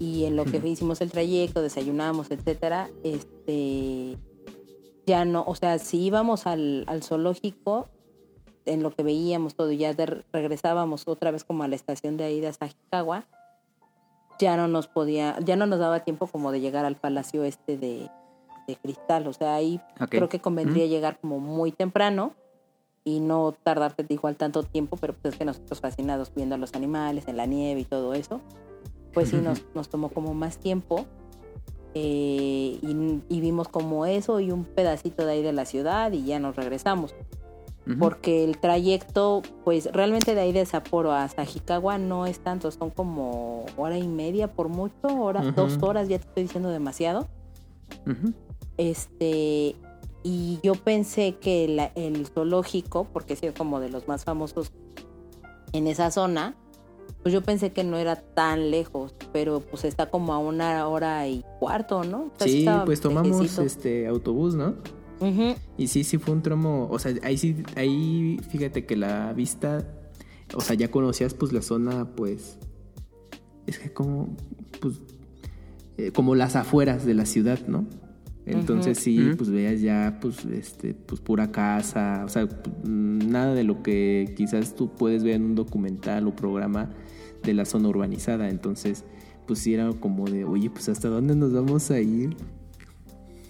Y 0.00 0.24
en 0.24 0.34
lo 0.34 0.44
que 0.44 0.60
hicimos 0.66 1.00
el 1.02 1.12
trayecto, 1.12 1.62
desayunamos, 1.62 2.32
etcétera, 2.32 2.90
este 3.04 4.18
ya 5.10 5.24
no, 5.24 5.42
o 5.44 5.56
sea, 5.56 5.80
si 5.80 6.00
íbamos 6.04 6.46
al, 6.46 6.86
zoológico, 7.02 7.88
en 8.64 8.80
lo 8.84 8.92
que 8.92 9.02
veíamos 9.02 9.56
todo, 9.56 9.72
y 9.72 9.78
ya 9.78 9.92
regresábamos 10.32 11.08
otra 11.08 11.32
vez 11.32 11.42
como 11.42 11.64
a 11.64 11.68
la 11.68 11.74
estación 11.74 12.16
de 12.16 12.24
ahí 12.24 12.40
de 12.40 12.46
Asahikawa, 12.46 13.26
ya 14.38 14.56
no 14.56 14.68
nos 14.68 14.86
podía, 14.86 15.36
ya 15.40 15.56
no 15.56 15.66
nos 15.66 15.80
daba 15.80 16.04
tiempo 16.04 16.28
como 16.28 16.52
de 16.52 16.60
llegar 16.60 16.84
al 16.84 16.94
palacio 16.94 17.42
este 17.42 17.76
de, 17.76 18.08
cristal. 18.82 19.26
O 19.26 19.32
sea, 19.32 19.56
ahí 19.56 19.80
creo 20.10 20.28
que 20.28 20.38
convendría 20.38 20.86
llegar 20.86 21.18
como 21.18 21.40
muy 21.40 21.72
temprano 21.72 22.34
y 23.02 23.18
no 23.18 23.52
tardarte 23.64 24.06
igual 24.08 24.36
tanto 24.36 24.62
tiempo, 24.62 24.96
pero 24.96 25.12
pues 25.14 25.34
es 25.34 25.38
que 25.38 25.44
nosotros 25.44 25.80
fascinados 25.80 26.32
viendo 26.32 26.54
a 26.54 26.58
los 26.58 26.74
animales 26.74 27.26
en 27.26 27.36
la 27.36 27.46
nieve 27.46 27.80
y 27.80 27.84
todo 27.84 28.14
eso, 28.14 28.40
pues 29.12 29.30
sí 29.30 29.38
nos, 29.38 29.64
nos 29.74 29.88
tomó 29.88 30.08
como 30.10 30.34
más 30.34 30.58
tiempo 30.58 31.04
eh, 31.94 32.78
y, 33.28 33.40
vimos 33.40 33.68
como 33.68 34.06
eso 34.06 34.40
y 34.40 34.50
un 34.52 34.64
pedacito 34.64 35.26
de 35.26 35.32
ahí 35.32 35.42
de 35.42 35.52
la 35.52 35.64
ciudad 35.64 36.12
y 36.12 36.24
ya 36.24 36.38
nos 36.38 36.56
regresamos. 36.56 37.14
Porque 37.98 38.44
el 38.44 38.58
trayecto, 38.58 39.42
pues 39.64 39.90
realmente 39.92 40.36
de 40.36 40.42
ahí 40.42 40.52
de 40.52 40.64
Sapporo 40.64 41.10
a 41.10 41.26
Sajikawa 41.26 41.98
no 41.98 42.24
es 42.26 42.38
tanto, 42.38 42.70
son 42.70 42.90
como 42.90 43.66
hora 43.76 43.98
y 43.98 44.06
media 44.06 44.52
por 44.52 44.68
mucho, 44.68 45.08
horas, 45.08 45.56
dos 45.56 45.76
horas, 45.82 46.08
ya 46.08 46.18
te 46.18 46.28
estoy 46.28 46.42
diciendo 46.44 46.68
demasiado. 46.68 47.26
Este, 48.76 49.74
y 50.22 50.60
yo 50.62 50.74
pensé 50.76 51.36
que 51.40 51.90
el 51.96 52.26
zoológico, 52.28 53.08
porque 53.12 53.32
es 53.32 53.40
como 53.58 53.80
de 53.80 53.88
los 53.88 54.06
más 54.06 54.24
famosos 54.24 54.70
en 55.72 55.88
esa 55.88 56.12
zona, 56.12 56.54
pues 57.22 57.32
yo 57.32 57.42
pensé 57.42 57.72
que 57.72 57.84
no 57.84 57.96
era 57.96 58.16
tan 58.16 58.70
lejos, 58.70 59.14
pero 59.32 59.60
pues 59.60 59.84
está 59.84 60.10
como 60.10 60.32
a 60.32 60.38
una 60.38 60.86
hora 60.88 61.26
y 61.28 61.44
cuarto, 61.58 62.04
¿no? 62.04 62.30
sí, 62.38 62.66
pues 62.84 63.00
tomamos 63.00 63.58
este 63.58 64.06
autobús, 64.06 64.54
¿no? 64.54 64.76
Y 65.76 65.88
sí, 65.88 66.02
sí 66.02 66.16
fue 66.16 66.34
un 66.34 66.42
tramo, 66.42 66.88
o 66.90 66.98
sea, 66.98 67.14
ahí 67.22 67.36
sí, 67.36 67.62
ahí 67.76 68.40
fíjate 68.50 68.86
que 68.86 68.96
la 68.96 69.34
vista, 69.34 69.86
o 70.54 70.62
sea, 70.62 70.74
ya 70.76 70.90
conocías 70.90 71.34
pues 71.34 71.52
la 71.52 71.60
zona, 71.60 72.10
pues, 72.16 72.58
es 73.66 73.78
que 73.78 73.92
como, 73.92 74.34
pues, 74.80 74.94
eh, 75.98 76.10
como 76.12 76.34
las 76.34 76.56
afueras 76.56 77.04
de 77.04 77.12
la 77.12 77.26
ciudad, 77.26 77.60
¿no? 77.66 77.86
Entonces 78.46 78.98
sí, 78.98 79.32
pues 79.36 79.50
veas 79.50 79.80
ya, 79.80 80.18
pues, 80.20 80.44
este, 80.46 80.94
pues 80.94 81.20
pura 81.20 81.52
casa, 81.52 82.22
o 82.24 82.28
sea, 82.28 82.48
nada 82.84 83.54
de 83.54 83.64
lo 83.64 83.82
que 83.82 84.32
quizás 84.36 84.74
tú 84.74 84.90
puedes 84.94 85.22
ver 85.22 85.34
en 85.34 85.44
un 85.44 85.54
documental 85.54 86.26
o 86.26 86.34
programa 86.34 86.90
de 87.42 87.54
la 87.54 87.64
zona 87.64 87.88
urbanizada. 87.88 88.48
Entonces, 88.48 89.04
pues 89.46 89.60
sí 89.60 89.74
era 89.74 89.90
como 89.92 90.28
de, 90.28 90.44
oye, 90.44 90.70
pues 90.70 90.88
hasta 90.88 91.08
dónde 91.08 91.36
nos 91.36 91.52
vamos 91.52 91.90
a 91.90 92.00
ir. 92.00 92.36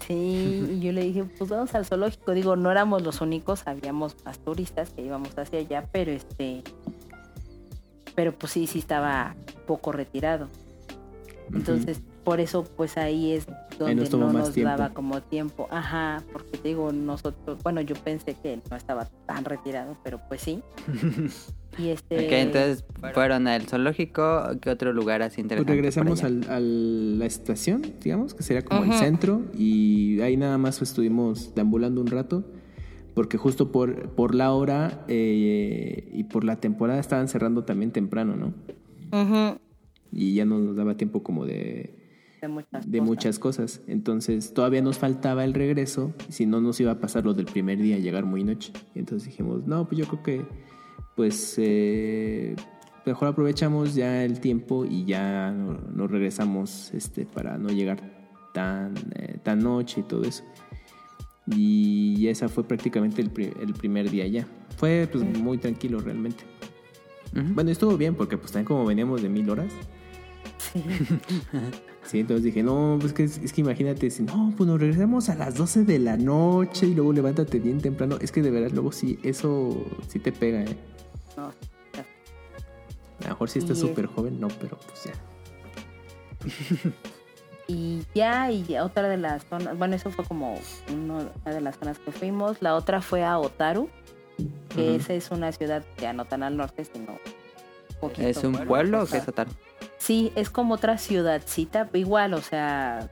Sí, 0.07 0.67
y 0.73 0.79
yo 0.81 0.91
le 0.91 1.03
dije, 1.03 1.23
pues 1.37 1.49
vamos 1.49 1.73
al 1.73 1.85
zoológico. 1.85 2.33
Digo, 2.33 2.55
no 2.55 2.69
éramos 2.69 3.01
los 3.01 3.21
únicos, 3.21 3.63
habíamos 3.65 4.15
más 4.25 4.39
turistas 4.39 4.89
que 4.91 5.05
íbamos 5.05 5.37
hacia 5.37 5.59
allá, 5.59 5.87
pero 5.91 6.11
este, 6.11 6.63
pero 8.15 8.33
pues 8.33 8.51
sí, 8.51 8.67
sí 8.67 8.79
estaba 8.79 9.35
poco 9.65 9.91
retirado. 9.91 10.49
Entonces, 11.53 12.01
por 12.23 12.39
eso 12.39 12.63
pues 12.63 12.97
ahí 12.97 13.31
es 13.31 13.47
donde 13.79 14.09
no 14.09 14.31
nos 14.31 14.55
daba 14.55 14.93
como 14.93 15.21
tiempo. 15.21 15.67
Ajá, 15.71 16.23
porque 16.31 16.59
digo, 16.63 16.91
nosotros, 16.91 17.61
bueno, 17.63 17.81
yo 17.81 17.95
pensé 17.95 18.35
que 18.35 18.59
no 18.69 18.77
estaba 18.77 19.05
tan 19.25 19.45
retirado, 19.45 19.97
pero 20.03 20.19
pues 20.27 20.41
sí. 20.41 20.61
y 21.77 21.89
este... 21.89 22.41
entonces 22.41 22.85
fueron 23.13 23.47
al 23.47 23.63
zoológico, 23.63 24.43
¿qué 24.61 24.69
otro 24.69 24.93
lugar 24.93 25.21
así 25.21 25.41
interesante? 25.41 25.67
Pues 25.67 25.77
regresamos 25.77 26.23
a 26.23 26.59
la 26.59 27.25
estación, 27.25 27.81
digamos, 28.01 28.33
que 28.33 28.43
sería 28.43 28.63
como 28.63 28.83
el 28.83 28.93
centro, 28.93 29.41
y 29.57 30.21
ahí 30.21 30.37
nada 30.37 30.57
más 30.57 30.81
estuvimos 30.81 31.55
deambulando 31.55 32.01
un 32.01 32.07
rato. 32.07 32.43
Porque 33.13 33.37
justo 33.37 33.73
por, 33.73 34.11
por 34.11 34.35
la 34.35 34.53
hora 34.53 35.03
eh, 35.09 36.09
y 36.13 36.23
por 36.23 36.45
la 36.45 36.61
temporada 36.61 36.97
estaban 36.97 37.27
cerrando 37.27 37.65
también 37.65 37.91
temprano, 37.91 38.37
¿no? 38.37 39.59
Y 40.13 40.35
ya 40.35 40.45
no 40.45 40.59
nos 40.59 40.77
daba 40.77 40.95
tiempo 40.95 41.21
como 41.21 41.45
de 41.45 42.00
de 42.41 43.01
muchas, 43.01 43.37
cosas. 43.37 43.81
Entonces 43.87 44.53
todavía 44.53 44.81
nos 44.81 44.97
faltaba 44.97 45.43
el 45.43 45.53
regreso, 45.53 46.13
si 46.29 46.45
no 46.45 46.59
nos 46.59 46.79
iba 46.79 46.91
a 46.91 46.99
pasar 46.99 47.23
lo 47.23 47.33
del 47.33 47.45
primer 47.45 47.79
día, 47.79 47.99
llegar 47.99 48.25
muy 48.25 48.43
noche. 48.43 48.73
entonces 48.95 49.29
dijimos, 49.29 49.65
no, 49.67 49.87
pues 49.87 49.99
yo 49.99 50.07
creo 50.07 50.23
que 50.23 50.45
pues 51.15 51.55
eh, 51.57 52.55
mejor 53.05 53.27
aprovechamos 53.27 53.93
ya 53.93 54.23
el 54.23 54.39
tiempo 54.39 54.85
y 54.85 55.05
ya 55.05 55.51
nos 55.51 56.09
regresamos 56.09 56.91
este, 56.93 57.25
para 57.25 57.57
no 57.57 57.69
llegar 57.69 58.01
tan, 58.53 58.95
eh, 59.15 59.37
tan 59.43 59.59
noche 59.59 60.01
y 60.01 60.03
todo 60.03 60.23
eso. 60.23 60.43
Y 61.45 62.27
esa 62.27 62.49
fue 62.49 62.63
prácticamente 62.63 63.21
el, 63.21 63.29
primer 63.73 64.09
día 64.09 64.25
ya. 64.27 64.47
Fue 64.77 65.07
pues 65.11 65.23
muy 65.23 65.57
tranquilo 65.57 65.99
realmente. 65.99 66.43
Bueno, 67.33 67.71
estuvo 67.71 67.97
bien 67.97 68.15
porque 68.15 68.37
pues 68.37 68.51
también 68.51 68.67
como 68.67 68.85
veníamos 68.85 69.21
de 69.21 69.29
mil 69.29 69.49
horas. 69.49 69.71
Sí. 70.57 70.83
Sí, 72.11 72.19
entonces 72.19 72.43
dije, 72.43 72.61
no, 72.61 72.97
pues 72.99 73.13
que 73.13 73.23
es, 73.23 73.53
que 73.53 73.61
imagínate, 73.61 74.11
si 74.11 74.23
no, 74.23 74.53
pues 74.57 74.67
nos 74.67 74.81
regresamos 74.81 75.29
a 75.29 75.35
las 75.35 75.55
12 75.55 75.85
de 75.85 75.97
la 75.97 76.17
noche 76.17 76.87
y 76.87 76.93
luego 76.93 77.13
levántate 77.13 77.57
bien 77.57 77.79
temprano. 77.79 78.17
Es 78.19 78.33
que 78.33 78.41
de 78.41 78.51
verdad, 78.51 78.71
luego 78.73 78.91
sí, 78.91 79.17
eso 79.23 79.81
sí 80.09 80.19
te 80.19 80.33
pega, 80.33 80.61
¿eh? 80.61 80.75
No. 81.37 81.45
A 81.45 83.23
lo 83.23 83.29
mejor 83.29 83.49
si 83.49 83.59
estás 83.59 83.79
súper 83.79 84.07
joven, 84.07 84.41
no, 84.41 84.49
pero 84.49 84.77
pues 84.77 85.05
ya. 85.05 85.13
y 87.67 88.03
ya, 88.13 88.51
y 88.51 88.77
otra 88.77 89.07
de 89.07 89.15
las 89.15 89.45
zonas, 89.45 89.77
bueno, 89.77 89.95
eso 89.95 90.11
fue 90.11 90.25
como 90.25 90.59
una 90.93 91.31
de 91.45 91.61
las 91.61 91.77
zonas 91.77 91.97
que 91.97 92.11
fuimos. 92.11 92.61
La 92.61 92.75
otra 92.75 93.01
fue 93.01 93.23
a 93.23 93.39
Otaru, 93.39 93.87
que 94.75 94.97
esa 94.97 95.13
es 95.13 95.31
una 95.31 95.53
ciudad 95.53 95.85
ya 95.97 96.11
no 96.11 96.25
tan 96.25 96.43
al 96.43 96.57
norte, 96.57 96.83
sino. 96.83 97.17
¿Es 98.17 98.43
un 98.43 98.57
pueblo 98.65 99.03
o 99.03 99.05
qué 99.05 99.19
es 99.19 99.27
Otaru? 99.29 99.51
Sí, 100.01 100.31
es 100.35 100.49
como 100.49 100.73
otra 100.73 100.97
ciudadcita, 100.97 101.87
igual, 101.93 102.33
o 102.33 102.41
sea, 102.41 103.07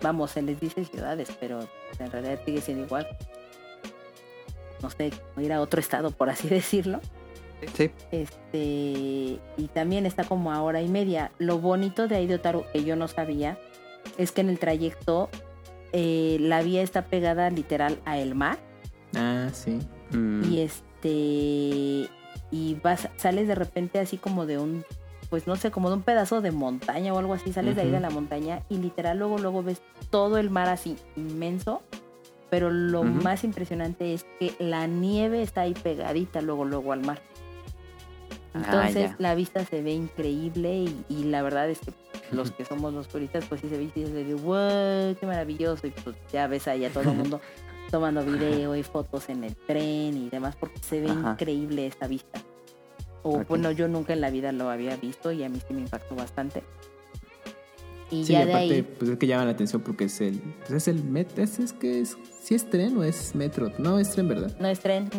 vamos, 0.00 0.30
se 0.30 0.40
les 0.40 0.60
dice 0.60 0.84
ciudades, 0.84 1.36
pero 1.40 1.58
en 1.98 2.12
realidad 2.12 2.38
sigue 2.46 2.60
siendo 2.60 2.84
igual. 2.84 3.08
no 4.80 4.88
sé, 4.88 5.10
ir 5.36 5.52
a 5.52 5.60
otro 5.60 5.80
estado, 5.80 6.12
por 6.12 6.30
así 6.30 6.46
decirlo. 6.48 7.00
Sí. 7.74 7.90
Este, 8.12 9.40
y 9.56 9.68
también 9.74 10.06
está 10.06 10.22
como 10.22 10.52
a 10.52 10.62
hora 10.62 10.80
y 10.80 10.86
media. 10.86 11.32
Lo 11.38 11.58
bonito 11.58 12.06
de 12.06 12.14
ahí 12.14 12.28
de 12.28 12.36
Otaru, 12.36 12.64
que 12.72 12.84
yo 12.84 12.94
no 12.94 13.08
sabía, 13.08 13.58
es 14.16 14.30
que 14.30 14.42
en 14.42 14.48
el 14.48 14.60
trayecto 14.60 15.30
eh, 15.92 16.36
la 16.38 16.62
vía 16.62 16.82
está 16.82 17.06
pegada 17.06 17.50
literal 17.50 17.98
a 18.04 18.16
el 18.16 18.36
mar. 18.36 18.58
Ah, 19.16 19.48
sí. 19.52 19.80
Mm. 20.12 20.52
Y 20.52 20.60
este. 20.60 22.08
Y 22.52 22.76
vas, 22.80 23.08
sales 23.16 23.48
de 23.48 23.56
repente 23.56 23.98
así 23.98 24.18
como 24.18 24.46
de 24.46 24.58
un. 24.58 24.84
Pues 25.30 25.46
no 25.46 25.56
sé, 25.56 25.70
como 25.70 25.90
de 25.90 25.96
un 25.96 26.02
pedazo 26.02 26.40
de 26.40 26.50
montaña 26.52 27.12
o 27.12 27.18
algo 27.18 27.34
así. 27.34 27.52
Sales 27.52 27.76
de 27.76 27.82
ahí 27.82 27.90
de 27.90 28.00
la 28.00 28.10
montaña 28.10 28.62
y 28.68 28.78
literal 28.78 29.18
luego, 29.18 29.38
luego 29.38 29.62
ves 29.62 29.82
todo 30.10 30.38
el 30.38 30.50
mar 30.50 30.68
así 30.68 30.96
inmenso. 31.16 31.82
Pero 32.50 32.70
lo 32.70 33.04
más 33.04 33.44
impresionante 33.44 34.14
es 34.14 34.24
que 34.38 34.54
la 34.58 34.86
nieve 34.86 35.42
está 35.42 35.62
ahí 35.62 35.74
pegadita 35.74 36.40
luego, 36.40 36.64
luego 36.64 36.92
al 36.92 37.04
mar. 37.04 37.20
Ah, 38.54 38.62
Entonces 38.64 39.10
la 39.18 39.34
vista 39.34 39.64
se 39.66 39.82
ve 39.82 39.92
increíble 39.92 40.74
y, 40.74 41.04
y 41.10 41.24
la 41.24 41.42
verdad 41.42 41.68
es 41.68 41.78
que 41.80 41.92
los 42.32 42.50
que 42.50 42.64
somos 42.64 42.94
los 42.94 43.08
turistas 43.08 43.44
pues 43.46 43.60
sí 43.60 43.68
se 43.68 43.76
ve 43.76 43.84
y 43.84 43.90
se 43.90 44.24
ve 44.24 44.34
wow, 44.34 45.14
qué 45.18 45.26
maravilloso 45.26 45.86
y 45.86 45.90
pues 45.90 46.16
ya 46.32 46.46
ves 46.46 46.66
ahí 46.68 46.84
a 46.84 46.90
todo 46.90 47.10
el 47.10 47.16
mundo 47.16 47.40
tomando 47.90 48.24
video 48.24 48.74
y 48.74 48.82
fotos 48.82 49.28
en 49.28 49.44
el 49.44 49.54
tren 49.54 50.16
y 50.16 50.28
demás 50.30 50.56
porque 50.56 50.78
se 50.78 51.00
ve 51.00 51.10
Ajá. 51.10 51.32
increíble 51.32 51.86
esta 51.86 52.06
vista. 52.06 52.40
O 53.30 53.44
bueno, 53.44 53.70
yo 53.70 53.88
nunca 53.88 54.12
en 54.12 54.20
la 54.20 54.30
vida 54.30 54.52
lo 54.52 54.70
había 54.70 54.96
visto 54.96 55.32
y 55.32 55.42
a 55.42 55.48
mí 55.48 55.60
sí 55.66 55.74
me 55.74 55.80
impactó 55.80 56.14
bastante. 56.14 56.62
Y 58.10 58.24
Sí, 58.24 58.32
ya 58.32 58.42
y 58.42 58.46
de 58.46 58.52
aparte, 58.52 58.74
ahí 58.74 58.82
pues 58.82 59.10
es 59.10 59.18
que 59.18 59.26
llama 59.26 59.44
la 59.44 59.50
atención 59.50 59.82
porque 59.82 60.04
es 60.04 60.20
el. 60.20 60.38
Pues 60.60 60.70
es 60.72 60.88
el 60.88 61.04
metro. 61.04 61.42
Es, 61.42 61.58
es 61.58 61.72
que 61.72 62.00
es. 62.00 62.16
¿Sí 62.42 62.54
es 62.54 62.68
tren 62.70 62.96
o 62.96 63.04
es 63.04 63.34
metro? 63.34 63.70
No, 63.78 63.98
es 63.98 64.10
tren, 64.10 64.28
¿verdad? 64.28 64.56
no 64.58 64.68
es 64.68 64.80
tren. 64.80 65.10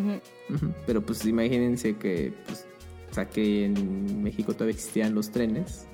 Ujú. 0.50 0.74
Pero 0.88 1.06
pues 1.06 1.26
imagínense 1.26 1.98
que. 1.98 2.34
Pues, 2.46 2.66
o 3.12 3.14
sea, 3.14 3.28
que 3.28 3.66
en 3.66 4.24
México 4.24 4.54
todavía 4.54 4.76
existían 4.76 5.14
los 5.14 5.32
trenes. 5.32 5.86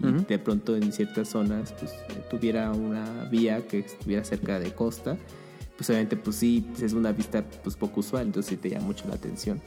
Y 0.00 0.24
de 0.24 0.38
pronto 0.40 0.74
en 0.74 0.92
ciertas 0.92 1.28
zonas, 1.28 1.72
pues 1.78 1.94
tuviera 2.28 2.72
una 2.72 3.28
vía 3.30 3.64
que 3.68 3.80
estuviera 3.80 4.24
cerca 4.24 4.58
de 4.58 4.72
costa. 4.74 5.16
Pues 5.76 5.88
obviamente, 5.90 6.16
pues 6.16 6.36
sí, 6.36 6.66
es 6.82 6.92
una 6.92 7.12
vista 7.12 7.44
pues 7.62 7.76
poco 7.76 8.00
usual, 8.00 8.26
entonces 8.26 8.50
sí 8.50 8.56
te 8.56 8.70
llama 8.70 8.86
mucho 8.86 9.06
la 9.06 9.14
atención. 9.14 9.62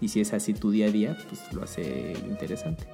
Y 0.00 0.08
si 0.08 0.20
es 0.20 0.32
así 0.32 0.52
tu 0.54 0.70
día 0.70 0.86
a 0.86 0.90
día, 0.90 1.16
pues 1.28 1.52
lo 1.52 1.62
hace 1.62 2.12
interesante. 2.28 2.86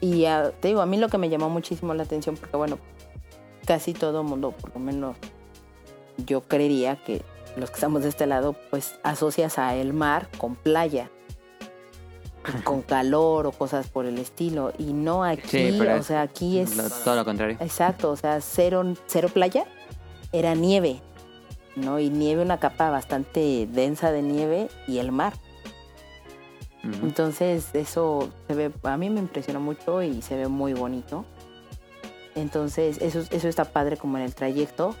Y 0.00 0.24
ah, 0.26 0.52
te 0.60 0.68
digo, 0.68 0.80
a 0.80 0.86
mí 0.86 0.96
lo 0.96 1.08
que 1.08 1.18
me 1.18 1.28
llamó 1.28 1.48
muchísimo 1.50 1.92
la 1.94 2.04
atención, 2.04 2.36
porque 2.36 2.56
bueno, 2.56 2.78
casi 3.66 3.92
todo 3.92 4.22
mundo, 4.22 4.52
por 4.52 4.72
lo 4.74 4.80
menos 4.80 5.16
yo 6.26 6.42
creería 6.42 6.96
que 6.96 7.22
los 7.56 7.70
que 7.70 7.74
estamos 7.74 8.02
de 8.02 8.08
este 8.08 8.26
lado, 8.26 8.54
pues 8.70 8.94
asocias 9.02 9.58
a 9.58 9.74
el 9.74 9.92
mar 9.92 10.28
con 10.38 10.54
playa, 10.54 11.10
con 12.64 12.82
calor 12.82 13.46
o 13.46 13.52
cosas 13.52 13.88
por 13.88 14.06
el 14.06 14.18
estilo. 14.18 14.72
Y 14.78 14.92
no 14.92 15.24
aquí, 15.24 15.48
Sí, 15.70 15.76
pero 15.78 15.96
o 15.96 16.02
sea, 16.02 16.22
aquí 16.22 16.58
es... 16.60 16.76
Lo- 16.76 16.88
todo 16.88 17.16
lo 17.16 17.24
contrario. 17.24 17.56
Exacto, 17.60 18.10
o 18.10 18.16
sea, 18.16 18.40
cero, 18.40 18.84
cero 19.06 19.28
playa, 19.32 19.66
era 20.32 20.54
nieve, 20.54 21.00
¿no? 21.76 21.98
Y 21.98 22.10
nieve, 22.10 22.42
una 22.42 22.58
capa 22.58 22.90
bastante 22.90 23.68
densa 23.70 24.12
de 24.12 24.22
nieve 24.22 24.68
y 24.86 24.98
el 24.98 25.12
mar. 25.12 25.34
Entonces 27.02 27.74
eso 27.74 28.30
se 28.46 28.54
ve, 28.54 28.72
a 28.82 28.96
mí 28.96 29.10
me 29.10 29.20
impresionó 29.20 29.60
mucho 29.60 30.02
y 30.02 30.22
se 30.22 30.36
ve 30.36 30.48
muy 30.48 30.72
bonito. 30.72 31.24
Entonces 32.34 32.98
eso, 33.02 33.24
eso 33.30 33.48
está 33.48 33.66
padre 33.66 33.96
como 33.96 34.16
en 34.16 34.24
el 34.24 34.34
trayecto. 34.34 34.94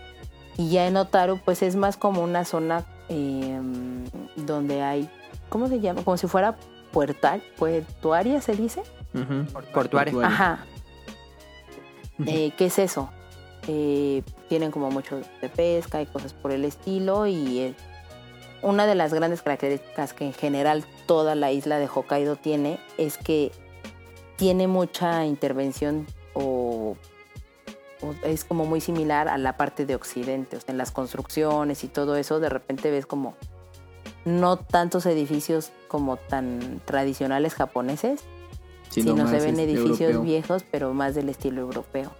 Y 0.56 0.70
ya 0.70 0.86
en 0.86 0.96
Otaru 0.96 1.38
pues 1.44 1.62
es 1.62 1.76
más 1.76 1.96
como 1.96 2.22
una 2.22 2.44
zona 2.44 2.84
eh, 3.08 3.60
donde 4.36 4.82
hay, 4.82 5.08
¿cómo 5.48 5.68
se 5.68 5.80
llama? 5.80 6.02
Como 6.02 6.16
si 6.16 6.26
fuera 6.26 6.56
puertal, 6.92 7.42
puertuaria 7.56 8.40
se 8.40 8.54
dice. 8.54 8.82
Portuario. 9.12 9.72
Portuario. 9.72 10.22
Ajá. 10.22 10.66
Eh, 12.26 12.52
¿Qué 12.56 12.66
es 12.66 12.78
eso? 12.78 13.10
Eh, 13.70 14.22
tienen 14.48 14.70
como 14.70 14.90
mucho 14.90 15.20
de 15.42 15.48
pesca 15.50 16.00
y 16.00 16.06
cosas 16.06 16.32
por 16.32 16.52
el 16.52 16.64
estilo 16.64 17.26
y 17.26 17.58
eh, 17.58 17.74
una 18.62 18.86
de 18.86 18.94
las 18.94 19.12
grandes 19.12 19.42
características 19.42 20.14
que 20.14 20.24
en 20.24 20.32
general 20.32 20.86
toda 21.04 21.34
la 21.34 21.52
isla 21.52 21.78
de 21.78 21.86
Hokkaido 21.86 22.36
tiene 22.36 22.80
es 22.96 23.18
que 23.18 23.52
tiene 24.36 24.68
mucha 24.68 25.26
intervención 25.26 26.06
o, 26.32 26.96
o 28.00 28.14
es 28.24 28.44
como 28.44 28.64
muy 28.64 28.80
similar 28.80 29.28
a 29.28 29.36
la 29.36 29.58
parte 29.58 29.84
de 29.84 29.96
Occidente, 29.96 30.56
o 30.56 30.60
sea, 30.60 30.72
en 30.72 30.78
las 30.78 30.90
construcciones 30.90 31.84
y 31.84 31.88
todo 31.88 32.16
eso, 32.16 32.40
de 32.40 32.48
repente 32.48 32.90
ves 32.90 33.04
como 33.04 33.34
no 34.24 34.56
tantos 34.56 35.04
edificios 35.04 35.72
como 35.88 36.16
tan 36.16 36.80
tradicionales 36.86 37.54
japoneses, 37.54 38.22
Sino 38.88 39.12
sino 39.12 39.28
se 39.28 39.40
ven 39.40 39.60
este, 39.60 39.64
edificios 39.64 40.00
europeo. 40.00 40.22
viejos, 40.22 40.64
pero 40.70 40.94
más 40.94 41.14
del 41.14 41.28
estilo 41.28 41.60
europeo. 41.60 42.10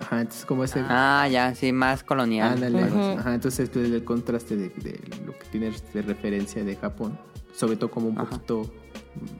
Ajá, 0.00 0.20
entonces 0.22 0.46
como 0.46 0.64
ese... 0.64 0.80
Ah, 0.88 1.28
ya, 1.30 1.54
sí, 1.54 1.72
más 1.72 2.02
colonial. 2.02 2.54
Ándale. 2.54 2.84
Ujú. 2.84 3.18
Ajá, 3.18 3.34
entonces 3.34 3.68
pues, 3.70 3.90
el 3.90 4.04
contraste 4.04 4.56
de, 4.56 4.68
de 4.70 5.00
lo 5.26 5.38
que 5.38 5.46
tienes 5.50 5.82
de 5.92 6.02
referencia 6.02 6.64
de 6.64 6.76
Japón, 6.76 7.18
sobre 7.54 7.76
todo 7.76 7.90
como 7.90 8.08
un 8.08 8.18
Ajá. 8.18 8.30
poquito 8.30 8.62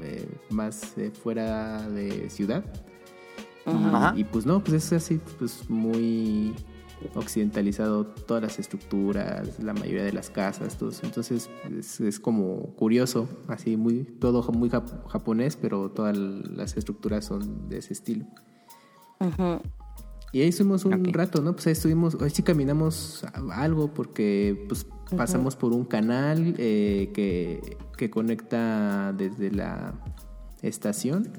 eh, 0.03 0.29
más 0.51 0.97
eh, 0.99 1.11
fuera 1.11 1.89
de 1.89 2.29
ciudad. 2.31 2.65
Y- 3.67 3.71
Ajá. 3.71 4.15
Y, 4.17 4.25
pues 4.25 4.47
no, 4.47 4.63
pues 4.63 4.85
es 4.87 4.93
así, 4.93 5.21
pues 5.39 5.69
muy 5.71 6.55
occidentalizado 7.15 8.05
todas 8.05 8.43
las 8.43 8.59
estructuras, 8.59 9.59
la 9.63 9.73
mayoría 9.73 10.05
de 10.05 10.13
las 10.13 10.29
casas, 10.29 10.77
todo 10.77 10.91
eso. 10.91 11.01
Entonces 11.05 11.49
es, 11.79 12.01
es 12.01 12.21
como 12.21 12.75
curioso, 12.77 13.27
así 13.49 13.77
muy 13.79 14.05
todo 14.05 14.43
muy 14.53 14.69
jap- 14.69 15.07
japonés, 15.09 15.57
pero 15.57 15.91
todas 15.91 16.17
las 16.17 16.77
estructuras 16.77 17.25
son 17.25 17.69
de 17.71 17.79
ese 17.79 17.95
estilo. 17.95 18.27
Ujú. 19.19 19.61
Y 20.33 20.43
ahí 20.43 20.49
estuvimos 20.49 20.85
un 20.85 21.05
rato, 21.13 21.43
¿no? 21.43 21.53
Pues 21.55 21.67
ahí 21.67 21.73
estuvimos, 21.73 22.15
hoy 22.15 22.31
sí 22.31 22.43
caminamos 22.43 23.25
a- 23.25 23.63
algo 23.63 23.93
porque 23.93 24.65
pues 24.69 24.87
pasamos 25.17 25.57
por 25.57 25.73
un 25.73 25.85
canal 25.85 26.55
eh, 26.59 27.11
que, 27.13 27.77
que 27.97 28.11
conecta 28.11 29.13
desde 29.13 29.51
la 29.51 29.93
estación 30.63 31.33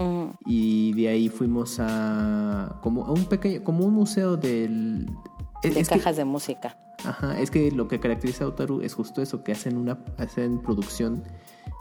Ujú. 0.00 0.32
y 0.46 0.92
de 0.94 1.08
ahí 1.08 1.28
fuimos 1.28 1.76
a 1.78 2.80
como 2.82 3.04
a 3.06 3.12
un 3.12 3.26
pequeño, 3.26 3.62
como 3.62 3.84
un 3.84 3.94
museo 3.94 4.36
del... 4.36 5.06
es- 5.62 5.74
De 5.74 5.80
es 5.80 5.88
que- 5.88 5.96
cajas 5.98 6.16
de 6.16 6.24
música. 6.24 6.76
Ajá, 7.04 7.38
es 7.40 7.52
que 7.52 7.70
lo 7.70 7.86
que 7.86 8.00
caracteriza 8.00 8.42
a 8.44 8.48
Otaru 8.48 8.80
es 8.80 8.94
justo 8.94 9.22
eso, 9.22 9.44
que 9.44 9.52
hacen 9.52 9.76
una 9.76 10.00
hacen 10.16 10.58
producción 10.60 11.22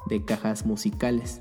de 0.09 0.23
cajas 0.23 0.67
musicales. 0.67 1.39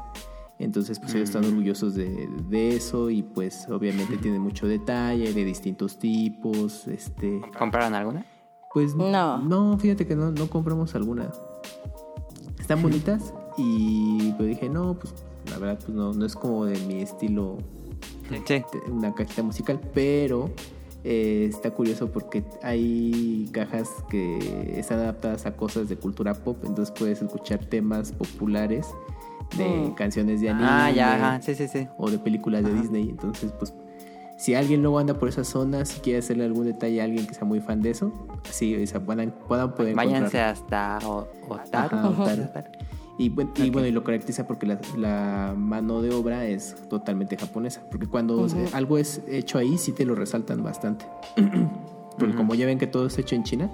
Entonces, 0.59 0.99
pues 0.99 1.15
ellos 1.15 1.29
están 1.29 1.45
orgullosos 1.45 1.95
de, 1.95 2.29
de 2.49 2.75
eso 2.77 3.11
y 3.11 3.23
pues 3.23 3.69
obviamente 3.69 4.17
tienen 4.17 4.41
mucho 4.41 4.67
detalle 4.67 5.33
de 5.35 5.45
distintos 5.45 5.99
tipos, 5.99 6.89
este, 6.89 7.43
¿Compraron 7.59 7.95
alguna? 7.95 8.25
pues 8.73 8.95
No. 8.95 9.39
no, 9.39 9.79
fíjate 9.79 10.07
que 10.07 10.17
no, 10.17 10.31
no 10.33 10.49
compramos 10.49 10.95
alguna. 10.95 11.31
Están 12.59 12.83
bonitas 12.83 13.33
y 13.59 14.33
pues 14.33 14.49
dije, 14.49 14.69
no, 14.69 14.95
pues 14.95 15.15
la 15.51 15.59
verdad 15.59 15.79
pues 15.79 15.91
no, 15.91 16.13
no 16.13 16.25
es 16.27 16.35
como 16.35 16.65
de 16.65 16.79
mi 16.81 17.03
estilo 17.03 17.59
Sí. 18.47 18.63
una 18.91 19.15
cajita 19.15 19.43
musical, 19.45 19.81
pero 19.95 20.51
eh, 21.05 21.47
está 21.49 21.71
curioso 21.71 22.11
porque 22.11 22.43
hay 22.63 23.49
cajas 23.53 23.89
que 24.11 24.75
están 24.79 24.99
adaptadas 24.99 25.47
a 25.47 25.55
cosas 25.57 25.89
de 25.89 25.97
cultura 25.97 26.35
pop, 26.35 26.57
entonces 26.65 26.93
puedes 26.99 27.23
escuchar 27.23 27.65
temas 27.67 28.11
populares 28.11 28.89
de 29.57 29.65
Mm. 29.91 29.95
canciones 29.95 30.41
de 30.41 30.51
anime 30.51 30.67
Ah, 30.69 30.91
ya, 30.91 31.15
ajá, 31.15 31.43
sí, 31.43 31.55
sí, 31.55 31.69
sí. 31.69 31.89
o 31.99 32.11
de 32.11 32.19
películas 32.19 32.65
de 32.65 32.73
Disney, 32.75 33.09
entonces 33.11 33.53
pues 33.59 33.75
si 34.39 34.55
alguien 34.55 34.83
luego 34.83 34.99
anda 34.99 35.15
por 35.19 35.29
esa 35.29 35.45
zona, 35.45 35.85
si 35.87 36.01
quiere 36.01 36.19
hacerle 36.19 36.45
algún 36.45 36.67
detalle 36.67 37.01
a 37.01 37.05
alguien 37.05 37.27
que 37.27 37.35
sea 37.35 37.45
muy 37.45 37.61
fan 37.61 37.81
de 37.81 37.91
eso, 37.91 38.13
sí, 38.51 38.77
o 38.77 38.87
sea, 38.87 39.01
puedan, 39.01 39.31
puedan 39.49 39.75
poder 39.75 39.95
Váyanse 39.95 40.39
encontrar. 40.39 40.51
hasta 40.99 41.09
O- 41.09 41.27
Otaru. 41.49 41.97
Ajá, 41.97 42.09
Otaru. 42.11 42.43
Otaru. 42.43 42.67
Y, 43.19 43.31
buen- 43.31 43.51
y 43.57 43.71
bueno, 43.71 43.89
y 43.89 43.93
lo 43.93 44.05
caracteriza 44.05 44.47
porque 44.47 44.67
la, 44.67 44.79
la 44.99 45.55
mano 45.57 46.03
de 46.03 46.13
obra 46.15 46.45
es 46.45 46.75
totalmente 46.91 47.39
japonesa. 47.39 47.81
Porque 47.91 48.07
cuando 48.09 48.47
se- 48.47 48.69
algo 48.75 48.99
es 48.99 49.23
hecho 49.27 49.57
ahí, 49.57 49.79
sí 49.79 49.93
te 49.93 50.05
lo 50.05 50.15
resaltan 50.15 50.63
bastante. 50.63 51.07
Porque 52.19 52.35
como 52.35 52.55
ya 52.55 52.67
ven 52.67 52.79
que 52.79 52.87
todo 52.87 53.07
es 53.07 53.17
hecho 53.19 53.35
en 53.37 53.43
China, 53.45 53.71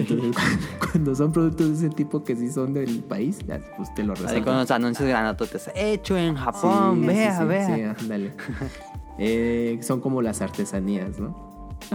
entonces 0.00 0.36
cuando 0.92 1.14
son 1.14 1.32
productos 1.32 1.68
de 1.80 1.86
ese 1.86 1.94
tipo 1.94 2.22
que 2.24 2.36
sí 2.36 2.50
son 2.50 2.72
del 2.74 3.00
país, 3.00 3.38
ya, 3.46 3.60
pues 3.76 3.94
te 3.94 4.02
lo 4.04 4.12
Así 4.14 4.22
con 4.22 4.30
resaltan. 4.32 4.58
los 4.58 4.70
anuncios 4.70 5.08
granototes. 5.08 5.70
Hecho 5.74 6.16
en 6.16 6.34
Japón, 6.36 7.00
Sí, 7.00 7.06
vea, 7.06 7.32
sí, 7.36 7.42
sí, 7.42 7.48
vea. 7.48 7.74
sí, 7.96 8.02
ándale. 8.02 8.32
Eh, 9.16 9.78
son 9.82 10.00
como 10.00 10.22
las 10.22 10.40
artesanías, 10.42 11.20
¿no? 11.20 11.54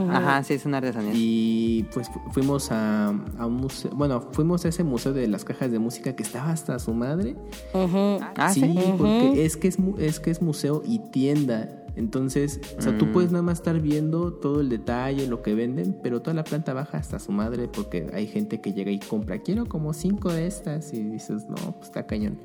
Ajá, 0.09 0.41
sí, 0.43 0.53
es 0.53 0.65
una 0.65 0.77
artesanía. 0.77 1.11
Y 1.13 1.85
pues 1.93 2.07
fu- 2.09 2.21
fuimos 2.31 2.71
a, 2.71 3.07
a 3.09 3.45
un 3.45 3.55
museo, 3.55 3.91
bueno, 3.93 4.21
fuimos 4.31 4.63
a 4.63 4.69
ese 4.69 4.83
museo 4.85 5.11
de 5.13 5.27
las 5.27 5.43
cajas 5.43 5.69
de 5.71 5.79
música 5.79 6.15
que 6.15 6.23
estaba 6.23 6.51
hasta 6.51 6.77
su 6.79 6.93
madre. 6.93 7.35
Ujú. 7.73 8.19
Ah, 8.37 8.53
sí, 8.53 8.73
porque 8.97 9.43
es 9.45 9.57
que 9.57 9.67
es, 9.67 9.79
mu- 9.79 9.97
es 9.97 10.19
que 10.21 10.31
es 10.31 10.41
museo 10.41 10.81
y 10.85 10.99
tienda. 11.11 11.78
Entonces, 11.99 12.59
o 12.77 12.81
sea, 12.81 12.97
tú 12.97 13.07
Mm. 13.07 13.11
puedes 13.11 13.31
nada 13.31 13.41
más 13.43 13.59
estar 13.59 13.79
viendo 13.81 14.31
todo 14.33 14.61
el 14.61 14.69
detalle, 14.69 15.27
lo 15.27 15.41
que 15.41 15.53
venden, 15.53 15.95
pero 16.01 16.21
toda 16.21 16.33
la 16.33 16.45
planta 16.45 16.73
baja 16.73 16.97
hasta 16.97 17.19
su 17.19 17.31
madre 17.33 17.67
porque 17.67 18.09
hay 18.13 18.25
gente 18.25 18.61
que 18.61 18.71
llega 18.73 18.89
y 18.89 18.99
compra, 18.99 19.39
quiero 19.39 19.65
como 19.65 19.93
cinco 19.93 20.31
de 20.31 20.47
estas 20.47 20.93
y 20.93 21.03
dices, 21.03 21.43
no, 21.49 21.55
pues 21.73 21.87
está 21.87 22.07
cañón. 22.07 22.39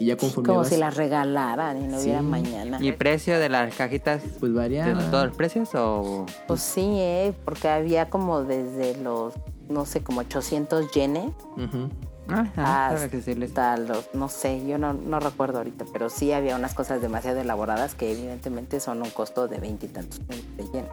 Y 0.00 0.06
ya 0.06 0.16
conforme 0.16 0.46
Como 0.48 0.60
vas, 0.60 0.68
si 0.70 0.78
las 0.78 0.96
regalaran 0.96 1.76
y 1.84 1.86
no 1.86 2.00
hubiera 2.00 2.20
Sí. 2.20 2.26
mañana. 2.26 2.78
¿Y 2.80 2.92
precio 2.92 3.38
de 3.38 3.48
las 3.50 3.74
cajitas? 3.76 4.22
pues 4.40 4.52
varía. 4.54 4.86
¿De 4.86 4.94
todos 5.10 5.26
los 5.26 5.36
precios 5.36 5.68
o...? 5.74 6.24
Pues 6.48 6.60
sí, 6.62 6.80
¿eh? 6.84 7.34
porque 7.44 7.68
había 7.68 8.08
como 8.08 8.42
desde 8.42 8.96
los, 9.02 9.34
no 9.68 9.84
sé, 9.84 10.00
como 10.02 10.20
800 10.20 10.90
yenes 10.92 11.26
Ujú. 11.56 11.88
Ah, 11.90 12.06
ah, 12.28 12.88
accesible. 12.90 13.46
hasta 13.46 13.76
los, 13.76 14.10
no 14.14 14.28
sé, 14.28 14.66
yo 14.66 14.78
no, 14.78 14.92
no 14.94 15.20
recuerdo 15.20 15.58
ahorita, 15.58 15.84
pero 15.92 16.08
sí 16.10 16.32
había 16.32 16.56
unas 16.56 16.74
cosas 16.74 17.00
demasiado 17.02 17.40
elaboradas 17.40 17.94
que 17.94 18.12
evidentemente 18.12 18.80
son 18.80 19.02
un 19.02 19.10
costo 19.10 19.48
de 19.48 19.58
20 19.58 19.86
y 19.86 19.88
tantos 19.88 20.20
millones 20.20 20.56
de 20.56 20.64
yenes. 20.72 20.90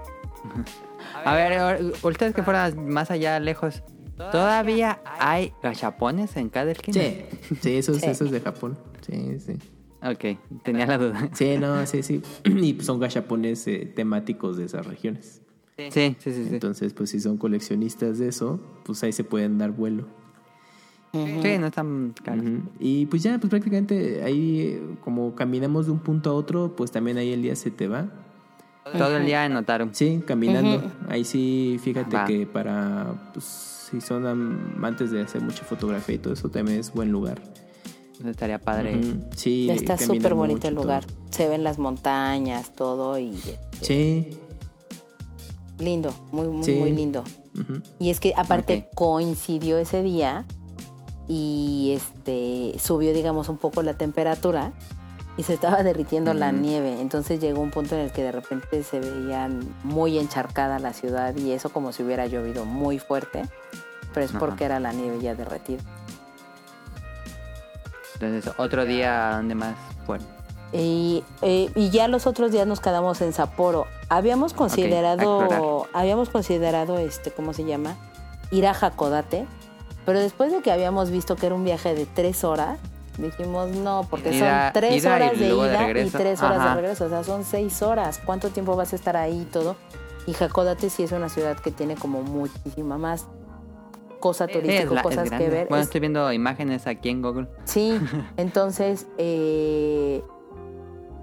A 1.24 1.34
ver, 1.36 1.94
ustedes 2.04 2.34
que 2.34 2.44
fueran 2.44 2.88
más 2.90 3.12
allá, 3.12 3.40
lejos, 3.40 3.84
¿todavía 4.18 5.00
hay 5.20 5.54
gachapones 5.62 6.36
en 6.38 6.50
cada 6.50 6.72
esquina? 6.72 7.00
Sí, 7.02 7.26
sí, 7.62 7.76
eso 7.78 7.92
es, 7.94 8.00
Sí. 8.02 8.08
eso 8.08 8.26
es 8.26 8.32
de 8.32 8.42
Japón. 8.42 8.78
Sí, 9.06 9.40
sí. 9.40 9.58
Ok, 10.04 10.40
tenía 10.64 10.88
la 10.88 10.98
duda. 10.98 11.30
Sí, 11.34 11.58
no, 11.60 11.86
sí, 11.86 12.02
sí. 12.02 12.22
Y 12.44 12.82
son 12.82 13.00
gachapones 13.00 13.68
eh, 13.68 13.92
temáticos 13.96 14.58
de 14.58 14.66
esas 14.66 14.86
regiones. 14.88 15.42
Sí, 15.78 15.90
sí, 15.92 16.16
sí. 16.20 16.34
sí. 16.34 16.48
Entonces, 16.52 16.94
pues 16.94 17.12
si 17.12 17.20
son 17.20 17.38
coleccionistas 17.38 18.18
de 18.20 18.28
eso, 18.28 18.60
pues 18.84 19.04
ahí 19.04 19.12
se 19.12 19.24
pueden 19.24 19.58
dar 19.60 19.72
vuelo. 19.72 20.06
Sí, 21.14 21.58
no 21.60 21.68
están 21.68 22.14
caros. 22.24 22.46
Ujú. 22.46 22.62
Y 22.80 23.06
pues 23.08 23.22
ya, 23.24 23.38
pues 23.38 23.50
prácticamente 23.50 24.24
ahí, 24.24 24.60
eh, 24.62 24.82
como 25.04 25.36
caminamos 25.36 25.86
de 25.88 25.92
un 25.92 26.00
punto 26.00 26.30
a 26.30 26.34
otro, 26.34 26.74
pues 26.76 26.90
también 26.92 27.18
ahí 27.18 27.34
el 27.34 27.42
día 27.42 27.56
se 27.56 27.70
te 27.72 27.88
va. 27.88 28.08
Todo 28.98 29.18
el 29.18 29.26
día 29.26 29.46
en 29.46 29.56
Otaru. 29.56 29.90
Sí, 29.92 30.24
caminando. 30.26 30.82
Ahí 31.10 31.24
sí, 31.26 31.78
fíjate 31.84 32.16
Va. 32.16 32.26
que 32.26 32.48
para, 32.48 33.32
pues 33.34 33.46
si 33.92 34.00
son 34.02 34.26
amantes 34.26 35.12
de 35.12 35.22
hacer 35.22 35.42
mucha 35.42 35.64
fotografía 35.64 36.16
y 36.16 36.18
todo 36.18 36.34
eso, 36.34 36.50
también 36.50 36.80
es 36.80 36.94
buen 36.94 37.12
lugar. 37.12 37.42
Estaría 38.26 38.60
padre. 38.60 39.00
Sí, 39.36 39.70
Está 39.70 39.98
súper 39.98 40.34
bonito 40.34 40.68
el 40.68 40.76
lugar. 40.76 41.06
todo. 41.06 41.16
Se 41.32 41.48
ven 41.50 41.64
las 41.64 41.78
montañas, 41.78 42.74
todo 42.76 43.18
y 43.20 43.34
este, 43.36 43.60
Sí. 43.82 44.38
lindo, 45.80 46.14
muy, 46.32 46.48
muy, 46.48 46.64
Sí. 46.64 46.76
muy 46.76 46.92
lindo. 46.92 47.24
Y 48.00 48.10
es 48.12 48.20
que 48.20 48.34
aparte 48.36 48.88
coincidió 48.96 49.78
ese 49.78 50.04
día 50.04 50.46
y 51.34 51.94
este 51.96 52.78
subió 52.78 53.14
digamos 53.14 53.48
un 53.48 53.58
poco 53.58 53.82
la 53.84 53.94
temperatura 53.94 54.74
y 55.38 55.44
se 55.44 55.54
estaba 55.54 55.82
derritiendo 55.82 56.34
la 56.34 56.52
nieve. 56.52 57.00
Entonces 57.00 57.40
llegó 57.40 57.62
un 57.62 57.72
punto 57.72 57.96
en 57.96 58.02
el 58.02 58.12
que 58.12 58.22
de 58.22 58.34
repente 58.34 58.84
se 58.84 59.00
veía 59.00 59.50
muy 59.84 60.20
encharcada 60.20 60.78
la 60.80 60.92
ciudad 60.92 61.34
y 61.38 61.54
eso 61.54 61.70
como 61.70 61.94
si 61.94 62.04
hubiera 62.04 62.26
llovido 62.26 62.66
muy 62.66 63.00
fuerte. 63.00 63.44
Pero 64.14 64.26
es 64.26 64.32
Ajá. 64.32 64.40
porque 64.40 64.66
era 64.66 64.82
la 64.82 64.92
nieve 64.92 65.22
ya 65.22 65.34
derretida. 65.34 65.82
Entonces, 68.16 68.54
otro 68.58 68.84
día, 68.84 69.32
¿dónde 69.38 69.56
más 69.56 69.76
fueron? 70.06 70.28
Y, 70.74 71.24
eh, 71.42 71.72
y 71.76 71.92
ya 71.92 72.10
los 72.10 72.28
otros 72.28 72.52
días 72.52 72.68
nos 72.68 72.82
quedamos 72.82 73.22
en 73.22 73.32
Sapporo. 73.32 73.88
Habíamos 74.10 74.54
considerado, 74.54 75.88
habíamos 75.94 76.30
considerado, 76.30 76.98
este, 76.98 77.32
¿cómo 77.32 77.54
se 77.54 77.64
llama? 77.64 77.96
Ir 78.52 78.68
a 78.68 78.72
Hakodate. 78.72 79.48
Pero 80.12 80.20
después 80.20 80.52
de 80.52 80.62
que 80.62 80.72
habíamos 80.74 81.10
visto 81.10 81.38
que 81.38 81.46
era 81.46 81.56
un 81.56 81.64
viaje 81.64 81.96
de 81.96 82.06
tres 82.06 82.44
horas, 82.44 82.78
dijimos 83.18 83.70
no, 83.72 84.06
porque 84.10 84.34
Ida- 84.36 84.74
son 84.74 84.82
tres 84.82 85.06
horas 85.06 85.40
de 85.40 85.48
ida 85.48 85.90
y 86.04 86.10
tres 86.10 86.42
horas 86.42 86.58
Ajá. 86.60 86.70
de 86.76 86.82
regreso. 86.82 87.06
O 87.06 87.10
sea, 87.10 87.24
son 87.24 87.46
seis 87.46 87.82
horas. 87.82 88.20
¿Cuánto 88.26 88.50
tiempo 88.50 88.76
vas 88.76 88.92
a 88.92 88.98
estar 88.98 89.16
ahí 89.16 89.44
y 89.44 89.46
todo? 89.46 89.78
Y 90.28 90.36
Hakodate 90.44 90.90
sí 90.90 91.04
es 91.04 91.14
una 91.14 91.30
ciudad 91.30 91.58
que 91.58 91.72
tiene 91.72 91.96
como 91.96 92.24
muchísima 92.24 92.98
más 92.98 93.26
cosa 94.20 94.48
turística, 94.48 95.02
cosas 95.02 95.30
que 95.30 95.50
ver. 95.50 95.68
Bueno, 95.70 95.82
Es- 95.82 95.88
estoy 95.88 96.02
viendo 96.02 96.32
imágenes 96.34 96.88
aquí 96.88 97.08
en 97.08 97.22
Google. 97.22 97.48
Sí, 97.64 97.98
entonces, 98.36 99.08
eh, 99.18 100.22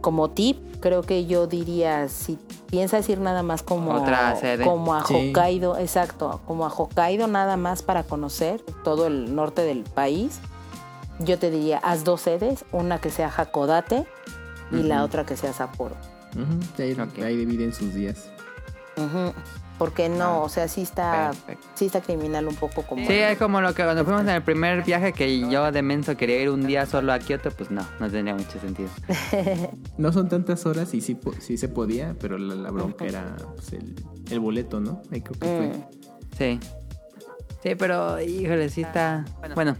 como 0.01 0.31
tip, 0.31 0.57
creo 0.81 1.03
que 1.03 1.27
yo 1.27 1.47
diría, 1.47 2.09
si 2.09 2.39
piensas 2.70 3.09
ir 3.09 3.19
nada 3.20 3.43
más 3.43 3.62
como, 3.62 3.93
Otra 3.93 4.37
sede. 4.37 4.65
como 4.65 4.95
a 4.95 5.05
Sí. 5.05 5.31
Hokkaido, 5.31 5.77
exacto, 5.79 6.41
como 6.47 6.65
a 6.66 6.69
Hokkaido 6.69 7.27
nada 7.27 7.57
más 7.57 7.83
para 7.83 8.03
conocer 8.05 8.61
todo 8.85 9.07
el 9.07 9.35
norte 9.35 9.62
del 9.62 9.83
país, 9.85 10.41
yo 11.20 11.39
te 11.39 11.51
diría, 11.51 11.79
haz 11.79 12.05
dos 12.05 12.20
sedes, 12.23 12.65
una 12.73 13.01
que 13.01 13.11
sea 13.11 13.33
Hakodate 13.37 14.07
y 14.70 14.83
la 14.83 15.03
otra 15.05 15.25
que 15.27 15.37
sea 15.37 15.53
Sapporo. 15.53 15.97
Ujú. 16.35 16.83
Ahí, 16.83 16.93
Ok. 16.93 17.19
ahí 17.25 17.37
dividen 17.37 17.73
sus 17.75 17.95
días. 17.95 18.31
Porque 19.79 20.09
no, 20.09 20.25
Ah, 20.25 20.39
o 20.41 20.49
sea, 20.49 20.67
sí 20.67 20.83
está, 20.83 21.31
perfecto. 21.31 21.67
sí 21.75 21.87
está 21.87 22.01
criminal 22.01 22.49
un 22.49 22.57
poco 22.57 22.83
como... 22.83 23.07
Sí, 23.07 23.13
es 23.13 23.39
como 23.39 23.61
lo 23.61 23.73
que 23.75 23.85
cuando 23.85 24.05
fuimos 24.05 24.23
en 24.23 24.31
el 24.31 24.43
primer 24.43 24.83
viaje 24.85 25.13
que 25.13 25.39
yo 25.49 25.71
de 25.71 25.83
menso 25.83 26.17
quería 26.17 26.43
ir 26.43 26.51
un 26.51 26.67
día 26.67 26.85
solo 26.85 27.13
a 27.13 27.19
Kioto, 27.21 27.51
pues 27.53 27.71
no, 27.71 27.87
no 28.01 28.11
tenía 28.11 28.35
mucho 28.35 28.59
sentido. 28.61 28.91
No 29.99 30.13
son 30.13 30.29
tantas 30.29 30.67
horas 30.67 30.95
y 30.95 31.01
sí, 31.01 31.17
sí 31.41 31.57
se 31.57 31.69
podía, 31.69 32.15
pero 32.21 32.39
la, 32.39 32.55
la 32.57 32.71
bronca 32.71 33.05
era 33.05 33.37
pues, 33.55 33.73
el, 33.73 33.95
el 34.31 34.41
boleto, 34.41 34.81
¿no? 34.81 35.01
Ahí 35.13 35.21
creo 35.21 35.39
que 35.39 35.47
fue. 35.47 35.69
Mm. 35.69 35.85
Sí. 36.37 36.61
Sí, 37.63 37.75
pero 37.77 38.21
híjole, 38.21 38.69
sí 38.69 38.83
está... 38.83 39.25
Bueno, 39.55 39.55
bueno 39.55 39.77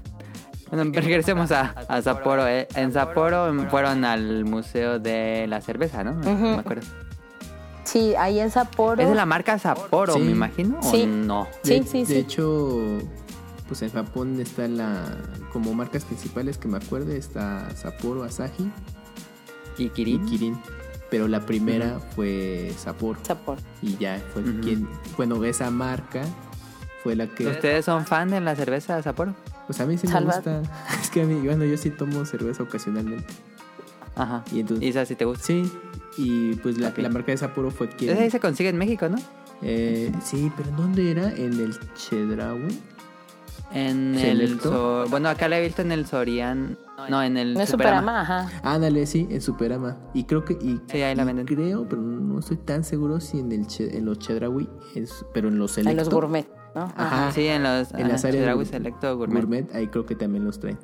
regresemos 0.93 1.51
a, 1.53 1.75
a 1.89 2.03
Sapporo. 2.03 2.47
eh. 2.47 2.69
En 2.75 2.93
Sapporo 2.93 3.53
fueron 3.71 4.05
al 4.05 4.45
Museo 4.45 4.99
de 4.99 5.47
la 5.49 5.61
Cerveza, 5.61 6.05
¿no? 6.05 6.13
No 6.15 6.35
me 6.37 6.55
acuerdo. 6.59 6.87
Sí, 7.89 8.15
ahí 8.17 8.39
en 8.39 8.51
Sapporo... 8.51 9.01
¿Es 9.01 9.09
de 9.09 9.15
la 9.15 9.25
marca 9.25 9.59
Sapporo, 9.59 10.13
Sí. 10.13 10.21
me 10.21 10.33
imagino? 10.33 10.79
Sí. 10.83 11.05
¿O 11.05 11.07
no? 11.07 11.49
Sí, 11.63 11.81
de, 11.81 11.87
sí, 11.87 12.01
de 12.01 12.07
sí. 12.07 12.17
hecho, 12.17 12.99
pues 13.67 13.81
en 13.83 13.91
Japón 13.91 14.39
está 14.41 14.69
la. 14.69 15.05
Como 15.53 15.73
marcas 15.73 16.05
principales 16.05 16.59
que 16.59 16.69
me 16.69 16.77
acuerdo, 16.77 17.13
está 17.13 17.69
Sapporo, 17.75 18.25
Asahi 18.25 18.71
¿Y 19.79 19.85
y 19.85 19.89
Kirin? 19.89 20.27
Kirin. 20.27 20.59
Pero 21.11 21.29
la 21.29 21.41
primera 21.47 21.99
fue 22.15 22.75
Sapporo. 22.77 23.19
Sapporo. 23.23 23.61
Y 23.81 23.97
ya 23.97 24.21
fue 24.35 24.43
quien. 24.61 24.87
Bueno, 25.17 25.43
esa 25.45 25.71
marca 25.71 26.21
fue 27.03 27.17
la 27.17 27.27
que. 27.27 27.47
¿Ustedes 27.47 27.87
son 27.87 28.05
fan 28.05 28.29
de 28.29 28.41
la 28.43 28.55
cerveza 28.55 28.97
de 28.97 29.03
Sapporo? 29.03 29.35
Pues 29.67 29.81
a 29.81 29.87
mí 29.87 29.97
sí 29.97 30.07
me 30.09 30.21
gusta. 30.21 30.61
Es 31.01 31.09
que 31.09 31.23
a 31.23 31.25
mí, 31.25 31.41
bueno, 31.47 31.65
yo 31.65 31.79
sí 31.79 31.89
tomo 31.89 32.27
cerveza 32.27 32.63
ocasionalmente. 32.65 33.33
Ajá. 34.15 34.45
Y 34.53 34.61
entonces- 34.61 34.85
¿Y 34.85 34.91
esa 34.91 35.07
sí 35.07 35.15
te 35.15 35.25
gusta? 35.25 35.45
Sí. 35.47 35.73
Y 36.19 36.55
pues 36.57 36.77
la, 36.79 36.89
Ok. 36.89 36.99
la 36.99 37.09
marca 37.09 37.31
de 37.33 37.39
Sapporo 37.39 37.71
fue 37.71 37.89
quien. 37.89 38.11
Esa 38.13 38.23
ahí 38.23 38.31
se 38.31 38.41
consigue 38.41 38.69
en 38.71 38.77
México, 38.77 39.09
¿no? 39.09 39.17
Eh, 39.63 40.13
sí, 40.23 40.51
pero 40.57 40.69
¿en 40.71 40.77
¿dónde 40.77 41.11
era? 41.13 41.31
En 41.33 41.53
el 41.61 41.75
Chedraui. 41.95 42.79
En 43.73 44.15
¿Selecto? 44.19 44.55
el... 44.55 44.61
So- 44.61 45.07
bueno, 45.11 45.29
acá 45.29 45.47
la 45.49 45.59
he 45.59 45.63
visto 45.63 45.83
en 45.83 45.93
el 45.93 46.07
Sorian... 46.07 46.79
No, 47.09 47.23
en 47.23 47.37
el 47.37 47.55
No 47.55 47.61
es 47.61 47.69
Superama. 47.69 48.01
Superama, 48.01 48.21
ajá. 48.49 48.61
Ándale, 48.65 49.07
sí, 49.07 49.27
en 49.31 49.41
Superama. 49.41 49.97
Y 50.15 50.25
creo 50.25 50.45
que. 50.45 50.55
Y, 50.55 50.81
Sí, 50.91 51.01
ahí 51.01 51.15
la 51.15 51.25
venden. 51.25 51.47
Creo, 51.47 51.89
pero 51.89 52.03
no 52.03 52.41
estoy 52.41 52.57
tan 52.57 52.83
seguro 52.83 53.21
si 53.21 53.39
en, 53.39 53.53
el 53.53 53.67
che- 53.69 53.97
en 53.97 54.05
los 54.05 54.19
Chedraui, 54.19 54.69
es- 54.97 55.25
pero 55.33 55.49
en 55.49 55.59
los 55.59 55.71
Selecto. 55.73 55.91
En 55.93 55.97
los 55.99 56.11
gourmet, 56.11 56.47
¿no? 56.75 56.93
Ajá. 56.97 57.31
Sí, 57.33 57.47
en 57.47 57.63
los... 57.63 57.93
En 57.95 58.09
las 58.09 58.25
áreas 58.25 58.41
Chedraui 58.43 58.65
Selecto 58.67 59.17
Gourmet. 59.17 59.41
Gourmet, 59.43 59.75
ahí 59.75 59.87
creo 59.87 60.05
que 60.07 60.17
también 60.17 60.45
los 60.45 60.59
traen. 60.59 60.79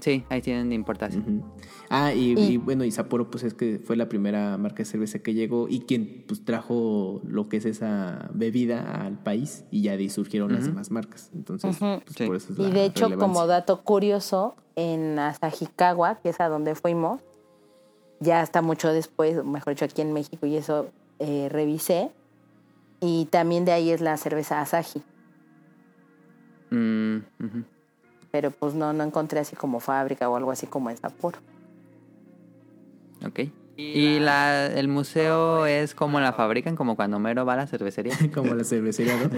Sí, 0.00 0.24
ahí 0.30 0.42
tienen 0.42 0.72
importación. 0.72 1.22
Ujú. 1.22 1.44
Ah, 1.90 2.12
y, 2.12 2.32
Y- 2.32 2.52
y 2.52 2.56
bueno, 2.56 2.84
y 2.84 2.90
Sapporo, 2.90 3.30
pues 3.30 3.44
es 3.44 3.54
que 3.54 3.78
fue 3.78 3.96
la 3.96 4.08
primera 4.08 4.56
marca 4.58 4.78
de 4.78 4.84
cerveza 4.84 5.20
que 5.20 5.32
llegó 5.34 5.68
y 5.68 5.80
quien 5.80 6.24
pues 6.26 6.44
trajo 6.44 7.20
lo 7.26 7.48
que 7.48 7.58
es 7.58 7.64
esa 7.64 8.28
bebida 8.34 9.04
al 9.04 9.18
país 9.22 9.64
y 9.70 9.82
ya 9.82 9.92
de 9.92 9.98
ahí 10.04 10.10
surgieron 10.10 10.52
las 10.52 10.64
demás 10.66 10.90
marcas. 10.90 11.30
Entonces, 11.34 11.76
Ujú. 11.80 12.00
pues, 12.04 12.16
Sí. 12.16 12.26
por 12.26 12.36
eso 12.36 12.52
es 12.52 12.58
Y 12.58 12.62
la 12.62 12.68
de 12.70 12.84
hecho, 12.84 13.04
relevancia. 13.04 13.34
como 13.34 13.46
dato 13.46 13.82
curioso, 13.82 14.56
en 14.74 15.18
Asahikawa, 15.18 16.16
que 16.16 16.30
es 16.30 16.40
a 16.40 16.48
donde 16.48 16.74
fuimos, 16.74 17.20
ya 18.20 18.40
hasta 18.40 18.62
mucho 18.62 18.92
después, 18.92 19.44
mejor 19.44 19.74
dicho, 19.74 19.84
aquí 19.84 20.02
en 20.02 20.12
México, 20.12 20.46
y 20.46 20.56
eso 20.56 20.90
eh, 21.18 21.48
revisé. 21.50 22.10
Y 23.00 23.26
también 23.26 23.64
de 23.64 23.72
ahí 23.72 23.90
es 23.90 24.00
la 24.00 24.16
cerveza 24.16 24.60
Asahi. 24.60 25.02
Mm, 26.70 27.16
ujú. 27.40 27.64
Pero 28.36 28.50
pues 28.50 28.74
no, 28.74 28.92
no 28.92 29.02
encontré 29.02 29.40
así 29.40 29.56
como 29.56 29.80
fábrica 29.80 30.28
o 30.28 30.36
algo 30.36 30.50
así 30.50 30.66
como 30.66 30.90
en 30.90 30.98
Sapporo. 30.98 31.38
Ok. 33.26 33.48
¿Y 33.78 34.18
la, 34.18 34.66
el 34.66 34.88
museo 34.88 35.64
es 35.64 35.94
como 35.94 36.20
la 36.20 36.34
fabrican, 36.34 36.76
como 36.76 36.96
cuando 36.96 37.18
Mero 37.18 37.46
va 37.46 37.54
a 37.54 37.56
la 37.56 37.66
cervecería? 37.66 38.14
como 38.34 38.52
la 38.52 38.64
cervecería, 38.64 39.16
¿no? 39.16 39.30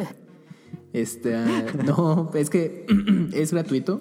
Este, 0.93 1.37
ah, 1.37 1.65
no, 1.87 2.33
es 2.35 2.51
que 2.51 2.87
es 3.35 3.53
gratuito 3.53 4.01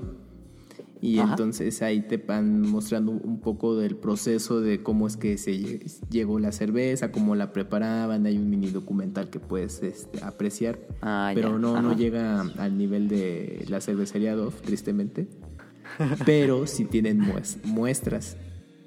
y 1.02 1.20
Ajá. 1.20 1.32
entonces 1.32 1.82
ahí 1.82 2.02
te 2.02 2.18
van 2.18 2.62
mostrando 2.62 3.12
un 3.12 3.40
poco 3.40 3.76
del 3.78 3.96
proceso 3.96 4.62
de 4.62 4.82
cómo 4.84 5.08
es 5.08 5.18
que 5.18 5.38
se 5.38 5.52
lle- 5.52 6.00
llegó 6.10 6.40
la 6.40 6.52
cerveza, 6.52 7.12
cómo 7.12 7.36
la 7.36 7.54
preparaban, 7.54 8.26
hay 8.26 8.38
un 8.38 8.50
mini 8.50 8.70
documental 8.70 9.30
que 9.30 9.40
puedes 9.40 9.82
este, 9.84 10.24
apreciar, 10.24 10.80
Ah, 11.02 11.32
pero 11.36 11.52
ya. 11.54 11.58
no, 11.60 11.82
no 11.82 11.94
llega 11.96 12.42
al 12.58 12.78
nivel 12.78 13.08
de 13.08 13.66
la 13.70 13.82
cervecería 13.82 14.36
Dove, 14.36 14.56
tristemente, 14.64 15.28
pero 16.26 16.68
sí 16.68 16.86
tienen 16.86 17.22
mues- 17.22 17.58
muestras 17.64 18.38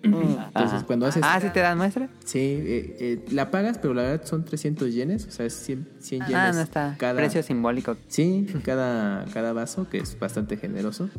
Entonces, 0.03 0.82
cuando 0.85 1.07
haces... 1.07 1.23
Ah, 1.27 1.39
¿sí 1.41 1.49
te 1.53 1.61
dan 1.61 1.77
muestra? 1.77 2.09
Sí, 2.24 2.39
eh, 2.39 2.97
eh, 3.01 3.24
la 3.32 3.51
pagas, 3.51 3.77
pero 3.78 3.93
la 3.93 4.03
verdad 4.03 4.24
son 4.27 4.45
300 4.47 4.95
yenes, 4.95 5.27
o 5.27 5.31
sea, 5.31 5.45
es 5.45 5.53
100, 5.53 5.87
100 5.99 6.20
yenes. 6.27 6.35
Ah, 6.37 6.53
no 6.53 6.61
está. 6.62 6.97
Cada, 6.99 7.16
Precio 7.16 7.43
simbólico. 7.43 7.97
Sí, 8.09 8.47
cada, 8.65 9.27
cada 9.35 9.53
vaso, 9.53 9.89
que 9.91 9.99
es 9.99 10.19
bastante 10.19 10.57
generoso. 10.57 11.11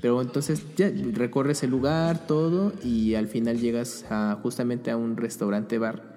Pero 0.00 0.22
entonces 0.22 0.62
ya 0.76 0.90
recorres 1.12 1.62
el 1.64 1.70
lugar, 1.70 2.26
todo, 2.26 2.72
y 2.84 3.14
al 3.14 3.26
final 3.26 3.58
llegas 3.58 4.04
a, 4.10 4.38
justamente 4.42 4.90
a 4.92 4.96
un 4.96 5.16
restaurante 5.16 5.78
bar 5.78 6.16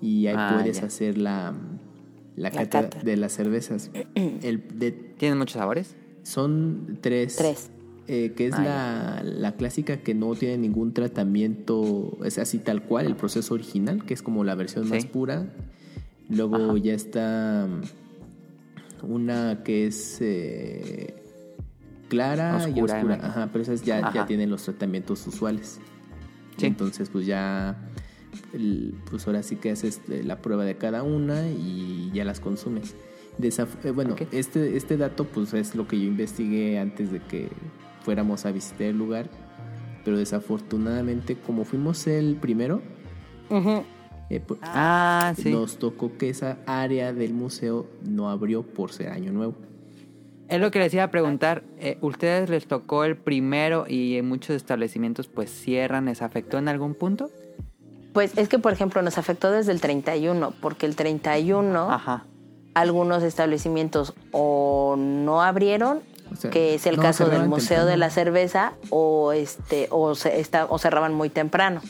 y 0.00 0.26
ahí 0.28 0.34
Ah, 0.38 0.50
puedes 0.54 0.80
ya. 0.80 0.86
hacer 0.86 1.18
la, 1.18 1.52
la, 2.36 2.50
La 2.50 2.50
cata 2.50 2.82
cata. 2.90 3.02
de 3.02 3.16
las 3.16 3.32
cervezas. 3.32 3.90
El 4.14 4.62
de, 4.78 4.92
¿Tienen 4.92 5.38
muchos 5.38 5.54
sabores? 5.58 5.96
son 6.22 6.98
tres. 7.00 7.36
Tres. 7.36 7.70
eh, 8.08 8.32
que 8.36 8.46
es 8.46 8.54
Ah, 8.56 8.62
la, 8.62 9.22
la 9.24 9.56
clásica 9.56 9.96
que 9.98 10.14
no 10.14 10.34
tiene 10.36 10.58
ningún 10.58 10.92
tratamiento, 10.92 12.18
es 12.24 12.38
así 12.38 12.58
tal 12.58 12.82
cual, 12.84 13.06
el 13.06 13.16
proceso 13.16 13.54
original, 13.54 14.04
que 14.04 14.14
es 14.14 14.22
como 14.22 14.44
la 14.44 14.54
versión 14.54 14.88
más 14.88 15.04
pura. 15.06 15.46
Luego 16.28 16.76
ya 16.76 16.94
está 16.94 17.66
una 19.02 19.62
que 19.64 19.86
es 19.86 20.18
eh, 20.20 21.14
clara 22.08 22.58
y 22.68 22.70
Oscura, 22.72 22.94
oscura. 22.96 23.14
imagino. 23.16 23.24
Ajá, 23.28 23.48
pero 23.52 23.62
esas 23.62 23.82
ya, 23.82 24.12
ya 24.12 24.26
tienen 24.26 24.50
los 24.50 24.62
tratamientos 24.64 25.26
usuales. 25.26 25.80
Sí. 26.56 26.66
Entonces, 26.66 27.10
pues 27.10 27.26
ya, 27.26 27.76
el- 28.52 28.94
pues 29.10 29.26
ahora 29.26 29.42
sí 29.42 29.56
que 29.56 29.70
haces 29.70 30.00
eh, 30.08 30.22
la 30.24 30.38
prueba 30.40 30.64
de 30.64 30.76
cada 30.76 31.02
una 31.02 31.48
y 31.48 32.10
ya 32.14 32.24
las 32.24 32.40
consumes. 32.40 32.94
Desaf- 33.38 33.84
eh, 33.84 33.90
bueno, 33.90 34.16
este, 34.32 34.76
este 34.76 34.96
dato 34.96 35.24
pues 35.24 35.52
es 35.52 35.74
lo 35.74 35.86
que 35.86 35.98
yo 36.00 36.06
investigué 36.06 36.78
antes 36.78 37.12
de 37.12 37.20
que 37.20 37.48
fuéramos 38.02 38.46
a 38.46 38.52
visitar 38.52 38.86
el 38.86 38.96
lugar, 38.96 39.28
pero 40.04 40.16
desafortunadamente 40.16 41.36
como 41.36 41.64
fuimos 41.64 42.06
el 42.06 42.36
primero, 42.36 42.80
eh, 44.30 44.42
pu- 44.46 44.56
Ah, 44.62 45.34
sí. 45.36 45.50
nos 45.52 45.76
tocó 45.78 46.16
que 46.16 46.30
esa 46.30 46.58
área 46.66 47.12
del 47.12 47.34
museo 47.34 47.86
no 48.08 48.30
abrió 48.30 48.62
por 48.62 48.92
ser 48.92 49.08
año 49.10 49.32
nuevo. 49.32 49.54
Es 50.48 50.60
lo 50.60 50.70
que 50.70 50.78
les 50.78 50.94
iba 50.94 51.02
a 51.02 51.10
preguntar. 51.10 51.62
Eh, 51.78 51.98
¿Ustedes 52.00 52.48
les 52.48 52.66
tocó 52.66 53.04
el 53.04 53.16
primero 53.16 53.86
y 53.88 54.16
en 54.16 54.28
muchos 54.28 54.54
establecimientos 54.54 55.26
pues 55.26 55.50
cierran? 55.50 56.04
¿Les 56.04 56.22
afectó 56.22 56.58
en 56.58 56.68
algún 56.68 56.94
punto? 56.94 57.30
Pues 58.12 58.38
es 58.38 58.48
que, 58.48 58.58
por 58.58 58.72
ejemplo, 58.72 59.02
nos 59.02 59.18
afectó 59.18 59.50
desde 59.50 59.72
el 59.72 59.80
31, 59.80 60.54
porque 60.62 60.86
el 60.86 60.96
31 60.96 61.90
Ajá. 61.90 62.24
algunos 62.74 63.22
establecimientos 63.22 64.14
o 64.32 64.94
no 64.96 65.42
abrieron, 65.42 66.00
O 66.32 66.36
sea, 66.36 66.50
que 66.50 66.74
es 66.74 66.86
el 66.86 66.96
no, 66.96 67.02
caso 67.02 67.28
del 67.28 67.46
Museo 67.46 67.84
de 67.84 67.98
la 67.98 68.08
Cerveza, 68.08 68.72
o 68.88 69.32
este 69.32 69.88
o, 69.90 70.14
se, 70.14 70.40
está, 70.40 70.64
o 70.64 70.78
cerraban 70.78 71.12
muy 71.12 71.28
temprano. 71.28 71.82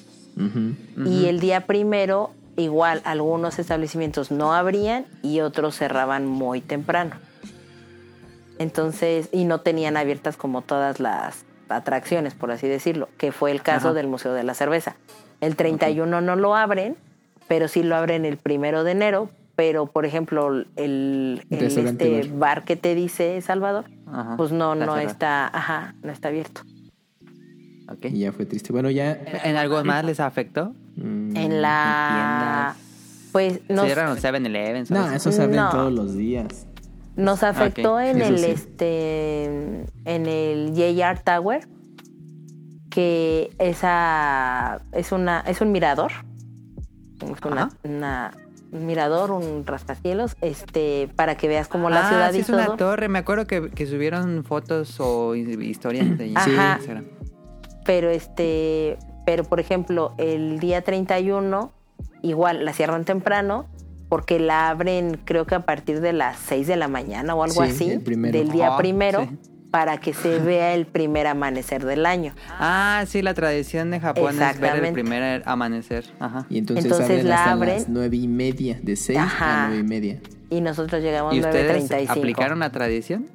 Y 1.07 1.27
el 1.27 1.41
día 1.41 1.67
primero, 1.67 2.31
igual, 2.57 3.03
algunos 3.05 3.59
establecimientos 3.59 4.31
no 4.31 4.53
abrían 4.53 5.07
y 5.23 5.41
otros 5.41 5.77
cerraban 5.77 6.27
muy 6.27 6.61
temprano. 6.61 7.17
Entonces, 8.59 9.29
y 9.33 9.45
no 9.45 9.61
tenían 9.61 9.97
abiertas 9.97 10.37
como 10.37 10.63
todas 10.63 11.01
las 11.01 11.45
atracciones, 11.69 12.35
por 12.35 12.51
así 12.51 12.69
decirlo, 12.69 13.09
que 13.19 13.33
fue 13.33 13.51
el 13.51 13.63
caso 13.63 13.89
Ajá. 13.89 13.95
del 13.95 14.07
Museo 14.07 14.33
de 14.33 14.45
la 14.45 14.55
Cerveza. 14.55 14.97
El 15.41 15.57
31 15.57 16.21
no 16.21 16.37
lo 16.37 16.55
abren, 16.57 16.97
pero 17.49 17.69
sí 17.69 17.83
lo 17.83 17.97
abren 17.97 18.25
el 18.25 18.37
primero 18.39 18.85
de 18.85 18.93
enero. 18.93 19.29
Pero, 19.57 19.87
por 19.87 20.05
ejemplo, 20.05 20.51
el, 20.77 21.43
este 21.49 22.31
bar. 22.35 22.65
que 22.65 22.77
te 22.77 22.95
dice 22.95 23.41
Salvador, 23.41 23.87
Ajá. 24.07 24.35
pues 24.37 24.53
no, 24.53 24.75
Está 24.75 24.87
no 24.87 24.97
está, 24.99 25.47
ajá, 25.47 25.95
no 26.03 26.13
está 26.13 26.29
abierto. 26.29 26.61
Y 28.03 28.19
ya 28.19 28.33
fue 28.33 28.45
triste. 28.47 28.73
Bueno, 28.73 28.91
ya... 28.91 29.13
¿En 29.45 29.57
algo 29.57 29.83
más 29.85 30.05
les 30.05 30.21
afectó? 30.21 30.75
mm, 30.97 31.37
En 31.37 31.63
la, 31.63 32.75
pues 33.33 33.61
nos, 33.71 33.85
¿Cierran 33.87 34.11
los 34.11 34.23
7-Eleven? 34.23 34.87
No, 34.91 35.11
eso 35.11 35.31
se 35.33 35.43
abren 35.43 35.57
No. 35.57 35.71
todos 35.71 35.93
los 35.93 36.15
días. 36.15 36.67
Nos 37.17 37.43
afectó 37.43 37.95
Ok, 37.95 38.01
en 38.03 38.21
eso 38.21 38.29
el 38.35 38.39
sí. 38.39 38.45
este 38.47 39.45
en 40.05 40.27
el 40.27 40.73
JR 40.75 41.19
Tower 41.21 41.67
que 42.91 43.51
esa 43.59 44.81
es 44.93 45.13
una 45.13 45.41
es 45.41 45.61
un 45.61 45.73
mirador 45.73 46.13
es 47.21 47.43
una, 47.85 48.33
un 48.73 48.87
mirador 48.87 49.31
un 49.31 49.65
rascacielos 49.67 50.37
este 50.41 51.09
para 51.17 51.37
que 51.37 51.49
veas 51.49 51.69
como 51.69 51.91
la 51.91 52.07
ah, 52.07 52.09
ciudad 52.11 52.31
sí 52.33 52.39
y 52.39 52.41
es 52.41 52.49
una 52.51 52.77
torre. 52.77 53.09
Me 53.09 53.19
acuerdo 53.19 53.47
que, 53.47 53.71
que 53.71 53.87
subieron 53.87 54.45
fotos 54.45 54.97
o 55.01 55.35
hi- 55.35 55.63
historias 55.65 56.17
de 56.19 56.33
Ajá. 56.35 56.77
Instagram. 56.77 57.05
pero 57.85 58.11
este 58.11 58.99
pero 59.25 59.45
por 59.45 59.61
ejemplo 59.61 60.15
el 60.19 60.59
día 60.61 60.83
31 60.83 61.73
igual 62.23 62.65
la 62.65 62.73
cierran 62.73 63.05
temprano 63.05 63.67
porque 64.09 64.39
la 64.39 64.69
abren 64.71 65.19
creo 65.25 65.47
que 65.47 65.55
a 65.55 65.65
partir 65.67 66.01
de 66.01 66.13
las 66.13 66.39
6 66.39 66.67
de 66.67 66.77
la 66.77 66.89
mañana 66.89 67.35
o 67.35 67.43
algo 67.43 67.65
Sí, 67.65 67.71
así 67.71 67.91
el 67.91 68.01
primero. 68.01 68.39
del 68.39 68.51
día 68.51 68.75
Ah, 68.75 68.79
primero 68.79 69.23
sí. 69.29 69.37
para 69.71 69.99
que 69.99 70.15
se 70.15 70.39
vea 70.41 70.75
el 70.75 70.87
primer 70.87 71.27
amanecer 71.27 71.85
del 71.85 72.07
año 72.07 72.35
Ah, 72.59 73.05
sí, 73.07 73.21
la 73.23 73.35
tradición 73.35 73.91
de 73.91 74.01
Japón 74.01 74.41
es 74.41 74.61
ver 74.61 74.85
el 74.85 74.93
primer 74.93 75.43
amanecer. 75.47 76.05
Ajá. 76.21 76.47
Y 76.49 76.59
entonces, 76.59 76.85
Entonces 76.87 77.11
abren 77.11 77.29
la 77.29 77.37
hasta 77.39 77.53
abren. 77.53 77.75
las 77.75 77.89
nueve 77.89 78.17
y 78.17 78.29
media, 78.29 78.79
de 78.83 78.97
6 78.97 79.19
Ajá. 79.19 79.65
a 79.65 79.69
nueve 79.69 79.81
y 79.83 79.89
media. 79.89 80.21
y 80.51 80.61
nosotros 80.61 81.03
llegamos 81.03 81.35
¿Y 81.35 81.41
ustedes 81.41 81.91
9.35 81.91 82.11
aplicaron 82.11 82.59
la 82.61 82.71
tradición? 82.71 83.27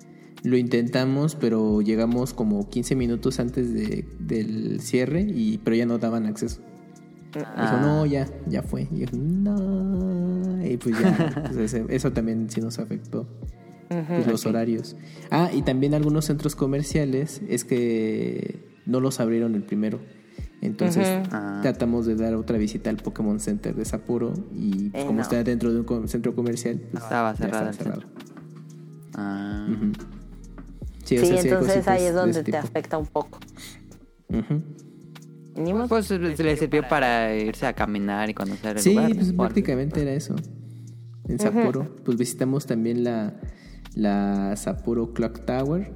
Lo 0.44 0.58
intentamos, 0.58 1.36
pero 1.36 1.82
llegamos 1.82 2.34
como 2.34 2.68
15 2.68 2.96
minutos 2.96 3.40
antes 3.40 3.72
de, 3.76 4.06
del 4.18 4.80
cierre, 4.82 5.22
y, 5.22 5.60
pero 5.60 5.76
ya 5.76 5.86
no 5.86 6.00
daban 6.00 6.26
acceso. 6.26 6.62
Dijo, 7.34 7.46
Ah. 7.56 7.80
no, 7.82 8.06
ya, 8.06 8.28
ya 8.48 8.62
fue. 8.62 8.88
Y 8.92 9.00
yo, 9.00 9.08
no. 9.14 10.66
Y 10.66 10.78
pues 10.78 11.00
ya, 11.00 11.44
pues 11.46 11.58
ese- 11.58 11.86
eso 11.90 12.12
también 12.12 12.50
sí 12.50 12.62
nos 12.62 12.80
afectó. 12.80 13.28
pues, 14.08 14.26
los 14.26 14.46
horarios. 14.46 14.96
Ah, 15.32 15.50
y 15.54 15.64
también 15.64 15.94
algunos 15.94 16.24
centros 16.26 16.56
comerciales 16.56 17.42
es 17.50 17.66
que 17.66 18.64
no 18.86 19.02
los 19.02 19.20
abrieron 19.20 19.54
el 19.56 19.64
primero. 19.64 20.00
Entonces. 20.62 21.06
Ah. 21.32 21.60
tratamos 21.62 22.06
de 22.06 22.16
dar 22.16 22.36
otra 22.36 22.58
visita 22.58 22.90
al 22.90 22.98
Pokémon 22.98 23.40
Center 23.40 23.76
de 23.76 23.84
Sapporo 23.84 24.32
y 24.56 24.90
pues, 24.92 25.04
Eh, 25.04 25.08
como 25.08 25.18
no. 25.18 25.22
está 25.24 25.44
dentro 25.44 25.74
de 25.74 25.82
un 25.82 26.08
centro 26.08 26.34
comercial, 26.36 26.80
pues, 26.92 27.04
Estaba 27.04 27.36
cerrado 27.36 27.70
estaba. 27.70 28.00
Ah. 29.16 29.68
Sí, 31.04 31.18
o 31.18 31.26
sea, 31.26 31.42
entonces 31.42 31.88
ahí 31.88 32.04
es 32.04 32.14
de 32.14 32.20
donde 32.20 32.44
te 32.44 32.56
afecta 32.58 32.98
un 32.98 33.08
poco 33.08 33.40
Ujú. 34.30 34.62
Ni 35.56 35.74
modo. 35.74 35.88
Pues 35.88 36.10
le 36.12 36.56
sirvió 36.58 36.88
para 36.88 37.36
irse 37.36 37.66
a 37.68 37.74
caminar 37.74 38.30
y 38.30 38.34
conocer 38.34 38.78
el 38.78 38.84
Sí, 38.84 38.94
lugar. 38.96 39.12
pues 39.16 39.34
¿no? 39.34 39.44
prácticamente 39.44 40.02
era 40.02 40.12
eso. 40.14 40.36
En 41.28 41.40
Sapporo, 41.40 41.96
pues 42.04 42.18
visitamos 42.18 42.66
también 42.66 43.04
la, 43.04 43.34
la 43.96 44.56
Sapporo 44.56 45.14
Clock 45.14 45.46
Tower. 45.46 45.92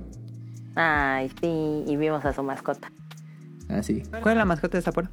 ay 0.76 1.30
sí 1.42 1.84
y 1.88 1.96
vimos 1.98 2.24
a 2.26 2.34
su 2.34 2.44
mascota 2.44 2.92
Ah, 3.70 3.82
sí. 3.82 4.04
¿Cuál 4.22 4.34
es 4.34 4.38
la 4.38 4.46
mascota 4.46 4.78
de 4.78 4.82
Sapporo? 4.84 5.10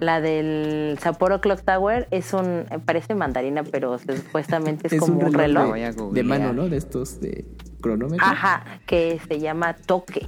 la 0.00 0.20
del 0.20 0.98
Sapporo 0.98 1.40
Clock 1.42 1.62
Tower 1.62 2.08
es 2.10 2.32
un 2.32 2.64
parece 2.86 3.14
mandarina 3.14 3.62
pero 3.62 3.98
supuestamente 3.98 4.86
es, 4.88 4.92
Es 4.94 5.00
como 5.00 5.18
un 5.20 5.26
un 5.26 5.32
reloj 5.34 5.74
De 5.74 5.92
googlear. 5.92 6.26
mano, 6.26 6.52
¿no? 6.54 6.68
De 6.68 6.76
estos 6.78 7.20
de 7.20 7.44
cronómetro. 7.80 8.26
ajá 8.26 8.64
que 8.86 9.20
se 9.28 9.38
llama 9.38 9.74
toque 9.74 10.26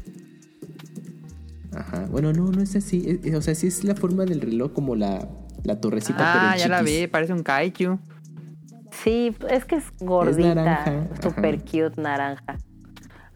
Ajá. 1.74 2.06
Bueno, 2.10 2.32
no, 2.32 2.50
no 2.50 2.60
es 2.62 2.76
así. 2.76 3.02
Es- 3.08 3.24
es- 3.26 3.34
o 3.34 3.42
sea, 3.42 3.54
sí 3.54 3.66
es 3.66 3.84
la 3.84 3.94
forma 3.94 4.24
del 4.24 4.40
reloj 4.40 4.72
como 4.72 4.94
la, 4.96 5.28
la 5.64 5.80
torrecita, 5.80 6.50
Ah, 6.52 6.56
ya 6.56 6.68
la 6.68 6.82
vi, 6.82 7.06
parece 7.06 7.32
un 7.32 7.42
kaiju. 7.42 7.98
sí 8.90 9.34
es 9.48 9.64
que 9.64 9.76
es 9.76 9.84
gordita 10.00 10.54
naranja, 10.54 11.08
super 11.22 11.54
ajá. 11.54 11.64
cute 11.64 12.00
naranja 12.00 12.58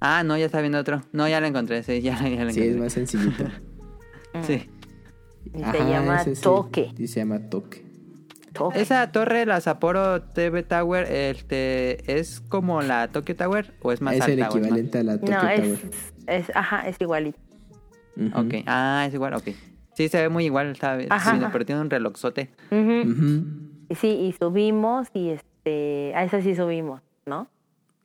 Ah, 0.01 0.23
no, 0.25 0.37
ya 0.37 0.45
está 0.45 0.61
viendo 0.61 0.79
otro. 0.79 1.03
No, 1.13 1.27
ya 1.27 1.41
lo 1.41 1.47
encontré, 1.47 1.83
sí, 1.83 2.03
ya, 2.03 2.13
ya 2.13 2.19
Sí, 2.19 2.33
encontré. 2.35 2.69
es 2.71 2.77
más 2.77 2.93
sencillito. 2.93 3.45
Sí. 4.47 4.69
y 5.55 5.63
Ajá, 5.63 5.73
se 5.73 5.79
llama 5.89 6.21
ese 6.21 6.35
sí. 6.37 6.43
toque 6.43 6.93
Sí, 6.95 7.07
se 7.09 7.21
llama 7.21 7.39
toque. 7.49 7.87
toque 8.53 8.83
Esa 8.83 9.11
torre, 9.11 9.47
la 9.47 9.63
Sapporo 9.63 10.21
TV 10.21 10.63
Tower, 10.63 11.11
este, 11.11 12.19
¿es 12.19 12.41
como 12.41 12.83
la 12.83 13.09
Tokyo 13.09 13.35
Tower 13.35 13.73
o 13.81 13.93
es 13.93 14.03
más 14.03 14.17
es 14.17 14.21
alta? 14.21 14.33
el 14.35 14.41
o 14.43 14.45
más- 14.45 14.57
equivalente 14.57 14.99
a 14.99 15.03
la 15.05 15.19
Tokyo 15.19 15.35
no 15.43 15.49
es, 15.49 15.61
Tower. 15.81 15.91
es 16.27 16.53
ajá 16.55 16.87
es 16.87 16.97
igualito 17.01 17.39
Ujú. 18.17 18.41
Ok, 18.41 18.55
ah, 18.67 19.05
es 19.07 19.15
igual, 19.15 19.35
ok. 19.35 19.49
Sí, 19.95 20.09
se 20.09 20.21
ve 20.21 20.29
muy 20.29 20.45
igual, 20.45 20.73
está 20.73 20.99
Ajá, 21.11 21.51
pero 21.53 21.65
tiene 21.65 21.81
un. 21.81 21.89
Ujú. 21.89 23.45
Y 23.89 23.95
Sí, 23.95 24.09
y 24.09 24.33
subimos 24.33 25.09
y 25.15 25.31
este, 25.31 26.13
a 26.15 26.25
esa 26.25 26.43
sí 26.43 26.55
subimos, 26.55 27.01
¿no? 27.25 27.49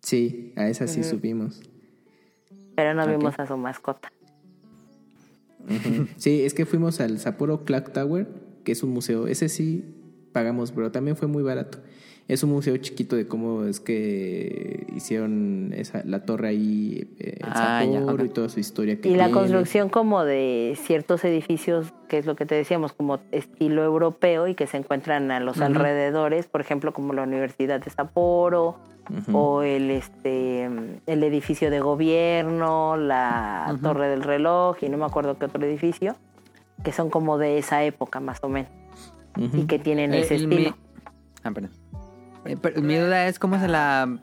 Sí, 0.01 0.53
a 0.55 0.67
esa 0.67 0.87
sí 0.87 1.03
subimos. 1.03 1.61
Pero 2.75 2.93
no 2.93 3.07
vimos 3.07 3.37
a 3.39 3.47
su 3.47 3.57
mascota. 3.57 4.11
Sí, 6.17 6.43
es 6.43 6.53
que 6.53 6.65
fuimos 6.65 6.99
al 7.01 7.19
Sapporo 7.19 7.65
Clock 7.65 7.91
Tower, 7.91 8.27
que 8.63 8.71
es 8.71 8.83
un 8.83 8.91
museo. 8.91 9.27
Ese 9.27 9.49
sí 9.49 9.85
pagamos, 10.31 10.71
pero 10.71 10.91
también 10.91 11.15
fue 11.15 11.27
muy 11.27 11.43
barato. 11.43 11.79
Es 12.27 12.43
un 12.43 12.51
museo 12.51 12.77
chiquito 12.77 13.15
de 13.15 13.27
cómo 13.27 13.65
es 13.65 13.79
que 13.79 14.87
hicieron 14.95 15.73
esa, 15.75 16.01
la 16.05 16.23
torre 16.23 16.49
ahí 16.49 17.07
eh, 17.19 17.37
en 17.39 17.49
Ah, 17.51 17.83
ya, 17.83 18.23
y 18.23 18.29
toda 18.29 18.47
su 18.47 18.59
historia 18.59 19.01
que 19.01 19.09
Y 19.09 19.15
la 19.15 19.31
construcción 19.31 19.89
como 19.89 20.23
de 20.23 20.77
ciertos 20.81 21.25
edificios, 21.25 21.93
que 22.07 22.17
es 22.17 22.25
lo 22.25 22.35
que 22.35 22.45
te 22.45 22.55
decíamos, 22.55 22.93
como 22.93 23.19
estilo 23.31 23.83
europeo 23.83 24.47
y 24.47 24.55
que 24.55 24.67
se 24.67 24.77
encuentran 24.77 25.31
a 25.31 25.39
los 25.39 25.59
alrededores, 25.59 26.47
por 26.47 26.61
ejemplo, 26.61 26.93
como 26.93 27.13
la 27.13 27.23
Universidad 27.23 27.81
de 27.81 27.89
Sapporo 27.89 28.77
o 29.33 29.63
el 29.63 29.91
este 29.91 30.69
el 31.05 31.23
edificio 31.23 31.69
de 31.69 31.79
gobierno, 31.79 32.95
la. 32.97 33.77
Torre 33.81 34.07
del 34.07 34.23
Reloj 34.23 34.77
y 34.81 34.89
no 34.89 34.97
me 34.97 35.05
acuerdo 35.05 35.37
qué 35.37 35.45
otro 35.45 35.65
edificio, 35.65 36.15
que 36.83 36.91
son 36.91 37.09
como 37.09 37.37
de 37.37 37.57
esa 37.57 37.83
época 37.83 38.19
más 38.19 38.39
o 38.43 38.49
menos 38.49 38.71
y 39.37 39.65
que 39.65 39.79
tienen 39.79 40.13
Eh, 40.13 40.21
ese 40.21 40.35
el 40.35 40.43
estilo. 40.43 40.77
Ah, 41.43 41.51
perdón. 41.51 41.71
Eh, 42.45 42.57
pero 42.61 42.81
mi 42.81 42.95
duda 42.95 43.27
es 43.27 43.39
cómo 43.39 43.59
se 43.59 43.67
la 43.67 44.19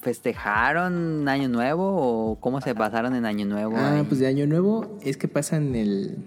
festejaron 0.00 1.28
Año 1.28 1.48
Nuevo 1.48 1.84
o 2.32 2.36
cómo 2.40 2.60
se 2.60 2.74
pasaron 2.74 3.14
en 3.14 3.26
Año 3.26 3.46
Nuevo. 3.46 3.74
Ah, 3.76 4.02
pues 4.08 4.20
de 4.20 4.26
Año 4.26 4.46
Nuevo 4.46 4.98
es 5.02 5.16
que 5.16 5.28
pasan 5.28 5.74
el 5.74 6.18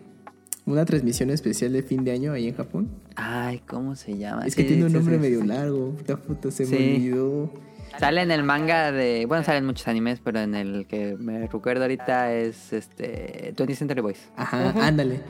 una 0.66 0.86
transmisión 0.86 1.30
especial 1.30 1.74
de 1.74 1.84
fin 1.84 2.06
de 2.06 2.12
año 2.12 2.32
ahí 2.32 2.48
en 2.48 2.56
Japón. 2.56 2.90
Ay, 3.16 3.60
¿cómo 3.68 3.96
se 3.96 4.18
llama? 4.18 4.46
Es 4.46 4.56
que 4.56 4.62
Sí, 4.62 4.70
tiene 4.70 4.86
un 4.86 4.94
nombre 4.94 5.16
sí, 5.16 5.22
medio 5.22 5.44
largo. 5.44 5.92
Puta 5.98 6.16
puta, 6.18 6.52
se 6.52 6.66
Sí. 6.66 6.74
me 6.76 6.96
olvidó. 6.96 7.52
Sale 8.00 8.22
en 8.22 8.32
el 8.32 8.44
manga 8.44 8.92
de. 8.92 9.26
Bueno, 9.28 9.44
salen 9.44 9.66
muchos 9.66 9.88
animes, 9.88 10.20
pero 10.24 10.40
en 10.40 10.56
el 10.56 10.88
que 10.88 11.16
me 11.20 11.48
recuerdo 11.48 11.82
ahorita 11.84 12.34
es 12.34 12.72
este. 12.74 13.54
20th 13.56 13.76
Century 13.76 14.02
Boys. 14.02 14.30
Ajá, 14.36 14.74
ándale. 14.88 15.22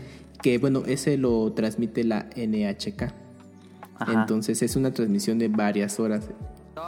Que 0.41 0.59
bueno, 0.59 0.83
ese 0.85 1.17
lo 1.17 1.51
transmite 1.53 2.03
la 2.03 2.27
NHK. 2.35 3.11
Ajá. 4.03 4.21
Entonces 4.21 4.61
es 4.61 4.75
una 4.75 4.91
transmisión 4.91 5.39
de 5.39 5.47
varias 5.47 5.99
horas. 5.99 6.29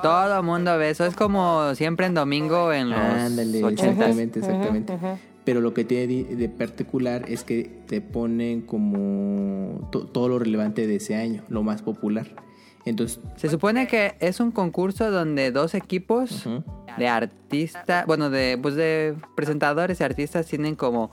Todo 0.01 0.43
mundo 0.43 0.77
ve 0.77 0.89
eso. 0.89 1.05
Es 1.05 1.15
como 1.15 1.73
siempre 1.75 2.05
en 2.05 2.13
domingo 2.13 2.71
en 2.73 2.89
los 2.89 2.99
Ándale, 2.99 3.63
80 3.63 3.85
exactamente, 3.91 4.39
exactamente. 4.39 4.93
Pero 5.43 5.61
lo 5.61 5.73
que 5.75 5.83
tiene 5.85 6.23
de 6.23 6.49
particular 6.49 7.25
es 7.29 7.43
que 7.43 7.63
te 7.87 8.01
ponen 8.01 8.61
como 8.61 9.87
to- 9.91 10.07
todo 10.07 10.27
lo 10.27 10.39
relevante 10.39 10.87
de 10.87 10.95
ese 10.95 11.15
año, 11.15 11.43
lo 11.49 11.61
más 11.63 11.81
popular. 11.83 12.27
Entonces, 12.83 13.19
Se 13.35 13.49
supone 13.49 13.87
que 13.87 14.15
es 14.19 14.39
un 14.39 14.51
concurso 14.51 15.09
donde 15.11 15.51
dos 15.51 15.73
equipos 15.75 16.45
de 16.97 17.07
artistas, 17.07 18.05
bueno, 18.05 18.29
de 18.29 18.57
pues 18.61 18.75
de 18.75 19.15
presentadores 19.35 19.99
y 19.99 20.03
artistas 20.03 20.45
tienen 20.47 20.75
como 20.75 21.09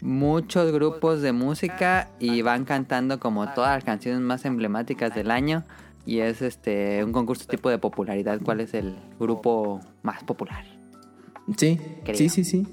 muchos 0.00 0.72
grupos 0.72 1.22
de 1.22 1.32
música 1.32 2.08
y 2.20 2.42
van 2.42 2.64
cantando 2.64 3.18
como 3.18 3.52
todas 3.54 3.76
las 3.76 3.84
canciones 3.84 4.20
más 4.20 4.44
emblemáticas 4.44 5.14
del 5.14 5.30
año 5.30 5.64
y 6.04 6.20
es 6.20 6.42
este 6.42 7.02
un 7.04 7.12
concurso 7.12 7.46
tipo 7.46 7.68
de 7.70 7.78
popularidad, 7.78 8.40
cuál 8.42 8.60
es 8.60 8.74
el 8.74 8.94
grupo 9.18 9.80
más 10.02 10.22
popular. 10.24 10.64
sí, 11.56 11.78
Creo. 12.04 12.16
sí, 12.16 12.28
sí, 12.28 12.44
sí. 12.44 12.66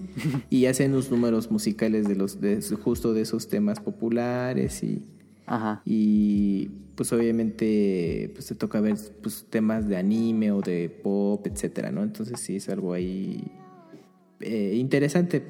Y 0.50 0.66
hacen 0.68 0.91
los 0.91 1.10
números 1.10 1.50
musicales 1.50 2.08
de 2.08 2.16
los 2.16 2.40
de 2.40 2.62
justo 2.84 3.14
de 3.14 3.22
esos 3.22 3.48
temas 3.48 3.80
populares 3.80 4.84
y 4.84 5.04
Ajá. 5.45 5.82
y 5.86 6.70
pues 6.95 7.12
obviamente 7.12 8.32
pues 8.34 8.48
te 8.48 8.56
toca 8.56 8.80
ver 8.82 8.95
pues 9.22 9.45
temas 9.50 9.88
de 9.88 9.98
anime 9.98 10.52
o 10.52 10.62
de 10.62 10.90
pop 10.90 11.45
etcétera 11.48 11.91
no 11.91 12.04
entonces 12.04 12.40
sí 12.40 12.58
es 12.58 12.70
algo 12.70 12.94
ahí 12.94 13.52
eh, 14.40 14.76
interesante 14.76 15.44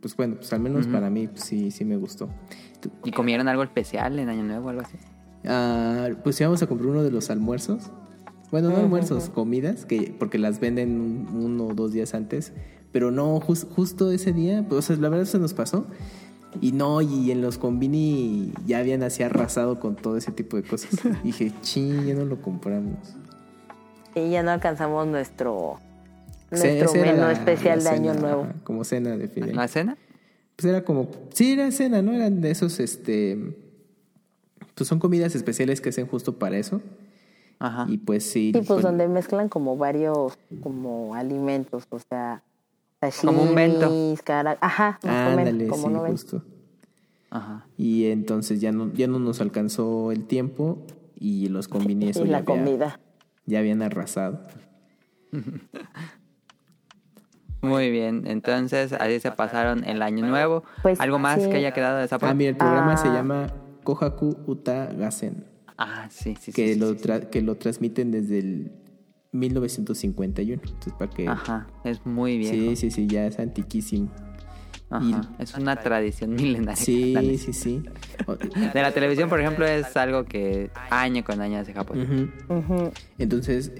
pues, 0.00 0.16
bueno 0.16 0.36
pues 0.36 0.52
al 0.52 0.60
menos 0.60 0.86
para 0.86 1.10
mí 1.10 1.26
pues, 1.28 1.44
sí 1.44 1.70
sí 1.70 1.84
me 1.84 1.96
gustó. 1.96 2.28
¿Y 3.04 3.10
comieron 3.12 3.48
algo 3.48 3.62
especial 3.62 4.18
en 4.18 4.28
Año 4.28 4.42
Nuevo 4.44 4.66
o 4.66 4.70
algo 4.70 4.82
así? 4.82 4.96
Ah, 5.44 6.08
pues 6.24 6.40
íbamos 6.40 6.62
a 6.62 6.66
comprar 6.66 6.90
uno 6.90 7.02
de 7.02 7.10
los 7.10 7.30
almuerzos. 7.30 7.90
Bueno 8.52 8.70
no 8.70 8.76
almuerzos 8.76 9.28
comidas 9.28 9.84
que 9.84 10.14
porque 10.18 10.38
las 10.38 10.60
venden 10.60 11.00
un- 11.00 11.28
uno 11.44 11.66
o 11.66 11.74
dos 11.74 11.92
días 11.92 12.14
antes. 12.14 12.52
Pero 12.92 13.10
no 13.10 13.40
jus- 13.40 13.66
justo 13.74 14.10
ese 14.10 14.32
día 14.32 14.64
pues 14.68 14.78
o 14.78 14.82
sea, 14.82 14.96
la 14.96 15.08
verdad 15.08 15.24
se 15.26 15.38
nos 15.38 15.52
pasó. 15.54 15.86
Y 16.60 16.72
no, 16.72 17.02
y 17.02 17.30
en 17.32 17.42
los 17.42 17.58
combini 17.58 18.50
ya 18.64 18.78
habían 18.78 19.02
así 19.02 19.22
arrasado 19.22 19.78
con 19.78 19.94
todo 19.96 20.16
ese 20.16 20.32
tipo 20.32 20.56
de 20.56 20.62
cosas. 20.62 20.90
Dije, 21.24 21.52
ching, 21.60 22.06
ya 22.06 22.14
no 22.14 22.24
lo 22.24 22.40
compramos. 22.40 22.96
Y 24.14 24.30
ya 24.30 24.42
no 24.42 24.52
alcanzamos 24.52 25.06
nuestro 25.06 25.78
nuestro 26.50 26.92
menú 26.94 27.16
la- 27.20 27.32
especial 27.32 27.82
la 27.84 27.90
de 27.90 27.96
Año 27.96 28.14
Nuevo. 28.14 28.42
ajá, 28.44 28.54
como 28.64 28.84
cena 28.84 29.16
de 29.16 29.28
fin 29.28 29.44
de 29.44 29.50
año. 29.50 29.60
¿La 29.60 29.68
cena? 29.68 29.96
Pues 30.56 30.66
era 30.66 30.84
como, 30.84 31.08
sí, 31.34 31.52
era 31.52 31.70
cena, 31.70 32.00
¿no? 32.02 32.12
Eran 32.12 32.40
de 32.40 32.50
esos, 32.50 32.80
este, 32.80 33.56
pues 34.74 34.88
son 34.88 34.98
comidas 34.98 35.34
especiales 35.34 35.80
que 35.80 35.90
hacen 35.90 36.06
justo 36.06 36.38
para 36.38 36.56
eso. 36.56 36.80
Ajá. 37.58 37.86
Y 37.88 37.98
pues 37.98 38.24
sí. 38.24 38.52
Sí, 38.54 38.62
pues 38.66 38.82
donde 38.82 39.08
mezclan 39.08 39.48
como 39.48 39.76
varios 39.76 40.38
como 40.62 41.14
alimentos, 41.14 41.84
o 41.90 41.98
sea, 41.98 42.42
Como 43.22 43.42
un 43.42 43.54
sashimis, 43.54 44.22
cara- 44.22 44.58
ajá, 44.60 44.98
menos, 45.02 45.38
Ándale, 45.38 45.66
como 45.68 45.88
sí, 45.88 45.92
no 45.92 46.00
justo. 46.00 46.42
Ajá. 47.30 47.66
Y 47.76 48.06
entonces 48.06 48.60
ya 48.60 48.72
no, 48.72 48.92
ya 48.92 49.06
no 49.08 49.18
nos 49.18 49.40
alcanzó 49.40 50.10
el 50.12 50.24
tiempo 50.26 50.78
y 51.18 51.48
los 51.48 51.68
combini 51.68 52.08
eso 52.08 52.20
Y 52.24 52.26
ya 52.28 52.32
la 52.32 52.38
había- 52.38 52.46
comida. 52.46 53.00
ya 53.46 53.58
habían 53.58 53.82
arrasado. 53.82 54.40
Muy 57.62 57.90
bien, 57.90 58.24
entonces 58.26 58.92
así 58.92 59.18
se 59.20 59.30
pasaron 59.32 59.84
el 59.84 60.02
año 60.02 60.26
nuevo. 60.26 60.62
Pues, 60.82 61.00
¿Algo 61.00 61.18
más 61.18 61.42
sí. 61.42 61.48
que 61.50 61.56
haya 61.56 61.72
quedado 61.72 61.98
de 61.98 62.04
esa 62.04 62.16
Ah, 62.16 62.18
parte? 62.18 62.34
mira, 62.36 62.50
el 62.50 62.56
programa 62.56 62.96
se 62.96 63.08
Ah. 63.08 63.14
llama 63.14 63.46
Kohaku 63.84 64.36
Uta 64.46 64.86
Gassen. 64.96 65.44
Ah, 65.78 66.06
sí, 66.10 66.34
sí, 66.40 66.46
sí. 66.46 66.52
que, 66.52 66.74
sí, 66.74 66.80
lo 66.80 66.94
sí, 66.94 66.98
que 67.30 67.42
lo 67.42 67.56
transmiten 67.56 68.10
desde 68.10 68.38
el 68.38 68.72
1951. 69.32 70.62
Entonces, 70.64 70.92
para 70.98 71.10
que... 71.10 71.28
Ajá, 71.28 71.66
es 71.84 72.04
muy 72.06 72.38
bien. 72.38 72.52
Sí, 72.54 72.76
sí, 72.76 72.90
sí, 72.90 73.06
ya 73.06 73.26
es 73.26 73.38
antiquísimo. 73.38 74.08
Ajá, 74.88 75.28
es 75.40 75.52
una 75.54 75.74
tradición 75.76 76.34
milenaria. 76.34 76.76
Sí, 76.76 77.38
sí, 77.38 77.52
sí. 77.52 77.82
De 78.72 78.82
la 78.82 78.92
televisión, 78.92 79.28
por 79.28 79.40
ejemplo, 79.40 79.66
es 79.66 79.96
algo 79.96 80.24
que 80.24 80.70
año 80.90 81.24
con 81.24 81.40
año 81.40 81.58
hace 81.58 81.72
Japón. 81.72 82.30
Ujú. 82.48 82.54
Ujú. 82.58 82.92
Entonces, 83.18 83.72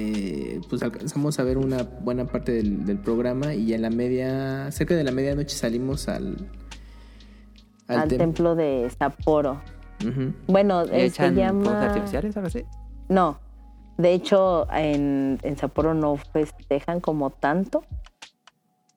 eh, 0.00 0.60
pues 0.68 0.82
alcanzamos 0.82 1.38
a 1.38 1.42
ver 1.44 1.58
una 1.58 1.82
buena 1.82 2.24
parte 2.24 2.52
del, 2.52 2.84
del 2.86 2.98
programa 2.98 3.54
y 3.54 3.66
ya 3.66 3.76
en 3.76 3.82
la 3.82 3.90
media, 3.90 4.70
cerca 4.72 4.94
de 4.94 5.04
la 5.04 5.12
medianoche 5.12 5.54
salimos 5.56 6.08
al... 6.08 6.36
Al, 7.88 8.08
tem- 8.08 8.18
templo 8.18 8.54
de 8.54 8.90
Sapporo. 8.98 9.60
Ujú. 10.06 10.32
Bueno, 10.46 10.84
¿Y 10.86 10.88
eh, 10.92 11.10
se 11.10 11.34
llama... 11.34 11.82
artificiales 11.82 12.36
algo 12.36 12.46
así? 12.46 12.64
No, 13.08 13.38
de 13.98 14.12
hecho 14.12 14.66
en, 14.72 15.38
en 15.42 15.56
Sapporo 15.56 15.92
no 15.94 16.16
festejan 16.16 17.00
como 17.00 17.30
tanto. 17.30 17.84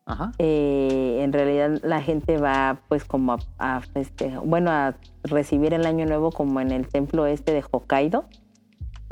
Ajá. 0.06 0.32
Eh, 0.38 1.20
en 1.22 1.32
realidad 1.34 1.80
la 1.82 2.02
gente 2.02 2.38
va 2.38 2.82
pues 2.90 3.04
como 3.06 3.34
a, 3.34 3.40
a 3.58 3.82
festejar, 3.82 4.42
bueno, 4.46 4.70
a 4.70 4.96
recibir 5.24 5.74
el 5.74 5.86
año 5.86 6.06
nuevo 6.06 6.30
como 6.32 6.60
en 6.60 6.72
el 6.72 6.88
templo 6.88 7.26
este 7.26 7.54
de 7.54 7.64
Hokkaido, 7.72 8.26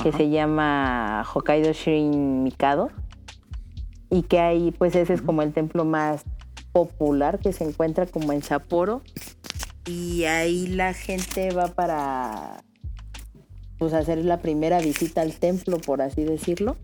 que 0.02 0.10
Ajá. 0.10 0.18
se 0.18 0.30
llama 0.30 1.24
Hokkaido 1.34 1.72
Shin 1.74 2.44
Mikado. 2.44 2.90
Y 4.10 4.24
que 4.24 4.40
ahí 4.40 4.72
pues 4.72 4.96
ese 4.96 5.14
es 5.14 5.22
como 5.22 5.42
el 5.42 5.54
templo 5.54 5.86
más 5.86 6.24
popular 6.74 7.40
que 7.40 7.54
se 7.54 7.64
encuentra 7.64 8.06
como 8.06 8.34
en 8.34 8.44
Sapporo. 8.44 9.02
Y 9.86 10.26
ahí 10.26 10.68
la 10.68 10.94
gente 10.94 11.52
va 11.54 11.68
para 11.68 12.64
pues 13.80 13.94
hacer 13.94 14.24
la 14.24 14.38
primera 14.42 14.80
visita 14.80 15.22
al 15.22 15.34
templo, 15.34 15.80
por 15.80 16.02
así 16.02 16.24
decirlo 16.24 16.76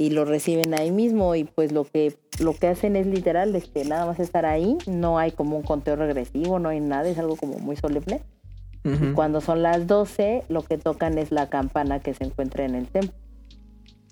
y 0.00 0.08
lo 0.08 0.24
reciben 0.24 0.72
ahí 0.72 0.90
mismo 0.90 1.34
y 1.34 1.44
pues 1.44 1.72
lo 1.72 1.84
que 1.84 2.16
lo 2.38 2.54
que 2.54 2.68
hacen 2.68 2.96
es 2.96 3.06
literal 3.06 3.54
es 3.54 3.68
que 3.68 3.84
nada 3.84 4.06
más 4.06 4.18
estar 4.18 4.46
ahí 4.46 4.78
no 4.86 5.18
hay 5.18 5.30
como 5.30 5.58
un 5.58 5.62
conteo 5.62 5.94
regresivo 5.94 6.58
no 6.58 6.70
hay 6.70 6.80
nada 6.80 7.06
es 7.06 7.18
algo 7.18 7.36
como 7.36 7.58
muy 7.58 7.76
solemne 7.76 8.22
Ujú. 8.84 9.14
cuando 9.14 9.40
son 9.40 9.62
las 9.62 9.86
12 9.86 10.44
lo 10.48 10.62
que 10.62 10.78
tocan 10.78 11.18
es 11.18 11.30
la 11.32 11.48
campana 11.50 12.00
que 12.00 12.14
se 12.14 12.24
encuentra 12.24 12.64
en 12.64 12.74
el 12.74 12.88
templo 12.88 13.12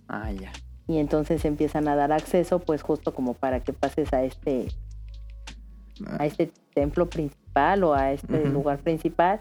Ah, 0.09 0.31
ya. 0.33 0.53
y 0.87 0.99
entonces 0.99 1.45
empiezan 1.45 1.89
a 1.89 1.97
dar 1.97 2.13
acceso 2.13 2.59
pues 2.59 2.83
justo 2.83 3.15
como 3.15 3.35
para 3.35 3.61
que 3.61 3.73
pases 3.73 4.13
a 4.13 4.23
este 4.25 4.69
a 6.19 6.27
este 6.27 6.53
templo 6.75 7.09
principal 7.09 7.83
o 7.85 7.95
a 7.95 8.13
este 8.13 8.45
lugar 8.47 8.79
principal 8.79 9.41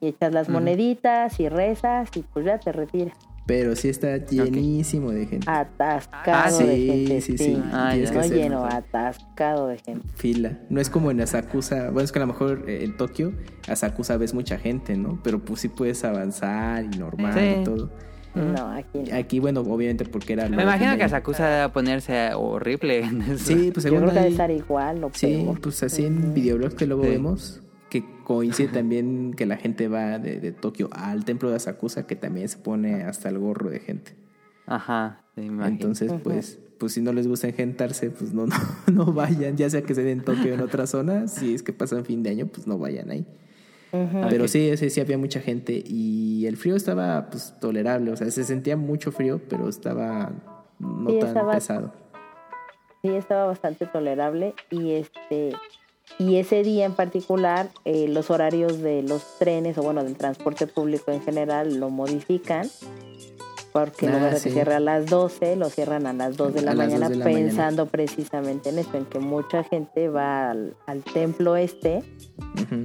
y 0.00 0.08
echas 0.08 0.32
las 0.32 0.48
moneditas 0.48 1.40
y 1.40 1.48
rezas 1.48 2.10
y 2.16 2.20
pues 2.22 2.44
ya 2.46 2.58
te 2.58 2.70
retiras 2.72 3.16
Pero 3.46 3.76
sí 3.76 3.88
está 3.88 4.16
llenísimo 4.16 5.12
de 5.12 5.26
gente. 5.26 5.48
atascado 5.48 6.58
Ah, 6.58 6.64
de 6.64 6.74
sí, 6.76 6.86
gente 6.86 7.20
sí, 7.20 7.38
sí. 7.38 7.62
Ah, 7.72 7.90
Tienes 7.92 8.10
ya. 8.10 8.12
que 8.12 8.18
no 8.18 8.24
hacer 8.24 8.36
lleno 8.38 8.64
atascado 8.66 9.68
de 9.68 9.78
gente 9.78 10.06
fila. 10.16 10.58
No 10.68 10.80
es 10.80 10.90
como 10.90 11.10
en 11.12 11.20
Asakusa. 11.20 11.84
Bueno, 11.90 12.00
es 12.02 12.10
que 12.12 12.18
a 12.18 12.22
lo 12.22 12.26
mejor 12.26 12.64
eh, 12.68 12.82
en 12.84 12.96
Tokio, 12.96 13.32
Asakusa 13.68 14.16
ves 14.16 14.34
mucha 14.34 14.58
gente, 14.58 14.96
¿no? 14.96 15.20
Pero 15.22 15.38
pues 15.44 15.60
sí 15.60 15.68
puedes 15.68 16.04
avanzar 16.04 16.84
y 16.84 16.98
normal 16.98 17.34
Sí. 17.34 17.60
y 17.60 17.64
todo. 17.64 17.90
No, 18.34 18.68
aquí 18.70 18.98
no. 19.10 19.16
Aquí, 19.16 19.38
bueno, 19.38 19.60
obviamente 19.62 20.04
porque 20.04 20.34
era... 20.34 20.46
Me 20.48 20.56
de 20.58 20.62
imagino 20.64 20.90
que 20.90 20.98
de. 20.98 21.04
Asakusa 21.04 21.48
debe 21.48 21.68
ponerse 21.70 22.34
horrible 22.34 22.98
en 23.04 23.22
eso. 23.22 23.46
Sí, 23.46 23.70
pues 23.72 23.76
Yo 23.84 23.92
según 23.92 24.00
creo 24.00 24.10
que 24.12 24.18
debe 24.18 24.28
estar 24.30 24.50
igual 24.50 25.04
o 25.04 25.10
Sí, 25.14 25.26
peor. 25.44 25.60
pues 25.60 25.82
así 25.82 26.04
en 26.04 26.34
videoblogs 26.34 26.74
que 26.74 26.86
luego 26.86 27.04
Sí. 27.04 27.08
vemos, 27.10 27.62
coincide 28.26 28.66
también 28.66 29.34
que 29.34 29.46
la 29.46 29.56
gente 29.56 29.86
va 29.86 30.18
de, 30.18 30.40
de, 30.40 30.50
Tokio 30.50 30.90
al 30.90 31.24
templo 31.24 31.48
de 31.48 31.54
Asakusa, 31.56 32.08
que 32.08 32.16
también 32.16 32.48
se 32.48 32.58
pone 32.58 33.04
hasta 33.04 33.28
el 33.28 33.38
gorro 33.38 33.70
de 33.70 33.78
gente. 33.78 34.16
Ajá, 34.66 35.22
Entonces, 35.36 36.12
pues, 36.24 36.58
pues 36.78 36.92
si 36.92 37.00
no 37.00 37.12
les 37.12 37.28
gusta 37.28 37.46
engentarse, 37.46 38.10
pues 38.10 38.34
no, 38.34 38.46
no, 38.46 38.56
no 38.92 39.12
vayan, 39.12 39.56
ya 39.56 39.70
sea 39.70 39.82
que 39.82 39.94
se 39.94 40.02
den 40.02 40.18
en 40.18 40.24
Tokio 40.24 40.52
en 40.52 40.60
otra 40.60 40.88
zona, 40.88 41.28
si 41.28 41.54
es 41.54 41.62
que 41.62 41.72
pasan 41.72 42.04
fin 42.04 42.24
de 42.24 42.30
año, 42.30 42.46
pues 42.48 42.66
no 42.66 42.78
vayan 42.78 43.12
ahí. 43.12 43.24
Pero 44.28 44.48
sí, 44.48 44.76
sí, 44.76 44.90
sí 44.90 45.00
había 45.00 45.16
mucha 45.16 45.40
gente 45.40 45.80
y 45.86 46.46
el 46.46 46.56
frío 46.56 46.74
estaba 46.74 47.30
pues 47.30 47.54
tolerable, 47.60 48.10
o 48.10 48.16
sea, 48.16 48.28
se 48.32 48.42
sentía 48.42 48.76
mucho 48.76 49.12
frío, 49.12 49.40
pero 49.48 49.68
estaba 49.68 50.32
no 50.80 51.12
tan 51.18 51.48
pesado. 51.52 51.94
Sí, 53.02 53.08
estaba 53.10 53.46
bastante 53.46 53.86
tolerable 53.86 54.52
y 54.68 54.94
este 54.94 55.52
y 56.18 56.36
ese 56.36 56.62
día 56.62 56.86
en 56.86 56.94
particular 56.94 57.68
eh, 57.84 58.08
los 58.08 58.30
horarios 58.30 58.80
de 58.80 59.02
los 59.02 59.38
trenes 59.38 59.76
o 59.78 59.82
bueno 59.82 60.02
del 60.02 60.16
transporte 60.16 60.66
público 60.66 61.10
en 61.10 61.22
general 61.22 61.76
lo 61.78 61.90
modifican 61.90 62.68
porque 63.76 64.08
de 64.08 64.30
que 64.30 64.50
cierre 64.50 64.72
a 64.72 64.80
las 64.80 65.04
12, 65.04 65.56
lo 65.56 65.68
cierran 65.68 66.06
a 66.06 66.14
las 66.14 66.38
2 66.38 66.54
de 66.54 66.62
la 66.62 66.74
mañana 66.74 67.10
pensando 67.10 67.84
precisamente 67.84 68.70
en 68.70 68.78
esto, 68.78 68.96
en 68.96 69.04
que 69.04 69.18
mucha 69.18 69.64
gente 69.64 70.08
va 70.08 70.50
al, 70.50 70.74
templo 71.12 71.56
este 71.56 72.02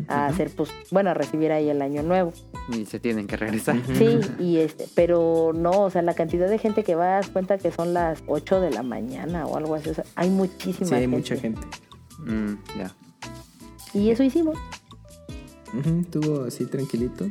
a 0.09 0.25
hacer, 0.25 0.51
pues, 0.53 0.69
bueno, 0.91 1.11
a 1.11 1.13
recibir 1.13 1.53
ahí 1.53 1.69
el 1.69 1.81
año 1.81 2.03
nuevo. 2.03 2.33
Y 2.77 2.85
se 2.87 2.99
tienen 2.99 3.25
que 3.27 3.37
regresar. 3.37 3.77
Sí, 3.97 4.19
y 4.37 4.57
este, 4.57 4.85
pero 4.93 5.53
no, 5.55 5.83
o 5.83 5.89
sea, 5.89 6.01
la 6.01 6.13
cantidad 6.13 6.49
de 6.49 6.57
gente 6.57 6.83
que 6.83 6.95
va, 6.95 7.05
das 7.05 7.29
cuenta 7.29 7.57
que 7.57 7.71
son 7.71 7.93
las 7.93 8.21
8 8.27 8.59
de 8.59 8.71
la 8.71 8.83
mañana 8.83 9.45
o 9.45 9.55
algo 9.55 9.75
así, 9.75 9.91
o 9.91 9.93
sea, 9.93 10.03
hay 10.15 10.29
muchísima 10.29 10.89
sí, 10.89 10.93
hay 10.95 11.07
mucha 11.07 11.37
gente. 11.37 11.61
Mm, 12.19 12.55
ya. 12.77 12.93
Y 13.93 14.09
eso 14.09 14.23
hicimos. 14.23 14.57
estuvo 16.01 16.43
así 16.43 16.65
tranquilito. 16.65 17.29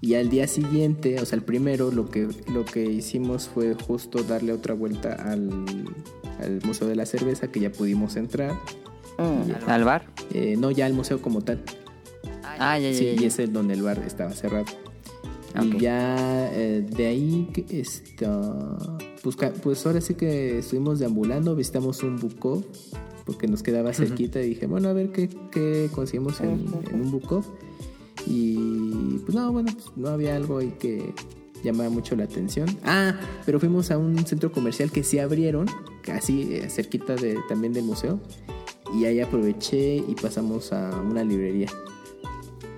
Y 0.00 0.14
al 0.14 0.28
día 0.28 0.46
siguiente, 0.46 1.20
o 1.20 1.26
sea, 1.26 1.36
el 1.36 1.44
primero, 1.44 1.90
lo 1.90 2.06
que, 2.06 2.28
lo 2.52 2.64
que 2.64 2.84
hicimos 2.84 3.48
fue 3.48 3.74
justo 3.74 4.22
darle 4.22 4.52
otra 4.52 4.74
vuelta 4.74 5.14
al, 5.14 5.50
Museo 6.64 6.86
de 6.86 6.96
la 6.96 7.06
Cerveza, 7.06 7.50
que 7.50 7.60
ya 7.60 7.72
pudimos 7.72 8.16
entrar. 8.16 8.52
Mm. 9.18 9.68
¿Al 9.68 9.84
bar? 9.84 10.06
Eh, 10.34 10.56
no, 10.58 10.70
ya 10.70 10.84
al 10.84 10.92
museo 10.92 11.22
como 11.22 11.40
tal. 11.40 11.62
Ah, 12.58 12.78
ya, 12.78 12.90
ya. 12.90 12.98
Sí, 12.98 13.16
y 13.18 13.24
es 13.24 13.38
el 13.38 13.52
donde 13.52 13.74
el 13.74 13.82
bar 13.82 14.02
estaba 14.06 14.32
cerrado. 14.32 14.66
Y 15.62 15.78
ya 15.78 16.50
eh, 16.52 16.84
de 16.86 17.06
ahí, 17.06 17.48
está, 17.70 18.76
pues, 19.22 19.36
pues, 19.62 19.86
ahora 19.86 20.00
sí 20.00 20.14
que 20.14 20.58
estuvimos 20.58 20.98
deambulando, 20.98 21.56
visitamos 21.56 22.02
un 22.02 22.16
Bukov, 22.16 22.64
porque 23.26 23.48
nos 23.48 23.62
quedaba 23.62 23.92
cerquita, 23.92 24.40
y 24.40 24.50
dije, 24.50 24.66
bueno, 24.66 24.88
a 24.88 24.92
ver 24.92 25.10
qué, 25.10 25.28
qué 25.50 25.90
conseguimos 25.92 26.40
en, 26.40 26.66
en 26.90 27.00
un 27.00 27.10
Bukov. 27.10 27.44
Y 28.24 29.18
pues 29.24 29.34
no, 29.34 29.52
bueno, 29.52 29.70
pues 29.72 29.86
no 29.96 30.08
había 30.08 30.36
algo 30.36 30.58
ahí 30.58 30.74
que 30.78 31.12
llamaba 31.62 31.90
mucho 31.90 32.16
la 32.16 32.24
atención. 32.24 32.68
Ah, 32.84 33.18
pero 33.44 33.58
fuimos 33.60 33.90
a 33.90 33.98
un 33.98 34.24
centro 34.26 34.52
comercial 34.52 34.90
que 34.90 35.02
sí 35.02 35.18
abrieron, 35.18 35.66
casi 36.02 36.54
eh, 36.54 36.70
cerquita 36.70 37.16
de, 37.16 37.36
también 37.48 37.72
del 37.72 37.84
museo. 37.84 38.20
Y 38.94 39.04
ahí 39.04 39.20
aproveché 39.20 39.96
y 39.96 40.14
pasamos 40.20 40.72
a 40.72 41.02
una 41.02 41.24
librería. 41.24 41.68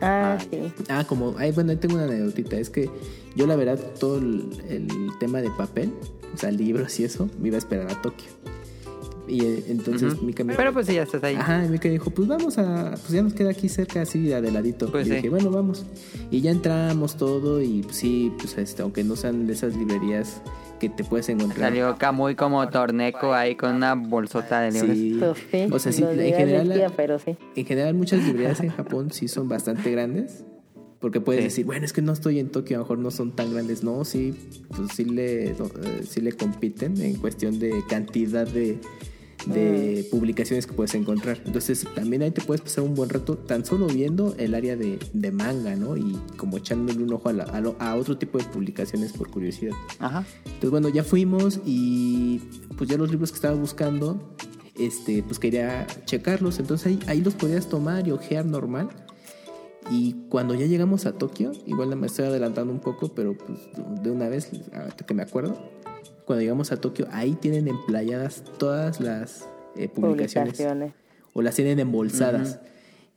Ah, 0.01 0.39
sí. 0.51 0.59
Ah, 0.89 1.05
como, 1.07 1.35
ay, 1.39 1.53
bueno, 1.53 1.73
ahí 1.73 1.77
tengo 1.77 1.97
una 1.97 2.05
anécdota. 2.05 2.59
Es 2.59 2.71
que 2.71 2.89
yo 3.37 3.47
la 3.47 3.57
verdad 3.57 3.79
todo 4.01 4.17
el, 4.17 4.49
el 4.69 4.89
tema 5.21 5.43
de 5.43 5.51
papel, 5.51 5.93
o 6.35 6.39
sea, 6.39 6.51
libros 6.51 6.99
y 7.01 7.05
eso, 7.05 7.29
me 7.39 7.49
iba 7.49 7.57
a 7.57 7.59
esperar 7.59 7.91
a 7.91 8.01
Tokio. 8.01 8.29
Y 9.29 9.45
eh, 9.45 9.65
entonces 9.69 10.21
Mika 10.23 10.43
me 10.45 10.55
Pero 10.55 10.73
pues 10.73 10.87
sí, 10.87 10.95
ya 10.95 11.03
estás 11.03 11.23
ahí. 11.23 11.37
Ajá, 11.37 11.65
y 11.65 11.69
Mika 11.69 11.89
dijo, 11.89 12.11
pues 12.11 12.27
vamos 12.29 12.59
a. 12.59 12.91
Pues 12.93 13.11
ya 13.11 13.23
nos 13.23 13.35
queda 13.35 13.51
aquí 13.51 13.69
cerca, 13.69 14.03
así 14.03 14.21
de 14.21 14.35
adeladito. 14.35 14.91
Pues 14.91 15.07
y 15.07 15.11
sí. 15.11 15.17
dije, 15.17 15.29
bueno, 15.29 15.51
vamos. 15.51 15.85
Y 16.31 16.41
ya 16.41 16.51
entramos 16.51 17.17
todo, 17.17 17.63
y 17.63 17.83
pues, 17.83 17.97
sí, 17.97 18.33
pues 18.39 18.57
este, 18.59 18.83
aunque 18.83 19.05
no 19.05 19.17
sean 19.17 19.47
de 19.47 19.53
esas 19.53 19.77
librerías 19.77 20.41
que 20.81 20.89
te 20.89 21.05
puedes 21.05 21.29
encontrar. 21.29 21.71
Salió 21.71 21.97
Camuy 21.99 22.37
como 22.37 22.67
torneco 22.69 23.35
ahí 23.35 23.57
con 23.57 23.75
una 23.75 23.95
bolsota 23.95 24.61
de 24.61 24.71
libros. 24.95 25.39
Sí. 25.51 25.67
Sí, 25.67 25.69
o 25.73 25.79
sea, 25.79 25.93
sí, 25.93 26.05
en 26.05 26.35
general, 26.35 26.93
pero 26.97 27.19
sí. 27.19 27.37
en 27.57 27.67
general 27.67 27.95
muchas 27.95 28.25
librerías 28.25 28.61
en 28.61 28.69
Japón 28.77 29.11
sí 29.11 29.29
son 29.29 29.49
bastante 29.49 29.91
grandes. 29.91 30.45
Porque 31.01 31.21
puedes 31.21 31.43
Sí. 31.43 31.45
decir, 31.45 31.65
bueno, 31.65 31.85
es 31.85 31.93
que 31.93 32.03
no 32.03 32.13
estoy 32.13 32.41
en 32.41 32.49
Tokio, 32.49 32.77
a 32.77 32.79
lo 32.79 32.85
mejor 32.85 32.99
no 32.99 33.13
son 33.13 33.31
tan 33.31 33.53
grandes. 33.53 33.85
No, 33.85 34.05
sí, 34.05 34.35
pues 34.69 34.91
sí 34.97 35.05
le, 35.05 35.55
no, 35.57 35.67
eh, 35.67 36.03
sí 36.03 36.21
le 36.21 36.33
compiten 36.33 37.01
en 37.01 37.15
cuestión 37.17 37.61
de 37.61 37.73
cantidad 37.89 38.49
de, 38.49 38.79
de 39.47 40.07
publicaciones 40.11 40.67
que 40.67 40.73
puedes 40.73 40.95
encontrar. 40.95 41.41
Entonces 41.47 41.87
también 41.95 42.23
ahí 42.23 42.31
te 42.31 42.41
puedes 42.43 42.61
pasar 42.61 42.85
un 42.85 42.95
buen 42.95 43.09
rato 43.09 43.37
tan 43.39 43.65
solo 43.65 43.87
viendo 43.87 44.35
el 44.39 44.55
área 44.55 44.77
de, 44.77 44.99
de 45.13 45.31
manga, 45.33 45.75
¿no? 45.77 45.97
Y 45.97 46.19
como 46.37 46.57
echándole 46.59 47.03
un 47.03 47.13
ojo 47.13 47.29
a, 47.29 47.33
la- 47.33 47.45
a 47.45 47.61
lo- 47.61 47.77
a 47.79 47.95
otro 47.95 48.19
tipo 48.19 48.39
de 48.39 48.45
publicaciones 48.45 49.13
por 49.13 49.31
curiosidad. 49.31 49.73
Ajá. 49.99 50.25
Entonces, 50.45 50.71
bueno, 50.71 50.89
ya 50.89 51.05
fuimos 51.05 51.61
y 51.65 52.41
pues 52.77 52.91
ya 52.91 52.97
los 52.97 53.11
libros 53.11 53.31
que 53.31 53.37
estaba 53.37 53.55
buscando, 53.55 54.35
este, 54.77 55.23
pues 55.23 55.39
quería 55.39 55.87
checarlos. 56.05 56.59
Entonces 56.59 56.87
ahí, 56.89 56.99
ahí 57.07 57.21
los 57.21 57.35
podías 57.35 57.69
tomar 57.69 58.07
y 58.07 58.11
ojear 58.11 58.45
normal. 58.45 58.89
Y 59.91 60.17
cuando 60.29 60.55
ya 60.55 60.67
llegamos 60.67 61.07
a 61.07 61.13
Tokio, 61.13 61.53
igual 61.65 61.97
me 61.97 62.07
estoy 62.09 62.27
adelantando 62.27 62.73
un 62.73 62.81
poco, 62.81 63.09
pero 63.15 63.35
pues 63.39 63.59
de 64.03 64.11
una 64.11 64.29
vez, 64.29 64.51
que 65.07 65.15
me 65.15 65.23
acuerdo, 65.23 65.57
cuando 66.29 66.43
llegamos 66.43 66.71
a 66.71 66.81
Tokio, 66.81 67.09
ahí 67.11 67.33
tienen 67.35 67.67
emplayadas 67.67 68.45
todas 68.59 69.01
las 69.01 69.49
eh, 69.77 69.89
publicaciones. 69.89 70.53
Publicaciones. 70.53 70.93
O 71.33 71.43
las 71.43 71.57
tienen 71.57 71.81
embolsadas. 71.81 72.61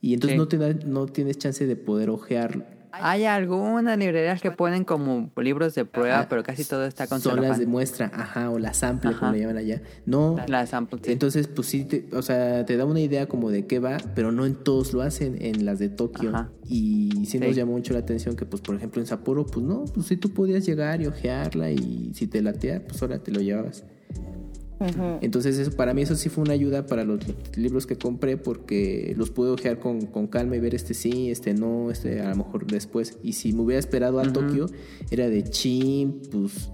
Y 0.02 0.16
entonces 0.16 0.34
Sí. 0.36 0.38
no, 0.40 0.48
te 0.48 0.58
da- 0.58 0.74
no 0.86 1.06
tienes 1.06 1.38
chance 1.38 1.68
de 1.68 1.76
poder 1.76 2.10
ojear 2.10 2.81
Hay 2.94 3.26
algunas 3.26 3.98
librerías 3.98 4.42
que 4.42 4.52
ponen 4.52 4.84
como 4.84 5.32
libros 5.38 5.74
de 5.76 5.86
prueba, 5.86 6.20
Ajá. 6.20 6.30
pero 6.30 6.44
casi 6.44 6.64
todo 6.66 6.86
está 6.86 7.08
con 7.08 7.22
Son 7.22 7.42
las 7.42 7.58
de 7.60 7.66
muestra, 7.66 8.12
ajá, 8.14 8.50
o 8.50 8.60
la 8.60 8.74
sample, 8.74 9.12
Ajá. 9.12 9.20
como 9.20 9.32
le 9.32 9.40
llaman 9.40 9.58
allá. 9.58 9.82
No, 10.06 10.38
La 10.48 10.66
sample, 10.68 11.00
sí. 11.04 11.12
entonces, 11.12 11.48
pues 11.48 11.68
sí, 11.68 11.86
te- 11.86 12.08
o 12.14 12.22
sea, 12.22 12.66
te 12.66 12.78
da 12.78 12.86
una 12.86 13.00
idea 13.00 13.28
como 13.28 13.50
de 13.50 13.66
qué 13.66 13.80
va, 13.80 13.98
pero 14.16 14.32
no 14.32 14.46
en 14.46 14.56
todos 14.56 14.94
lo 14.94 15.02
hacen, 15.02 15.38
en 15.42 15.66
las 15.66 15.80
de 15.80 15.90
Tokio. 15.90 16.30
Ajá. 16.30 16.50
Y 16.68 17.10
sí, 17.26 17.38
Sí. 17.38 17.40
nos 17.40 17.56
llamó 17.56 17.74
mucho 17.74 17.94
la 17.94 18.00
atención 18.00 18.36
que, 18.36 18.46
pues, 18.46 18.62
por 18.62 18.76
ejemplo, 18.76 19.02
en 19.02 19.08
Sapporo, 19.08 19.46
pues 19.46 19.66
no, 19.66 19.86
pues 19.94 20.08
sí 20.08 20.18
tú 20.18 20.32
podías 20.34 20.66
llegar 20.66 21.02
y 21.02 21.08
ojearla 21.08 21.72
y 21.72 22.12
si 22.14 22.28
te 22.28 22.42
latea, 22.42 22.84
pues 22.88 23.02
ahora 23.02 23.20
te 23.20 23.32
lo 23.32 23.42
llevabas. 23.42 23.84
Entonces, 25.22 25.58
eso, 25.58 25.72
para 25.76 25.94
mí 25.94 26.02
eso 26.02 26.16
sí 26.16 26.30
fue 26.30 26.44
una 26.44 26.54
ayuda 26.54 26.86
para 26.86 27.04
los 27.04 27.20
libros 27.56 27.86
que 27.86 27.98
compré 27.98 28.38
porque 28.38 29.14
los 29.18 29.30
pude 29.30 29.52
ojear 29.52 29.80
con, 29.80 30.08
con 30.08 30.28
calma 30.28 30.56
y 30.56 30.60
ver 30.60 30.76
este 30.76 30.94
sí, 30.94 31.30
este 31.30 31.54
no, 31.54 31.92
este 31.92 32.22
a 32.22 32.30
lo 32.30 32.36
mejor 32.38 32.66
después. 32.68 33.18
Y 33.24 33.34
si 33.34 33.54
me 33.54 33.62
hubiera 33.62 33.80
esperado 33.80 34.20
a 34.20 34.24
Tokio, 34.32 34.68
era 35.10 35.30
de 35.30 35.44
chin, 35.44 36.22
pues... 36.32 36.72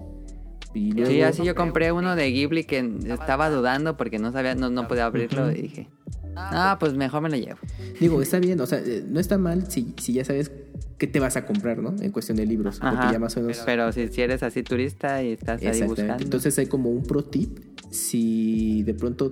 Y 0.74 0.92
luego, 0.92 1.10
Sí, 1.10 1.22
así 1.22 1.44
yo 1.44 1.54
compré 1.54 1.92
uno 1.92 2.14
de 2.16 2.30
Ghibli 2.30 2.64
que 2.64 2.78
estaba 3.08 3.50
dudando 3.50 3.96
porque 3.96 4.18
no 4.18 4.32
sabía, 4.32 4.54
no, 4.54 4.70
no 4.70 4.86
podía 4.86 5.06
abrirlo 5.06 5.50
y 5.50 5.62
dije, 5.62 5.88
ah, 6.36 6.76
pues 6.78 6.94
mejor 6.94 7.22
me 7.22 7.30
lo 7.30 7.36
llevo. 7.36 7.58
Digo, 8.00 8.20
está 8.20 8.38
bien, 8.38 8.60
o 8.60 8.66
sea, 8.66 8.78
eh, 8.78 9.04
no 9.06 9.18
está 9.20 9.38
mal 9.38 9.70
si, 9.70 9.94
si 9.98 10.12
ya 10.12 10.24
sabes 10.24 10.52
qué 10.98 11.06
te 11.06 11.20
vas 11.20 11.36
a 11.36 11.46
comprar, 11.46 11.78
¿no? 11.78 11.94
En 12.00 12.10
cuestión 12.10 12.36
de 12.36 12.46
libros, 12.46 12.80
porque 12.80 12.96
Ajá. 12.96 13.12
ya 13.12 13.18
más 13.18 13.36
o 13.36 13.40
menos... 13.40 13.62
Pero 13.64 13.92
si, 13.92 14.08
si 14.08 14.20
eres 14.20 14.42
así 14.42 14.62
turista 14.62 15.22
y 15.22 15.32
estás 15.32 15.62
ahí 15.62 15.82
buscando. 15.82 16.22
Entonces 16.22 16.58
hay 16.58 16.66
como 16.66 16.90
un 16.90 17.04
pro 17.04 17.24
tip. 17.24 17.58
Si 17.90 18.82
de 18.82 18.94
pronto 18.94 19.30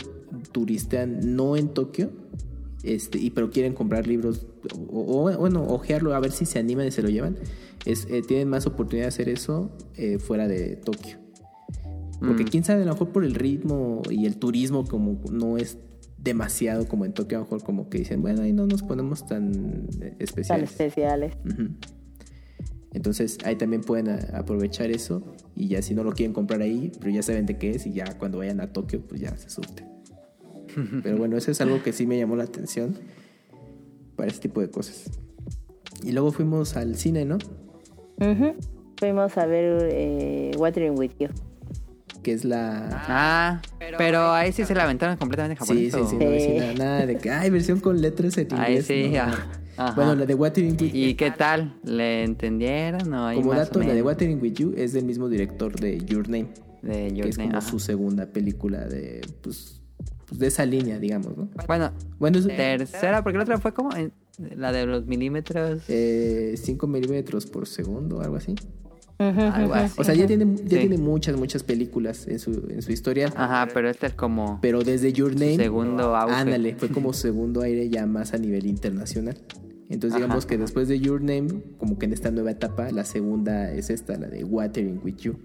turistean 0.52 1.36
no 1.36 1.56
en 1.56 1.68
Tokio, 1.68 2.10
este, 2.82 3.18
y 3.18 3.30
pero 3.30 3.50
quieren 3.50 3.74
comprar 3.74 4.06
libros, 4.06 4.46
o, 4.90 5.26
o, 5.26 5.38
bueno, 5.38 5.66
ojearlo, 5.66 6.14
a 6.14 6.20
ver 6.20 6.30
si 6.30 6.46
se 6.46 6.58
animan 6.58 6.86
y 6.86 6.90
se 6.92 7.02
lo 7.02 7.08
llevan, 7.08 7.36
es, 7.84 8.06
eh, 8.10 8.22
tienen 8.26 8.48
más 8.48 8.66
oportunidad 8.66 9.04
de 9.04 9.08
hacer 9.08 9.28
eso 9.28 9.70
eh, 9.96 10.18
fuera 10.18 10.48
de 10.48 10.76
Tokio. 10.76 11.18
Porque 12.20 12.44
Mm. 12.44 12.48
quién 12.48 12.64
sabe, 12.64 12.82
a 12.82 12.84
lo 12.86 12.92
mejor 12.92 13.10
por 13.10 13.24
el 13.24 13.34
ritmo 13.34 14.02
y 14.10 14.26
el 14.26 14.36
turismo, 14.36 14.84
como 14.86 15.20
no 15.30 15.56
es 15.58 15.78
demasiado 16.18 16.88
como 16.88 17.04
en 17.04 17.12
Tokio, 17.12 17.38
a 17.38 17.40
lo 17.40 17.44
mejor 17.46 17.62
como 17.62 17.88
que 17.88 17.98
dicen, 17.98 18.22
bueno, 18.22 18.42
ahí 18.42 18.52
no 18.52 18.66
nos 18.66 18.82
ponemos 18.82 19.26
tan 19.26 19.52
eh, 19.54 20.10
Tan 20.10 20.16
especiales. 20.18 20.70
especiales. 20.70 21.34
Entonces 22.92 23.38
ahí 23.44 23.56
también 23.56 23.82
pueden 23.82 24.08
a- 24.08 24.38
aprovechar 24.38 24.90
eso 24.90 25.22
y 25.54 25.68
ya 25.68 25.82
si 25.82 25.94
no 25.94 26.02
lo 26.02 26.12
quieren 26.12 26.32
comprar 26.32 26.62
ahí, 26.62 26.90
pero 26.98 27.10
ya 27.12 27.22
saben 27.22 27.44
de 27.46 27.58
qué 27.58 27.70
es 27.72 27.86
y 27.86 27.92
ya 27.92 28.16
cuando 28.18 28.38
vayan 28.38 28.60
a 28.60 28.72
Tokio 28.72 29.00
pues 29.06 29.20
ya 29.20 29.36
se 29.36 29.50
surten. 29.50 29.86
Pero 31.02 31.16
bueno, 31.16 31.36
eso 31.36 31.50
es 31.50 31.60
algo 31.60 31.82
que 31.82 31.92
sí 31.92 32.06
me 32.06 32.18
llamó 32.18 32.36
la 32.36 32.44
atención 32.44 32.96
para 34.14 34.28
este 34.28 34.48
tipo 34.48 34.60
de 34.60 34.70
cosas. 34.70 35.10
Y 36.02 36.12
luego 36.12 36.32
fuimos 36.32 36.76
al 36.76 36.96
cine, 36.96 37.24
¿no? 37.24 37.38
Fuimos 38.98 39.36
a 39.38 39.46
ver 39.46 39.88
eh, 39.90 40.50
Watering 40.58 40.98
With 40.98 41.12
You. 41.18 41.28
Que 42.26 42.32
es 42.32 42.44
la... 42.44 42.88
Ah, 43.06 43.62
pero 43.98 44.32
ahí 44.32 44.50
sí 44.50 44.64
se 44.64 44.74
la 44.74 44.82
aventaron 44.82 45.16
completamente 45.16 45.62
en 45.62 45.64
Sí, 45.64 45.90
japonés. 45.90 45.94
sí, 45.94 46.00
¿o? 46.00 46.10
sí, 46.10 46.24
no 46.24 46.30
decía 46.32 46.74
nada 46.76 47.06
de 47.06 47.18
que 47.18 47.30
hay 47.30 47.50
versión 47.50 47.78
con 47.78 48.00
letras 48.00 48.36
en 48.36 48.52
Ahí 48.54 48.72
inglés. 48.72 48.86
sí, 48.86 49.04
no. 49.06 49.12
ya. 49.12 49.48
Ajá. 49.76 49.92
Bueno, 49.94 50.16
la 50.16 50.26
de 50.26 50.34
Watering 50.34 50.72
with 50.80 50.90
¿Y 50.92 51.14
qué 51.14 51.30
tal? 51.30 51.78
¿Le 51.84 52.24
entendieron 52.24 53.14
o 53.14 53.26
ahí 53.28 53.36
Como 53.36 53.50
más 53.50 53.58
dato, 53.68 53.78
o 53.78 53.82
la 53.84 53.94
de? 53.94 54.02
Watering 54.02 54.42
with 54.42 54.54
You 54.54 54.74
es 54.76 54.92
del 54.92 55.04
mismo 55.04 55.28
director 55.28 55.78
de 55.78 55.98
Your 56.04 56.28
Name. 56.28 56.48
De 56.82 57.08
que 57.10 57.14
Your 57.14 57.28
es 57.28 57.38
Name, 57.38 57.50
como 57.50 57.58
ajá. 57.60 57.70
su 57.70 57.78
segunda 57.78 58.26
película 58.26 58.86
de 58.88 59.20
pues 59.40 59.80
pues, 60.26 60.40
de 60.40 60.48
esa 60.48 60.66
línea, 60.66 60.98
digamos, 60.98 61.36
¿no? 61.36 61.48
Bueno, 61.68 61.92
Bueno, 62.18 62.38
es 62.38 62.48
tercera, 62.48 63.22
porque 63.22 63.38
la 63.38 63.44
otra 63.44 63.58
fue 63.58 63.72
como 63.72 63.94
en- 63.94 64.12
la 64.56 64.72
de 64.72 64.84
los 64.84 65.06
milímetros. 65.06 65.82
eh, 65.86 66.54
5 66.60 66.88
milímetros 66.88 67.46
por 67.46 67.68
segundo, 67.68 68.20
algo 68.20 68.34
así. 68.34 68.56
Algo 69.18 69.74
así. 69.74 69.94
O 70.00 70.04
sea, 70.04 70.14
ya 70.14 70.26
tiene, 70.26 70.44
ya 70.56 70.62
Sí. 70.62 70.86
tiene 70.86 70.98
muchas, 70.98 71.36
muchas 71.36 71.62
películas 71.62 72.26
en 72.28 72.38
su, 72.38 72.66
en 72.68 72.82
su 72.82 72.92
historial. 72.92 73.32
Ajá, 73.36 73.68
pero 73.72 73.88
este 73.88 74.06
es 74.06 74.12
como. 74.14 74.58
Pero 74.60 74.82
desde 74.82 75.12
Your 75.12 75.32
Name, 75.34 75.56
Segundo 75.56 76.14
auge. 76.16 76.34
ándale, 76.34 76.74
fue 76.76 76.88
como 76.88 77.12
segundo 77.14 77.62
aire 77.62 77.88
ya 77.88 78.06
más 78.06 78.34
a 78.34 78.38
nivel 78.38 78.66
internacional. 78.66 79.36
Entonces 79.88 80.16
Ajá, 80.16 80.24
digamos 80.24 80.46
que 80.46 80.54
ajá. 80.56 80.62
después 80.64 80.88
de 80.88 80.98
Your 80.98 81.20
Name, 81.20 81.48
como 81.78 81.98
que 81.98 82.06
en 82.06 82.12
esta 82.12 82.30
nueva 82.30 82.50
etapa, 82.50 82.90
la 82.90 83.04
segunda 83.04 83.72
es 83.72 83.88
esta, 83.90 84.16
la 84.18 84.26
de 84.28 84.42
Watering 84.44 85.00
With 85.04 85.16
You. 85.18 85.36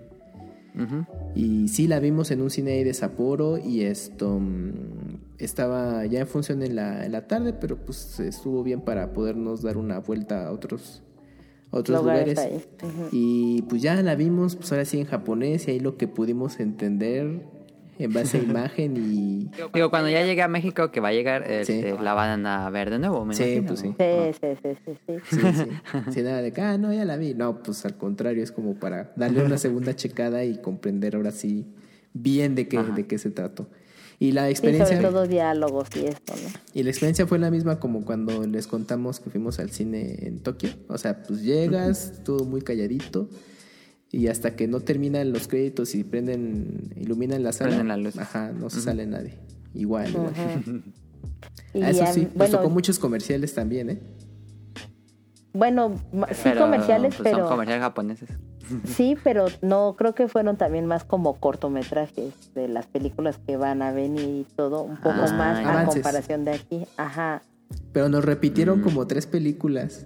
Ujú. 0.73 1.06
Y 1.35 1.68
sí, 1.68 1.88
la 1.88 1.99
vimos 1.99 2.31
en 2.31 2.41
un 2.41 2.49
cine 2.49 2.72
ahí 2.72 2.84
de 2.85 2.93
Sapporo 2.93 3.57
y 3.57 3.81
esto 3.81 4.39
mm, 4.39 5.18
estaba 5.38 6.06
ya 6.06 6.22
en 6.22 6.27
función 6.27 6.64
en 6.64 6.76
la, 6.76 7.06
en 7.06 7.11
la 7.11 7.27
tarde, 7.27 7.52
pero 7.53 7.76
pues 7.77 8.19
estuvo 8.22 8.64
bien 8.64 8.81
para 8.81 9.11
podernos 9.14 9.61
dar 9.61 9.76
una 9.77 9.99
vuelta 9.99 10.48
a 10.48 10.52
otros, 10.52 11.03
otros 11.72 11.99
Lugares 12.02 12.38
lugares. 12.38 12.68
ahí. 12.81 12.88
Ujú. 12.88 13.07
Y 13.11 13.61
pues 13.64 13.81
ya 13.81 13.95
la 14.02 14.15
vimos, 14.15 14.56
pues 14.56 14.72
ahora 14.72 14.85
sí 14.85 14.99
en 14.99 15.06
japonés 15.06 15.68
y 15.68 15.72
ahí 15.72 15.80
lo 15.80 15.98
que 15.98 16.07
pudimos 16.07 16.60
entender 16.60 17.41
en 17.99 18.14
base 18.14 18.38
a 18.38 18.41
imagen 18.43 18.98
y... 18.98 19.49
Digo, 19.73 19.89
cuando 19.89 20.10
ya 20.10 20.23
llegue 20.26 20.41
a 20.41 20.48
México, 20.48 20.91
que 20.91 20.99
va 20.99 21.10
a 21.10 21.14
llegar, 21.14 21.49
este, 21.49 21.91
Sí. 21.91 21.98
la 22.03 22.14
van 22.14 22.45
a 22.45 22.69
ver 22.72 22.89
de 22.89 22.99
nuevo, 22.99 23.26
me 23.26 23.34
Sí, 23.35 23.43
imagino, 23.43 23.68
pues 23.68 23.80
sí. 23.80 23.88
¿no? 23.89 23.95
Sí, 23.98 24.38
sí, 24.41 24.69
sí, 24.85 24.93
sí, 25.30 25.38
sí. 25.52 26.11
Sí, 26.11 26.22
nada 26.23 26.41
de 26.41 26.52
que, 26.52 26.61
ah, 26.61 26.77
no, 26.77 26.91
ya 26.93 27.06
la 27.06 27.18
vi. 27.18 27.34
No, 27.35 27.61
pues 27.61 27.85
al 27.85 27.95
contrario, 27.98 28.43
es 28.43 28.52
como 28.52 28.76
para 28.76 29.11
darle 29.15 29.43
una 29.43 29.57
segunda 29.57 29.95
checada 29.95 30.43
y 30.43 30.57
comprender 30.61 31.15
ahora 31.15 31.31
sí 31.31 31.68
bien 32.14 32.56
de 32.56 32.68
qué, 32.68 32.77
Ajá. 32.80 32.91
de 32.93 33.06
qué 33.07 33.18
se 33.18 33.30
trató. 33.30 33.68
Y 34.22 34.34
la 34.34 34.45
Sí, 34.45 34.52
experiencia... 34.52 34.98
sobre 34.98 35.10
todo 35.10 35.26
diálogos 35.26 35.88
y 35.95 36.06
esto, 36.06 36.35
¿no? 36.35 36.49
Y 36.76 36.84
la 36.84 36.91
experiencia 36.91 37.26
fue 37.26 37.39
la 37.39 37.49
misma 37.49 37.80
como 37.80 38.06
cuando 38.06 38.45
les 38.45 38.68
contamos 38.68 39.19
que 39.19 39.31
fuimos 39.31 39.57
al 39.57 39.72
cine 39.72 40.27
en 40.27 40.41
Tokio. 40.43 40.69
O 40.89 40.99
sea, 40.99 41.23
pues 41.23 41.41
llegas, 41.41 42.22
todo 42.23 42.45
muy 42.45 42.61
calladito. 42.61 43.30
Y 44.11 44.27
hasta 44.27 44.56
que 44.56 44.68
no 44.68 44.81
terminan 44.81 45.34
los 45.34 45.48
créditos 45.48 45.95
y 45.95 46.03
prenden, 46.03 46.93
iluminan 46.98 47.41
la 47.41 47.52
sala. 47.52 47.69
Prenden 47.69 47.88
la 47.88 47.98
luz. 47.98 48.15
Ajá, 48.19 48.52
no 48.52 48.69
se 48.69 48.81
sale 48.81 49.07
nadie. 49.07 49.39
Igual, 49.73 50.11
igual. 50.11 50.34
Eso 51.73 52.06
sí, 52.14 52.26
nos 52.26 52.34
bueno, 52.35 52.57
tocó 52.57 52.69
muchos 52.69 52.99
comerciales 52.99 53.56
también, 53.56 53.89
¿eh? 53.89 54.02
bueno, 55.52 55.95
sí 56.30 56.41
Pero, 56.43 56.61
comerciales, 56.61 57.15
pues, 57.15 57.23
pero 57.23 57.39
Son 57.39 57.48
comerciales 57.49 57.81
japoneses. 57.81 58.30
Sí, 58.85 59.18
pero 59.23 59.45
no 59.61 59.95
creo 59.98 60.14
que 60.15 60.27
fueron 60.27 60.57
también 60.57 60.85
más 60.85 61.03
como 61.03 61.35
cortometrajes 61.39 62.53
de 62.53 62.68
las 62.68 62.88
películas 62.88 63.39
que 63.45 63.57
van 63.57 63.81
a 63.81 63.91
venir 63.91 64.22
y 64.30 64.48
todo, 64.56 64.81
un 64.84 64.98
poco 64.98 65.15
Ah, 65.18 65.34
más 65.34 65.57
a 65.65 65.69
Avances. 65.72 65.95
comparación 65.95 66.45
de 66.45 66.52
aquí. 66.52 66.85
Ajá. 66.98 67.41
Pero 67.93 68.10
nos 68.10 68.23
repitieron 68.26 68.80
Mm. 68.81 68.84
como 68.84 69.07
tres 69.07 69.26
películas. 69.27 70.06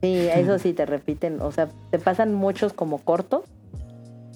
Sí, 0.00 0.28
eso 0.32 0.58
sí 0.58 0.74
te 0.74 0.86
repiten, 0.86 1.40
o 1.40 1.50
sea, 1.50 1.68
te 1.90 1.98
pasan 1.98 2.32
muchos 2.34 2.72
como 2.72 2.98
cortos, 2.98 3.42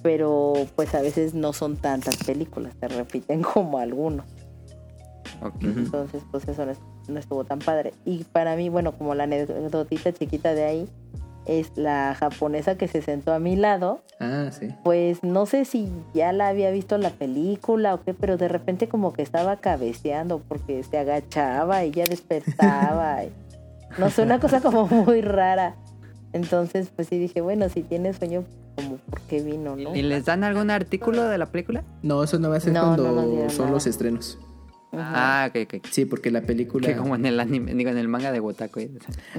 pero 0.02 0.54
pues 0.74 0.94
a 0.94 1.00
veces 1.02 1.34
no 1.34 1.52
son 1.52 1.76
tantas 1.76 2.16
películas, 2.16 2.74
te 2.76 2.88
repiten 2.88 3.42
como 3.54 3.78
algunos. 3.78 4.26
Ok. 5.42 5.62
Entonces, 5.62 6.22
pues 6.30 6.46
eso 6.48 6.64
no, 6.66 6.72
es- 6.72 6.80
no 7.08 7.18
estuvo 7.18 7.44
tan 7.44 7.58
padre. 7.60 7.94
Y 8.04 8.24
para 8.24 8.56
mí, 8.56 8.68
bueno, 8.68 8.92
como 8.92 9.14
la 9.14 9.24
anécdotita 9.24 10.12
chiquita 10.12 10.54
de 10.54 10.64
ahí, 10.64 10.88
es 11.46 11.72
la 11.76 12.14
japonesa 12.18 12.76
que 12.76 12.88
se 12.88 13.02
sentó 13.02 13.32
a 13.32 13.38
mi 13.38 13.56
lado. 13.56 14.02
Ah, 14.20 14.50
sí. 14.52 14.68
Pues 14.84 15.22
no 15.24 15.46
sé 15.46 15.64
si 15.64 15.88
ya 16.14 16.32
la 16.32 16.48
había 16.48 16.70
visto 16.70 16.98
la 16.98 17.10
película 17.10 17.94
o 17.94 18.02
qué, 18.02 18.14
pero 18.14 18.36
de 18.36 18.48
repente 18.48 18.88
como 18.88 19.12
que 19.12 19.22
estaba 19.22 19.56
cabeceando 19.56 20.40
porque 20.48 20.82
se 20.84 20.98
agachaba 20.98 21.84
y 21.84 21.90
ya 21.90 22.04
despertaba. 22.04 23.24
y- 23.24 23.32
no 23.98 24.08
sé, 24.10 24.22
una 24.22 24.40
cosa 24.40 24.60
como 24.60 24.86
muy 24.86 25.20
rara. 25.20 25.74
Entonces, 26.32 26.90
pues 26.94 27.08
sí 27.08 27.18
dije, 27.18 27.40
bueno, 27.42 27.68
si 27.68 27.82
tiene 27.82 28.12
sueño, 28.14 28.44
como 28.76 28.96
por 28.96 29.20
qué 29.22 29.42
vino, 29.42 29.76
¿no? 29.76 29.94
¿Y 29.94 30.00
les 30.02 30.24
dan 30.24 30.44
algún 30.44 30.70
artículo 30.70 31.24
de 31.24 31.36
la 31.36 31.46
película? 31.46 31.82
No, 32.02 32.22
eso 32.24 32.38
no 32.38 32.48
va 32.48 32.56
a 32.56 32.60
ser 32.60 32.72
No, 32.72 32.80
cuando 32.96 33.02
no 33.12 33.50
son 33.50 33.66
nada. 33.66 33.70
los 33.72 33.86
estrenos. 33.86 34.38
Ah, 34.94 35.48
ok, 35.50 35.62
ok. 35.74 35.86
Sí, 35.90 36.04
porque 36.04 36.30
la 36.30 36.42
película... 36.42 36.86
Que 36.86 36.94
como 36.96 37.14
en 37.16 37.24
el 37.24 37.40
anime, 37.40 37.74
digo, 37.74 37.90
en 37.90 37.96
el 37.98 38.08
manga 38.08 38.30
de 38.30 38.40
Wotaku. 38.40 38.80
¿eh? 38.80 38.90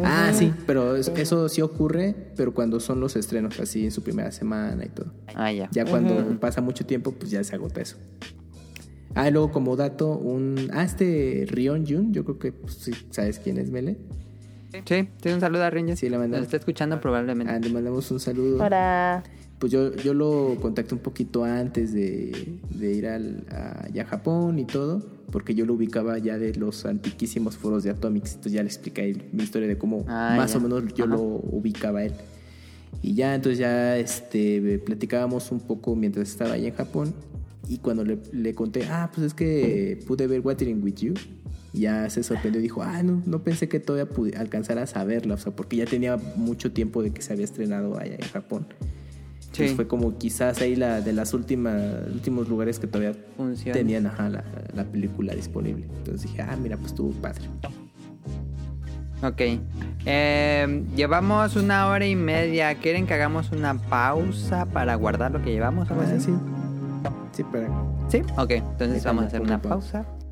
Ah, 0.04 0.32
sí, 0.34 0.52
pero 0.66 0.96
es- 0.96 1.10
eso 1.10 1.48
sí 1.50 1.62
ocurre, 1.62 2.16
pero 2.36 2.54
cuando 2.54 2.80
son 2.80 3.00
los 3.00 3.16
estrenos, 3.16 3.60
así 3.60 3.86
en 3.86 3.92
su 3.92 4.02
primera 4.04 4.32
semana 4.32 4.84
y 4.86 4.90
todo. 4.90 5.14
Ah, 5.36 5.52
ya. 5.52 5.70
Ya 5.72 5.86
cuando 5.86 6.40
pasa 6.40 6.62
mucho 6.62 6.86
tiempo, 6.86 7.12
pues 7.12 7.30
ya 7.30 7.44
se 7.44 7.54
agota 7.56 7.82
eso. 7.82 7.98
Ah, 9.16 9.28
y 9.30 9.32
luego 9.32 9.52
como 9.52 9.76
dato, 9.76 10.10
un... 10.18 10.70
Ah, 10.74 10.84
este 10.84 11.46
Rion 11.48 11.86
Jun, 11.86 12.14
yo 12.14 12.24
creo 12.26 12.40
que 12.40 12.52
pues, 12.52 12.74
sí, 12.74 12.92
sabes 13.12 13.38
quién 13.38 13.60
es 13.60 13.70
Mele. 13.70 13.98
Sí, 14.86 15.08
sí, 15.22 15.30
un 15.30 15.40
saludo 15.40 15.66
a 15.66 15.70
Rinja. 15.70 15.96
Sí, 15.96 16.10
le 16.10 16.18
mandamos. 16.18 16.40
Lo 16.40 16.44
está 16.46 16.58
escuchando 16.58 17.00
probablemente. 17.00 17.54
Ah, 17.54 17.60
le 17.60 17.70
mandamos 17.70 18.10
un 18.10 18.20
saludo. 18.20 18.58
Para... 18.58 19.22
Pues 19.60 19.72
yo, 19.72 19.94
yo 19.98 20.16
lo 20.16 20.58
contacté 20.60 20.96
un 20.96 21.00
poquito 21.02 21.44
antes 21.44 21.94
de, 21.94 22.58
de 22.72 22.92
ir 22.92 23.08
al, 23.08 23.46
a, 23.52 23.88
ya 23.94 24.02
a 24.02 24.06
Japón 24.08 24.58
y 24.60 24.66
todo, 24.66 25.02
porque 25.34 25.54
yo 25.56 25.66
lo 25.66 25.74
ubicaba 25.74 26.18
ya 26.20 26.38
de 26.38 26.54
los 26.56 26.86
antiquísimos 26.86 27.58
foros 27.58 27.84
de 27.84 27.90
Atomics. 27.90 28.30
Entonces 28.36 28.52
ya 28.54 28.62
le 28.62 28.68
expliqué 28.68 29.18
mi 29.34 29.44
historia 29.44 29.68
de 29.68 29.78
cómo 29.78 30.06
Ah, 30.08 30.36
más 30.38 30.52
ya. 30.54 30.60
o 30.60 30.62
menos 30.62 30.94
yo 30.94 31.06
Ajá. 31.06 31.16
lo 31.16 31.22
ubicaba 31.22 32.00
a 32.00 32.04
él. 32.06 32.14
Y 33.02 33.16
ya, 33.16 33.34
entonces 33.36 33.58
ya 33.58 33.98
este, 33.98 34.78
platicábamos 34.86 35.52
un 35.52 35.60
poco 35.60 35.96
mientras 35.96 36.30
estaba 36.30 36.54
allá 36.54 36.68
en 36.70 36.76
Japón. 36.76 37.14
Y 37.68 37.80
cuando 37.80 38.06
le, 38.06 38.20
le 38.32 38.54
conté, 38.54 38.84
ah, 38.86 39.10
pues 39.14 39.26
es 39.28 39.34
que 39.34 40.00
pude 40.06 40.28
ver 40.28 40.42
Watering 40.42 40.84
With 40.84 40.96
You, 40.98 41.14
ya 41.74 42.10
se 42.12 42.22
sorprendió 42.22 42.60
y 42.60 42.64
dijo, 42.64 42.84
ah, 42.84 43.02
no, 43.02 43.24
no 43.26 43.42
pensé 43.44 43.68
que 43.68 43.80
todavía 43.80 44.08
pude 44.14 44.38
alcanzaras 44.38 44.96
a 44.96 45.04
verla, 45.04 45.34
o 45.34 45.38
sea, 45.38 45.56
porque 45.56 45.78
ya 45.78 45.86
tenía 45.86 46.18
mucho 46.36 46.72
tiempo 46.72 47.02
de 47.02 47.10
que 47.12 47.22
se 47.24 47.34
había 47.34 47.46
estrenado 47.46 47.98
allá 48.00 48.16
en 48.16 48.28
Japón. 48.28 48.68
Entonces 49.54 49.70
Sí. 49.70 49.76
fue 49.76 49.88
como 49.88 50.18
quizás 50.18 50.60
ahí 50.62 50.76
la 50.76 51.00
de 51.02 51.14
las 51.14 51.32
últimas 51.36 51.80
últimos 52.12 52.50
lugares 52.50 52.80
que 52.80 52.88
todavía 52.88 53.14
tenían 53.72 54.08
ajá, 54.08 54.28
la, 54.30 54.44
la 54.76 54.84
película 54.84 55.36
disponible. 55.36 55.86
Entonces 56.00 56.24
dije, 56.24 56.42
ah, 56.42 56.58
mira, 56.60 56.76
pues 56.76 56.88
estuvo 56.92 57.12
padre. 57.12 57.44
Ok. 59.22 59.42
Eh, 60.06 60.84
llevamos 60.96 61.56
una 61.56 61.88
hora 61.88 62.06
y 62.06 62.16
media. 62.16 62.74
¿Quieren 62.76 63.06
que 63.06 63.14
hagamos 63.14 63.52
una 63.52 63.76
pausa 63.76 64.66
para 64.66 64.96
guardar 64.96 65.32
lo 65.32 65.42
que 65.44 65.52
llevamos? 65.52 65.88
Ah, 65.92 65.96
sí. 66.20 66.34
Sí, 67.32 67.44
para. 67.44 67.68
¿Sí? 68.10 68.22
Ok, 68.38 68.52
entonces 68.52 69.04
vamos 69.04 69.24
a 69.26 69.28
hacer 69.28 69.42
una 69.42 69.62
pausa. 69.62 70.04
pausa. 70.04 70.23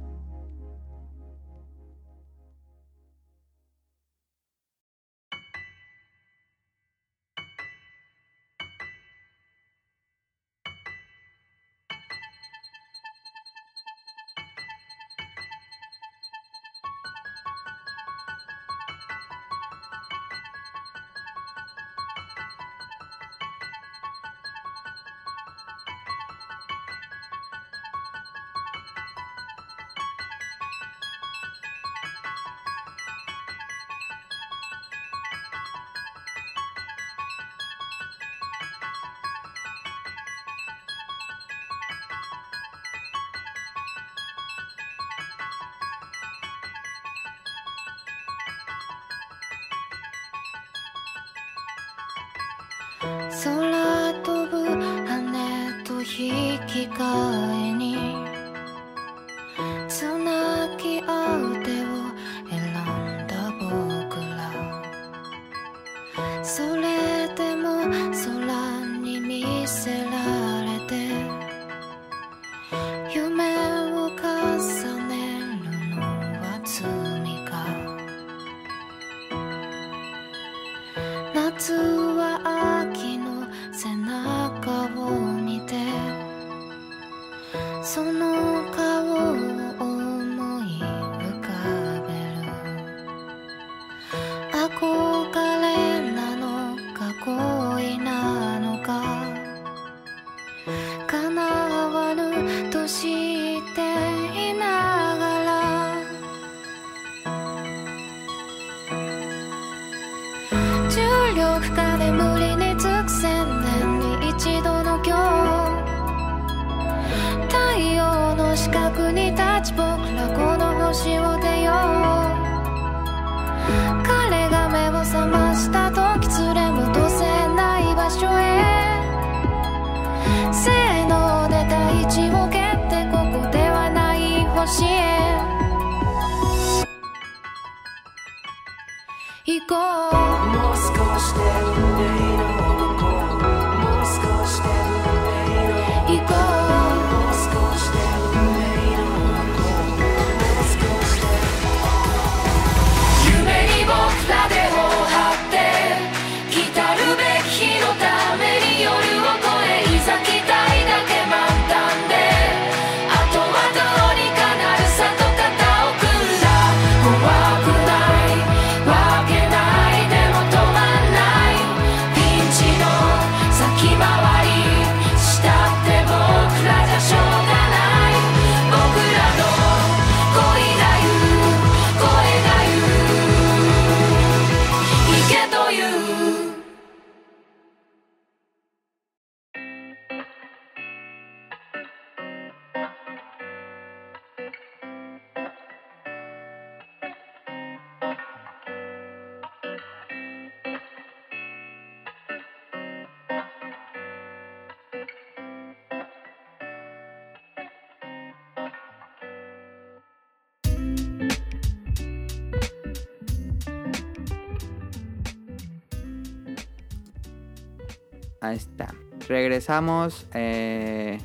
Regresamos 219.31 220.27
eh, 220.33 221.17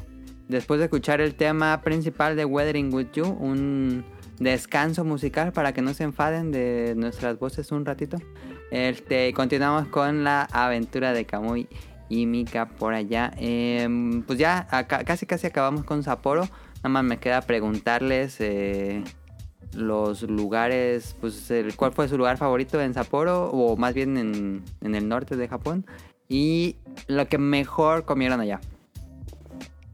después 0.46 0.78
de 0.78 0.84
escuchar 0.84 1.20
el 1.20 1.34
tema 1.34 1.80
principal 1.80 2.36
de 2.36 2.44
Weathering 2.44 2.94
With 2.94 3.08
You, 3.14 3.24
un 3.24 4.04
descanso 4.38 5.04
musical 5.04 5.50
para 5.50 5.72
que 5.72 5.82
no 5.82 5.92
se 5.92 6.04
enfaden 6.04 6.52
de 6.52 6.94
nuestras 6.96 7.36
voces 7.40 7.72
un 7.72 7.84
ratito. 7.84 8.18
Este, 8.70 9.32
continuamos 9.32 9.88
con 9.88 10.22
la 10.22 10.42
aventura 10.52 11.12
de 11.12 11.26
Kamui 11.26 11.68
y 12.08 12.26
Mika 12.26 12.68
por 12.68 12.94
allá. 12.94 13.32
Em, 13.38 14.22
pues 14.22 14.38
ya 14.38 14.68
casi 15.04 15.26
casi 15.26 15.48
acabamos 15.48 15.82
con 15.82 16.04
Sapporo. 16.04 16.42
Nada 16.76 16.88
más 16.88 17.02
me 17.02 17.18
queda 17.18 17.40
preguntarles 17.40 18.36
eh, 18.40 19.02
los 19.74 20.22
lugares, 20.22 21.16
pues 21.20 21.50
el, 21.50 21.74
cuál 21.74 21.92
fue 21.92 22.06
su 22.06 22.16
lugar 22.16 22.36
favorito 22.36 22.80
en 22.80 22.94
Sapporo 22.94 23.50
o 23.50 23.76
más 23.76 23.94
bien 23.94 24.16
en, 24.16 24.62
en 24.80 24.94
el 24.94 25.08
norte 25.08 25.34
de 25.34 25.48
Japón 25.48 25.84
y 26.28 26.76
lo 27.06 27.28
que 27.28 27.38
mejor 27.38 28.04
comieron 28.04 28.40
allá. 28.40 28.60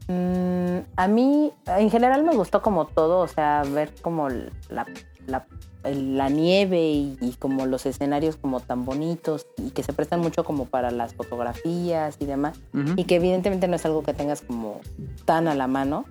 Mm, 0.07 0.79
a 0.95 1.07
mí, 1.07 1.53
en 1.65 1.89
general, 1.89 2.23
me 2.23 2.35
gustó 2.35 2.61
como 2.61 2.85
todo, 2.85 3.19
o 3.19 3.27
sea, 3.27 3.63
ver 3.63 3.93
como 4.01 4.29
la, 4.29 4.85
la, 5.25 6.29
nieve 6.29 6.81
y, 6.81 7.17
y 7.21 7.33
como 7.33 7.65
los 7.65 7.85
escenarios 7.85 8.35
como 8.35 8.59
tan 8.59 8.85
bonitos 8.85 9.47
y 9.57 9.71
que 9.71 9.83
se 9.83 9.93
prestan 9.93 10.19
mucho 10.19 10.43
como 10.43 10.65
para 10.65 10.91
las 10.91 11.13
fotografías 11.13 12.17
y 12.19 12.25
demás. 12.25 12.59
Y 12.95 13.05
que 13.05 13.15
evidentemente 13.15 13.67
no 13.67 13.75
es 13.75 13.85
algo 13.85 14.03
que 14.03 14.13
tengas 14.13 14.41
como 14.41 14.81
tan 15.25 15.47
a 15.47 15.55
la 15.55 15.67
mano. 15.67 16.05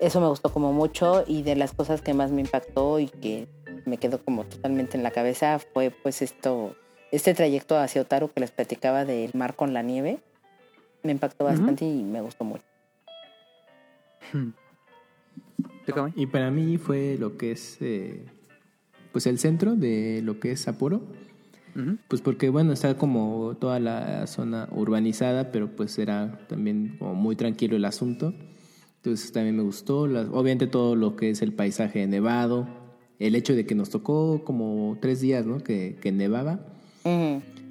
Eso 0.00 0.20
me 0.20 0.28
gustó 0.28 0.52
como 0.52 0.72
mucho 0.72 1.24
y 1.26 1.42
de 1.42 1.56
las 1.56 1.72
cosas 1.72 2.02
que 2.02 2.14
más 2.14 2.30
me 2.30 2.42
impactó 2.42 3.00
y 3.00 3.08
que 3.08 3.48
me 3.84 3.98
quedó 3.98 4.22
como 4.24 4.44
totalmente 4.44 4.96
en 4.96 5.02
la 5.02 5.10
cabeza 5.10 5.58
fue 5.58 5.90
pues 5.90 6.22
esto, 6.22 6.76
este 7.12 7.34
trayecto 7.34 7.78
hacia 7.78 8.02
Otaru 8.02 8.30
que 8.32 8.40
les 8.40 8.50
platicaba 8.50 9.04
del 9.04 9.30
mar 9.34 9.54
con 9.54 9.72
la 9.72 9.82
nieve. 9.82 10.18
Me 11.04 11.12
impactó 11.12 11.44
bastante 11.44 11.84
y 11.84 12.02
me 12.02 12.20
gustó 12.20 12.44
mucho. 12.44 12.64
¿Tú, 15.86 15.92
Kamui? 15.92 16.12
Y 16.16 16.26
para 16.26 16.50
mí 16.50 16.78
fue 16.78 17.16
lo 17.18 17.36
que 17.36 17.52
es, 17.52 17.76
eh, 17.80 18.24
pues 19.12 19.26
el 19.26 19.38
centro 19.38 19.74
de 19.74 20.20
lo 20.22 20.38
que 20.40 20.52
es 20.52 20.60
Sapporo. 20.60 21.02
Ujú. 21.74 21.96
Pues 22.08 22.20
porque, 22.20 22.48
bueno, 22.50 22.72
está 22.72 22.96
como 22.96 23.56
toda 23.58 23.80
la 23.80 24.26
zona 24.26 24.68
urbanizada, 24.72 25.50
pero 25.50 25.74
pues 25.74 25.98
era 25.98 26.38
también 26.48 26.96
como 26.98 27.14
muy 27.14 27.34
tranquilo 27.36 27.76
el 27.76 27.84
asunto. 27.84 28.32
Entonces 28.96 29.32
también 29.32 29.56
me 29.56 29.62
gustó. 29.62 30.06
las- 30.06 30.28
obviamente 30.28 30.66
todo 30.66 30.94
lo 30.96 31.16
que 31.16 31.30
es 31.30 31.42
el 31.42 31.52
paisaje 31.52 32.06
nevado. 32.06 32.68
El 33.18 33.34
hecho 33.34 33.54
de 33.54 33.66
que 33.66 33.74
nos 33.74 33.90
tocó 33.90 34.44
como 34.44 34.96
tres 35.00 35.20
días, 35.20 35.44
¿no? 35.46 35.58
Que, 35.58 35.96
que 36.00 36.12
nevaba. 36.12 36.60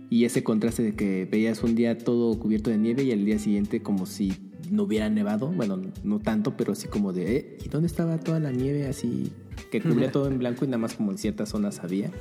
Y 0.10 0.26
ese 0.26 0.44
contraste 0.44 0.84
de 0.84 0.96
que 0.96 1.26
veías 1.26 1.64
un 1.64 1.76
día 1.76 1.98
todo 1.98 2.38
cubierto 2.38 2.70
de 2.70 2.78
nieve 2.78 3.04
y 3.04 3.12
al 3.12 3.24
día 3.24 3.40
siguiente 3.40 3.82
como 3.82 4.06
si 4.06 4.34
no 4.70 4.84
hubiera 4.84 5.10
nevado. 5.10 5.48
Bueno, 5.48 5.80
no 6.04 6.20
tanto, 6.20 6.58
pero 6.58 6.74
así 6.74 6.88
como 6.88 7.14
de, 7.14 7.38
¿eh? 7.38 7.58
¿y 7.64 7.70
dónde 7.70 7.88
estaba 7.88 8.18
toda 8.18 8.40
la 8.40 8.52
nieve 8.52 8.88
así 8.88 9.32
que 9.72 9.82
cubría 9.82 10.12
todo 10.14 10.28
en 10.28 10.38
blanco 10.40 10.66
y 10.66 10.68
nada 10.68 10.80
más 10.80 10.96
como 10.96 11.12
en 11.12 11.18
ciertas 11.18 11.50
zonas 11.50 11.80
había? 11.80 12.12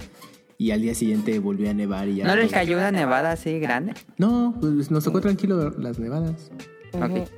Y 0.59 0.73
al 0.73 0.83
día 0.83 0.95
siguiente 0.95 1.39
volvía 1.39 1.71
a 1.71 1.75
nevar 1.75 2.09
y 2.09 2.17
ya. 2.17 2.27
¿No 2.27 2.37
les 2.37 2.53
cayó 2.53 2.77
una 2.77 2.93
nevada 2.93 3.33
así 3.33 3.59
grande? 3.59 3.95
No, 4.19 4.55
pues 4.61 4.91
nos 4.91 5.05
tocó 5.05 5.21
tranquilo 5.21 5.71
las 5.79 5.99
nevadas. 5.99 6.51
Ok. 6.93 7.29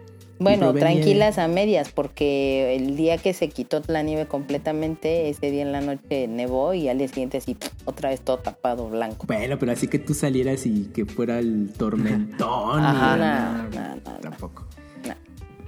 Bueno, 0.42 0.70
provenía- 0.72 0.80
tranquilas 1.00 1.38
a 1.38 1.48
medias, 1.48 1.90
porque 1.92 2.76
el 2.76 2.96
día 2.96 3.18
que 3.18 3.32
se 3.32 3.48
quitó 3.48 3.80
la 3.88 4.02
nieve 4.02 4.26
completamente, 4.26 5.28
ese 5.28 5.50
día 5.50 5.62
en 5.62 5.72
la 5.72 5.80
noche 5.80 6.28
nevó 6.28 6.74
y 6.74 6.88
al 6.88 6.98
día 6.98 7.08
siguiente 7.08 7.38
así, 7.38 7.56
otra 7.84 8.10
vez 8.10 8.20
todo 8.20 8.38
tapado 8.38 8.88
blanco. 8.88 9.26
Bueno, 9.26 9.58
pero 9.58 9.72
así 9.72 9.88
que 9.88 9.98
tú 9.98 10.14
salieras 10.14 10.66
y 10.66 10.84
que 10.94 11.04
fuera 11.06 11.38
el 11.38 11.70
tormentón. 11.76 12.80
Ajá. 12.80 13.16
No, 13.16 13.62
no, 13.70 13.70
no, 13.70 13.96
no. 13.96 14.20
Tampoco. 14.20 14.66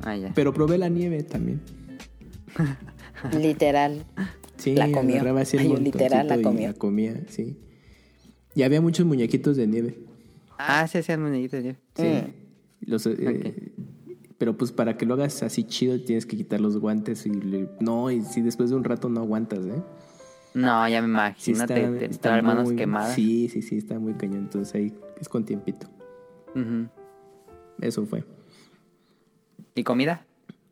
Ah, 0.03 0.17
ya. 0.17 0.33
Pero 0.35 0.53
probé 0.53 0.77
la 0.77 0.89
nieve 0.91 1.23
también. 1.23 1.63
Literal. 3.41 4.05
Sí, 4.57 4.75
La 4.75 4.91
comió. 4.91 5.15
agarraba 5.17 5.41
así 5.43 5.57
el 5.57 5.63
Ay, 5.65 5.77
literal, 5.79 6.29
la 6.29 6.41
comió. 6.41 6.69
La 6.69 6.75
comía, 6.75 7.21
sí. 7.29 7.57
Y 8.55 8.63
había 8.63 8.81
muchos 8.81 9.05
muñequitos 9.07 9.57
de 9.57 9.67
nieve. 9.67 9.99
Ah, 10.59 10.87
sí, 10.87 10.99
hacían 10.99 11.23
muñequitos. 11.23 11.65
ya. 11.65 11.75
Sí. 11.97 12.03
Mm. 12.03 12.91
Los, 12.91 13.07
eh, 13.07 13.73
Pero 14.39 14.56
pues 14.56 14.73
para 14.73 14.97
que 14.97 15.06
lo 15.06 15.15
hagas 15.15 15.43
así 15.43 15.65
chido 15.65 15.98
tienes 16.05 16.27
que 16.27 16.36
quitar 16.36 16.61
los 16.61 16.77
guantes 16.78 17.24
y 17.27 17.31
le- 17.31 17.69
no, 17.81 18.11
y 18.11 18.23
si 18.23 18.43
después 18.43 18.70
de 18.70 18.77
un 18.77 18.85
rato 18.85 19.09
no 19.09 19.20
aguantas, 19.20 19.61
¿eh? 19.65 19.82
No, 20.55 20.89
ya 20.89 21.01
me 21.02 21.35
Sí 21.36 21.51
imagino. 21.52 21.66
te, 21.66 22.09
te- 22.09 22.19
te 22.19 22.28
las 22.28 22.43
manos 22.43 22.65
muy- 22.66 22.77
quemadas. 22.77 23.15
Sí, 23.15 23.48
sí, 23.48 23.62
sí, 23.62 23.78
está 23.78 23.98
muy 23.98 24.15
cañón. 24.15 24.39
Entonces 24.39 24.74
ahí 24.74 24.93
es 25.20 25.28
con 25.28 25.44
tiempito. 25.44 25.86
Eso 27.81 28.06
fue. 28.06 28.24
¿Y 29.74 29.82
comida? 29.85 30.24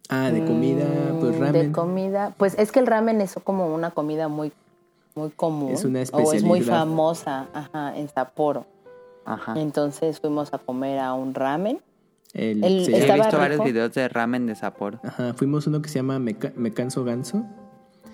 Ah, 0.09 0.31
de 0.31 0.45
comida, 0.45 0.85
pues 1.21 1.37
Mm, 1.37 1.41
ramen. 1.41 1.53
De 1.53 1.73
comida. 1.73 2.35
Pues 2.39 2.57
es 2.59 2.71
que 2.71 2.79
el 2.81 2.87
ramen 2.87 3.21
es 3.21 3.35
como 3.43 3.75
una 3.75 3.91
comida 3.91 4.29
muy, 4.29 4.53
muy 5.15 5.31
común. 5.31 5.73
Es 5.73 5.85
una 5.85 6.01
O 6.01 6.03
es 6.03 6.13
muy 6.13 6.59
especialidad. 6.61 6.79
famosa 6.81 7.49
ajá, 7.53 7.97
en 7.97 8.09
Sapporo. 8.09 8.67
Ajá. 9.25 9.55
Entonces 9.59 10.21
fuimos 10.21 10.53
a 10.55 10.59
comer 10.59 10.99
a 11.01 11.15
un 11.15 11.35
ramen. 11.35 11.81
El- 12.35 12.65
El- 12.65 12.85
se- 12.85 12.93
Sí, 12.93 13.09
he 13.11 13.15
visto 13.15 13.37
varios 13.39 13.63
videos 13.65 13.93
de 13.95 14.09
ramen 14.09 14.47
de 14.47 14.55
Sapporo. 14.55 15.01
Ajá, 15.05 15.35
fuimos 15.35 15.67
uno 15.67 15.83
que 15.83 15.89
se 15.89 15.97
llama 15.97 16.19
Me, 16.19 16.37
Me 16.57 16.73
Canso 16.73 17.05
Ganso. 17.05 17.45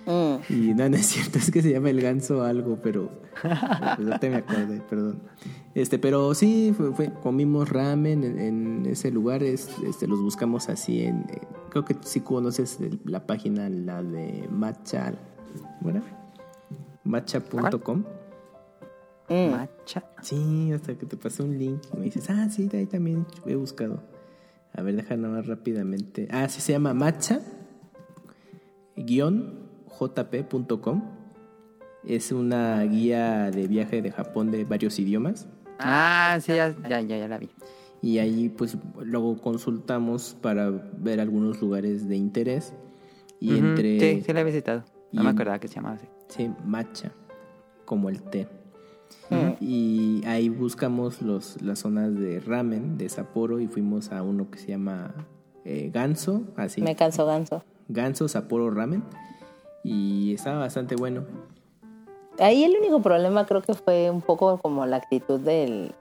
Mm. 0.06 0.36
Y 0.48 0.74
no, 0.74 0.88
no 0.88 0.96
es 0.96 1.06
cierto, 1.06 1.38
es 1.38 1.50
que 1.50 1.60
se 1.62 1.70
llama 1.72 1.90
el 1.90 2.00
ganso 2.00 2.42
algo, 2.42 2.78
pero 2.82 3.10
pues, 3.42 3.98
no 4.08 4.18
te 4.18 4.30
me 4.30 4.36
acordé, 4.36 4.80
perdón. 4.88 5.20
Este, 5.74 5.98
pero 5.98 6.34
sí, 6.34 6.72
fue, 6.76 6.92
fue- 6.94 7.12
comimos 7.22 7.68
ramen 7.68 8.24
en, 8.24 8.38
en 8.38 8.86
ese 8.86 9.10
lugar, 9.10 9.42
es- 9.42 9.68
este, 9.86 10.06
los 10.08 10.20
buscamos 10.22 10.68
así 10.70 11.04
en, 11.04 11.26
creo 11.68 11.84
que 11.84 11.94
sí 12.02 12.20
conoces 12.20 12.78
la 13.04 13.26
página, 13.26 13.68
la 13.68 14.02
de 14.02 14.48
matcha, 14.50 15.12
¿cómo 15.78 15.90
era? 15.90 16.02
Matcha.com. 17.04 18.04
Mm. 19.28 19.50
Matcha. 19.50 20.04
Sí, 20.22 20.72
hasta 20.72 20.94
que 20.94 21.06
te 21.06 21.16
pasé 21.16 21.42
un 21.42 21.58
link 21.58 21.80
y 21.94 21.98
me 21.98 22.04
dices, 22.04 22.28
ah, 22.30 22.48
sí, 22.50 22.68
de 22.68 22.78
ahí 22.78 22.86
también 22.86 23.26
he 23.46 23.54
buscado. 23.54 24.02
A 24.72 24.82
ver, 24.82 24.96
deja 24.96 25.16
nada 25.16 25.36
más 25.36 25.46
rápidamente. 25.46 26.28
Ah, 26.30 26.48
sí, 26.48 26.60
se 26.60 26.72
llama 26.72 26.94
matcha 26.94 27.40
jp.com. 28.96 31.02
Es 32.04 32.32
una 32.32 32.82
guía 32.84 33.50
de 33.50 33.66
viaje 33.66 34.02
de 34.02 34.10
Japón 34.10 34.50
de 34.50 34.64
varios 34.64 34.98
idiomas. 34.98 35.48
Ah, 35.78 36.38
sí, 36.40 36.54
ya, 36.54 36.74
ya, 36.88 37.00
ya, 37.00 37.18
ya 37.18 37.28
la 37.28 37.38
vi. 37.38 37.50
Y 38.00 38.18
ahí 38.18 38.48
pues 38.48 38.76
luego 39.00 39.40
consultamos 39.40 40.36
para 40.40 40.70
ver 40.70 41.20
algunos 41.20 41.60
lugares 41.60 42.08
de 42.08 42.16
interés. 42.16 42.72
Y 43.40 43.56
entre... 43.56 44.00
Sí, 44.00 44.22
sí 44.24 44.32
la 44.32 44.40
he 44.40 44.44
visitado. 44.44 44.84
No 45.12 45.22
y 45.22 45.24
me 45.24 45.30
acordaba 45.30 45.58
que 45.58 45.68
se 45.68 45.76
llamaba 45.76 45.96
así. 45.96 46.06
Sí, 46.28 46.50
matcha, 46.64 47.12
como 47.84 48.08
el 48.08 48.22
té. 48.22 48.48
Mm. 49.30 49.50
Y 49.60 50.22
ahí 50.26 50.48
buscamos 50.48 51.20
los, 51.22 51.60
las 51.62 51.80
zonas 51.80 52.14
de 52.18 52.40
ramen 52.40 52.96
de 52.98 53.08
Sapporo 53.08 53.60
y 53.60 53.66
fuimos 53.66 54.10
a 54.12 54.22
uno 54.22 54.50
que 54.50 54.58
se 54.58 54.68
llama 54.68 55.14
eh, 55.64 55.90
Ganso, 55.92 56.42
así. 56.56 56.80
Me 56.82 56.96
canso 56.96 57.26
ganso. 57.26 57.62
Ganso 57.88 58.28
Sapporo 58.28 58.70
Ramen. 58.70 59.02
Y 59.84 60.34
estaba 60.34 60.58
bastante 60.58 60.96
bueno. 60.96 61.24
Ahí 62.38 62.64
el 62.64 62.76
único 62.78 63.00
problema 63.02 63.46
creo 63.46 63.62
que 63.62 63.74
fue 63.74 64.10
un 64.10 64.20
poco 64.22 64.58
como 64.58 64.86
la 64.86 64.96
actitud 64.96 65.40
del, 65.40 65.92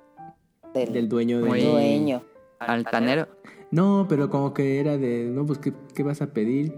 del, 0.73 0.93
Del 0.93 1.09
dueño 1.09 1.39
de... 1.41 1.47
Muy- 1.49 1.61
dueño. 1.63 2.21
Altanero. 2.59 3.27
No, 3.71 4.05
pero 4.07 4.29
como 4.29 4.53
que 4.53 4.79
era 4.79 4.97
de, 4.97 5.25
no, 5.25 5.45
pues, 5.45 5.59
¿qué, 5.59 5.73
qué 5.93 6.03
vas 6.03 6.21
a 6.21 6.27
pedir? 6.27 6.73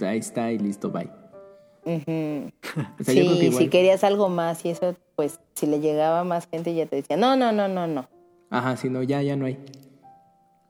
Ahí 0.00 0.18
está 0.18 0.52
y 0.52 0.58
listo, 0.58 0.90
bye. 0.90 1.10
Ujú. 1.84 2.50
O 3.00 3.04
sea, 3.04 3.14
yo 3.14 3.24
creo 3.24 3.34
que 3.34 3.40
Sí, 3.40 3.46
igual- 3.46 3.64
si 3.64 3.68
querías 3.70 4.04
algo 4.04 4.28
más 4.28 4.64
y 4.64 4.70
eso, 4.70 4.94
pues 5.16 5.40
si 5.54 5.66
le 5.66 5.80
llegaba 5.80 6.24
más 6.24 6.46
gente 6.48 6.74
ya 6.74 6.86
te 6.86 6.96
decía, 6.96 7.16
no, 7.16 7.36
no, 7.36 7.52
no, 7.52 7.68
no, 7.68 7.86
no. 7.86 8.08
Ajá, 8.50 8.76
si 8.76 8.88
no, 8.88 9.02
ya, 9.02 9.22
ya 9.22 9.36
no 9.36 9.46
hay. 9.46 9.58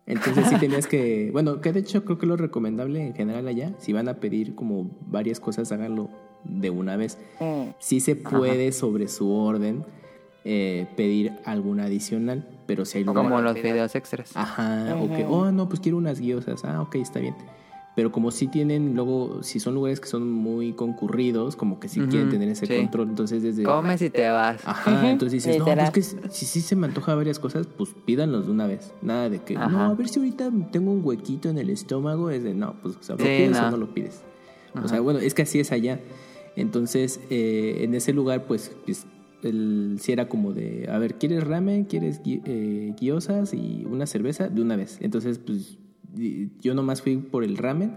Entonces 0.07 0.49
sí 0.49 0.57
tenías 0.61 0.87
que, 0.87 1.31
bueno, 1.33 1.61
que 1.61 1.73
de 1.73 1.81
hecho 1.81 2.05
creo 2.05 2.19
que 2.19 2.27
lo 2.27 2.37
recomendable 2.37 3.07
en 3.07 3.15
general 3.15 3.47
allá, 3.49 3.73
si 3.79 3.93
van 3.93 4.09
a 4.09 4.15
pedir 4.15 4.55
como 4.55 4.91
varias 5.07 5.41
cosas, 5.41 5.71
háganlo 5.73 6.09
de 6.45 6.71
una 6.71 6.97
vez. 6.97 7.19
Mm. 7.41 7.71
Sí 7.79 8.01
se 8.01 8.17
puede 8.17 8.73
sobre 8.73 9.09
su 9.09 9.33
orden 9.33 9.85
eh, 10.45 10.87
pedir 10.97 11.33
alguna 11.45 11.85
adicional, 11.85 12.49
pero 12.67 12.85
si 12.85 12.99
hay 12.99 13.05
Como 13.05 13.41
los 13.41 13.55
videos 13.55 13.95
extras. 13.95 14.33
Ajá, 14.35 14.97
o 15.01 15.09
que, 15.15 15.25
oh, 15.25 15.53
no, 15.53 15.69
pues 15.69 15.81
quiero 15.81 15.99
unas 15.99 16.21
guiosas. 16.21 16.65
Ah, 16.65 16.81
ok, 16.83 16.97
está 16.97 17.21
bien. 17.21 17.35
Pero 17.95 18.11
como 18.11 18.31
si 18.31 18.49
tienen, 18.49 18.95
luego, 18.95 19.43
si 19.43 19.61
son 19.61 19.75
lugares 19.75 20.01
que 20.01 20.09
son 20.09 20.31
muy 20.33 20.73
concurridos, 20.73 21.57
como 21.57 21.79
que 21.79 21.89
sí 21.89 22.01
Ujú, 22.01 22.09
quieren 22.11 22.31
tener 22.31 22.49
ese 22.49 22.67
sí. 22.67 22.75
control, 22.75 23.11
entonces 23.11 23.43
desde... 23.43 23.65
Comes 23.65 24.01
y 24.01 24.09
te 24.09 24.31
vas. 24.31 24.63
Ajá, 24.67 25.11
entonces 25.11 25.45
dices, 25.45 25.59
no, 25.59 25.67
pues 25.67 25.91
que 25.91 26.03
si 26.31 26.47
sí 26.47 26.61
se 26.63 26.75
me 26.75 26.87
antoja 26.87 27.15
varias 27.15 27.39
cosas, 27.39 27.67
pues 27.67 27.91
pídanlos 28.07 28.47
de 28.47 28.53
una 28.53 28.67
vez. 28.67 28.95
Nada 29.03 29.29
de 29.29 29.41
que, 29.41 29.57
Ajá. 29.59 29.69
no, 29.69 29.85
a 29.91 29.95
ver 29.95 30.09
si 30.09 30.21
ahorita 30.21 30.51
tengo 30.71 30.91
un 30.91 31.05
huequito 31.05 31.51
en 31.51 31.59
el 31.59 31.69
estómago, 31.69 32.31
es 32.31 32.43
de, 32.45 32.55
no, 32.55 32.77
pues, 32.83 32.97
o 32.97 33.03
sea, 33.03 33.17
¿lo 33.17 33.25
Sí, 33.25 33.31
pides 33.37 33.61
no. 33.61 33.69
o 33.69 33.71
no 33.73 33.77
lo 33.77 33.93
pides? 33.93 34.23
O 34.83 34.89
sea, 34.89 35.01
bueno, 35.01 35.19
es 35.19 35.35
que 35.35 35.43
así 35.43 35.61
es 35.61 35.71
allá. 35.71 36.01
Entonces, 36.57 37.21
eh, 37.31 37.79
en 37.81 37.95
ese 37.95 38.15
lugar, 38.15 38.47
pues, 38.47 38.75
pues, 38.87 39.07
el, 39.43 39.97
si 40.01 40.13
era 40.13 40.29
como 40.29 40.53
de, 40.55 40.89
a 40.91 40.99
ver, 40.99 41.17
¿quieres 41.19 41.45
ramen? 41.45 41.85
¿Quieres 41.85 42.23
gui- 42.23 42.41
eh, 42.47 42.95
guiosas 42.99 43.53
y 43.53 43.85
una 43.85 44.07
cerveza? 44.07 44.49
De 44.49 44.63
una 44.63 44.77
vez. 44.77 44.97
Entonces, 45.01 45.39
pues, 45.39 45.79
yo 46.61 46.75
nomás 46.75 47.03
fui 47.03 47.17
por 47.17 47.45
el 47.45 47.57
ramen 47.57 47.95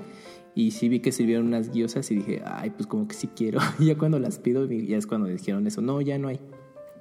y 0.56 0.72
sí 0.72 0.88
vi 0.88 1.02
que 1.02 1.12
sirvieron 1.12 1.48
unas 1.48 1.70
guiosas 1.70 2.10
y 2.12 2.16
dije, 2.16 2.42
ay, 2.46 2.70
pues 2.70 2.88
como 2.88 3.08
que 3.08 3.14
sí 3.14 3.28
quiero. 3.28 3.60
Y 3.78 3.86
ya 3.88 3.98
cuando 3.98 4.20
las 4.20 4.40
pido, 4.40 4.66
ya 4.66 4.98
es 4.98 5.06
cuando 5.06 5.28
dijeron 5.28 5.68
eso, 5.68 5.82
no, 5.82 6.00
ya 6.02 6.18
no 6.18 6.30
hay. 6.30 6.40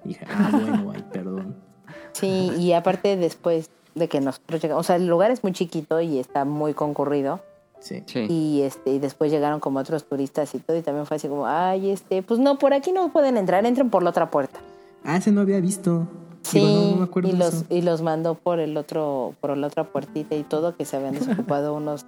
Y 0.04 0.08
dije, 0.08 0.26
ah, 0.28 0.50
bueno, 0.52 0.92
ay, 0.94 1.04
perdón. 1.12 1.56
Sí, 2.12 2.50
y 2.58 2.72
aparte 2.72 3.16
después 3.16 3.70
de 3.94 4.08
que 4.08 4.20
nosotros 4.20 4.62
llegamos, 4.62 4.84
o 4.84 4.86
sea, 4.86 4.96
el 4.96 5.06
lugar 5.06 5.30
es 5.30 5.42
muy 5.42 5.52
chiquito 5.52 6.00
y 6.00 6.18
está 6.18 6.44
muy 6.44 6.72
concurrido. 6.72 7.40
Sí. 7.80 8.02
Sí. 8.06 8.26
Y 8.28 8.62
este, 8.62 8.94
y 8.94 8.98
después 8.98 9.30
llegaron 9.30 9.60
como 9.60 9.80
otros 9.80 10.04
turistas 10.04 10.54
y 10.54 10.58
todo, 10.60 10.76
y 10.76 10.82
también 10.82 11.06
fue 11.06 11.16
así 11.18 11.28
como, 11.28 11.46
ay, 11.46 11.90
este, 11.90 12.22
pues 12.22 12.40
no, 12.40 12.58
por 12.58 12.72
aquí 12.72 12.92
no 12.92 13.12
pueden 13.12 13.36
entrar, 13.36 13.66
entren 13.66 13.90
por 13.90 14.02
la 14.02 14.10
otra 14.10 14.30
puerta. 14.30 14.60
Ah, 15.04 15.18
ese 15.18 15.30
no 15.32 15.42
había 15.42 15.60
visto. 15.60 16.08
Sí, 16.44 16.60
Digo, 16.60 16.70
no, 16.70 16.90
no 16.90 16.96
me 16.98 17.04
acuerdo 17.04 17.28
y 17.30 17.32
los, 17.32 17.54
eso. 17.54 17.66
y 17.70 17.80
los 17.82 18.02
mandó 18.02 18.34
por 18.34 18.60
el 18.60 18.76
otro, 18.76 19.34
por 19.40 19.56
la 19.56 19.66
otra 19.66 19.84
puertita 19.84 20.34
y 20.36 20.42
todo, 20.44 20.76
que 20.76 20.84
se 20.84 20.96
habían 20.96 21.14
desocupado 21.14 21.74
unos, 21.76 22.04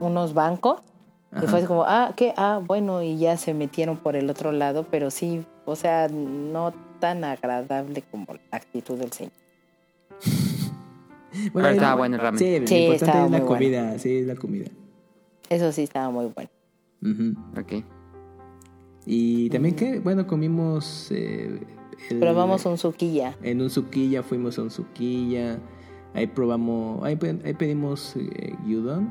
unos 0.00 0.34
bancos. 0.34 0.80
Y 1.42 1.46
fue 1.46 1.58
así 1.58 1.66
como, 1.66 1.84
ah, 1.84 2.12
¿qué? 2.16 2.32
Ah, 2.36 2.60
bueno, 2.64 3.02
y 3.02 3.18
ya 3.18 3.36
se 3.36 3.52
metieron 3.52 3.96
por 3.98 4.16
el 4.16 4.30
otro 4.30 4.52
lado, 4.52 4.86
pero 4.90 5.10
sí, 5.10 5.44
o 5.66 5.76
sea, 5.76 6.08
no 6.08 6.72
tan 7.00 7.24
agradable 7.24 8.02
como 8.10 8.26
la 8.34 8.40
actitud 8.52 8.96
del 8.98 9.12
señor. 9.12 9.32
Pero 11.52 11.66
ahí 11.66 11.74
estaba 11.74 11.96
bueno 11.96 12.16
el 12.16 12.22
ramen. 12.22 12.38
Sí, 12.38 12.44
Sí, 12.66 12.86
lo 12.86 12.94
importante 12.94 12.94
estaba 13.04 13.24
es 13.26 13.30
la 13.30 13.38
muy 13.38 13.46
bueno. 13.46 13.54
comida, 13.58 13.98
sí, 13.98 14.16
es 14.18 14.26
la 14.26 14.36
comida. 14.36 14.66
Eso 15.50 15.70
sí 15.72 15.82
estaba 15.82 16.08
muy 16.10 16.32
bueno. 16.34 16.48
Ujú. 17.02 17.60
Ok. 17.60 17.84
Y 19.04 19.50
también 19.50 19.74
que, 19.74 19.98
bueno, 19.98 20.26
comimos... 20.26 21.08
eh, 21.10 21.60
el- 22.10 22.18
Probamos 22.20 22.64
un 22.66 22.78
suquilla. 22.78 23.36
En 23.42 23.60
un 23.62 23.70
suquilla, 23.70 24.22
fuimos 24.22 24.58
a 24.58 24.62
un 24.62 24.70
suquilla. 24.70 25.58
Ahí 26.14 26.26
probamos, 26.26 27.04
ahí, 27.04 27.16
pe- 27.16 27.38
ahí 27.44 27.52
pedimos 27.54 28.14
eh, 28.16 28.54
gyudon. 28.66 29.04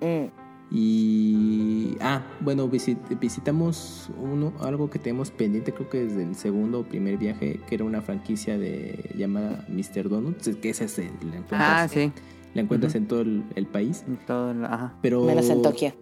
Mm. 0.00 0.30
Y... 0.70 1.96
Ah, 2.00 2.22
bueno, 2.40 2.68
visit- 2.68 3.18
visitamos 3.20 4.10
uno, 4.20 4.52
algo 4.60 4.90
que 4.90 4.98
tenemos 4.98 5.30
pendiente, 5.30 5.72
creo 5.72 5.88
que 5.88 6.04
desde 6.04 6.22
el 6.24 6.34
segundo 6.34 6.80
o 6.80 6.82
primer 6.84 7.18
viaje, 7.18 7.60
que 7.68 7.74
era 7.76 7.84
una 7.84 8.00
franquicia 8.02 8.58
de 8.58 9.10
llamada 9.16 9.64
Mr. 9.68 10.08
Donuts, 10.08 10.48
que 10.56 10.70
esa 10.70 10.84
es, 10.84 10.98
la 10.98 11.04
encuentras, 11.36 11.60
Ah, 11.62 11.88
sí. 11.88 12.10
la 12.54 12.62
encuentras 12.62 12.94
en 12.94 13.06
todo 13.06 13.20
el, 13.20 13.44
el 13.54 13.66
país. 13.66 14.04
En 14.08 14.16
todo 14.26 14.50
el- 14.50 14.64
Ajá. 14.64 14.94
Pero... 15.02 15.24
Menos 15.24 15.48
en 15.50 15.62
Tokio. 15.62 15.92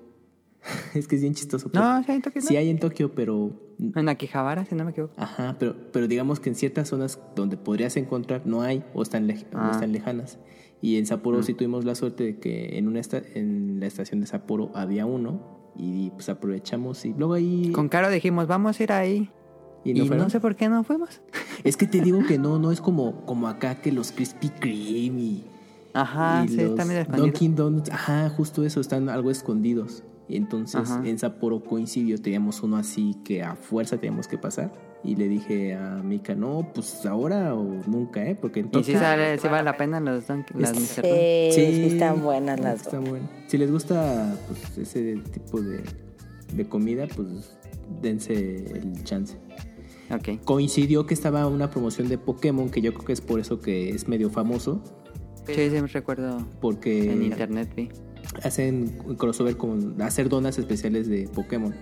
Es 0.95 1.09
que 1.09 1.17
es 1.17 1.23
bien 1.23 1.35
chistoso. 1.35 1.69
pues. 1.71 1.83
No, 1.83 2.03
sí, 2.03 2.11
hay 2.11 2.17
en 2.17 2.23
Tokio, 2.23 2.41
¿no? 2.41 2.47
Sí 2.49 2.57
hay 2.57 2.71
en 2.71 2.79
Tokio, 2.79 3.15
pero... 3.15 3.51
En 3.95 4.09
Akihabara, 4.09 4.65
si 4.65 4.75
no 4.75 4.85
me 4.85 4.93
equivoco. 4.93 5.13
Ajá, 5.17 5.57
pero, 5.59 5.75
pero 5.93 6.07
digamos 6.09 6.41
que 6.41 6.49
en 6.49 6.55
ciertas 6.55 6.89
zonas 6.89 7.19
donde 7.35 7.57
podrías 7.57 7.97
encontrar 7.97 8.43
no 8.45 8.63
hay 8.63 8.85
o 8.95 9.03
están, 9.03 9.27
lej- 9.29 9.47
o 9.53 9.59
Ah. 9.59 9.71
están 9.73 9.93
lejanas. 9.93 10.39
Y 10.81 10.97
en 10.97 11.07
Sapporo 11.07 11.39
Mm. 11.39 11.43
sí 11.43 11.55
tuvimos 11.55 11.85
la 11.85 11.95
suerte 11.95 12.25
de 12.25 12.39
que 12.39 12.79
en, 12.79 12.89
una 12.89 13.01
esta- 13.01 13.23
en 13.35 13.81
la 13.81 13.87
estación 13.87 14.21
de 14.21 14.27
Sapporo 14.27 14.71
había 14.75 15.07
uno 15.07 15.73
y 15.77 16.11
pues 16.11 16.29
aprovechamos 16.29 17.05
y 17.05 17.13
luego 17.15 17.35
ahí... 17.35 17.73
Con 17.73 17.89
Caro 17.89 18.09
dijimos, 18.11 18.47
vamos 18.47 18.79
a 18.79 18.83
ir 18.83 18.93
ahí. 18.93 19.31
¿Y 19.85 19.91
Y, 20.01 20.09
no 20.09 20.31
sé 20.31 20.41
por 20.41 20.55
qué 20.57 20.69
no 20.69 20.83
fuimos. 20.85 21.21
Es 21.65 21.77
que 21.77 21.87
te 21.87 22.01
digo 22.01 22.21
que 22.27 22.39
no, 22.39 22.59
no 22.59 22.71
es 22.73 22.81
como, 22.81 23.25
como 23.27 23.49
acá 23.49 23.77
que 23.81 23.91
los 23.93 24.13
Krispy 24.13 24.49
Kreme 24.51 25.21
y, 25.21 25.45
Ajá, 25.95 26.45
y 26.45 26.49
sí, 26.49 26.57
los 26.57 26.79
escondido. 26.79 27.05
Dunkin' 27.17 27.55
Donuts. 27.57 27.91
Ajá, 27.91 28.29
justo 28.31 28.65
eso, 28.65 28.81
están 28.81 29.09
algo 29.09 29.31
escondidos. 29.31 30.03
Y 30.29 30.37
entonces 30.37 30.91
Ajá. 30.91 31.03
en 31.07 31.19
Sapporo 31.19 31.63
coincidió, 31.63 32.21
teníamos 32.21 32.63
uno 32.63 32.77
así 32.77 33.15
que 33.25 33.43
a 33.43 33.57
fuerza 33.57 33.99
teníamos 33.99 34.27
que 34.29 34.39
pasar. 34.39 34.73
Y 35.05 35.17
le 35.17 35.29
dije 35.29 35.75
a 35.75 35.97
Mika, 36.03 36.35
no, 36.35 36.71
pues 36.75 37.05
ahora 37.05 37.55
o 37.55 37.63
nunca, 37.87 38.27
¿eh? 38.27 38.35
Porque 38.35 38.61
en 38.61 38.67
Y 38.67 38.69
si 38.85 38.93
Tokio- 38.93 38.99
sale, 39.01 39.39
si 39.39 39.49
vale 39.49 39.63
la 39.65 39.77
pena 39.77 40.01
los 40.01 40.27
Dunkin', 40.27 40.63
las. 40.63 40.75
Sí, 40.79 41.03
sí 41.53 41.85
están 41.93 42.23
buenas 42.23 42.59
las 42.59 42.79
dos. 42.79 42.87
están 42.87 43.05
buenas. 43.05 43.29
Si 43.49 43.59
les 43.59 43.71
gusta 43.71 44.35
pues, 44.49 44.79
ese 44.79 45.17
tipo 45.31 45.61
de, 45.61 45.83
de 46.55 46.65
comida, 46.67 47.07
pues 47.15 47.55
dense 48.01 48.33
el 48.79 49.05
chance. 49.05 49.37
Ok. 50.11 50.43
Coincidió 50.45 51.05
que 51.05 51.13
estaba 51.13 51.47
una 51.49 51.69
promoción 51.71 52.09
de 52.09 52.17
Pokémon, 52.17 52.71
que 52.71 52.81
yo 52.81 52.95
creo 52.95 53.05
que 53.05 53.13
es 53.13 53.21
por 53.21 53.41
eso 53.41 53.61
que 53.61 53.91
es 53.91 54.09
medio 54.09 54.31
famoso, 54.31 54.83
Sí, 55.47 55.53
sí, 55.55 55.83
me 55.83 55.87
recuerdo. 55.89 56.39
porque 56.63 57.13
En 57.13 57.23
internet 57.23 57.69
vi. 57.77 57.91
Hacen 58.43 58.99
crossover 59.19 59.57
con 59.57 60.01
hacer 60.03 60.29
donas 60.29 60.59
especiales 60.59 61.09
de 61.09 61.29
Pokémon. 61.29 61.75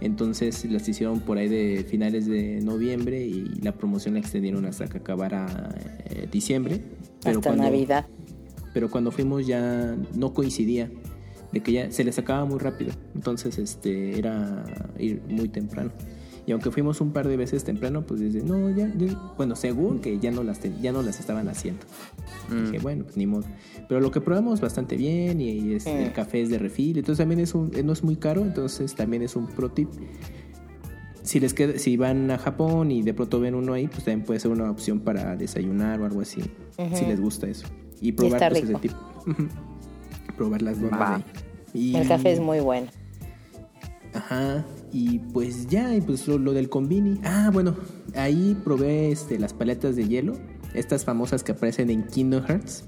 Entonces 0.00 0.64
las 0.66 0.88
hicieron 0.88 1.20
por 1.20 1.36
ahí 1.36 1.48
de 1.48 1.84
finales 1.84 2.26
de 2.26 2.60
noviembre 2.62 3.26
y 3.26 3.44
la 3.60 3.72
promoción 3.72 4.14
la 4.14 4.20
extendieron 4.20 4.64
hasta 4.66 4.86
que 4.86 4.98
acabara 4.98 5.74
eh, 6.06 6.28
diciembre. 6.30 6.80
Pero 7.22 7.38
Hasta 7.38 7.50
cuando, 7.50 7.64
Navidad. 7.64 8.06
pero 8.72 8.88
cuando 8.88 9.10
fuimos 9.10 9.46
ya 9.46 9.96
no 10.14 10.32
coincidía 10.32 10.90
de 11.52 11.60
que 11.60 11.72
ya 11.72 11.90
se 11.90 12.04
les 12.04 12.18
acababa 12.18 12.44
muy 12.44 12.58
rápido 12.58 12.92
entonces 13.14 13.58
este 13.58 14.18
era 14.18 14.64
ir 14.98 15.22
muy 15.28 15.48
temprano 15.48 15.90
y 16.48 16.52
aunque 16.52 16.70
fuimos 16.70 17.00
un 17.02 17.12
par 17.12 17.28
de 17.28 17.36
veces 17.36 17.62
temprano 17.62 18.04
pues 18.06 18.20
dice 18.20 18.42
no 18.42 18.70
ya, 18.70 18.90
ya- 18.96 19.14
bueno 19.36 19.54
según 19.54 20.00
que 20.00 20.18
ya 20.18 20.30
no 20.30 20.42
las 20.42 20.58
ten- 20.60 20.80
ya 20.80 20.90
no 20.92 21.02
las 21.02 21.20
estaban 21.20 21.48
haciendo 21.48 21.84
Mm. 22.50 22.64
dije 22.64 22.78
bueno 22.80 23.04
pues 23.04 23.16
ni 23.18 23.26
modo 23.26 23.44
pero 23.88 24.00
lo 24.00 24.10
que 24.10 24.20
probamos 24.22 24.60
bastante 24.60 24.96
bien 24.96 25.40
y, 25.40 25.50
y 25.50 25.74
es- 25.74 25.86
el 25.86 26.12
café 26.12 26.40
es 26.42 26.48
de 26.50 26.58
refil 26.58 26.96
entonces 26.98 27.18
también 27.22 27.40
es 27.40 27.54
un, 27.54 27.70
no 27.84 27.92
es 27.92 28.02
muy 28.02 28.16
caro 28.16 28.40
entonces 28.42 28.94
también 28.94 29.22
es 29.22 29.36
un 29.36 29.46
pro 29.46 29.70
tip 29.70 29.88
si 31.22 31.40
les 31.40 31.52
queda, 31.52 31.78
si 31.78 31.98
van 31.98 32.30
a 32.30 32.38
Japón 32.38 32.90
y 32.90 33.02
de 33.02 33.12
pronto 33.12 33.38
ven 33.38 33.54
uno 33.54 33.74
ahí, 33.74 33.86
pues 33.86 34.02
también 34.04 34.22
puede 34.24 34.40
ser 34.40 34.50
una 34.50 34.70
opción 34.70 35.00
para 35.00 35.36
desayunar 35.36 36.00
o 36.00 36.06
algo 36.06 36.22
así, 36.22 36.40
si 36.94 37.04
les 37.04 37.20
gusta 37.20 37.46
eso. 37.46 37.66
Y 38.00 38.12
probar 38.12 38.34
está 38.34 38.48
pues, 38.48 38.62
ese 38.64 38.74
tipo. 38.76 38.96
Probar 40.38 40.62
las 40.62 40.78
ahí. 40.78 41.24
Y- 41.74 41.94
El 41.96 42.08
café 42.08 42.32
es 42.32 42.40
muy 42.40 42.60
bueno. 42.60 42.86
Ajá. 44.14 44.64
Y 44.92 45.18
pues 45.18 45.66
ya, 45.66 45.94
y 45.94 46.00
pues 46.00 46.26
lo, 46.28 46.38
lo 46.38 46.52
del 46.52 46.68
convini. 46.68 47.20
Ah, 47.24 47.50
bueno, 47.52 47.74
ahí 48.14 48.56
probé 48.64 49.10
este, 49.12 49.38
las 49.38 49.52
paletas 49.52 49.96
de 49.96 50.08
hielo, 50.08 50.34
estas 50.74 51.04
famosas 51.04 51.42
que 51.44 51.52
aparecen 51.52 51.90
en 51.90 52.06
Kingdom 52.06 52.42
Hearts. 52.46 52.84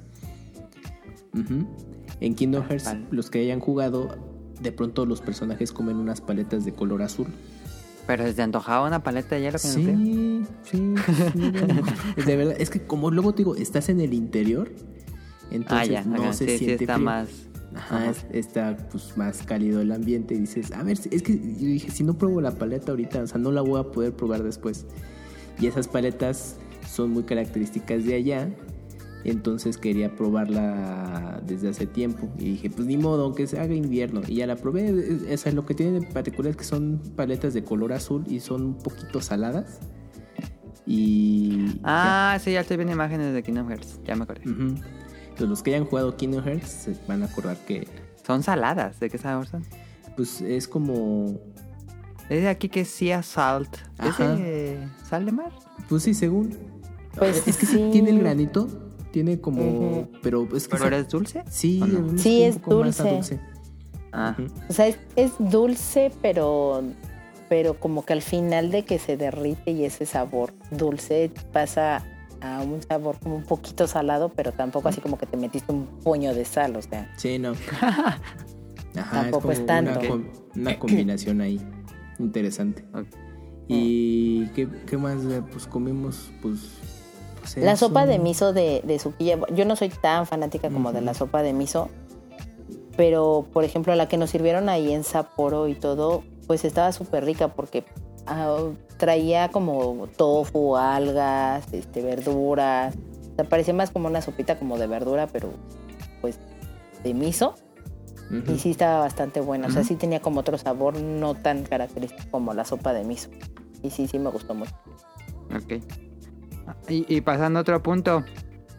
En 2.21 2.35
Kingdom 2.35 2.65
Hearts, 2.69 2.85
Vale. 2.85 3.07
los 3.11 3.31
que 3.31 3.41
hayan 3.41 3.61
jugado, 3.61 4.17
de 4.61 4.73
pronto 4.73 5.07
los 5.07 5.21
personajes 5.21 5.73
comen 5.73 5.97
unas 5.97 6.21
paletas 6.21 6.65
de 6.65 6.73
color 6.73 7.03
azul. 7.03 7.29
Pero 8.07 8.27
se 8.27 8.35
te 8.35 8.43
antojaba 8.43 8.87
una 8.87 9.03
paleta 9.03 9.37
de 9.37 9.43
hielo 9.43 9.59
con 9.61 9.71
el. 9.71 9.77
Sí, 9.87 10.45
sí, 10.65 10.95
sí. 12.17 12.23
De 12.27 12.37
verdad, 12.37 12.57
es 12.59 12.71
que 12.71 12.81
como 12.83 13.11
luego 13.11 13.33
te 13.33 13.39
digo, 13.39 13.55
estás 13.57 13.89
en 13.89 14.01
el 14.01 14.15
interior, 14.15 14.73
entonces 15.51 15.89
Ah, 15.91 15.93
ya. 15.93 16.05
no 16.05 16.33
se 16.33 16.47
sí, 16.47 16.53
sí, 16.53 16.59
siente 16.65 16.85
está 16.85 16.95
frío. 16.95 17.05
más. 17.05 17.29
Ajá, 17.75 18.13
está 18.33 18.77
pues 18.91 19.17
más 19.17 19.43
cálido 19.43 19.81
el 19.81 19.93
ambiente 19.93 20.35
y 20.35 20.41
dices, 20.41 20.73
a 20.73 20.83
ver, 20.83 20.99
es 21.11 21.23
que 21.23 21.35
yo 21.35 21.67
dije, 21.67 21.91
si 21.91 22.03
no 22.03 22.19
pruebo 22.19 22.41
la 22.41 22.53
paleta 22.53 22.93
ahorita, 22.93 23.23
o 23.23 23.27
sea, 23.27 23.39
no 23.39 23.53
la 23.53 23.61
voy 23.61 23.81
a 23.81 23.85
poder 23.85 24.13
probar 24.13 24.43
después. 24.43 24.87
Y 25.61 25.67
esas 25.67 25.87
paletas 25.87 26.57
son 26.89 27.11
muy 27.11 27.23
características 27.23 28.05
de 28.05 28.15
allá, 28.15 28.49
entonces 29.25 29.77
quería 29.77 30.17
probarla 30.17 31.43
desde 31.47 31.69
hace 31.69 31.87
tiempo 31.87 32.29
y 32.39 32.53
dije, 32.53 32.71
pues 32.71 32.87
ni 32.89 32.97
modo, 32.97 33.25
aunque 33.25 33.47
se 33.47 33.61
haga 33.61 33.75
invierno. 33.75 34.23
Y 34.27 34.37
ya 34.37 34.47
la 34.47 34.57
probé, 34.57 34.93
o 35.33 35.37
sea, 35.37 35.53
lo 35.53 35.65
que 35.67 35.75
tiene 35.75 36.01
de 36.01 36.07
particular 36.07 36.51
es 36.51 36.57
que 36.57 36.65
son 36.65 37.01
paletas 37.15 37.55
de 37.55 37.63
color 37.63 37.93
azul 37.93 38.25
y 38.27 38.41
son 38.41 38.65
un 38.65 38.79
poquito 38.79 39.21
saladas. 39.21 39.81
Y... 40.87 41.79
Ah, 41.85 42.37
sí, 42.43 42.53
ya 42.53 42.61
estoy 42.61 42.77
viendo 42.79 42.93
imágenes 42.93 43.33
de 43.33 43.43
Kingdom 43.43 43.69
Hearts. 43.69 44.01
Ya 44.05 44.17
me 44.17 44.25
acordé. 44.25 44.51
Ujú. 44.51 44.75
Los 45.47 45.63
que 45.63 45.75
hayan 45.75 45.87
jugado 45.87 46.17
Kingdom 46.17 46.45
Hearts 46.45 46.69
se 46.69 46.97
van 47.09 47.23
a 47.23 47.27
acordar 47.27 47.57
que 47.59 47.87
Son 48.27 48.43
saladas. 48.43 49.01
¿De 49.01 49.11
qué 49.11 49.19
sabor 49.19 49.47
son? 49.47 49.65
pues 50.17 50.41
es 50.41 50.69
como 50.69 51.39
Dice 52.29 52.49
aquí 52.49 52.69
que 52.69 52.85
Sea 52.85 53.23
Salt. 53.23 53.77
¿Es 54.05 54.19
de 54.19 54.79
sal 55.09 55.27
de 55.27 55.33
mar? 55.33 55.51
Pues 55.89 56.05
sí, 56.05 56.15
según. 56.15 56.57
Pues 57.17 57.47
es 57.47 57.57
que 57.57 57.67
sí, 57.67 57.89
tiene 57.91 58.11
el 58.11 58.21
granito, 58.21 58.69
tiene 59.11 59.41
como. 59.41 60.09
Pero 60.23 60.47
es 60.55 60.69
que. 60.69 60.77
¿Pero 60.77 60.97
es 60.97 61.09
dulce? 61.09 61.43
Sí, 61.51 61.81
¿O 61.83 61.87
no? 61.87 62.15
es 62.15 62.23
Sí, 62.23 62.43
un 62.43 62.49
es 62.49 62.59
poco 62.59 62.85
más 62.85 63.01
a 63.01 63.11
dulce. 63.11 63.41
Ah. 64.13 64.37
O 64.69 64.73
sea, 64.73 64.87
es, 64.87 64.99
es 65.17 65.33
dulce, 65.39 66.13
pero, 66.23 66.83
pero 67.49 67.75
como 67.75 68.05
que 68.05 68.13
al 68.13 68.23
final 68.23 68.71
de 68.71 68.85
que 68.85 68.99
se 69.01 69.17
derrite 69.17 69.73
y 69.73 69.85
ese 69.85 70.07
sabor 70.07 70.53
dulce 70.71 71.33
pasa 71.53 72.05
a 72.41 72.61
un 72.63 72.83
sabor 72.83 73.19
como 73.23 73.37
un 73.37 73.45
poquito 73.45 73.87
salado, 73.87 74.31
pero 74.31 74.53
tampoco 74.53 74.89
así 74.89 75.01
como 75.01 75.19
que 75.19 75.27
te 75.27 75.37
metiste 75.37 75.73
un 75.73 75.87
puño 75.87 76.35
de 76.35 76.45
sal, 76.45 76.77
o 76.77 76.83
sea. 76.83 77.13
Sí, 77.17 77.39
no. 77.39 77.53
Ajá, 78.97 79.23
Tampoco 79.23 79.53
es 79.53 79.59
como 79.59 79.67
tanto. 79.67 79.99
Una, 80.01 80.09
com- 80.09 80.25
una 80.57 80.79
combinación 80.79 81.41
ahí. 81.41 81.61
Interesante. 82.19 82.85
¿Y 83.69 84.47
qué, 84.49 84.69
qué 84.87 84.97
más? 84.97 85.23
eh, 85.25 85.43
Pues 85.53 85.67
comimos, 85.67 86.33
pues. 86.43 86.59
pues 87.41 87.57
La 87.59 87.73
eso. 87.73 87.87
sopa 87.89 88.05
de 88.07 88.19
miso 88.19 88.53
de, 88.53 88.83
de 88.85 88.99
Sukiya, 88.99 89.39
yo 89.55 89.65
no 89.65 89.77
soy 89.77 89.91
tan 89.91 90.27
fanática 90.27 90.71
como 90.71 90.93
de 90.93 91.01
la 91.03 91.15
sopa 91.15 91.43
de 91.43 91.53
miso, 91.53 91.89
pero 92.97 93.47
por 93.53 93.65
ejemplo 93.65 93.95
la 93.95 94.09
que 94.09 94.17
nos 94.17 94.31
sirvieron 94.31 94.69
ahí 94.69 94.93
en 94.93 95.05
Sapporo 95.05 95.69
y 95.69 95.75
todo, 95.75 96.25
pues 96.47 96.65
estaba 96.65 96.91
súper 96.93 97.25
rica 97.25 97.49
porque 97.49 97.85
ah, 98.31 98.71
traía 98.97 99.49
como 99.49 100.09
tofu, 100.17 100.77
algas, 100.77 101.73
este, 101.73 102.03
verduras, 102.03 102.95
o 103.33 103.35
sea, 103.37 103.45
parecía 103.49 103.75
más 103.75 103.91
como 103.91 104.09
una 104.09 104.23
sopita 104.23 104.59
como 104.59 104.79
de 104.79 104.87
verdura, 104.87 105.27
pero 105.27 105.51
pues 106.21 106.39
de 107.03 107.15
miso. 107.15 107.55
Y 108.47 108.59
sí 108.59 108.71
estaba 108.71 109.01
bastante 109.01 109.41
buena, 109.41 109.67
o 109.67 109.71
sea, 109.73 109.83
sí 109.83 109.97
tenía 109.97 110.21
como 110.21 110.39
otro 110.39 110.57
sabor 110.57 111.01
no 111.01 111.35
tan 111.35 111.65
característico 111.65 112.31
como 112.31 112.55
la 112.55 112.65
sopa 112.65 112.93
de 112.93 113.03
miso. 113.03 113.29
Y 113.83 113.91
sí, 113.91 114.07
sí 114.07 114.21
me 114.21 114.31
gustó 114.31 114.55
mucho. 114.55 114.73
Ok. 115.53 115.83
Y, 116.89 117.13
y 117.13 117.21
pasando 117.23 117.59
a 117.59 117.63
otro 117.63 117.83
punto, 117.83 118.23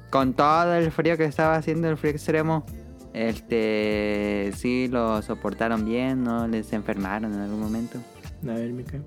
con 0.09 0.35
todo 0.35 0.73
el 0.75 0.89
frío 0.91 1.17
que 1.17 1.25
estaba 1.25 1.55
haciendo, 1.55 1.89
el 1.89 1.97
frío 1.97 2.11
extremo, 2.11 2.65
este, 3.13 4.51
sí 4.55 4.87
lo 4.87 5.21
soportaron 5.21 5.83
bien, 5.83 6.23
no 6.23 6.47
les 6.47 6.71
enfermaron 6.71 7.33
en 7.33 7.39
algún 7.39 7.59
momento. 7.59 7.99
A 8.43 8.53
ver, 8.53 8.71
Mica. 8.71 8.99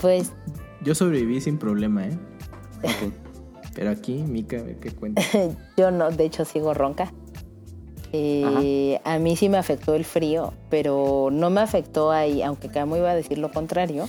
Pues 0.00 0.32
Yo 0.82 0.94
sobreviví 0.94 1.40
sin 1.40 1.58
problema, 1.58 2.06
¿eh? 2.06 2.18
Pero 3.74 3.90
aquí, 3.90 4.14
Mica, 4.14 4.58
a 4.58 4.62
ver 4.62 4.76
qué 4.76 4.90
cuenta. 4.90 5.22
Yo 5.76 5.90
no, 5.90 6.10
de 6.10 6.24
hecho 6.24 6.44
sigo 6.44 6.72
ronca. 6.74 7.12
Eh, 8.12 9.00
a 9.04 9.18
mí 9.18 9.36
sí 9.36 9.48
me 9.48 9.58
afectó 9.58 9.94
el 9.94 10.04
frío, 10.04 10.54
pero 10.70 11.28
no 11.30 11.50
me 11.50 11.60
afectó 11.60 12.10
ahí, 12.10 12.42
aunque 12.42 12.68
Camo 12.68 12.96
iba 12.96 13.10
a 13.10 13.14
decir 13.14 13.38
lo 13.38 13.50
contrario. 13.50 14.08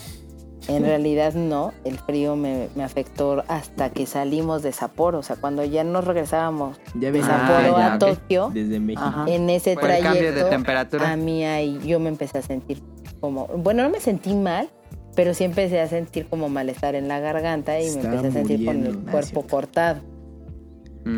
En 0.69 0.83
realidad 0.83 1.33
no, 1.33 1.71
el 1.85 1.97
frío 1.97 2.35
me, 2.35 2.67
me 2.75 2.83
afectó 2.83 3.43
hasta 3.47 3.89
que 3.89 4.05
salimos 4.05 4.63
de 4.63 4.73
Sapporo, 4.73 5.19
o 5.19 5.23
sea, 5.23 5.37
cuando 5.37 5.63
ya 5.63 5.85
nos 5.85 6.03
regresábamos 6.03 6.77
Ya 6.99 7.09
de 7.11 7.21
Sapporo 7.21 7.77
ya, 7.77 7.93
a 7.93 7.95
ok. 7.95 7.99
Tokio, 7.99 8.51
desde 8.53 8.77
México. 8.81 9.05
Ajá. 9.05 9.25
en 9.29 9.49
ese 9.49 9.75
Por 9.75 9.89
el 9.89 10.03
cambio 10.03 10.23
de 10.23 10.27
trayecto, 10.31 10.49
temperatura. 10.49 11.09
a 11.11 11.15
mí 11.15 11.45
ahí 11.45 11.79
yo 11.85 12.01
me 12.01 12.09
empecé 12.09 12.39
a 12.39 12.41
sentir 12.41 12.83
como, 13.21 13.47
bueno, 13.47 13.83
no 13.83 13.89
me 13.89 14.01
sentí 14.01 14.33
mal, 14.35 14.69
pero 15.17 15.33
sí 15.33 15.43
empecé 15.43 15.79
a 15.81 15.87
sentir 15.87 16.27
como 16.27 16.47
malestar 16.47 16.93
en 16.93 17.07
la 17.07 17.19
garganta 17.19 17.81
y 17.81 17.89
me 17.89 18.01
empecé 18.01 18.27
a 18.27 18.31
sentir 18.31 18.63
con 18.63 18.85
el 18.85 18.97
cuerpo 18.99 19.41
cortado. 19.41 19.99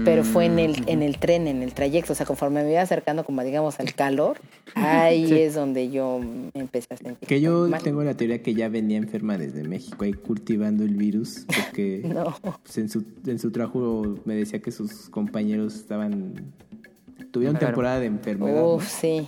Pero 0.05 0.23
fue 0.23 0.45
en 0.45 0.59
el, 0.59 0.84
en 0.88 1.01
el 1.01 1.17
tren, 1.17 1.47
en 1.47 1.63
el 1.63 1.73
trayecto. 1.73 2.13
O 2.13 2.15
sea, 2.15 2.26
conforme 2.26 2.63
me 2.63 2.71
iba 2.71 2.81
acercando, 2.81 3.26
como 3.26 3.43
digamos, 3.43 3.80
al 3.80 3.93
calor, 3.95 4.38
ahí 4.76 5.27
Sí. 5.27 5.39
es 5.39 5.55
donde 5.55 5.89
yo 5.89 6.19
me 6.19 6.61
empecé 6.61 6.93
a 6.93 6.97
sentir. 6.97 7.27
Que 7.27 7.41
yo 7.41 7.67
mal. 7.67 7.81
tengo 7.81 8.03
la 8.03 8.13
teoría 8.13 8.41
que 8.43 8.53
ya 8.53 8.69
venía 8.69 8.97
enferma 8.99 9.38
desde 9.39 9.63
México, 9.67 10.03
ahí 10.05 10.13
cultivando 10.13 10.84
el 10.84 10.95
virus, 10.95 11.45
porque 11.47 12.03
No. 12.13 12.35
pues, 12.63 12.77
en, 12.77 12.88
su, 12.89 13.03
en 13.26 13.39
su 13.39 13.51
trabajo 13.51 14.15
me 14.26 14.35
decía 14.35 14.59
que 14.59 14.71
sus 14.71 15.09
compañeros 15.09 15.76
estaban... 15.76 16.35
Tuvieron 17.31 17.57
temporada 17.57 17.99
de 17.99 18.05
enfermedad. 18.05 18.61
¿no? 18.61 18.76
Uf, 18.76 18.88
sí. 18.88 19.27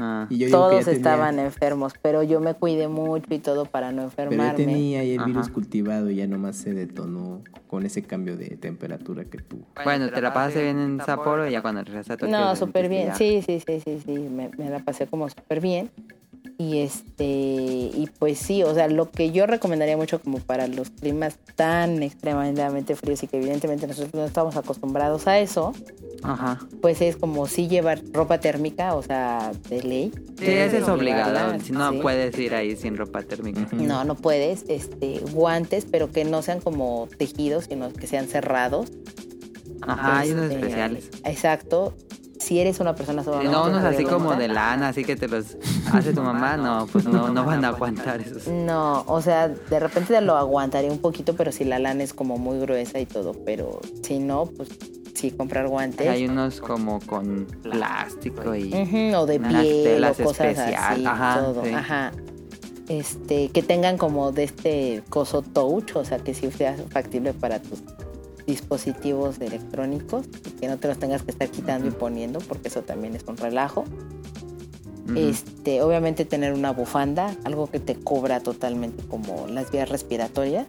Ah, 0.00 0.26
Y 0.30 0.38
yo 0.38 0.46
que 0.46 0.50
Todos 0.52 0.70
ya 0.72 0.84
tenía- 0.84 0.96
estaban 0.96 1.38
enfermos, 1.38 1.92
pero 2.00 2.22
yo 2.22 2.40
me 2.40 2.54
cuidé 2.54 2.88
mucho 2.88 3.26
y 3.34 3.38
todo 3.38 3.66
para 3.66 3.92
no 3.92 4.08
Pero 4.16 4.30
ya 4.30 4.36
enfermarme. 4.36 4.56
tenía 4.56 5.00
ahí 5.00 5.12
el 5.12 5.24
virus 5.24 5.48
cultivado 5.48 6.10
y 6.10 6.16
ya 6.16 6.26
nomás 6.26 6.56
se 6.56 6.72
detonó 6.72 7.42
con 7.66 7.84
ese 7.86 8.02
cambio 8.02 8.36
de 8.36 8.56
temperatura 8.56 9.24
que 9.24 9.38
tuvo. 9.38 9.62
Bueno, 9.84 10.10
te 10.10 10.20
la 10.20 10.32
pasaste 10.32 10.62
bien 10.62 10.78
en 10.78 11.00
Sapporo 11.00 11.46
y 11.46 11.52
ya 11.52 11.62
cuando 11.62 11.82
regresaste 11.82 12.12
a 12.14 12.16
Tokio. 12.16 12.36
No, 12.36 12.56
súper 12.56 12.88
bien. 12.88 13.14
Sí, 13.14 13.42
sí, 13.46 13.60
sí, 13.64 13.80
sí, 13.84 14.00
sí. 14.04 14.12
Me, 14.30 14.50
me 14.58 14.70
la 14.70 14.78
pasé 14.80 15.06
como 15.06 15.28
súper 15.28 15.60
bien. 15.60 15.90
Y 16.58 16.78
este, 16.80 17.24
y 17.24 18.08
pues 18.18 18.38
sí, 18.38 18.62
o 18.62 18.74
sea, 18.74 18.88
lo 18.88 19.10
que 19.10 19.30
yo 19.32 19.46
recomendaría 19.46 19.96
mucho 19.96 20.20
como 20.20 20.38
para 20.38 20.66
los 20.68 20.90
climas 20.90 21.36
tan 21.56 22.02
extremadamente 22.02 22.96
fríos 22.96 23.22
y 23.22 23.28
que 23.28 23.38
evidentemente 23.38 23.86
nosotros 23.86 24.12
no 24.14 24.24
estamos 24.24 24.56
acostumbrados 24.56 25.26
a 25.26 25.38
eso, 25.38 25.72
Ajá. 26.22 26.58
pues 26.80 27.00
es 27.00 27.16
como 27.16 27.46
sí 27.46 27.68
llevar 27.68 28.00
ropa 28.12 28.38
térmica, 28.40 28.94
o 28.94 29.02
sea, 29.02 29.52
de 29.68 29.82
ley. 29.82 30.12
Sí, 30.38 30.46
ese 30.46 30.78
es 30.78 30.88
obligado. 30.88 31.58
Si 31.60 31.72
no, 31.72 31.90
sí. 31.92 31.98
puedes 32.02 32.38
ir 32.38 32.54
ahí 32.54 32.76
sin 32.76 32.96
ropa 32.96 33.22
térmica. 33.22 33.66
No, 33.72 34.04
no 34.04 34.14
puedes, 34.14 34.64
este, 34.68 35.20
guantes, 35.32 35.86
pero 35.90 36.10
que 36.10 36.24
no 36.24 36.42
sean 36.42 36.60
como 36.60 37.08
tejidos, 37.18 37.64
sino 37.64 37.92
que 37.92 38.06
sean 38.06 38.26
cerrados. 38.26 38.90
Ajá, 39.82 40.18
hay 40.20 40.32
unos 40.32 40.44
Este, 40.44 40.56
especiales. 40.56 41.10
Exacto. 41.24 41.94
Si 42.38 42.58
eres 42.58 42.80
una 42.80 42.94
persona 42.94 43.22
Si 43.22 43.26
sumamente 43.26 43.52
no, 43.54 43.66
unos 43.66 43.84
así 43.84 44.02
como 44.04 44.34
de 44.34 44.48
lana, 44.48 44.88
así 44.88 45.04
que 45.04 45.14
te 45.14 45.28
los 45.28 45.56
hace 45.92 46.12
tu 46.14 46.22
mamá, 46.22 46.56
no, 46.56 46.86
pues 46.90 47.04
no, 47.06 47.28
no 47.28 47.44
van 47.46 47.64
a 47.64 47.68
aguantar 47.68 48.20
esos. 48.20 48.46
No, 48.48 49.04
o 49.06 49.20
sea, 49.20 49.48
de 49.48 49.78
repente 49.80 50.14
te 50.14 50.20
lo 50.22 50.36
aguantaría 50.36 50.90
un 50.90 50.98
poquito, 51.00 51.34
pero 51.34 51.52
si 51.52 51.64
la 51.64 51.78
lana 51.78 52.02
es 52.02 52.14
como 52.14 52.38
muy 52.38 52.58
gruesa 52.58 52.98
y 52.98 53.04
todo, 53.06 53.34
pero 53.44 53.80
si 54.02 54.18
no, 54.20 54.46
pues 54.46 54.70
sí 55.20 55.30
comprar 55.30 55.68
guantes. 55.68 56.08
Hay 56.08 56.26
unos 56.26 56.60
como 56.60 57.00
con 57.00 57.46
plástico 57.62 58.54
y... 58.54 58.72
O 59.14 59.26
de 59.26 59.38
piel 59.38 60.04
o 60.04 60.14
cosas 60.14 60.48
especial, 60.48 60.94
así, 60.94 61.06
ajá, 61.06 61.40
todo, 61.40 61.64
sí. 61.64 61.70
ajá. 61.70 62.12
Este, 62.88 63.50
que 63.50 63.62
tengan 63.62 63.98
como 63.98 64.32
de 64.32 64.44
este 64.44 65.02
coso 65.10 65.42
touch, 65.42 65.94
o 65.94 66.04
sea, 66.04 66.18
que 66.18 66.34
sí 66.34 66.50
sea 66.50 66.76
factible 66.88 67.32
para 67.32 67.60
tus 67.60 67.82
dispositivos 68.46 69.38
electrónicos 69.40 70.26
que 70.58 70.66
no 70.66 70.76
te 70.76 70.88
los 70.88 70.98
tengas 70.98 71.22
que 71.22 71.30
estar 71.30 71.48
quitando 71.48 71.86
y 71.86 71.92
poniendo, 71.92 72.40
porque 72.40 72.68
eso 72.68 72.82
también 72.82 73.14
es 73.14 73.24
un 73.28 73.36
relajo. 73.36 73.84
Este, 75.16 75.82
obviamente 75.82 76.24
tener 76.24 76.52
una 76.52 76.72
bufanda, 76.72 77.34
algo 77.42 77.68
que 77.68 77.80
te 77.80 77.96
cubra 77.96 78.40
totalmente 78.40 79.02
como 79.08 79.48
las 79.48 79.72
vías 79.72 79.88
respiratorias, 79.88 80.66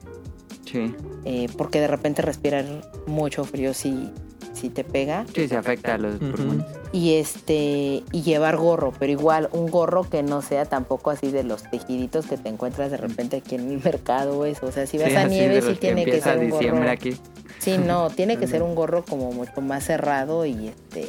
Sí, 0.65 0.94
eh, 1.26 1.48
porque 1.57 1.82
de 1.82 1.88
repente 1.88 2.22
respirar 2.22 2.65
mucho 3.06 3.44
frío 3.44 3.73
sí, 3.73 4.10
sí 4.53 4.69
te 4.69 4.84
pega. 4.84 5.26
sí, 5.34 5.48
se 5.48 5.56
afecta 5.56 5.95
a 5.95 5.98
los 5.98 6.15
pulmones. 6.15 6.65
Y 6.91 7.14
este, 7.15 8.03
y 8.11 8.22
llevar 8.23 8.57
gorro, 8.57 8.91
pero 8.99 9.11
igual 9.11 9.49
un 9.53 9.68
gorro 9.72 10.03
que 10.10 10.23
no 10.23 10.41
sea 10.41 10.65
tampoco 10.65 11.10
así 11.10 11.32
de 11.32 11.44
los 11.44 11.64
tejiditos 11.64 12.26
que 12.26 12.38
te 12.38 12.49
encuentras 12.49 12.91
de 12.91 12.98
repente 12.98 13.38
aquí 13.38 13.56
en 13.56 13.72
el 13.72 13.82
mercado 13.84 14.40
o 14.40 14.45
eso. 14.45 14.65
O 14.68 14.72
sea, 14.72 14.86
si 14.86 14.98
vas 14.98 15.10
Sí, 15.10 15.15
a 15.15 15.28
nieve 15.28 15.61
sí 15.61 15.76
tiene 15.76 16.03
que 16.06 16.19
ser 16.22 16.38
un 16.40 16.45
diciembre 16.52 16.82
gorro. 16.82 16.91
aquí. 16.91 17.18
Sí, 17.60 17.78
no, 17.78 18.10
tiene 18.15 18.38
que 18.38 18.48
ser 18.48 18.61
un 18.64 18.76
gorro 18.76 19.03
como 19.06 19.32
mucho 19.32 19.61
más 19.61 19.86
cerrado 19.86 20.45
y 20.45 20.68
este 20.68 21.07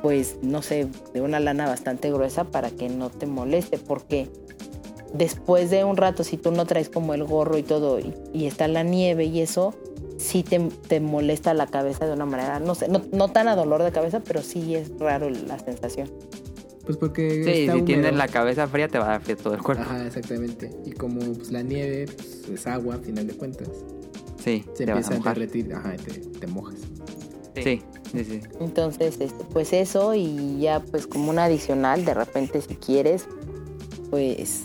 pues 0.00 0.38
no 0.42 0.62
sé, 0.62 0.88
de 1.14 1.20
una 1.20 1.38
lana 1.38 1.66
bastante 1.68 2.10
gruesa 2.10 2.42
para 2.44 2.70
que 2.70 2.88
no 2.88 3.08
te 3.08 3.26
moleste, 3.26 3.78
porque 3.78 4.28
después 5.14 5.70
de 5.70 5.84
un 5.84 5.96
rato, 5.96 6.24
si 6.24 6.36
tú 6.36 6.50
no 6.50 6.66
traes 6.66 6.88
como 6.88 7.14
el 7.14 7.22
gorro 7.22 7.56
y 7.56 7.62
todo, 7.62 8.00
y, 8.00 8.12
y 8.32 8.46
está 8.46 8.66
la 8.66 8.82
nieve 8.82 9.26
y 9.26 9.40
eso, 9.40 9.74
sí 10.18 10.42
te, 10.42 10.58
te 10.88 11.00
molesta 11.00 11.54
la 11.54 11.66
cabeza 11.66 12.06
de 12.06 12.12
una 12.12 12.26
manera, 12.26 12.60
no 12.60 12.74
sé, 12.74 12.88
no, 12.88 13.02
no 13.12 13.28
tan 13.28 13.48
a 13.48 13.56
dolor 13.56 13.82
de 13.82 13.92
cabeza, 13.92 14.20
pero 14.20 14.42
sí 14.42 14.74
es 14.74 14.90
raro 14.98 15.28
la 15.30 15.58
sensación. 15.58 16.10
Pues 16.84 16.96
porque 16.96 17.30
Sí, 17.44 17.50
está 17.50 17.54
si 17.54 17.68
húmedo. 17.70 17.84
tienes 17.84 18.14
la 18.14 18.26
cabeza 18.28 18.66
fría 18.66 18.88
te 18.88 18.98
va 18.98 19.04
a 19.04 19.08
dar 19.10 19.20
frío 19.22 19.36
todo 19.36 19.54
el 19.54 19.62
cuerpo. 19.62 19.82
Ajá, 19.84 20.04
exactamente. 20.06 20.70
Y 20.84 20.90
como 20.92 21.20
pues, 21.20 21.52
la 21.52 21.62
nieve 21.62 22.06
pues, 22.06 22.48
es 22.52 22.66
agua, 22.66 22.96
a 22.96 22.98
final 22.98 23.26
de 23.26 23.34
cuentas, 23.34 23.68
Sí, 24.42 24.64
se 24.74 24.84
te 24.84 24.90
empieza 24.90 25.12
a 25.12 25.14
a 25.14 25.18
mojar. 25.18 25.38
derretir, 25.38 25.72
ajá, 25.72 25.94
te, 25.96 26.12
te 26.18 26.46
mojas. 26.48 26.74
Sí, 27.54 27.82
sí, 28.12 28.24
sí. 28.24 28.40
Entonces, 28.60 29.20
este, 29.20 29.44
pues 29.52 29.72
eso 29.72 30.14
y 30.14 30.58
ya 30.58 30.80
pues 30.80 31.06
como 31.06 31.30
un 31.30 31.38
adicional, 31.38 32.04
de 32.04 32.14
repente 32.14 32.60
si 32.60 32.74
quieres, 32.74 33.26
pues 34.10 34.62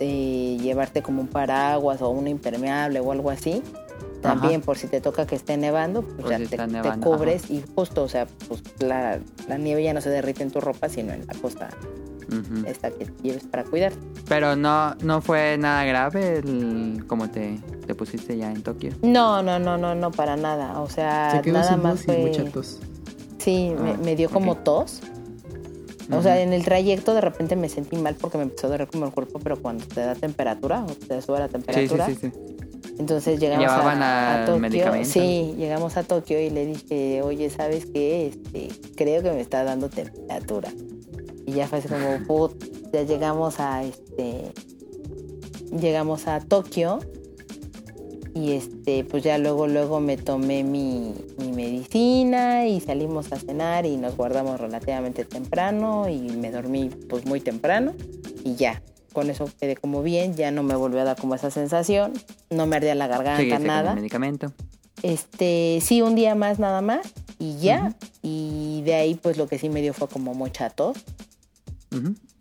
eh, 0.00 0.58
llevarte 0.60 1.02
como 1.02 1.20
un 1.22 1.28
paraguas 1.28 2.02
o 2.02 2.08
un 2.10 2.26
impermeable 2.26 2.98
o 2.98 3.12
algo 3.12 3.30
así. 3.30 3.62
También 4.24 4.60
por 4.62 4.78
si 4.78 4.86
te 4.88 5.00
toca 5.00 5.26
que 5.26 5.36
esté 5.36 5.56
nevando, 5.56 6.02
pues 6.02 6.28
ya 6.28 6.38
si 6.38 6.46
te, 6.46 6.56
cubres 7.02 7.50
y 7.50 7.62
justo, 7.74 8.02
o 8.02 8.08
sea, 8.08 8.26
pues 8.48 8.62
la, 8.78 9.20
la 9.48 9.58
nieve 9.58 9.82
ya 9.82 9.92
no 9.92 10.00
se 10.00 10.10
derrite 10.10 10.42
en 10.42 10.50
tu 10.50 10.60
ropa, 10.60 10.88
sino 10.88 11.12
en 11.12 11.26
la 11.26 11.34
costa 11.34 11.68
esta 12.66 12.90
que 12.90 13.06
lleves 13.22 13.44
para 13.44 13.64
cuidar. 13.64 13.92
Pero 14.28 14.56
no, 14.56 14.94
no 14.96 15.20
fue 15.20 15.56
nada 15.58 15.84
grave 15.84 16.38
el, 16.38 17.04
como 17.06 17.30
te, 17.30 17.58
te 17.86 17.94
pusiste 17.94 18.36
ya 18.36 18.50
en 18.50 18.62
Tokio. 18.62 18.92
No, 19.02 19.42
no, 19.42 19.58
no, 19.58 19.76
no, 19.76 19.94
no, 19.94 20.10
para 20.10 20.36
nada. 20.36 20.80
O 20.80 20.88
sea, 20.88 21.30
se 21.30 21.42
quedó 21.42 21.58
nada 21.58 21.74
sin 21.74 21.82
más 21.82 22.02
fue... 22.02 22.18
mucha 22.18 22.44
tos. 22.44 22.80
Sí, 23.38 23.72
me, 23.78 23.90
Ah, 23.92 23.98
me 24.02 24.16
dio 24.16 24.30
como 24.30 24.56
tos. 24.56 25.00
O 26.10 26.22
sea, 26.22 26.40
en 26.40 26.52
el 26.52 26.64
trayecto 26.64 27.14
de 27.14 27.20
repente 27.20 27.56
me 27.56 27.68
sentí 27.68 27.96
mal 27.96 28.14
porque 28.14 28.36
me 28.36 28.44
empezó 28.44 28.66
a 28.66 28.70
doler 28.70 28.88
como 28.88 29.06
el 29.06 29.12
cuerpo, 29.12 29.38
pero 29.42 29.60
cuando 29.60 29.86
te 29.86 30.00
da 30.00 30.14
temperatura 30.14 30.84
o 30.84 30.92
te 30.92 31.20
sube 31.22 31.38
la 31.38 31.48
Sí, 31.48 31.54
sí, 31.56 31.62
temperatura, 31.62 32.06
sí, 32.06 32.14
sí. 32.20 32.32
Entonces 32.98 33.40
llegamos 33.40 33.64
¿Llevaban 33.64 34.02
a, 34.02 34.44
Tokio. 34.46 35.04
Sí, 35.04 35.54
llegamos 35.56 35.96
a 35.96 36.02
Tokio 36.04 36.40
y 36.40 36.50
le 36.50 36.66
dije, 36.66 37.22
oye, 37.22 37.50
¿sabes 37.50 37.86
qué? 37.86 38.28
Este, 38.28 38.68
creo 38.96 39.22
que 39.22 39.30
me 39.30 39.40
está 39.40 39.64
dando 39.64 39.88
temperatura. 39.88 40.70
Y 41.46 41.52
ya 41.52 41.66
fue 41.66 41.78
así 41.78 41.88
como, 41.88 42.18
put, 42.26 42.52
ya 42.92 43.02
llegamos 43.02 43.60
a 43.60 43.84
este, 43.84 44.52
llegamos 45.70 46.26
a 46.28 46.40
Tokio 46.40 47.00
y 48.34 48.52
este, 48.52 49.04
pues 49.04 49.22
ya 49.22 49.38
luego, 49.38 49.66
luego 49.66 50.00
me 50.00 50.16
tomé 50.16 50.64
mi, 50.64 51.14
mi 51.38 51.52
medicina 51.52 52.66
y 52.66 52.80
salimos 52.80 53.32
a 53.32 53.36
cenar 53.36 53.86
y 53.86 53.96
nos 53.96 54.16
guardamos 54.16 54.60
relativamente 54.60 55.24
temprano 55.24 56.08
y 56.08 56.18
me 56.18 56.50
dormí 56.50 56.90
pues 57.08 57.26
muy 57.26 57.40
temprano 57.40 57.94
y 58.44 58.54
ya. 58.54 58.82
Con 59.14 59.30
eso 59.30 59.48
quedé 59.58 59.76
como 59.76 60.02
bien, 60.02 60.34
ya 60.34 60.50
no 60.50 60.62
me 60.62 60.74
volvió 60.74 61.00
a 61.00 61.04
dar 61.04 61.16
como 61.16 61.34
esa 61.34 61.50
sensación, 61.50 62.12
no 62.50 62.66
me 62.66 62.76
ardía 62.76 62.94
la 62.94 63.06
garganta, 63.06 63.38
Seguiste 63.38 63.56
con 63.58 63.66
nada. 63.68 63.90
el 63.92 63.96
medicamento. 63.96 64.52
Este, 65.02 65.78
sí, 65.82 66.02
un 66.02 66.14
día 66.14 66.34
más 66.34 66.58
nada 66.58 66.82
más 66.82 67.06
y 67.38 67.56
ya. 67.58 67.94
Y 68.22 68.82
de 68.84 68.94
ahí 68.94 69.14
pues 69.14 69.38
lo 69.38 69.48
que 69.48 69.58
sí 69.58 69.68
me 69.70 69.80
dio 69.80 69.94
fue 69.94 70.08
como 70.08 70.34
mucha 70.34 70.68
tos. 70.68 70.98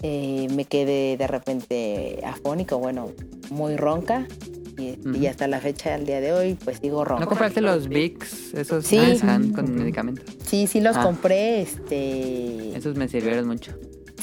Eh, 0.02 0.48
me 0.54 0.66
quedé 0.66 1.16
de 1.16 1.28
repente 1.28 2.20
afónico, 2.26 2.78
bueno, 2.80 3.12
muy 3.52 3.78
ronca. 3.78 4.28
Y, 4.76 5.28
hasta 5.28 5.48
la 5.48 5.60
fecha, 5.60 5.94
al 5.94 6.06
día 6.08 6.20
de 6.20 6.34
hoy, 6.34 6.56
pues 6.56 6.82
digo 6.82 7.06
ronca. 7.06 7.24
¿No 7.24 7.30
compraste 7.30 7.62
los 7.62 7.88
Vicks? 7.88 8.56
Esos 8.56 8.86
Sí. 8.88 8.98
con 9.54 9.76
medicamento. 9.76 10.24
Sí, 10.46 10.66
sí 10.66 10.82
los 10.82 10.98
Ah. 10.98 11.04
compré, 11.04 11.62
este... 11.62 12.76
Esos 12.76 12.96
me 12.96 13.08
sirvieron 13.08 13.48
mucho. 13.48 13.72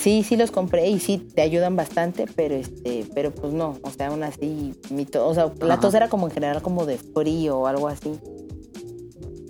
Sí, 0.01 0.23
sí 0.23 0.37
los 0.37 0.51
compré 0.51 0.89
y 0.89 0.99
sí 0.99 1.19
te 1.35 1.43
ayudan 1.43 1.77
bastante, 1.77 2.25
pero 2.35 2.55
este, 2.55 3.05
pero 3.15 3.31
pues 3.33 3.53
no, 3.53 3.79
o 3.83 3.91
sea, 3.91 4.09
aún 4.09 4.23
así, 4.23 4.73
mi 4.91 5.05
to- 5.05 5.27
o 5.27 5.35
sea, 5.35 5.53
la 5.61 5.79
tos 5.79 5.93
era 5.95 6.09
como 6.09 6.27
en 6.29 6.33
general 6.33 6.63
como 6.63 6.87
de 6.87 6.97
frío 6.97 7.59
o 7.59 7.67
algo 7.67 7.89
así. 7.89 8.19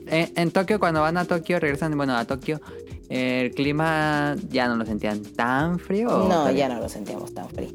En, 0.08 0.32
en 0.34 0.50
Tokio, 0.50 0.80
cuando 0.80 1.00
van 1.02 1.16
a 1.16 1.24
Tokio, 1.24 1.60
regresan, 1.60 1.96
bueno, 1.96 2.16
a 2.16 2.24
Tokio, 2.24 2.60
el 3.08 3.52
clima 3.52 4.34
ya 4.50 4.66
no 4.68 4.76
lo 4.76 4.84
sentían 4.84 5.22
tan 5.22 5.78
frío. 5.78 6.08
¿o 6.08 6.28
No, 6.28 6.50
ya 6.50 6.68
no 6.68 6.80
lo 6.80 6.88
sentíamos 6.88 7.32
tan 7.32 7.48
frío. 7.48 7.70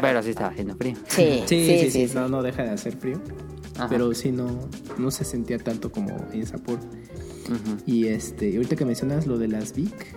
Pero 0.00 0.22
sí 0.22 0.30
estaba 0.30 0.50
haciendo 0.50 0.76
frío. 0.76 0.94
Sí, 1.08 1.42
Sí, 1.46 1.66
sí, 1.66 1.90
sí, 1.90 2.08
sí. 2.08 2.14
No, 2.14 2.28
no 2.28 2.42
deja 2.42 2.62
de 2.62 2.70
hacer 2.70 2.96
frío. 2.96 3.20
Ajá. 3.76 3.88
Pero 3.88 4.14
sí, 4.14 4.30
no, 4.30 4.46
no 4.98 5.10
se 5.10 5.24
sentía 5.24 5.58
tanto 5.58 5.90
como 5.90 6.16
en 6.32 6.46
Sapporo. 6.46 6.78
Ujú. 6.78 7.76
Y 7.86 8.06
este, 8.06 8.50
y 8.50 8.56
ahorita 8.56 8.76
que 8.76 8.84
mencionas 8.84 9.26
lo 9.26 9.36
de 9.38 9.48
las 9.48 9.74
Vic, 9.74 10.14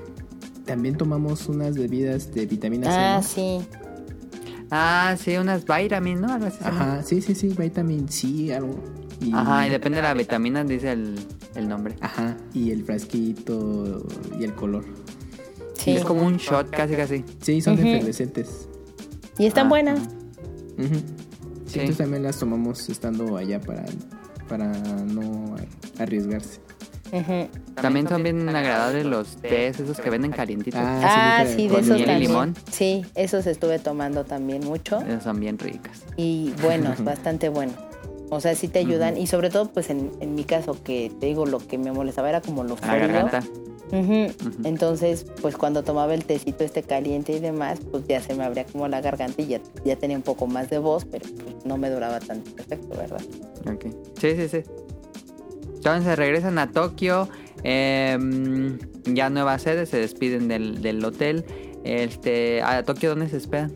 también 0.66 0.96
tomamos 0.98 1.48
unas 1.48 1.76
bebidas 1.76 2.34
de 2.34 2.46
vitamina 2.46 2.88
C. 2.88 2.98
Ah, 2.98 3.16
¿no? 3.18 3.24
sí. 3.24 3.60
Ah, 4.72 5.16
sí, 5.20 5.38
unas 5.38 5.66
vitamin, 5.66 6.22
¿no? 6.22 6.34
Algo 6.34 6.48
así. 6.48 6.58
Ajá, 6.64 7.04
sí, 7.04 7.22
sí, 7.22 7.36
sí, 7.36 7.50
vitamin 7.50 8.08
C, 8.10 8.56
algo. 8.56 8.76
Y, 9.22 9.32
Ajá, 9.34 9.68
y 9.68 9.70
depende 9.70 9.98
de 9.98 10.02
la 10.02 10.14
vitamina, 10.14 10.64
dice 10.64 10.92
el, 10.92 11.16
el 11.56 11.68
nombre. 11.68 11.96
Ajá, 12.02 12.36
y 12.54 12.72
el 12.72 12.84
frasquito 12.84 14.04
y 14.40 14.44
el 14.44 14.54
color. 14.54 14.84
Sí. 15.76 15.92
Es 15.96 16.04
como 16.04 16.26
un 16.26 16.38
shot, 16.38 16.70
casi, 16.72 16.96
casi. 16.96 17.24
Sí, 17.42 17.62
son 17.62 17.74
Ujú. 17.78 17.88
efervescentes. 17.88 18.68
Y 19.38 19.46
están 19.46 19.68
Ah, 19.68 19.70
buenas. 19.70 20.00
Ujú. 20.00 20.96
Sí, 21.66 21.74
Sí. 21.74 21.80
entonces 21.80 21.98
también 21.98 22.24
las 22.24 22.38
tomamos 22.38 22.88
estando 22.90 23.38
allá 23.38 23.60
para, 23.60 23.86
para 24.50 24.68
no 25.04 25.56
arriesgarse. 26.00 26.60
También 27.76 28.08
son 28.08 28.24
bien 28.24 28.50
agradables 28.50 29.06
los 29.06 29.38
tés, 29.38 29.80
esos 29.80 30.00
que 30.00 30.10
venden 30.10 30.32
calientitos. 30.32 30.80
Ah, 30.84 31.44
nunca- 31.44 31.56
sí, 31.56 31.64
de 31.64 31.70
con 31.70 31.80
esos 31.80 31.96
miel 31.98 32.02
y 32.02 32.06
también. 32.06 32.20
limón. 32.32 32.56
Sí, 32.72 33.06
esos 33.16 33.46
estuve 33.46 33.80
tomando 33.80 34.24
también 34.26 34.64
mucho. 34.66 35.00
Esas 35.02 35.24
son 35.24 35.40
bien 35.40 35.60
ricas. 35.60 36.02
Y 36.18 36.54
buenos, 36.62 37.04
bastante 37.04 37.50
buenos. 37.50 37.76
O 38.30 38.40
sea, 38.42 38.56
sí 38.56 38.68
te 38.68 38.80
ayudan. 38.80 39.18
Y 39.18 39.28
sobre 39.28 39.50
todo, 39.52 39.70
pues 39.70 39.90
en, 39.92 40.12
en 40.20 40.34
mi 40.34 40.44
caso, 40.44 40.76
que 40.84 41.12
te 41.20 41.28
digo, 41.28 41.46
lo 41.46 41.60
que 41.60 41.78
me 41.78 41.92
molestaba 41.92 42.30
era 42.30 42.42
como 42.42 42.64
lo 42.64 42.78
La 42.82 42.96
garganta. 42.98 43.44
Entonces, 44.64 45.26
pues 45.42 45.56
cuando 45.56 45.84
tomaba 45.84 46.14
el 46.16 46.26
tecito 46.26 46.64
este 46.64 46.82
caliente 46.82 47.34
y 47.34 47.40
demás, 47.40 47.80
pues 47.92 48.08
ya 48.08 48.22
se 48.22 48.34
me 48.34 48.44
abría 48.44 48.66
como 48.66 48.88
la 48.88 49.02
garganta 49.02 49.42
y 49.42 49.48
ya, 49.48 49.60
ya 49.86 49.96
tenía 49.98 50.18
un 50.18 50.24
poco 50.24 50.48
más 50.48 50.70
de 50.72 50.80
voz, 50.80 51.06
pero 51.06 51.26
pues, 51.44 51.64
no 51.66 51.78
me 51.78 51.90
duraba 51.92 52.20
tanto 52.20 52.50
efecto, 52.58 52.98
¿verdad? 52.98 53.22
Ok. 53.72 53.86
Sí, 54.20 54.36
sí, 54.36 54.48
sí. 54.50 54.64
Entonces 55.84 56.18
regresan 56.18 56.60
a 56.60 56.72
Tokio. 56.72 57.28
em, 57.66 58.80
ya 59.06 59.30
nueva 59.30 59.60
sede, 59.60 59.86
se 59.86 59.98
despiden 59.98 60.48
del, 60.48 60.82
del 60.82 61.04
hotel. 61.04 61.46
Este, 61.84 62.62
¿A 62.62 62.84
Tokio 62.84 63.10
dónde 63.10 63.28
se 63.28 63.36
esperan? 63.38 63.74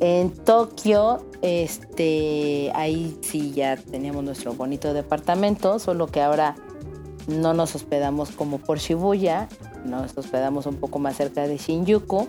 En 0.00 0.30
Tokio, 0.30 1.24
este, 1.42 2.72
ahí 2.74 3.16
sí 3.22 3.52
ya 3.52 3.76
teníamos 3.76 4.24
nuestro 4.24 4.54
bonito 4.54 4.92
departamento, 4.94 5.78
solo 5.78 6.08
que 6.08 6.20
ahora 6.20 6.56
no 7.28 7.54
nos 7.54 7.76
hospedamos 7.76 8.30
como 8.30 8.58
por 8.58 8.78
Shibuya, 8.78 9.48
nos 9.84 10.16
hospedamos 10.18 10.66
un 10.66 10.76
poco 10.76 10.98
más 10.98 11.16
cerca 11.16 11.46
de 11.46 11.56
Shinjuku. 11.56 12.26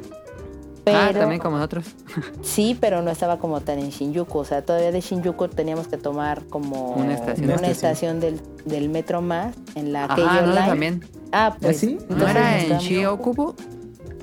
Pero, 0.83 0.97
Ah, 0.97 1.11
también 1.13 1.41
como 1.41 1.57
nosotros. 1.57 1.85
Sí, 2.41 2.77
pero 2.79 3.01
no 3.01 3.11
estaba 3.11 3.37
como 3.39 3.61
tan 3.61 3.79
en 3.79 3.89
Shinjuku, 3.89 4.37
o 4.39 4.45
sea, 4.45 4.63
todavía 4.63 4.91
de 4.91 5.01
Shinjuku 5.01 5.47
teníamos 5.49 5.87
que 5.87 5.97
tomar 5.97 6.43
como 6.45 6.93
Una 6.93 7.13
estación. 7.15 7.51
una 7.51 7.67
estación 7.67 8.19
del, 8.19 8.39
del 8.65 8.89
metro 8.89 9.21
más 9.21 9.55
en 9.75 9.93
la 9.93 10.07
Keio 10.15 10.27
nosotros 10.27 10.55
Line. 10.55 10.67
también. 10.67 11.03
Ah, 11.31 11.55
pues. 11.59 11.77
¿Ah, 11.77 11.79
sí? 11.79 11.97
¿No 12.09 12.15
entonces 12.15 12.29
era 12.35 12.59
en 12.63 12.77
Shiokubo? 12.79 13.55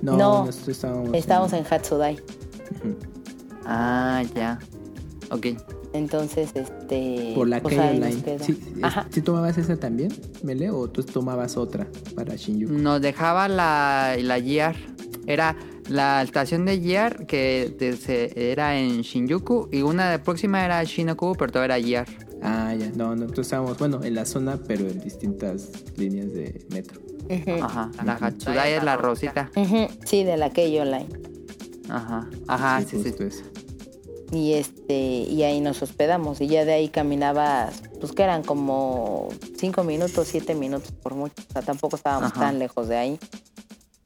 No, 0.03 0.17
No, 0.17 0.49
estábamos, 0.49 1.11
Estábamos 1.15 1.53
en 1.53 1.65
Hatsudai. 1.71 2.19
Ah, 3.65 4.23
ya. 4.35 4.59
Ok. 5.31 5.47
Entonces, 5.93 6.51
este. 6.55 7.33
Por 7.35 7.49
la 7.49 7.61
pues 7.61 7.75
Keio 7.75 7.89
ahí 7.89 7.99
nos 7.99 8.09
Line. 8.15 8.39
Sí, 8.41 8.61
Ajá. 8.83 9.07
¿sí 9.11 9.23
tomabas 9.23 9.57
esa 9.59 9.77
también, 9.77 10.13
Mele? 10.43 10.71
¿O 10.71 10.89
tú 10.89 11.03
tomabas 11.03 11.57
otra 11.57 11.87
para 12.15 12.37
Shinjuku? 12.37 12.73
Nos 12.75 13.01
dejaba 13.01 13.49
la, 13.49 14.17
la 14.21 14.39
GR. 14.39 14.77
Era 15.27 15.57
la 15.89 16.23
estación 16.23 16.65
de 16.65 16.79
GR 16.79 17.27
que 17.27 17.75
era 18.35 18.79
en 18.79 19.03
Shinjuku 19.03 19.69
y 19.73 19.83
una 19.83 20.11
de 20.11 20.19
próxima 20.19 20.65
era 20.65 20.83
Shinokubo, 20.85 21.35
pero 21.35 21.53
todo 21.53 21.65
era 21.65 21.79
GR. 21.79 22.07
Ah, 22.43 22.75
ya. 22.79 22.89
No, 22.95 23.09
no, 23.11 23.17
nosotros 23.17 23.47
estábamos, 23.47 23.79
bueno, 23.79 24.03
en 24.05 24.15
la 24.15 24.25
zona, 24.27 24.59
pero 24.67 24.89
en 24.89 25.01
distintas 25.01 25.69
líneas 25.97 26.33
de 26.33 26.65
metro. 26.71 27.01
Ujú. 27.29 27.65
Ajá. 27.65 27.91
La 28.05 28.15
Hatsudai 28.15 28.75
es 28.75 28.85
la 28.85 28.97
rosita. 28.97 29.51
Ujú, 29.57 29.89
Sí, 30.05 30.23
de 30.23 30.37
la 30.37 30.51
Keio 30.51 30.85
Line. 30.85 31.09
Ajá. 31.89 32.29
Ajá, 32.47 32.81
sí, 32.83 32.99
sí. 33.03 33.03
justo 33.11 33.25
eso. 33.25 33.43
Y 34.33 34.55
este, 34.55 34.95
y 34.95 35.43
ahí 35.45 35.61
nos 35.61 35.81
hospedamos. 35.83 36.41
Y 36.41 36.49
ya 36.49 36.65
de 36.65 36.73
ahí 36.75 36.89
caminabas, 36.89 37.83
pues 38.01 38.13
que 38.13 38.23
eran 38.25 38.43
como 38.43 39.29
cinco 39.59 39.85
minutos, 39.85 40.27
siete 40.29 40.55
minutos 40.55 40.93
por 40.93 41.15
mucho. 41.15 41.35
O 41.49 41.53
sea, 41.53 41.63
tampoco 41.63 41.97
estábamos 41.97 42.33
Ajá. 42.33 42.41
tan 42.41 42.59
lejos 42.59 42.89
de 42.89 42.97
ahí. 42.97 43.19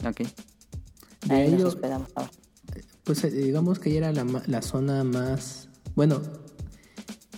Ok. 0.07 0.23
De 1.31 1.37
Ahí 1.37 1.53
nos 1.53 1.77
ahora. 1.77 2.07
Pues 3.05 3.25
eh, 3.25 3.31
digamos 3.31 3.79
que 3.79 3.97
era 3.97 4.13
la, 4.13 4.25
la 4.47 4.63
zona 4.63 5.03
más, 5.05 5.69
bueno, 5.97 6.21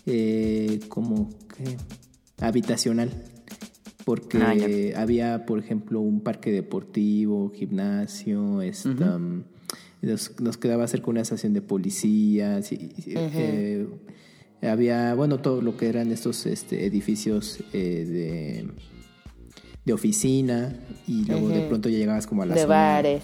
eh, 0.06 0.81
como 0.89 1.28
que 1.48 1.77
habitacional. 2.40 3.10
Porque 4.05 4.93
Ah, 4.97 5.01
había, 5.01 5.47
por 5.47 5.60
ejemplo, 5.60 6.01
un 6.01 6.23
parque 6.23 6.51
deportivo, 6.51 7.52
gimnasio, 7.55 8.60
esta, 8.60 9.20
Y 10.02 10.06
Nos, 10.06 10.40
nos 10.40 10.56
quedaba 10.56 10.89
cerca 10.89 11.09
una 11.10 11.20
estación 11.20 11.52
de 11.52 11.62
policía. 11.62 12.60
sí, 12.62 12.90
sí, 13.01 13.12
eh, 13.16 13.86
había, 14.60 15.14
bueno, 15.14 15.39
todo 15.39 15.62
lo 15.62 15.77
que 15.77 15.89
eran 15.89 16.10
estos 16.10 16.47
este, 16.47 16.85
edificios 16.85 17.60
eh, 17.73 18.05
de, 18.05 18.70
de 19.85 19.93
oficina. 19.93 20.77
Y 21.06 21.24
luego 21.27 21.48
de 21.51 21.62
pronto 21.62 21.89
ya 21.89 21.98
llegabas 21.98 22.27
como 22.27 22.43
a 22.43 22.47
la 22.47 22.55
de 22.56 22.62
zona- 22.62 22.74
bares. 22.74 23.23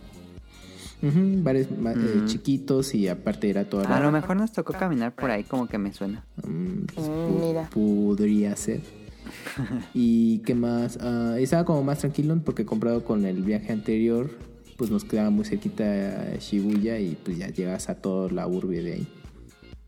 Bares 1.00 1.70
ma- 1.70 1.92
eh, 1.92 1.96
Mm. 2.22 2.24
chiquitos 2.26 2.94
y 2.94 3.06
aparte 3.08 3.48
era 3.50 3.64
toda 3.64 3.94
A 3.96 4.00
lo 4.00 4.10
mejor 4.10 4.36
nos 4.36 4.52
tocó 4.52 4.72
caminar 4.72 5.14
por 5.14 5.30
ahí 5.30 5.44
como 5.44 5.68
que 5.68 5.78
me 5.78 5.92
suena. 5.92 6.24
Mm, 6.44 6.84
pues, 6.94 7.08
Mm, 7.08 7.40
mira. 7.40 7.70
Podría 7.72 8.56
ser. 8.56 8.80
¿Y 9.94 10.38
qué 10.38 10.54
más? 10.54 10.98
Ah, 11.00 11.36
estaba 11.38 11.64
como 11.64 11.82
más 11.84 11.98
tranquilo 11.98 12.36
porque 12.44 12.64
comprado 12.64 13.04
con 13.04 13.24
el 13.26 13.42
viaje 13.42 13.72
anterior, 13.72 14.30
pues 14.76 14.90
nos 14.90 15.04
quedaba 15.04 15.30
muy 15.30 15.44
cerquita 15.44 16.34
Shibuya 16.38 16.98
y 16.98 17.16
pues 17.24 17.38
ya 17.38 17.48
llegas 17.48 17.88
a 17.88 17.94
toda 17.96 18.30
la 18.32 18.46
urbe 18.46 18.82
de 18.82 18.92
ahí. 18.94 19.08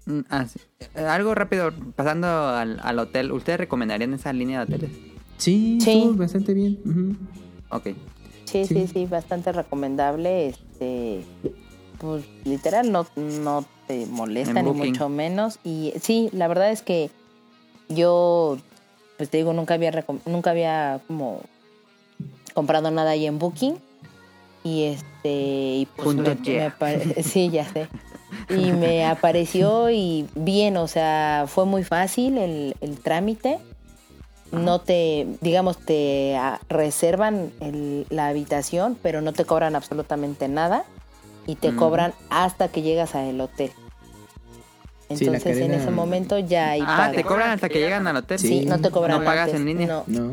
Mm, 0.06 0.20
ah, 0.30 0.46
sí. 0.46 0.60
Eh, 0.94 1.00
Algo 1.00 1.34
rápido, 1.34 1.72
pasando 1.96 2.26
al, 2.26 2.78
al 2.82 2.98
hotel. 2.98 3.32
¿Ustedes 3.32 3.58
recomendarían 3.60 4.14
esa 4.14 4.32
línea 4.32 4.64
de 4.64 4.74
hoteles? 4.76 4.96
Sí, 5.38 5.78
bastante 6.16 6.54
bien. 6.54 6.78
ujú. 6.84 7.16
Ok. 7.70 7.88
Sí, 8.50 8.64
Sí. 8.66 8.74
sí, 8.74 8.86
sí, 8.92 9.06
bastante 9.06 9.52
recomendable. 9.52 10.48
Este, 10.48 11.22
pues 11.98 12.24
literal 12.44 12.90
no, 12.90 13.06
no 13.16 13.64
te 13.86 14.06
molesta 14.06 14.62
ni 14.62 14.70
mucho 14.72 15.08
menos. 15.08 15.58
Y 15.64 15.92
sí, 16.00 16.28
la 16.32 16.48
verdad 16.48 16.70
es 16.70 16.82
que 16.82 17.10
yo, 17.88 18.58
pues 19.18 19.30
te 19.30 19.36
digo, 19.38 19.52
nunca 19.52 19.74
había 19.74 20.04
nunca 20.26 20.50
había 20.50 21.00
como 21.06 21.40
comprado 22.54 22.90
nada 22.90 23.10
ahí 23.12 23.26
en 23.26 23.38
Booking. 23.38 23.74
Y 24.62 24.84
este, 24.84 25.30
y 25.30 25.88
pues 25.96 26.14
me- 26.16 26.22
apare- 26.66 27.22
sí, 27.22 27.48
ya 27.50 27.64
sé. 27.64 27.88
Y 28.50 28.72
me 28.72 29.06
apareció 29.06 29.90
y 29.90 30.26
bien, 30.34 30.76
o 30.76 30.86
sea, 30.88 31.44
fue 31.48 31.64
muy 31.64 31.82
fácil 31.84 32.36
el, 32.38 32.74
el 32.80 32.98
trámite 32.98 33.58
no 34.52 34.80
te, 34.80 35.26
digamos, 35.40 35.78
te 35.78 36.36
ah, 36.36 36.60
reservan 36.68 37.52
el- 37.60 38.06
la 38.10 38.28
habitación, 38.28 38.98
pero 39.02 39.20
no 39.20 39.32
te 39.32 39.44
cobran 39.44 39.76
absolutamente 39.76 40.48
nada 40.48 40.84
y 41.46 41.54
te 41.56 41.72
Mm. 41.72 41.76
cobran 41.76 42.14
hasta 42.30 42.68
que 42.68 42.82
llegas 42.82 43.14
al 43.14 43.40
hotel. 43.40 43.70
Sí, 45.08 45.24
Entonces, 45.26 45.58
en 45.58 45.74
ese 45.74 45.90
momento 45.90 46.38
ya 46.38 46.70
hay 46.70 46.82
Ah, 46.86 47.10
te 47.14 47.24
cobran 47.24 47.50
hasta 47.50 47.68
que 47.68 47.80
llegan 47.80 48.06
al 48.06 48.16
hotel. 48.16 48.38
Sí, 48.38 48.60
Sí. 48.60 48.66
no 48.66 48.80
te 48.80 48.90
cobran 48.90 49.18
¿No 49.18 49.24
pagas 49.24 49.46
antes, 49.46 49.60
en 49.60 49.66
línea? 49.66 49.86
no. 49.88 50.04
No. 50.06 50.32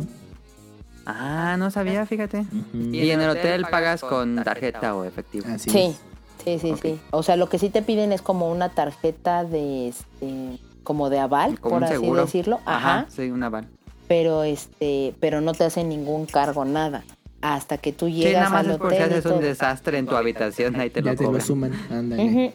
Ah, 1.05 1.55
no 1.57 1.71
sabía, 1.71 2.05
fíjate. 2.05 2.45
Y 2.73 3.09
en 3.11 3.21
el 3.21 3.29
hotel 3.29 3.65
pagas 3.71 4.01
con 4.01 4.43
tarjeta 4.43 4.93
o 4.95 5.03
efectivo. 5.05 5.47
Así 5.49 5.69
Sí, 5.69 5.79
es. 5.79 5.95
sí, 6.43 6.59
sí, 6.59 6.75
sí. 6.81 6.99
O 7.11 7.23
sea, 7.23 7.37
lo 7.37 7.49
que 7.49 7.57
sí 7.59 7.69
te 7.69 7.81
piden 7.81 8.11
es 8.11 8.21
como 8.21 8.51
una 8.51 8.69
tarjeta 8.69 9.43
de, 9.45 9.87
este, 9.87 10.59
como 10.83 11.09
de 11.09 11.19
aval, 11.19 11.59
Como 11.59 11.75
por 11.75 11.83
así 11.85 11.93
seguro. 11.95 12.21
decirlo. 12.25 12.59
Ajá, 12.65 12.99
Ajá. 12.99 13.05
sí, 13.09 13.31
un 13.31 13.41
aval. 13.41 13.67
Pero 14.07 14.43
este, 14.43 15.13
pero 15.19 15.41
no 15.41 15.53
te 15.53 15.65
hacen 15.65 15.89
ningún 15.89 16.25
cargo, 16.25 16.65
nada. 16.65 17.03
Hasta 17.41 17.77
que 17.77 17.91
tú 17.93 18.07
Sí, 18.07 18.13
llegas 18.13 18.49
nada 18.49 18.49
más 18.49 18.65
al 18.65 18.71
es 18.73 18.77
por 18.77 18.91
si 18.91 18.95
hotel 18.97 19.11
haces 19.11 19.25
un 19.31 19.41
desastre 19.41 19.97
en 19.97 20.07
tu 20.07 20.15
habitación, 20.15 20.75
ahí 20.79 20.89
te 20.89 21.01
ya 21.01 21.11
lo 21.11 21.17
te 21.17 21.23
lo 21.23 21.29
cobran. 21.29 21.45
suman. 21.45 21.71
Ándale. 21.91 22.23
Ujú. 22.23 22.53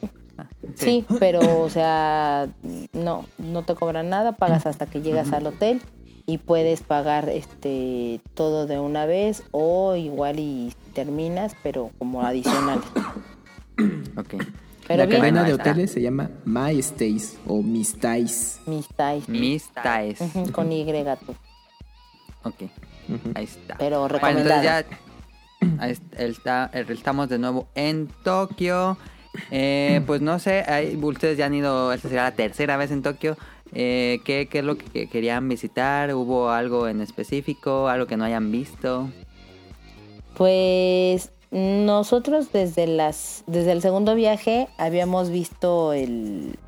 Sí, 0.76 1.04
pero 1.20 1.60
o 1.60 1.68
sea, 1.70 2.48
no, 2.94 3.26
no 3.38 3.62
te 3.62 3.74
cobran 3.74 4.08
nada, 4.08 4.32
pagas 4.32 4.66
hasta 4.66 4.86
que 4.86 5.02
llegas 5.02 5.32
al 5.32 5.46
hotel 5.46 5.80
y 6.26 6.38
puedes 6.38 6.80
pagar 6.82 7.28
este 7.28 8.20
todo 8.34 8.66
de 8.66 8.78
una 8.80 9.06
vez 9.06 9.42
o 9.50 9.94
igual 9.96 10.38
y 10.40 10.72
terminas, 10.94 11.54
pero 11.62 11.90
como 11.98 12.22
adicional. 12.24 12.80
Ok. 14.16 14.34
Pero 14.86 14.98
la 14.98 15.06
bien, 15.06 15.20
cadena 15.20 15.42
Bueno, 15.42 15.56
de 15.56 15.62
hoteles 15.62 15.92
se 15.92 16.02
llama 16.02 16.30
My 16.44 16.82
Stays 16.82 17.38
o 17.46 17.62
Mis 17.62 17.90
Stays. 17.90 18.60
mis 18.66 18.88
tais, 18.88 19.28
Mis 19.28 19.68
Taes. 19.70 20.20
ujú, 20.20 20.50
con 20.52 20.72
Y 20.72 20.84
tú. 20.84 21.34
Ok, 22.44 22.62
ahí 23.34 23.44
está. 23.44 23.76
Pero 23.78 24.00
Bueno, 24.00 24.08
recomendado. 24.08 24.84
entonces 25.60 26.00
ya 26.18 26.26
está- 26.26 26.70
estamos 26.74 27.28
de 27.28 27.38
nuevo 27.38 27.68
en 27.74 28.08
Tokio. 28.24 28.96
Eh, 29.50 30.02
pues 30.06 30.20
no 30.20 30.38
sé, 30.38 30.64
ustedes 31.00 31.38
ya 31.38 31.46
han 31.46 31.54
ido, 31.54 31.92
esta 31.92 32.08
será 32.08 32.24
la 32.24 32.32
tercera 32.32 32.76
vez 32.76 32.90
en 32.90 33.02
Tokio. 33.02 33.36
Eh, 33.72 34.20
¿qué, 34.24 34.48
qué 34.50 34.58
es 34.58 34.64
lo 34.64 34.76
que 34.76 35.08
querían 35.08 35.48
visitar? 35.48 36.12
¿Hubo 36.14 36.50
algo 36.50 36.88
en 36.88 37.00
específico? 37.00 37.88
¿Algo 37.88 38.06
que 38.06 38.16
no 38.18 38.24
hayan 38.24 38.50
visto? 38.52 39.08
Pues 40.36 41.30
nosotros 41.52 42.50
desde 42.52 42.86
las 42.86 43.44
desde 43.46 43.72
el 43.72 43.82
segundo 43.82 44.14
viaje 44.14 44.68
habíamos 44.78 45.30
visto 45.30 45.92
el 45.92 46.58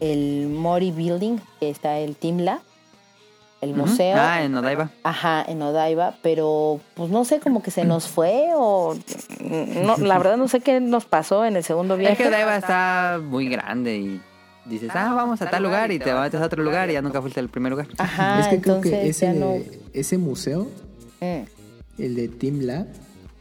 el 0.00 0.48
Mori 0.48 0.90
Building, 0.90 1.38
que 1.60 1.70
está 1.70 1.98
el 1.98 2.16
Timla, 2.16 2.60
el 3.60 3.74
museo. 3.74 4.16
Ah, 4.18 4.42
en 4.42 4.54
Odaiba. 4.56 4.90
Ajá, 5.04 5.44
en 5.46 5.60
Odaiba, 5.62 6.14
pero 6.22 6.80
pues 6.94 7.10
no 7.10 7.24
sé, 7.24 7.38
como 7.38 7.62
que 7.62 7.70
se 7.70 7.84
nos 7.84 8.08
fue 8.08 8.48
o 8.54 8.96
no, 9.84 9.96
la 9.98 10.16
verdad 10.18 10.36
no 10.38 10.48
sé 10.48 10.60
qué 10.60 10.80
nos 10.80 11.04
pasó 11.04 11.44
en 11.44 11.56
el 11.56 11.62
segundo 11.64 11.94
Es 11.94 12.00
viaje. 12.00 12.16
que 12.22 12.28
Odaiba 12.28 12.56
está 12.56 13.20
muy 13.22 13.48
grande 13.48 13.96
y 13.98 14.20
dices, 14.64 14.90
ah, 14.94 15.12
vamos 15.14 15.40
a 15.42 15.50
tal 15.50 15.62
lugar 15.62 15.92
y 15.92 15.98
te 15.98 16.12
vas 16.12 16.34
a 16.34 16.44
otro 16.44 16.62
lugar 16.64 16.88
y 16.90 16.94
ya 16.94 17.02
nunca 17.02 17.20
fuiste 17.20 17.38
al 17.40 17.48
primer 17.50 17.70
lugar. 17.72 17.86
Ajá, 17.98 18.40
es 18.40 18.48
que 18.48 18.60
creo 18.60 18.76
entonces 18.76 19.00
que 19.02 19.08
ese, 19.10 19.26
ya 19.26 19.32
no. 19.34 19.54
ese 19.92 20.18
museo, 20.18 20.66
Mm, 21.20 21.42
el 22.02 22.14
de 22.16 22.28
Team 22.28 22.60
Lab, 22.62 22.86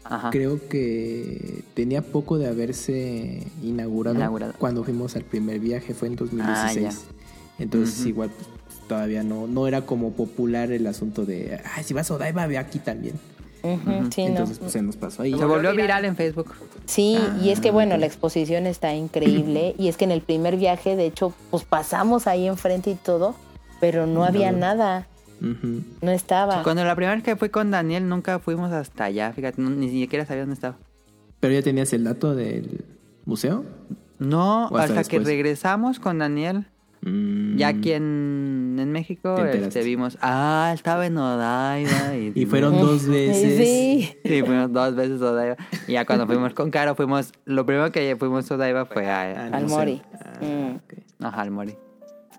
Ajá. 0.10 0.30
creo 0.32 0.60
que 0.68 1.64
tenía 1.76 2.02
poco 2.02 2.38
de 2.40 2.48
haberse 2.48 3.44
inaugurado, 3.62 4.16
Inaugurado. 4.18 4.54
cuando 4.58 4.84
fuimos 4.84 5.16
al 5.16 5.24
primer 5.24 5.60
viaje, 5.60 5.94
fue 5.94 6.08
en 6.08 6.16
2016. 6.16 6.88
Ah, 6.88 7.14
Entonces 7.60 8.06
igual 8.06 8.32
pues, 8.32 8.80
todavía 8.88 9.22
no, 9.24 9.46
no 9.48 9.68
era 9.68 9.86
como 9.86 10.12
popular 10.14 10.72
el 10.72 10.88
asunto 10.88 11.26
de, 11.26 11.60
ay, 11.76 11.84
si 11.84 11.94
vas 11.94 12.10
a 12.10 12.16
Odaiba, 12.16 12.48
ve 12.48 12.58
aquí 12.58 12.80
también. 12.80 13.16
ujú, 13.62 14.10
sí, 14.14 14.24
no. 14.24 14.30
Entonces 14.30 14.58
pues 14.60 14.72
se 14.72 14.82
nos 14.82 14.96
pasó 14.98 15.22
ahí. 15.24 15.38
Se 15.38 15.46
volvió 15.46 15.76
viral 15.76 16.06
en 16.06 16.16
Facebook. 16.16 16.54
Sí, 16.86 17.20
y 17.44 17.50
es 17.52 17.60
que 17.60 17.70
Ah, 17.70 17.74
bueno, 17.74 17.96
la 17.98 18.08
exposición 18.08 18.66
está 18.66 18.96
increíble 18.96 19.76
y 19.78 19.90
es 19.90 19.98
que 19.98 20.06
en 20.06 20.12
el 20.12 20.22
primer 20.22 20.58
viaje, 20.58 20.96
de 20.96 21.06
hecho, 21.06 21.34
pues 21.52 21.64
pasamos 21.66 22.26
ahí 22.26 22.48
enfrente 22.48 22.90
y 22.90 22.96
todo, 22.96 23.36
pero 23.80 24.08
no 24.08 24.24
había 24.24 24.52
No. 24.52 24.58
No 25.42 26.12
estaba. 26.12 26.64
Cuando 26.64 26.84
la 26.84 26.96
primera 26.96 27.16
vez 27.16 27.24
que 27.24 27.36
fui 27.36 27.50
con 27.50 27.72
Daniel 27.72 28.08
nunca 28.08 28.40
fuimos 28.40 28.72
hasta 28.72 29.06
allá, 29.06 29.32
fíjate, 29.34 29.62
no- 29.62 29.70
ni 29.70 29.90
siquiera 29.90 30.26
sabía 30.26 30.42
dónde 30.44 30.56
estaba. 30.56 30.78
Pero 31.40 31.54
ya 31.54 31.62
tenías 31.62 31.92
el 31.94 32.04
dato 32.04 32.36
del 32.36 32.84
museo. 33.26 33.64
No, 34.20 34.68
¿O 34.68 34.78
hasta 34.78 35.00
hasta, 35.00 35.10
que 35.12 35.20
regresamos 35.20 36.00
con 36.00 36.18
Daniel, 36.20 36.66
Mm. 37.02 37.56
ya 37.56 37.70
aquí 37.70 37.94
en, 37.94 38.76
en 38.78 38.92
México, 38.92 39.36
Te 39.36 39.58
este, 39.64 39.84
vimos, 39.84 40.18
ah, 40.22 40.72
estaba 40.76 41.06
en 41.06 41.18
Odaiba. 41.18 42.18
Y, 42.18 42.34
Y 42.36 42.46
fueron 42.46 42.78
dos 42.78 43.08
veces. 43.08 43.58
Sí, 43.58 44.14
Sí, 44.26 44.42
fuimos 44.44 44.74
dos 44.74 44.96
veces 44.96 45.22
a 45.22 45.32
Odaiba. 45.32 45.56
Y 45.88 45.94
ya 45.94 46.06
cuando 46.06 46.28
fuimos 46.28 46.54
con 46.54 46.70
Caro, 46.72 46.96
fuimos, 46.96 47.32
lo 47.46 47.66
primero 47.66 47.90
que 47.94 48.18
fuimos 48.18 48.52
a 48.52 48.56
Odaiba 48.56 48.86
fue 48.86 49.10
a, 49.10 49.46
Al 49.46 49.54
al. 49.54 49.68
Mori. 49.68 50.02
Ah, 50.14 50.40
Mm. 50.42 51.24
ajá, 51.26 51.42
al 51.42 51.52
Mori. 51.52 51.76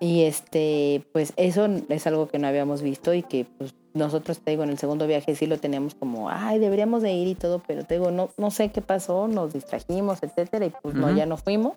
Y 0.01 0.23
este, 0.23 1.05
pues 1.13 1.35
eso 1.37 1.69
es 1.91 2.07
algo 2.07 2.27
que 2.29 2.39
no 2.39 2.49
habíamos 2.49 2.81
visto 2.81 3.13
y 3.13 3.23
que 3.23 3.47
pues 3.59 3.75
nosotros, 3.93 4.39
te 4.39 4.53
digo, 4.53 4.63
en 4.63 4.71
el 4.71 4.79
segundo 4.79 5.07
viaje 5.07 5.35
sí 5.35 5.47
lo 5.47 5.59
teníamos 5.59 5.95
como, 5.95 6.31
ay, 6.31 6.59
deberíamos 6.59 7.03
de 7.03 7.13
ir 7.13 7.29
y 7.29 7.35
todo, 7.35 7.61
pero 7.67 7.85
te 7.85 7.95
digo, 7.95 8.11
no, 8.11 8.31
no 8.39 8.51
sé 8.51 8.71
qué 8.71 8.81
pasó, 8.81 9.29
nos 9.29 9.53
distrajimos, 9.53 10.23
etcétera, 10.23 10.67
y 10.67 10.71
pues 10.71 10.95
no, 10.95 11.15
ya 11.15 11.27
no 11.27 11.37
fuimos. 11.37 11.75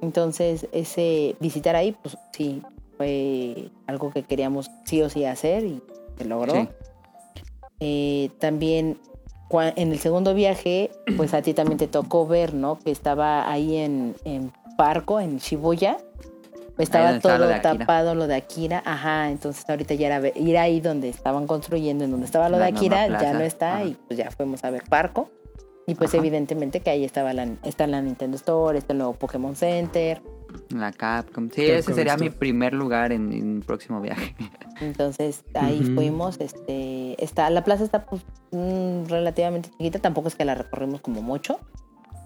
Entonces, 0.00 0.66
ese 0.72 1.36
visitar 1.38 1.76
ahí, 1.76 1.94
pues 2.02 2.16
sí, 2.32 2.62
fue 2.96 3.70
algo 3.86 4.10
que 4.10 4.22
queríamos 4.22 4.70
sí 4.84 5.02
o 5.02 5.10
sí 5.10 5.24
hacer 5.24 5.64
y 5.64 5.80
se 6.16 6.24
logró. 6.24 6.54
Sí. 6.54 6.68
Eh, 7.80 8.30
también 8.38 8.98
en 9.58 9.92
el 9.92 9.98
segundo 9.98 10.34
viaje, 10.34 10.90
pues 11.16 11.34
a 11.34 11.42
ti 11.42 11.54
también 11.54 11.78
te 11.78 11.88
tocó 11.88 12.26
ver, 12.26 12.54
¿no? 12.54 12.78
Que 12.78 12.90
estaba 12.90 13.50
ahí 13.50 13.76
en, 13.76 14.14
en 14.24 14.52
Parco, 14.76 15.20
en 15.20 15.38
Shibuya. 15.38 15.98
Estaba 16.82 17.18
todo 17.20 17.38
lo 17.38 17.60
tapado 17.60 18.14
lo 18.14 18.26
de 18.26 18.34
Akira. 18.36 18.82
Ajá, 18.84 19.30
entonces 19.30 19.64
ahorita 19.68 19.94
ya 19.94 20.06
era 20.06 20.28
ir 20.34 20.58
ahí 20.58 20.80
donde 20.80 21.08
estaban 21.08 21.46
construyendo, 21.46 22.04
en 22.04 22.10
donde 22.10 22.26
estaba 22.26 22.48
lo 22.48 22.58
La 22.58 22.66
de 22.66 22.72
Akira, 22.72 23.06
ya 23.08 23.32
no 23.32 23.40
está 23.40 23.76
Ajá. 23.76 23.84
y 23.84 23.96
pues 24.06 24.18
ya 24.18 24.30
fuimos 24.30 24.64
a 24.64 24.70
ver 24.70 24.84
Parco. 24.88 25.30
Y 25.86 25.94
pues 25.94 26.10
Ajá. 26.10 26.18
evidentemente 26.18 26.80
que 26.80 26.90
ahí 26.90 27.04
estaba 27.04 27.32
la, 27.32 27.48
está 27.64 27.86
la 27.86 28.00
Nintendo 28.00 28.36
Store, 28.36 28.78
está 28.78 28.92
el 28.92 28.98
nuevo 28.98 29.14
Pokémon 29.14 29.56
Center. 29.56 30.22
La 30.68 30.92
Capcom. 30.92 31.48
Sí, 31.48 31.62
Capcom 31.62 31.76
ese 31.78 31.94
sería 31.94 32.12
Store. 32.14 32.30
mi 32.30 32.36
primer 32.36 32.74
lugar 32.74 33.12
en, 33.12 33.32
en 33.32 33.48
un 33.56 33.60
próximo 33.60 34.00
viaje. 34.00 34.34
Entonces 34.80 35.44
ahí 35.54 35.82
fuimos, 35.94 36.40
este, 36.40 37.22
está, 37.22 37.50
la 37.50 37.64
plaza 37.64 37.84
está 37.84 38.04
pues 38.04 38.22
mm, 38.52 39.06
relativamente 39.08 39.70
chiquita, 39.70 39.98
tampoco 39.98 40.28
es 40.28 40.34
que 40.36 40.44
la 40.44 40.54
recorrimos 40.54 41.00
como 41.00 41.22
mucho, 41.22 41.58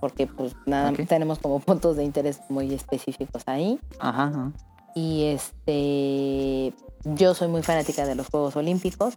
porque 0.04 0.26
pues 0.26 0.54
nada, 0.66 0.90
Ok. 0.90 1.08
tenemos 1.08 1.38
como 1.38 1.60
puntos 1.60 1.96
de 1.96 2.04
interés 2.04 2.40
muy 2.50 2.74
específicos 2.74 3.42
ahí. 3.46 3.80
Ajá, 3.98 4.24
ajá. 4.24 4.52
Y 4.94 5.24
este, 5.24 6.74
yo 7.04 7.32
soy 7.32 7.48
muy 7.48 7.62
fanática 7.62 8.04
de 8.04 8.14
los 8.14 8.28
Juegos 8.28 8.54
Olímpicos. 8.54 9.16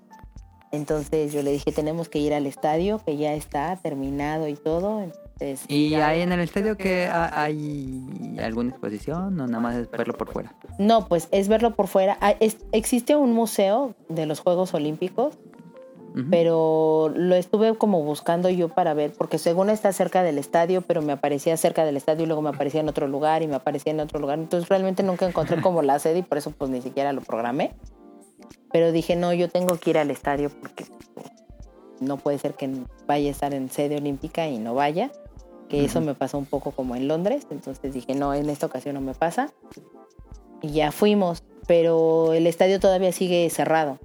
Entonces 0.72 1.34
yo 1.34 1.44
le 1.44 1.52
dije, 1.52 1.74
tenemos 1.74 2.08
que 2.08 2.20
ir 2.20 2.34
al 2.34 2.46
estadio, 2.46 3.02
que 3.06 3.18
ya 3.18 3.34
está 3.34 3.76
terminado 3.84 4.48
y 4.48 4.54
todo. 4.56 5.02
Entonces, 5.02 5.66
¿Y 5.68 5.90
ya- 5.90 6.08
ahí 6.08 6.22
en 6.22 6.32
el 6.32 6.40
estadio 6.40 6.78
que 6.78 7.08
hay 7.08 8.38
alguna 8.42 8.70
exposición 8.70 9.38
o 9.42 9.46
nada 9.48 9.60
más 9.60 9.76
es 9.76 9.92
verlo 9.92 10.14
por 10.14 10.32
fuera? 10.32 10.56
No, 10.80 11.10
pues 11.10 11.28
es 11.32 11.50
verlo 11.50 11.76
por 11.76 11.88
fuera. 11.88 12.18
Ah, 12.22 12.34
existe 12.72 13.18
un 13.18 13.34
museo 13.34 13.94
de 14.08 14.26
los 14.26 14.40
Juegos 14.40 14.74
Olímpicos, 14.74 15.38
Pero 16.32 17.12
lo 17.16 17.36
estuve 17.36 17.76
como 17.76 18.02
buscando 18.02 18.50
yo 18.50 18.70
para 18.70 18.94
ver, 18.94 19.14
porque 19.18 19.38
según 19.38 19.70
está 19.70 19.92
cerca 19.94 20.24
del 20.24 20.38
estadio, 20.38 20.82
pero 20.82 21.02
me 21.02 21.14
aparecía 21.14 21.56
cerca 21.58 21.86
del 21.86 21.96
estadio 21.96 22.24
y 22.24 22.26
luego 22.26 22.42
me 22.42 22.50
aparecía 22.50 22.82
en 22.82 22.90
otro 22.90 23.08
lugar 23.08 23.44
y 23.44 23.48
me 23.48 23.56
aparecía 23.56 23.92
en 23.92 24.00
otro 24.00 24.20
lugar. 24.20 24.40
Entonces 24.40 24.68
realmente 24.68 25.04
nunca 25.04 25.28
encontré 25.28 25.62
como 25.62 25.82
la 25.82 26.00
sede 26.00 26.20
y 26.20 26.24
por 26.24 26.40
eso 26.40 26.52
pues 26.52 26.72
ni 26.72 26.82
siquiera 26.82 27.14
lo 27.14 27.22
programé. 27.22 27.76
Pero 28.72 28.92
dije, 28.92 29.16
no, 29.16 29.34
yo 29.34 29.50
tengo 29.50 29.78
que 29.78 29.92
ir 29.92 29.98
al 29.98 30.10
estadio 30.12 30.50
porque 30.50 30.86
no 32.00 32.18
puede 32.18 32.38
ser 32.38 32.54
que 32.56 32.70
vaya 33.06 33.28
a 33.28 33.32
estar 33.32 33.54
en 33.54 33.70
sede 33.70 33.98
olímpica 33.98 34.48
y 34.48 34.58
no 34.58 34.74
vaya. 34.74 35.12
Que 35.70 35.84
eso 35.84 36.00
me 36.00 36.16
pasó 36.16 36.38
un 36.38 36.46
poco 36.46 36.72
como 36.72 36.96
en 36.96 37.08
Londres. 37.08 37.46
Entonces 37.52 37.94
dije, 37.94 38.16
no, 38.16 38.34
en 38.34 38.50
esta 38.50 38.66
ocasión 38.66 38.96
no 38.96 39.02
me 39.02 39.14
pasa. 39.14 39.52
Y 40.62 40.72
ya 40.72 40.92
fuimos, 40.92 41.44
pero 41.68 42.34
el 42.34 42.48
estadio 42.48 42.80
todavía 42.80 43.12
sigue 43.12 43.50
cerrado. 43.50 44.00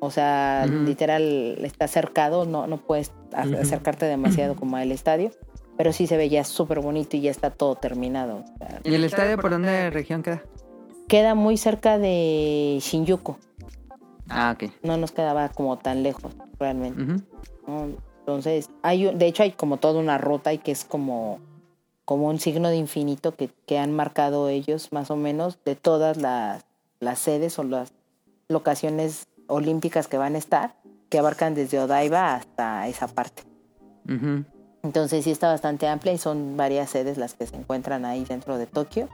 O 0.00 0.10
sea, 0.10 0.66
literal 0.66 1.56
está 1.64 1.88
cercado, 1.88 2.44
no, 2.44 2.66
no 2.66 2.76
puedes 2.78 3.12
acercarte 3.32 4.04
demasiado 4.06 4.54
como 4.56 4.76
al 4.76 4.92
estadio, 4.92 5.30
pero 5.78 5.92
sí 5.92 6.06
se 6.06 6.16
ve 6.16 6.28
ya 6.28 6.44
súper 6.44 6.80
bonito 6.80 7.16
y 7.16 7.22
ya 7.22 7.30
está 7.30 7.50
todo 7.50 7.76
terminado. 7.76 8.44
O 8.54 8.58
sea, 8.58 8.80
¿Y 8.84 8.94
el 8.94 9.04
estadio 9.04 9.38
por 9.38 9.50
dónde 9.52 9.90
región 9.90 10.22
queda? 10.22 10.42
queda 11.08 11.34
muy 11.34 11.56
cerca 11.56 11.98
de 11.98 12.78
Shinjuku, 12.80 13.36
Ah, 14.28 14.54
ok. 14.56 14.70
no 14.82 14.96
nos 14.96 15.12
quedaba 15.12 15.48
como 15.50 15.78
tan 15.78 16.02
lejos 16.02 16.32
realmente. 16.58 17.22
Entonces, 18.20 18.68
hay, 18.82 19.06
un- 19.06 19.18
de 19.18 19.26
hecho 19.26 19.42
hay 19.44 19.52
como 19.52 19.76
toda 19.78 20.00
una 20.00 20.18
ruta 20.18 20.52
y 20.52 20.58
que 20.58 20.72
es 20.72 20.84
como, 20.84 21.38
como 22.04 22.28
un 22.28 22.40
signo 22.40 22.68
de 22.68 22.76
infinito 22.76 23.34
que, 23.34 23.50
que 23.66 23.78
han 23.78 23.92
marcado 23.92 24.48
ellos 24.48 24.92
más 24.92 25.10
o 25.10 25.16
menos 25.16 25.58
de 25.64 25.76
todas 25.76 26.16
las, 26.16 26.64
las 27.00 27.18
sedes 27.20 27.58
o 27.58 27.62
las 27.64 27.92
locaciones 28.48 29.26
olímpicas 29.46 30.08
que 30.08 30.18
van 30.18 30.34
a 30.34 30.38
estar, 30.38 30.76
que 31.08 31.18
abarcan 31.18 31.54
desde 31.54 31.78
Odaiba 31.78 32.34
hasta 32.34 32.86
esa 32.88 33.08
parte. 33.08 33.42
Entonces 34.82 35.24
sí 35.24 35.30
está 35.30 35.48
bastante 35.48 35.88
amplia 35.88 36.12
y 36.12 36.18
son 36.18 36.56
varias 36.56 36.90
sedes 36.90 37.18
las 37.18 37.34
que 37.34 37.46
se 37.46 37.56
encuentran 37.56 38.04
ahí 38.04 38.24
dentro 38.24 38.56
de 38.58 38.66
Tokio, 38.66 39.08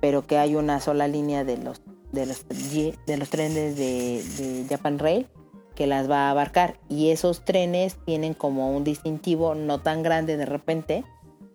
pero 0.00 0.26
que 0.26 0.38
hay 0.38 0.56
una 0.56 0.80
sola 0.80 1.06
línea 1.06 1.44
de 1.44 1.58
los 1.58 1.80
de 2.12 2.26
los, 2.26 2.46
de 2.48 3.16
los 3.16 3.30
trenes 3.30 3.76
de, 3.76 4.22
de 4.38 4.66
Japan 4.68 4.98
Rail 4.98 5.26
que 5.76 5.86
las 5.86 6.10
va 6.10 6.26
a 6.26 6.30
abarcar 6.30 6.78
y 6.88 7.10
esos 7.10 7.44
trenes 7.44 7.96
tienen 8.04 8.34
como 8.34 8.74
un 8.74 8.82
distintivo 8.82 9.54
no 9.54 9.80
tan 9.80 10.02
grande 10.02 10.36
de 10.36 10.46
repente, 10.46 11.04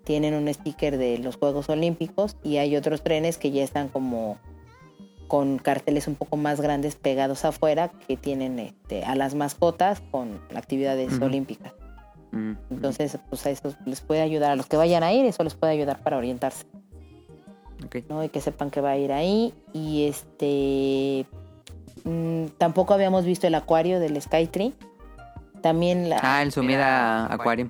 tienen 0.05 0.35
un 0.35 0.53
sticker 0.53 0.97
de 0.97 1.17
los 1.17 1.35
Juegos 1.37 1.69
Olímpicos 1.69 2.37
y 2.43 2.57
hay 2.57 2.77
otros 2.77 3.03
trenes 3.03 3.37
que 3.37 3.51
ya 3.51 3.63
están 3.63 3.89
como 3.89 4.37
con 5.31 5.59
carteles 5.59 6.09
un 6.09 6.15
poco 6.15 6.35
más 6.35 6.59
grandes 6.59 6.95
pegados 6.95 7.45
afuera 7.45 7.89
que 8.05 8.17
tienen 8.17 8.59
este, 8.59 9.05
a 9.05 9.15
las 9.15 9.33
mascotas 9.33 10.01
con 10.11 10.41
actividades 10.53 11.21
olímpicas. 11.21 11.71
Mm. 12.31 12.55
Entonces, 12.69 13.17
pues 13.29 13.45
a 13.45 13.49
eso 13.49 13.73
les 13.85 14.01
puede 14.01 14.19
ayudar, 14.19 14.51
a 14.51 14.55
los 14.57 14.65
que 14.65 14.75
vayan 14.75 15.03
a 15.03 15.13
ir, 15.13 15.25
eso 15.25 15.41
les 15.45 15.53
puede 15.53 15.71
ayudar 15.71 16.03
para 16.03 16.17
orientarse, 16.17 16.65
Ok. 17.85 17.95
¿no? 18.09 18.21
Y 18.25 18.27
que 18.27 18.41
sepan 18.41 18.71
que 18.71 18.81
va 18.81 18.89
a 18.89 18.97
ir 18.97 19.13
ahí. 19.13 19.53
Y 19.71 20.03
este, 20.03 21.25
mm, 22.03 22.47
tampoco 22.57 22.93
habíamos 22.93 23.23
visto 23.23 23.47
el 23.47 23.55
acuario 23.55 24.01
del 24.01 24.21
Skytree. 24.21 24.73
También 25.61 26.09
la, 26.09 26.19
Ah, 26.21 26.43
el 26.43 26.51
Sumida 26.51 27.33
Aquarium. 27.33 27.69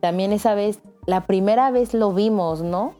También 0.00 0.32
esa 0.32 0.54
vez, 0.54 0.78
la 1.06 1.26
primera 1.26 1.72
vez 1.72 1.92
lo 1.92 2.12
vimos, 2.12 2.62
¿no? 2.62 2.94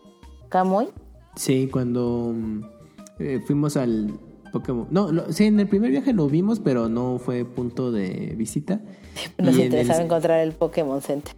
Camoy. 0.49 0.89
Sí, 1.37 1.69
cuando 1.71 2.33
mm, 2.35 2.74
eh, 3.19 3.41
fuimos 3.47 3.77
al 3.77 4.19
Pokémon. 4.53 4.87
No, 4.91 5.11
lo- 5.13 5.33
sí, 5.33 5.45
en 5.45 5.59
el 5.61 5.69
primer 5.69 5.91
viaje 5.91 6.13
lo 6.13 6.29
vimos, 6.29 6.61
pero 6.61 6.89
no 6.89 7.19
fue 7.19 7.45
punto 7.45 7.91
de 7.93 8.35
visita. 8.37 8.81
Nos 9.39 9.57
Y 9.57 9.61
en 9.61 9.65
interesaba 9.67 9.99
el- 10.01 10.05
encontrar 10.07 10.41
el 10.41 10.53
Pokémon 10.53 11.01
Center. 11.03 11.35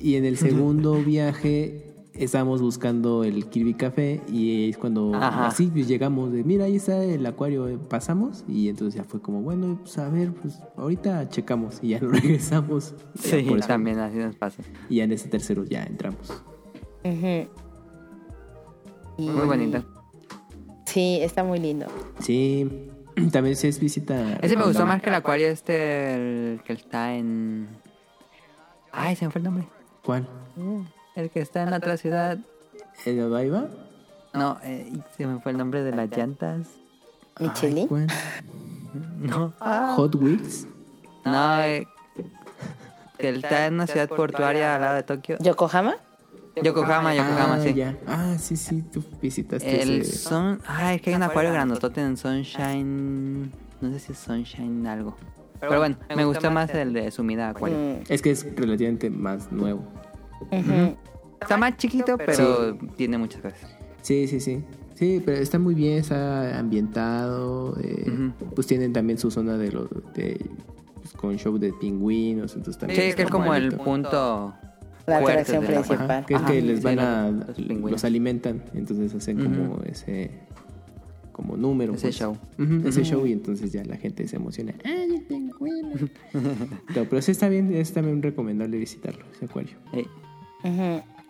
Y 0.00 0.16
en 0.16 0.24
el 0.24 0.36
segundo 0.36 0.94
viaje 0.94 1.94
estábamos 2.14 2.60
buscando 2.60 3.24
el 3.24 3.46
Kirby 3.46 3.72
Café 3.74 4.20
y 4.30 4.68
es 4.68 4.76
cuando 4.76 5.14
Ajá. 5.14 5.46
así 5.46 5.68
pues, 5.68 5.86
llegamos 5.88 6.30
de, 6.32 6.44
mira, 6.44 6.64
ahí 6.66 6.76
está 6.76 7.02
el 7.02 7.24
acuario, 7.24 7.68
eh, 7.68 7.78
pasamos 7.88 8.44
y 8.48 8.68
entonces 8.68 8.96
ya 9.00 9.04
fue 9.04 9.22
como, 9.22 9.40
bueno, 9.42 9.78
pues 9.80 9.96
a 9.98 10.10
ver, 10.10 10.34
pues 10.34 10.58
ahorita 10.76 11.28
checamos 11.30 11.78
y 11.82 11.90
ya 11.90 12.00
lo 12.00 12.08
regresamos. 12.10 12.94
Sí, 13.14 13.42
por 13.48 13.58
eso. 13.60 13.68
también 13.68 13.98
así 14.00 14.18
nos 14.18 14.34
pasa. 14.36 14.62
Y 14.90 14.96
ya 14.96 15.04
en 15.04 15.12
ese 15.12 15.28
tercero 15.28 15.64
ya 15.64 15.84
entramos. 15.84 16.42
Y- 19.16 19.28
Muy 19.30 19.46
bonito. 19.46 19.84
Sí, 20.92 21.18
está 21.22 21.42
muy 21.42 21.58
lindo. 21.58 21.86
Sí, 22.20 22.90
también 23.32 23.56
si 23.56 23.68
es 23.68 23.80
visita. 23.80 24.38
Ese 24.42 24.56
me 24.58 24.64
gustó 24.64 24.84
más 24.84 25.00
que 25.00 25.08
el 25.08 25.14
acuario 25.14 25.48
este, 25.48 26.14
el 26.14 26.62
que 26.62 26.74
está 26.74 27.14
en... 27.14 27.68
Ay, 28.92 29.16
se 29.16 29.24
me 29.24 29.30
fue 29.30 29.38
el 29.38 29.44
nombre. 29.44 29.66
¿Cuál? 30.04 30.28
El 31.16 31.30
que 31.30 31.40
está 31.40 31.62
en 31.62 31.70
la 31.70 31.78
otra 31.78 31.96
ciudad. 31.96 32.38
¿El 33.06 33.16
de 33.16 33.24
Odaiba? 33.24 33.68
No, 34.34 34.58
eh, 34.64 34.92
se 35.16 35.26
me 35.26 35.40
fue 35.40 35.52
el 35.52 35.58
nombre 35.58 35.82
de 35.82 35.92
las 35.92 36.10
llantas. 36.10 36.68
Michelin. 37.40 37.88
No. 39.18 39.54
Hot 39.96 40.14
Wheels. 40.16 40.66
No, 41.24 41.62
eh, 41.62 41.86
que 43.16 43.30
está 43.30 43.66
en 43.66 43.74
una 43.74 43.86
ciudad 43.86 44.06
portuaria 44.06 44.74
al 44.74 44.82
lado 44.82 44.96
de 44.96 45.02
Tokio. 45.02 45.38
Yokohama. 45.40 45.96
Yokohama, 46.62 47.14
Yokohama, 47.14 47.54
ah, 47.54 47.60
sí. 47.62 47.74
ya. 47.74 47.96
Ah, 48.06 48.36
sí, 48.38 48.56
sí, 48.56 48.82
tú 48.82 49.02
visitaste 49.20 49.82
El 49.82 50.02
ese. 50.02 50.16
son... 50.18 50.60
Ay, 50.66 50.96
es 50.96 51.02
que 51.02 51.10
hay 51.10 51.16
un 51.16 51.22
acuario 51.22 51.52
grandotote 51.52 52.00
en 52.02 52.16
Sunshine... 52.16 53.50
No 53.80 53.90
sé 53.90 53.98
si 53.98 54.12
es 54.12 54.18
Sunshine 54.18 54.86
algo. 54.86 55.16
Pero 55.60 55.78
bueno, 55.78 55.96
me 56.14 56.24
gustó 56.24 56.50
más 56.50 56.70
el 56.74 56.92
de 56.92 57.10
Sumida 57.10 57.48
Aquario. 57.50 57.76
Mm, 57.78 58.02
Es 58.08 58.20
que 58.20 58.30
es 58.32 58.46
relativamente 58.56 59.10
más 59.10 59.50
nuevo. 59.52 59.82
Está 61.40 61.56
más 61.56 61.76
chiquito, 61.76 62.16
pero 62.18 62.76
tiene 62.96 63.18
muchas 63.18 63.40
cosas. 63.42 63.76
Sí, 64.02 64.26
sí, 64.28 64.40
sí. 64.40 64.62
Sí, 64.94 65.22
pero 65.24 65.38
está 65.38 65.58
muy 65.58 65.74
bien, 65.74 65.98
está 65.98 66.58
ambientado. 66.58 67.76
eh. 67.80 68.30
Pues 68.54 68.66
tienen 68.66 68.92
también 68.92 69.18
su 69.18 69.30
zona 69.30 69.56
de 69.56 69.72
los 69.72 69.88
de 70.14 70.38
pues, 71.00 71.12
con 71.14 71.36
show 71.38 71.58
de 71.58 71.72
pingüinos, 71.72 72.54
entonces 72.54 72.78
también. 72.78 73.00
Sí, 73.10 73.16
que 73.16 73.22
es 73.22 73.30
como 73.30 73.54
el 73.54 73.72
punto 73.76 74.54
La 75.06 75.18
atracción 75.18 75.64
principal. 75.64 76.10
Ajá, 76.10 76.26
que 76.26 76.34
es 76.34 76.40
Ajá, 76.40 76.52
que 76.52 76.62
les 76.62 76.82
van 76.82 76.96
los- 76.96 77.04
a 77.58 77.90
los 77.90 78.04
alimentan, 78.04 78.62
entonces 78.74 79.14
hacen 79.14 79.42
como 79.42 79.82
ese 79.84 80.30
como 81.32 81.56
número. 81.56 81.94
Ese 81.94 82.02
pues. 82.08 82.16
show. 82.16 82.36
Ese 82.84 83.02
show 83.04 83.26
y 83.26 83.32
entonces 83.32 83.72
ya 83.72 83.84
la 83.84 83.96
gente 83.96 84.28
se 84.28 84.36
emociona. 84.36 84.74
¡Ay, 84.84 85.14
el 85.16 85.22
pingüino! 85.22 85.88
No, 86.34 87.04
pero 87.08 87.22
sí 87.22 87.30
está 87.32 87.48
bien, 87.48 87.74
es 87.74 87.92
también 87.92 88.22
recomendable 88.22 88.76
visitarlo, 88.78 89.24
ese 89.34 89.46
acuario. 89.46 89.76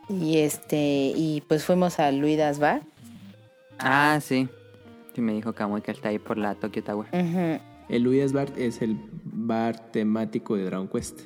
Y 0.09 0.39
este, 0.39 1.13
y 1.17 1.43
pues 1.49 1.65
fuimos 1.65 1.99
a 1.99 2.11
Luidas 2.13 2.59
Bar. 2.59 2.83
Ah, 3.79 4.19
sí. 4.21 4.49
Sí, 5.15 5.21
me 5.21 5.33
dijo 5.33 5.53
Kamui 5.55 5.81
que 5.83 5.91
está 5.93 6.09
ahí 6.09 6.19
por 6.19 6.37
la 6.39 6.55
Tokyo 6.57 6.83
Tower. 6.83 7.07
El 7.89 8.03
Luis 8.03 8.33
Bar 8.33 8.49
es 8.57 8.83
el 8.83 8.97
bar 9.25 9.91
temático 9.93 10.57
de 10.57 10.65
Dragon 10.65 10.89
Quest. 10.89 11.21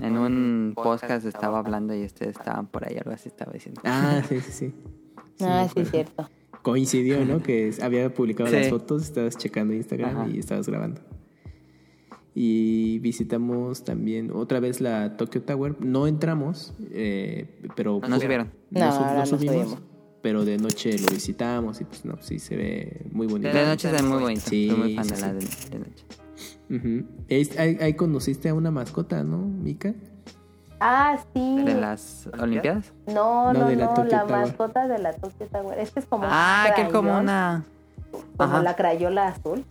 En 0.00 0.16
un 0.18 0.72
podcast 0.74 1.24
estaba 1.26 1.58
hablando 1.60 1.94
y 1.94 2.04
ustedes 2.04 2.36
estaban 2.36 2.66
por 2.66 2.86
ahí, 2.88 2.96
algo 2.96 3.12
así 3.12 3.28
estaba 3.28 3.52
diciendo. 3.52 3.80
Ah, 3.84 4.22
sí, 4.28 4.40
sí, 4.40 4.52
sí. 4.52 4.74
Ah, 5.40 5.66
sí, 5.74 5.84
cierto. 5.84 6.28
Coincidió, 6.62 7.24
¿no? 7.24 7.42
Que 7.42 7.72
había 7.82 8.12
publicado 8.14 8.48
Sí. 8.50 8.56
las 8.56 8.68
fotos, 8.70 9.02
estabas 9.02 9.36
checando 9.36 9.74
Instagram 9.74 10.16
Ajá. 10.16 10.28
y 10.28 10.38
estabas 10.38 10.68
grabando. 10.68 11.00
Y 12.34 12.98
visitamos 13.00 13.84
también 13.84 14.30
otra 14.32 14.60
vez 14.60 14.80
la 14.80 15.16
Tokyo 15.16 15.42
Tower. 15.42 15.76
No 15.80 16.06
entramos, 16.06 16.74
eh, 16.90 17.60
pero... 17.76 18.00
No 18.08 18.18
subieron. 18.20 18.50
No, 18.70 18.80
No, 18.80 18.92
sub- 18.92 19.00
no 19.02 19.12
no, 19.12 19.18
no 19.18 19.26
subimos, 19.26 19.54
subimos. 19.56 19.78
pero 20.22 20.44
de 20.44 20.58
noche 20.58 20.98
lo 20.98 21.08
visitamos 21.08 21.80
y 21.80 21.84
pues 21.84 22.04
no, 22.04 22.16
sí 22.20 22.38
se 22.38 22.56
ve 22.56 23.06
muy 23.12 23.26
bonito. 23.26 23.52
De 23.56 23.64
noche 23.66 23.88
se 23.90 23.94
ve 23.96 24.02
muy 24.02 24.20
bonito. 24.22 24.42
Sí, 24.48 24.68
Soy 24.68 24.78
muy 24.78 24.94
fan 24.96 25.04
sí, 25.04 25.14
de 25.14 25.20
la 25.20 25.26
de 25.28 25.34
noche. 25.78 26.04
Ahí, 26.70 27.50
ahí- 27.58 27.78
ahí 27.80 27.94
conociste 27.94 28.48
a 28.48 28.54
una 28.54 28.70
mascota, 28.70 29.22
¿no, 29.22 29.38
Mika? 29.38 29.92
Ah, 30.80 31.16
sí. 31.32 31.62
¿De 31.64 31.74
las 31.74 32.28
Olimpiadas? 32.38 32.92
No, 33.06 33.52
No, 33.52 33.60
no, 33.60 33.66
de 33.68 33.76
la 33.76 33.86
no, 33.86 34.26
mascota 34.26 34.86
de 34.88 34.98
la 34.98 35.12
Tokyo 35.12 35.46
Tower. 35.46 35.78
Este 35.78 36.00
es 36.00 36.06
como 36.06 36.24
Ah, 36.28 36.72
que 36.74 36.82
es 36.82 36.88
como 36.88 37.02
crayón, 37.10 37.22
una... 37.22 37.64
como 38.36 38.52
Ajá. 38.54 38.62
la 38.62 38.76
crayola 38.76 39.28
azul 39.28 39.64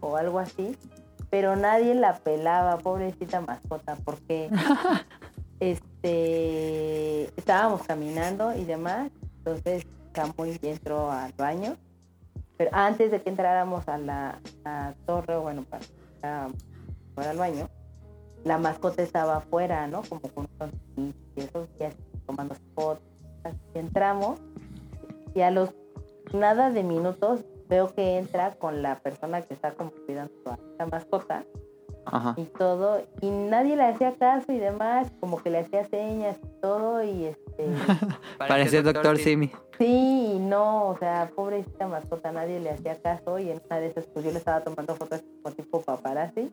o 0.00 0.16
algo 0.16 0.38
así, 0.40 0.76
pero 1.30 1.56
nadie 1.56 1.94
la 1.94 2.16
pelaba, 2.16 2.78
pobrecita 2.78 3.40
mascota, 3.40 3.96
porque 4.04 4.50
este 5.60 7.24
estábamos 7.38 7.82
caminando 7.82 8.54
y 8.56 8.64
demás, 8.64 9.10
entonces 9.38 9.86
Camuy 10.12 10.58
entró 10.62 11.10
al 11.10 11.32
baño, 11.36 11.76
pero 12.58 12.70
antes 12.72 13.10
de 13.10 13.22
que 13.22 13.30
entráramos 13.30 13.88
a 13.88 13.96
la 13.96 14.40
a 14.64 14.92
torre, 15.06 15.38
bueno, 15.38 15.64
para, 15.64 16.48
para 17.14 17.30
al 17.30 17.38
baño, 17.38 17.68
la 18.44 18.58
mascota 18.58 19.02
estaba 19.02 19.36
afuera, 19.36 19.86
¿no? 19.86 20.02
Como 20.02 20.22
con 20.22 20.48
y 20.96 21.14
esos 21.40 21.72
días 21.78 21.94
tomando 22.26 22.56
fotos. 22.74 23.02
Entramos 23.74 24.40
y 25.34 25.40
a 25.40 25.50
los 25.50 25.70
nada 26.32 26.70
de 26.70 26.82
minutos 26.82 27.44
veo 27.68 27.94
que 27.94 28.18
entra 28.18 28.54
con 28.56 28.82
la 28.82 28.96
persona 28.96 29.42
que 29.42 29.54
está 29.54 29.72
como 29.72 29.92
cuidando 30.06 30.32
a 30.46 30.58
la 30.78 30.86
mascota 30.86 31.44
Ajá. 32.10 32.34
y 32.36 32.44
todo, 32.44 33.02
y 33.20 33.30
nadie 33.30 33.76
le 33.76 33.84
hacía 33.84 34.14
caso 34.14 34.52
y 34.52 34.58
demás, 34.58 35.10
como 35.20 35.42
que 35.42 35.50
le 35.50 35.58
hacía 35.58 35.84
señas 35.88 36.36
y 36.42 36.60
todo, 36.60 37.02
y 37.02 37.26
este, 37.26 37.66
Parece 38.38 38.82
Doctor 38.82 39.18
Simi. 39.18 39.50
sí, 39.78 40.32
y 40.34 40.38
no, 40.38 40.88
o 40.88 40.98
sea, 40.98 41.30
pobrecita 41.34 41.86
mascota, 41.88 42.32
nadie 42.32 42.60
le 42.60 42.70
hacía 42.70 43.00
caso, 43.00 43.38
y 43.38 43.50
en 43.50 43.60
una 43.68 43.80
de 43.80 43.86
esas, 43.88 44.06
pues 44.06 44.24
yo 44.24 44.32
le 44.32 44.38
estaba 44.38 44.62
tomando 44.62 44.94
fotos 44.96 45.22
como 45.42 45.54
tipo 45.54 45.80
paparazzi, 45.82 46.50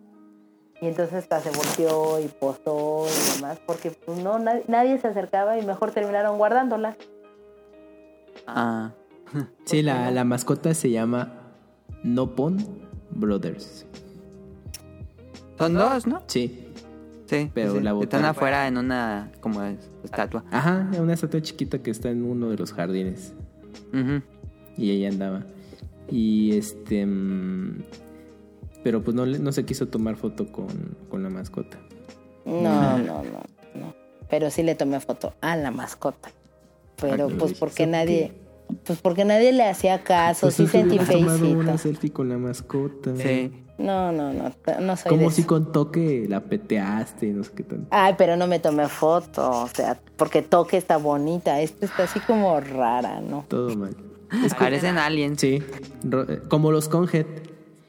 y 0.81 0.87
entonces 0.87 1.15
hasta 1.15 1.39
se 1.39 1.51
volteó 1.51 2.19
y 2.19 2.27
posó 2.27 3.05
y 3.07 3.35
demás, 3.35 3.59
porque 3.65 3.91
pues 3.91 4.17
no, 4.17 4.39
nadie, 4.39 4.63
nadie 4.67 4.97
se 4.99 5.07
acercaba 5.07 5.57
y 5.57 5.65
mejor 5.65 5.91
terminaron 5.91 6.37
guardándola. 6.37 6.97
Ah. 8.45 8.91
Sí, 9.65 9.81
la, 9.81 10.11
la 10.11 10.23
mascota 10.23 10.73
se 10.73 10.91
llama 10.91 11.33
Nopon 12.03 12.57
Brothers. 13.11 13.85
Son 15.57 15.73
dos, 15.73 16.05
¿no? 16.07 16.21
Sí. 16.27 16.61
Sí. 17.27 17.49
Pero 17.53 17.73
sí, 17.73 17.79
la 17.81 17.97
Están 17.99 18.25
afuera 18.25 18.67
en 18.67 18.77
una 18.77 19.31
como 19.39 19.63
es- 19.63 19.89
estatua. 20.03 20.43
Ajá, 20.51 20.89
una 20.99 21.13
estatua 21.13 21.41
chiquita 21.41 21.79
que 21.79 21.89
está 21.91 22.09
en 22.09 22.23
uno 22.23 22.49
de 22.49 22.57
los 22.57 22.71
jardines. 22.73 23.33
Ujú. 23.93 24.21
Y 24.77 24.91
ella 24.91 25.09
andaba. 25.09 25.43
Y 26.11 26.55
este. 26.57 27.05
mm, 27.05 27.81
Pero 28.83 29.01
pues 29.03 29.15
no, 29.15 29.25
le- 29.25 29.39
no 29.39 29.51
se 29.51 29.65
quiso 29.65 29.87
tomar 29.87 30.15
foto 30.15 30.51
con, 30.51 30.67
con 31.09 31.23
la 31.23 31.29
mascota. 31.31 31.79
No, 32.45 32.97
no, 32.99 33.23
no, 33.23 33.23
no. 33.73 33.95
Pero 34.29 34.51
sí 34.51 34.61
le 34.61 34.75
tomé 34.75 34.99
foto 34.99 35.33
a 35.41 35.55
la 35.55 35.71
mascota. 35.71 36.29
Pero 37.01 37.25
Ah, 37.27 37.35
pues 37.39 37.51
¿eso 37.53 37.59
porque 37.59 37.75
qué? 37.85 37.87
nadie, 37.87 38.31
pues 38.83 38.99
porque 39.01 39.25
nadie 39.25 39.51
le 39.53 39.63
hacía 39.67 40.03
caso, 40.03 40.41
Pues 40.41 40.53
sí 40.55 40.67
sentí 40.67 40.99
feicito. 40.99 41.57
una 41.57 41.77
selfie 41.79 42.11
con 42.11 42.29
la 42.29 42.37
mascota. 42.37 43.15
Sí. 43.15 43.51
No, 43.77 44.11
no, 44.11 44.31
no, 44.31 44.51
no 44.79 44.95
soy 44.95 45.09
Como 45.09 45.29
si 45.31 45.43
con 45.43 45.71
toque 45.73 46.25
la 46.29 46.39
peteaste 46.39 47.27
y 47.27 47.31
no 47.31 47.43
sé 47.43 47.51
qué 47.55 47.63
tanto. 47.63 47.87
Ay, 47.91 48.15
pero 48.17 48.37
no 48.37 48.47
me 48.47 48.59
tomé 48.59 48.87
foto, 48.87 49.49
o 49.63 49.67
sea, 49.67 49.99
porque 50.15 50.41
toque 50.41 50.77
está 50.77 50.95
bonita, 50.97 51.59
esto 51.59 51.85
está 51.85 52.03
así 52.03 52.19
como 52.21 52.57
rara, 52.61 53.19
¿no? 53.19 53.43
Todo 53.49 53.75
mal. 53.75 53.95
Parecen 54.59 54.97
aliens. 54.97 55.41
Sí, 55.41 55.61
eh, 56.11 56.39
como 56.49 56.71
los 56.71 56.87
Conhead. 56.87 57.25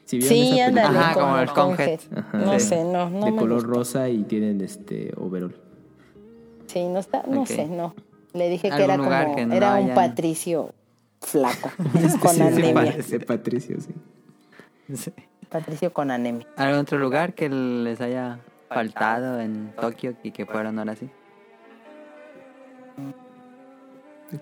Si 0.05 0.21
Sí, 0.21 0.59
ándale, 0.59 0.97
Ajá, 0.97 1.13
como 1.13 1.53
Conhead. 1.53 1.99
Ajá. 2.15 2.37
No 2.37 2.51
De- 2.51 2.59
sé, 2.59 2.83
no, 2.83 3.09
no 3.09 3.25
de 3.25 3.31
me 3.31 3.37
color 3.37 3.63
gustó. 3.63 3.69
rosa 3.73 4.09
y 4.09 4.23
tienen 4.23 4.59
este 4.61 5.11
overall. 5.17 5.55
Sí, 6.67 6.83
no 6.83 6.99
está, 6.99 7.23
no 7.27 7.45
sé, 7.45 7.65
no. 7.67 7.95
Le 8.33 8.49
dije 8.49 8.67
que 8.69 8.73
¿Algún 8.75 9.05
era 9.07 9.23
como, 9.25 9.35
que 9.37 9.45
no 9.45 9.53
era 9.55 9.75
un 9.75 9.93
patricio 9.93 10.73
flaco, 11.21 11.71
con 12.21 12.31
sí 12.33 12.37
se 12.37 12.43
anemia. 12.43 12.73
parece 12.73 13.19
Patricio, 13.21 13.77
sí. 13.81 13.93
Sí. 14.95 15.11
Patricio 15.49 15.93
con 15.93 16.11
anemia. 16.11 16.45
¿Algún 16.57 16.79
otro 16.79 16.97
lugar 16.97 17.33
que 17.33 17.49
les 17.49 18.01
haya 18.01 18.39
faltado 18.69 19.39
en 19.39 19.71
Tokio 19.79 20.13
y 20.23 20.31
que 20.31 20.45
fueron 20.45 20.77
ahora 20.79 20.95
sí? 20.95 21.09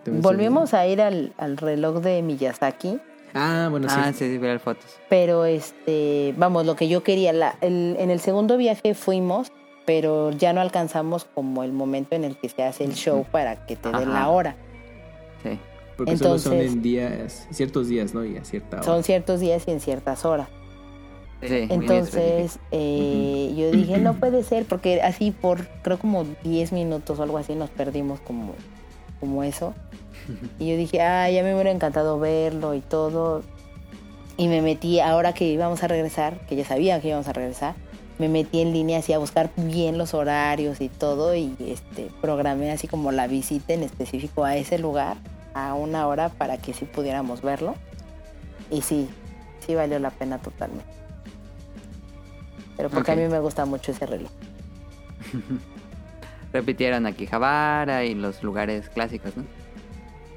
Volvimos 0.07 0.73
a 0.73 0.87
ir 0.87 1.01
al, 1.01 1.33
al 1.37 1.57
reloj 1.57 1.99
de 2.01 2.21
Miyazaki. 2.21 2.99
Ah, 3.33 3.67
bueno, 3.69 3.89
sí. 3.89 3.95
Ah, 3.99 4.13
sí, 4.13 4.29
sí, 4.31 4.39
las 4.39 4.61
fotos. 4.61 4.85
Pero 5.09 5.45
este, 5.45 6.33
vamos, 6.37 6.65
lo 6.65 6.75
que 6.75 6.87
yo 6.87 7.03
quería, 7.03 7.33
la, 7.33 7.55
el- 7.61 7.95
en 7.99 8.09
el 8.09 8.19
segundo 8.19 8.57
viaje 8.57 8.95
fuimos, 8.95 9.51
pero 9.85 10.31
ya 10.31 10.53
no 10.53 10.61
alcanzamos 10.61 11.25
como 11.25 11.63
el 11.63 11.71
momento 11.73 12.15
en 12.15 12.23
el 12.23 12.37
que 12.37 12.49
se 12.49 12.63
hace 12.63 12.85
el 12.85 12.93
show 12.93 13.25
para 13.31 13.65
que 13.67 13.75
te 13.75 13.91
den 13.91 14.13
la 14.13 14.29
hora. 14.29 14.55
Sí. 15.43 15.59
Porque 15.97 16.17
solo 16.17 16.39
son 16.39 16.53
en 16.55 16.81
días, 16.81 17.47
ciertos 17.51 17.87
días, 17.87 18.13
¿no? 18.13 18.25
Y 18.25 18.37
a 18.37 18.43
cierta 18.43 18.77
hora. 18.77 18.85
Son 18.85 19.03
ciertos 19.03 19.39
días 19.39 19.63
y 19.67 19.71
en 19.71 19.79
ciertas 19.79 20.25
horas. 20.25 20.47
Sí, 21.47 21.67
Entonces 21.69 22.59
eh, 22.71 23.53
yo 23.57 23.71
dije, 23.71 23.97
no 23.97 24.15
puede 24.15 24.43
ser, 24.43 24.65
porque 24.65 25.01
así 25.01 25.31
por 25.31 25.67
creo 25.81 25.99
como 25.99 26.25
10 26.43 26.71
minutos 26.71 27.19
o 27.19 27.23
algo 27.23 27.37
así 27.37 27.55
nos 27.55 27.69
perdimos 27.69 28.19
como, 28.19 28.53
como 29.19 29.43
eso. 29.43 29.73
Y 30.59 30.69
yo 30.69 30.77
dije, 30.77 31.01
ah, 31.01 31.29
ya 31.29 31.43
me 31.43 31.53
hubiera 31.53 31.71
encantado 31.71 32.19
verlo 32.19 32.73
y 32.73 32.81
todo. 32.81 33.43
Y 34.37 34.47
me 34.47 34.61
metí, 34.61 34.99
ahora 34.99 35.33
que 35.33 35.45
íbamos 35.45 35.83
a 35.83 35.87
regresar, 35.87 36.39
que 36.47 36.55
ya 36.55 36.65
sabía 36.65 36.99
que 36.99 37.09
íbamos 37.09 37.27
a 37.27 37.33
regresar, 37.33 37.75
me 38.17 38.29
metí 38.29 38.61
en 38.61 38.73
línea 38.73 38.99
así 38.99 39.13
a 39.13 39.17
buscar 39.17 39.51
bien 39.55 39.97
los 39.97 40.13
horarios 40.13 40.81
y 40.81 40.89
todo 40.89 41.35
y 41.35 41.55
este 41.59 42.09
programé 42.21 42.71
así 42.71 42.87
como 42.87 43.11
la 43.11 43.27
visita 43.27 43.73
en 43.73 43.83
específico 43.83 44.45
a 44.45 44.55
ese 44.55 44.77
lugar 44.77 45.17
a 45.53 45.73
una 45.73 46.07
hora 46.07 46.29
para 46.29 46.57
que 46.57 46.73
sí 46.73 46.85
pudiéramos 46.85 47.41
verlo. 47.41 47.75
Y 48.71 48.81
sí, 48.81 49.09
sí 49.65 49.75
valió 49.75 49.99
la 49.99 50.11
pena 50.11 50.37
totalmente. 50.37 50.85
Pero 52.77 52.89
porque 52.89 53.11
a 53.11 53.15
mí 53.15 53.27
me 53.27 53.39
gusta 53.39 53.65
mucho 53.65 53.91
ese 53.91 54.05
reloj. 54.05 54.31
Repitieron 56.53 57.05
Akihabara 57.05 58.05
y 58.05 58.15
los 58.15 58.43
lugares 58.43 58.89
clásicos, 58.89 59.35
¿no? 59.35 59.43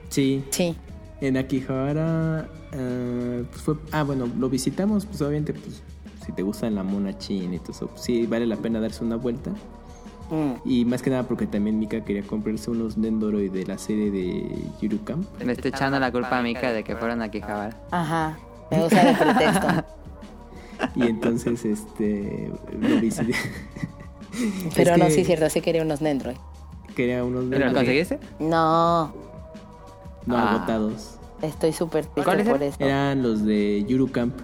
Sí, 0.08 0.44
Sí, 0.50 0.74
en 1.20 1.36
Akihabara, 1.36 2.48
pues 2.70 3.62
fue, 3.62 3.74
ah, 3.92 4.02
bueno, 4.02 4.28
lo 4.38 4.48
visitamos, 4.48 5.06
pues 5.06 5.20
obviamente, 5.20 5.52
pues, 5.52 5.82
si 6.24 6.32
te 6.32 6.42
gustan 6.42 6.74
la 6.74 6.82
mona 6.82 7.16
china 7.18 7.56
y 7.56 7.58
todo 7.58 7.72
eso, 7.72 7.86
pues, 7.88 8.02
sí, 8.02 8.26
vale 8.26 8.46
la 8.46 8.56
pena 8.56 8.80
darse 8.80 9.04
una 9.04 9.16
vuelta. 9.16 9.50
Mm. 10.30 10.68
Y 10.68 10.84
más 10.84 11.02
que 11.02 11.10
nada 11.10 11.22
porque 11.22 11.46
también 11.46 11.78
Mika 11.78 12.04
quería 12.04 12.22
comprarse 12.22 12.70
unos 12.70 12.98
Nendoroid 12.98 13.50
de 13.50 13.64
la 13.64 13.78
serie 13.78 14.10
de 14.10 14.62
Yuru 14.80 15.02
Camp. 15.04 15.26
Le 15.40 15.52
estoy 15.52 15.70
echando 15.70 15.98
la 15.98 16.12
culpa 16.12 16.38
a 16.38 16.42
Mika 16.42 16.70
de 16.70 16.84
que 16.84 16.96
fueron 16.96 17.22
a 17.22 17.26
Akihabara. 17.26 17.76
Ajá, 17.90 18.38
me 18.70 18.84
usa 18.84 19.04
de 19.04 19.14
pretexto. 19.14 19.66
Y 20.94 21.02
entonces, 21.02 21.64
este, 21.64 22.52
lo 22.80 23.00
visité. 23.00 23.34
Pero 24.76 24.92
Es 24.92 24.98
no, 24.98 25.04
que 25.06 25.10
sí 25.10 25.20
es 25.22 25.26
cierto, 25.26 25.48
sí 25.50 25.60
quería 25.60 25.82
unos 25.82 26.00
Nendroid. 26.00 26.36
Quería 26.94 27.24
unos 27.24 27.44
¿Pero 27.50 27.66
lo 27.66 27.74
conseguiste? 27.74 28.18
No, 28.38 29.12
no 30.26 30.36
Ah. 30.36 30.54
agotados. 30.56 31.14
estoy 31.42 31.72
súper 31.72 32.04
triste 32.06 32.22
¿Cuáles 32.24 32.46
por 32.48 32.56
eran? 32.56 32.68
eso. 32.68 32.76
Eran 32.84 33.22
los 33.22 33.44
de 33.44 33.84
Yuru 33.88 34.10
Camp. 34.10 34.34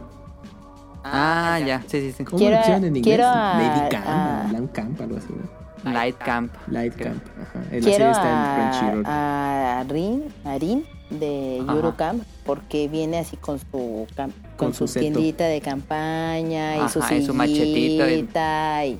Ah, 1.04 1.60
ya. 1.64 1.82
Sí, 1.86 2.00
sí, 2.00 2.12
sí. 2.16 2.24
¿Cómo 2.24 2.38
Quiero 2.38 2.56
en 2.56 2.84
inglés? 2.96 3.02
quiero 3.04 3.26
a- 3.28 3.58
Lady 3.58 3.88
Camp, 3.90 4.06
a- 4.06 4.72
Camp, 4.72 5.00
algo 5.00 5.16
así, 5.18 5.28
¿no? 5.30 5.63
Light 5.84 6.16
Camp. 6.18 6.52
Light. 6.68 6.94
Camp, 6.96 7.22
ajá. 7.40 7.58
En 7.58 7.62
la 7.64 7.68
Quiero 7.70 7.90
serie 7.90 8.10
está 8.10 8.28
en 8.30 8.36
a, 8.36 8.70
Crunchyroll. 8.70 9.04
a 9.06 9.84
Rin, 9.88 10.24
a 10.44 10.58
Rin 10.58 10.84
de. 11.10 11.58
Eurocamp 11.58 12.22
porque 12.46 12.88
viene 12.88 13.18
así 13.18 13.36
con 13.36 13.58
su 13.58 14.06
cam- 14.16 14.32
con, 14.56 14.72
Con 14.72 14.74
su, 14.74 14.86
tiendita 14.86 15.44
de 15.44 15.60
campaña 15.60 16.76
y 16.84 16.88
su 16.88 17.00
Ajá, 17.00 17.14
y 17.14 17.24
su 17.24 17.34
machetito 17.34 18.06
y- 18.06 18.10
sillita 18.14 18.84
y 18.86 18.98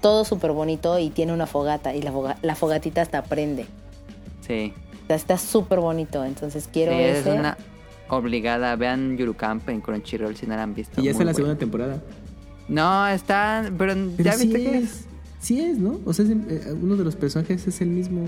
todo 0.00 0.24
súper 0.24 0.52
bonito 0.52 0.98
y 0.98 1.10
tiene 1.10 1.32
una 1.32 1.46
fogata 1.46 1.94
y 1.94 2.02
la, 2.02 2.12
foga- 2.12 2.36
la 2.42 2.54
fogatita 2.54 3.02
hasta 3.02 3.22
prende. 3.22 3.66
Sí. 4.46 4.72
O 5.04 5.06
sea, 5.06 5.16
está 5.16 5.38
súper 5.38 5.80
bonito, 5.80 6.24
entonces 6.24 6.68
quiero 6.72 6.92
sí, 6.92 6.98
es 7.00 7.18
ese. 7.18 7.32
una 7.32 7.56
obligada. 8.08 8.74
Vean 8.76 9.16
Yuru 9.16 9.34
Camp 9.34 9.68
en 9.68 9.80
Crunchyroll 9.80 10.36
si 10.36 10.46
no 10.46 10.56
la 10.56 10.62
han 10.64 10.74
visto. 10.74 11.00
Y 11.00 11.04
ya 11.04 11.10
está 11.12 11.22
Muy 11.24 11.26
la 11.32 11.34
segunda 11.34 11.56
temporada. 11.58 12.00
No, 12.68 13.06
están. 13.08 13.74
Pero, 13.76 13.94
Pero 14.16 14.30
¿ya 14.30 14.32
sí 14.32 14.46
viste 14.48 14.70
que 14.70 14.78
es. 14.78 15.06
Sí 15.42 15.60
es, 15.60 15.76
¿no? 15.78 15.98
O 16.06 16.12
sea, 16.12 16.24
es 16.24 16.30
eh, 16.30 16.72
uno 16.80 16.96
de 16.96 17.04
los 17.04 17.16
personajes 17.16 17.66
es 17.66 17.80
el 17.80 17.88
mismo. 17.88 18.26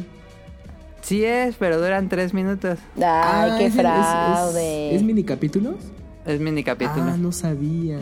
Sí 1.00 1.24
es, 1.24 1.54
pero 1.56 1.80
duran 1.80 2.08
tres 2.08 2.34
minutos. 2.34 2.78
Ay, 2.96 3.02
Ah, 3.04 3.54
qué 3.58 3.66
es 3.66 3.76
el- 3.76 3.86
es- 3.86 3.92
es- 3.92 4.06
fraude. 4.06 4.94
¿Es, 4.96 5.02
mini 5.02 5.22
capítulos? 5.24 5.76
Es 6.26 6.40
mini 6.40 6.64
capítulo. 6.64 7.04
Ah, 7.12 7.16
no 7.16 7.30
sabía. 7.30 7.98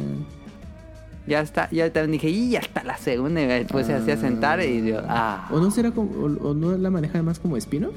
Ya 1.27 1.41
está. 1.41 1.69
Ya 1.71 1.93
también 1.93 2.13
dije, 2.13 2.31
y 2.31 2.51
ya 2.51 2.61
está 2.61 2.83
la 2.85 2.97
segunda. 2.97 3.43
Y 3.43 3.47
me 3.47 3.65
puse 3.67 3.93
así 3.95 4.11
a 4.11 4.17
sentar 4.17 4.61
y 4.63 4.87
yo, 4.87 5.01
ah. 5.07 5.47
¿O 5.53 5.59
no 5.59 5.71
será 5.71 5.91
como, 5.91 6.11
o, 6.13 6.49
o 6.51 6.55
no 6.55 6.77
la 6.77 6.91
maneja 6.91 7.23
más 7.23 7.39
como 7.39 7.57
spin-off? 7.57 7.95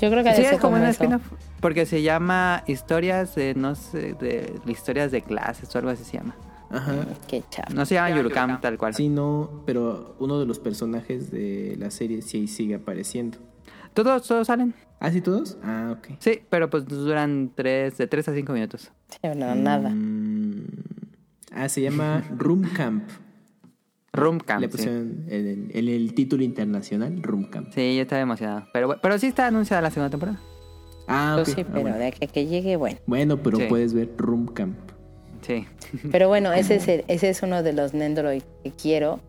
Yo 0.00 0.10
creo 0.10 0.24
que 0.24 0.34
Sí, 0.34 0.42
es 0.42 0.58
como 0.58 0.76
un 0.76 0.84
spin-off. 0.86 1.22
Porque 1.60 1.86
se 1.86 2.02
llama 2.02 2.64
Historias 2.66 3.34
de, 3.36 3.54
no 3.54 3.74
sé, 3.74 4.14
de 4.14 4.52
historias 4.66 5.12
de 5.12 5.22
clases 5.22 5.74
o 5.74 5.78
algo 5.78 5.90
así 5.90 6.02
se 6.04 6.18
llama. 6.18 6.34
Ajá. 6.74 7.06
Qué 7.28 7.42
chato. 7.50 7.72
No 7.74 7.86
se 7.86 7.94
llama 7.94 8.16
Yurukam 8.16 8.60
tal 8.60 8.76
cual. 8.78 8.94
Sí, 8.94 9.08
no, 9.08 9.62
pero 9.66 10.16
uno 10.18 10.40
de 10.40 10.46
los 10.46 10.58
personajes 10.58 11.30
de 11.30 11.76
la 11.78 11.90
serie 11.90 12.22
sí 12.22 12.46
sigue 12.48 12.74
apareciendo. 12.76 13.38
Todos, 13.92 14.26
todos 14.26 14.46
salen. 14.48 14.74
¿Ah, 15.00 15.10
sí 15.10 15.20
todos? 15.20 15.56
Ah, 15.62 15.94
ok. 15.98 16.16
Sí, 16.18 16.40
pero 16.50 16.68
pues 16.70 16.86
duran 16.86 17.52
tres, 17.54 17.96
de 17.98 18.06
3 18.06 18.28
a 18.28 18.34
5 18.34 18.52
minutos. 18.52 18.90
Sí, 19.08 19.18
no, 19.36 19.54
nada. 19.54 19.90
Mm, 19.90 20.66
ah, 21.52 21.68
se 21.68 21.80
llama 21.82 22.24
Room 22.36 22.62
Camp. 22.74 23.04
Room 24.12 24.38
Camp. 24.38 24.60
Le 24.62 24.68
sí. 24.68 24.72
pusieron 24.72 25.24
en 25.28 25.46
el, 25.46 25.70
en 25.76 25.88
el 25.88 26.14
título 26.14 26.42
internacional 26.42 27.22
Room 27.22 27.44
Camp. 27.50 27.68
Sí, 27.72 27.96
yo 27.96 28.02
estaba 28.02 28.22
emocionado. 28.22 28.66
Pero, 28.72 28.96
pero 29.02 29.18
sí 29.18 29.26
está 29.26 29.46
anunciada 29.48 29.82
la 29.82 29.90
segunda 29.90 30.10
temporada. 30.10 30.40
Ah, 31.06 31.34
Pues 31.36 31.50
ok. 31.50 31.54
sí, 31.56 31.60
Ah, 31.62 31.70
pero 31.70 31.82
bueno. 31.82 31.98
de 31.98 32.12
que 32.12 32.46
llegue, 32.46 32.76
bueno. 32.76 32.98
Bueno, 33.06 33.36
pero 33.42 33.58
Sí. 33.58 33.64
puedes 33.68 33.92
ver 33.92 34.10
Room 34.16 34.46
Camp. 34.46 34.76
Sí. 35.46 35.66
Pero 36.10 36.28
bueno, 36.28 36.52
ese 36.52 36.74
es, 36.76 36.88
el- 36.88 37.04
ese 37.08 37.28
es 37.30 37.42
uno 37.42 37.62
de 37.62 37.72
los 37.72 37.94
Nendoroid 37.94 38.42
que 38.62 38.70
quiero. 38.70 39.20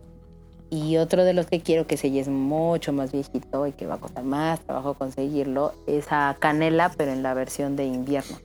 Y 0.71 0.97
otro 0.97 1.23
de 1.23 1.33
los 1.33 1.45
que 1.45 1.61
quiero, 1.61 1.85
que 1.85 1.95
ya 1.95 2.19
es 2.21 2.27
mucho 2.27 2.91
más 2.91 3.11
viejito 3.11 3.67
y 3.67 3.71
que 3.71 3.85
va 3.85 3.95
a 3.95 3.97
costar 3.99 4.23
más 4.23 4.59
trabajo 4.61 4.95
conseguirlo, 4.95 5.73
es 5.85 6.07
a 6.09 6.35
Canela, 6.39 6.91
pero 6.97 7.11
en 7.13 7.21
la 7.21 7.33
versión 7.35 7.75
de 7.75 7.85
invierno. 7.85 8.37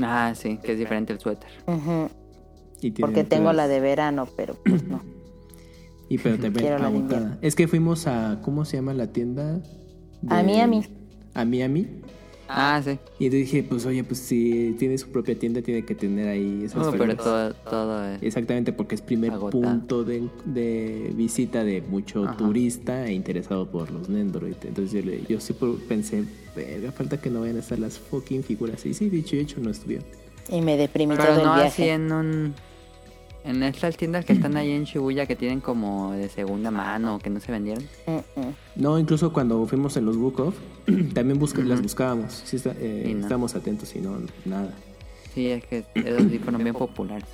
Ah, 0.00 0.34
sí, 0.36 0.58
que 0.62 0.72
es 0.72 0.78
diferente 0.78 1.12
el 1.14 1.18
suéter. 1.20 1.48
Y 2.80 2.90
Porque 2.92 3.24
tengo 3.24 3.52
la 3.52 3.66
de 3.66 3.80
verano, 3.80 4.28
pero 4.36 4.54
pues 4.62 4.84
no. 4.84 5.00
Y 6.10 6.18
pero 6.18 6.36
te 6.36 6.50
ven 6.50 6.52
Quiero 6.62 6.78
la 6.78 6.90
de 6.90 6.96
agotada. 6.96 7.20
invierno. 7.22 7.38
Es 7.42 7.54
que 7.56 7.66
fuimos 7.66 8.06
a. 8.06 8.40
¿Cómo 8.42 8.64
se 8.64 8.76
llama 8.76 8.94
la 8.94 9.08
tienda? 9.08 9.60
A 10.28 10.42
Miami. 10.42 10.84
A 11.34 11.44
Miami. 11.44 11.88
Ah, 12.48 12.80
sí. 12.82 12.92
Y 13.18 13.26
entonces 13.26 13.50
dije, 13.50 13.62
pues 13.62 13.84
oye, 13.86 14.02
pues 14.04 14.20
si 14.20 14.74
tiene 14.78 14.96
su 14.96 15.08
propia 15.10 15.38
tienda, 15.38 15.60
tiene 15.62 15.84
que 15.84 15.94
tener 15.94 16.28
ahí 16.28 16.62
esas 16.64 16.86
No, 16.86 16.92
pero 16.92 17.14
todo, 17.16 17.52
todo 17.54 18.04
es- 18.14 18.22
Exactamente, 18.22 18.72
porque 18.72 18.94
es 18.94 19.02
primer 19.02 19.32
Agotado. 19.32 19.62
punto 19.62 20.02
de, 20.04 20.28
de 20.46 21.12
visita 21.14 21.62
de 21.64 21.82
mucho 21.82 22.24
Ajá. 22.24 22.36
turista 22.38 23.06
e 23.06 23.12
interesado 23.12 23.66
por 23.70 23.90
los 23.90 24.08
Nendoroid. 24.08 24.56
Entonces 24.64 24.92
yo, 24.92 25.10
le- 25.10 25.22
yo 25.28 25.40
siempre 25.40 25.68
pensé, 25.88 26.24
verga, 26.56 26.90
falta 26.92 27.20
que 27.20 27.28
no 27.30 27.40
vayan 27.40 27.56
a 27.56 27.60
estar 27.60 27.78
las 27.78 27.98
fucking 27.98 28.42
figuras. 28.42 28.84
Y 28.86 28.94
sí, 28.94 29.10
dicho 29.10 29.36
y 29.36 29.40
hecho, 29.40 29.60
no 29.60 29.70
estuvieron. 29.70 30.06
Y 30.50 30.62
me 30.62 30.76
deprimí 30.78 31.14
Pero 31.16 31.34
todo 31.34 31.44
no 31.44 31.54
el 31.56 31.60
así 31.66 31.82
viaje. 31.82 31.92
en 31.92 32.12
un... 32.12 32.54
En 33.48 33.62
estas 33.62 33.96
tiendas 33.96 34.26
que 34.26 34.34
están 34.34 34.58
ahí 34.58 34.72
en 34.72 34.84
Shibuya 34.84 35.24
que 35.24 35.34
tienen 35.34 35.60
como 35.60 36.12
de 36.12 36.28
segunda 36.28 36.70
mano 36.70 37.18
que 37.18 37.30
no 37.30 37.40
se 37.40 37.50
vendieron. 37.50 37.82
Mm, 38.06 38.40
mm. 38.40 38.54
No, 38.76 38.98
incluso 38.98 39.32
cuando 39.32 39.64
fuimos 39.66 39.96
en 39.96 40.04
los 40.04 40.18
Book 40.18 40.38
Off, 40.40 40.54
también 41.14 41.38
busca- 41.38 41.62
las 41.62 41.80
buscábamos. 41.80 42.42
Sí, 42.44 42.56
está- 42.56 42.74
eh, 42.78 43.06
Y 43.08 43.14
no. 43.14 43.20
estábamos 43.22 43.54
atentos 43.54 43.96
y 43.96 44.00
no, 44.00 44.18
nada. 44.44 44.70
Sí, 45.34 45.48
es 45.48 45.64
que 45.64 45.84
esos 45.94 46.30
sí 46.30 46.38
fueron 46.38 46.62
bien 46.62 46.74
populares. 46.74 47.24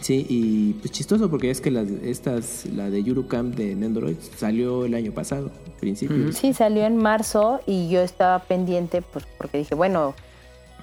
Sí, 0.00 0.26
y 0.28 0.72
pues 0.74 0.90
chistoso 0.90 1.30
porque 1.30 1.50
es 1.50 1.60
que 1.62 1.70
las, 1.70 1.88
estas, 1.88 2.66
la 2.66 2.90
de 2.90 2.98
Eurocamp 2.98 3.54
de 3.54 3.74
Nendoroid 3.74 4.16
salió 4.36 4.84
el 4.84 4.94
año 4.94 5.12
pasado, 5.12 5.50
principios. 5.80 6.34
Sí, 6.36 6.52
salió 6.52 6.84
en 6.84 6.96
marzo 6.98 7.60
y 7.66 7.88
yo 7.88 8.00
estaba 8.02 8.40
pendiente, 8.40 9.00
pues 9.00 9.24
porque 9.38 9.58
dije, 9.58 9.74
bueno, 9.74 10.14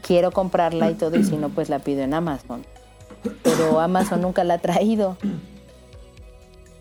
quiero 0.02 0.32
comprarla 0.32 0.90
y 0.90 0.96
todo, 0.96 1.16
y 1.18 1.24
si 1.24 1.36
no, 1.38 1.50
pues 1.50 1.70
la 1.70 1.80
pido 1.80 2.02
en 2.02 2.14
Amazon. 2.14 2.64
Pero 3.44 3.80
Amazon 3.80 4.22
nunca 4.22 4.44
la 4.44 4.56
ha 4.56 4.58
traído. 4.60 5.18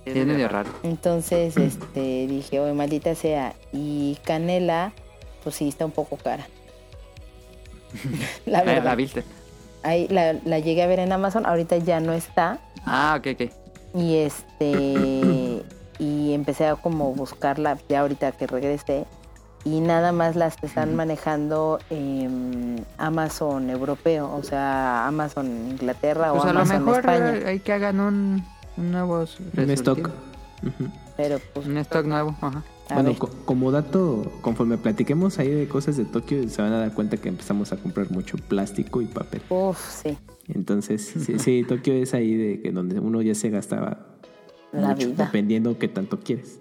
Es 0.04 0.26
medio 0.26 0.48
raro. 0.48 0.70
Entonces, 0.82 1.56
este, 1.56 2.26
dije, 2.26 2.60
oye, 2.60 2.72
maldita 2.72 3.14
sea. 3.14 3.54
Y 3.72 4.16
Canela, 4.24 4.92
pues 5.44 5.56
sí, 5.56 5.68
está 5.68 5.84
un 5.84 5.90
poco 5.92 6.16
cara. 6.16 6.46
la 8.46 8.58
¿La 8.58 8.64
verdad. 8.64 8.96
viste? 8.96 9.24
Ahí 9.82 10.08
la, 10.08 10.32
la 10.44 10.58
llegué 10.58 10.82
a 10.82 10.86
ver 10.86 10.98
en 10.98 11.12
Amazon, 11.12 11.46
ahorita 11.46 11.76
ya 11.78 12.00
no 12.00 12.12
está. 12.12 12.58
Ah, 12.84 13.16
ok, 13.18 13.28
ok. 13.34 13.50
Y 13.94 14.16
este 14.16 15.62
y 15.98 16.32
empecé 16.32 16.66
a 16.66 16.76
como 16.76 17.12
buscarla 17.14 17.78
ya 17.88 18.00
ahorita 18.00 18.32
que 18.32 18.46
regresé. 18.46 19.04
Y 19.70 19.80
nada 19.80 20.12
más 20.12 20.34
las 20.34 20.56
están 20.62 20.96
manejando 20.96 21.78
en 21.90 22.84
Amazon 22.96 23.68
europeo, 23.68 24.32
o 24.34 24.42
sea, 24.42 25.06
Amazon 25.06 25.46
Inglaterra 25.72 26.30
Pues 26.30 26.44
o 26.44 26.46
a 26.48 26.52
lo 26.52 26.60
Amazon 26.60 26.84
mejor 26.84 26.98
España. 27.00 27.48
hay 27.48 27.58
que 27.60 27.72
hagan 27.74 28.00
un, 28.00 28.44
un 28.78 28.92
nuevo 28.92 29.24
Un 29.56 29.70
stock. 29.70 30.10
Pero 31.16 31.38
pues, 31.52 31.66
Un 31.66 31.76
stock 31.78 32.06
nuevo, 32.06 32.34
ajá. 32.40 32.62
a 32.88 32.94
Bueno, 32.94 33.14
co- 33.18 33.30
como 33.44 33.70
dato, 33.70 34.32
conforme 34.40 34.78
platiquemos 34.78 35.38
ahí 35.38 35.50
de 35.50 35.68
cosas 35.68 35.96
de 35.98 36.04
Tokio, 36.06 36.48
se 36.48 36.62
van 36.62 36.72
a 36.72 36.78
dar 36.78 36.92
cuenta 36.94 37.16
que 37.18 37.28
empezamos 37.28 37.70
a 37.72 37.76
comprar 37.76 38.10
mucho 38.10 38.38
plástico 38.38 39.02
y 39.02 39.06
papel. 39.06 39.42
Uf, 39.50 39.78
sí, 40.02 40.16
Entonces, 40.48 41.04
sí, 41.26 41.38
sí, 41.38 41.64
Tokio 41.68 41.92
es 41.94 42.14
ahí 42.14 42.34
de 42.34 42.62
que 42.62 42.72
donde 42.72 42.98
uno 43.00 43.20
ya 43.20 43.34
se 43.34 43.50
gastaba 43.50 43.98
la 44.72 44.88
mucho, 44.94 45.08
vida. 45.08 45.24
dependiendo 45.26 45.78
qué 45.78 45.88
tanto 45.88 46.18
quieres. 46.20 46.60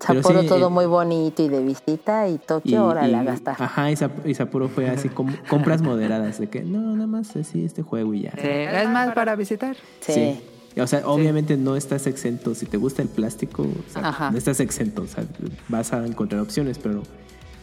Sapporo 0.00 0.40
sí, 0.42 0.46
todo 0.48 0.66
eh, 0.68 0.70
muy 0.70 0.86
bonito 0.86 1.42
y 1.42 1.48
de 1.48 1.62
visita 1.62 2.26
y 2.28 2.38
Tokio, 2.38 2.80
ahora 2.80 3.06
la 3.06 3.22
gastar. 3.22 3.56
Ajá, 3.58 3.90
y, 3.90 3.96
Sap- 3.96 4.26
y 4.26 4.34
Sapporo 4.34 4.68
fue 4.68 4.88
así 4.88 5.08
como 5.08 5.32
compras 5.48 5.82
moderadas 5.82 6.38
de 6.38 6.48
que 6.48 6.62
no, 6.62 6.80
nada 6.94 7.06
más 7.06 7.36
así 7.36 7.64
este 7.64 7.82
juego 7.82 8.14
y 8.14 8.22
ya. 8.22 8.32
Sí, 8.32 8.38
es 8.48 8.88
más 8.88 9.12
para 9.14 9.36
visitar. 9.36 9.76
Sí. 10.00 10.40
O 10.80 10.86
sea, 10.86 11.06
obviamente 11.06 11.56
no 11.56 11.76
estás 11.76 12.06
exento. 12.06 12.54
Si 12.54 12.64
te 12.64 12.76
gusta 12.76 13.02
el 13.02 13.08
plástico, 13.08 13.62
o 13.62 13.92
sea, 13.92 14.08
Ajá. 14.08 14.30
no 14.30 14.38
estás 14.38 14.60
exento. 14.60 15.02
O 15.02 15.06
sea, 15.06 15.24
vas 15.68 15.92
a 15.92 16.06
encontrar 16.06 16.40
opciones, 16.40 16.78
pero 16.78 17.02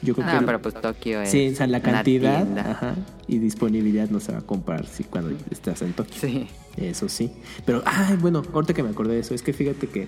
yo 0.03 0.13
creo 0.13 0.27
Ah, 0.29 0.39
que. 0.39 0.45
pero 0.45 0.61
pues 0.61 0.75
Tokio 0.75 1.21
es 1.21 1.29
sí, 1.31 1.49
o 1.51 1.55
sea, 1.55 1.65
la 1.67 1.81
cantidad 1.81 2.45
ajá, 2.59 2.93
y 3.27 3.39
disponibilidad 3.39 4.09
no 4.09 4.19
se 4.19 4.33
va 4.33 4.39
a 4.39 4.41
comprar 4.41 4.85
si 4.85 5.05
cuando 5.05 5.31
estás 5.49 5.81
en 5.81 5.93
Tokio. 5.93 6.19
Sí. 6.19 6.47
Eso 6.75 7.09
sí. 7.09 7.31
Pero, 7.65 7.81
ay, 7.85 8.17
bueno, 8.17 8.43
ahorita 8.53 8.73
que 8.75 8.83
me 8.83 8.89
acordé 8.89 9.15
de 9.15 9.21
eso, 9.21 9.33
es 9.33 9.41
que 9.41 9.53
fíjate 9.53 9.87
que, 9.87 10.07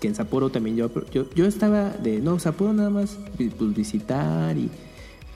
que 0.00 0.08
en 0.08 0.14
Sapporo 0.14 0.50
también 0.50 0.76
yo, 0.76 0.90
yo, 1.12 1.46
estaba 1.46 1.90
de, 1.90 2.20
no, 2.20 2.38
Sapporo 2.38 2.72
nada 2.72 2.90
más 2.90 3.18
pues, 3.36 3.74
visitar 3.74 4.56
y 4.56 4.70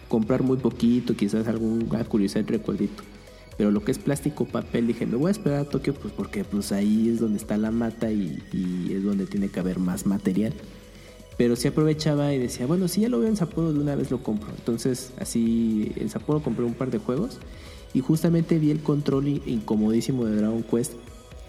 comprar 0.09 0.43
muy 0.43 0.57
poquito, 0.57 1.15
quizás 1.15 1.47
alguna 1.47 2.05
curiosidad, 2.05 2.45
recuerdito. 2.49 3.03
Pero 3.57 3.71
lo 3.71 3.85
que 3.85 3.93
es 3.93 3.99
plástico, 3.99 4.47
papel, 4.47 4.89
dije, 4.89 5.07
me 5.07 5.17
voy 5.17 5.29
a 5.29 5.31
esperar 5.31 5.61
a 5.61 5.65
Tokio 5.65 5.95
pues 5.95 6.13
porque 6.13 6.43
pues 6.43 6.73
ahí 6.73 7.09
es 7.09 7.21
donde 7.21 7.37
está 7.37 7.57
la 7.57 7.71
mata 7.71 8.11
y, 8.11 8.43
y 8.53 8.93
es 8.93 9.05
donde 9.05 9.27
tiene 9.27 9.49
que 9.49 9.61
haber 9.61 9.79
más 9.79 10.07
material. 10.07 10.53
Pero 11.37 11.55
sí 11.55 11.69
aprovechaba 11.69 12.33
y 12.33 12.39
decía, 12.39 12.67
bueno, 12.67 12.89
si 12.89 13.03
ya 13.03 13.09
lo 13.09 13.21
veo 13.21 13.29
en 13.29 13.37
Sapporo, 13.37 13.73
de 13.73 13.79
una 13.79 13.95
vez 13.95 14.11
lo 14.11 14.23
compro. 14.23 14.51
Entonces, 14.57 15.13
así 15.19 15.93
en 15.97 16.09
Sapporo 16.09 16.43
compré 16.43 16.65
un 16.65 16.75
par 16.75 16.91
de 16.91 16.99
juegos 16.99 17.39
y 17.93 18.01
justamente 18.01 18.59
vi 18.59 18.71
el 18.71 18.81
control 18.81 19.29
incomodísimo 19.47 20.25
de 20.25 20.37
Dragon 20.37 20.63
Quest 20.63 20.95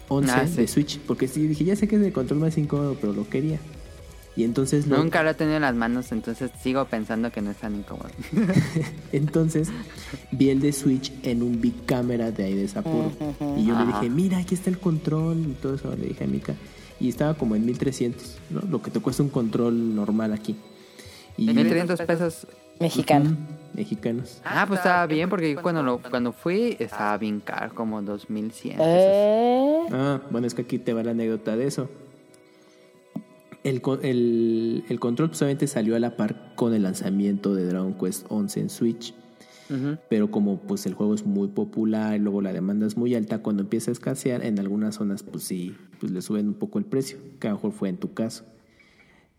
11 0.08 0.32
Ah, 0.32 0.46
sí. 0.46 0.56
de 0.56 0.68
Switch. 0.68 0.98
Porque 1.00 1.28
sí, 1.28 1.46
dije, 1.46 1.64
ya 1.64 1.76
sé 1.76 1.88
que 1.88 1.96
es 1.96 2.02
el 2.02 2.12
control 2.12 2.40
más 2.40 2.56
incómodo, 2.58 2.96
pero 3.00 3.12
lo 3.12 3.28
quería. 3.28 3.58
Y 4.36 4.44
entonces 4.44 4.86
lo, 4.86 4.98
Nunca 4.98 5.22
lo 5.22 5.30
he 5.30 5.34
tenido 5.34 5.56
en 5.56 5.62
las 5.62 5.74
manos, 5.74 6.12
entonces 6.12 6.50
sigo 6.62 6.84
pensando 6.84 7.32
que 7.32 7.40
no 7.40 7.50
es 7.50 7.56
tan 7.56 7.74
incómodo. 7.74 8.10
Entonces 9.12 9.68
vi 10.30 10.50
el 10.50 10.60
de 10.60 10.72
Switch 10.72 11.10
en 11.22 11.42
un 11.42 11.60
Big 11.60 11.86
Camera 11.86 12.30
de 12.30 12.44
ahí 12.44 12.54
de 12.54 12.68
Sapporo. 12.68 13.12
Y 13.56 13.64
yo 13.64 13.78
le 13.78 13.86
dije, 13.86 14.10
mira, 14.10 14.36
aquí 14.38 14.54
está 14.54 14.68
el 14.68 14.78
control 14.78 15.38
y 15.38 15.52
todo 15.54 15.76
eso. 15.76 15.94
Le 15.96 16.08
dije 16.08 16.24
a 16.24 16.26
Mika. 16.26 16.54
Y 17.00 17.08
estaba 17.08 17.32
como 17.34 17.56
en 17.56 17.64
1300, 17.64 18.36
¿no? 18.50 18.60
Lo 18.68 18.82
que 18.82 18.90
te 18.90 19.00
cuesta 19.00 19.22
un 19.22 19.30
control 19.30 19.94
normal 19.94 20.32
aquí. 20.34 20.54
Y 21.38 21.46
1300 21.46 22.00
pesos. 22.02 22.46
Mexicano. 22.80 23.36
Mexicanos. 23.74 24.40
Ah, 24.44 24.64
pues 24.66 24.80
estaba 24.80 25.06
bien, 25.06 25.28
porque 25.28 25.52
yo 25.52 25.60
cuando, 25.60 25.82
lo, 25.82 25.98
cuando 25.98 26.32
fui 26.32 26.76
estaba 26.78 27.18
bien 27.18 27.40
caro, 27.40 27.74
como 27.74 28.00
2100. 28.02 28.76
pesos. 28.78 28.86
Eh, 28.88 29.86
Ah, 29.92 30.20
bueno, 30.30 30.46
es 30.46 30.54
que 30.54 30.62
aquí 30.62 30.78
te 30.78 30.92
va 30.94 31.02
la 31.02 31.10
anécdota 31.12 31.56
de 31.56 31.66
eso. 31.66 31.88
El, 33.64 33.82
el, 34.02 34.84
el 34.88 35.00
control 35.00 35.28
pues, 35.28 35.42
obviamente 35.42 35.66
salió 35.66 35.96
a 35.96 35.98
la 35.98 36.16
par 36.16 36.54
con 36.54 36.72
el 36.74 36.82
lanzamiento 36.84 37.54
de 37.54 37.66
Dragon 37.66 37.94
Quest 37.94 38.26
11 38.28 38.60
en 38.60 38.70
Switch. 38.70 39.14
Pero 40.08 40.30
como 40.30 40.58
pues 40.58 40.86
el 40.86 40.94
juego 40.94 41.12
es 41.14 41.26
muy 41.26 41.48
popular 41.48 42.14
y 42.14 42.20
luego 42.20 42.40
la 42.40 42.52
demanda 42.52 42.86
es 42.86 42.96
muy 42.96 43.16
alta, 43.16 43.38
cuando 43.42 43.62
empieza 43.64 43.90
a 43.90 43.92
escasear, 43.92 44.44
en 44.44 44.60
algunas 44.60 44.94
zonas 44.94 45.24
pues 45.24 45.42
sí, 45.42 45.74
pues 45.98 46.12
le 46.12 46.22
suben 46.22 46.46
un 46.46 46.54
poco 46.54 46.78
el 46.78 46.84
precio, 46.84 47.18
que 47.40 47.48
a 47.48 47.50
lo 47.50 47.56
mejor 47.56 47.72
fue 47.72 47.88
en 47.88 47.96
tu 47.96 48.14
caso. 48.14 48.44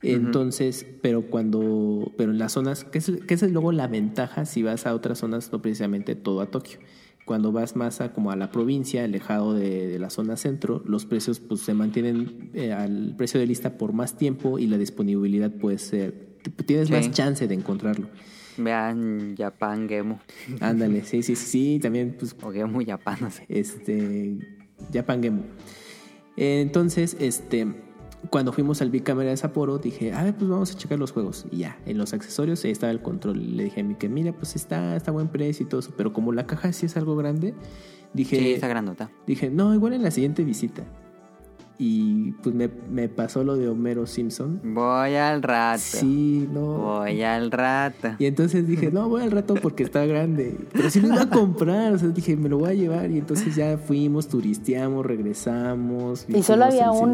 Entonces, 0.02 0.86
pero 1.02 1.24
cuando, 1.24 2.11
pero 2.18 2.32
en 2.32 2.38
las 2.38 2.52
zonas, 2.53 2.84
que 2.84 2.99
es, 2.99 3.11
que 3.28 3.34
esa 3.34 3.45
es 3.48 3.52
luego 3.52 3.72
la 3.72 3.88
ventaja 3.88 4.45
si 4.45 4.61
vas 4.64 4.86
a 4.86 4.94
otras 4.94 5.18
zonas, 5.19 5.52
no 5.52 5.61
precisamente 5.61 6.15
todo 6.15 6.41
a 6.41 6.52
Tokio. 6.52 6.80
Cuando 7.26 7.52
vas 7.52 7.76
más 7.76 7.99
a 7.99 8.14
como 8.14 8.32
a 8.32 8.36
la 8.38 8.52
provincia, 8.52 9.03
alejado 9.03 9.53
de, 9.53 9.88
de 9.88 9.99
la 9.99 10.10
zona 10.10 10.38
centro, 10.38 10.82
los 10.86 11.06
precios 11.06 11.40
pues 11.41 11.60
se 11.61 11.74
mantienen 11.74 12.52
eh, 12.53 12.72
al 12.72 13.15
precio 13.18 13.40
de 13.40 13.48
lista 13.48 13.78
por 13.78 13.91
más 13.91 14.18
tiempo 14.18 14.60
y 14.60 14.68
la 14.68 14.78
disponibilidad 14.78 15.52
puede 15.52 15.78
ser, 15.78 16.38
tienes 16.65 16.88
Sí. 16.88 16.94
más 16.94 17.11
chance 17.11 17.48
de 17.48 17.53
encontrarlo. 17.53 18.07
Vean 18.57 19.36
Japan 19.38 19.90
Gemu. 19.90 20.15
Ándale, 20.61 21.03
sí, 21.03 21.22
sí, 21.22 21.36
sí, 21.36 21.80
también 21.82 22.15
pues 22.18 22.36
O 22.41 22.52
Gemu 22.52 22.84
Japan, 22.86 23.18
no 23.22 23.30
sé. 23.30 23.45
este 23.49 24.38
Japan 24.94 25.22
Game. 25.22 25.41
Entonces, 26.38 27.18
este 27.19 27.68
cuando 28.30 28.52
fuimos 28.54 28.82
al 28.82 28.90
Big 28.90 29.04
Camera 29.04 29.30
de 29.30 29.38
Sapporo, 29.38 29.78
dije, 29.78 30.14
a 30.14 30.24
ver, 30.24 30.36
pues 30.36 30.49
vamos 30.49 30.72
a 30.74 30.78
checar 30.78 30.99
los 30.99 31.12
juegos. 31.12 31.45
Y 31.52 31.58
ya, 31.58 31.78
en 31.86 31.98
los 31.98 32.14
accesorios 32.14 32.64
ahí 32.66 32.72
estaba 32.72 32.91
el 32.91 33.02
control. 33.02 33.56
Le 33.58 33.64
dije 33.66 33.82
a 33.82 33.84
mí 33.84 33.95
que, 33.95 34.10
mira, 34.10 34.34
pues 34.34 34.56
está, 34.56 34.95
está 34.95 35.12
buen 35.12 35.28
precio 35.30 35.66
y 35.66 35.70
todo 35.70 35.80
eso. 35.80 35.91
Pero 35.95 36.14
como 36.14 36.32
la 36.34 36.45
caja 36.48 36.72
sí 36.74 36.86
es 36.86 36.98
algo 36.98 37.16
grande, 37.16 37.54
dije, 38.14 38.38
Sí, 38.38 38.54
está 38.54 38.68
grandota. 38.68 39.10
dije, 39.26 39.49
no, 39.49 39.74
igual 39.74 39.94
en 39.94 40.04
la 40.04 40.12
siguiente 40.12 40.44
visita. 40.44 40.84
Y 41.80 42.32
pues 42.41 42.56
me, 42.56 42.72
me 42.90 43.08
pasó 43.08 43.44
lo 43.44 43.56
de 43.56 43.70
Homero 43.70 44.08
Simpson. 44.08 44.60
Voy 44.64 45.14
al 45.14 45.44
rato. 45.44 45.80
Sí, 45.84 46.49
no. 46.52 46.80
Voy 46.80 47.22
al 47.22 47.52
rato. 47.52 48.10
Y 48.18 48.26
entonces 48.26 48.66
dije, 48.68 48.90
no, 48.91 49.08
voy 49.10 49.22
al 49.22 49.30
rato 49.30 49.54
porque 49.62 49.84
está 49.84 50.04
grande. 50.08 50.58
Pero 50.74 50.90
si 50.90 50.99
lo 51.02 51.10
iba 51.10 51.22
a 51.22 51.30
comprar, 51.30 51.94
o 51.94 51.99
sea, 51.99 52.08
dije, 52.10 52.36
me 52.36 52.49
lo 52.49 52.58
voy 52.58 52.72
a 52.72 52.74
llevar. 52.74 53.12
Y 53.12 53.20
entonces 53.20 53.56
ya 53.56 53.78
fuimos, 53.78 54.28
turisteamos, 54.28 55.06
regresamos. 55.06 56.26
y 56.28 56.41
solo 56.41 56.66
había 56.66 56.91
cine. 56.94 57.14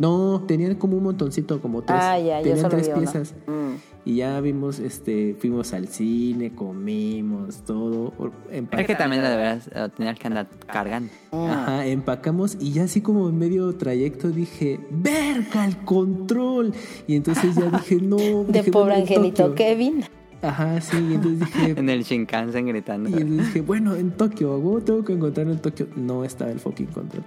No, 0.00 0.42
tenían 0.46 0.76
como 0.76 0.96
un 0.96 1.02
montoncito, 1.02 1.60
como 1.60 1.82
tres. 1.82 1.98
Ah, 2.00 2.18
ya, 2.18 2.38
yo 2.38 2.44
tenían 2.44 2.58
solo 2.58 2.70
tres 2.70 2.88
vi 2.88 2.94
piezas. 2.94 3.34
Mm. 3.46 3.74
Y 4.06 4.16
ya 4.16 4.40
vimos, 4.40 4.78
este, 4.78 5.36
fuimos 5.38 5.74
al 5.74 5.88
cine, 5.88 6.54
comimos, 6.54 7.58
todo. 7.66 8.14
En 8.50 8.66
Es 8.72 8.86
que 8.86 8.94
también 8.94 9.20
deberías 9.22 9.68
eh, 9.74 9.90
tener 9.94 10.16
que 10.16 10.26
andar 10.26 10.48
cargando. 10.66 11.12
Ajá, 11.32 11.84
empacamos 11.84 12.56
y 12.58 12.72
ya 12.72 12.84
así 12.84 13.02
como 13.02 13.28
en 13.28 13.38
medio 13.38 13.76
trayecto 13.76 14.30
dije, 14.30 14.80
verga, 14.90 15.66
el 15.66 15.76
control. 15.84 16.72
Y 17.06 17.16
entonces 17.16 17.54
ya 17.54 17.68
dije, 17.68 17.96
no. 17.96 18.16
De 18.48 18.60
dije, 18.60 18.72
pobre 18.72 18.94
angelito 18.94 19.48
Tokio. 19.48 19.54
Kevin. 19.54 20.04
Ajá, 20.40 20.80
sí, 20.80 20.96
y 20.96 21.14
entonces 21.16 21.40
dije, 21.40 21.70
En 21.78 21.90
el 21.90 22.04
Shinkansen 22.04 22.64
gritando. 22.64 23.10
y 23.10 23.20
entonces 23.20 23.48
dije, 23.48 23.60
bueno, 23.60 23.94
en 23.94 24.12
Tokio, 24.12 24.82
tengo 24.82 25.04
que 25.04 25.12
encontrarlo 25.12 25.52
en 25.52 25.58
Tokio. 25.58 25.88
No 25.94 26.24
estaba 26.24 26.50
el 26.50 26.58
fucking 26.58 26.86
control. 26.86 27.22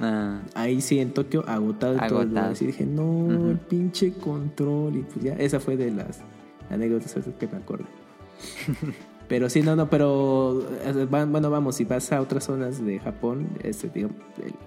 Ah, 0.00 0.40
Ahí 0.54 0.80
sí, 0.80 0.98
en 1.00 1.12
Tokio, 1.12 1.44
agotado 1.48 1.98
Agotado. 1.98 2.24
lugares. 2.24 2.62
Y 2.62 2.66
dije, 2.66 2.86
no, 2.86 3.50
el 3.50 3.58
pinche 3.58 4.12
control. 4.12 4.96
Y 4.96 5.02
pues 5.02 5.24
ya, 5.24 5.34
esa 5.34 5.60
fue 5.60 5.76
de 5.76 5.90
las 5.90 6.20
anécdotas 6.70 7.14
que 7.38 7.46
me 7.48 7.56
acuerdo. 7.58 7.86
pero 9.28 9.50
sí, 9.50 9.62
no, 9.62 9.76
no, 9.76 9.90
pero 9.90 10.62
bueno, 11.10 11.50
vamos, 11.50 11.76
si 11.76 11.84
vas 11.84 12.12
a 12.12 12.20
otras 12.20 12.44
zonas 12.44 12.84
de 12.84 12.98
Japón, 12.98 13.48
este, 13.62 13.90
el- 14.00 14.10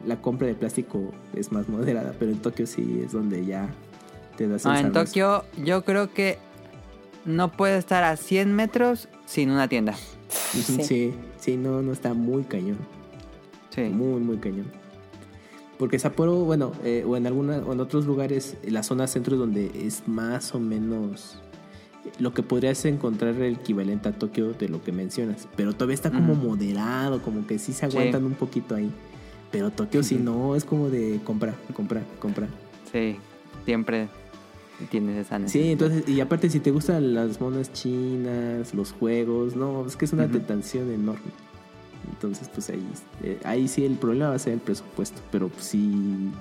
la 0.05 0.21
compra 0.21 0.47
de 0.47 0.55
plástico 0.55 1.11
es 1.35 1.51
más 1.51 1.67
moderada, 1.69 2.13
pero 2.19 2.31
en 2.31 2.39
Tokio 2.39 2.67
sí 2.67 3.01
es 3.05 3.11
donde 3.13 3.45
ya 3.45 3.69
te 4.37 4.47
das 4.47 4.65
el 4.65 4.71
Ah, 4.71 4.79
en. 4.81 4.91
Tokio 4.91 5.45
yo 5.63 5.83
creo 5.83 6.13
que 6.13 6.37
no 7.25 7.51
puede 7.51 7.77
estar 7.77 8.03
a 8.03 8.17
100 8.17 8.53
metros 8.53 9.07
sin 9.25 9.49
una 9.51 9.67
tienda. 9.67 9.93
Sí. 10.29 10.83
Sí, 10.83 11.13
sí, 11.39 11.57
no, 11.57 11.81
no 11.81 11.91
está 11.91 12.13
muy 12.13 12.43
cañón. 12.43 12.77
Sí. 13.69 13.83
Muy, 13.83 14.19
muy 14.21 14.37
cañón. 14.37 14.65
Porque 15.81 15.97
Sapporo, 15.97 16.35
bueno, 16.45 16.73
eh, 16.83 17.03
o 17.07 17.17
en 17.17 17.25
alguna, 17.25 17.57
o 17.57 17.73
en 17.73 17.79
otros 17.79 18.05
lugares, 18.05 18.55
en 18.61 18.75
la 18.75 18.83
zona 18.83 19.07
centro 19.07 19.33
es 19.33 19.39
donde 19.39 19.71
es 19.87 20.07
más 20.07 20.53
o 20.53 20.59
menos 20.59 21.39
lo 22.19 22.35
que 22.35 22.43
podrías 22.43 22.85
encontrar 22.85 23.33
el 23.41 23.55
equivalente 23.55 24.07
a 24.09 24.11
Tokio 24.11 24.53
de 24.53 24.69
lo 24.69 24.83
que 24.83 24.91
mencionas. 24.91 25.47
Pero 25.55 25.73
todavía 25.73 25.95
está 25.95 26.11
como 26.11 26.35
moderado, 26.35 27.23
como 27.23 27.47
que 27.47 27.57
sí 27.57 27.73
se 27.73 27.79
Sí. 27.89 27.97
aguantan 27.97 28.25
un 28.25 28.35
poquito 28.35 28.75
ahí. 28.75 28.91
Pero 29.51 29.71
Tokio 29.71 30.03
si 30.03 30.17
no, 30.17 30.55
es 30.55 30.65
como 30.65 30.91
de 30.91 31.19
comprar, 31.23 31.55
comprar, 31.75 32.03
comprar. 32.19 32.49
Sí, 32.91 33.15
siempre 33.65 34.07
tienes 34.91 35.17
esa 35.17 35.37
Sí, 35.37 35.41
necesidad. 35.41 35.71
entonces, 35.71 36.07
y 36.07 36.21
aparte 36.21 36.47
si 36.51 36.59
te 36.59 36.69
gustan 36.69 37.15
las 37.15 37.41
monas 37.41 37.73
chinas, 37.73 38.75
los 38.75 38.91
juegos, 38.91 39.55
no, 39.55 39.83
es 39.87 39.95
que 39.95 40.05
es 40.05 40.13
una 40.13 40.25
Ujú. 40.25 40.33
tentación 40.33 40.91
enorme. 40.91 41.31
Entonces, 42.11 42.49
pues 42.53 42.69
ahí, 42.69 42.85
eh, 43.23 43.39
ahí 43.43 43.67
sí 43.67 43.83
el 43.85 43.95
problema 43.95 44.29
va 44.29 44.35
a 44.35 44.39
ser 44.39 44.53
el 44.53 44.59
presupuesto, 44.59 45.21
pero 45.31 45.49
pues, 45.49 45.65
si 45.65 46.31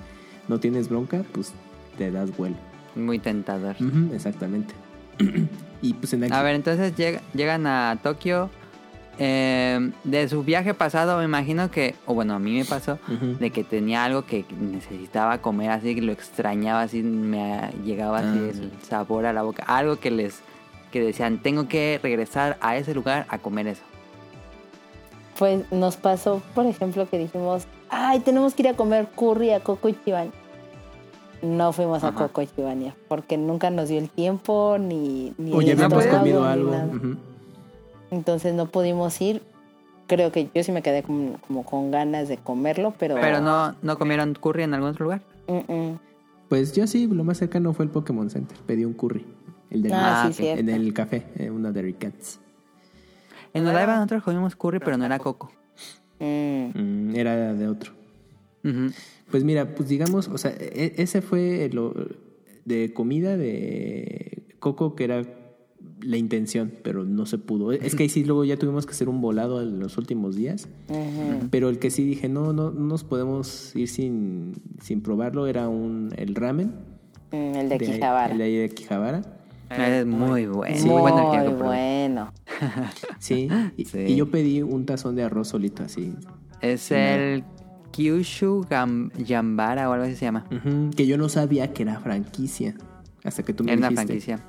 no 0.47 0.59
tienes 0.59 0.89
bronca, 0.89 1.23
pues 1.31 1.53
te 1.97 2.11
das 2.11 2.35
vuelo. 2.37 2.55
Muy 2.95 3.19
tentador. 3.19 3.75
Exactamente. 4.13 4.73
y 5.81 5.93
pues 5.93 6.13
en 6.13 6.23
aquí, 6.25 6.33
A 6.33 6.41
ver, 6.43 6.55
entonces 6.55 6.95
llega- 6.95 7.21
llegan 7.33 7.65
a 7.67 7.97
Tokio. 8.03 8.49
Eh, 9.23 9.91
de 10.03 10.27
su 10.29 10.43
viaje 10.43 10.73
pasado, 10.73 11.17
me 11.19 11.25
imagino 11.25 11.69
que, 11.69 11.95
o 12.07 12.13
bueno, 12.15 12.33
a 12.33 12.39
mí 12.39 12.57
me 12.57 12.65
pasó, 12.65 12.97
de 13.39 13.51
que 13.51 13.63
tenía 13.63 14.03
algo 14.05 14.25
que 14.25 14.45
necesitaba 14.59 15.39
comer, 15.39 15.69
así 15.69 15.93
que 15.93 16.01
lo 16.01 16.11
extrañaba, 16.11 16.81
así 16.81 17.03
me 17.03 17.69
llegaba 17.85 18.19
así 18.19 18.39
Ah, 18.39 18.49
el 18.49 18.71
sabor 18.87 19.25
a 19.27 19.33
la 19.33 19.43
boca. 19.43 19.63
Algo 19.67 19.97
que 19.99 20.09
les 20.11 20.39
que 20.91 21.01
decían, 21.01 21.37
tengo 21.41 21.67
que 21.67 21.99
regresar 22.01 22.57
a 22.61 22.77
ese 22.77 22.93
lugar 22.95 23.25
a 23.29 23.37
comer 23.37 23.67
eso. 23.67 23.83
Pues 25.41 25.63
nos 25.71 25.97
pasó, 25.97 26.39
por 26.53 26.67
ejemplo, 26.67 27.09
que 27.09 27.17
dijimos, 27.17 27.65
ay, 27.89 28.19
tenemos 28.19 28.53
que 28.53 28.61
ir 28.61 28.67
a 28.67 28.75
comer 28.75 29.07
curry 29.15 29.49
a 29.49 29.59
Coco 29.59 29.89
Chibani. 29.89 30.29
No 31.41 31.73
fuimos 31.73 32.03
a. 32.03 32.11
Coco 32.11 32.43
Chibani 32.43 32.93
porque 33.07 33.39
nunca 33.39 33.71
nos 33.71 33.89
dio 33.89 33.97
el 33.97 34.07
tiempo 34.07 34.77
ni, 34.79 35.33
ni 35.39 35.51
o 35.51 35.61
el 35.61 35.65
ya 35.65 35.73
habíamos 35.73 36.05
estómago, 36.05 36.19
comido 36.19 36.45
algo. 36.45 36.75
Entonces 38.11 38.53
no 38.53 38.67
pudimos 38.67 39.19
ir. 39.19 39.41
Creo 40.05 40.31
que 40.31 40.47
yo 40.53 40.63
sí 40.63 40.71
me 40.71 40.83
quedé 40.83 41.01
como, 41.01 41.39
como 41.47 41.65
con 41.65 41.89
ganas 41.89 42.27
de 42.27 42.37
comerlo, 42.37 42.93
pero... 42.99 43.15
Pero 43.15 43.41
no, 43.41 43.73
no 43.81 43.97
comieron 43.97 44.35
curry 44.35 44.61
en 44.61 44.75
algún 44.75 44.91
otro 44.91 45.05
lugar. 45.05 45.23
Pues 46.49 46.73
yo 46.73 46.85
sí, 46.85 47.07
lo 47.07 47.23
más 47.23 47.39
cercano 47.39 47.73
fue 47.73 47.85
el 47.85 47.89
Pokémon 47.89 48.29
Center. 48.29 48.59
Pedí 48.67 48.85
un 48.85 48.93
curry. 48.93 49.25
El 49.71 49.81
de 49.81 49.91
Ah, 49.91 50.29
sí, 50.31 50.45
el 50.45 50.93
café, 50.93 51.25
eh, 51.35 51.49
una 51.49 51.71
de 51.71 51.95
Cats. 51.95 52.39
En 53.53 53.67
Odaiba 53.67 53.95
nosotros 53.95 54.23
comimos 54.23 54.55
curry, 54.55 54.79
pero 54.79 54.97
no 54.97 55.05
era 55.05 55.19
coco. 55.19 55.51
Mm. 56.19 56.69
Mm, 56.73 57.15
era 57.15 57.53
de 57.53 57.67
otro. 57.67 57.93
Pues 59.31 59.43
mira, 59.43 59.73
pues 59.75 59.89
digamos, 59.89 60.27
o 60.27 60.37
sea, 60.37 60.51
e- 60.51 60.93
ese 60.97 61.21
fue 61.21 61.69
lo 61.73 61.93
de 62.65 62.93
comida 62.93 63.37
de 63.37 64.43
Coco 64.59 64.95
que 64.95 65.03
era 65.05 65.23
la 66.03 66.17
intención, 66.17 66.71
pero 66.83 67.03
no 67.05 67.25
se 67.25 67.37
pudo. 67.39 67.71
Es 67.71 67.95
que 67.95 68.03
ahí 68.03 68.09
sí 68.09 68.23
luego 68.23 68.43
ya 68.45 68.57
tuvimos 68.57 68.85
que 68.85 68.91
hacer 68.91 69.09
un 69.09 69.19
volado 69.21 69.61
en 69.61 69.79
los 69.79 69.97
últimos 69.97 70.35
días, 70.35 70.67
pero 71.49 71.69
el 71.69 71.79
que 71.79 71.89
sí 71.89 72.03
dije, 72.03 72.29
no, 72.29 72.53
no, 72.53 72.69
no 72.71 72.81
nos 72.87 73.03
podemos 73.03 73.75
ir 73.75 73.87
sin, 73.87 74.53
sin 74.81 75.01
probarlo 75.01 75.47
era 75.47 75.67
un 75.67 76.13
el 76.17 76.35
ramen 76.35 76.89
Mm, 77.33 77.55
el 77.55 77.69
de 77.69 77.77
Quijabara. 77.79 78.33
el 78.33 78.37
de 78.39 78.43
ahí 78.43 78.55
de 78.57 78.69
Quijabara. 78.69 79.21
Es 79.77 80.05
muy 80.05 80.45
bueno. 80.47 80.75
Sí. 80.77 80.87
Muy 80.87 81.01
bueno 81.01 81.33
el 81.33 81.47
que 81.47 81.53
bueno. 81.55 82.33
Sí, 83.19 83.49
y, 83.77 83.85
Sí. 83.85 83.99
y 83.99 84.15
yo 84.15 84.29
pedí 84.29 84.61
un 84.61 84.85
tazón 84.85 85.15
de 85.15 85.23
arroz 85.23 85.49
solito 85.49 85.83
así. 85.83 86.13
Es 86.61 86.91
el 86.91 87.43
Kyushu 87.91 88.65
Gam- 88.69 89.11
Yambara 89.17 89.89
o 89.89 89.93
algo 89.93 90.05
así 90.05 90.15
se 90.15 90.25
llama. 90.25 90.45
Que 90.95 91.07
yo 91.07 91.17
no 91.17 91.29
sabía 91.29 91.73
que 91.73 91.83
era 91.83 91.99
franquicia 91.99 92.75
hasta 93.23 93.43
que 93.43 93.53
tú 93.53 93.63
me 93.63 93.73
una 93.75 93.89
dijiste. 93.89 94.05
franquicia. 94.05 94.39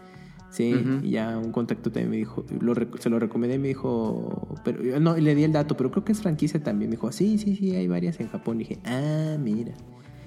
Sí, 0.51 0.75
y 1.03 1.11
ya 1.13 1.39
un 1.39 1.51
contacto 1.51 1.91
también 1.91 2.11
me 2.11 2.17
dijo, 2.19 2.45
lo 2.61 2.75
se 2.99 3.09
lo 3.09 3.19
recomendé 3.19 3.57
y 3.57 3.59
me 3.59 3.69
dijo, 3.69 4.55
pero 4.63 4.83
yo 4.83 5.01
no, 5.01 5.17
le 5.17 5.35
di 5.35 5.45
el 5.45 5.53
dato, 5.53 5.79
pero 5.79 5.91
creo 5.91 6.05
que 6.05 6.13
es 6.13 6.21
franquicia 6.21 6.63
también. 6.63 6.91
Me 6.91 6.97
dijo, 6.97 7.11
sí, 7.11 7.39
sí, 7.39 7.57
sí, 7.57 7.75
hay 7.75 7.89
varias 7.89 8.21
en 8.21 8.29
Japón. 8.29 8.57
Y 8.57 8.65
dije, 8.65 8.79
ah, 8.85 9.37
mira. 9.41 9.73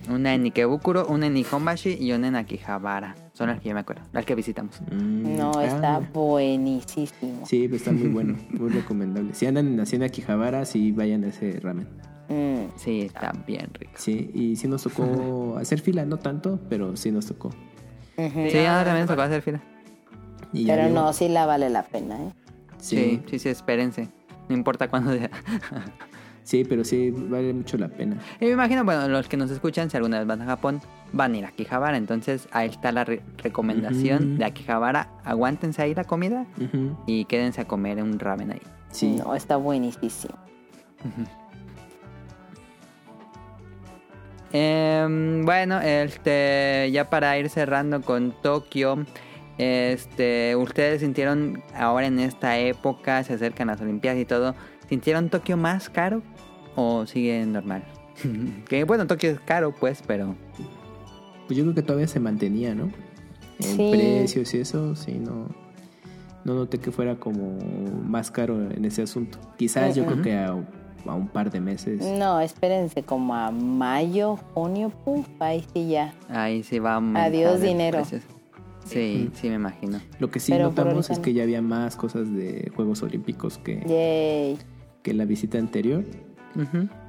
Una 0.09 0.34
en 0.35 0.43
Ikebukuro, 0.45 1.08
una 1.08 1.27
en 1.27 1.34
Nihonbashi 1.34 1.98
y 2.00 2.11
una 2.11 2.27
en 2.27 2.35
Akihabara. 2.35 3.16
Son 3.34 3.48
las 3.50 3.59
que 3.59 3.69
yo 3.69 3.74
me 3.75 3.82
acuerdo, 3.82 4.03
las 4.14 4.24
que 4.25 4.35
visitamos. 4.35 4.80
Mm, 4.92 5.35
No, 5.38 5.51
ah, 5.58 5.66
está 5.66 6.00
mira. 6.00 6.11
buenísimo. 6.14 7.45
Sí, 7.45 7.67
pues 7.67 7.82
está 7.82 7.92
muy 7.92 8.08
bueno, 8.09 8.38
muy 8.51 8.69
recomendable. 8.69 9.34
Si 9.34 9.45
andan 9.45 9.67
en 9.67 9.80
Hacienda 9.80 10.08
Akihabara, 10.08 10.66
sí 10.66 10.92
vayan 10.92 11.24
a 11.24 11.27
ese 11.27 11.59
ramen. 11.59 11.88
Mm. 12.30 12.72
Sí, 12.77 13.01
está 13.01 13.32
bien 13.48 13.69
rico. 13.74 13.93
Sí, 13.95 14.32
y 14.34 14.56
sí 14.56 14.67
nos 14.67 14.84
tocó 14.84 15.58
hacer 15.61 15.80
fila, 15.82 16.06
no 16.06 16.17
tanto, 16.17 16.59
pero 16.69 16.95
sí 16.95 17.11
nos 17.11 17.25
tocó. 17.25 17.50
Sí, 18.17 18.58
ahora 18.59 18.84
también 18.85 19.01
nos 19.01 19.09
tocó 19.09 19.22
hacer 19.24 19.42
fila. 19.42 19.61
Y 20.53 20.67
Pero 20.67 20.90
no, 20.90 21.11
sí 21.14 21.27
la 21.27 21.45
vale 21.45 21.69
la 21.69 21.84
pena, 21.84 22.16
¿eh? 22.16 22.32
Sí, 22.77 22.95
Sí, 22.98 23.22
sí, 23.32 23.40
sí, 23.40 23.50
espérense. 23.50 24.08
No 24.48 24.56
importa 24.56 24.88
cuándo 24.90 25.11
sea. 25.14 25.30
sí, 26.45 26.64
pero 26.64 26.85
sí 26.85 27.11
vale 27.11 27.53
mucho 27.53 27.77
la 27.77 27.90
pena. 27.90 28.15
Y 28.40 28.45
me 28.45 28.51
imagino, 28.51 28.85
bueno, 28.85 29.07
los 29.09 29.27
que 29.27 29.35
nos 29.35 29.51
escuchan, 29.51 29.90
si 29.90 29.98
alguna 29.98 30.19
vez 30.19 30.27
van 30.27 30.41
a 30.41 30.45
Japón, 30.45 30.80
van 31.11 31.33
a 31.33 31.38
ir 31.38 31.45
a 31.45 31.49
Akihabara. 31.49 31.98
Entonces, 31.98 32.48
ahí 32.51 32.69
está 32.69 32.93
la 32.93 33.03
re- 33.03 33.22
recomendación 33.40 34.30
Ujú. 34.32 34.38
de 34.38 34.45
Akihabara. 34.45 35.09
Aguántense 35.25 35.82
ahí 35.82 35.93
la 35.93 36.06
comida 36.06 36.45
y 37.06 37.25
quédense 37.25 37.59
a 37.61 37.65
comer 37.65 38.01
un 38.01 38.17
ramen 38.17 38.51
ahí. 38.53 38.61
Sí. 38.91 39.17
No, 39.17 39.35
está 39.35 39.57
buenísimo. 39.57 40.35
Em, 44.53 45.43
bueno, 45.45 45.82
este, 45.82 46.90
ya 46.93 47.09
para 47.09 47.38
ir 47.38 47.49
cerrando 47.49 48.01
con 48.01 48.32
Tokio, 48.41 49.06
este, 49.57 50.56
ustedes 50.56 51.01
sintieron 51.01 51.61
ahora 51.75 52.07
en 52.07 52.19
esta 52.19 52.57
época, 52.59 53.24
se 53.24 53.33
acercan 53.33 53.67
las 53.67 53.82
Olimpiadas 53.82 54.19
y 54.19 54.25
todo, 54.25 54.56
¿sintieron 54.88 55.30
Tokio 55.30 55.57
más 55.57 55.90
caro 55.90 56.22
o 56.75 57.05
sigue 57.05 57.45
normal? 57.45 57.83
que 58.69 58.83
bueno, 58.85 59.07
Tokio 59.07 59.31
es 59.31 59.39
caro, 59.39 59.73
pues, 59.73 60.03
pero 60.05 60.35
Pues 61.47 61.57
yo 61.57 61.63
creo 61.63 61.75
que 61.75 61.81
todavía 61.83 62.07
se 62.07 62.19
mantenía, 62.19 62.73
¿no? 62.73 62.85
En 63.59 63.77
Sí. 63.77 63.89
precios 63.91 64.53
y 64.53 64.59
eso, 64.59 64.95
sí, 64.95 65.13
no. 65.13 65.47
No 66.43 66.53
noté 66.53 66.77
que 66.77 66.91
fuera 66.91 67.15
como 67.15 67.57
más 68.07 68.29
caro 68.31 68.69
en 68.71 68.85
ese 68.85 69.01
asunto. 69.01 69.39
Quizás 69.57 69.95
yo 69.95 70.05
creo 70.05 70.21
que 70.21 70.33
a, 70.35 70.49
a 71.05 71.13
un 71.15 71.27
par 71.27 71.49
de 71.51 71.59
meses. 71.59 72.03
No, 72.03 72.39
espérense 72.39 73.01
como 73.03 73.33
a 73.35 73.49
mayo, 73.51 74.35
junio, 74.53 74.89
puf, 74.89 75.25
ahí 75.39 75.65
sí 75.73 75.87
ya. 75.89 76.13
ahí 76.29 76.61
sí 76.63 76.77
va 76.79 76.97
Adiós, 77.15 77.61
dinero. 77.61 78.03
Sí, 78.85 79.31
sí 79.33 79.49
me 79.49 79.55
imagino. 79.55 79.99
Lo 80.19 80.29
que 80.29 80.39
sí 80.39 80.51
Pero 80.51 80.65
notamos 80.65 81.09
es 81.09 81.17
que 81.17 81.33
ya 81.33 81.41
había 81.41 81.61
más 81.63 81.95
cosas 81.95 82.31
de 82.31 82.71
Juegos 82.75 83.01
Olímpicos 83.01 83.57
que, 83.57 83.79
Yay. 83.87 84.57
que 85.01 85.13
la 85.15 85.25
visita 85.25 85.57
anterior. 85.57 86.03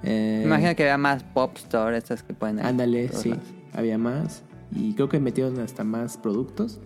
Eh, 0.03 0.39
Me 0.43 0.45
imagino 0.47 0.75
que 0.75 0.83
había 0.83 0.99
más 0.99 1.23
pop 1.23 1.57
store, 1.57 1.97
estas 1.97 2.23
que 2.23 2.35
pueden 2.35 2.61
Ándale, 2.61 3.09
sí, 3.09 3.35
había 3.73 3.99
más. 3.99 4.43
Y 4.75 4.95
creo 4.95 5.09
que 5.09 5.21
metieron 5.21 5.61
hasta 5.61 5.85
más 5.85 6.17
productos. 6.17 6.81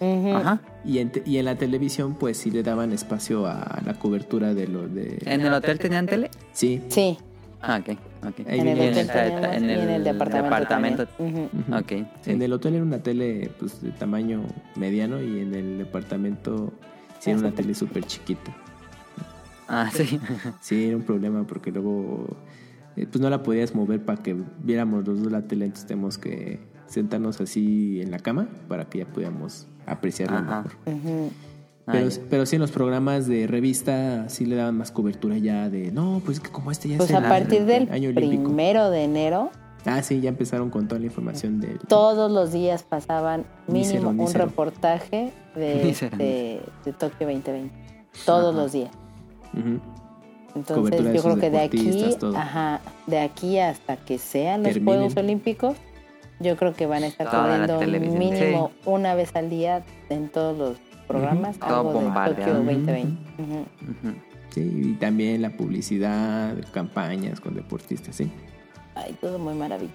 Ajá. 0.00 0.60
Y 0.84 0.98
en, 0.98 1.10
te- 1.10 1.22
y 1.24 1.38
en 1.38 1.46
la 1.46 1.56
televisión, 1.56 2.14
pues 2.18 2.36
sí 2.36 2.50
le 2.50 2.62
daban 2.62 2.92
espacio 2.92 3.46
a 3.46 3.80
la 3.84 3.94
cobertura 3.94 4.52
de 4.52 4.68
lo 4.68 4.86
de. 4.88 5.18
¿En 5.24 5.40
el 5.40 5.52
hotel 5.52 5.78
tenían 5.78 6.06
tele? 6.06 6.30
Sí, 6.52 6.82
Sí, 6.88 7.16
Ah, 7.62 7.80
ok, 7.80 7.96
ok. 8.28 8.46
Ahí 8.46 8.60
en 8.60 8.68
el 8.68 8.80
hotel 8.90 9.10
teníamos 9.10 9.44
en 9.56 9.64
y 9.64 9.72
en 9.72 9.90
el 9.90 10.04
departamento. 10.04 11.06
En 12.26 12.42
el 12.42 12.52
hotel 12.52 12.74
era 12.74 12.84
una 12.84 12.98
tele 12.98 13.50
pues, 13.58 13.80
de 13.82 13.90
tamaño 13.92 14.42
mediano 14.76 15.20
y 15.22 15.40
en 15.40 15.54
el 15.54 15.78
departamento 15.78 16.72
sí 17.18 17.30
era 17.30 17.38
una 17.40 17.50
tele 17.52 17.74
súper 17.74 18.04
chiquita. 18.04 18.54
Ah, 19.68 19.90
sí. 19.92 20.20
Sí, 20.60 20.86
era 20.86 20.96
un 20.96 21.02
problema 21.02 21.46
porque 21.46 21.70
luego 21.70 22.36
eh, 22.96 23.06
pues 23.10 23.20
no 23.20 23.30
la 23.30 23.42
podías 23.42 23.74
mover 23.74 24.04
para 24.04 24.22
que 24.22 24.36
viéramos 24.62 25.06
los 25.06 25.22
dos 25.22 25.32
la 25.32 25.42
tele, 25.42 25.66
entonces 25.66 25.86
tenemos 25.86 26.18
que 26.18 26.60
sentarnos 26.86 27.40
así 27.40 28.00
en 28.00 28.10
la 28.10 28.18
cama 28.18 28.48
para 28.68 28.84
que 28.86 28.98
ya 28.98 29.06
pudiéramos 29.06 29.66
apreciarla 29.86 30.38
Ajá. 30.38 30.64
mejor. 30.86 31.30
Pero, 31.86 32.08
pero 32.28 32.46
sí 32.46 32.56
en 32.56 32.62
los 32.62 32.72
programas 32.72 33.28
de 33.28 33.46
revista 33.46 34.28
sí 34.28 34.44
le 34.44 34.56
daban 34.56 34.76
más 34.76 34.90
cobertura 34.90 35.38
ya 35.38 35.70
de, 35.70 35.92
no, 35.92 36.20
pues 36.24 36.38
es 36.38 36.42
que 36.42 36.50
como 36.50 36.72
este 36.72 36.88
ya 36.88 36.96
Pues 36.96 37.10
es 37.10 37.16
a 37.16 37.20
el 37.20 37.24
partir 37.24 37.64
del 37.64 37.88
año 37.92 38.12
primero 38.12 38.90
de 38.90 39.04
enero, 39.04 39.50
Ah, 39.86 40.02
sí, 40.02 40.20
ya 40.20 40.30
empezaron 40.30 40.68
con 40.68 40.88
toda 40.88 40.98
la 40.98 41.06
información 41.06 41.60
del... 41.60 41.78
todos 41.88 42.30
los 42.32 42.52
días 42.52 42.82
pasaban 42.82 43.46
mínimo 43.68 44.10
un 44.10 44.34
reportaje 44.34 45.32
de, 45.54 45.94
de, 46.18 46.60
de 46.84 46.92
Tokio 46.92 47.28
2020. 47.28 47.70
Todos 48.24 48.52
Ajá. 48.52 48.62
los 48.62 48.72
días. 48.72 48.90
Entonces 50.54 51.04
de 51.04 51.14
yo 51.14 51.22
creo 51.22 51.38
que 51.38 51.50
de 51.50 51.60
aquí, 51.60 52.16
todo. 52.18 52.36
ajá, 52.36 52.80
de 53.06 53.20
aquí 53.20 53.58
hasta 53.58 53.96
que 53.96 54.18
sean 54.18 54.62
los 54.62 54.72
Terminen. 54.72 54.98
Juegos 54.98 55.16
Olímpicos, 55.16 55.76
yo 56.40 56.56
creo 56.56 56.74
que 56.74 56.86
van 56.86 57.02
a 57.02 57.06
estar 57.08 57.28
cubriendo 57.28 57.80
mínimo 58.16 58.70
una 58.84 59.14
vez 59.14 59.36
al 59.36 59.50
día 59.50 59.84
en 60.08 60.28
todos 60.28 60.56
los 60.56 60.78
programas 61.06 61.58
Todo 61.58 61.68
algo 61.68 61.88
de 61.90 62.04
bombardeado. 62.04 62.34
Tokio 62.34 62.52
Ujú. 62.54 62.64
2020. 62.64 63.42
Ujú. 63.42 63.52
Ujú. 63.52 64.16
Sí, 64.50 64.60
y 64.60 64.92
también 64.94 65.42
la 65.42 65.50
publicidad, 65.50 66.54
campañas 66.72 67.40
con 67.40 67.54
deportistas, 67.54 68.16
sí. 68.16 68.30
Ay, 68.94 69.14
todo 69.20 69.38
muy 69.38 69.54
maravilloso. 69.54 69.94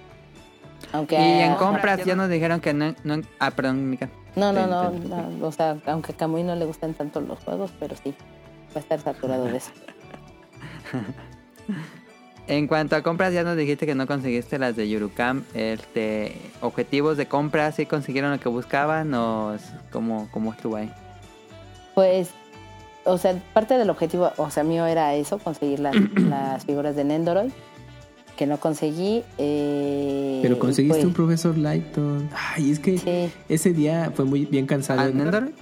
Aunque 0.94 1.16
Y 1.16 1.40
en 1.42 1.56
compras 1.56 2.06
ya 2.06 2.16
nos 2.16 2.30
dijeron 2.30 2.60
que 2.60 2.74
no... 2.74 2.94
no 3.04 3.22
ah, 3.40 3.52
perdón, 3.52 3.90
Mica. 3.90 4.10
No, 4.36 4.54
no, 4.54 4.68
no, 4.68 4.92
no, 4.92 5.48
o 5.48 5.52
sea, 5.52 5.78
aunque 5.88 6.14
a 6.14 6.16
Camuy 6.16 6.44
no 6.44 6.56
le 6.56 6.66
gustan 6.66 6.94
tanto 6.94 7.20
los 7.22 7.40
juegos, 7.40 7.72
pero 7.80 7.96
sí, 8.02 8.14
va 8.76 8.78
a 8.78 8.80
estar 8.80 9.00
saturado 9.00 9.46
de 9.46 9.58
eso. 9.58 9.72
En 12.48 12.68
cuanto 12.68 12.96
a 12.96 13.02
compras, 13.04 13.34
ya 13.34 13.44
nos 13.44 13.56
dijiste 13.56 13.86
que 13.86 13.96
no 13.96 14.08
conseguiste 14.08 14.60
las 14.60 14.76
de 14.76 14.90
Yurukam. 14.90 15.44
Este, 15.54 16.36
¿Objetivos 16.60 17.16
de 17.16 17.28
compra 17.28 17.72
sí 17.72 17.86
consiguieron 17.86 18.32
lo 18.32 18.40
que 18.40 18.50
buscaban 18.50 19.14
o 19.14 19.56
cómo, 19.92 20.28
cómo 20.32 20.52
estuvo 20.52 20.76
ahí? 20.76 20.92
Pues, 21.96 22.32
o 23.06 23.18
sea, 23.18 23.42
parte 23.54 23.78
del 23.78 23.90
objetivo, 23.90 24.32
o 24.36 24.50
sea, 24.50 24.64
mío 24.64 24.86
era 24.86 25.16
eso, 25.16 25.38
conseguir 25.38 25.80
las, 25.80 25.96
las 26.16 26.66
figuras 26.66 26.96
de 26.96 27.06
Nendoroid, 27.06 27.52
que 28.36 28.48
no 28.48 28.58
conseguí. 28.60 29.24
eh, 29.38 30.40
Pero 30.42 30.60
conseguiste 30.60 30.98
pues, 30.98 31.06
un 31.06 31.14
profesor 31.14 31.58
Lighton. 31.58 32.30
Ay, 32.36 32.72
es 32.72 32.80
que 32.80 32.98
Sí, 32.98 33.32
ese 33.48 33.72
día 33.72 34.12
fue 34.14 34.26
muy 34.26 34.46
bien 34.46 34.66
cansado. 34.66 35.00
¿Ah, 35.00 35.08
¿no? 35.08 35.24
Nendoroid? 35.24 35.54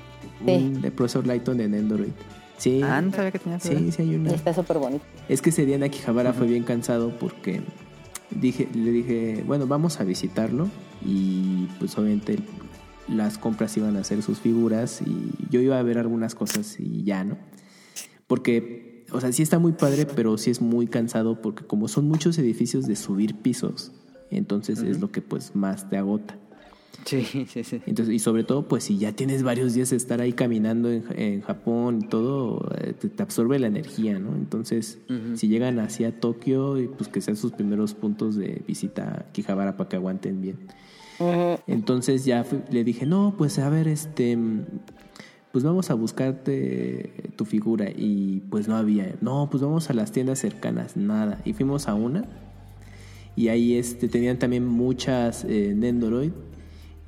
Un 0.47 0.81
de 0.81 0.89
profesor 0.89 1.27
Lighton 1.27 1.59
en 1.59 1.75
Android. 1.75 2.13
Sí. 2.59 2.81
Ah, 2.83 3.01
no 3.01 3.11
sabía 3.11 3.31
que 3.31 3.39
tenía 3.39 3.59
figura. 3.59 3.79
Sí, 3.79 3.91
sí 3.91 4.01
hay 4.01 4.15
una. 4.15 4.31
está 4.31 4.53
súper 4.53 4.77
bonito. 4.77 5.03
Es 5.27 5.41
que 5.41 5.49
ese 5.49 5.65
día 5.65 5.77
en 5.77 5.83
Akihabara 5.83 6.33
fue 6.33 6.45
bien 6.45 6.63
cansado 6.63 7.17
porque 7.17 7.61
dije, 8.29 8.67
le 8.75 8.91
dije, 8.91 9.43
bueno, 9.47 9.65
vamos 9.65 9.99
a 9.99 10.03
visitarlo 10.03 10.67
y 11.03 11.67
pues 11.79 11.97
obviamente 11.97 12.37
las 13.07 13.37
compras 13.37 13.75
iban 13.77 13.95
a 13.95 14.01
hacer 14.01 14.21
sus 14.21 14.39
figuras 14.39 15.01
y 15.01 15.31
yo 15.49 15.61
iba 15.61 15.79
a 15.79 15.83
ver 15.83 15.97
algunas 15.97 16.35
cosas 16.35 16.79
y 16.79 17.03
ya, 17.03 17.23
¿no? 17.23 17.37
Porque, 18.27 19.05
o 19.11 19.21
sea, 19.21 19.31
sí 19.31 19.41
está 19.41 19.57
muy 19.57 19.71
padre, 19.71 20.05
pero 20.05 20.37
sí 20.37 20.51
es 20.51 20.61
muy 20.61 20.85
cansado 20.87 21.41
porque 21.41 21.65
como 21.65 21.87
son 21.87 22.07
muchos 22.07 22.37
edificios 22.37 22.85
de 22.85 22.95
subir 22.95 23.35
pisos, 23.35 23.93
entonces 24.29 24.83
es 24.83 24.99
lo 24.99 25.11
que 25.11 25.21
pues 25.21 25.55
más 25.55 25.89
te 25.89 25.97
agota. 25.97 26.37
Sí, 27.05 27.23
sí, 27.47 27.63
sí. 27.63 27.81
Entonces, 27.85 28.13
y 28.13 28.19
sobre 28.19 28.43
todo, 28.43 28.67
pues 28.67 28.83
si 28.83 28.97
ya 28.97 29.13
tienes 29.13 29.41
varios 29.43 29.73
días 29.73 29.89
de 29.89 29.95
estar 29.97 30.21
ahí 30.21 30.33
caminando 30.33 30.91
en, 30.91 31.03
en 31.15 31.41
Japón 31.41 31.99
y 32.03 32.07
todo, 32.07 32.69
eh, 32.79 32.93
te, 32.99 33.09
te 33.09 33.23
absorbe 33.23 33.57
la 33.59 33.67
energía, 33.67 34.19
¿no? 34.19 34.35
Entonces, 34.35 34.99
si 35.35 35.47
llegan 35.47 35.79
hacia 35.79 36.19
Tokio, 36.19 36.75
pues 36.97 37.09
que 37.09 37.21
sean 37.21 37.37
sus 37.37 37.51
primeros 37.53 37.93
puntos 37.95 38.35
de 38.35 38.61
visita 38.67 39.25
a 39.27 39.31
Kijabara 39.31 39.75
para 39.77 39.89
que 39.89 39.95
aguanten 39.95 40.41
bien. 40.41 40.57
Entonces 41.67 42.25
ya 42.25 42.43
fui- 42.43 42.61
le 42.71 42.83
dije, 42.83 43.05
no, 43.05 43.35
pues 43.37 43.59
a 43.59 43.69
ver, 43.69 43.87
este, 43.87 44.37
pues 45.51 45.63
vamos 45.63 45.89
a 45.89 45.93
buscarte 45.95 47.11
tu 47.35 47.45
figura. 47.45 47.89
Y 47.89 48.41
pues 48.49 48.67
no 48.67 48.75
había, 48.75 49.15
no, 49.21 49.47
pues 49.49 49.61
vamos 49.63 49.89
a 49.89 49.93
las 49.93 50.11
tiendas 50.11 50.39
cercanas, 50.39 50.95
nada. 50.95 51.41
Y 51.45 51.53
fuimos 51.53 51.87
a 51.87 51.93
una. 51.95 52.23
Y 53.35 53.47
ahí 53.47 53.75
este, 53.75 54.07
tenían 54.09 54.37
también 54.37 54.65
muchas 54.67 55.45
eh, 55.47 55.73
Nendoroid. 55.75 56.31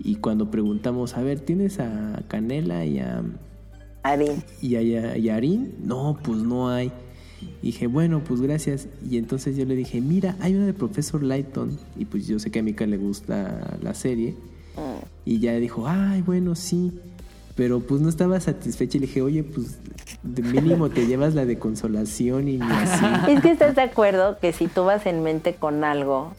Y 0.04 0.16
cuando 0.16 0.50
preguntamos, 0.50 1.16
a 1.18 1.22
ver, 1.22 1.40
¿tienes 1.40 1.80
a 1.80 2.22
Canela 2.28 2.86
y 2.86 3.00
a, 3.00 3.22
Arin. 4.04 4.44
y 4.62 4.76
a, 4.76 4.82
y 4.82 4.96
a- 4.96 5.18
y 5.18 5.30
a 5.30 5.36
Arin? 5.36 5.76
No, 5.84 6.18
pues 6.24 6.40
no 6.40 6.70
hay. 6.70 6.92
Y 7.62 7.68
dije, 7.68 7.88
bueno, 7.88 8.22
pues 8.24 8.42
gracias. 8.42 8.88
Y 9.10 9.18
entonces 9.18 9.56
yo 9.58 9.66
le 9.66 9.76
dije, 9.76 10.02
mira, 10.02 10.36
hay 10.40 10.56
una 10.56 10.66
de 10.66 10.74
Profesor 10.74 11.22
Lighton. 11.24 11.78
Y 11.98 12.06
pues 12.06 12.28
yo 12.28 12.40
sé 12.40 12.52
que 12.52 12.60
a 12.60 12.64
Mika 12.64 12.86
le 12.86 12.98
gusta 12.98 13.78
la 13.82 13.94
serie. 13.94 14.36
Y 15.26 15.40
ya 15.40 15.54
dijo, 15.56 15.88
ay, 15.88 16.22
bueno, 16.22 16.56
sí. 16.56 16.92
Pero 17.56 17.80
pues 17.82 18.02
no 18.02 18.10
estaba 18.10 18.40
satisfecha 18.40 18.98
y 18.98 19.02
le 19.02 19.08
dije, 19.08 19.22
oye, 19.22 19.44
pues 19.44 19.78
de 20.24 20.42
mínimo 20.42 20.90
te 20.90 21.06
llevas 21.06 21.36
la 21.36 21.46
de 21.46 21.60
consolación 21.60 22.48
y 22.48 22.60
así. 22.62 23.06
Es 23.32 23.42
que 23.42 23.52
estás 23.52 23.76
de 23.76 23.82
acuerdo 23.82 24.38
que 24.40 24.54
si 24.54 24.68
tú 24.68 24.86
vas 24.86 25.06
en 25.06 25.22
mente 25.22 25.56
con 25.56 25.84
algo 25.84 26.34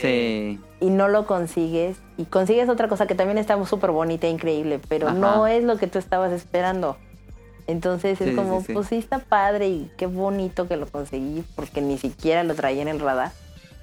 Sí. 0.00 0.60
y 0.80 0.90
no 0.90 1.08
lo 1.08 1.26
consigues 1.26 1.96
y 2.16 2.24
consigues 2.24 2.68
otra 2.68 2.88
cosa 2.88 3.06
que 3.06 3.14
también 3.14 3.38
está 3.38 3.62
súper 3.66 3.90
bonita 3.90 4.26
e 4.26 4.30
increíble, 4.30 4.80
pero 4.88 5.08
Ajá. 5.08 5.16
no 5.18 5.46
es 5.46 5.64
lo 5.64 5.76
que 5.78 5.86
tú 5.86 5.98
estabas 5.98 6.32
esperando. 6.32 6.96
Entonces 7.66 8.20
es 8.20 8.30
Sí, 8.30 8.34
como, 8.36 8.60
sí, 8.60 8.66
sí. 8.68 8.72
pues 8.74 8.86
sí 8.88 8.96
está 8.96 9.18
padre 9.18 9.68
y 9.68 9.90
qué 9.96 10.06
bonito 10.06 10.68
que 10.68 10.76
lo 10.76 10.86
conseguí 10.86 11.44
porque 11.56 11.80
ni 11.82 11.98
siquiera 11.98 12.44
lo 12.44 12.54
traía 12.54 12.82
en 12.82 12.88
el 12.88 13.00
radar, 13.00 13.32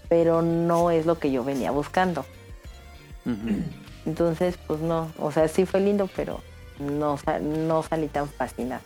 pero 0.08 0.42
no 0.42 0.90
es 0.92 1.06
lo 1.06 1.20
que 1.20 1.32
yo 1.32 1.44
venía 1.44 1.72
buscando. 1.72 2.26
Entonces, 4.06 4.58
pues 4.68 4.80
no, 4.82 5.12
o 5.20 5.32
sea, 5.32 5.48
sí 5.48 5.66
fue 5.66 5.80
lindo, 5.80 6.10
pero 6.16 6.40
no, 6.80 7.18
no 7.42 7.84
salí 7.84 8.08
tan 8.08 8.28
fascinada. 8.28 8.82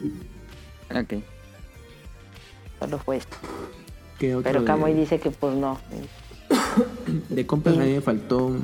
Ok. 0.91 1.21
Solo 2.79 2.97
fue 2.99 3.17
esto. 3.17 3.35
¿Qué 4.19 4.35
otro 4.35 4.43
Pero 4.43 4.61
de- 4.61 4.65
Camoy 4.67 4.93
dice 4.93 5.19
que 5.19 5.31
pues 5.31 5.55
no. 5.55 5.79
De 7.29 7.45
compras 7.45 7.77
a 7.77 7.81
mí 7.81 7.91
me 7.93 8.01
faltó. 8.01 8.55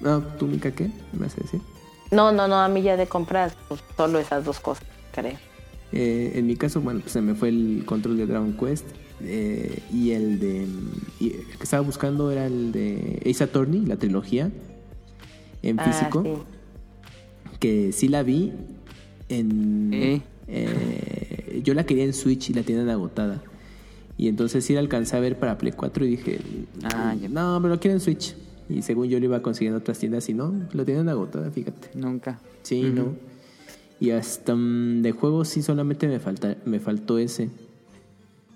No, 0.00 0.20
¿tú, 0.38 0.46
Mika, 0.46 0.70
qué? 0.70 0.90
¿Me 1.12 1.20
vas 1.26 1.34
a 1.38 1.42
decir? 1.42 1.60
No, 2.10 2.32
no, 2.32 2.48
no, 2.48 2.56
a 2.56 2.68
mí 2.68 2.82
ya 2.82 2.96
de 2.96 3.06
compras, 3.06 3.54
pues 3.68 3.80
solo 3.96 4.18
esas 4.18 4.44
dos 4.44 4.58
cosas, 4.60 4.84
creo. 5.12 5.36
Eh, 5.92 6.32
en 6.34 6.46
mi 6.46 6.56
caso, 6.56 6.80
bueno, 6.80 7.00
pues 7.00 7.12
se 7.12 7.20
me 7.20 7.34
fue 7.34 7.48
el 7.50 7.82
control 7.86 8.16
de 8.16 8.26
Dragon 8.26 8.52
Quest. 8.54 8.86
eh, 9.22 9.80
y 9.92 10.12
el 10.12 10.38
de. 10.40 10.66
y 11.20 11.32
el 11.34 11.46
que 11.58 11.62
estaba 11.64 11.82
buscando 11.82 12.30
era 12.30 12.46
el 12.46 12.72
de 12.72 13.22
Ace 13.28 13.44
Attorney, 13.44 13.84
la 13.86 13.96
trilogía. 13.96 14.50
En 15.62 15.78
Ah, 15.78 15.84
físico. 15.84 16.22
sí. 16.24 16.30
Que 17.58 17.92
sí 17.92 18.08
la 18.08 18.22
vi. 18.22 18.52
En. 19.28 19.90
Sí. 19.92 20.22
eh, 20.48 21.60
yo 21.62 21.74
la 21.74 21.84
quería 21.84 22.04
en 22.04 22.14
Switch 22.14 22.50
y 22.50 22.54
la 22.54 22.62
tienen 22.62 22.88
agotada. 22.88 23.42
Y 24.20 24.28
entonces 24.28 24.66
sí 24.66 24.74
la 24.74 24.80
alcancé 24.80 25.16
a 25.16 25.20
ver 25.20 25.38
para 25.38 25.56
Play 25.56 25.72
4 25.72 26.04
y 26.04 26.08
dije. 26.10 26.40
Ah, 26.84 27.14
ya. 27.18 27.30
No, 27.30 27.58
pero 27.62 27.72
lo 27.72 27.80
quiero 27.80 27.94
en 27.94 28.00
Switch. 28.00 28.36
Y 28.68 28.82
según 28.82 29.08
yo 29.08 29.18
lo 29.18 29.24
iba 29.24 29.40
consiguiendo 29.40 29.78
en 29.78 29.80
otras 29.80 29.98
tiendas 29.98 30.28
y 30.28 30.34
no, 30.34 30.52
lo 30.72 30.84
tienen 30.84 31.08
agotada, 31.08 31.50
fíjate. 31.50 31.88
Nunca. 31.94 32.38
Sí, 32.60 32.82
no. 32.82 33.14
Y 33.98 34.10
hasta 34.10 34.54
mm, 34.54 35.00
de 35.00 35.12
juegos 35.12 35.48
sí 35.48 35.62
solamente 35.62 36.06
me 36.06 36.20
falta, 36.20 36.54
me 36.66 36.80
faltó 36.80 37.16
ese. 37.16 37.48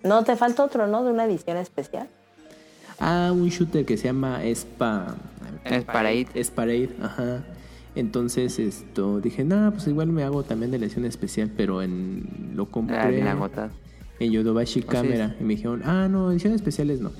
No, 0.02 0.22
te 0.22 0.36
falta 0.36 0.62
otro, 0.62 0.86
¿no? 0.86 1.02
De 1.02 1.10
una 1.10 1.24
edición 1.24 1.56
especial. 1.56 2.08
Ah, 3.00 3.32
un 3.34 3.48
shooter 3.48 3.86
que 3.86 3.96
se 3.96 4.04
llama 4.04 4.44
Espa. 4.44 5.16
Es 5.64 5.84
para 5.84 6.12
ir. 6.12 6.28
Es 6.34 6.50
Parade, 6.50 6.90
ajá. 7.00 7.42
Entonces 7.94 8.58
esto 8.58 9.18
dije, 9.18 9.44
no, 9.44 9.72
pues 9.72 9.86
igual 9.86 10.08
me 10.08 10.24
hago 10.24 10.42
también 10.42 10.72
de 10.72 10.76
edición 10.76 11.06
especial, 11.06 11.50
pero 11.56 11.80
en 11.80 12.52
lo 12.54 12.66
compré 12.66 12.98
Ah, 12.98 13.08
bien 13.08 13.28
agotado. 13.28 13.70
En 14.24 14.32
Yodobashi 14.32 14.82
Camera. 14.82 15.34
Y 15.40 15.44
me 15.44 15.54
dijeron, 15.56 15.82
ah, 15.84 16.08
no, 16.10 16.30
ediciones 16.32 16.56
especiales 16.56 17.00
no. 17.00 17.12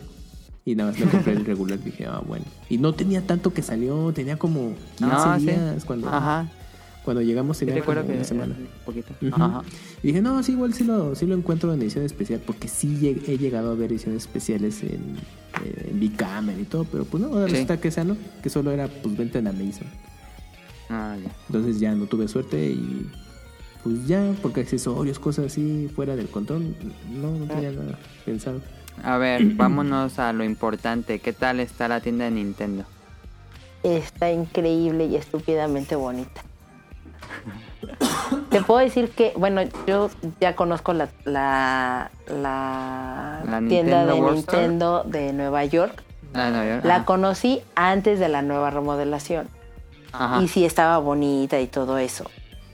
Y 0.66 0.74
nada 0.74 0.90
más 0.92 1.00
me 1.00 1.06
compré 1.10 1.32
el 1.34 1.44
regular. 1.46 1.78
Dije, 1.82 2.06
ah, 2.06 2.22
bueno. 2.26 2.44
Y 2.68 2.78
no 2.78 2.92
tenía 2.94 3.20
tanto 3.26 3.52
que 3.52 3.62
salió, 3.62 4.12
tenía 4.12 4.36
como 4.38 4.74
15 4.98 5.04
No, 5.06 5.38
sí. 5.38 5.46
días 5.46 5.84
cuando, 5.84 6.08
Ajá. 6.08 6.50
cuando 7.04 7.20
llegamos. 7.22 7.58
Tenía 7.58 7.82
como 7.84 8.02
que 8.06 8.12
una 8.12 8.24
semana. 8.24 8.54
poquito. 8.86 9.12
Ajá. 9.32 9.62
Y 10.02 10.08
dije, 10.08 10.22
no, 10.22 10.42
sí, 10.42 10.52
igual 10.52 10.72
sí 10.74 10.84
lo, 10.84 11.14
sí 11.14 11.26
lo 11.26 11.34
encuentro 11.34 11.72
en 11.74 11.82
edición 11.82 12.04
especial, 12.04 12.40
porque 12.46 12.68
sí 12.68 13.18
he 13.26 13.36
llegado 13.38 13.72
a 13.72 13.74
ver 13.74 13.90
ediciones 13.92 14.22
especiales 14.22 14.82
en, 14.82 15.16
eh, 15.64 15.88
en 15.90 16.00
Bicamer 16.00 16.58
y 16.58 16.64
todo, 16.64 16.84
pero 16.84 17.04
pues 17.04 17.22
no, 17.22 17.28
ahora 17.28 17.46
Sí. 17.46 17.52
resulta 17.52 17.78
que 17.80 17.88
esa 17.88 18.04
no, 18.04 18.16
que 18.42 18.48
solo 18.50 18.70
era 18.70 18.88
pues 18.88 19.16
venta 19.16 19.38
en 19.38 19.46
Amazon. 19.48 19.86
Ah, 20.90 21.16
ya. 21.22 21.30
Entonces 21.48 21.80
ya 21.80 21.94
no 21.94 22.06
tuve 22.06 22.28
suerte 22.28 22.70
y 22.70 23.06
pues 23.84 24.06
ya, 24.08 24.32
porque 24.42 24.62
accesorios, 24.62 25.18
cosas 25.20 25.46
así 25.46 25.88
fuera 25.94 26.16
del 26.16 26.28
control, 26.28 26.74
no, 27.12 27.30
no 27.32 27.44
tenía 27.46 27.70
nada 27.70 27.98
pensado. 28.24 28.60
A 29.04 29.18
ver, 29.18 29.44
vámonos 29.54 30.18
a 30.18 30.32
lo 30.32 30.42
importante. 30.42 31.20
¿Qué 31.20 31.32
tal 31.32 31.60
está 31.60 31.86
la 31.86 32.00
tienda 32.00 32.24
de 32.24 32.32
Nintendo? 32.32 32.84
Está 33.82 34.30
increíble 34.32 35.04
y 35.06 35.16
estúpidamente 35.16 35.94
bonita. 35.94 36.42
Te 38.50 38.62
puedo 38.62 38.80
decir 38.80 39.10
que, 39.10 39.32
bueno, 39.36 39.60
yo 39.86 40.10
ya 40.40 40.56
conozco 40.56 40.92
la, 40.94 41.08
la, 41.24 42.10
la, 42.28 43.42
La 43.44 43.58
tienda 43.58 43.60
Nintendo 43.60 44.06
de 44.06 44.20
World 44.20 44.38
Store. 44.38 44.58
Nintendo 44.62 45.04
de 45.04 45.32
Nueva 45.32 45.64
York. 45.66 46.02
Ah, 46.32 46.50
no, 46.50 46.64
yo- 46.64 46.86
La 46.88 47.04
conocí 47.04 47.60
antes 47.74 48.18
de 48.18 48.28
la 48.28 48.42
nueva 48.42 48.70
remodelación. 48.70 49.48
Ajá. 50.12 50.42
Y 50.42 50.48
sí 50.48 50.64
estaba 50.64 50.98
bonita 50.98 51.60
y 51.60 51.66
todo 51.66 51.98
eso. 51.98 52.24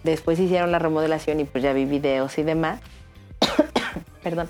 Después 0.04 0.38
hicieron 0.38 0.72
la 0.72 0.78
remodelación 0.78 1.40
y 1.40 1.44
pues 1.44 1.62
ya 1.62 1.72
vi 1.72 1.84
videos 1.84 2.38
y 2.38 2.42
demás. 2.42 2.80
Perdón. 4.22 4.48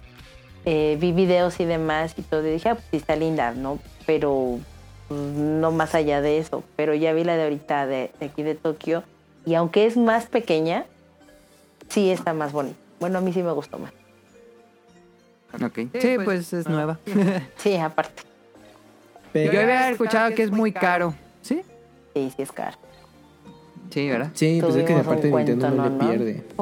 Eh, 0.65 0.97
vi 1.01 1.13
videos 1.13 1.59
y 1.61 1.65
demás 1.65 2.15
y 2.17 2.23
todo. 2.23 2.47
Y 2.47 2.53
dije, 2.53 2.69
ah, 2.69 2.75
pues 2.75 2.87
sí 2.91 2.97
está 2.97 3.17
linda, 3.17 3.53
¿no? 3.53 3.79
Pero 4.07 4.59
pues, 5.09 5.21
no 5.21 5.73
más 5.73 5.95
allá 5.95 6.21
de 6.21 6.39
eso. 6.39 6.63
Pero 6.77 6.95
ya 6.95 7.13
vi 7.13 7.25
la 7.25 7.37
de 7.37 7.45
ahorita 7.45 7.87
de, 7.87 8.11
de 8.21 8.27
aquí 8.27 8.43
de 8.43 8.55
Tokio. 8.55 9.03
Y 9.47 9.55
aunque 9.55 9.87
es 9.87 9.97
más 9.97 10.27
pequeña, 10.27 10.85
sí 11.89 12.11
está 12.11 12.35
más 12.35 12.53
bonita. 12.53 12.79
Bueno, 13.01 13.19
a 13.19 13.21
mí 13.21 13.33
sí 13.33 13.43
me 13.43 13.53
gustó 13.53 13.79
más. 13.79 13.93
Ok. 15.55 15.79
Sí, 16.01 16.17
pues 16.25 16.53
es 16.53 16.69
nueva. 16.69 16.99
Sí, 17.57 17.77
aparte. 17.77 18.23
Pero, 19.33 19.53
Yo 19.53 19.61
había 19.61 19.91
escuchado 19.91 20.35
que 20.35 20.43
es 20.43 20.51
muy 20.51 20.73
caro. 20.73 21.15
¿Sí? 21.43 21.63
Sí, 22.15 22.33
sí 22.37 22.43
es 22.43 22.53
caro. 22.53 22.77
Sí, 23.91 24.09
¿verdad? 24.09 24.31
sí, 24.35 24.59
pues 24.63 24.75
es 24.77 24.83
que 24.83 24.87
Tuvimos 24.93 25.07
aparte 25.07 25.29
un 25.31 25.37
Nintendo 25.37 25.71
no 25.71 25.85
le 25.89 25.91
pierde. 25.91 26.45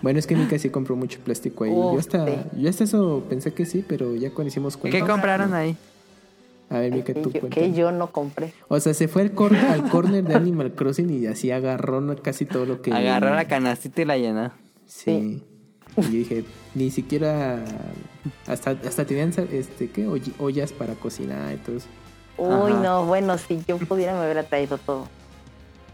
Bueno, 0.00 0.18
es 0.18 0.26
que 0.26 0.34
Mika 0.34 0.58
sí 0.58 0.70
compró 0.70 0.96
mucho 0.96 1.20
plástico 1.20 1.64
ahí. 1.64 1.70
Yo 1.70 1.98
hasta, 1.98 2.26
sí. 2.26 2.34
yo 2.56 2.70
hasta 2.70 2.84
eso 2.84 3.22
pensé 3.28 3.52
que 3.52 3.66
sí, 3.66 3.84
pero 3.86 4.16
ya 4.16 4.30
cuando 4.30 4.48
hicimos 4.48 4.76
cuenta. 4.76 4.98
¿Qué 4.98 5.04
compraron 5.06 5.52
ahí? 5.54 5.76
A 6.70 6.78
ver, 6.78 6.92
Mika, 6.92 7.12
Que 7.12 7.20
tú 7.20 7.30
cuenta. 7.30 7.48
que 7.50 7.72
yo 7.72 7.92
no 7.92 8.10
compré. 8.10 8.54
O 8.68 8.80
sea, 8.80 8.94
se 8.94 9.06
fue 9.06 9.22
al, 9.22 9.32
cor- 9.32 9.54
al 9.54 9.90
corner 9.90 10.24
de 10.24 10.34
Animal 10.34 10.72
Crossing 10.72 11.10
y 11.10 11.26
así 11.26 11.50
agarró 11.50 12.02
casi 12.22 12.46
todo 12.46 12.64
lo 12.64 12.80
que... 12.80 12.90
Agarró 12.92 13.34
la 13.34 13.46
canastita 13.46 14.00
y 14.02 14.04
la 14.06 14.16
llenó. 14.16 14.50
Sí. 14.86 15.42
Y 15.98 16.02
yo 16.02 16.08
dije, 16.10 16.44
ni 16.74 16.90
siquiera... 16.90 17.62
Hasta, 18.46 18.70
hasta 18.70 19.04
tenían, 19.04 19.32
este, 19.52 19.90
¿qué? 19.90 20.08
Oll- 20.08 20.32
ollas 20.38 20.72
para 20.72 20.94
cocinar 20.94 21.52
y 21.52 21.58
todo 21.58 21.76
eso. 21.76 21.86
Uy, 22.38 22.72
Ajá. 22.72 22.82
no, 22.82 23.04
bueno, 23.04 23.36
si 23.36 23.60
yo 23.68 23.76
pudiera 23.76 24.14
me 24.18 24.24
hubiera 24.24 24.42
traído 24.42 24.78
todo. 24.78 25.06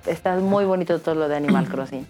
Está 0.07 0.37
muy 0.37 0.65
bonito 0.65 0.99
todo 1.01 1.15
lo 1.15 1.29
de 1.29 1.37
Animal 1.37 1.69
Crossing. 1.69 2.07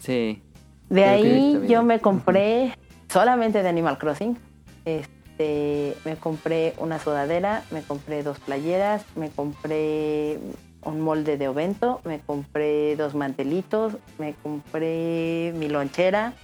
Sí. 0.00 0.42
De 0.88 1.04
ahí 1.04 1.62
yo 1.68 1.82
me 1.82 2.00
compré 2.00 2.76
solamente 3.08 3.62
de 3.62 3.68
Animal 3.68 3.98
Crossing. 3.98 4.38
Este, 4.84 5.96
me 6.04 6.16
compré 6.16 6.74
una 6.78 6.98
sudadera, 6.98 7.64
me 7.70 7.82
compré 7.82 8.22
dos 8.22 8.38
playeras, 8.38 9.04
me 9.16 9.30
compré 9.30 10.38
un 10.82 11.00
molde 11.00 11.36
de 11.36 11.48
ovento, 11.48 12.00
me 12.04 12.20
compré 12.20 12.94
dos 12.96 13.14
mantelitos, 13.14 13.94
me 14.18 14.34
compré 14.34 15.52
mi 15.56 15.68
lonchera, 15.68 16.34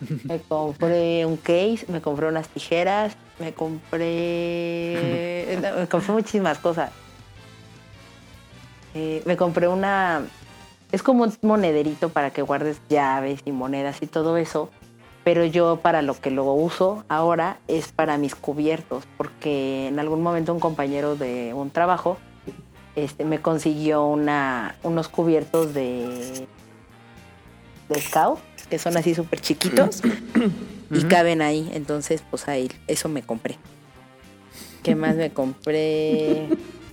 me 0.24 0.40
compré 0.40 1.26
un 1.26 1.36
case, 1.36 1.84
me 1.88 2.00
compré 2.00 2.28
unas 2.28 2.48
tijeras, 2.48 3.16
me 3.38 3.52
compré, 3.52 5.58
me 5.78 5.88
compré 5.88 6.12
muchísimas 6.12 6.58
cosas. 6.58 6.90
Eh, 8.98 9.22
me 9.26 9.36
compré 9.36 9.68
una, 9.68 10.24
es 10.90 11.02
como 11.02 11.24
un 11.24 11.34
monederito 11.42 12.08
para 12.08 12.30
que 12.30 12.40
guardes 12.40 12.80
llaves 12.88 13.40
y 13.44 13.52
monedas 13.52 14.00
y 14.00 14.06
todo 14.06 14.38
eso. 14.38 14.70
Pero 15.22 15.44
yo 15.44 15.80
para 15.82 16.00
lo 16.00 16.18
que 16.18 16.30
lo 16.30 16.44
uso 16.44 17.04
ahora 17.08 17.58
es 17.68 17.92
para 17.92 18.16
mis 18.16 18.34
cubiertos, 18.34 19.04
porque 19.18 19.88
en 19.88 19.98
algún 19.98 20.22
momento 20.22 20.54
un 20.54 20.60
compañero 20.60 21.14
de 21.14 21.52
un 21.52 21.68
trabajo 21.68 22.16
este, 22.94 23.26
me 23.26 23.38
consiguió 23.42 24.06
una, 24.06 24.76
unos 24.82 25.08
cubiertos 25.08 25.74
de, 25.74 26.46
de 27.90 28.00
scout, 28.00 28.38
que 28.70 28.78
son 28.78 28.96
así 28.96 29.14
súper 29.14 29.42
chiquitos 29.42 30.00
y 30.90 31.02
caben 31.02 31.42
ahí. 31.42 31.70
Entonces, 31.74 32.22
pues 32.30 32.48
ahí, 32.48 32.70
eso 32.86 33.10
me 33.10 33.20
compré. 33.20 33.58
¿Qué 34.82 34.94
más 34.94 35.16
me 35.16 35.30
compré? 35.34 36.48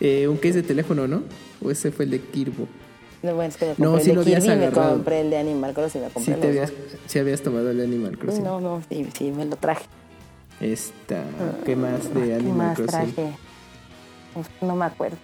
Eh, 0.00 0.26
un 0.28 0.36
case 0.36 0.54
de 0.54 0.62
teléfono, 0.62 1.06
¿no? 1.06 1.22
O 1.64 1.70
ese 1.70 1.90
fue 1.92 2.04
el 2.04 2.10
de 2.12 2.20
Kirbo. 2.20 2.66
No, 3.22 3.34
bueno, 3.36 3.50
es 3.50 3.56
que 3.56 3.66
me 3.66 3.74
No, 3.78 3.90
compré 3.92 4.04
sí 4.04 4.10
el 4.10 4.16
lo 4.16 4.24
de 4.24 4.34
habías 4.36 4.44
Kirby, 4.44 4.58
me 4.66 4.70
compré 4.72 5.20
el 5.20 5.30
de 5.30 5.36
Animal 5.38 5.74
Crossing, 5.74 6.00
me 6.02 6.08
Sí, 6.08 6.12
compré 6.14 6.34
te 6.34 6.40
los 6.40 6.46
habías, 6.48 6.72
sí 7.06 7.18
habías 7.20 7.40
tomado 7.42 7.70
el 7.70 7.76
de 7.78 7.84
Animal 7.84 8.18
Crossing. 8.18 8.42
No, 8.44 8.60
no, 8.60 8.82
sí, 8.90 9.06
sí, 9.16 9.30
me 9.30 9.44
lo 9.44 9.56
traje. 9.56 9.84
Esta, 10.60 11.24
¿qué 11.64 11.76
más 11.76 12.12
de 12.14 12.20
¿Qué 12.26 12.34
Animal 12.34 12.56
más 12.68 12.76
Crossing? 12.76 13.12
traje? 13.14 13.32
No 14.60 14.76
me 14.76 14.84
acuerdo. 14.86 15.16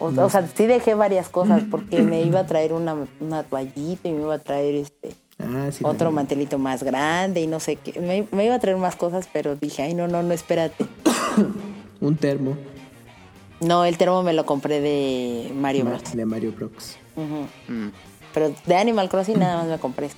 O, 0.00 0.06
o 0.06 0.28
sea, 0.30 0.48
sí 0.54 0.66
dejé 0.66 0.94
varias 0.94 1.28
cosas 1.28 1.62
porque 1.70 2.02
me 2.02 2.22
iba 2.22 2.40
a 2.40 2.46
traer 2.46 2.72
una, 2.72 2.96
una 3.20 3.42
toallita 3.44 4.08
y 4.08 4.12
me 4.12 4.22
iba 4.22 4.34
a 4.34 4.38
traer 4.38 4.74
este 4.74 5.14
Ah, 5.40 5.68
sí. 5.72 5.84
otro 5.84 6.12
mantelito 6.12 6.58
más 6.58 6.82
grande 6.84 7.40
y 7.40 7.46
no 7.48 7.58
sé 7.60 7.74
qué. 7.76 8.00
Me, 8.00 8.26
me 8.30 8.46
iba 8.46 8.54
a 8.54 8.58
traer 8.60 8.76
más 8.76 8.94
cosas, 8.96 9.28
pero 9.32 9.56
dije, 9.56 9.82
ay, 9.82 9.94
no, 9.94 10.06
no, 10.08 10.22
no, 10.22 10.32
espérate. 10.32 10.86
Un 12.00 12.16
termo 12.16 12.56
No, 13.60 13.84
el 13.84 13.96
termo 13.96 14.22
me 14.22 14.32
lo 14.32 14.44
compré 14.46 14.80
de 14.80 15.52
Mario 15.54 15.84
Bros. 15.84 16.14
de 16.14 16.26
Mario 16.26 16.52
Bros. 16.52 16.96
Mm. 17.16 17.88
Pero 18.34 18.52
de 18.66 18.76
Animal 18.76 19.08
Crossing 19.08 19.38
nada 19.38 19.58
más 19.58 19.66
me 19.68 19.78
compré. 19.78 20.10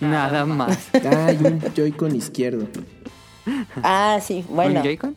Nada 0.00 0.46
más. 0.46 0.78
Ah, 1.04 1.32
y 1.32 1.44
un 1.44 1.60
Joy-Con 1.74 2.14
izquierdo. 2.16 2.66
Ah, 3.82 4.18
sí, 4.22 4.44
bueno. 4.48 4.80
¿Un 4.80 4.84
Joy-Con? 4.86 5.16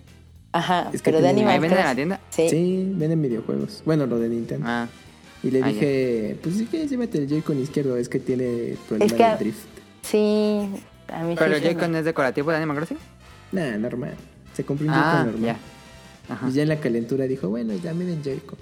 Ajá, 0.51 0.89
Es 0.93 1.01
que 1.01 1.05
pero 1.11 1.21
de 1.21 1.29
Animal 1.29 1.53
¿Ahí 1.53 1.59
venden 1.59 1.79
en 1.79 1.85
la 1.85 1.91
Crossing. 1.91 1.95
tienda? 1.95 2.19
Sí. 2.29 2.49
Sí, 2.49 2.91
venden 2.95 3.21
videojuegos. 3.21 3.81
Bueno, 3.85 4.05
lo 4.05 4.19
de 4.19 4.29
Nintendo. 4.29 4.65
Ah. 4.69 4.87
Y 5.41 5.51
le 5.51 5.63
Ah, 5.63 5.67
dije, 5.67 6.37
pues 6.41 6.55
sí 6.55 6.65
que 6.65 6.87
llévate 6.87 7.17
el 7.17 7.27
Joy-Con 7.27 7.59
izquierdo, 7.59 7.97
es 7.97 8.07
que 8.09 8.19
tiene 8.19 8.77
problema 8.87 9.05
Es 9.05 9.13
que- 9.13 9.23
de 9.23 9.35
drift. 9.37 9.67
Sí, 10.03 10.69
a 11.07 11.23
mí 11.23 11.35
¿Pero 11.37 11.51
sí 11.57 11.57
el 11.57 11.63
Joy-Con 11.75 11.95
es 11.95 12.05
decorativo 12.05 12.51
de 12.51 12.57
Animal 12.57 12.77
Crossing? 12.77 12.97
Nah, 13.51 13.77
normal. 13.77 14.15
Se 14.53 14.63
compró 14.63 14.85
un 14.87 14.93
Ah, 14.93 15.23
Joy-Con 15.23 15.31
normal. 15.41 15.55
ya. 15.55 15.57
Ajá. 16.29 16.47
Y 16.49 16.53
ya 16.53 16.63
en 16.63 16.69
la 16.69 16.77
calentura 16.79 17.25
dijo, 17.25 17.49
bueno, 17.49 17.73
ya 17.75 17.93
miren 17.93 18.23
Joy-Con. 18.23 18.57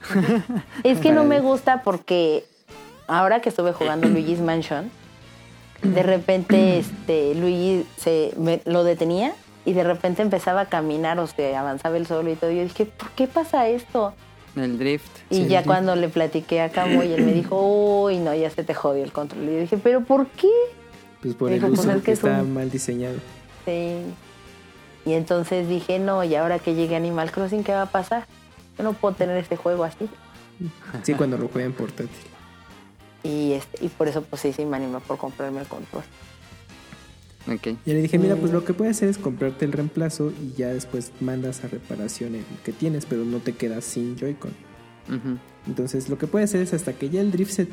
Es 0.84 0.98
que 1.00 1.12
no 1.12 1.24
me 1.24 1.40
gusta 1.40 1.82
porque 1.82 2.44
ahora 3.06 3.40
que 3.40 3.48
estuve 3.48 3.72
jugando 3.72 4.08
Luigi's 4.08 4.40
Mansion, 4.40 4.90
de 5.82 6.02
repente 6.02 6.78
este 6.80 7.34
Luigi 7.34 7.84
se 7.96 8.32
me- 8.38 8.62
lo 8.64 8.84
detenía 8.84 9.34
y 9.64 9.72
de 9.74 9.84
repente 9.84 10.22
empezaba 10.22 10.62
a 10.62 10.66
caminar 10.66 11.18
o 11.18 11.26
se 11.26 11.54
avanzaba 11.56 11.96
el 11.96 12.06
solo 12.06 12.30
y 12.30 12.34
todo. 12.36 12.50
Yo 12.50 12.62
dije, 12.62 12.86
¿por 12.86 13.10
qué 13.10 13.26
pasa 13.26 13.68
esto? 13.68 14.14
El 14.56 14.78
drift. 14.78 15.10
Y 15.30 15.36
Sí, 15.36 15.46
ya 15.48 15.60
sí. 15.60 15.66
cuando 15.66 15.94
le 15.96 16.08
platiqué 16.08 16.60
a 16.60 16.70
Camo 16.70 17.02
y 17.04 17.12
él 17.12 17.24
me 17.24 17.32
dijo, 17.32 17.60
uy, 18.04 18.18
no, 18.18 18.34
ya 18.34 18.50
se 18.50 18.64
te 18.64 18.74
jodió 18.74 19.04
el 19.04 19.12
control. 19.12 19.44
Y 19.44 19.52
yo 19.54 19.60
dije, 19.60 19.76
¿pero 19.78 20.02
por 20.02 20.26
qué? 20.28 20.48
Pues 21.20 21.34
por 21.34 21.52
el 21.52 21.60
Dijo, 21.60 21.68
pues 21.74 21.86
es 21.86 21.96
que, 21.96 22.02
que 22.02 22.12
es 22.12 22.18
está 22.18 22.40
un- 22.42 22.54
mal 22.54 22.70
diseñado. 22.70 23.16
Sí. 23.66 23.96
Y 25.06 25.12
entonces 25.14 25.68
dije, 25.68 25.98
no, 25.98 26.22
y 26.24 26.34
ahora 26.34 26.58
que 26.58 26.74
llegue 26.74 26.94
Animal 26.96 27.30
Crossing, 27.32 27.64
¿qué 27.64 27.72
va 27.72 27.82
a 27.82 27.90
pasar? 27.90 28.26
Yo 28.76 28.84
no 28.84 28.92
puedo 28.92 29.14
tener 29.14 29.36
este 29.36 29.56
juego 29.56 29.84
así. 29.84 30.08
Sí, 31.02 31.14
cuando 31.14 31.38
lo 31.38 31.48
juegan 31.48 31.72
portátil. 31.72 32.10
Y, 33.22 33.52
este, 33.52 33.84
y 33.84 33.88
por 33.88 34.08
eso 34.08 34.22
pues 34.22 34.42
sí, 34.42 34.52
sí 34.52 34.64
me 34.64 34.76
animé 34.76 34.98
por 35.00 35.16
comprarme 35.18 35.60
el 35.60 35.66
control. 35.66 36.02
Ok. 37.50 37.66
Y 37.86 37.92
le 37.92 38.02
dije, 38.02 38.18
mira, 38.18 38.36
pues 38.36 38.50
Mm. 38.52 38.54
lo 38.54 38.64
que 38.64 38.74
puedes 38.74 38.96
hacer 38.96 39.08
es 39.08 39.16
comprarte 39.18 39.64
el 39.64 39.72
reemplazo 39.72 40.30
y 40.42 40.52
ya 40.58 40.68
después 40.68 41.12
mandas 41.20 41.64
a 41.64 41.68
reparación 41.68 42.34
el 42.34 42.44
que 42.64 42.72
tienes, 42.72 43.06
pero 43.06 43.24
no 43.24 43.38
te 43.38 43.54
quedas 43.54 43.84
sin 43.84 44.16
Joy-Con. 44.16 44.52
Entonces 45.66 46.08
lo 46.08 46.16
que 46.18 46.26
puedes 46.26 46.50
hacer 46.50 46.60
es 46.62 46.72
hasta 46.74 46.92
que 46.92 47.08
ya 47.10 47.20
el 47.20 47.30
drift 47.32 47.52
se, 47.52 47.68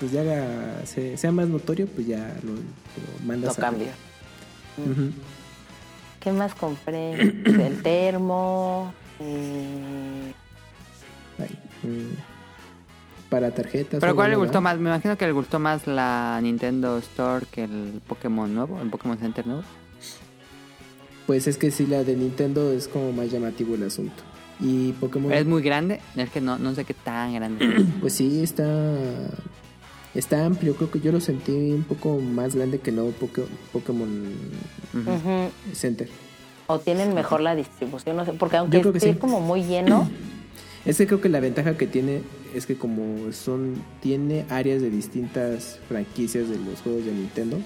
pues 0.00 0.10
ya 0.12 0.22
haga- 0.22 0.84
se- 0.86 1.16
sea 1.16 1.30
más 1.32 1.48
notorio, 1.48 1.86
pues 1.86 2.06
ya 2.06 2.34
lo, 2.42 2.52
lo 2.52 2.56
Lo 2.56 3.26
mandas 3.26 3.58
a 3.58 3.60
cambio. 3.60 3.88
Ujú. 4.78 5.12
¿Qué 6.24 6.32
más 6.32 6.54
compré? 6.54 7.12
El 7.44 7.82
termo. 7.82 8.92
eh, 9.20 10.32
Ay, 11.38 11.58
mm. 11.88 13.28
Para 13.28 13.50
tarjetas. 13.50 14.00
¿Pero 14.00 14.14
cuál 14.14 14.30
le 14.30 14.36
gustó 14.36 14.60
más? 14.60 14.78
Me 14.78 14.88
imagino 14.88 15.18
que 15.18 15.26
le 15.26 15.32
gustó 15.32 15.58
más 15.58 15.86
la 15.86 16.38
Nintendo 16.42 16.98
Store 16.98 17.44
que 17.50 17.64
el 17.64 18.00
Pokémon 18.06 18.52
nuevo, 18.54 18.80
el 18.80 18.88
Pokémon 18.90 19.18
Center 19.18 19.46
nuevo. 19.46 19.62
Pues 21.26 21.46
es 21.46 21.56
que 21.56 21.70
sí, 21.70 21.86
la 21.86 22.04
de 22.04 22.16
Nintendo 22.16 22.72
es 22.72 22.86
como 22.88 23.12
más 23.12 23.30
llamativo 23.30 23.74
el 23.74 23.82
asunto. 23.84 24.22
Y 24.60 24.92
Pokémon, 24.92 25.32
Es 25.32 25.46
muy 25.46 25.62
grande, 25.62 26.00
es 26.16 26.30
que 26.30 26.40
no, 26.40 26.58
no 26.58 26.74
sé 26.74 26.84
qué 26.84 26.94
tan 26.94 27.34
grande. 27.34 27.64
es. 27.76 27.82
pues 28.00 28.12
sí, 28.14 28.42
está 28.42 28.64
está 30.14 30.44
amplio. 30.44 30.74
Creo 30.76 30.90
que 30.90 31.00
yo 31.00 31.12
lo 31.12 31.20
sentí 31.20 31.52
un 31.52 31.84
poco 31.84 32.18
más 32.18 32.54
grande 32.54 32.78
que 32.80 32.90
el 32.90 32.96
nuevo 32.96 33.12
Poké- 33.20 33.46
Pokémon 33.72 34.08
ujú. 34.94 35.50
Center. 35.74 36.08
O 36.66 36.78
tienen 36.78 37.14
mejor 37.14 37.40
la 37.40 37.54
distribución, 37.54 38.16
no 38.16 38.24
sé. 38.24 38.32
Porque 38.32 38.56
aunque 38.56 38.78
esté 38.78 39.12
sí. 39.12 39.18
como 39.18 39.40
muy 39.40 39.62
lleno, 39.64 40.08
Es 40.84 40.98
que 40.98 41.06
creo 41.06 41.18
que 41.22 41.30
la 41.30 41.40
ventaja 41.40 41.78
que 41.78 41.86
tiene 41.86 42.20
es 42.54 42.66
que 42.66 42.76
como 42.76 43.32
son 43.32 43.82
tiene 44.02 44.44
áreas 44.50 44.82
de 44.82 44.90
distintas 44.90 45.78
franquicias 45.88 46.50
de 46.50 46.58
los 46.58 46.80
juegos 46.82 47.06
de 47.06 47.12
Nintendo, 47.12 47.58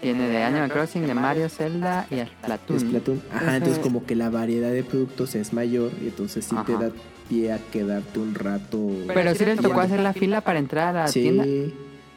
Tiene 0.00 0.28
de 0.28 0.42
Animal 0.42 0.68
Crossing, 0.68 1.06
de 1.06 1.14
Mario, 1.14 1.48
Zelda 1.48 2.08
y 2.10 2.16
Splatoon. 2.16 2.80
Splatoon. 2.80 3.22
Ajá, 3.32 3.56
entonces 3.58 3.78
como 3.80 4.04
que 4.06 4.16
la 4.16 4.28
variedad 4.28 4.72
de 4.72 4.82
productos 4.82 5.36
es 5.36 5.52
mayor 5.52 5.92
y 6.02 6.06
entonces 6.08 6.46
sí 6.46 6.56
te 6.66 6.72
da 6.72 6.90
pie 7.28 7.52
a 7.52 7.58
quedarte 7.58 8.18
un 8.18 8.34
rato. 8.34 8.78
Pero 9.12 9.34
sí 9.34 9.44
les 9.44 9.60
tocó 9.60 9.80
hacer 9.80 10.00
la 10.00 10.12
fila 10.12 10.40
para 10.40 10.58
entrar 10.58 10.96
a 10.96 11.00
la 11.02 11.08
Sí, 11.08 11.22
tienda. 11.22 11.44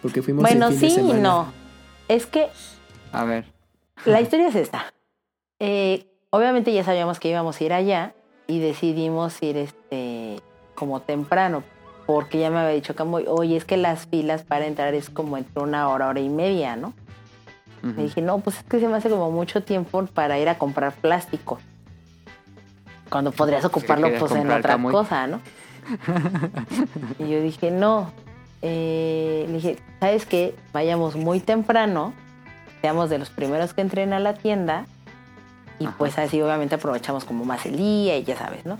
porque 0.01 0.21
fuimos 0.21 0.41
Bueno, 0.43 0.67
el 0.67 0.73
fin 0.75 0.89
de 0.89 0.95
sí 0.95 1.09
y 1.09 1.13
no. 1.21 1.51
Es 2.07 2.25
que 2.25 2.47
A 3.11 3.23
ver. 3.25 3.45
la 4.05 4.21
historia 4.21 4.47
es 4.47 4.55
esta. 4.55 4.93
Eh, 5.59 6.05
obviamente 6.29 6.73
ya 6.73 6.83
sabíamos 6.83 7.19
que 7.19 7.29
íbamos 7.29 7.59
a 7.59 7.63
ir 7.63 7.73
allá 7.73 8.13
y 8.47 8.59
decidimos 8.59 9.41
ir 9.43 9.57
este 9.57 10.39
como 10.75 11.01
temprano 11.01 11.63
porque 12.07 12.39
ya 12.39 12.49
me 12.49 12.57
había 12.59 12.71
dicho 12.73 12.95
Camoy, 12.95 13.25
oye, 13.27 13.55
es 13.55 13.63
que 13.65 13.77
las 13.77 14.07
filas 14.07 14.41
para 14.43 14.65
entrar 14.65 14.93
es 14.95 15.09
como 15.09 15.37
entre 15.37 15.61
una 15.61 15.87
hora, 15.89 16.07
hora 16.09 16.19
y 16.19 16.29
media, 16.29 16.75
¿no? 16.75 16.93
Le 17.83 18.03
dije, 18.03 18.21
no, 18.21 18.39
pues 18.39 18.57
es 18.57 18.63
que 18.63 18.79
se 18.79 18.87
me 18.87 18.97
hace 18.97 19.09
como 19.09 19.31
mucho 19.31 19.63
tiempo 19.63 20.05
para 20.05 20.37
ir 20.39 20.49
a 20.49 20.57
comprar 20.59 20.93
plástico. 20.93 21.59
Cuando 23.11 23.31
podrías 23.31 23.65
ocuparlo 23.65 24.05
querías 24.05 24.21
pues 24.21 24.31
en 24.31 24.49
otra 24.49 24.61
Camuy? 24.71 24.93
cosa, 24.93 25.27
¿no? 25.27 25.41
y 27.19 27.29
yo 27.29 27.41
dije, 27.41 27.69
no. 27.69 28.11
Eh, 28.61 29.45
le 29.47 29.53
dije, 29.53 29.77
¿sabes 29.99 30.25
qué? 30.25 30.55
Vayamos 30.71 31.15
muy 31.17 31.41
temprano, 31.41 32.13
seamos 32.81 33.09
de 33.09 33.17
los 33.17 33.29
primeros 33.29 33.73
que 33.73 33.81
entren 33.81 34.13
a 34.13 34.19
la 34.19 34.35
tienda 34.35 34.85
y 35.79 35.87
Ajá. 35.87 35.95
pues 35.97 36.17
así 36.19 36.41
obviamente 36.41 36.75
aprovechamos 36.75 37.25
como 37.25 37.43
más 37.43 37.65
el 37.65 37.75
día 37.75 38.17
y 38.17 38.23
ya 38.23 38.37
sabes, 38.37 38.65
¿no? 38.65 38.77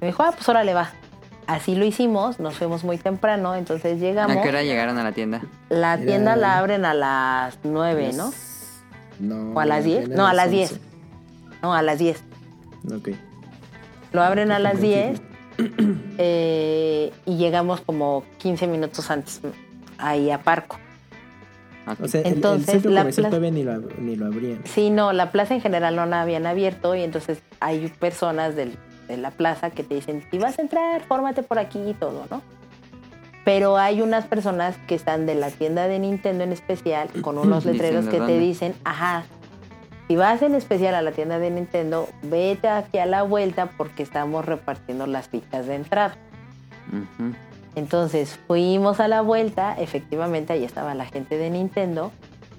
Me 0.00 0.08
dijo, 0.08 0.22
ah, 0.22 0.32
pues 0.32 0.46
órale 0.48 0.74
va. 0.74 0.90
Así 1.46 1.76
lo 1.76 1.84
hicimos, 1.86 2.40
nos 2.40 2.56
fuimos 2.56 2.84
muy 2.84 2.98
temprano, 2.98 3.54
entonces 3.54 4.00
llegamos. 4.00 4.36
¿A 4.36 4.42
qué 4.42 4.48
hora 4.50 4.64
llegaron 4.64 4.98
a 4.98 5.04
la 5.04 5.12
tienda? 5.12 5.40
La 5.70 5.96
tienda 5.96 6.36
la 6.36 6.58
abren 6.58 6.84
a 6.84 6.92
las 6.92 7.58
9, 7.62 8.10
¿no? 8.14 8.32
No. 9.20 9.52
¿O 9.54 9.60
a 9.60 9.64
las 9.64 9.84
10? 9.84 10.06
eran 10.06 10.16
No, 10.16 10.26
a 10.26 10.34
las 10.34 10.50
10. 10.50 10.72
11. 10.72 10.84
No, 11.62 11.74
a 11.74 11.82
las 11.82 11.98
10. 12.00 12.22
Ok. 12.94 13.08
Lo 14.16 14.22
abren 14.22 14.50
a 14.50 14.58
las 14.58 14.72
Confirmo. 14.72 15.20
10 15.58 15.68
eh, 16.18 17.12
y 17.24 17.36
llegamos 17.36 17.80
como 17.80 18.24
15 18.38 18.66
minutos 18.66 19.10
antes 19.10 19.40
ahí 19.98 20.30
a 20.30 20.38
Parco. 20.42 20.76
O 22.02 22.08
sea, 22.08 22.22
Entonces, 22.22 22.66
el, 22.68 22.72
centro 22.74 22.90
la 22.90 23.00
comercial 23.02 23.22
plaza- 23.24 23.30
todavía 23.36 23.50
ni 23.52 23.62
lo, 23.62 23.72
ab- 23.72 23.98
ni 23.98 24.16
lo 24.16 24.26
abrían. 24.26 24.60
Sí, 24.64 24.90
no, 24.90 25.12
la 25.12 25.30
plaza 25.30 25.54
en 25.54 25.60
general 25.60 25.94
no 25.94 26.04
la 26.06 26.22
habían 26.22 26.44
abierto 26.46 26.94
y 26.96 27.02
entonces 27.02 27.38
hay 27.60 27.86
personas 28.00 28.56
del- 28.56 28.76
de 29.06 29.16
la 29.16 29.30
plaza 29.30 29.70
que 29.70 29.84
te 29.84 29.94
dicen, 29.94 30.24
si 30.30 30.38
vas 30.38 30.58
a 30.58 30.62
entrar, 30.62 31.02
fórmate 31.04 31.44
por 31.44 31.60
aquí 31.60 31.78
y 31.88 31.94
todo, 31.94 32.26
¿no? 32.28 32.42
Pero 33.44 33.76
hay 33.78 34.02
unas 34.02 34.26
personas 34.26 34.76
que 34.88 34.96
están 34.96 35.26
de 35.26 35.36
la 35.36 35.50
tienda 35.52 35.86
de 35.86 36.00
Nintendo 36.00 36.42
en 36.42 36.50
especial 36.50 37.08
con 37.22 37.38
unos 37.38 37.64
letreros 37.64 38.06
que 38.06 38.18
te 38.18 38.36
dicen, 38.40 38.74
ajá, 38.82 39.24
si 40.08 40.16
vas 40.16 40.40
en 40.42 40.54
especial 40.54 40.94
a 40.94 41.02
la 41.02 41.12
tienda 41.12 41.38
de 41.38 41.50
Nintendo, 41.50 42.08
vete 42.22 42.68
aquí 42.68 42.98
a 42.98 43.06
la 43.06 43.22
vuelta 43.22 43.70
porque 43.76 44.02
estamos 44.02 44.44
repartiendo 44.44 45.06
las 45.06 45.28
fichas 45.28 45.66
de 45.66 45.74
entrada. 45.76 46.14
Entonces 47.74 48.38
fuimos 48.46 49.00
a 49.00 49.08
la 49.08 49.20
vuelta, 49.20 49.74
efectivamente 49.78 50.52
ahí 50.52 50.64
estaba 50.64 50.94
la 50.94 51.04
gente 51.06 51.36
de 51.36 51.50
Nintendo 51.50 52.12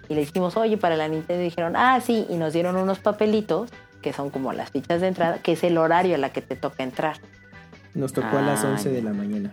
y 0.10 0.14
le 0.14 0.22
dijimos, 0.22 0.56
oye, 0.58 0.78
para 0.78 0.96
la 0.96 1.08
Nintendo 1.08 1.42
y 1.42 1.46
dijeron, 1.46 1.76
ah, 1.76 2.00
sí, 2.02 2.26
y 2.30 2.36
nos 2.36 2.54
dieron 2.54 2.76
unos 2.78 3.00
papelitos 3.00 3.72
que 4.02 4.14
son 4.14 4.30
como 4.30 4.54
las 4.54 4.70
fichas 4.72 5.02
de 5.02 5.08
entrada, 5.08 5.40
que 5.40 5.54
es 5.54 5.64
el 5.64 5.78
horario 5.78 6.16
a 6.16 6.18
la 6.18 6.30
que 6.32 6.42
te 6.42 6.56
toca 6.56 6.84
entrar. 6.84 7.18
Nos 7.96 8.14
tocó 8.14 8.38
a 8.38 8.42
las 8.42 8.64
Ah, 8.64 8.70
11 8.70 8.90
de 8.90 9.02
ya. 9.02 9.10
la 9.10 9.14
mañana. 9.14 9.52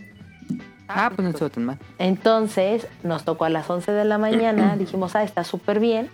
Ah, 0.86 1.10
pues 1.14 1.24
no 1.24 1.30
estuvo 1.30 1.48
tan 1.48 1.64
mal. 1.64 1.78
Entonces 1.98 2.86
nos 3.02 3.24
tocó 3.24 3.46
a 3.46 3.48
las 3.48 3.68
11 3.70 3.90
de 3.92 4.04
la 4.04 4.18
mañana, 4.18 4.76
dijimos, 4.78 5.16
ah, 5.16 5.22
está 5.22 5.42
súper 5.44 5.80
bien, 5.80 6.10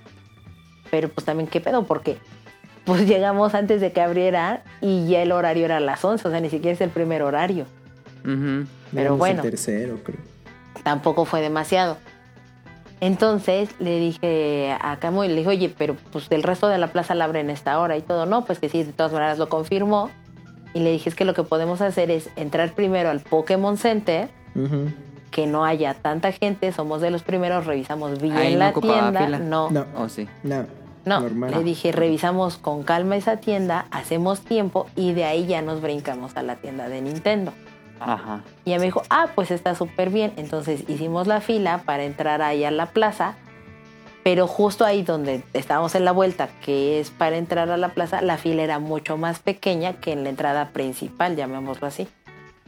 pero 0.91 1.09
pues 1.09 1.25
también 1.25 1.49
qué 1.49 1.61
pedo, 1.61 1.85
porque 1.85 2.17
pues 2.85 3.03
llegamos 3.07 3.55
antes 3.55 3.81
de 3.81 3.93
que 3.93 4.01
abriera 4.01 4.63
y 4.81 5.09
ya 5.09 5.23
el 5.23 5.33
horario 5.33 5.65
era 5.65 5.77
a 5.79 5.81
las 5.81 6.05
11, 6.05 6.27
o 6.27 6.31
sea, 6.31 6.41
ni 6.41 6.51
siquiera 6.51 6.75
es 6.75 6.81
el 6.81 6.91
primer 6.91 7.23
horario. 7.23 7.65
Ujú. 8.25 8.67
Pero 8.91 9.01
Éramos 9.01 9.19
bueno. 9.19 9.43
El 9.43 9.51
tercero, 9.51 9.99
creo. 10.03 10.19
tampoco 10.83 11.25
fue 11.25 11.41
demasiado. 11.41 11.97
Entonces 13.01 13.71
le 13.79 13.99
dije 13.99 14.77
a 14.79 14.99
Camuy, 14.99 15.29
le 15.29 15.37
dije, 15.37 15.49
oye, 15.49 15.75
pero 15.77 15.97
pues 16.13 16.27
el 16.31 16.43
resto 16.43 16.69
de 16.69 16.77
la 16.77 16.89
plaza 16.89 17.15
la 17.15 17.25
abre 17.25 17.41
en 17.41 17.49
esta 17.49 17.79
hora 17.81 17.97
y 17.97 18.03
todo. 18.03 18.27
No, 18.27 18.45
pues 18.45 18.59
que 18.59 18.69
sí, 18.69 18.83
de 18.83 18.93
todas 18.93 19.13
maneras 19.13 19.39
lo 19.39 19.49
confirmó. 19.49 20.11
Y 20.75 20.81
le 20.81 20.93
dije, 20.93 21.09
es 21.09 21.15
que 21.15 21.25
lo 21.25 21.33
que 21.35 21.43
podemos 21.43 21.81
hacer 21.81 22.11
es 22.11 22.29
entrar 22.37 22.73
primero 22.75 23.09
al 23.11 23.21
Pokémon 23.21 23.77
Center, 23.79 24.29
que 25.31 25.47
no 25.47 25.65
haya 25.65 25.95
tanta 25.95 26.31
gente, 26.33 26.73
somos 26.73 27.01
de 27.01 27.11
los 27.11 27.23
primeros, 27.23 27.65
revisamos 27.67 28.21
bien 28.21 28.37
Ahí 28.37 28.53
no 28.53 28.59
la 28.61 28.69
ocupaba 28.69 29.01
tienda. 29.01 29.25
fila. 29.25 29.39
No, 29.39 29.71
No. 29.71 29.87
¿O 29.97 30.09
sí? 30.09 30.29
No. 30.43 30.67
No. 31.05 31.21
Normal. 31.21 31.51
Le 31.51 31.65
dije, 31.65 31.93
revisamos 31.93 32.59
con 32.59 32.83
calma 32.83 33.17
esa 33.17 33.39
tienda, 33.39 33.87
hacemos 33.91 34.41
tiempo 34.41 34.87
y 34.97 35.13
de 35.13 35.25
ahí 35.25 35.47
ya 35.47 35.63
nos 35.63 35.81
brincamos 35.81 36.37
a 36.37 36.43
la 36.43 36.57
tienda 36.57 36.89
de 36.89 37.01
Nintendo. 37.01 37.53
Ajá. 38.01 38.41
Y 38.65 38.71
ella 38.71 38.79
me 38.79 38.87
dijo, 38.87 39.03
ah, 39.11 39.29
pues 39.35 39.51
está 39.51 39.75
súper 39.75 40.11
bien. 40.11 40.33
Entonces 40.37 40.85
hicimos 40.89 41.27
la 41.27 41.41
fila 41.41 41.83
para 41.85 42.05
entrar 42.05 42.43
ahí 42.43 42.65
a 42.65 42.71
la 42.71 42.87
plaza, 42.87 43.35
pero 44.23 44.47
justo 44.47 44.85
ahí 44.85 45.03
donde 45.03 45.43
estábamos 45.53 45.95
en 45.95 46.05
la 46.05 46.13
vuelta, 46.13 46.49
que 46.65 47.01
es 47.01 47.11
para 47.11 47.37
entrar 47.37 47.71
a 47.71 47.77
la 47.77 47.91
plaza, 47.91 48.23
la 48.23 48.37
fila 48.37 48.63
era 48.63 48.79
mucho 48.79 49.17
más 49.17 49.39
pequeña 49.39 49.95
que 49.95 50.13
en 50.13 50.25
la 50.25 50.31
entrada 50.31 50.71
principal, 50.71 51.37
llamémoslo 51.37 51.87
así. 51.87 52.09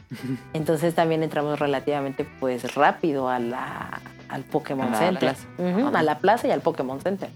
Entonces 0.53 0.93
también 0.95 1.23
entramos 1.23 1.59
relativamente 1.59 2.25
pues 2.39 2.75
rápido 2.75 3.29
a 3.29 3.39
la, 3.39 4.01
al 4.29 4.43
Pokémon 4.43 4.87
A 4.87 4.91
la 4.91 4.97
Center. 4.97 5.35
a 5.93 6.03
la 6.03 6.19
plaza 6.19 6.47
y 6.47 6.51
al 6.51 6.61
Pokémon 6.61 7.01
Center. 7.01 7.29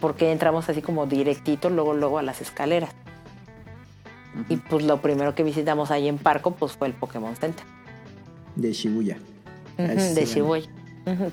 Porque 0.00 0.32
entramos 0.32 0.68
así 0.68 0.82
como 0.82 1.06
directito, 1.06 1.70
luego, 1.70 1.94
luego 1.94 2.18
a 2.18 2.22
las 2.22 2.40
escaleras. 2.40 2.90
Y 4.48 4.56
pues 4.56 4.84
lo 4.84 5.00
primero 5.02 5.34
que 5.34 5.42
visitamos 5.42 5.90
ahí 5.90 6.08
en 6.08 6.18
Parco 6.18 6.52
pues 6.52 6.72
fue 6.72 6.88
el 6.88 6.94
Pokémon 6.94 7.36
Center. 7.36 7.64
De 8.56 8.72
Shibuya. 8.72 9.18
De 9.76 10.24
Shibuya. 10.24 10.68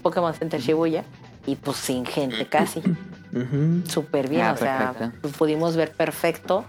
Pokémon 0.02 0.34
Center 0.34 0.60
Shibuya. 0.60 1.04
Y 1.46 1.56
pues 1.56 1.78
sin 1.78 2.06
gente 2.06 2.46
casi. 2.48 2.82
Súper 3.88 4.28
bien. 4.30 4.42
Ah, 4.42 4.54
o 4.54 4.58
sea, 4.58 4.94
perfecto. 4.94 5.18
pues, 5.22 5.34
pudimos 5.38 5.76
ver 5.76 5.92
perfecto 5.92 6.66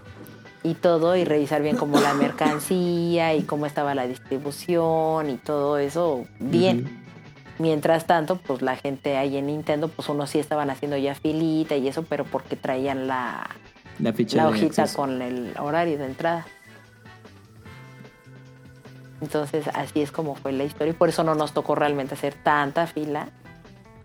y 0.63 0.73
todo 0.73 1.15
y 1.15 1.23
revisar 1.23 1.61
bien 1.61 1.77
como 1.77 1.99
la 1.99 2.13
mercancía 2.13 3.33
y 3.33 3.43
cómo 3.43 3.65
estaba 3.65 3.95
la 3.95 4.07
distribución 4.07 5.29
y 5.29 5.37
todo 5.37 5.77
eso 5.77 6.25
bien. 6.39 7.08
Mientras 7.59 8.05
tanto, 8.07 8.37
pues 8.37 8.61
la 8.61 8.75
gente 8.77 9.17
ahí 9.17 9.37
en 9.37 9.47
Nintendo, 9.47 9.89
pues 9.89 10.07
unos 10.09 10.29
sí 10.29 10.39
estaban 10.39 10.69
haciendo 10.69 10.95
ya 10.97 11.13
filita 11.13 11.75
y 11.75 11.87
eso, 11.87 12.03
pero 12.03 12.23
porque 12.25 12.55
traían 12.55 13.07
la, 13.07 13.49
La 13.99 14.13
ficha 14.13 14.37
la 14.37 14.43
de 14.43 14.49
hojita 14.49 14.87
con 14.95 15.21
el 15.21 15.53
horario 15.59 15.97
de 15.97 16.05
entrada. 16.05 16.45
Entonces 19.21 19.67
así 19.73 20.01
es 20.01 20.11
como 20.11 20.35
fue 20.35 20.53
la 20.53 20.63
historia 20.63 20.91
y 20.91 20.93
por 20.95 21.09
eso 21.09 21.23
no 21.23 21.35
nos 21.35 21.53
tocó 21.53 21.75
realmente 21.75 22.13
hacer 22.13 22.33
tanta 22.35 22.87
fila 22.87 23.27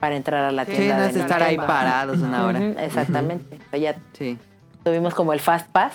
para 0.01 0.17
entrar 0.17 0.45
a 0.45 0.51
la 0.51 0.65
Sí, 0.65 0.73
tienda. 0.73 0.97
no 0.97 1.03
de 1.05 1.11
es 1.11 1.17
estar 1.17 1.43
ahí 1.43 1.57
parados 1.57 2.19
una 2.19 2.45
hora. 2.47 2.59
Exactamente. 2.85 3.57
O 3.67 3.71
sea, 3.71 3.79
ya 3.79 3.97
Sí. 4.13 4.37
tuvimos 4.83 5.15
como 5.15 5.33
el 5.33 5.39
Fast 5.41 5.69
Pass. 5.69 5.95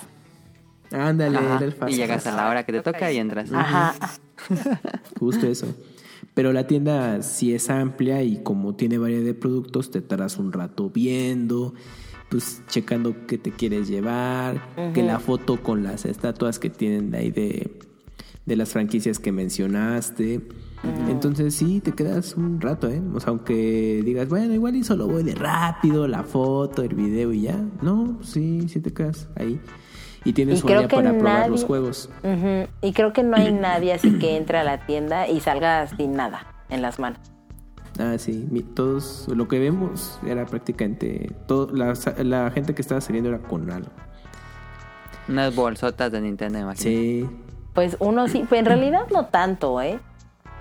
Ándale, 0.91 1.37
el 1.61 1.73
fast 1.73 1.91
Y 1.91 1.97
llegas 1.97 2.23
pass. 2.23 2.33
a 2.33 2.35
la 2.37 2.49
hora 2.49 2.63
que 2.63 2.71
te 2.71 2.81
toca 2.81 3.11
y 3.11 3.17
entras. 3.17 3.51
Ajá. 3.53 3.93
Justo 5.19 5.45
eso. 5.45 5.67
Pero 6.39 6.53
la 6.53 6.67
tienda 6.67 7.21
sí 7.21 7.53
es 7.53 7.69
amplia 7.69 8.23
y 8.23 8.41
como 8.41 8.73
tiene 8.73 8.97
variedad 8.97 9.25
de 9.25 9.33
productos, 9.33 9.91
te 9.91 9.99
tardas 9.99 10.37
un 10.37 10.53
rato 10.53 10.89
viendo, 10.89 11.73
pues 12.29 12.63
checando 12.69 13.13
qué 13.27 13.37
te 13.37 13.51
quieres 13.51 13.89
llevar, 13.89 14.93
que 14.93 15.03
la 15.03 15.19
foto 15.19 15.61
con 15.61 15.83
las 15.83 16.05
estatuas 16.05 16.57
que 16.57 16.69
tienen 16.69 17.13
ahí 17.13 17.29
de, 17.29 17.77
de 18.45 18.55
las 18.55 18.69
franquicias 18.69 19.19
que 19.19 19.33
mencionaste. 19.33 20.47
Entonces 21.09 21.55
sí, 21.55 21.81
te 21.81 21.91
quedas 21.91 22.37
un 22.37 22.61
rato, 22.61 22.87
¿eh? 22.87 23.01
O 23.13 23.19
sea, 23.19 23.31
aunque 23.31 24.01
digas, 24.05 24.29
bueno, 24.29 24.53
igual 24.53 24.77
y 24.77 24.85
solo 24.85 25.09
voy 25.09 25.23
de 25.23 25.35
rápido, 25.35 26.07
la 26.07 26.23
foto, 26.23 26.83
el 26.83 26.95
video 26.95 27.33
y 27.33 27.41
ya. 27.41 27.61
No, 27.81 28.17
sí, 28.23 28.69
sí 28.69 28.79
te 28.79 28.93
quedas 28.93 29.27
ahí. 29.35 29.59
Y 30.25 30.33
tienes 30.33 30.63
Y 30.63 30.67
día 30.67 30.87
que 30.87 30.95
para 30.95 31.17
probar 31.17 31.49
los 31.49 31.63
juegos. 31.63 32.09
Y 32.81 32.93
creo 32.93 33.13
que 33.13 33.23
no 33.23 33.37
hay 33.37 33.51
nadie 33.53 33.93
así 33.93 34.19
que 34.19 34.35
entre 34.37 34.57
a 34.57 34.63
la 34.63 34.85
tienda 34.85 35.27
y 35.27 35.39
salga 35.39 35.87
sin 35.87 36.13
nada 36.15 36.45
en 36.69 36.81
las 36.81 36.99
manos. 36.99 37.19
Ah, 37.99 38.17
sí, 38.17 38.47
mi- 38.49 38.61
todos, 38.61 39.27
lo 39.27 39.47
que 39.47 39.59
vemos 39.59 40.19
era 40.25 40.45
prácticamente, 40.45 41.31
todo, 41.47 41.67
la, 41.73 41.93
la 42.23 42.49
gente 42.51 42.73
que 42.73 42.81
estaba 42.81 43.01
saliendo 43.01 43.29
era 43.29 43.39
con 43.39 43.69
algo. 43.71 43.89
Unas 45.27 45.53
bolsotas 45.55 46.11
de 46.11 46.21
Nintendo, 46.21 46.59
imagino. 46.59 46.83
Sí, 46.89 47.29
Pues 47.73 47.97
uno 47.99 48.27
sí, 48.27 48.45
pero 48.49 48.59
en 48.59 48.65
realidad 48.65 49.01
no 49.13 49.25
tanto, 49.27 49.81
¿eh? 49.81 49.99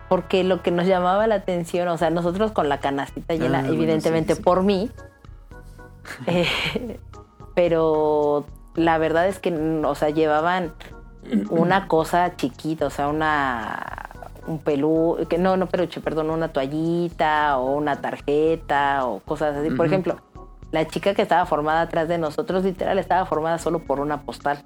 Porque 0.09 0.43
lo 0.43 0.63
que 0.63 0.71
nos 0.71 0.87
llamaba 0.87 1.27
la 1.27 1.37
atención, 1.37 1.87
o 1.89 1.97
sea, 1.99 2.11
nosotros 2.11 2.51
con 2.53 2.69
la 2.69 2.81
canastita 2.81 3.35
llena, 3.35 3.59
Ah, 3.59 3.63
bueno, 3.63 3.75
evidentemente 3.75 4.35
sí, 4.35 4.39
sí. 4.39 4.43
por 4.43 4.63
mí, 4.63 4.91
eh, 6.27 6.99
pero 7.55 8.47
la 8.79 8.99
verdad 8.99 9.29
es 9.29 9.39
que, 9.39 9.53
o 9.53 9.95
sea, 9.95 10.11
llevaban 10.11 10.73
una 11.51 11.87
cosa 11.89 12.37
chiquita, 12.37 12.87
o 12.87 12.91
sea, 12.91 13.09
una 13.09 14.09
un 14.47 14.59
pelú, 14.61 15.19
que 15.29 15.37
no, 15.37 15.59
no 15.59 15.67
peluche, 15.67 16.01
perdón, 16.01 16.31
una 16.31 16.49
toallita 16.49 17.59
o 17.59 17.73
una 17.77 18.01
tarjeta 18.01 19.05
o 19.05 19.21
cosas 19.21 19.55
así. 19.57 19.71
Por 19.71 19.85
ejemplo, 19.85 20.17
la 20.73 20.87
chica 20.87 21.13
que 21.15 21.21
estaba 21.21 21.45
formada 21.45 21.83
atrás 21.83 22.09
de 22.09 22.17
nosotros, 22.17 22.65
literal, 22.65 22.99
estaba 22.99 23.27
formada 23.27 23.59
solo 23.59 23.81
por 23.81 24.01
una 24.01 24.23
postal. 24.23 24.65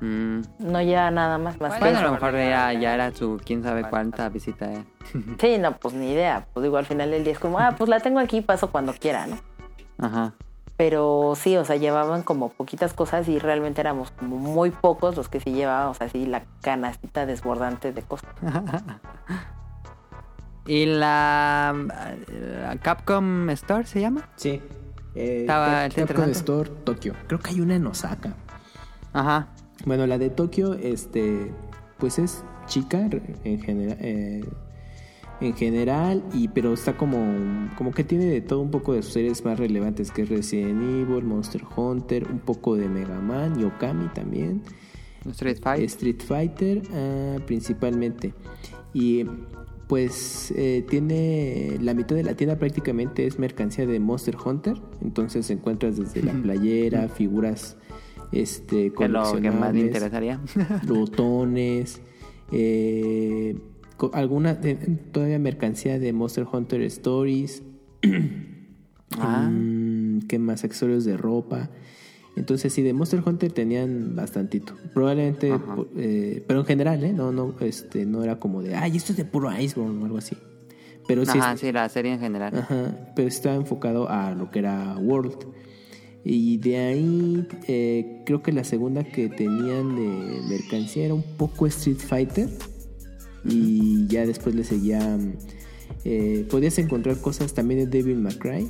Mm. 0.00 0.40
No 0.58 0.82
lleva 0.82 1.10
nada 1.12 1.38
más, 1.38 1.60
más 1.60 1.74
que 1.74 1.78
Bueno, 1.80 1.98
a 1.98 2.00
eso. 2.00 2.08
lo 2.08 2.12
mejor 2.14 2.32
ya, 2.34 2.72
ya 2.72 2.94
era 2.94 3.12
su 3.12 3.40
quién 3.44 3.62
sabe 3.62 3.84
cuánta 3.88 4.28
visita. 4.28 4.72
eh. 4.72 4.84
Sí, 5.40 5.58
no, 5.58 5.76
pues 5.76 5.94
ni 5.94 6.10
idea. 6.10 6.46
Pues 6.52 6.64
digo, 6.64 6.76
al 6.76 6.86
final 6.86 7.12
del 7.12 7.22
día 7.22 7.34
es 7.34 7.38
como, 7.38 7.60
ah, 7.60 7.74
pues 7.78 7.88
la 7.88 8.00
tengo 8.00 8.18
aquí, 8.18 8.40
paso 8.40 8.70
cuando 8.70 8.92
quiera, 8.94 9.26
¿no? 9.28 9.38
Ajá. 9.98 10.32
Pero 10.76 11.34
sí, 11.36 11.56
o 11.56 11.64
sea, 11.64 11.76
llevaban 11.76 12.22
como 12.22 12.48
poquitas 12.48 12.94
cosas 12.94 13.28
y 13.28 13.38
realmente 13.38 13.80
éramos 13.80 14.10
como 14.10 14.38
muy 14.38 14.70
pocos 14.70 15.16
los 15.16 15.28
que 15.28 15.38
sí 15.38 15.52
llevábamos 15.52 16.00
así 16.00 16.26
la 16.26 16.42
canastita 16.62 17.26
desbordante 17.26 17.92
de 17.92 18.02
cosas. 18.02 18.30
¿Y 20.66 20.86
la, 20.86 21.74
la 22.62 22.76
Capcom 22.78 23.50
Store 23.50 23.84
se 23.86 24.00
llama? 24.00 24.28
Sí. 24.36 24.60
Eh, 25.14 25.42
Estaba- 25.42 25.86
está 25.86 26.06
Capcom. 26.06 26.30
Store 26.30 26.70
Tokio. 26.84 27.14
Creo 27.28 27.38
que 27.38 27.50
hay 27.50 27.60
una 27.60 27.76
en 27.76 27.86
Osaka. 27.86 28.34
Ajá. 29.12 29.48
Bueno, 29.84 30.06
la 30.06 30.18
de 30.18 30.30
Tokio, 30.30 30.72
este, 30.74 31.52
pues 31.98 32.18
es 32.18 32.42
chica 32.66 32.98
en 33.44 33.60
general, 33.62 33.98
eh, 34.00 34.44
en 35.44 35.54
general, 35.54 36.24
y 36.32 36.48
pero 36.48 36.72
está 36.72 36.96
como, 36.96 37.70
como 37.76 37.92
que 37.92 38.04
tiene 38.04 38.26
de 38.26 38.40
todo 38.40 38.60
un 38.60 38.70
poco 38.70 38.94
de 38.94 39.02
sus 39.02 39.12
series 39.12 39.44
más 39.44 39.58
relevantes, 39.58 40.10
que 40.10 40.22
es 40.22 40.28
Resident 40.28 40.82
Evil, 40.82 41.24
Monster 41.24 41.62
Hunter, 41.76 42.26
un 42.30 42.38
poco 42.38 42.76
de 42.76 42.88
Mega 42.88 43.20
Man, 43.20 43.58
Yokami 43.58 44.08
también, 44.08 44.62
Street 45.30 45.58
Fighter. 45.62 45.84
Street 45.84 46.22
Fighter, 46.22 46.82
ah, 46.92 47.36
principalmente. 47.46 48.34
Y 48.92 49.24
pues 49.86 50.52
eh, 50.56 50.84
tiene 50.88 51.78
la 51.80 51.94
mitad 51.94 52.16
de 52.16 52.22
la 52.22 52.34
tienda 52.34 52.56
prácticamente 52.56 53.26
es 53.26 53.38
mercancía 53.38 53.86
de 53.86 54.00
Monster 54.00 54.36
Hunter, 54.42 54.80
entonces 55.02 55.50
encuentras 55.50 55.96
desde 55.96 56.22
la 56.22 56.32
playera, 56.32 57.08
figuras, 57.08 57.76
este, 58.32 58.92
que 58.92 59.04
es 59.04 59.10
lo 59.10 59.22
que 59.22 59.50
más 59.50 59.72
me 59.72 59.82
coleccionables, 59.82 59.84
interesaría. 59.84 60.40
botones, 60.86 62.00
eh, 62.52 63.56
alguna 64.12 64.54
de- 64.54 64.74
todavía 65.12 65.38
mercancía 65.38 65.98
de 65.98 66.12
Monster 66.12 66.46
Hunter 66.50 66.82
Stories, 66.82 67.62
Ah. 69.18 69.48
Mm, 69.48 70.20
¿qué 70.26 70.38
más? 70.38 70.64
Accesorios 70.64 71.04
de 71.04 71.16
ropa. 71.16 71.70
Entonces 72.36 72.72
sí, 72.72 72.82
de 72.82 72.92
Monster 72.92 73.22
Hunter 73.24 73.52
tenían 73.52 74.16
bastantito. 74.16 74.74
Probablemente, 74.92 75.52
Ajá. 75.52 75.76
eh, 75.96 76.42
pero 76.48 76.60
en 76.60 76.66
general, 76.66 77.04
¿eh? 77.04 77.12
No, 77.12 77.30
no, 77.30 77.54
este, 77.60 78.06
no 78.06 78.24
era 78.24 78.40
como 78.40 78.60
de, 78.62 78.74
ay, 78.74 78.96
esto 78.96 79.12
es 79.12 79.18
de 79.18 79.24
puro 79.24 79.56
Iceborne 79.56 80.02
o 80.02 80.04
algo 80.06 80.18
así. 80.18 80.36
Pero 81.06 81.24
sí, 81.26 81.38
Ajá, 81.38 81.56
sí, 81.56 81.70
la 81.70 81.88
serie 81.88 82.12
en 82.14 82.18
general. 82.18 82.56
Ajá, 82.58 83.12
pero 83.14 83.28
estaba 83.28 83.54
enfocado 83.54 84.08
a 84.08 84.34
lo 84.34 84.50
que 84.50 84.58
era 84.60 84.96
World. 84.98 85.46
Y 86.24 86.56
de 86.56 86.78
ahí 86.78 87.46
eh, 87.68 88.22
creo 88.26 88.42
que 88.42 88.50
la 88.50 88.64
segunda 88.64 89.04
que 89.04 89.28
tenían 89.28 89.94
de 89.94 90.40
mercancía 90.48 91.04
era 91.04 91.14
un 91.14 91.22
poco 91.36 91.66
Street 91.66 91.98
Fighter. 91.98 92.48
Y 93.46 94.06
ya 94.06 94.26
después 94.26 94.54
le 94.54 94.64
seguía... 94.64 95.18
eh, 96.04 96.46
podías 96.50 96.78
encontrar 96.78 97.18
cosas 97.18 97.54
también 97.54 97.80
de 97.80 97.86
Devil 97.86 98.18
May 98.18 98.34
Cry. 98.38 98.68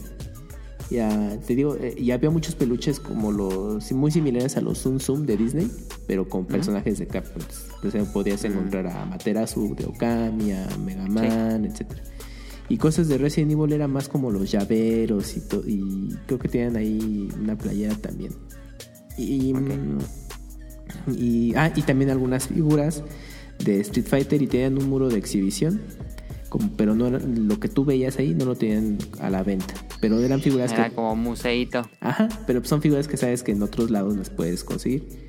Ya, 0.90 1.38
te 1.46 1.56
digo, 1.56 1.76
eh, 1.80 1.94
y 1.96 2.10
había 2.10 2.30
muchos 2.30 2.54
peluches 2.54 3.00
como 3.00 3.32
los 3.32 3.90
muy 3.92 4.10
similares 4.10 4.56
a 4.56 4.60
los 4.60 4.82
Zoom 4.82 5.00
Zoom 5.00 5.24
de 5.24 5.36
Disney, 5.36 5.70
pero 6.06 6.28
con 6.28 6.44
personajes 6.44 6.98
de 6.98 7.06
Capcom. 7.06 7.42
Sea, 7.90 8.04
podías 8.12 8.44
encontrar 8.44 8.86
a 8.86 9.06
Materasu 9.06 9.74
de 9.74 9.86
Okami, 9.86 10.52
a 10.52 10.68
Mega 10.84 11.06
Man, 11.06 11.64
etcétera. 11.64 12.02
Y 12.68 12.76
cosas 12.78 13.08
de 13.08 13.18
Resident 13.18 13.52
Evil 13.52 13.72
era 13.72 13.88
más 13.88 14.08
como 14.08 14.30
los 14.30 14.50
llaveros 14.50 15.36
y, 15.36 15.42
y 15.66 16.14
creo 16.26 16.38
que 16.38 16.48
tenían 16.48 16.76
ahí 16.76 17.28
una 17.40 17.56
playera 17.56 17.94
también. 17.94 18.32
Y, 19.16 19.52
mm, 19.54 19.98
y, 21.16 21.54
ah, 21.56 21.72
y 21.74 21.82
también 21.82 22.10
algunas 22.10 22.48
figuras 22.48 23.02
de 23.58 23.80
Street 23.80 24.06
Fighter 24.06 24.42
y 24.42 24.46
tenían 24.46 24.78
un 24.78 24.88
muro 24.88 25.08
de 25.08 25.18
exhibición. 25.18 25.80
Como, 26.48 26.70
pero 26.76 26.94
no 26.94 27.10
lo 27.10 27.58
que 27.58 27.68
tú 27.68 27.84
veías 27.84 28.18
ahí 28.18 28.32
no 28.34 28.44
lo 28.44 28.54
tenían 28.54 28.98
a 29.20 29.28
la 29.28 29.42
venta. 29.42 29.74
Pero 30.00 30.20
eran 30.20 30.40
figuras 30.40 30.72
Era 30.72 30.88
que... 30.88 30.94
como 30.94 31.16
museito. 31.16 31.88
Ajá, 32.00 32.28
pero 32.46 32.64
son 32.64 32.80
figuras 32.80 33.08
que 33.08 33.16
sabes 33.16 33.42
que 33.42 33.52
en 33.52 33.62
otros 33.62 33.90
lados 33.90 34.16
las 34.16 34.30
puedes 34.30 34.62
conseguir. 34.62 35.23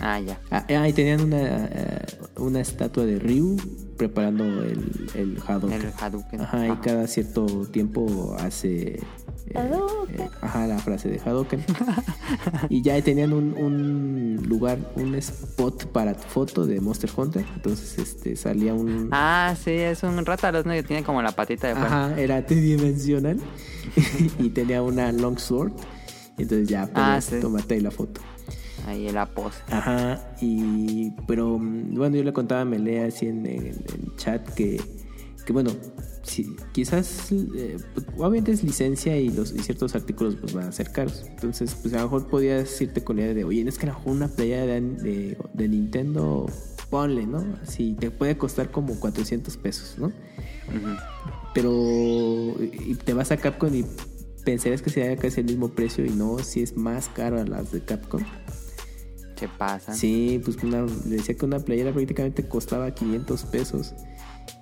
Ah, 0.00 0.18
ya. 0.20 0.38
Ah, 0.50 0.64
ah, 0.68 0.88
y 0.88 0.92
tenían 0.92 1.20
una, 1.20 1.66
eh, 1.66 2.06
una 2.38 2.60
estatua 2.60 3.04
de 3.04 3.18
Ryu 3.18 3.56
preparando 3.96 4.44
el, 4.44 5.08
el 5.14 5.38
Hadouken. 5.46 5.80
El 5.82 5.92
Hadouken. 5.98 6.40
Ajá, 6.40 6.66
y 6.66 6.70
Ajá. 6.70 6.80
cada 6.80 7.06
cierto 7.06 7.46
tiempo 7.66 8.34
hace... 8.38 8.94
eh, 8.96 9.02
Hadouken. 9.54 10.20
eh, 10.20 10.30
ajá, 10.40 10.66
la 10.66 10.78
frase 10.78 11.08
de 11.10 11.20
Hadouken. 11.20 11.62
y 12.68 12.82
ya 12.82 13.00
tenían 13.02 13.32
un, 13.32 13.54
un 13.56 14.42
lugar, 14.48 14.78
un 14.96 15.14
spot 15.16 15.86
para 15.92 16.14
foto 16.14 16.66
de 16.66 16.80
Monster 16.80 17.10
Hunter. 17.14 17.44
Entonces 17.54 17.98
este 17.98 18.34
salía 18.34 18.74
un... 18.74 19.08
Ah, 19.12 19.54
sí, 19.62 19.70
es 19.72 20.02
un 20.02 20.24
rátalos, 20.24 20.64
¿no? 20.66 20.72
Que 20.72 20.82
tiene 20.82 21.04
como 21.04 21.20
la 21.22 21.32
patita 21.32 21.68
de 21.68 21.74
fuera. 21.74 22.06
Ajá, 22.06 22.20
era 22.20 22.44
tridimensional. 22.46 23.38
y 24.38 24.48
tenía 24.50 24.82
una 24.82 25.12
long 25.12 25.38
sword. 25.38 25.72
Y 26.38 26.42
entonces 26.42 26.66
ya 26.66 26.84
Ah, 26.84 26.86
podías 26.92 27.24
sí. 27.26 27.40
tomarte 27.40 27.74
ahí 27.74 27.80
la 27.80 27.90
foto. 27.90 28.20
Ahí 28.86 29.10
la 29.10 29.26
pose. 29.26 29.58
Ajá, 29.70 30.20
y 30.40 31.10
pero 31.26 31.58
mm, 31.58 31.94
bueno, 31.94 32.16
yo 32.16 32.24
le 32.24 32.32
contaba 32.32 32.62
a 32.62 32.64
Melea 32.64 33.06
así 33.06 33.26
en 33.26 33.46
el 33.46 33.76
chat 34.16 34.46
que, 34.54 34.80
que 35.46 35.52
bueno, 35.52 35.70
si, 36.22 36.56
quizás 36.72 37.30
eh, 37.32 37.76
obviamente 38.16 38.52
es 38.52 38.62
licencia 38.62 39.16
y 39.16 39.28
los 39.28 39.52
y 39.52 39.58
ciertos 39.60 39.94
artículos 39.94 40.36
pues 40.36 40.52
van 40.52 40.68
a 40.68 40.72
ser 40.72 40.90
caros. 40.90 41.24
Entonces, 41.28 41.74
pues 41.80 41.94
a 41.94 41.98
lo 41.98 42.04
mejor 42.04 42.28
podías 42.28 42.80
irte 42.80 43.02
con 43.04 43.16
la 43.16 43.22
idea 43.22 43.34
de, 43.34 43.44
oye, 43.44 43.68
es 43.68 43.78
que 43.78 43.86
a 43.86 43.92
lo 43.92 43.98
mejor 43.98 44.12
una 44.12 44.28
playa 44.28 44.66
de, 44.66 44.80
de, 44.80 45.38
de 45.52 45.68
Nintendo, 45.68 46.46
ponle, 46.90 47.26
¿no? 47.26 47.44
Así 47.62 47.94
te 47.98 48.10
puede 48.10 48.36
costar 48.36 48.70
como 48.70 48.98
400 48.98 49.56
pesos, 49.56 49.98
¿no? 49.98 50.12
Pero 51.54 52.54
y 52.60 52.94
te 52.94 53.14
vas 53.14 53.30
a 53.32 53.36
Capcom 53.36 53.74
y 53.74 53.84
pensarías 54.44 54.82
que 54.82 54.90
sería 54.90 55.16
casi 55.16 55.40
el 55.40 55.46
mismo 55.46 55.68
precio 55.68 56.04
y 56.04 56.10
no, 56.10 56.38
si 56.40 56.62
es 56.62 56.76
más 56.76 57.08
caro 57.08 57.40
a 57.40 57.44
las 57.44 57.72
de 57.72 57.80
Capcom. 57.80 58.22
¿Qué 59.42 59.48
pasa? 59.48 59.92
Sí, 59.92 60.40
pues 60.44 60.56
una, 60.62 60.86
decía 61.04 61.34
que 61.34 61.44
una 61.44 61.58
playera 61.58 61.90
prácticamente 61.90 62.46
costaba 62.46 62.94
500 62.94 63.42
pesos. 63.46 63.92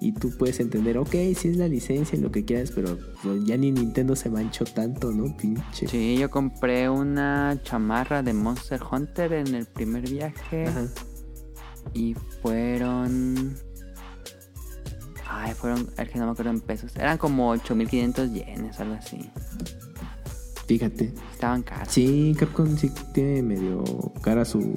Y 0.00 0.12
tú 0.12 0.30
puedes 0.38 0.58
entender, 0.58 0.96
ok, 0.96 1.10
sí 1.36 1.48
es 1.48 1.58
la 1.58 1.68
licencia 1.68 2.18
y 2.18 2.22
lo 2.22 2.32
que 2.32 2.46
quieras, 2.46 2.72
pero 2.74 2.96
pues, 3.22 3.44
ya 3.44 3.58
ni 3.58 3.72
Nintendo 3.72 4.16
se 4.16 4.30
manchó 4.30 4.64
tanto, 4.64 5.12
¿no? 5.12 5.36
Pinche. 5.36 5.86
Sí, 5.86 6.16
yo 6.16 6.30
compré 6.30 6.88
una 6.88 7.60
chamarra 7.62 8.22
de 8.22 8.32
Monster 8.32 8.80
Hunter 8.90 9.34
en 9.34 9.54
el 9.54 9.66
primer 9.66 10.08
viaje. 10.08 10.66
Ajá. 10.66 10.86
Y 11.92 12.14
fueron. 12.40 13.54
Ay, 15.28 15.52
fueron. 15.52 15.90
Es 15.98 16.08
que 16.08 16.18
no 16.18 16.24
me 16.24 16.32
acuerdo 16.32 16.52
en 16.52 16.62
pesos. 16.62 16.96
Eran 16.96 17.18
como 17.18 17.50
8500 17.50 18.32
yenes, 18.32 18.80
algo 18.80 18.94
así. 18.94 19.30
Fíjate. 20.78 21.12
Estaban 21.32 21.62
caros. 21.62 21.92
Sí, 21.92 22.34
Capcom 22.38 22.76
sí 22.76 22.90
tiene 23.12 23.42
medio 23.42 23.82
cara 24.22 24.44
su, 24.44 24.72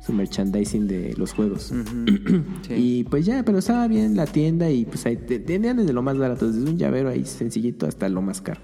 su 0.00 0.12
merchandising 0.12 0.86
de 0.88 1.14
los 1.16 1.32
juegos. 1.32 1.72
Sí. 2.66 2.74
Y 2.74 3.04
pues 3.04 3.26
ya, 3.26 3.42
pero 3.44 3.58
estaba 3.58 3.86
bien 3.88 4.16
la 4.16 4.26
tienda 4.26 4.70
y 4.70 4.84
pues 4.84 5.04
ahí 5.06 5.16
te- 5.16 5.38
tenían 5.40 5.76
desde 5.78 5.92
lo 5.92 6.02
más 6.02 6.16
barato, 6.16 6.50
desde 6.50 6.70
un 6.70 6.78
llavero 6.78 7.08
ahí 7.10 7.24
sencillito 7.24 7.86
hasta 7.86 8.08
lo 8.08 8.22
más 8.22 8.40
caro. 8.40 8.60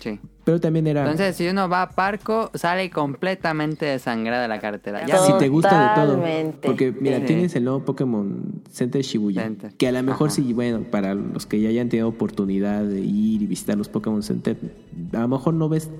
sí. 0.00 0.18
Pero 0.44 0.60
también 0.60 0.86
era... 0.86 1.00
Entonces, 1.02 1.36
si 1.36 1.48
uno 1.48 1.68
va 1.68 1.82
a 1.82 1.90
Parco, 1.90 2.50
sale 2.54 2.90
completamente 2.90 3.86
desangrada 3.86 4.46
la 4.46 4.60
cartera. 4.60 5.06
Ya 5.06 5.16
si 5.18 5.32
te 5.38 5.48
gusta 5.48 5.94
de 5.96 6.06
todo. 6.06 6.22
Porque 6.62 6.92
mira, 6.92 7.18
Sí. 7.20 7.24
tienes 7.26 7.56
el 7.56 7.64
nuevo 7.64 7.80
Pokémon 7.84 8.62
Center 8.70 9.00
Shibuya. 9.02 9.42
Center. 9.42 9.72
Que 9.72 9.88
a 9.88 9.92
lo 9.92 10.02
mejor 10.02 10.28
Ajá. 10.28 10.36
sí, 10.36 10.52
bueno, 10.52 10.80
para 10.90 11.14
los 11.14 11.46
que 11.46 11.60
ya 11.60 11.70
hayan 11.70 11.88
tenido 11.88 12.08
oportunidad 12.08 12.82
de 12.84 13.00
ir 13.00 13.42
y 13.42 13.46
visitar 13.46 13.76
los 13.78 13.88
Pokémon 13.88 14.22
Center, 14.22 14.56
a 15.14 15.20
lo 15.20 15.28
mejor 15.28 15.54
no 15.54 15.68
ves 15.70 15.90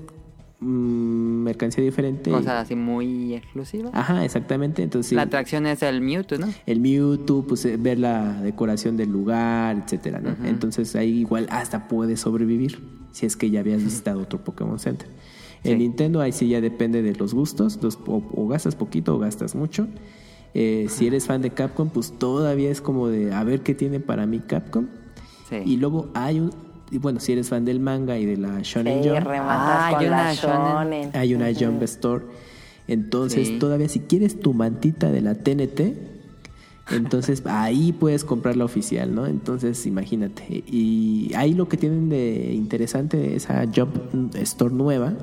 mm, 0.59 1.43
mercancía 1.43 1.83
diferente. 1.83 2.31
Cosas 2.31 2.63
así 2.63 2.75
muy 2.75 3.33
exclusivas. 3.33 3.91
Ajá, 3.93 4.23
exactamente. 4.25 4.83
Entonces 4.83 5.13
La 5.13 5.23
atracción 5.23 5.65
es 5.67 5.81
el 5.83 6.01
Mewtwo, 6.01 6.37
¿no? 6.37 6.47
el 6.65 6.79
Mewtwo, 6.79 7.43
pues 7.43 7.65
eh, 7.65 7.77
ver 7.77 7.99
la 7.99 8.41
decoración 8.41 8.97
del 8.97 9.11
lugar, 9.11 9.77
etcétera, 9.83 10.19
¿no? 10.19 10.35
Entonces 10.45 10.95
ahí 10.95 11.19
igual 11.19 11.47
hasta 11.51 11.87
puedes 11.87 12.19
sobrevivir 12.21 12.79
si 13.11 13.25
es 13.25 13.35
que 13.37 13.49
ya 13.49 13.61
habías 13.61 13.83
visitado 13.83 14.21
otro 14.21 14.43
Pokémon 14.43 14.79
Center. 14.79 15.07
En 15.63 15.71
Sí. 15.73 15.77
Nintendo 15.77 16.21
ahí 16.21 16.31
sí 16.31 16.47
ya 16.49 16.61
depende 16.61 17.01
de 17.01 17.15
los 17.15 17.33
gustos, 17.33 17.79
los- 17.81 17.97
o, 18.05 18.21
o 18.35 18.47
gastas 18.47 18.75
poquito 18.75 19.15
o 19.15 19.19
gastas 19.19 19.55
mucho. 19.55 19.87
Eh, 20.53 20.85
si 20.89 21.07
eres 21.07 21.25
fan 21.25 21.41
de 21.41 21.49
Capcom, 21.49 21.89
pues 21.89 22.13
todavía 22.17 22.69
es 22.69 22.79
como 22.81 23.07
de 23.09 23.33
a 23.33 23.43
ver 23.43 23.61
qué 23.61 23.73
tiene 23.75 23.99
para 23.99 24.25
mí 24.25 24.39
Capcom. 24.39 24.87
Sí. 25.49 25.57
Y 25.65 25.77
luego 25.77 26.09
hay 26.13 26.39
un, 26.39 26.51
y 26.95 26.97
bueno, 26.97 27.19
si 27.19 27.33
eres 27.33 27.49
fan 27.49 27.65
del 27.65 27.79
manga 27.79 28.17
y 28.17 28.25
de 28.25 28.37
la 28.37 28.59
Shonen 28.63 29.03
Sí, 29.03 29.09
Jump, 29.09 29.27
Ah, 29.27 29.87
con 29.91 29.99
hay 29.99 30.09
la 30.09 30.15
una 30.21 30.33
shonen. 30.33 31.09
hay 31.13 31.33
una. 31.35 31.53
Jump 31.53 31.83
Store. 31.83 32.23
Entonces, 32.87 33.47
Sí. 33.47 33.59
todavía 33.59 33.89
si 33.89 33.99
quieres 33.99 34.39
tu 34.39 34.53
mantita 34.53 35.11
de 35.11 35.21
la 35.21 35.35
TNT, 35.35 35.93
Entonces 36.91 37.41
ahí 37.45 37.91
puedes 37.93 38.23
comprar 38.23 38.55
la 38.55 38.63
oficial, 38.65 39.13
¿no? 39.15 39.25
Entonces 39.25 39.85
imagínate. 39.87 40.63
Y 40.67 41.31
ahí 41.35 41.53
lo 41.55 41.67
que 41.67 41.77
tienen 41.77 42.09
de 42.09 42.53
interesante 42.53 43.35
esa 43.35 43.65
Job 43.75 43.89
Store 44.35 44.71
nueva 44.73 45.13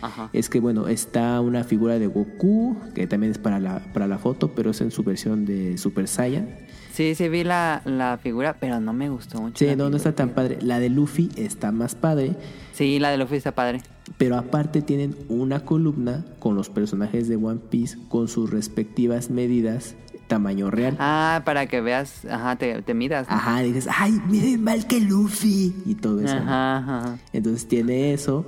Ajá. 0.00 0.30
es 0.32 0.48
que, 0.50 0.58
bueno, 0.58 0.88
está 0.88 1.40
una 1.40 1.62
figura 1.62 2.00
de 2.00 2.08
Goku, 2.08 2.76
que 2.94 3.06
también 3.06 3.30
es 3.30 3.38
para 3.38 3.60
la, 3.60 3.78
para 3.94 4.08
la 4.08 4.18
foto, 4.18 4.52
pero 4.56 4.72
es 4.72 4.80
en 4.80 4.90
su 4.90 5.04
versión 5.04 5.44
de 5.46 5.78
Super 5.78 6.08
Saiyan. 6.08 6.48
Sí, 6.92 7.14
sí 7.14 7.28
vi 7.28 7.42
la, 7.42 7.80
la 7.84 8.18
figura, 8.22 8.56
pero 8.60 8.80
no 8.80 8.92
me 8.92 9.08
gustó 9.08 9.40
mucho. 9.40 9.64
Sí, 9.64 9.74
no, 9.76 9.88
no 9.88 9.96
está 9.96 10.12
tan 10.14 10.30
padre. 10.30 10.58
La 10.60 10.78
de 10.78 10.90
Luffy 10.90 11.30
está 11.36 11.72
más 11.72 11.94
padre, 11.94 12.36
Sí, 12.74 12.98
la 12.98 13.10
de 13.10 13.18
Luffy 13.18 13.36
está 13.36 13.52
padre. 13.52 13.80
pero 14.18 14.36
aparte 14.36 14.82
tienen 14.82 15.14
una 15.28 15.60
columna 15.64 16.24
con 16.38 16.54
los 16.54 16.68
personajes 16.70 17.28
de 17.28 17.36
One 17.36 17.60
Piece 17.70 17.98
con 18.08 18.28
sus 18.28 18.50
respectivas 18.50 19.30
medidas 19.30 19.94
tamaño 20.26 20.70
real. 20.70 20.96
Ah, 20.98 21.42
para 21.44 21.66
que 21.66 21.82
veas, 21.82 22.24
ajá, 22.24 22.56
te, 22.56 22.80
te 22.80 22.94
miras. 22.94 23.28
¿no? 23.28 23.34
Ajá, 23.34 23.60
dices, 23.60 23.86
ay, 23.94 24.18
miren 24.28 24.64
mal 24.64 24.86
que 24.86 25.00
Luffy 25.00 25.74
y 25.84 25.94
todo 25.94 26.20
eso. 26.20 26.34
Ajá, 26.34 26.78
ajá. 26.78 27.18
Entonces 27.34 27.68
tiene 27.68 28.14
eso. 28.14 28.46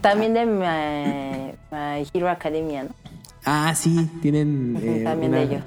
También 0.00 0.32
de 0.34 0.46
My, 0.46 1.54
My 1.70 2.06
Hero 2.12 2.28
Academia, 2.30 2.84
¿no? 2.84 2.90
Ah, 3.44 3.74
sí, 3.74 4.08
tienen 4.22 4.78
eh, 4.82 5.02
también 5.04 5.32
una, 5.32 5.40
de 5.40 5.44
ello. 5.44 5.60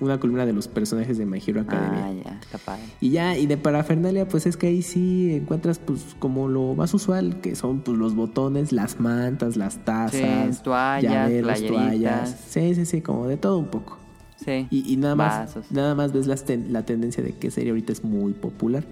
Una 0.00 0.18
columna 0.20 0.44
de 0.46 0.52
los 0.52 0.68
personajes 0.68 1.18
de 1.18 1.26
My 1.26 1.42
Hero 1.46 1.60
Academia. 1.62 2.06
Ah, 2.26 2.38
ya, 2.52 2.58
padre. 2.58 2.82
Y 3.00 3.10
ya, 3.10 3.36
y 3.38 3.46
de 3.46 3.56
parafernalia, 3.56 4.26
pues 4.28 4.46
es 4.46 4.56
que 4.56 4.66
ahí 4.68 4.82
sí 4.82 5.34
encuentras 5.34 5.78
pues 5.78 6.16
como 6.18 6.48
lo 6.48 6.74
más 6.74 6.92
usual, 6.94 7.40
que 7.40 7.54
son 7.54 7.80
pues 7.80 7.96
los 7.98 8.14
botones, 8.14 8.72
las 8.72 9.00
mantas, 9.00 9.56
las 9.56 9.84
tazas, 9.84 10.56
Sí, 10.56 10.62
toallas, 10.62 11.12
llaveros, 11.12 11.62
toallas. 11.66 12.36
Sí, 12.48 12.74
sí, 12.74 12.84
sí, 12.86 13.00
como 13.00 13.26
de 13.26 13.36
todo 13.36 13.58
un 13.58 13.66
poco. 13.66 13.98
Sí. 14.44 14.66
Y, 14.70 14.92
y 14.92 14.96
nada 14.96 15.14
más, 15.14 15.54
Vasos. 15.54 15.72
nada 15.72 15.94
más 15.94 16.12
ves 16.12 16.44
ten- 16.44 16.72
la 16.72 16.84
tendencia 16.84 17.22
de 17.22 17.32
que 17.32 17.50
serie 17.50 17.70
ahorita 17.70 17.92
es 17.92 18.04
muy 18.04 18.32
popular. 18.32 18.84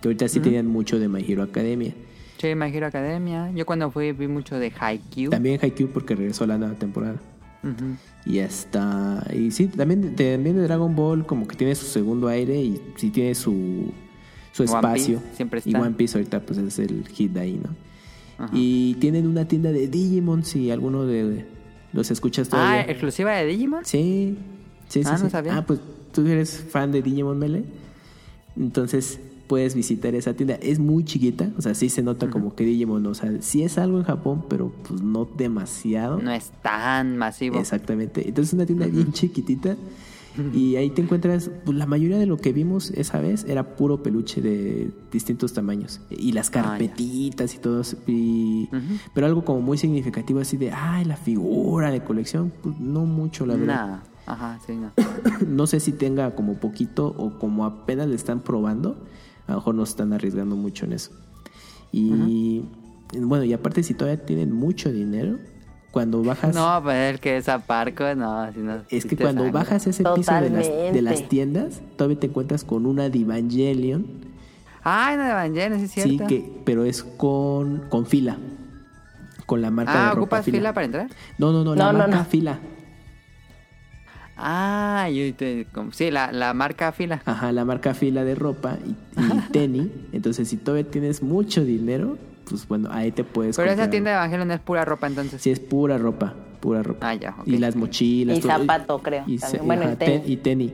Que 0.00 0.08
ahorita 0.08 0.28
sí 0.28 0.40
tenían 0.40 0.66
mucho 0.66 0.98
de 0.98 1.08
My 1.08 1.24
Hero 1.26 1.42
Academia. 1.42 1.92
Sí, 2.38 2.54
My 2.54 2.66
Hero 2.74 2.86
Academia. 2.86 3.50
Yo 3.52 3.64
cuando 3.64 3.90
fui 3.90 4.12
vi 4.12 4.26
mucho 4.28 4.58
de 4.58 4.70
Haikyuu. 4.78 5.30
También 5.30 5.58
Haikyuu 5.62 5.88
porque 5.90 6.14
regresó 6.14 6.46
la 6.46 6.58
nueva 6.58 6.74
temporada. 6.74 7.16
Ujú. 7.62 7.96
Y 8.26 8.38
está. 8.38 9.24
Y 9.32 9.52
sí, 9.52 9.68
también, 9.68 10.16
también 10.16 10.56
de 10.56 10.62
Dragon 10.62 10.94
Ball, 10.96 11.24
como 11.24 11.46
que 11.46 11.54
tiene 11.56 11.74
su 11.76 11.86
segundo 11.86 12.26
aire 12.28 12.60
y 12.60 12.80
sí 12.96 13.10
tiene 13.10 13.34
su, 13.36 13.92
su 14.52 14.64
One 14.64 14.72
espacio. 14.74 15.18
Piece 15.20 15.36
siempre 15.36 15.62
Y 15.64 15.68
está. 15.70 15.80
One 15.80 15.94
Piece 15.94 16.18
ahorita, 16.18 16.40
pues 16.40 16.58
es 16.58 16.78
el 16.80 17.06
hit 17.08 17.32
de 17.32 17.40
ahí, 17.40 17.60
¿no? 17.62 17.70
Ajá. 18.44 18.50
Y 18.52 18.94
tienen 18.94 19.26
una 19.28 19.46
tienda 19.46 19.70
de 19.72 19.86
Digimon, 19.88 20.44
si 20.44 20.70
alguno 20.72 21.06
de 21.06 21.46
los 21.92 22.10
escuchas 22.10 22.48
Ah, 22.48 22.50
todavía. 22.50 22.80
exclusiva 22.82 23.32
de 23.36 23.46
Digimon. 23.46 23.84
Sí, 23.84 24.36
sí, 24.88 25.02
sí. 25.04 25.08
Ah, 25.10 25.18
no 25.18 25.24
sí. 25.26 25.30
sabía. 25.30 25.56
Ah, 25.58 25.64
pues 25.64 25.78
tú 26.12 26.26
eres 26.26 26.58
fan 26.68 26.90
de 26.92 27.02
Digimon 27.02 27.38
Melee. 27.38 27.64
Entonces 28.58 29.20
puedes 29.46 29.74
visitar 29.74 30.14
esa 30.14 30.34
tienda. 30.34 30.54
Es 30.56 30.78
muy 30.78 31.04
chiquita, 31.04 31.50
o 31.56 31.62
sea, 31.62 31.74
sí 31.74 31.88
se 31.88 32.02
nota 32.02 32.28
como 32.30 32.54
que 32.54 32.64
Digimon, 32.64 33.06
o 33.06 33.14
sea, 33.14 33.30
sí 33.40 33.62
es 33.62 33.78
algo 33.78 33.98
en 33.98 34.04
Japón, 34.04 34.44
pero 34.48 34.72
pues 34.88 35.02
no 35.02 35.24
demasiado. 35.36 36.20
No 36.20 36.30
es 36.32 36.50
tan 36.62 37.16
masivo. 37.16 37.58
Exactamente. 37.58 38.28
Entonces 38.28 38.50
es 38.50 38.54
una 38.54 38.66
tienda 38.66 38.86
bien 38.86 39.12
chiquitita. 39.12 39.76
Y 40.52 40.76
ahí 40.76 40.90
te 40.90 41.00
encuentras, 41.00 41.50
pues, 41.64 41.78
la 41.78 41.86
mayoría 41.86 42.18
de 42.18 42.26
lo 42.26 42.36
que 42.36 42.52
vimos 42.52 42.90
esa 42.90 43.20
vez 43.22 43.46
era 43.48 43.74
puro 43.74 44.02
peluche 44.02 44.42
de 44.42 44.90
distintos 45.10 45.54
tamaños. 45.54 46.02
Y 46.10 46.32
las 46.32 46.48
Ah, 46.48 46.52
carpetitas 46.52 47.54
y 47.54 47.58
todo 47.58 47.80
y-. 48.06 48.68
Pero 49.14 49.26
algo 49.26 49.46
como 49.46 49.62
muy 49.62 49.78
significativo 49.78 50.40
así 50.40 50.58
de, 50.58 50.72
ay, 50.72 51.06
la 51.06 51.16
figura 51.16 51.90
de 51.90 52.04
colección, 52.04 52.52
pues 52.62 52.78
no 52.78 53.06
mucho, 53.06 53.46
la 53.46 53.56
verdad. 53.56 53.86
Nah. 53.88 53.98
Ajá, 54.26 54.58
sí, 54.66 54.74
no. 54.74 54.90
No 55.48 55.66
sé 55.66 55.80
si 55.80 55.92
tenga 55.92 56.34
como 56.34 56.54
poquito 56.60 57.14
o 57.16 57.38
como 57.38 57.64
apenas 57.64 58.06
le 58.08 58.16
están 58.16 58.40
probando. 58.40 58.96
A 59.46 59.52
lo 59.52 59.58
mejor 59.58 59.74
no 59.74 59.86
se 59.86 59.90
están 59.90 60.12
arriesgando 60.12 60.56
mucho 60.56 60.84
en 60.86 60.92
eso. 60.92 61.12
Y 61.92 62.62
bueno, 63.20 63.44
y 63.44 63.52
aparte 63.52 63.82
si 63.82 63.94
todavía 63.94 64.24
tienen 64.24 64.52
mucho 64.52 64.90
dinero, 64.92 65.38
cuando 65.92 66.22
bajas... 66.22 66.54
No, 66.54 66.80
pues 66.82 67.14
el 67.14 67.20
que 67.20 67.36
es 67.38 67.48
aparco, 67.48 68.04
no. 68.16 68.52
Si 68.52 68.58
no 68.58 68.82
Es 68.90 69.04
sí 69.04 69.08
que 69.08 69.16
cuando 69.16 69.50
bajas 69.50 69.86
ese 69.86 70.04
piso 70.14 70.32
de 70.34 70.50
las, 70.50 70.66
de 70.66 71.02
las 71.02 71.28
tiendas, 71.28 71.80
todavía 71.96 72.18
te 72.20 72.26
encuentras 72.26 72.64
con 72.64 72.84
una 72.86 73.08
de 73.08 73.18
Evangelion. 73.20 74.04
Ay, 74.82 75.16
no 75.16 75.24
de 75.24 75.30
Evangelion, 75.30 75.78
sí 75.78 75.84
es 75.86 75.90
Sí, 75.92 76.00
cierto. 76.02 76.26
que, 76.26 76.52
pero 76.64 76.84
es 76.84 77.02
con, 77.02 77.84
con 77.88 78.04
fila. 78.06 78.36
Con 79.46 79.62
la 79.62 79.70
marca 79.70 79.92
de 79.92 79.98
Ah, 79.98 80.08
ropa 80.10 80.20
¿ocupas 80.40 80.44
fila. 80.44 80.74
para 80.74 80.84
entrar? 80.86 81.10
No, 81.38 81.52
no, 81.52 81.62
no, 81.64 81.74
la 81.76 81.84
No, 81.86 81.92
no, 81.92 81.98
marca 82.00 82.16
no. 82.18 82.24
fila. 82.24 82.58
Ah, 84.36 85.08
yo 85.10 85.34
te... 85.34 85.66
como- 85.72 85.92
Sí, 85.92 86.10
la, 86.10 86.30
la 86.32 86.52
marca 86.54 86.92
fila. 86.92 87.22
Ajá, 87.24 87.52
la 87.52 87.64
marca 87.64 87.94
fila 87.94 88.24
de 88.24 88.34
ropa 88.34 88.76
y, 88.84 88.90
y 89.20 89.40
tenis. 89.52 89.88
Entonces, 90.12 90.48
si 90.48 90.56
todavía 90.58 90.90
tienes 90.90 91.22
mucho 91.22 91.64
dinero, 91.64 92.18
pues 92.48 92.68
bueno, 92.68 92.90
ahí 92.92 93.12
te 93.12 93.24
puedes 93.24 93.56
Pero 93.56 93.68
esa 93.68 93.74
comprar. 93.76 93.90
tienda 93.90 94.10
de 94.10 94.16
Evangelion 94.16 94.50
es 94.50 94.60
pura 94.60 94.84
ropa, 94.84 95.06
entonces. 95.06 95.40
Sí, 95.40 95.50
es 95.50 95.58
pura 95.60 95.96
ropa, 95.98 96.34
pura 96.60 96.82
ropa. 96.82 97.08
Ah, 97.10 97.14
ya, 97.14 97.34
ok. 97.38 97.46
Y 97.48 97.56
las 97.58 97.76
mochilas. 97.76 98.38
Y 98.38 98.40
todo. 98.42 98.52
zapato, 98.52 98.98
creo, 98.98 99.24
Y, 99.26 99.38
también. 99.38 99.62
se- 99.62 99.66
Bueno, 99.66 99.82
ajá, 99.84 99.92
y 99.92 99.96
tenis. 99.96 100.22
te- 100.24 100.30
y 100.32 100.36
tenis. 100.36 100.72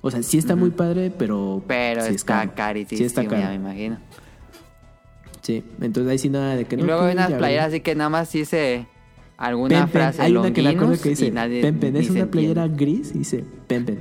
O 0.00 0.10
sea, 0.10 0.22
sí 0.22 0.38
está 0.38 0.54
muy 0.54 0.70
padre, 0.70 1.10
pero... 1.10 1.62
Pero 1.66 2.02
sí 2.02 2.10
es 2.10 2.14
está 2.16 2.40
caro. 2.42 2.52
carísimo, 2.54 2.98
Sí 2.98 3.04
está 3.04 3.22
ya 3.24 3.30
caro. 3.30 3.48
me 3.48 3.54
imagino. 3.54 3.98
Sí, 5.42 5.64
entonces 5.80 6.10
ahí 6.12 6.18
sí 6.18 6.28
nada 6.28 6.56
de 6.56 6.66
que 6.66 6.76
Y 6.76 6.78
no. 6.80 6.84
luego 6.86 7.02
hay 7.02 7.14
unas 7.14 7.30
ya 7.30 7.38
playeras 7.38 7.68
así 7.68 7.80
que 7.80 7.94
nada 7.94 8.10
más 8.10 8.30
dice 8.30 8.86
alguna 9.38 9.80
Pen, 9.86 9.88
frase 9.88 10.20
Hay 10.22 10.36
una 10.36 10.52
que 10.52 10.60
acuerdo 10.60 10.78
Longinus 10.80 11.00
que 11.00 11.08
dice 11.10 11.26
y 11.26 11.30
nadie 11.30 11.62
pen, 11.62 11.78
pen. 11.78 11.94
ni 11.94 12.00
Es 12.00 12.10
una 12.10 12.26
playera 12.26 12.64
entiende. 12.64 12.84
gris 12.84 13.10
y 13.14 13.18
dice 13.18 13.44
pen, 13.66 13.84
pen. 13.86 13.98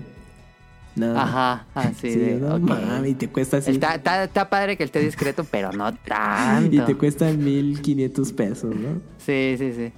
Nada 0.95 1.13
más. 1.13 1.23
Ajá, 1.29 1.65
así 1.75 2.11
Sí, 2.11 2.17
de, 2.19 2.35
no 2.39 2.55
ok. 2.55 2.61
mames, 2.61 3.11
y 3.11 3.13
te 3.13 3.29
cuesta 3.29 3.57
así. 3.57 3.71
Está, 3.71 3.95
está, 3.95 4.23
está 4.23 4.49
padre 4.49 4.75
que 4.77 4.83
esté 4.83 4.99
discreto, 4.99 5.45
pero 5.49 5.71
no 5.71 5.93
tanto. 6.07 6.75
Y 6.75 6.79
te 6.79 6.95
cuesta 6.95 7.31
1500 7.31 8.33
pesos, 8.33 8.75
¿no? 8.75 8.99
Sí, 9.19 9.55
sí, 9.57 9.73
sí. 9.73 9.93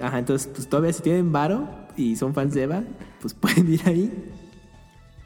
Ajá, 0.00 0.18
entonces, 0.20 0.48
pues 0.54 0.68
todavía 0.68 0.92
si 0.92 1.02
tienen 1.02 1.32
varo 1.32 1.68
y 1.96 2.14
son 2.16 2.34
fans 2.34 2.54
de 2.54 2.62
Eva, 2.62 2.82
pues 3.20 3.34
pueden 3.40 3.72
ir 3.72 3.80
ahí. 3.86 4.12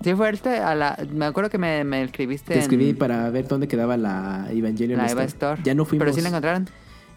Sí, 0.02 0.14
fuerte 0.14 0.50
a 0.58 0.74
la... 0.76 0.96
Me 1.12 1.24
acuerdo 1.24 1.50
que 1.50 1.58
me, 1.58 1.82
me 1.82 2.04
escribiste 2.04 2.54
Te 2.54 2.60
escribí 2.60 2.90
en 2.90 2.96
para 2.96 3.28
ver 3.30 3.48
dónde 3.48 3.66
quedaba 3.66 3.96
la 3.96 4.46
Evangelion 4.50 4.96
la 4.98 5.10
Eva 5.10 5.24
Store. 5.24 5.60
Ya 5.64 5.74
no 5.74 5.84
fuimos. 5.84 6.04
Pero 6.04 6.14
sí 6.14 6.20
la 6.22 6.28
encontraron. 6.28 6.68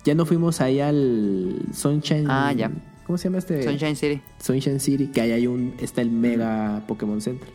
Ya 0.04 0.16
no 0.16 0.26
fuimos 0.26 0.62
ahí 0.62 0.80
al 0.80 1.62
Sunshine. 1.74 2.26
Ah, 2.30 2.52
ya. 2.54 2.72
¿Cómo 3.06 3.18
se 3.18 3.26
llama 3.26 3.38
este? 3.40 3.64
Sunshine 3.64 3.96
City. 3.96 4.22
Sunshine 4.40 4.80
City, 4.80 5.08
que 5.08 5.22
ahí 5.22 5.32
hay 5.32 5.48
un 5.48 5.74
está 5.80 6.02
el 6.02 6.10
mega 6.12 6.84
Pokémon 6.88 7.22
Center. 7.22 7.48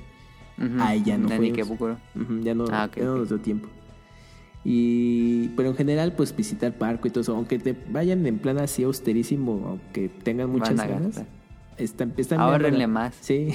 Ahí 0.80 1.02
ya 1.04 1.18
no 1.18 1.28
fuimos. 1.28 1.46
Ikebukuro. 1.50 1.96
Ujú, 2.14 2.40
ya 2.42 2.54
no, 2.54 2.64
Ah, 2.70 2.88
ya 2.94 3.04
no 3.04 3.12
ok. 3.12 3.18
nos 3.20 3.28
dio 3.28 3.38
tiempo. 3.38 3.68
Y, 4.64 5.48
pero 5.56 5.68
en 5.70 5.76
general, 5.76 6.12
pues 6.16 6.34
visitar 6.34 6.72
parco 6.76 7.06
y 7.06 7.10
todo 7.10 7.20
eso, 7.20 7.36
aunque 7.36 7.58
te 7.58 7.74
vayan 7.88 8.26
en 8.26 8.38
plan 8.38 8.58
así 8.58 8.82
austerísimo, 8.82 9.64
aunque 9.68 10.08
tengan 10.08 10.50
muchas 10.50 10.74
ganas, 10.76 11.22
están, 11.78 12.14
están 12.16 12.40
Ahórrenle 12.40 12.78
bien, 12.78 12.90
más. 12.90 13.14
Sí, 13.20 13.48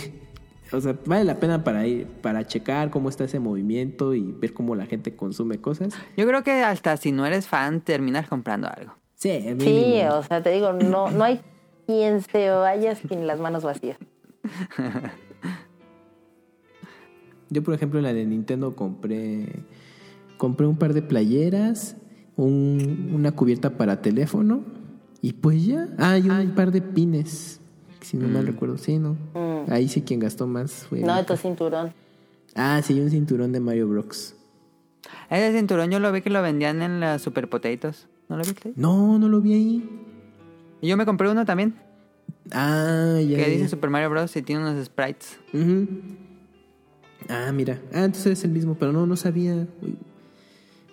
o 0.73 0.81
sea, 0.81 0.95
vale 1.05 1.23
la 1.25 1.39
pena 1.39 1.63
para 1.63 1.85
ir, 1.87 2.07
para 2.07 2.45
checar 2.47 2.89
cómo 2.91 3.09
está 3.09 3.23
ese 3.25 3.39
movimiento 3.39 4.13
y 4.13 4.31
ver 4.31 4.53
cómo 4.53 4.75
la 4.75 4.85
gente 4.85 5.15
consume 5.15 5.59
cosas. 5.59 5.93
Yo 6.17 6.25
creo 6.27 6.43
que 6.43 6.63
hasta 6.63 6.95
si 6.97 7.11
no 7.11 7.25
eres 7.25 7.47
fan, 7.47 7.81
terminas 7.81 8.27
comprando 8.27 8.67
algo. 8.67 8.93
Sí, 9.15 9.29
Sí, 9.41 9.53
mínimo. 9.55 10.13
o 10.15 10.23
sea, 10.23 10.41
te 10.41 10.49
digo, 10.51 10.73
no, 10.73 11.09
no 11.11 11.23
hay 11.23 11.41
quien 11.85 12.21
se 12.21 12.49
vaya 12.49 12.95
sin 12.95 13.27
las 13.27 13.39
manos 13.39 13.63
vacías. 13.63 13.97
Yo, 17.49 17.63
por 17.63 17.73
ejemplo, 17.73 17.99
en 17.99 18.03
la 18.03 18.13
de 18.13 18.25
Nintendo 18.25 18.75
compré 18.75 19.63
compré 20.37 20.65
un 20.65 20.75
par 20.77 20.93
de 20.95 21.03
playeras, 21.03 21.95
un- 22.35 23.11
una 23.13 23.31
cubierta 23.33 23.77
para 23.77 24.01
teléfono 24.01 24.63
y 25.21 25.33
pues 25.33 25.63
ya. 25.67 25.87
Ah, 25.99 26.17
y 26.17 26.27
un 26.29 26.55
par 26.55 26.71
de 26.71 26.81
pines. 26.81 27.60
Si 28.01 28.17
no 28.17 28.27
mal 28.27 28.45
recuerdo, 28.45 28.77
sí, 28.77 28.97
¿no? 28.97 29.15
Mm. 29.33 29.71
Ahí 29.71 29.87
sí 29.87 30.01
quien 30.01 30.19
gastó 30.19 30.47
más 30.47 30.71
fue. 30.89 30.99
No 31.01 31.15
de 31.15 31.23
tu 31.23 31.37
cinturón. 31.37 31.93
Ah, 32.55 32.81
sí, 32.83 32.99
un 32.99 33.09
cinturón 33.09 33.51
de 33.51 33.59
Mario 33.59 33.87
Bros. 33.87 34.35
Ese 35.29 35.57
cinturón 35.57 35.91
yo 35.91 35.99
lo 35.99 36.11
vi 36.11 36.21
que 36.21 36.29
lo 36.29 36.41
vendían 36.41 36.81
en 36.81 36.99
las 36.99 37.21
Super 37.21 37.49
Potatoes. 37.49 38.07
¿No 38.27 38.37
lo 38.37 38.43
viste? 38.43 38.73
No, 38.75 39.17
no 39.19 39.29
lo 39.29 39.41
vi 39.41 39.53
ahí. 39.53 39.89
Y 40.81 40.87
yo 40.87 40.97
me 40.97 41.05
compré 41.05 41.29
uno 41.29 41.45
también. 41.45 41.75
Ah, 42.51 43.17
ya. 43.19 43.37
que 43.37 43.43
ya. 43.43 43.47
dice 43.47 43.69
Super 43.69 43.89
Mario 43.89 44.09
Bros. 44.09 44.35
y 44.35 44.41
tiene 44.41 44.61
unos 44.61 44.83
sprites. 44.85 45.39
Ujú. 45.53 45.87
Ah, 47.29 47.51
mira. 47.53 47.79
Ah, 47.93 48.05
entonces 48.05 48.39
es 48.39 48.43
el 48.43 48.51
mismo, 48.51 48.75
pero 48.75 48.91
no, 48.91 49.05
no 49.05 49.15
sabía. 49.15 49.67
Uy. 49.81 49.95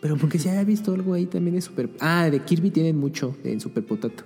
Pero 0.01 0.17
porque 0.17 0.39
si 0.39 0.49
había 0.49 0.65
visto 0.65 0.93
algo 0.95 1.15
ahí 1.15 1.27
también 1.27 1.57
de 1.57 1.63
Super. 1.63 1.91
Ah, 2.01 2.29
de 2.31 2.41
Kirby 2.41 2.71
tienen 2.71 2.99
mucho 2.99 3.37
en 3.43 3.61
Super 3.61 3.85
Potato. 3.85 4.25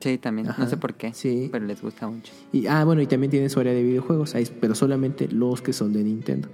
Sí, 0.00 0.18
también. 0.18 0.48
Ajá, 0.48 0.62
no 0.64 0.68
sé 0.68 0.76
por 0.76 0.94
qué. 0.94 1.12
sí. 1.12 1.48
Pero 1.52 1.66
les 1.66 1.80
gusta 1.82 2.08
mucho. 2.08 2.32
Y, 2.52 2.66
ah, 2.66 2.84
bueno, 2.84 3.02
y 3.02 3.06
también 3.06 3.30
tiene 3.30 3.48
su 3.48 3.60
área 3.60 3.72
de 3.72 3.82
videojuegos, 3.82 4.34
ahí, 4.34 4.46
pero 4.60 4.74
solamente 4.74 5.28
los 5.28 5.60
que 5.62 5.72
son 5.72 5.92
de 5.92 6.02
Nintendo. 6.02 6.48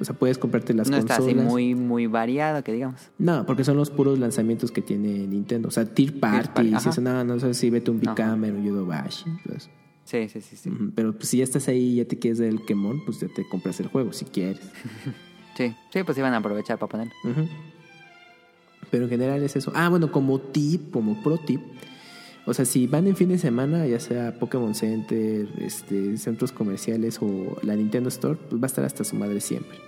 O 0.00 0.04
sea, 0.04 0.14
puedes 0.14 0.38
comprarte 0.38 0.72
las 0.72 0.88
no 0.88 0.96
está 0.96 1.18
consolas. 1.18 1.44
así 1.44 1.50
muy, 1.50 1.74
muy 1.74 2.06
variado, 2.06 2.64
que 2.64 2.72
digamos. 2.72 3.10
No, 3.18 3.44
porque 3.44 3.64
son 3.64 3.76
los 3.76 3.90
puros 3.90 4.18
lanzamientos 4.18 4.70
que 4.72 4.80
tiene 4.80 5.26
Nintendo. 5.26 5.68
O 5.68 5.70
sea, 5.70 5.84
Tier 5.84 6.18
Party, 6.18 6.74
si 6.80 6.88
eso, 6.88 7.00
no, 7.02 7.22
no 7.22 7.38
sé 7.38 7.52
si 7.52 7.68
vete 7.68 7.90
un. 7.90 8.00
Bicamer 8.00 8.54
o 8.54 8.58
Yodobashi. 8.58 9.26
pues. 9.44 9.68
Sí, 10.04 10.28
sí, 10.28 10.40
sí, 10.40 10.56
sí. 10.56 10.70
Pero 10.94 11.12
pues, 11.12 11.28
si 11.28 11.36
ya 11.38 11.44
estás 11.44 11.68
ahí 11.68 11.90
y 11.92 11.96
ya 11.96 12.04
te 12.06 12.18
quieres 12.18 12.38
dar 12.38 12.48
el 12.48 12.64
quemón, 12.64 13.04
pues 13.04 13.20
ya 13.20 13.28
te 13.28 13.46
compras 13.48 13.78
el 13.80 13.88
juego 13.88 14.12
si 14.12 14.24
quieres. 14.24 14.60
Sí, 15.56 15.74
sí, 15.92 16.04
pues 16.04 16.16
iban 16.16 16.32
a 16.32 16.38
aprovechar 16.38 16.78
para 16.78 16.88
ponerlo. 16.88 17.12
Ujú. 17.24 17.46
Pero 18.90 19.04
en 19.04 19.10
general 19.10 19.42
es 19.42 19.56
eso. 19.56 19.72
Ah, 19.74 19.88
bueno, 19.90 20.10
como 20.10 20.38
tip, 20.38 20.90
como 20.90 21.22
pro 21.22 21.36
tip. 21.36 21.60
O 22.46 22.54
sea, 22.54 22.64
si 22.64 22.86
van 22.86 23.06
en 23.06 23.16
fin 23.16 23.28
de 23.28 23.38
semana, 23.38 23.86
ya 23.86 24.00
sea 24.00 24.38
Pokémon 24.38 24.74
Center, 24.74 25.48
este, 25.58 26.16
centros 26.16 26.52
comerciales 26.52 27.18
o 27.20 27.58
la 27.62 27.76
Nintendo 27.76 28.08
Store, 28.08 28.38
pues 28.48 28.60
va 28.60 28.64
a 28.64 28.66
estar 28.66 28.84
hasta 28.84 29.04
su 29.04 29.16
madre 29.16 29.40
siempre. 29.40 29.78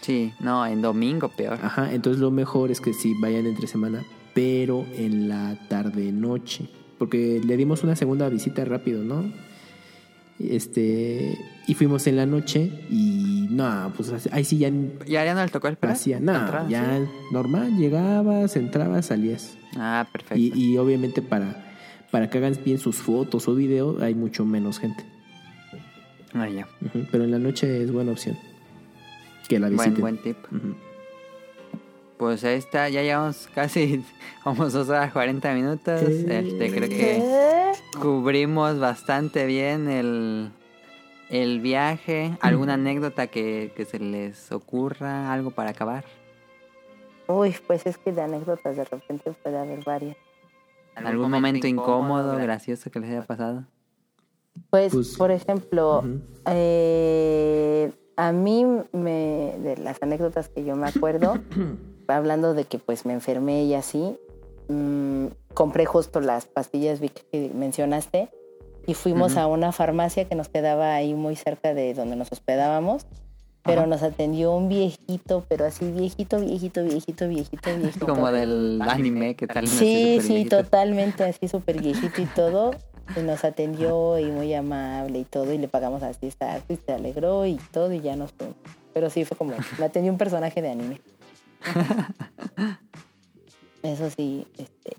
Sí, 0.00 0.32
no, 0.38 0.66
en 0.66 0.82
domingo 0.82 1.30
peor. 1.30 1.58
Ajá, 1.62 1.94
entonces 1.94 2.20
lo 2.20 2.30
mejor 2.30 2.70
es 2.70 2.80
que 2.80 2.92
sí 2.92 3.14
vayan 3.20 3.46
entre 3.46 3.66
semana, 3.66 4.04
pero 4.34 4.84
en 4.96 5.28
la 5.28 5.58
tarde-noche. 5.68 6.68
Porque 6.98 7.40
le 7.44 7.56
dimos 7.56 7.82
una 7.82 7.96
segunda 7.96 8.28
visita 8.28 8.64
rápido, 8.66 9.02
¿no? 9.02 9.24
Este, 10.38 11.38
y 11.66 11.74
fuimos 11.74 12.06
en 12.06 12.16
la 12.16 12.26
noche 12.26 12.86
y 12.90 13.46
no, 13.50 13.92
pues 13.96 14.12
ahí 14.32 14.44
sí 14.44 14.58
ya 14.58 14.68
¿Ya, 15.06 15.24
ya 15.24 15.32
no 15.32 15.42
le 15.44 15.48
tocó 15.48 15.68
el 15.68 15.78
hacía 15.82 16.18
nada, 16.18 16.66
ya 16.68 17.00
normal, 17.30 17.76
llegabas, 17.76 18.56
entrabas, 18.56 19.06
salías. 19.06 19.56
Ah, 19.76 20.06
perfecto. 20.10 20.36
Y, 20.36 20.52
y 20.54 20.76
obviamente 20.76 21.22
para, 21.22 21.63
para 22.14 22.30
que 22.30 22.38
hagan 22.38 22.56
bien 22.64 22.78
sus 22.78 22.98
fotos 22.98 23.48
o 23.48 23.56
video 23.56 23.96
hay 24.00 24.14
mucho 24.14 24.44
menos 24.44 24.78
gente. 24.78 25.04
Ah, 26.32 26.48
ya. 26.48 26.68
Pero 27.10 27.24
en 27.24 27.32
la 27.32 27.40
noche 27.40 27.82
es 27.82 27.90
buena 27.90 28.12
opción. 28.12 28.38
Que 29.48 29.58
la 29.58 29.66
Buen, 29.66 29.78
visiten. 29.78 30.00
buen 30.00 30.18
tip. 30.18 30.36
Ujú. 30.44 30.76
Pues 32.16 32.44
ahí 32.44 32.54
está, 32.56 32.88
ya 32.88 33.02
llevamos 33.02 33.48
casi, 33.52 34.04
vamos 34.44 34.72
dos 34.72 34.88
horas 34.90 35.12
40 35.12 35.54
minutos. 35.54 36.02
Sí. 36.06 36.24
Este, 36.28 36.70
creo 36.70 36.88
que 36.88 36.96
¿Qué? 36.96 37.72
cubrimos 38.00 38.78
bastante 38.78 39.44
bien 39.46 39.88
el, 39.90 40.50
el 41.30 41.58
viaje. 41.58 42.38
¿Alguna 42.40 42.74
anécdota 42.74 43.26
que, 43.26 43.72
que 43.76 43.84
se 43.86 43.98
les 43.98 44.52
ocurra? 44.52 45.32
¿Algo 45.32 45.50
para 45.50 45.70
acabar? 45.70 46.04
Uy, 47.26 47.56
pues 47.66 47.84
es 47.86 47.98
que 47.98 48.12
de 48.12 48.22
anécdotas 48.22 48.76
de 48.76 48.84
repente 48.84 49.32
puede 49.42 49.58
haber 49.58 49.82
varias. 49.82 50.16
¿Algún 50.96 51.30
momento 51.30 51.66
incómodo, 51.66 52.36
gracioso 52.36 52.90
que 52.90 53.00
les 53.00 53.10
haya 53.10 53.22
pasado? 53.22 53.64
Pues, 54.70 54.92
Pues, 54.92 55.16
por 55.16 55.30
ejemplo, 55.30 56.04
eh, 56.46 57.92
a 58.16 58.32
mí 58.32 58.64
me, 58.92 59.54
de 59.58 59.76
las 59.82 60.02
anécdotas 60.02 60.48
que 60.48 60.64
yo 60.64 60.76
me 60.76 60.88
acuerdo, 60.88 61.38
hablando 62.08 62.54
de 62.54 62.64
que 62.64 62.78
pues 62.78 63.06
me 63.06 63.12
enfermé 63.12 63.64
y 63.64 63.74
así, 63.74 64.16
mm, 64.68 65.26
compré 65.54 65.86
justo 65.86 66.20
las 66.20 66.46
pastillas 66.46 67.00
que 67.00 67.50
mencionaste 67.54 68.30
y 68.86 68.94
fuimos 68.94 69.36
a 69.36 69.46
una 69.46 69.72
farmacia 69.72 70.28
que 70.28 70.34
nos 70.34 70.48
quedaba 70.48 70.94
ahí 70.94 71.14
muy 71.14 71.36
cerca 71.36 71.74
de 71.74 71.94
donde 71.94 72.16
nos 72.16 72.30
hospedábamos. 72.32 73.06
Pero 73.64 73.80
Ajá. 73.80 73.86
nos 73.86 74.02
atendió 74.02 74.52
un 74.52 74.68
viejito, 74.68 75.44
pero 75.48 75.64
así 75.64 75.90
viejito, 75.90 76.38
viejito, 76.38 76.84
viejito, 76.84 77.28
viejito, 77.28 77.76
viejito. 77.76 78.06
Como 78.06 78.30
del 78.30 78.80
anime 78.82 79.36
que 79.36 79.46
tal. 79.46 79.66
Sí, 79.66 80.18
sí, 80.20 80.44
totalmente 80.44 81.24
así 81.24 81.48
súper 81.48 81.80
viejito 81.80 82.20
y 82.20 82.26
todo. 82.26 82.72
Y 83.16 83.20
nos 83.20 83.44
atendió 83.44 84.18
y 84.18 84.26
muy 84.26 84.52
amable 84.52 85.20
y 85.20 85.24
todo. 85.24 85.52
Y 85.52 85.58
le 85.58 85.68
pagamos 85.68 86.02
así 86.02 86.26
exacto 86.26 86.74
y 86.74 86.76
se 86.76 86.92
alegró 86.92 87.46
y 87.46 87.54
todo 87.72 87.92
y 87.92 88.00
ya 88.00 88.16
nos 88.16 88.32
fuimos. 88.32 88.56
Pero 88.92 89.08
sí 89.08 89.24
fue 89.24 89.36
como, 89.36 89.54
me 89.78 89.86
atendió 89.86 90.12
un 90.12 90.18
personaje 90.18 90.60
de 90.60 90.70
anime. 90.70 91.00
Eso 93.82 94.10
sí, 94.10 94.46
este, 94.58 94.96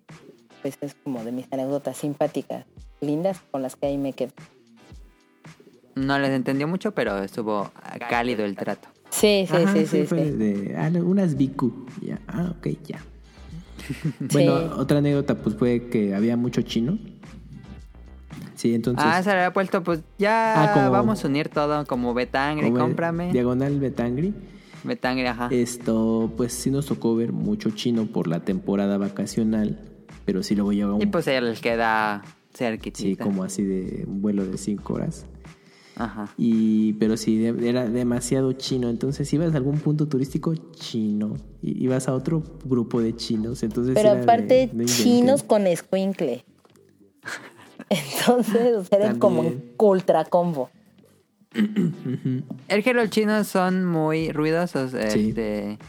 pues 0.62 0.78
es 0.82 0.96
como 0.96 1.24
de 1.24 1.32
mis 1.32 1.52
anécdotas 1.52 1.98
simpáticas, 1.98 2.66
lindas, 3.02 3.40
con 3.52 3.62
las 3.62 3.76
que 3.76 3.88
ahí 3.88 3.98
me 3.98 4.14
quedo. 4.14 4.32
No 5.96 6.20
les 6.20 6.32
entendió 6.32 6.68
mucho, 6.68 6.92
pero 6.94 7.20
estuvo 7.24 7.72
cálido 8.10 8.44
el 8.46 8.56
trato. 8.56 8.90
Sí, 9.10 9.46
sí, 9.50 9.56
Ajá, 9.56 9.74
sí, 9.74 9.86
sí, 9.86 10.06
sí. 10.08 10.16
de, 10.16 10.76
ah, 10.78 10.90
unas 11.02 11.38
Biku. 11.38 11.86
Ya, 12.02 12.20
ah, 12.28 12.54
ok, 12.58 12.68
ya. 12.86 13.00
Bueno, 14.34 14.60
Sí. 14.60 14.70
otra 14.78 14.98
anécdota 14.98 15.36
pues 15.36 15.56
fue 15.56 15.88
que 15.90 16.14
había 16.16 16.36
mucho 16.38 16.62
chino. 16.64 16.98
Sí, 18.56 18.74
entonces. 18.74 19.06
ah, 19.06 19.22
se 19.22 19.30
le 19.30 19.36
había 19.38 19.54
puesto, 19.54 19.84
pues 19.84 20.02
ya 20.18 20.64
Ah, 20.64 20.74
como- 20.74 20.92
vamos 20.92 21.24
a 21.24 21.28
unir 21.28 21.50
todo 21.50 21.86
como 21.86 22.14
Betangri, 22.14 22.66
como 22.68 22.80
cómprame. 22.80 23.32
Diagonal 23.32 23.80
Betangri. 23.80 24.34
Betangri, 24.84 25.26
ajá. 25.28 25.50
Esto, 25.52 26.32
pues 26.38 26.54
sí 26.54 26.72
nos 26.72 26.86
tocó 26.86 27.16
ver 27.16 27.32
mucho 27.32 27.72
chino 27.72 28.06
por 28.06 28.28
la 28.28 28.42
temporada 28.42 28.98
vacacional. 28.98 29.80
Pero 30.26 30.42
sí 30.42 30.56
luego 30.56 30.74
llega 30.74 30.94
un. 30.94 31.02
Y 31.02 31.06
pues 31.06 31.28
ella 31.28 31.42
les 31.42 31.60
queda 31.62 32.22
sí, 32.26 32.58
cerquitita. 32.58 33.24
como 33.24 33.44
así 33.44 33.64
de 33.64 34.06
un 34.08 34.22
vuelo 34.22 34.46
de 34.46 34.58
cinco 34.58 34.96
horas. 34.96 35.26
Ajá. 35.98 36.30
Y, 36.38 36.94
pero 36.94 37.16
sí, 37.18 37.38
de- 37.38 37.70
era 37.70 37.88
demasiado 37.88 38.52
chino. 38.54 38.90
Entonces, 38.90 39.32
ibas 39.34 39.54
a 39.54 39.58
algún 39.58 39.80
punto 39.80 40.08
turístico 40.08 40.54
chino. 40.56 41.36
Y 41.62 41.84
ibas 41.84 42.08
a 42.08 42.14
otro 42.14 42.44
grupo 42.66 43.02
de 43.02 43.16
chinos. 43.16 43.64
Entonces, 43.64 43.94
Pero 43.96 44.16
de, 44.16 44.22
aparte, 44.22 44.72
chinos 44.86 45.44
con 45.44 45.68
escuincle. 45.68 46.44
Entonces, 47.90 48.76
o 48.76 48.84
sea, 48.84 49.00
era 49.00 49.14
como 49.16 49.42
un 49.42 49.64
ultra 49.78 50.26
combo. 50.26 50.70
El 52.68 52.84
que 52.84 52.94
los 52.94 53.10
chinos 53.10 53.48
son 53.48 53.86
muy 53.86 54.32
ruidosos. 54.32 54.92
Sí. 54.92 54.98
Este, 55.30 55.80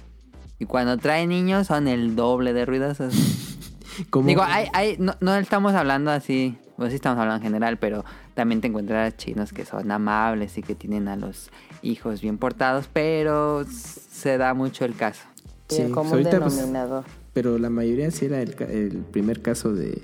y 0.59 0.65
cuando 0.65 0.97
traen 0.97 1.31
niños 1.31 1.67
son 1.67 1.89
el 1.89 2.15
doble 2.17 2.53
de 2.53 2.65
ruidosos. 2.65 3.15
Digo, 4.25 4.43
hay, 4.43 4.69
hay, 4.73 4.97
no, 4.99 5.15
no 5.21 5.35
estamos 5.37 5.73
hablando 5.75 6.11
así, 6.11 6.57
pues 6.77 6.91
sí 6.91 6.97
estamos 6.97 7.19
hablando 7.19 7.37
en 7.37 7.43
general, 7.43 7.79
pero 7.79 8.05
también 8.35 8.61
te 8.61 8.69
encuentras 8.69 9.17
chinos 9.17 9.53
que 9.53 9.65
son 9.65 9.91
amables 9.91 10.59
y 10.59 10.63
que 10.63 10.75
tienen 10.75 11.09
a 11.09 11.17
los 11.17 11.51
hijos 11.83 12.21
bien 12.21 12.39
portados, 12.39 12.89
pero 12.93 13.65
se 13.67 14.39
da 14.39 14.55
mucho 14.55 14.85
el 14.85 14.95
caso. 14.95 15.23
Sí, 15.69 15.91
común 15.91 16.13
ahorita, 16.13 16.41
pues, 16.41 16.57
denominador. 16.57 17.05
Pero 17.33 17.59
la 17.59 17.71
mayoría 17.71 18.11
sí 18.11 18.27
era 18.27 18.41
el, 18.41 18.55
el 18.71 19.05
primer 19.11 19.43
caso 19.43 19.75
de 19.75 20.03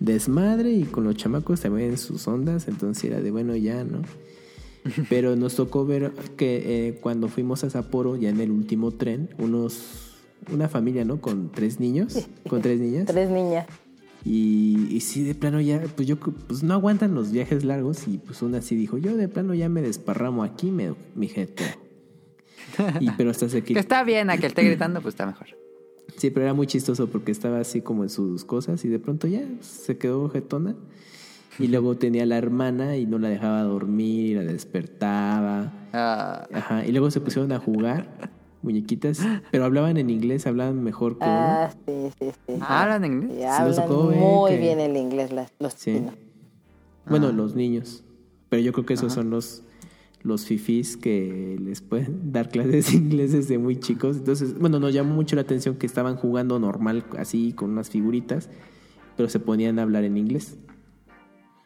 desmadre 0.00 0.72
y 0.72 0.84
con 0.84 1.04
los 1.04 1.16
chamacos 1.16 1.60
también 1.60 1.90
en 1.90 1.98
sus 1.98 2.26
ondas, 2.26 2.68
entonces 2.68 3.04
era 3.04 3.20
de 3.20 3.30
bueno 3.30 3.54
ya, 3.56 3.84
¿no? 3.84 4.02
Pero 5.08 5.36
nos 5.36 5.54
tocó 5.54 5.86
ver 5.86 6.12
que 6.36 6.88
eh, 6.88 6.98
cuando 7.00 7.28
fuimos 7.28 7.64
a 7.64 7.70
Sapporo, 7.70 8.16
ya 8.16 8.28
en 8.28 8.40
el 8.40 8.50
último 8.50 8.90
tren, 8.90 9.30
unos 9.38 10.10
una 10.52 10.68
familia, 10.68 11.04
¿no? 11.04 11.20
Con 11.20 11.50
tres 11.50 11.80
niños, 11.80 12.28
con 12.48 12.60
tres 12.60 12.80
niñas. 12.80 13.06
Tres 13.06 13.30
niñas. 13.30 13.66
Y, 14.24 14.86
y 14.90 15.00
sí, 15.00 15.22
de 15.22 15.34
plano 15.34 15.60
ya, 15.60 15.82
pues 15.94 16.08
yo, 16.08 16.18
pues 16.18 16.62
no 16.62 16.72
aguantan 16.72 17.14
los 17.14 17.30
viajes 17.30 17.62
largos 17.64 18.08
y 18.08 18.18
pues 18.18 18.40
una 18.40 18.62
sí 18.62 18.74
dijo, 18.74 18.96
yo 18.96 19.16
de 19.16 19.28
plano 19.28 19.52
ya 19.52 19.68
me 19.68 19.82
desparramo 19.82 20.42
aquí, 20.42 20.70
me, 20.70 20.94
mi 21.14 21.28
jeto. 21.28 21.62
Y 23.00 23.10
pero 23.12 23.30
hasta 23.30 23.48
se 23.48 23.62
Que 23.64 23.78
está 23.78 24.02
bien 24.02 24.30
a 24.30 24.38
que 24.38 24.46
esté 24.46 24.64
gritando, 24.64 25.02
pues 25.02 25.12
está 25.14 25.26
mejor. 25.26 25.48
Sí, 26.16 26.30
pero 26.30 26.46
era 26.46 26.54
muy 26.54 26.66
chistoso 26.66 27.08
porque 27.08 27.32
estaba 27.32 27.58
así 27.60 27.82
como 27.82 28.02
en 28.02 28.08
sus 28.08 28.44
cosas 28.44 28.84
y 28.84 28.88
de 28.88 28.98
pronto 28.98 29.26
ya 29.26 29.42
se 29.60 29.98
quedó 29.98 30.28
jetona. 30.30 30.74
Y 31.58 31.68
luego 31.68 31.96
tenía 31.98 32.22
a 32.22 32.26
la 32.26 32.38
hermana 32.38 32.96
y 32.96 33.06
no 33.06 33.18
la 33.18 33.28
dejaba 33.28 33.62
dormir, 33.62 34.38
la 34.38 34.52
despertaba. 34.52 35.88
Ah, 35.92 36.46
Ajá, 36.52 36.86
y 36.86 36.92
luego 36.92 37.10
se 37.10 37.20
pusieron 37.20 37.52
a 37.52 37.58
jugar 37.58 38.32
muñequitas, 38.64 39.20
pero 39.52 39.64
hablaban 39.64 39.96
en 39.98 40.10
inglés, 40.10 40.46
hablaban 40.46 40.82
mejor 40.82 41.18
que. 41.18 41.24
Ah, 41.24 41.70
sí, 41.86 41.92
sí, 42.18 42.30
sí. 42.46 42.54
¿Hablan 42.60 43.04
inglés? 43.04 43.36
Sí, 43.38 43.44
hablan 43.44 43.86
tocó 43.86 44.10
muy 44.10 44.50
que- 44.52 44.58
bien 44.58 44.80
el 44.80 44.96
inglés 44.96 45.32
las- 45.32 45.52
los 45.60 45.74
Sí. 45.74 45.92
chinos. 45.94 46.14
Bueno, 47.08 47.28
Ah. 47.28 47.32
los 47.32 47.54
niños. 47.54 48.02
Pero 48.48 48.62
yo 48.62 48.72
creo 48.72 48.86
que 48.86 48.94
esos 48.94 49.12
son 49.12 49.30
los 49.30 49.62
los 50.22 50.46
fifís 50.46 50.96
que 50.96 51.58
les 51.62 51.82
pueden 51.82 52.32
dar 52.32 52.48
clases 52.48 52.90
de 52.90 52.96
inglés 52.96 53.32
desde 53.32 53.58
muy 53.58 53.76
chicos. 53.78 54.16
Entonces, 54.16 54.58
bueno, 54.58 54.80
nos 54.80 54.94
llamó 54.94 55.14
mucho 55.14 55.36
la 55.36 55.42
atención 55.42 55.74
que 55.76 55.84
estaban 55.84 56.16
jugando 56.16 56.58
normal, 56.58 57.04
así, 57.18 57.52
con 57.52 57.72
unas 57.72 57.90
figuritas, 57.90 58.48
pero 59.18 59.28
se 59.28 59.38
ponían 59.38 59.78
a 59.78 59.82
hablar 59.82 60.02
en 60.04 60.16
inglés. 60.16 60.56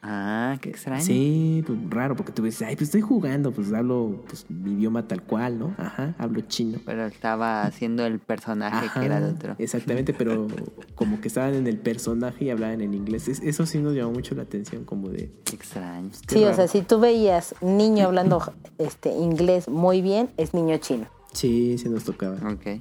Ah, 0.00 0.56
qué 0.60 0.70
extraño. 0.70 1.02
Sí, 1.02 1.64
pues 1.66 1.78
raro, 1.90 2.14
porque 2.14 2.30
tú 2.30 2.42
dices, 2.44 2.62
ay, 2.62 2.76
pues 2.76 2.88
estoy 2.88 3.00
jugando, 3.00 3.50
pues 3.50 3.72
hablo 3.72 4.22
pues, 4.28 4.46
mi 4.48 4.72
idioma 4.74 5.08
tal 5.08 5.22
cual, 5.24 5.58
¿no? 5.58 5.74
Ajá, 5.76 6.14
hablo 6.18 6.40
chino. 6.42 6.78
Pero 6.86 7.04
estaba 7.06 7.64
haciendo 7.64 8.06
el 8.06 8.20
personaje 8.20 8.86
Ajá, 8.86 9.00
que 9.00 9.06
era 9.06 9.20
de 9.20 9.30
otro. 9.32 9.56
Exactamente, 9.58 10.14
pero 10.14 10.46
como 10.94 11.20
que 11.20 11.26
estaban 11.26 11.54
en 11.54 11.66
el 11.66 11.78
personaje 11.78 12.44
y 12.44 12.50
hablaban 12.50 12.80
en 12.80 12.94
inglés. 12.94 13.26
Es- 13.26 13.42
Eso 13.42 13.66
sí 13.66 13.78
nos 13.80 13.94
llamó 13.96 14.12
mucho 14.12 14.36
la 14.36 14.42
atención, 14.42 14.84
como 14.84 15.08
de... 15.08 15.32
Qué 15.44 15.56
extraño. 15.56 16.10
qué 16.28 16.34
Sí, 16.36 16.44
o 16.44 16.54
sea, 16.54 16.68
si 16.68 16.82
tú 16.82 17.00
veías 17.00 17.56
niño 17.60 18.04
hablando 18.06 18.40
este 18.78 19.10
inglés 19.10 19.68
muy 19.68 20.00
bien, 20.00 20.30
es 20.36 20.54
niño 20.54 20.76
chino. 20.78 21.06
Sí, 21.32 21.76
sí 21.76 21.88
nos 21.88 22.04
tocaba. 22.04 22.36
Ok. 22.52 22.80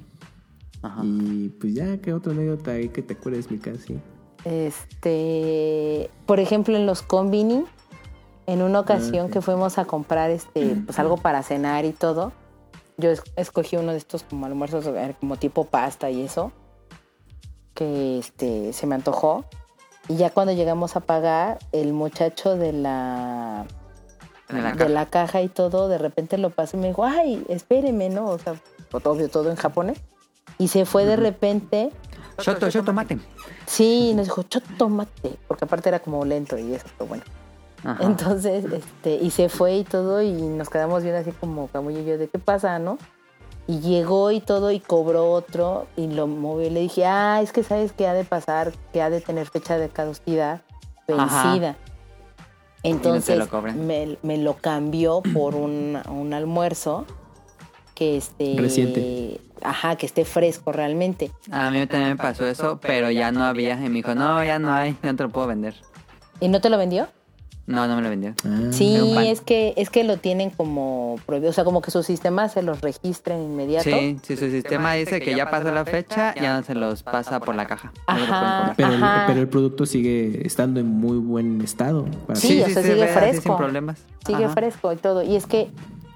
Ajá. 0.82 1.02
Y 1.04 1.48
pues 1.60 1.74
ya, 1.74 1.98
¿qué 1.98 2.12
otra 2.12 2.32
anécdota 2.32 2.70
hay 2.70 2.90
que 2.90 3.02
te 3.02 3.14
acuerdes, 3.14 3.50
mi 3.50 3.58
casi? 3.58 3.98
Este, 4.44 6.10
por 6.26 6.40
ejemplo, 6.40 6.76
en 6.76 6.86
los 6.86 7.02
combini, 7.02 7.64
en 8.46 8.62
una 8.62 8.80
ocasión 8.80 9.26
sí. 9.26 9.32
que 9.34 9.40
fuimos 9.42 9.78
a 9.78 9.84
comprar 9.84 10.30
este, 10.30 10.76
pues 10.86 10.98
algo 10.98 11.16
para 11.16 11.42
cenar 11.42 11.84
y 11.84 11.92
todo, 11.92 12.32
yo 12.96 13.10
es- 13.10 13.22
escogí 13.36 13.76
uno 13.76 13.92
de 13.92 13.98
estos 13.98 14.22
como 14.22 14.46
almuerzos 14.46 14.86
eh, 14.86 15.14
como 15.20 15.36
tipo 15.36 15.64
pasta 15.64 16.10
y 16.10 16.22
eso, 16.22 16.52
que 17.74 18.18
este 18.18 18.72
se 18.72 18.86
me 18.86 18.94
antojó. 18.94 19.44
Y 20.08 20.16
ya 20.16 20.30
cuando 20.30 20.52
llegamos 20.54 20.96
a 20.96 21.00
pagar, 21.00 21.58
el 21.72 21.92
muchacho 21.92 22.56
de 22.56 22.72
la 22.72 23.66
De 24.48 24.62
la 24.62 24.72
de 24.72 24.78
caja. 24.78 24.88
la 24.90 25.06
caja 25.06 25.42
y 25.42 25.48
todo, 25.48 25.88
de 25.88 25.98
repente 25.98 26.38
lo 26.38 26.50
pasé 26.50 26.76
y 26.78 26.80
me 26.80 26.88
dijo, 26.88 27.04
ay, 27.04 27.44
espéreme, 27.48 28.08
¿no? 28.08 28.26
O 28.30 28.38
sea, 28.38 28.54
obvio, 28.92 29.28
todo 29.28 29.50
en 29.50 29.56
japonés. 29.56 30.00
Y 30.56 30.68
se 30.68 30.86
fue 30.86 31.04
de 31.04 31.16
repente, 31.16 31.90
Shoto, 32.38 32.70
shoto, 32.70 32.92
mate. 32.92 33.18
Sí, 33.68 34.12
nos 34.14 34.26
dijo, 34.26 34.44
yo 34.48 34.60
tomate, 34.76 35.36
porque 35.46 35.64
aparte 35.64 35.88
era 35.88 36.00
como 36.00 36.24
lento 36.24 36.58
y 36.58 36.74
eso, 36.74 36.86
pero 36.96 37.08
bueno. 37.08 37.24
Ajá. 37.84 38.02
Entonces, 38.04 38.64
este, 38.64 39.14
y 39.14 39.30
se 39.30 39.48
fue 39.48 39.76
y 39.76 39.84
todo, 39.84 40.22
y 40.22 40.32
nos 40.32 40.68
quedamos 40.68 41.02
viendo 41.02 41.20
así 41.20 41.30
como 41.32 41.68
Camuy 41.68 41.96
y 41.98 42.04
yo, 42.04 42.18
¿de 42.18 42.28
qué 42.28 42.38
pasa, 42.38 42.78
no? 42.78 42.98
Y 43.68 43.80
llegó 43.80 44.30
y 44.30 44.40
todo, 44.40 44.72
y 44.72 44.80
cobró 44.80 45.30
otro, 45.30 45.86
y 45.96 46.08
lo 46.08 46.26
movió. 46.26 46.66
Y 46.66 46.70
le 46.70 46.80
dije, 46.80 47.04
ah, 47.06 47.40
es 47.42 47.52
que 47.52 47.62
sabes 47.62 47.92
que 47.92 48.08
ha 48.08 48.14
de 48.14 48.24
pasar, 48.24 48.72
que 48.92 49.02
ha 49.02 49.10
de 49.10 49.20
tener 49.20 49.46
fecha 49.46 49.78
de 49.78 49.88
caducidad 49.90 50.62
Ajá. 51.06 51.50
vencida. 51.50 51.76
Entonces, 52.82 53.38
lo 53.38 53.62
me, 53.62 54.18
me 54.22 54.38
lo 54.38 54.56
cambió 54.56 55.20
por 55.34 55.54
un, 55.54 56.00
un 56.08 56.32
almuerzo 56.32 57.04
que 57.98 58.16
esté... 58.16 58.54
Reciente. 58.56 59.40
Ajá, 59.60 59.96
que 59.96 60.06
esté 60.06 60.24
fresco 60.24 60.70
realmente. 60.70 61.32
A 61.50 61.68
mí 61.72 61.84
también 61.88 62.10
me 62.12 62.16
pasó 62.16 62.46
eso, 62.46 62.78
pero 62.80 63.10
ya 63.10 63.32
no 63.32 63.42
había. 63.42 63.74
Y 63.74 63.88
me 63.88 63.96
dijo, 63.96 64.14
no, 64.14 64.42
ya 64.44 64.60
no 64.60 64.72
hay, 64.72 64.96
no 65.02 65.16
te 65.16 65.24
lo 65.24 65.30
puedo 65.30 65.48
vender. 65.48 65.74
¿Y 66.38 66.48
no 66.48 66.60
te 66.60 66.70
lo 66.70 66.78
vendió? 66.78 67.08
No, 67.66 67.88
no 67.88 67.96
me 67.96 68.02
lo 68.02 68.08
vendió. 68.08 68.34
Ah, 68.46 68.68
Sí, 68.70 68.96
es 69.26 69.40
que, 69.40 69.74
es 69.76 69.90
que 69.90 70.04
lo 70.04 70.16
tienen 70.16 70.50
como 70.50 71.16
prohibido, 71.26 71.50
o 71.50 71.52
sea, 71.52 71.64
como 71.64 71.82
que 71.82 71.90
su 71.90 72.02
sistema 72.04 72.48
se 72.48 72.62
los 72.62 72.80
registra 72.80 73.34
en 73.34 73.42
inmediato. 73.42 73.90
Sí, 73.90 74.16
si 74.22 74.36
su 74.36 74.48
sistema 74.48 74.94
dice 74.94 75.20
que 75.20 75.34
ya 75.34 75.50
pasó 75.50 75.72
la 75.72 75.84
fecha, 75.84 76.34
ya 76.40 76.56
no 76.56 76.62
se 76.62 76.74
los 76.76 77.02
pasa 77.02 77.40
por 77.40 77.56
la 77.56 77.66
caja. 77.66 77.92
Ajá. 78.06 78.74
pero, 78.76 78.92
el, 78.94 79.02
Ajá. 79.02 79.24
pero 79.26 79.40
el 79.40 79.48
producto 79.48 79.84
sigue 79.86 80.46
estando 80.46 80.78
en 80.78 80.86
muy 80.86 81.18
buen 81.18 81.60
estado. 81.62 82.06
para- 82.28 82.38
Sí, 82.38 82.62
o 82.62 82.68
sea, 82.70 82.82
sigue 82.82 83.06
fresco. 83.08 83.42
sin 83.42 83.56
problemas. 83.56 83.98
Sigue 84.24 84.44
Ajá. 84.44 84.54
fresco 84.54 84.92
y 84.92 84.96
todo. 84.96 85.22
Y 85.24 85.34
es 85.36 85.46
que 85.46 85.68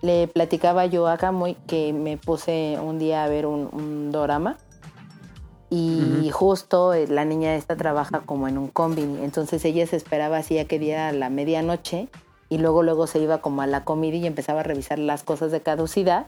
le 0.03 0.29
platicaba 0.29 0.87
yo 0.87 1.09
a 1.09 1.17
Camuy 1.17 1.55
que 1.67 1.93
me 1.93 2.17
puse 2.19 2.79
un 2.83 2.99
día 2.99 3.25
a 3.25 3.29
ver 3.29 3.47
un, 3.47 3.69
un 3.73 4.13
dorama 4.13 4.59
y 5.75 6.29
justo 6.31 6.93
eh, 6.93 7.07
la 7.07 7.25
niña 7.25 7.55
esta 7.55 7.79
trabaja 7.79 8.21
como 8.27 8.47
en 8.47 8.59
un 8.59 8.69
combini. 8.69 9.25
Entonces 9.25 9.65
ella 9.65 9.87
se 9.87 9.97
esperaba 9.97 10.37
así 10.37 10.59
a 10.59 10.67
que 10.67 10.79
diera 10.79 11.11
la 11.13 11.31
medianoche 11.31 12.09
y 12.51 12.59
luego 12.59 12.83
luego 12.83 13.07
se 13.07 13.21
iba 13.21 13.39
como 13.39 13.63
a 13.63 13.67
la 13.67 13.83
comida 13.83 14.17
y 14.17 14.27
empezaba 14.27 14.61
a 14.61 14.65
revisar 14.65 14.99
las 14.99 15.23
cosas 15.23 15.51
de 15.51 15.63
caducidad 15.63 16.27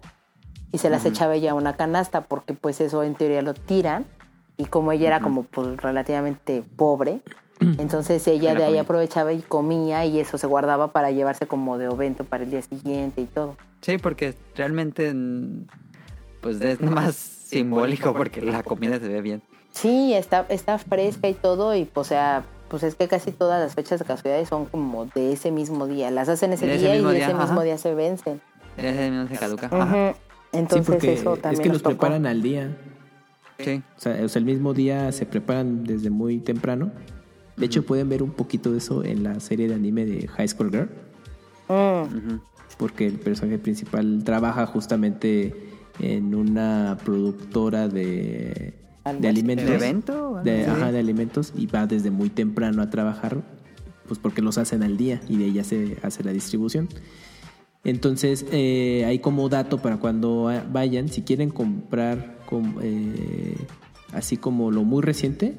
y 0.72 0.78
se 0.78 0.88
las 0.88 1.04
echaba 1.04 1.34
ella 1.34 1.50
a 1.50 1.54
una 1.54 1.76
canasta 1.76 2.22
porque 2.22 2.54
pues 2.54 2.80
eso 2.80 3.02
en 3.02 3.16
teoría 3.16 3.42
lo 3.42 3.52
tiran 3.52 4.06
y 4.56 4.64
como 4.64 4.92
ella 4.92 5.08
era 5.08 5.20
como 5.20 5.42
pues 5.42 5.76
relativamente 5.76 6.64
pobre 6.76 7.20
entonces 7.78 8.26
ella 8.26 8.54
de 8.54 8.64
ahí 8.64 8.78
aprovechaba 8.78 9.32
y 9.32 9.40
comía 9.40 10.04
y 10.04 10.18
eso 10.18 10.38
se 10.38 10.46
guardaba 10.46 10.92
para 10.92 11.10
llevarse 11.10 11.46
como 11.46 11.78
de 11.78 11.88
ovento 11.88 12.24
para 12.24 12.44
el 12.44 12.50
día 12.50 12.62
siguiente 12.62 13.20
y 13.20 13.26
todo. 13.26 13.56
Sí, 13.80 13.98
porque 13.98 14.34
realmente 14.54 15.12
mm, 15.12 15.66
pues 16.40 16.60
es 16.60 16.80
más 16.80 17.14
simbólico 17.14 18.12
porque 18.14 18.40
la 18.42 18.62
comida 18.62 18.98
se 18.98 19.08
ve 19.08 19.20
bien. 19.22 19.42
Sí, 19.72 20.14
está, 20.14 20.46
está 20.48 20.78
fresca 20.78 21.28
y 21.28 21.34
todo 21.34 21.74
y 21.74 21.84
pues, 21.84 22.06
o 22.06 22.08
sea, 22.08 22.44
pues 22.68 22.82
es 22.82 22.94
que 22.94 23.08
casi 23.08 23.32
todas 23.32 23.60
las 23.60 23.74
fechas 23.74 23.98
de 23.98 24.04
casualidades 24.04 24.48
son 24.48 24.66
como 24.66 25.06
de 25.06 25.32
ese 25.32 25.50
mismo 25.50 25.86
día. 25.86 26.10
Las 26.10 26.28
hacen 26.28 26.52
ese 26.52 26.66
De 26.66 26.76
ese 26.76 26.84
día 26.84 26.96
y 26.96 27.16
ese 27.16 27.34
mismo 27.34 27.62
día 27.62 27.78
se 27.78 27.94
vencen. 27.94 28.40
Ese 28.76 29.10
mismo 29.10 29.28
se 29.28 29.36
caduca. 29.36 29.68
Ajá. 29.70 30.14
Entonces 30.52 30.86
sí, 30.86 30.92
porque 30.92 31.12
eso 31.14 31.36
también 31.36 31.54
es 31.54 31.60
que 31.60 31.68
nos 31.68 31.74
los 31.74 31.82
tocó. 31.82 31.96
preparan 31.96 32.26
al 32.26 32.42
día. 32.42 32.76
Sí. 33.58 33.82
O 33.96 34.00
sea, 34.00 34.24
o 34.24 34.28
sea, 34.28 34.40
el 34.40 34.46
mismo 34.46 34.74
día 34.74 35.10
se 35.12 35.26
preparan 35.26 35.84
desde 35.84 36.10
muy 36.10 36.38
temprano. 36.38 36.90
De 37.56 37.66
hecho, 37.66 37.84
pueden 37.84 38.08
ver 38.08 38.22
un 38.22 38.30
poquito 38.32 38.72
de 38.72 38.78
eso 38.78 39.04
en 39.04 39.22
la 39.22 39.38
serie 39.40 39.68
de 39.68 39.74
anime 39.74 40.04
de 40.04 40.26
High 40.28 40.48
School 40.48 40.70
Girl. 40.70 40.88
Ujú. 41.68 42.40
Porque 42.78 43.06
el 43.06 43.14
personaje 43.14 43.58
principal 43.58 44.22
trabaja 44.24 44.66
justamente 44.66 45.54
en 46.00 46.34
una 46.34 46.98
productora 47.04 47.86
de, 47.88 48.74
de 49.20 49.28
alimentos. 49.28 49.66
¿De 49.68 49.74
evento? 49.76 50.40
De, 50.42 50.64
Sí. 50.64 50.70
ajá, 50.70 50.90
de 50.92 50.98
alimentos 50.98 51.52
y 51.56 51.66
va 51.66 51.86
desde 51.86 52.10
muy 52.10 52.28
temprano 52.30 52.82
a 52.82 52.90
trabajar, 52.90 53.42
pues 54.08 54.18
porque 54.18 54.42
los 54.42 54.58
hacen 54.58 54.82
al 54.82 54.96
día 54.96 55.20
y 55.28 55.36
de 55.36 55.44
ahí 55.44 55.52
ya 55.52 55.64
se 55.64 55.96
hace 56.02 56.24
la 56.24 56.32
distribución. 56.32 56.88
Entonces, 57.84 58.46
eh, 58.50 59.04
hay 59.06 59.18
como 59.18 59.48
dato 59.48 59.78
para 59.78 59.98
cuando 59.98 60.50
vayan, 60.72 61.08
si 61.08 61.22
quieren 61.22 61.50
comprar 61.50 62.38
com- 62.46 62.76
eh, 62.82 63.56
así 64.12 64.36
como 64.38 64.70
lo 64.70 64.84
muy 64.84 65.02
reciente, 65.02 65.54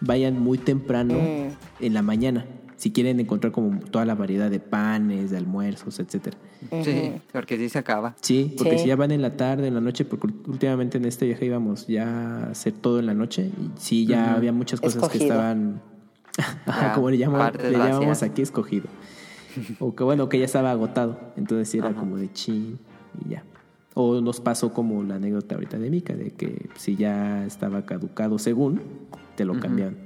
vayan 0.00 0.38
muy 0.38 0.58
temprano 0.58 1.14
Mm. 1.14 1.84
en 1.84 1.94
la 1.94 2.02
mañana. 2.02 2.46
Si 2.76 2.92
quieren 2.92 3.20
encontrar 3.20 3.52
como 3.52 3.78
toda 3.80 4.06
la 4.06 4.14
variedad 4.14 4.50
de 4.50 4.58
panes, 4.58 5.30
de 5.30 5.36
almuerzos, 5.36 6.00
etcétera. 6.00 6.38
Sí, 6.82 7.12
porque 7.30 7.58
sí 7.58 7.68
se 7.68 7.78
acaba. 7.78 8.16
Sí, 8.22 8.54
porque 8.56 8.72
Sí. 8.78 8.84
si 8.84 8.88
ya 8.88 8.96
van 8.96 9.10
en 9.10 9.20
la 9.20 9.36
tarde, 9.36 9.68
en 9.68 9.74
la 9.74 9.82
noche, 9.82 10.06
porque 10.06 10.28
últimamente 10.48 10.96
en 10.96 11.04
este 11.04 11.26
viaje 11.26 11.44
íbamos 11.44 11.86
ya 11.88 12.06
a 12.46 12.50
hacer 12.50 12.72
todo 12.72 12.98
en 12.98 13.04
la 13.06 13.12
noche 13.14 13.50
y 13.58 13.70
sí, 13.78 14.06
ya 14.06 14.32
había 14.34 14.52
muchas 14.54 14.80
cosas 14.80 15.08
que 15.10 15.18
estaban, 15.18 15.82
ajá, 16.66 16.86
Ya, 16.88 16.92
como 16.94 17.10
le, 17.10 17.18
le 17.18 17.78
llamamos 17.78 18.22
aquí 18.22 18.40
escogido. 18.40 18.86
o 19.78 19.94
que 19.94 20.02
bueno, 20.04 20.30
que 20.30 20.38
ya 20.38 20.46
estaba 20.46 20.70
agotado, 20.70 21.20
entonces 21.36 21.68
sí 21.68 21.76
era 21.78 21.88
Ajá. 21.90 21.98
como 22.00 22.16
de 22.16 22.32
chin 22.32 22.78
y 23.26 23.30
ya. 23.30 23.44
O 23.92 24.20
nos 24.22 24.40
pasó 24.40 24.72
como 24.72 25.02
la 25.02 25.16
anécdota 25.16 25.56
ahorita 25.56 25.78
de 25.78 25.90
Mika, 25.90 26.14
de 26.14 26.30
que 26.30 26.70
si 26.76 26.96
ya 26.96 27.44
estaba 27.44 27.84
caducado 27.84 28.38
según, 28.38 28.80
te 29.40 29.46
lo 29.46 29.58
cambiaban. 29.58 29.96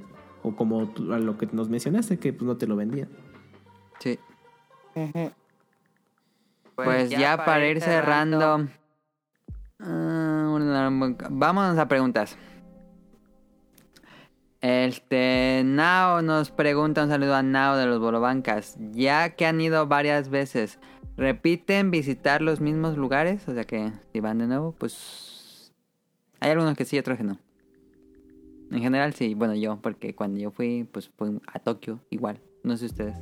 O 0.43 0.55
como 0.55 0.87
tú- 0.87 1.11
a 1.11 1.19
lo 1.19 1.37
que 1.37 1.45
nos 1.51 1.67
mencionaste, 1.67 2.17
que 2.19 2.31
pues 2.31 2.43
no 2.47 2.55
te 2.55 2.67
lo 2.67 2.77
vendían. 2.77 3.09
Sí. 3.99 4.17
ujú. 4.95 5.29
Pues 6.75 7.09
ya 7.09 7.35
para 7.35 7.67
ir 7.67 7.81
cerrando, 7.81 8.67
ah, 9.81 10.49
una- 10.53 10.89
vámonos 11.29 11.77
a 11.77 11.87
preguntas. 11.89 12.37
Este, 14.61 15.63
Nao 15.65 16.21
nos 16.21 16.49
pregunta, 16.51 17.03
un 17.03 17.09
saludo 17.09 17.35
a 17.35 17.43
Nao 17.43 17.75
de 17.75 17.85
los 17.87 17.99
Bolobancas. 17.99 18.77
Ya 18.93 19.31
que 19.31 19.45
han 19.45 19.59
ido 19.59 19.85
varias 19.87 20.29
veces, 20.29 20.79
¿repiten 21.17 21.91
visitar 21.91 22.41
los 22.41 22.61
mismos 22.61 22.95
lugares? 22.97 23.47
O 23.49 23.53
sea 23.53 23.65
que 23.65 23.91
si 24.13 24.21
van 24.21 24.37
de 24.37 24.47
nuevo, 24.47 24.71
pues... 24.77 25.73
Hay 26.39 26.51
algunos 26.51 26.75
que 26.77 26.85
sí, 26.85 26.97
otros 26.97 27.17
que 27.17 27.23
no. 27.25 27.37
En 28.71 28.79
general 28.81 29.13
sí, 29.13 29.33
bueno 29.35 29.53
yo, 29.55 29.77
porque 29.81 30.15
cuando 30.15 30.39
yo 30.39 30.51
fui, 30.51 30.87
pues 30.91 31.09
fui 31.09 31.39
a 31.51 31.59
Tokio 31.59 31.99
igual. 32.09 32.39
No 32.63 32.75
sé 32.77 32.85
ustedes. 32.87 33.15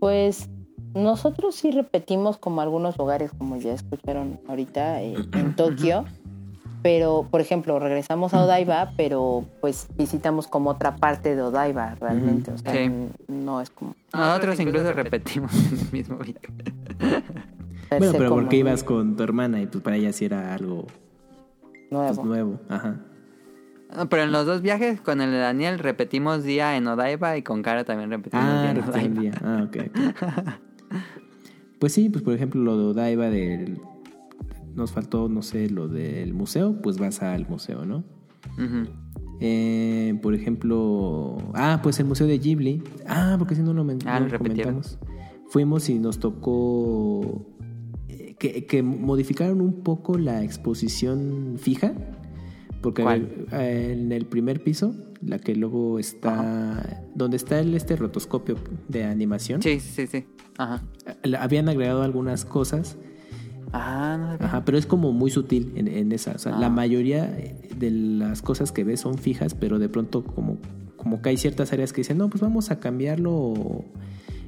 Pues 0.00 0.48
nosotros 0.94 1.54
sí 1.54 1.70
repetimos 1.70 2.36
como 2.38 2.60
algunos 2.60 2.98
lugares, 2.98 3.32
como 3.36 3.56
ya 3.56 3.72
escucharon 3.72 4.40
ahorita, 4.48 5.02
eh, 5.02 5.14
en 5.32 5.56
Tokio. 5.56 6.04
Pero, 6.82 7.26
por 7.30 7.40
ejemplo, 7.40 7.78
regresamos 7.78 8.34
a 8.34 8.44
Odaiba, 8.44 8.92
pero 8.98 9.46
pues 9.62 9.86
visitamos 9.96 10.46
como 10.46 10.68
otra 10.68 10.96
parte 10.96 11.34
de 11.34 11.40
Odaiba 11.40 11.94
realmente. 11.94 12.50
O 12.52 12.58
sea, 12.58 12.72
Sí. 12.74 12.90
no 13.26 13.62
es 13.62 13.70
como... 13.70 13.96
Nosotros 14.12 14.60
incluso 14.60 14.92
repetimos 14.92 15.50
en 15.72 15.78
el 15.78 15.92
mismo 15.92 16.18
video. 16.18 16.42
Bueno, 17.88 18.12
pero 18.18 18.28
porque 18.34 18.56
ibas 18.56 18.84
con 18.84 19.16
tu 19.16 19.22
hermana 19.22 19.62
y 19.62 19.66
pues 19.66 19.82
para 19.82 19.96
ella 19.96 20.12
sí 20.12 20.26
era 20.26 20.52
algo 20.54 20.84
pues, 21.90 21.90
nuevo. 22.18 22.24
nuevo. 22.24 22.60
Ajá. 22.68 23.00
No, 23.96 24.08
pero 24.08 24.22
en 24.24 24.32
los 24.32 24.44
dos 24.46 24.60
viajes 24.62 25.00
con 25.00 25.20
el 25.20 25.30
de 25.30 25.38
Daniel 25.38 25.78
repetimos 25.78 26.42
día 26.44 26.76
en 26.76 26.86
Odaiba 26.86 27.36
y 27.36 27.42
con 27.42 27.62
Cara 27.62 27.84
también 27.84 28.10
repetimos 28.10 28.44
día 28.44 28.62
Ah, 28.62 28.70
en 28.70 28.76
repetí 28.76 29.06
un 29.06 29.12
Odaiba. 29.12 29.20
día. 29.20 29.32
Ah, 29.42 29.64
ok. 29.66 29.76
ok. 29.76 30.52
pues 31.78 31.92
sí, 31.92 32.08
pues 32.08 32.22
por 32.24 32.34
ejemplo 32.34 32.62
lo 32.62 32.76
de 32.78 32.84
Odaiba 32.86 33.30
del... 33.30 33.78
Nos 34.74 34.90
faltó, 34.92 35.28
no 35.28 35.42
sé, 35.42 35.70
lo 35.70 35.86
del 35.86 36.34
museo, 36.34 36.80
pues 36.82 36.98
vas 36.98 37.22
al 37.22 37.48
museo, 37.48 37.84
¿no? 37.84 38.02
Eh, 39.40 40.18
por 40.22 40.34
ejemplo... 40.34 41.36
Ah, 41.54 41.80
pues 41.82 42.00
el 42.00 42.06
museo 42.06 42.26
de 42.26 42.38
Ghibli. 42.38 42.82
Ah, 43.06 43.36
porque 43.38 43.54
si 43.54 43.62
no 43.62 43.72
lo, 43.72 43.84
men- 43.84 43.98
Ah, 44.06 44.18
no 44.20 44.26
lo 44.28 44.38
comentamos. 44.38 44.98
Fuimos 45.48 45.88
y 45.88 45.98
nos 46.00 46.18
tocó... 46.18 47.46
eh, 48.08 48.34
Que, 48.38 48.66
que 48.66 48.82
modificaron 48.82 49.60
un 49.60 49.82
poco 49.84 50.18
la 50.18 50.42
exposición 50.42 51.54
fija. 51.58 51.92
Porque 52.84 53.02
¿Cuál? 53.02 53.46
eh, 53.50 53.90
en 53.98 54.12
el 54.12 54.26
primer 54.26 54.62
piso, 54.62 54.94
la 55.22 55.38
que 55.38 55.54
luego 55.56 55.98
está... 55.98 57.02
Donde 57.14 57.36
está 57.38 57.58
el 57.58 57.74
este 57.74 57.96
rotoscopio 57.96 58.56
de 58.88 59.04
animación. 59.04 59.62
Sí, 59.62 59.80
sí, 59.80 60.06
sí. 60.06 60.26
Ajá. 60.58 60.82
Le 61.22 61.36
Habían 61.38 61.68
agregado 61.68 62.02
algunas 62.02 62.44
cosas, 62.44 62.96
Ah, 63.72 64.16
no 64.20 64.26
sabía. 64.32 64.46
ajá, 64.46 64.64
pero 64.64 64.78
es 64.78 64.86
como 64.86 65.12
muy 65.12 65.30
sutil 65.30 65.72
en, 65.76 65.88
en 65.88 66.12
esa. 66.12 66.32
O 66.32 66.38
sea, 66.38 66.54
Ah. 66.56 66.60
La 66.60 66.68
mayoría 66.70 67.26
de 67.76 67.90
las 67.90 68.40
cosas 68.42 68.70
que 68.70 68.84
ves 68.84 69.00
son 69.00 69.18
fijas, 69.18 69.54
pero 69.54 69.78
de 69.80 69.88
pronto 69.88 70.22
como, 70.22 70.58
como 70.96 71.22
que 71.22 71.30
hay 71.30 71.36
ciertas 71.38 71.72
áreas 71.72 71.92
que 71.92 72.02
dicen, 72.02 72.18
no, 72.18 72.28
pues 72.30 72.40
vamos 72.42 72.70
a 72.70 72.78
cambiarlo 72.78 73.32
o, 73.34 73.84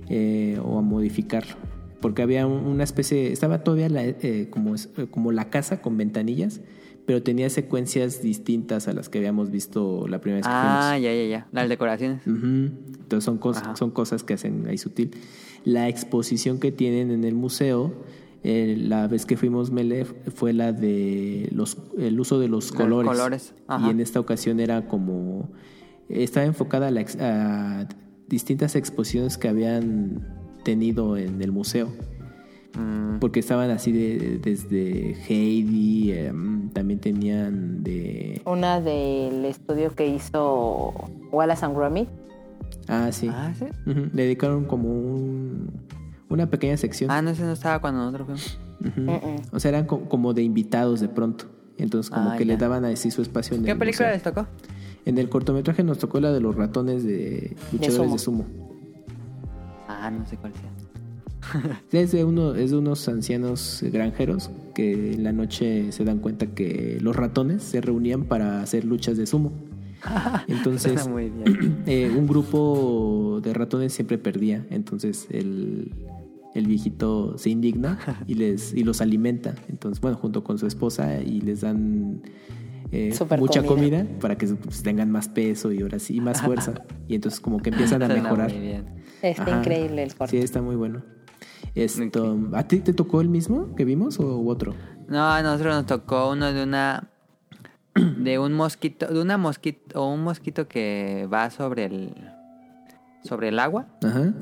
eh, 0.08 0.60
o 0.62 0.78
a 0.78 0.82
modificarlo. 0.82 1.54
Porque 2.00 2.22
había 2.22 2.46
un- 2.46 2.66
una 2.66 2.84
especie, 2.84 3.32
estaba 3.32 3.64
todavía 3.64 3.88
la, 3.88 4.04
eh, 4.04 4.48
como, 4.50 4.76
eh, 4.76 4.80
como 5.10 5.32
la 5.32 5.48
casa 5.50 5.80
con 5.80 5.96
ventanillas, 5.96 6.60
pero 7.06 7.22
tenía 7.22 7.48
secuencias 7.50 8.20
distintas 8.20 8.88
a 8.88 8.92
las 8.92 9.08
que 9.08 9.18
habíamos 9.18 9.50
visto 9.50 10.06
la 10.08 10.20
primera 10.20 10.38
vez 10.38 10.46
que 10.46 10.52
Ah, 10.52 10.98
ya, 10.98 11.14
ya, 11.14 11.24
ya. 11.24 11.46
Las 11.52 11.68
decoraciones. 11.68 12.26
Entonces 12.26 13.24
son, 13.24 13.38
cos- 13.40 13.58
Ajá. 13.58 13.76
son 13.76 13.90
cosas 13.92 14.24
que 14.24 14.34
hacen 14.34 14.66
ahí 14.68 14.76
sutil. 14.76 15.12
La 15.64 15.88
exposición 15.88 16.58
que 16.60 16.72
tienen 16.72 17.10
en 17.10 17.24
el 17.24 17.34
museo, 17.34 17.94
eh, 18.42 18.76
la 18.78 19.06
vez 19.08 19.24
que 19.26 19.36
fuimos 19.36 19.70
Mele, 19.70 20.04
fue 20.04 20.52
la 20.52 20.72
de 20.72 21.48
los, 21.52 21.78
el 21.98 22.18
uso 22.20 22.38
de 22.40 22.48
los 22.48 22.66
Los 22.70 22.72
colores. 22.72 23.08
colores, 23.10 23.54
Y 23.86 23.90
en 23.90 24.00
esta 24.00 24.20
ocasión 24.20 24.60
era 24.60 24.86
como... 24.88 25.50
Estaba 26.08 26.46
enfocada 26.46 26.88
a, 26.88 26.90
la 26.92 27.00
ex- 27.00 27.16
a 27.20 27.88
distintas 28.28 28.76
exposiciones 28.76 29.38
que 29.38 29.48
habían 29.48 30.24
tenido 30.64 31.16
en 31.16 31.42
el 31.42 31.50
museo. 31.52 31.88
Mm, 32.76 33.18
Porque 33.20 33.40
estaban 33.40 33.70
así 33.70 33.90
de, 33.92 34.38
desde 34.38 35.16
Heidi, 35.28 36.12
em, 36.12 36.68
también 36.70 37.00
tenían 37.00 37.82
de... 37.82 38.42
Una 38.44 38.80
del 38.80 39.44
estudio 39.46 39.94
que 39.94 40.06
hizo 40.06 40.92
Wallace 41.32 41.64
and 41.64 41.74
Gromit. 41.76 42.08
Ah, 42.88 43.10
sí. 43.12 43.28
Ah, 43.32 43.52
¿sí? 43.58 43.64
Le 43.86 44.22
dedicaron 44.24 44.64
como 44.64 44.88
un, 44.90 45.70
una 46.28 46.48
pequeña 46.50 46.76
sección. 46.76 47.10
Ah, 47.10 47.22
no, 47.22 47.30
ese 47.30 47.42
no 47.44 47.52
estaba 47.52 47.80
cuando 47.80 48.00
nosotros 48.10 48.58
fuimos. 48.94 49.20
O 49.52 49.58
sea, 49.60 49.70
eran 49.70 49.86
co- 49.86 50.08
como 50.08 50.34
de 50.34 50.42
invitados 50.42 51.00
de 51.00 51.08
pronto. 51.08 51.46
Entonces 51.78 52.10
como 52.10 52.30
Ah, 52.30 52.36
que 52.36 52.44
ya. 52.46 52.52
le 52.52 52.58
daban 52.58 52.84
así 52.84 53.10
su 53.10 53.22
espacio 53.22 53.56
en 53.56 53.64
¿Qué 53.64 53.72
el 53.72 53.78
película 53.78 54.08
museo. 54.08 54.14
les 54.14 54.22
tocó? 54.22 54.46
En 55.04 55.18
el 55.18 55.28
cortometraje 55.28 55.82
nos 55.84 55.98
tocó 55.98 56.20
la 56.20 56.32
de 56.32 56.40
los 56.40 56.54
ratones 56.56 57.04
de 57.04 57.56
luchadores 57.72 58.12
de 58.12 58.18
sumo. 58.18 58.44
Ah, 59.88 60.10
no 60.10 60.26
sé 60.26 60.36
cuál 60.36 60.52
sea. 60.54 60.70
Es 61.92 62.12
de, 62.12 62.24
uno, 62.24 62.54
es 62.54 62.70
de 62.70 62.76
unos 62.76 63.08
ancianos 63.08 63.82
granjeros 63.82 64.50
que 64.74 65.14
en 65.14 65.24
la 65.24 65.32
noche 65.32 65.92
se 65.92 66.04
dan 66.04 66.18
cuenta 66.18 66.46
que 66.46 66.98
los 67.00 67.16
ratones 67.16 67.62
se 67.62 67.80
reunían 67.80 68.24
para 68.24 68.62
hacer 68.62 68.84
luchas 68.84 69.16
de 69.16 69.26
sumo. 69.26 69.52
Entonces, 70.48 71.08
muy 71.08 71.30
bien. 71.30 71.82
eh, 71.86 72.12
un 72.16 72.26
grupo 72.26 73.40
de 73.42 73.54
ratones 73.54 73.92
siempre 73.92 74.18
perdía. 74.18 74.66
Entonces 74.70 75.26
el, 75.30 75.92
el 76.54 76.66
viejito 76.66 77.38
se 77.38 77.50
indigna 77.50 77.98
y 78.26 78.34
les 78.34 78.74
y 78.74 78.84
los 78.84 79.00
alimenta. 79.00 79.54
Entonces, 79.68 80.00
bueno, 80.00 80.16
junto 80.16 80.44
con 80.44 80.58
su 80.58 80.66
esposa 80.66 81.20
y 81.20 81.40
les 81.40 81.62
dan 81.62 82.22
eh, 82.92 83.14
mucha 83.38 83.62
comida. 83.62 84.04
comida. 84.04 84.18
para 84.20 84.38
que 84.38 84.46
pues, 84.46 84.82
tengan 84.82 85.10
más 85.10 85.28
peso 85.28 85.72
y 85.72 85.82
ahora 85.82 85.98
sí, 85.98 86.16
y 86.16 86.20
más 86.20 86.42
fuerza. 86.42 86.74
Y 87.08 87.14
entonces 87.14 87.38
como 87.38 87.58
que 87.58 87.70
empiezan 87.70 88.02
a 88.02 88.08
mejorar. 88.08 88.50
Está 89.22 89.42
Ajá. 89.44 89.58
increíble 89.60 90.02
el 90.02 90.12
corto. 90.12 90.32
Sí, 90.32 90.38
está 90.38 90.60
muy 90.60 90.74
bueno. 90.74 91.04
Esto, 91.76 92.38
¿A 92.54 92.62
ti 92.64 92.80
te 92.80 92.92
tocó 92.94 93.20
el 93.20 93.28
mismo 93.28 93.74
que 93.76 93.84
vimos 93.84 94.18
o 94.18 94.44
otro? 94.46 94.74
No, 95.08 95.28
a 95.30 95.42
nosotros 95.42 95.74
nos 95.76 95.86
tocó 95.86 96.30
uno 96.30 96.52
de 96.52 96.62
una 96.62 97.10
de 97.94 98.38
un 98.38 98.54
mosquito, 98.54 99.06
de 99.06 99.20
una 99.20 99.36
mosquito 99.36 100.02
o 100.02 100.12
un 100.12 100.22
mosquito 100.24 100.66
que 100.68 101.28
va 101.32 101.50
sobre 101.50 101.84
el 101.84 102.14
sobre 103.22 103.48
el 103.48 103.58
agua 103.58 103.86
Ajá. 104.02 104.32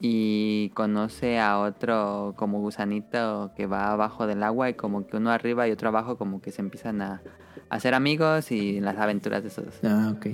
y 0.00 0.70
conoce 0.74 1.38
a 1.38 1.58
otro 1.60 2.34
como 2.36 2.60
gusanito 2.60 3.52
que 3.56 3.66
va 3.66 3.92
abajo 3.92 4.26
del 4.26 4.42
agua 4.42 4.68
y 4.68 4.74
como 4.74 5.06
que 5.06 5.16
uno 5.16 5.30
arriba 5.30 5.66
y 5.68 5.70
otro 5.70 5.88
abajo 5.88 6.18
como 6.18 6.40
que 6.42 6.50
se 6.50 6.60
empiezan 6.62 7.00
a, 7.00 7.22
a 7.70 7.74
hacer 7.76 7.94
amigos 7.94 8.50
y 8.52 8.80
las 8.80 8.98
aventuras 8.98 9.42
de 9.42 9.48
esos. 9.48 9.64
dos. 9.66 9.74
Ah, 9.84 10.12
ok. 10.16 10.26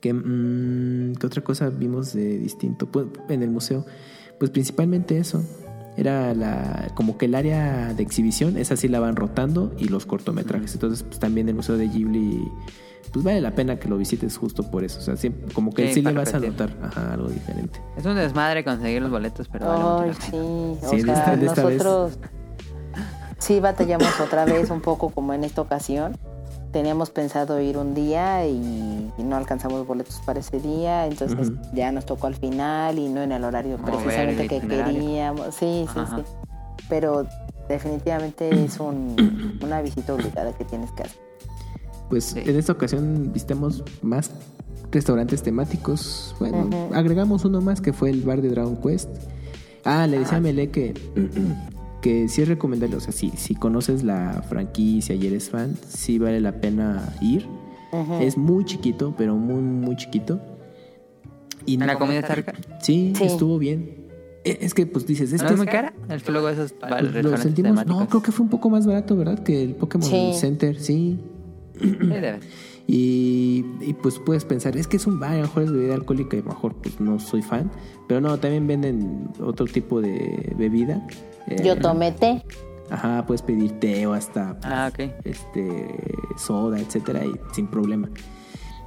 ¿Qué, 0.00 0.12
mm, 0.14 1.14
¿qué 1.16 1.26
otra 1.26 1.42
cosa 1.42 1.68
vimos 1.70 2.12
de 2.12 2.38
distinto 2.38 2.86
Pues, 2.86 3.06
en 3.28 3.42
el 3.42 3.50
museo? 3.50 3.84
Pues 4.38 4.50
principalmente 4.50 5.18
eso. 5.18 5.42
Era 5.96 6.34
la, 6.34 6.90
como 6.94 7.16
que 7.16 7.24
el 7.24 7.34
área 7.34 7.94
de 7.94 8.02
exhibición, 8.02 8.58
esa 8.58 8.76
sí 8.76 8.86
la 8.86 9.00
van 9.00 9.16
rotando 9.16 9.72
y 9.78 9.88
los 9.88 10.04
cortometrajes. 10.04 10.74
Entonces, 10.74 11.02
pues 11.02 11.18
también 11.18 11.48
el 11.48 11.54
Museo 11.54 11.78
de 11.78 11.88
Ghibli, 11.88 12.46
pues 13.14 13.24
vale 13.24 13.40
la 13.40 13.54
pena 13.54 13.78
que 13.78 13.88
lo 13.88 13.96
visites 13.96 14.36
justo 14.36 14.70
por 14.70 14.84
eso. 14.84 14.98
O 14.98 15.02
sea, 15.02 15.16
siempre, 15.16 15.50
como 15.54 15.72
que 15.72 15.88
Sí, 15.88 15.94
sí, 15.94 16.02
le 16.02 16.12
vas 16.12 16.34
a 16.34 16.38
notar 16.38 16.76
ajá, 16.82 17.14
algo 17.14 17.28
diferente. 17.30 17.80
Es 17.96 18.04
un 18.04 18.14
desmadre 18.16 18.62
conseguir 18.62 19.00
los 19.00 19.10
boletos, 19.10 19.48
pero 19.48 19.68
vale 19.68 20.10
Ay, 20.10 20.10
pena. 20.10 20.30
sí. 20.30 20.36
O 20.36 20.90
Sí, 20.90 20.96
de 20.98 21.02
sea, 21.04 21.14
esta- 21.14 21.36
de 21.36 21.46
esta 21.46 21.64
vez. 21.64 21.78
nosotros 21.82 22.18
sí 23.38 23.60
batallamos 23.60 24.20
otra 24.20 24.44
vez 24.44 24.68
un 24.70 24.82
poco 24.82 25.08
como 25.08 25.32
en 25.32 25.44
esta 25.44 25.62
ocasión. 25.62 26.14
Teníamos 26.76 27.08
pensado 27.08 27.58
ir 27.58 27.78
un 27.78 27.94
día 27.94 28.46
y, 28.46 29.10
y 29.16 29.22
no 29.22 29.36
alcanzamos 29.36 29.86
boletos 29.86 30.20
para 30.26 30.40
ese 30.40 30.60
día, 30.60 31.06
entonces 31.06 31.50
ya 31.72 31.90
nos 31.90 32.04
tocó 32.04 32.26
al 32.26 32.34
final 32.34 32.98
y 32.98 33.08
no 33.08 33.22
en 33.22 33.32
el 33.32 33.44
horario 33.44 33.78
Mover 33.78 33.94
precisamente 33.94 34.42
el 34.42 34.48
que 34.50 34.60
queríamos. 34.60 35.54
Sí, 35.54 35.86
sí, 35.90 35.98
Ajá. 35.98 36.18
sí. 36.18 36.22
Pero 36.90 37.26
definitivamente 37.70 38.62
es 38.62 38.78
un, 38.78 39.58
una 39.62 39.80
visita 39.80 40.12
obligada 40.12 40.52
que 40.52 40.66
tienes 40.66 40.90
que 40.92 41.04
hacer. 41.04 41.16
Pues 42.10 42.24
Sí. 42.24 42.40
en 42.44 42.56
esta 42.58 42.72
ocasión 42.72 43.32
visitamos 43.32 43.82
más 44.02 44.30
restaurantes 44.90 45.42
temáticos. 45.42 46.36
Bueno, 46.38 46.68
agregamos 46.92 47.46
uno 47.46 47.62
más 47.62 47.80
que 47.80 47.94
fue 47.94 48.10
el 48.10 48.20
bar 48.20 48.42
de 48.42 48.50
Dragon 48.50 48.76
Quest. 48.76 49.08
Ah, 49.82 50.06
le 50.06 50.18
decía 50.18 50.36
a 50.36 50.40
Mele 50.42 50.68
que, 50.70 50.92
que 52.06 52.28
sí 52.28 52.42
es 52.42 52.48
recomendable. 52.48 52.96
O 52.96 53.00
sea, 53.00 53.12
si, 53.12 53.30
si 53.36 53.54
conoces 53.56 54.04
la 54.04 54.42
franquicia 54.48 55.14
y 55.16 55.26
eres 55.26 55.50
fan, 55.50 55.74
sí 55.88 56.18
vale 56.18 56.40
la 56.40 56.60
pena 56.60 57.12
ir. 57.20 57.46
Ujú. 57.92 58.14
Es 58.20 58.36
muy 58.36 58.64
chiquito, 58.64 59.14
pero 59.18 59.34
muy, 59.34 59.60
muy 59.62 59.96
chiquito. 59.96 60.40
Y 61.64 61.78
¿La 61.78 61.94
no- 61.94 61.98
comida 61.98 62.20
está 62.20 62.34
rica? 62.36 62.52
Sí, 62.80 63.12
Sí. 63.16 63.24
estuvo 63.24 63.58
bien. 63.58 64.06
E- 64.44 64.58
Es 64.60 64.72
que, 64.74 64.86
pues 64.86 65.04
dices, 65.06 65.32
es 65.32 65.42
¿No 65.42 65.48
es 65.48 65.56
muy 65.56 65.66
cara? 65.66 65.92
Que 66.24 66.30
luego 66.30 66.48
esos 66.48 66.72
pues, 66.72 66.90
restaurantes 66.90 67.24
lo 67.24 67.36
sentimos. 67.38 67.70
temáticos. 67.72 68.00
No, 68.00 68.08
creo 68.08 68.22
que 68.22 68.30
fue 68.32 68.44
un 68.44 68.50
poco 68.50 68.70
más 68.70 68.86
barato, 68.86 69.16
¿verdad? 69.16 69.40
Que 69.42 69.62
el 69.64 69.74
Pokémon 69.74 70.08
Sí. 70.08 70.30
Center, 70.34 70.78
sí. 70.78 71.18
Sí. 71.80 71.88
Y, 72.88 73.64
y, 73.80 73.94
pues 73.94 74.20
puedes 74.20 74.44
pensar, 74.44 74.76
es 74.76 74.86
que 74.86 74.96
es 74.96 75.08
un 75.08 75.18
bar, 75.18 75.32
a 75.32 75.36
lo 75.38 75.42
mejor 75.42 75.64
es 75.64 75.72
bebida 75.72 75.94
alcohólica 75.94 76.36
y 76.36 76.38
a 76.38 76.42
lo 76.44 76.50
mejor 76.50 76.74
pues 76.76 77.00
no 77.00 77.18
soy 77.18 77.42
fan. 77.42 77.68
Pero 78.06 78.20
no, 78.20 78.38
también 78.38 78.68
venden 78.68 79.28
otro 79.40 79.66
tipo 79.66 80.00
de 80.00 80.54
bebida. 80.56 81.04
Eh, 81.48 81.62
Yo 81.64 81.76
tomé 81.78 82.12
té. 82.12 82.42
Ajá, 82.90 83.24
puedes 83.26 83.42
pedir 83.42 83.72
té 83.80 84.06
o 84.06 84.12
hasta 84.12 84.56
Ah, 84.62 84.90
ok. 84.92 85.10
este 85.24 85.88
soda, 86.36 86.78
etcétera, 86.78 87.24
y 87.24 87.32
sin 87.52 87.66
problema. 87.66 88.08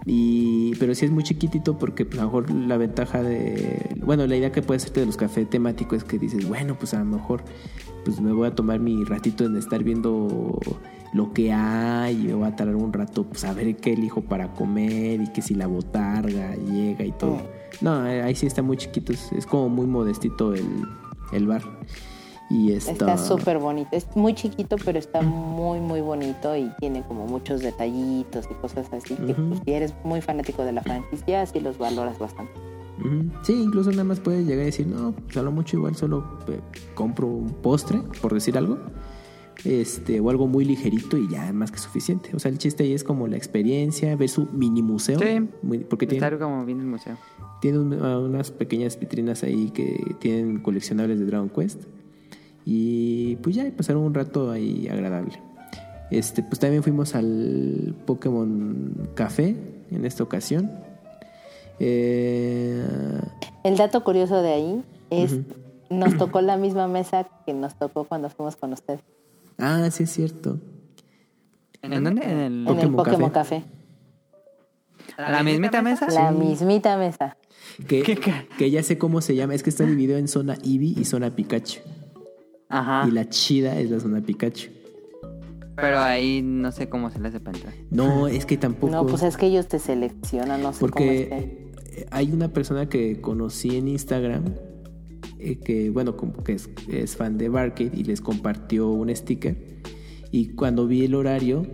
Y, 0.05 0.75
pero 0.79 0.95
sí 0.95 1.05
es 1.05 1.11
muy 1.11 1.23
chiquitito 1.23 1.77
porque 1.77 2.05
pues, 2.05 2.17
a 2.19 2.23
lo 2.23 2.29
mejor 2.29 2.49
la 2.51 2.77
ventaja 2.77 3.21
de... 3.21 3.95
Bueno, 4.03 4.25
la 4.27 4.37
idea 4.37 4.51
que 4.51 4.61
puedes 4.61 4.83
hacerte 4.83 5.01
de 5.01 5.05
los 5.05 5.17
cafés 5.17 5.49
temáticos 5.49 5.99
es 5.99 6.03
que 6.05 6.17
dices, 6.17 6.47
bueno, 6.47 6.75
pues 6.79 6.93
a 6.93 6.99
lo 6.99 7.05
mejor 7.05 7.43
pues 8.05 8.21
me 8.21 8.31
voy 8.31 8.47
a 8.47 8.55
tomar 8.55 8.79
mi 8.79 9.03
ratito 9.03 9.43
en 9.45 9.57
estar 9.57 9.83
viendo 9.83 10.57
lo 11.11 11.33
que 11.33 11.51
hay 11.51 12.15
y 12.21 12.27
me 12.27 12.33
voy 12.35 12.47
a 12.47 12.55
tardar 12.55 12.75
un 12.77 12.93
rato 12.93 13.25
pues 13.25 13.43
a 13.43 13.53
ver 13.53 13.75
qué 13.75 13.93
elijo 13.93 14.21
para 14.21 14.53
comer 14.53 15.21
y 15.21 15.27
que 15.33 15.41
si 15.41 15.53
la 15.53 15.67
botarga 15.67 16.55
llega 16.55 17.03
y 17.03 17.11
todo. 17.11 17.41
No, 17.81 18.07
eh, 18.07 18.21
ahí 18.23 18.35
sí 18.35 18.45
está 18.45 18.61
muy 18.61 18.77
chiquito, 18.77 19.11
es, 19.11 19.31
es 19.33 19.45
como 19.45 19.67
muy 19.67 19.85
modestito 19.85 20.53
el, 20.53 20.65
el 21.33 21.45
bar. 21.45 21.61
Y 22.49 22.71
está... 22.71 22.91
Está 22.91 23.17
súper 23.17 23.59
bonito. 23.59 23.89
Es 23.91 24.07
muy 24.15 24.33
chiquito, 24.33 24.75
pero 24.83 24.97
está 24.97 25.21
muy, 25.21 25.79
muy 25.79 26.01
bonito 26.01 26.55
y 26.57 26.71
tiene 26.79 27.03
como 27.03 27.27
muchos 27.27 27.61
detallitos 27.61 28.47
y 28.49 28.53
cosas 28.55 28.91
así. 28.91 29.15
Que 29.15 29.33
pues, 29.35 29.61
si 29.63 29.71
eres 29.71 29.93
muy 30.03 30.21
fanático 30.21 30.63
de 30.63 30.71
la 30.71 30.81
franquicia, 30.81 31.45
sí 31.45 31.59
los 31.59 31.77
valoras 31.77 32.17
bastante. 32.17 32.51
Sí, 33.43 33.53
incluso 33.53 33.91
nada 33.91 34.03
más 34.03 34.19
puedes 34.19 34.45
llegar 34.45 34.63
y 34.63 34.65
decir, 34.65 34.85
no, 34.87 35.13
pues 35.13 35.37
a 35.37 35.41
lo 35.43 35.51
mucho 35.51 35.77
igual 35.77 35.95
solo 35.95 36.39
eh, 36.49 36.59
compro 36.95 37.27
un 37.27 37.49
postre, 37.53 38.01
por 38.21 38.33
decir 38.33 38.57
algo, 38.57 38.77
este, 39.63 40.19
o 40.19 40.29
algo 40.29 40.47
muy 40.47 40.65
ligerito 40.65 41.17
y 41.17 41.29
ya 41.29 41.53
más 41.53 41.71
que 41.71 41.77
suficiente. 41.79 42.31
O 42.33 42.39
sea, 42.39 42.49
el 42.51 42.57
chiste 42.57 42.83
ahí 42.83 42.93
es 42.93 43.03
como 43.05 43.27
la 43.27 43.37
experiencia, 43.37 44.15
ver 44.15 44.27
su 44.29 44.47
mini 44.51 44.81
museo. 44.81 45.19
Sí. 45.19 45.47
muy- 45.61 45.79
porque 45.79 46.07
tiene, 46.07 46.25
Estar 46.25 46.39
como 46.39 46.65
bien 46.65 46.79
en 46.79 46.85
el 46.85 46.89
museo. 46.91 47.15
tiene 47.61 47.79
un- 47.79 47.93
a 48.03 48.19
unas 48.19 48.51
pequeñas 48.51 48.99
vitrinas 48.99 49.43
ahí 49.43 49.69
que 49.71 50.15
tienen 50.19 50.59
coleccionables 50.61 51.19
de 51.19 51.25
Dragon 51.25 51.49
Quest. 51.49 51.83
Y 52.65 53.35
pues 53.37 53.55
ya 53.55 53.65
pasaron 53.75 54.03
un 54.03 54.13
rato 54.13 54.51
ahí 54.51 54.87
agradable. 54.87 55.41
Este, 56.11 56.43
pues 56.43 56.59
también 56.59 56.83
fuimos 56.83 57.15
al 57.15 57.95
Pokémon 58.05 59.09
Café 59.15 59.55
en 59.91 60.05
esta 60.05 60.23
ocasión. 60.23 60.71
Eh, 61.79 62.83
El 63.63 63.77
dato 63.77 64.03
curioso 64.03 64.41
de 64.41 64.53
ahí 64.53 64.83
es, 65.09 65.37
nos 65.89 66.17
tocó 66.17 66.41
la 66.41 66.57
misma 66.57 66.87
mesa 66.87 67.27
que 67.45 67.53
nos 67.53 67.75
tocó 67.75 68.03
cuando 68.03 68.29
fuimos 68.29 68.55
con 68.55 68.73
usted. 68.73 68.99
ah, 69.57 69.87
sí 69.91 70.03
es 70.03 70.11
cierto. 70.11 70.59
¿En 71.81 72.03
dónde? 72.03 72.23
En 72.23 72.29
el... 72.31 72.37
En 72.37 72.59
el 72.61 72.65
Pokémon 72.65 72.95
Pokémon 72.97 73.29
Café. 73.29 73.63
Café. 75.15 75.31
¿La 75.31 75.43
mismita 75.43 75.81
mesa? 75.81 76.07
La 76.11 76.31
mismita 76.31 76.97
mesa. 76.97 77.37
Que, 77.87 78.03
¿Qué 78.03 78.17
ca- 78.17 78.45
que 78.57 78.69
ya 78.69 78.83
sé 78.83 78.97
cómo 78.97 79.21
se 79.21 79.35
llama. 79.35 79.53
Es 79.55 79.63
que 79.63 79.69
está 79.69 79.85
dividido 79.85 80.17
en 80.17 80.27
zona 80.27 80.55
Eevee 80.63 80.93
y 80.99 81.05
zona 81.05 81.35
Pikachu. 81.35 81.79
Ajá. 82.69 83.07
Y 83.07 83.11
la 83.11 83.27
chida 83.27 83.77
es 83.79 83.89
la 83.89 83.99
zona 83.99 84.21
Pikachu. 84.21 84.69
Pero 85.75 85.99
ahí 85.99 86.41
no 86.41 86.71
sé 86.71 86.89
cómo 86.89 87.09
se 87.09 87.19
le 87.19 87.29
hace 87.29 87.39
para 87.39 87.57
entrar. 87.57 87.73
No, 87.89 88.27
es 88.27 88.45
que 88.45 88.57
tampoco. 88.57 88.91
No, 88.91 89.05
pues 89.05 89.23
es 89.23 89.37
que 89.37 89.47
ellos 89.47 89.67
te 89.67 89.79
seleccionan, 89.79 90.61
no 90.61 90.73
sé 90.73 90.87
cómo 90.89 91.09
esté. 91.09 91.27
Porque 91.29 92.07
hay 92.11 92.31
una 92.31 92.49
persona 92.53 92.87
que 92.87 93.21
conocí 93.21 93.75
en 93.75 93.87
Instagram 93.87 94.45
eh, 95.39 95.57
que, 95.57 95.89
bueno, 95.89 96.17
como 96.17 96.43
que 96.43 96.53
es, 96.53 96.69
es 96.89 97.15
fan 97.15 97.37
de 97.37 97.49
Barcade 97.49 97.91
y 97.93 98.03
les 98.03 98.21
compartió 98.21 98.89
un 98.89 99.13
sticker. 99.15 99.81
Y 100.31 100.49
cuando 100.49 100.85
vi 100.85 101.05
el 101.05 101.15
horario, 101.15 101.65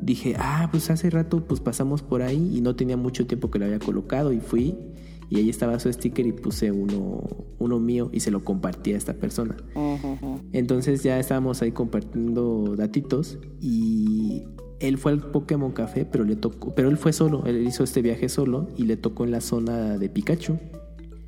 dije, 0.00 0.34
ah, 0.38 0.68
pues 0.70 0.90
hace 0.90 1.10
rato 1.10 1.44
pues 1.46 1.60
pasamos 1.60 2.02
por 2.02 2.22
ahí 2.22 2.56
y 2.56 2.60
no 2.60 2.74
tenía 2.74 2.96
mucho 2.96 3.26
tiempo 3.26 3.50
que 3.50 3.58
lo 3.58 3.66
había 3.66 3.78
colocado 3.78 4.32
y 4.32 4.40
fui 4.40 4.76
y 5.30 5.38
ahí 5.38 5.48
estaba 5.48 5.78
su 5.78 5.90
sticker 5.92 6.26
y 6.26 6.32
puse 6.32 6.72
uno, 6.72 7.22
uno 7.58 7.78
mío 7.78 8.10
y 8.12 8.20
se 8.20 8.32
lo 8.32 8.44
compartí 8.44 8.92
a 8.92 8.96
esta 8.96 9.14
persona. 9.14 9.56
Entonces 10.52 11.04
ya 11.04 11.18
estábamos 11.20 11.62
ahí 11.62 11.70
compartiendo 11.70 12.74
datitos 12.76 13.38
y 13.60 14.42
él 14.80 14.98
fue 14.98 15.12
al 15.12 15.20
Pokémon 15.20 15.70
Café, 15.70 16.04
pero 16.04 16.24
le 16.24 16.34
tocó, 16.34 16.74
pero 16.74 16.88
él 16.88 16.96
fue 16.96 17.12
solo, 17.12 17.44
él 17.46 17.64
hizo 17.66 17.84
este 17.84 18.02
viaje 18.02 18.28
solo 18.28 18.68
y 18.76 18.84
le 18.84 18.96
tocó 18.96 19.24
en 19.24 19.30
la 19.30 19.40
zona 19.40 19.96
de 19.98 20.08
Pikachu. 20.08 20.58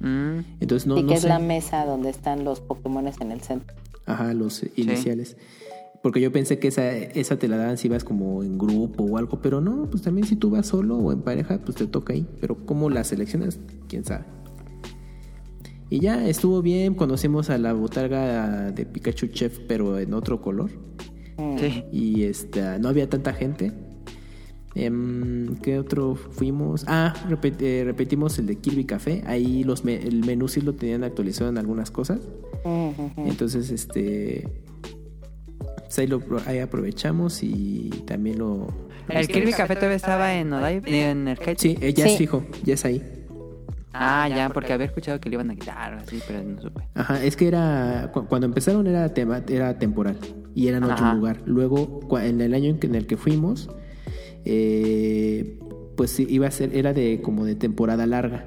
Mm, 0.01 0.41
Entonces 0.59 0.87
no, 0.89 1.01
no 1.01 1.07
que 1.07 1.15
es 1.15 1.23
la 1.25 1.39
mesa 1.39 1.87
donde 1.87 2.11
están 2.11 2.45
los 2.45 2.61
Pokémones 2.61 3.21
en 3.21 3.31
el 3.31 3.41
centro. 3.41 3.77
Ajá, 4.05 4.35
los 4.35 4.65
iniciales. 4.75 5.37
Porque 6.03 6.21
yo 6.21 6.33
pensé 6.33 6.59
que 6.59 6.69
esa, 6.69 6.91
esa 6.93 7.39
te 7.39 7.47
la 7.47 7.57
daban 7.57 7.79
si 7.79 7.89
vas 7.89 8.03
como 8.03 8.43
en 8.43 8.59
grupo 8.59 9.05
o 9.05 9.19
algo, 9.19 9.41
pero 9.41 9.61
no, 9.61 9.89
pues 9.89 10.03
también 10.03 10.27
si 10.27 10.35
tú 10.37 10.51
vas 10.51 10.67
solo 10.67 10.97
o 10.97 11.13
en 11.13 11.21
pareja, 11.23 11.59
pues 11.65 11.77
te 11.77 11.87
toca 11.87 12.13
ahí. 12.13 12.27
Pero 12.41 12.57
cómo 12.67 12.91
la 12.91 13.05
seleccionas, 13.05 13.61
quién 13.89 14.05
sabe. 14.05 14.25
Y 15.91 16.01
ya 16.01 16.27
estuvo 16.27 16.61
bien, 16.63 16.95
conocimos 16.95 17.51
a 17.51 17.59
la 17.59 17.73
botarga 17.75 18.73
de 18.73 18.85
Pikachu 18.87 19.27
Chef, 19.29 19.59
pero 19.69 19.99
en 19.99 20.15
otro 20.15 20.41
color. 20.41 20.71
sí. 21.59 21.85
Y 21.93 22.23
este, 22.25 22.63
no 22.81 22.89
había 22.89 23.09
tanta 23.09 23.33
gente. 23.33 23.73
Em, 24.75 25.57
¿Qué 25.57 25.79
otro 25.79 26.15
fuimos? 26.17 26.85
Ah, 26.89 27.13
repet- 27.29 27.61
eh, 27.61 27.83
repetimos 27.85 28.39
el 28.39 28.47
de 28.47 28.57
Kirby 28.57 28.87
Café. 28.87 29.23
Ahí 29.27 29.65
los 29.65 29.85
me- 29.85 29.97
el 30.03 30.25
menú 30.25 30.49
sí 30.49 30.63
lo 30.63 30.73
tenían 30.73 31.05
actualizado 31.05 31.51
en 31.51 31.59
algunas 31.59 31.91
cosas. 31.91 32.21
Entonces, 33.19 33.71
este. 33.71 34.49
Pues 35.95 35.99
ahí, 35.99 36.07
lo, 36.07 36.23
ahí 36.47 36.59
aprovechamos 36.59 37.43
y 37.43 37.91
también 38.07 38.39
lo. 38.39 38.67
El 39.09 39.29
Kirby 39.29 39.53
Café 39.53 39.75
todavía 39.75 39.97
estaba 39.97 40.35
en 40.35 40.51
Odaiba, 40.53 40.89
en 40.89 41.29
Arcade. 41.29 41.57
Sí, 41.59 41.77
ya 41.81 42.05
Sí. 42.07 42.13
es 42.13 42.19
fijo, 42.19 42.45
ya 42.65 42.75
es 42.75 42.85
ahí. 42.87 43.03
Ah, 43.93 44.27
ya, 44.27 44.49
porque 44.49 44.73
había 44.73 44.87
escuchado 44.87 45.21
que 45.21 45.29
le 45.29 45.35
iban 45.35 45.51
a 45.51 45.55
quitar 45.55 45.93
o 45.93 45.99
así, 45.99 46.19
pero 46.27 46.43
no 46.43 46.63
supe. 46.63 46.81
Ajá, 46.95 47.23
es 47.23 47.37
que 47.37 47.47
era. 47.47 48.11
cu- 48.15 48.25
Cuando 48.27 48.47
empezaron 48.47 48.87
era, 48.87 49.13
tema, 49.13 49.43
era 49.49 49.79
temporal 49.79 50.17
y 50.55 50.69
era 50.69 50.79
en 50.79 50.85
otro 50.85 50.97
Ajá. 50.97 51.15
lugar. 51.15 51.43
Luego, 51.45 52.01
en 52.23 52.41
el 52.41 52.55
año 52.55 52.71
en, 52.71 52.79
que- 52.79 52.87
en 52.87 52.95
el 52.95 53.07
que 53.07 53.19
fuimos, 53.19 53.69
eh, 54.47 55.59
pues 55.97 56.11
sí, 56.11 56.27
iba 56.31 56.47
a 56.47 56.51
ser, 56.51 56.75
era 56.75 56.93
de 56.95 57.21
como 57.23 57.45
de 57.45 57.55
temporada 57.55 58.07
larga. 58.07 58.47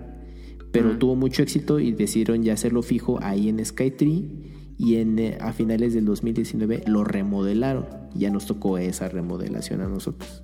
Pero 0.71 0.97
tuvo 0.97 1.15
mucho 1.15 1.41
éxito 1.41 1.79
y 1.79 1.93
decidieron 1.93 2.43
ya 2.43 2.53
hacerlo 2.53 2.81
fijo 2.81 3.17
ahí 3.21 3.47
en 3.47 3.63
Skytree. 3.63 4.54
Y 4.77 4.95
en, 4.97 5.19
eh, 5.19 5.37
a 5.39 5.53
finales 5.53 5.93
del 5.93 6.05
2019 6.05 6.83
lo 6.87 7.03
remodelaron. 7.03 7.85
Ya 8.13 8.29
nos 8.29 8.45
tocó 8.45 8.77
esa 8.77 9.07
remodelación 9.09 9.81
a 9.81 9.87
nosotros. 9.87 10.43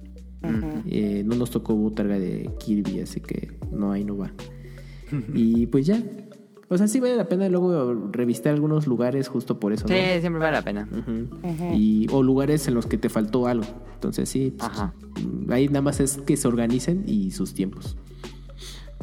Eh, 0.88 1.24
no 1.26 1.36
nos 1.36 1.52
tocó 1.52 1.76
botarga 1.76 2.18
de 2.18 2.50
Kirby, 2.60 3.02
así 3.02 3.20
que 3.20 3.58
no, 3.72 3.92
ahí 3.92 4.04
no 4.04 4.18
va. 4.18 4.32
y 5.34 5.68
pues 5.68 5.86
ya. 5.86 6.02
O 6.68 6.78
sea, 6.78 6.88
sí 6.88 7.02
vale 7.02 7.18
la 7.18 7.28
pena 7.28 7.50
luego 7.50 7.94
revistar 8.12 8.54
algunos 8.54 8.88
lugares 8.88 9.28
justo 9.28 9.60
por 9.60 9.74
eso. 9.74 9.88
Sí, 9.90 9.94
¿no? 9.94 10.22
siempre 10.22 10.40
vale 10.40 10.54
la 10.54 10.64
pena. 10.64 10.88
Y, 11.76 12.08
o 12.12 12.24
lugares 12.24 12.66
en 12.70 12.76
los 12.76 12.86
que 12.86 12.98
te 12.98 13.10
faltó 13.10 13.46
algo. 13.46 13.66
Entonces 13.94 14.30
sí, 14.30 14.54
pues, 14.58 14.72
Ajá. 14.72 14.94
ahí 15.50 15.68
nada 15.68 15.82
más 15.82 16.00
es 16.00 16.18
que 16.20 16.38
se 16.38 16.48
organicen 16.48 17.04
y 17.08 17.32
sus 17.32 17.54
tiempos. 17.54 17.98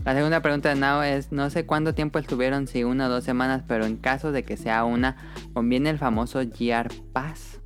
La 0.08 0.14
segunda 0.14 0.40
pregunta 0.40 0.70
de 0.70 0.74
Nao 0.74 1.02
es, 1.02 1.32
no 1.32 1.50
sé 1.50 1.66
cuánto 1.66 1.94
tiempo 1.94 2.18
estuvieron, 2.18 2.66
si 2.66 2.82
una 2.82 3.08
o 3.08 3.10
dos 3.10 3.24
semanas, 3.24 3.62
pero 3.68 3.84
en 3.84 3.98
caso 3.98 4.32
de 4.32 4.42
que 4.42 4.56
sea 4.56 4.86
una, 4.86 5.18
¿conviene 5.52 5.90
el 5.90 5.98
famoso 5.98 6.38
GR 6.38 6.88
Pass? 7.12 7.60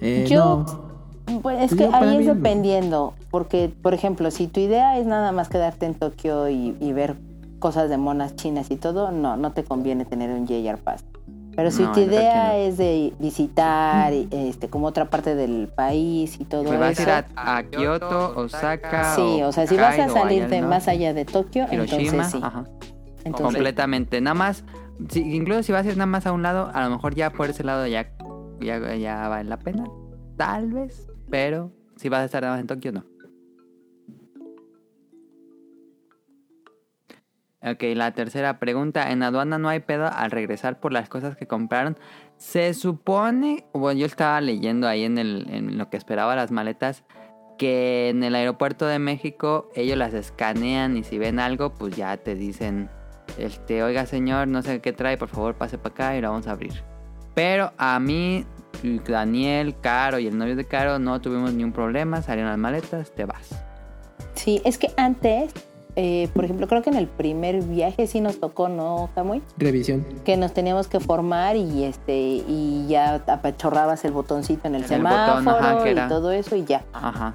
Eh, 0.00 0.26
Yo- 0.28 0.64
no. 1.28 1.40
Pues 1.40 1.70
es 1.70 1.78
que 1.78 1.84
ahí 1.92 2.16
es 2.16 2.26
dependiendo, 2.26 3.14
porque 3.30 3.72
por 3.82 3.94
ejemplo, 3.94 4.32
si 4.32 4.48
tu 4.48 4.58
idea 4.58 4.98
es 4.98 5.06
nada 5.06 5.30
más 5.30 5.48
quedarte 5.48 5.86
en 5.86 5.94
Tokio 5.94 6.48
y, 6.48 6.76
y 6.80 6.92
ver 6.92 7.14
cosas 7.60 7.88
de 7.88 7.98
monas 7.98 8.34
chinas 8.34 8.72
y 8.72 8.76
todo, 8.76 9.12
no, 9.12 9.36
no 9.36 9.52
te 9.52 9.62
conviene 9.62 10.04
tener 10.06 10.30
un 10.30 10.44
JR 10.44 10.78
Pass. 10.78 11.04
Pero 11.58 11.72
si 11.72 11.82
No, 11.82 11.90
tu 11.90 11.98
idea 11.98 12.50
no. 12.50 12.52
es 12.52 12.76
de 12.76 13.12
visitar 13.18 14.12
este 14.12 14.68
como 14.68 14.86
otra 14.86 15.06
parte 15.10 15.34
del 15.34 15.66
país 15.66 16.38
y 16.40 16.44
todo 16.44 16.70
¿Me 16.70 16.76
vas 16.76 16.90
a 16.90 16.92
eso, 16.92 17.02
ir 17.02 17.10
a, 17.10 17.56
a 17.56 17.62
Kioto, 17.64 18.32
Osaka? 18.36 19.16
sí, 19.16 19.42
o 19.42 19.50
sea, 19.50 19.66
si 19.66 19.76
vas 19.76 19.98
a 19.98 20.08
salirte 20.08 20.58
al 20.58 20.68
más 20.68 20.86
allá 20.86 21.12
de 21.12 21.24
Tokio, 21.24 21.66
Hiroshima, 21.68 21.98
entonces 22.02 22.30
sí. 22.30 22.40
ajá. 22.40 22.64
Entonces, 23.24 23.42
completamente. 23.42 24.20
Nada 24.20 24.34
más, 24.34 24.62
si- 25.08 25.34
incluso 25.34 25.64
si 25.64 25.72
vas 25.72 25.84
a 25.84 25.88
ir 25.88 25.96
nada 25.96 26.06
más 26.06 26.28
a 26.28 26.32
un 26.32 26.44
lado, 26.44 26.70
a 26.72 26.84
lo 26.84 26.90
mejor 26.90 27.16
ya 27.16 27.30
por 27.30 27.50
ese 27.50 27.64
lado 27.64 27.88
ya, 27.88 28.08
ya, 28.60 28.94
ya 28.94 29.26
vale 29.26 29.48
la 29.48 29.58
pena. 29.58 29.84
Tal 30.36 30.70
vez, 30.70 31.08
pero 31.28 31.72
si 31.96 32.08
vas 32.08 32.20
a 32.20 32.24
estar 32.26 32.40
nada 32.40 32.54
más 32.54 32.60
en 32.60 32.68
Tokio, 32.68 32.92
no. 32.92 33.02
Ok, 37.62 37.82
la 37.94 38.12
tercera 38.12 38.60
pregunta. 38.60 39.10
En 39.10 39.22
aduana 39.22 39.58
no 39.58 39.68
hay 39.68 39.80
pedo 39.80 40.06
al 40.06 40.30
regresar 40.30 40.78
por 40.78 40.92
las 40.92 41.08
cosas 41.08 41.36
que 41.36 41.46
compraron. 41.46 41.96
Se 42.36 42.72
supone, 42.72 43.64
bueno, 43.72 43.98
yo 43.98 44.06
estaba 44.06 44.40
leyendo 44.40 44.86
ahí 44.86 45.04
en, 45.04 45.18
el, 45.18 45.46
en 45.50 45.76
lo 45.76 45.90
que 45.90 45.96
esperaba 45.96 46.36
las 46.36 46.52
maletas, 46.52 47.02
que 47.58 48.10
en 48.10 48.22
el 48.22 48.36
aeropuerto 48.36 48.86
de 48.86 49.00
México 49.00 49.68
ellos 49.74 49.98
las 49.98 50.14
escanean 50.14 50.96
y 50.96 51.02
si 51.02 51.18
ven 51.18 51.40
algo, 51.40 51.74
pues 51.74 51.96
ya 51.96 52.16
te 52.16 52.36
dicen, 52.36 52.88
este, 53.36 53.82
oiga 53.82 54.06
señor, 54.06 54.46
no 54.46 54.62
sé 54.62 54.80
qué 54.80 54.92
trae, 54.92 55.18
por 55.18 55.28
favor 55.28 55.56
pase 55.56 55.76
para 55.78 55.92
acá 55.92 56.16
y 56.16 56.20
lo 56.20 56.30
vamos 56.30 56.46
a 56.46 56.52
abrir. 56.52 56.84
Pero 57.34 57.72
a 57.76 57.98
mí, 57.98 58.46
Daniel, 59.06 59.74
Caro 59.80 60.20
y 60.20 60.28
el 60.28 60.38
novio 60.38 60.54
de 60.54 60.64
Caro 60.64 61.00
no 61.00 61.20
tuvimos 61.20 61.52
ni 61.52 61.64
un 61.64 61.72
problema, 61.72 62.22
salieron 62.22 62.50
las 62.50 62.58
maletas, 62.58 63.10
te 63.10 63.24
vas. 63.24 63.50
sí, 64.34 64.62
es 64.64 64.78
que 64.78 64.92
antes, 64.96 65.52
eh, 66.00 66.28
por 66.32 66.44
ejemplo, 66.44 66.68
creo 66.68 66.80
que 66.80 66.90
en 66.90 66.96
el 66.96 67.08
primer 67.08 67.60
viaje 67.64 68.06
sí 68.06 68.20
nos 68.20 68.38
tocó, 68.38 68.68
¿no, 68.68 69.10
Camuy? 69.16 69.42
Revisión. 69.56 70.06
que 70.24 70.36
nos 70.36 70.54
teníamos 70.54 70.86
que 70.86 71.00
formar 71.00 71.56
y 71.56 71.82
este 71.82 72.16
y 72.16 72.86
ya 72.88 73.16
apachorrabas 73.26 74.04
el 74.04 74.12
botoncito 74.12 74.68
en 74.68 74.76
el 74.76 74.84
semáforo 74.86 75.44
botón, 75.44 75.64
ajá, 75.64 75.90
y 75.90 76.08
todo 76.08 76.30
eso 76.30 76.54
y 76.54 76.64
ya. 76.64 76.84
Ajá. 76.92 77.34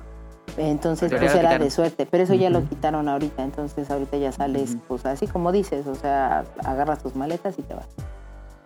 Entonces 0.56 1.12
Pero 1.12 1.24
pues 1.24 1.36
era 1.36 1.60
de 1.60 1.70
suerte, 1.70 2.06
pero 2.10 2.24
eso 2.24 2.36
ya 2.36 2.50
lo 2.50 2.64
quitaron 2.64 3.10
ahorita, 3.10 3.44
entonces 3.44 3.92
ahorita 3.92 4.16
ya 4.16 4.32
sales 4.32 4.78
pues 4.88 5.06
así 5.06 5.28
como 5.28 5.52
dices, 5.52 5.86
o 5.86 5.96
sea, 5.96 6.46
agarras 6.64 7.04
tus 7.04 7.18
maletas 7.18 7.60
y 7.60 7.64
te 7.64 7.74
vas. 7.74 7.90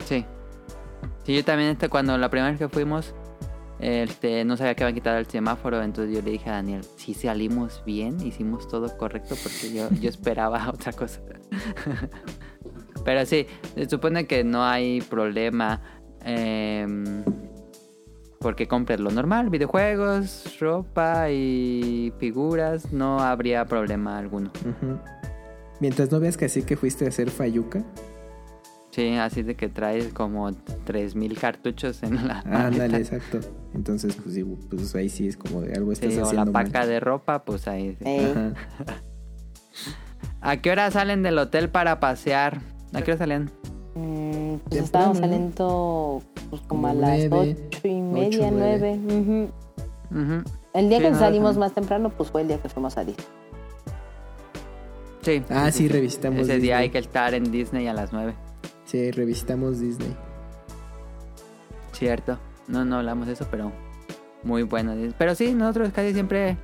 Sí. 0.06 0.26
Sí, 1.24 1.36
yo 1.36 1.44
también 1.44 1.72
este, 1.72 1.90
cuando 1.90 2.16
la 2.20 2.30
primera 2.30 2.52
vez 2.52 2.60
que 2.60 2.70
fuimos, 2.70 3.16
este, 3.80 4.44
no 4.44 4.58
sabía 4.58 4.76
que 4.76 4.84
habían 4.84 4.96
quitado 4.96 5.18
el 5.18 5.28
semáforo, 5.28 5.82
entonces 5.82 6.16
yo 6.16 6.22
le 6.22 6.32
dije 6.32 6.50
a 6.50 6.54
Daniel, 6.54 6.82
si 6.96 7.14
salimos 7.14 7.84
bien, 7.86 8.20
hicimos 8.26 8.68
todo 8.68 8.98
correcto, 8.98 9.36
porque 9.42 9.74
yo, 9.74 9.90
yo 10.02 10.10
esperaba 10.10 10.70
otra 10.74 10.94
cosa. 10.94 11.22
Pero 13.06 13.26
sí, 13.26 13.48
se 13.76 13.90
supone 13.90 14.26
que 14.26 14.44
no 14.44 14.66
hay 14.66 15.02
problema 15.02 15.82
em, 16.24 17.24
porque 18.40 18.68
compres 18.68 19.00
lo 19.00 19.12
normal, 19.12 19.50
videojuegos, 19.50 20.58
ropa 20.60 21.30
y 21.30 22.12
figuras, 22.20 22.92
no 22.92 23.20
habría 23.20 23.66
problema 23.66 24.18
alguno. 24.18 24.52
Mientras 25.80 26.12
no 26.12 26.20
veas 26.20 26.38
que 26.38 26.46
así 26.46 26.64
que 26.64 26.76
fuiste 26.76 27.06
a 27.06 27.10
hacer 27.10 27.30
Fayuca. 27.30 27.84
Sí, 28.98 29.14
así 29.16 29.44
de 29.44 29.54
que 29.56 29.70
traes 29.70 30.12
como 30.12 30.52
3000 30.86 31.38
cartuchos 31.38 32.02
en 32.02 32.28
la 32.28 32.40
Ándale, 32.40 32.98
exacto. 32.98 33.40
Entonces, 33.76 34.16
pues, 34.16 34.34
sí, 34.34 34.44
pues 34.44 34.96
ahí 34.96 35.08
sí 35.08 35.28
es 35.28 35.38
como 35.38 35.62
de 35.62 35.74
algo 35.76 35.92
estás 35.92 36.12
Sí, 36.12 36.20
o 36.20 36.24
haciendo 36.24 36.46
la 36.46 36.52
mal. 36.52 36.66
paca 36.66 36.88
de 36.88 37.00
ropa, 37.00 37.46
pues 37.46 37.68
ahí. 37.68 37.96
sí. 38.04 38.18
Ajá. 38.26 38.54
¿A 40.42 40.58
qué 40.58 40.72
hora 40.72 40.90
salen 40.90 41.22
del 41.22 41.38
hotel 41.38 41.70
para 41.70 42.00
pasear? 42.00 42.60
¿A 42.92 43.04
qué 43.04 43.12
hora 43.12 43.20
salían? 43.20 43.52
mm, 43.94 44.56
pues 44.68 44.82
estábamos 44.86 45.18
¿no? 45.18 45.28
saliendo 45.28 46.24
pues, 46.50 46.62
como, 46.64 46.82
Como 46.82 46.88
a 46.88 46.94
las 46.96 47.20
nueve, 47.30 47.56
ocho 47.68 47.88
y 47.88 48.02
media, 48.02 48.48
ocho, 48.48 48.56
nueve. 48.58 49.00
nueve. 49.00 49.50
ujú. 50.10 50.20
Ujú. 50.20 50.44
El 50.74 50.90
día 50.90 50.98
Sí, 50.98 51.04
que 51.04 51.12
no, 51.12 51.20
salimos 51.20 51.54
sí. 51.54 51.60
más 51.60 51.72
temprano, 51.74 52.10
pues 52.10 52.32
fue 52.32 52.42
el 52.42 52.48
día 52.48 52.58
que 52.60 52.70
fuimos 52.70 52.98
a 52.98 53.06
Disney. 53.06 53.28
Sí. 55.22 55.44
Ah, 55.52 55.72
sí, 55.72 55.88
revisitamos 55.88 56.40
Ese 56.40 56.54
Disney. 56.54 56.62
día 56.62 56.78
hay 56.80 56.90
que 56.90 56.98
estar 56.98 57.36
en 57.36 57.52
Disney 57.52 57.86
a 57.88 57.94
las 57.94 58.12
9. 58.12 58.34
Sí, 58.88 59.12
revisitamos 59.12 59.80
Disney. 59.80 60.16
Cierto. 61.92 62.40
No, 62.68 62.86
no 62.86 62.98
hablamos 62.98 63.28
de 63.28 63.34
eso, 63.34 63.46
pero 63.52 63.72
muy 64.44 64.64
bueno. 64.64 64.96
Pero 65.18 65.36
sí, 65.36 65.54
nosotros 65.54 65.92
casi 65.94 66.14
siempre 66.14 66.58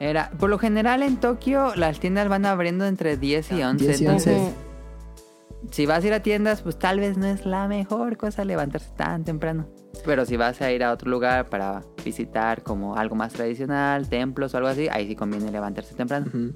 era... 0.00 0.30
Por 0.30 0.48
lo 0.48 0.58
general 0.58 1.02
en 1.02 1.18
Tokio 1.18 1.74
las 1.76 2.00
tiendas 2.00 2.28
van 2.28 2.46
abriendo 2.46 2.86
entre 2.86 3.18
10 3.18 3.52
y 3.52 3.62
11. 3.62 3.84
10 3.84 4.00
y 4.00 4.04
entonces, 4.04 4.38
11. 4.38 4.54
si 5.70 5.86
vas 5.86 6.02
a 6.02 6.06
ir 6.06 6.12
a 6.14 6.20
tiendas, 6.20 6.62
pues 6.62 6.78
tal 6.78 6.98
vez 6.98 7.18
no 7.18 7.26
es 7.26 7.44
la 7.44 7.68
mejor 7.68 8.16
cosa 8.16 8.44
levantarse 8.44 8.90
tan 8.96 9.24
temprano. 9.24 9.68
Pero 10.04 10.24
si 10.24 10.36
vas 10.36 10.62
a 10.62 10.72
ir 10.72 10.82
a 10.82 10.92
otro 10.92 11.10
lugar 11.10 11.48
para 11.50 11.82
visitar 12.02 12.62
como 12.62 12.96
algo 12.96 13.16
más 13.16 13.34
tradicional, 13.34 14.08
templos 14.08 14.54
o 14.54 14.56
algo 14.56 14.68
así, 14.68 14.88
ahí 14.90 15.08
sí 15.08 15.14
conviene 15.14 15.50
levantarse 15.50 15.94
temprano. 15.94 16.26
Ujú. 16.28 16.52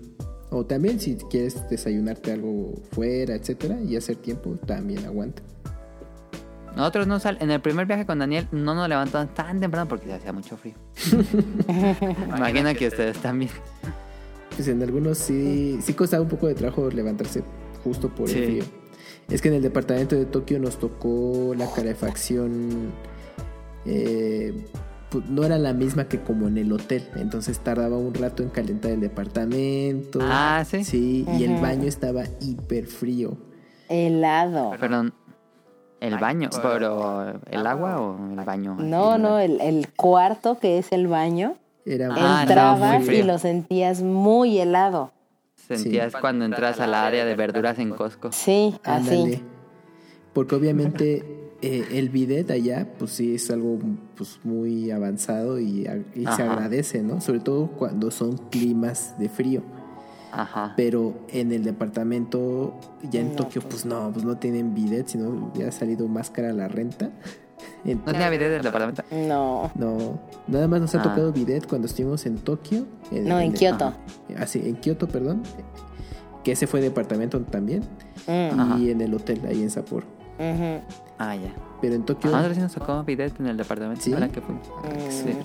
O 0.51 0.67
también 0.67 0.99
si 1.01 1.17
quieres 1.17 1.69
desayunarte 1.69 2.33
algo 2.33 2.75
fuera, 2.93 3.35
etcétera, 3.35 3.79
y 3.81 3.97
hacer 3.97 4.17
tiempo, 4.17 4.57
también 4.67 5.05
aguanta. 5.07 5.43
Nosotros 6.77 7.07
no 7.07 7.19
sal 7.21 7.37
en 7.41 7.51
el 7.51 7.61
primer 7.61 7.87
viaje 7.87 8.07
con 8.07 8.21
Daniel 8.21 8.47
no 8.53 8.75
nos 8.75 8.89
levantamos 8.89 9.35
tan 9.35 9.59
temprano 9.61 9.89
porque 9.89 10.07
se 10.07 10.15
hacía 10.15 10.33
mucho 10.33 10.57
frío. 10.57 10.75
Imagino 12.37 12.73
que 12.75 12.89
ustedes 12.89 13.19
también. 13.19 13.51
Pues 14.55 14.69
en 14.69 14.83
algunos 14.83 15.19
sí, 15.19 15.79
sí 15.83 15.95
costaba 15.95 16.23
un 16.23 16.29
poco 16.29 16.47
de 16.49 16.55
trabajo 16.55 16.89
levantarse 16.91 17.43
justo 17.85 18.09
por 18.09 18.29
Sí. 18.29 18.39
el 18.39 18.45
frío. 18.45 18.65
Es 19.29 19.41
que 19.43 19.49
en 19.49 19.55
el 19.55 19.63
departamento 19.63 20.17
de 20.17 20.27
Tokio 20.27 20.59
nos 20.59 20.79
tocó 20.79 21.55
la 21.57 21.71
calefacción. 21.73 22.91
eh, 23.87 24.65
pues, 25.11 25.25
no 25.27 25.45
era 25.45 25.59
la 25.59 25.73
misma 25.73 26.05
que 26.09 26.21
como 26.21 26.49
en 26.49 26.59
el 26.59 26.73
hotel. 26.73 27.09
Entonces 27.17 27.59
tardaba 27.61 27.97
un 27.97 28.15
rato 28.15 28.43
en 28.43 28.49
calentar 28.51 28.93
el 28.93 29.01
departamento. 29.01 30.21
Ah, 30.23 30.65
¿sí? 30.67 30.85
Sí, 30.85 31.27
y 31.39 31.45
el 31.45 31.61
baño 31.61 31.85
estaba 31.89 32.25
hiper 32.41 32.87
frío. 32.87 33.37
Helado. 33.89 34.73
Perdón. 34.79 35.13
El 36.01 36.17
baño, 36.17 36.49
pero 36.63 37.39
¿el 37.51 37.67
agua 37.67 38.01
o 38.01 38.31
el 38.31 38.45
baño? 38.47 38.75
No, 38.81 39.19
no, 39.19 39.39
el, 39.39 39.61
el 39.61 39.93
cuarto 39.93 40.59
que 40.59 40.79
es 40.79 40.93
el 40.93 41.09
baño, 41.09 41.57
Era 41.85 42.09
Ah, 42.17 42.41
entrabas 42.43 43.07
y 43.07 43.23
lo 43.23 43.37
sentías 43.39 44.01
muy 44.03 44.59
helado. 44.59 45.13
Sentías 45.57 46.15
cuando 46.19 46.47
entras 46.47 46.81
a 46.81 46.87
la 46.87 47.07
área 47.07 47.27
de 47.27 47.35
verduras 47.37 47.79
en 47.79 47.91
Costco. 47.91 48.33
Sí, 48.33 48.75
Ándale. 48.83 49.23
así. 49.35 49.43
Porque 50.33 50.55
obviamente 50.55 51.51
eh, 51.61 51.87
el 51.93 52.09
bidet 52.09 52.51
allá, 52.51 52.89
pues 52.99 53.11
sí 53.11 53.35
es 53.35 53.51
algo 53.51 53.79
pues, 54.21 54.39
muy 54.45 54.91
avanzado 54.91 55.59
y, 55.59 55.85
se 56.15 56.43
agradece, 56.43 57.03
¿no? 57.03 57.23
Sobre 57.23 57.41
todo 57.41 57.69
cuando 57.69 58.11
son 58.11 58.37
climas 58.51 59.19
de 59.19 59.31
frío. 59.31 59.63
Ajá. 60.31 60.75
Pero 60.77 61.15
en 61.29 61.53
el 61.53 61.65
departamento, 61.65 62.75
ya 63.11 63.21
en 63.21 63.31
No, 63.31 63.37
Tokio, 63.37 63.63
pues 63.63 63.87
no, 63.87 64.11
pues 64.13 64.27
no 64.27 64.37
tienen 64.37 64.75
bidet, 64.75 65.09
sino 65.09 65.51
ya 65.55 65.69
ha 65.69 65.73
salido 65.73 66.07
más 66.07 66.29
cara 66.31 66.53
la 66.53 66.69
renta. 66.69 67.11
En- 67.85 67.99
¿No 68.05 68.13
tenía 68.13 68.29
video 68.29 68.51
del 68.51 68.63
departamento? 68.63 69.03
No. 69.11 69.71
no, 69.75 70.21
nada 70.49 70.69
más 70.69 70.83
nos 70.83 70.95
ha 70.95 71.01
Ah. 71.01 71.03
tocado 71.03 71.33
bidet 71.33 71.67
cuando 71.67 71.87
estuvimos 71.87 72.27
en 72.27 72.37
Tokio. 72.37 72.87
No, 73.11 73.41
en 73.41 73.53
Kioto. 73.55 73.95
Ah, 74.39 74.47
sí, 74.47 74.61
en 74.65 74.77
Kioto, 74.77 75.09
perdón. 75.09 75.43
Que 76.45 76.53
ese 76.53 76.67
fue 76.67 76.83
departamento 76.83 77.41
también. 77.41 77.83
Mm, 78.27 78.61
Ajá. 78.61 78.79
Y 78.79 78.91
en 78.91 79.01
el 79.01 79.15
hotel, 79.15 79.41
ahí 79.49 79.63
en 79.63 79.71
Sapporo. 79.71 80.07
ujú. 80.39 80.81
Ah, 81.19 81.35
ya. 81.37 81.53
Pero 81.81 81.95
en 81.95 82.03
Tokio. 82.05 82.31
A 82.31 82.43
nosotros 82.43 82.57
sí 82.57 82.63
nos 82.63 82.73
tocó 82.75 83.03
bidet 83.05 83.39
en 83.41 83.47
el 83.47 83.57
departamento. 83.57 84.03
¿Sí? 84.03 84.13
que 84.13 84.41
fuimos. 84.41 84.67
Mm. 84.69 85.11
Sí. 85.11 85.37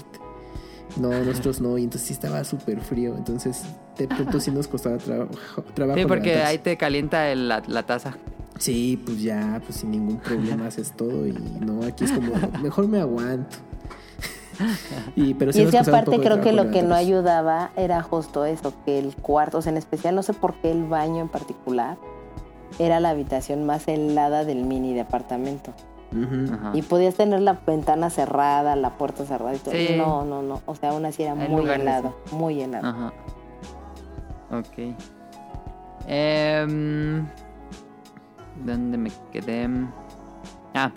No, 0.99 1.09
nosotros 1.09 1.61
no, 1.61 1.77
y 1.77 1.83
entonces 1.83 2.07
sí 2.07 2.13
estaba 2.13 2.43
súper 2.43 2.79
frío. 2.79 3.15
Entonces, 3.17 3.63
de 3.97 4.07
pronto 4.07 4.39
sí 4.39 4.51
nos 4.51 4.67
costaba 4.67 4.97
trabajo. 4.97 5.33
trabajo 5.73 5.99
Sí, 5.99 6.05
porque 6.05 6.41
ahí 6.43 6.57
te 6.57 6.77
calienta 6.77 7.29
el- 7.31 7.47
la, 7.49 7.61
la 7.67 7.83
taza. 7.83 8.15
Sí, 8.57 9.01
pues 9.05 9.21
ya, 9.21 9.61
pues 9.65 9.79
sin 9.79 9.91
ningún 9.91 10.17
problema 10.19 10.67
haces 10.67 10.91
todo. 10.93 11.27
Y 11.27 11.33
no, 11.33 11.83
aquí 11.85 12.05
es 12.05 12.11
como, 12.11 12.31
mejor 12.61 12.87
me 12.87 12.99
aguanto. 13.01 13.57
y, 15.17 15.33
pero 15.33 15.51
sí 15.51 15.59
Y 15.59 15.61
es 15.63 15.65
nos 15.67 15.71
que 15.73 15.77
costaba 15.79 15.97
un 15.97 16.01
aparte 16.03 16.11
poco 16.17 16.21
de 16.21 16.25
creo 16.29 16.41
que 16.41 16.51
lo 16.53 16.71
que 16.71 16.81
no 16.83 16.95
ayudaba 16.95 17.71
era 17.75 18.01
justo 18.01 18.45
eso, 18.45 18.73
que 18.85 18.99
el 18.99 19.13
cuarto, 19.15 19.57
o 19.57 19.61
sea, 19.61 19.71
en 19.73 19.77
especial 19.77 20.15
no 20.15 20.23
sé 20.23 20.33
por 20.33 20.53
qué 20.55 20.71
el 20.71 20.85
baño 20.85 21.19
en 21.21 21.27
particular 21.27 21.97
era 22.79 23.01
la 23.01 23.09
habitación 23.09 23.65
más 23.65 23.85
helada 23.89 24.45
del 24.45 24.63
mini 24.63 24.93
departamento. 24.93 25.73
Y 26.73 26.81
podías 26.83 27.15
tener 27.15 27.41
la 27.41 27.53
ventana 27.65 28.09
cerrada, 28.09 28.75
la 28.75 28.91
puerta 28.97 29.25
cerrada 29.25 29.55
y 29.55 29.57
todo. 29.59 29.73
Sí. 29.73 29.95
No, 29.97 30.23
no, 30.23 30.41
no. 30.41 30.61
O 30.65 30.75
sea, 30.75 30.91
aún 30.91 31.05
así 31.05 31.23
era 31.23 31.33
Hay 31.33 31.49
muy 31.49 31.61
lugares 31.61 31.81
helado, 31.81 32.15
muy 32.31 32.61
helado. 32.61 32.87
Ajá. 32.87 33.13
Ok. 34.51 34.95
Em, 36.07 37.25
¿Dónde 38.63 38.97
me 38.97 39.11
quedé? 39.31 39.67
Ah, 40.73 40.91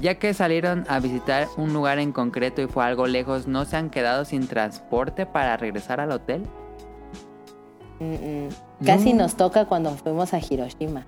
ya 0.00 0.14
que 0.16 0.32
salieron 0.34 0.84
a 0.88 1.00
visitar 1.00 1.48
un 1.56 1.72
lugar 1.72 1.98
en 1.98 2.12
concreto 2.12 2.62
y 2.62 2.66
fue 2.66 2.84
algo 2.84 3.06
lejos, 3.06 3.46
¿no 3.46 3.64
se 3.64 3.76
han 3.76 3.90
quedado 3.90 4.24
sin 4.24 4.46
transporte 4.46 5.26
para 5.26 5.56
regresar 5.56 6.00
al 6.00 6.12
hotel? 6.12 6.42
Mm, 7.98 8.04
mm. 8.04 8.48
Casi 8.84 9.12
No. 9.12 9.24
nos 9.24 9.36
toca 9.36 9.66
cuando 9.66 9.90
fuimos 9.90 10.32
a 10.32 10.38
Hiroshima, 10.38 11.06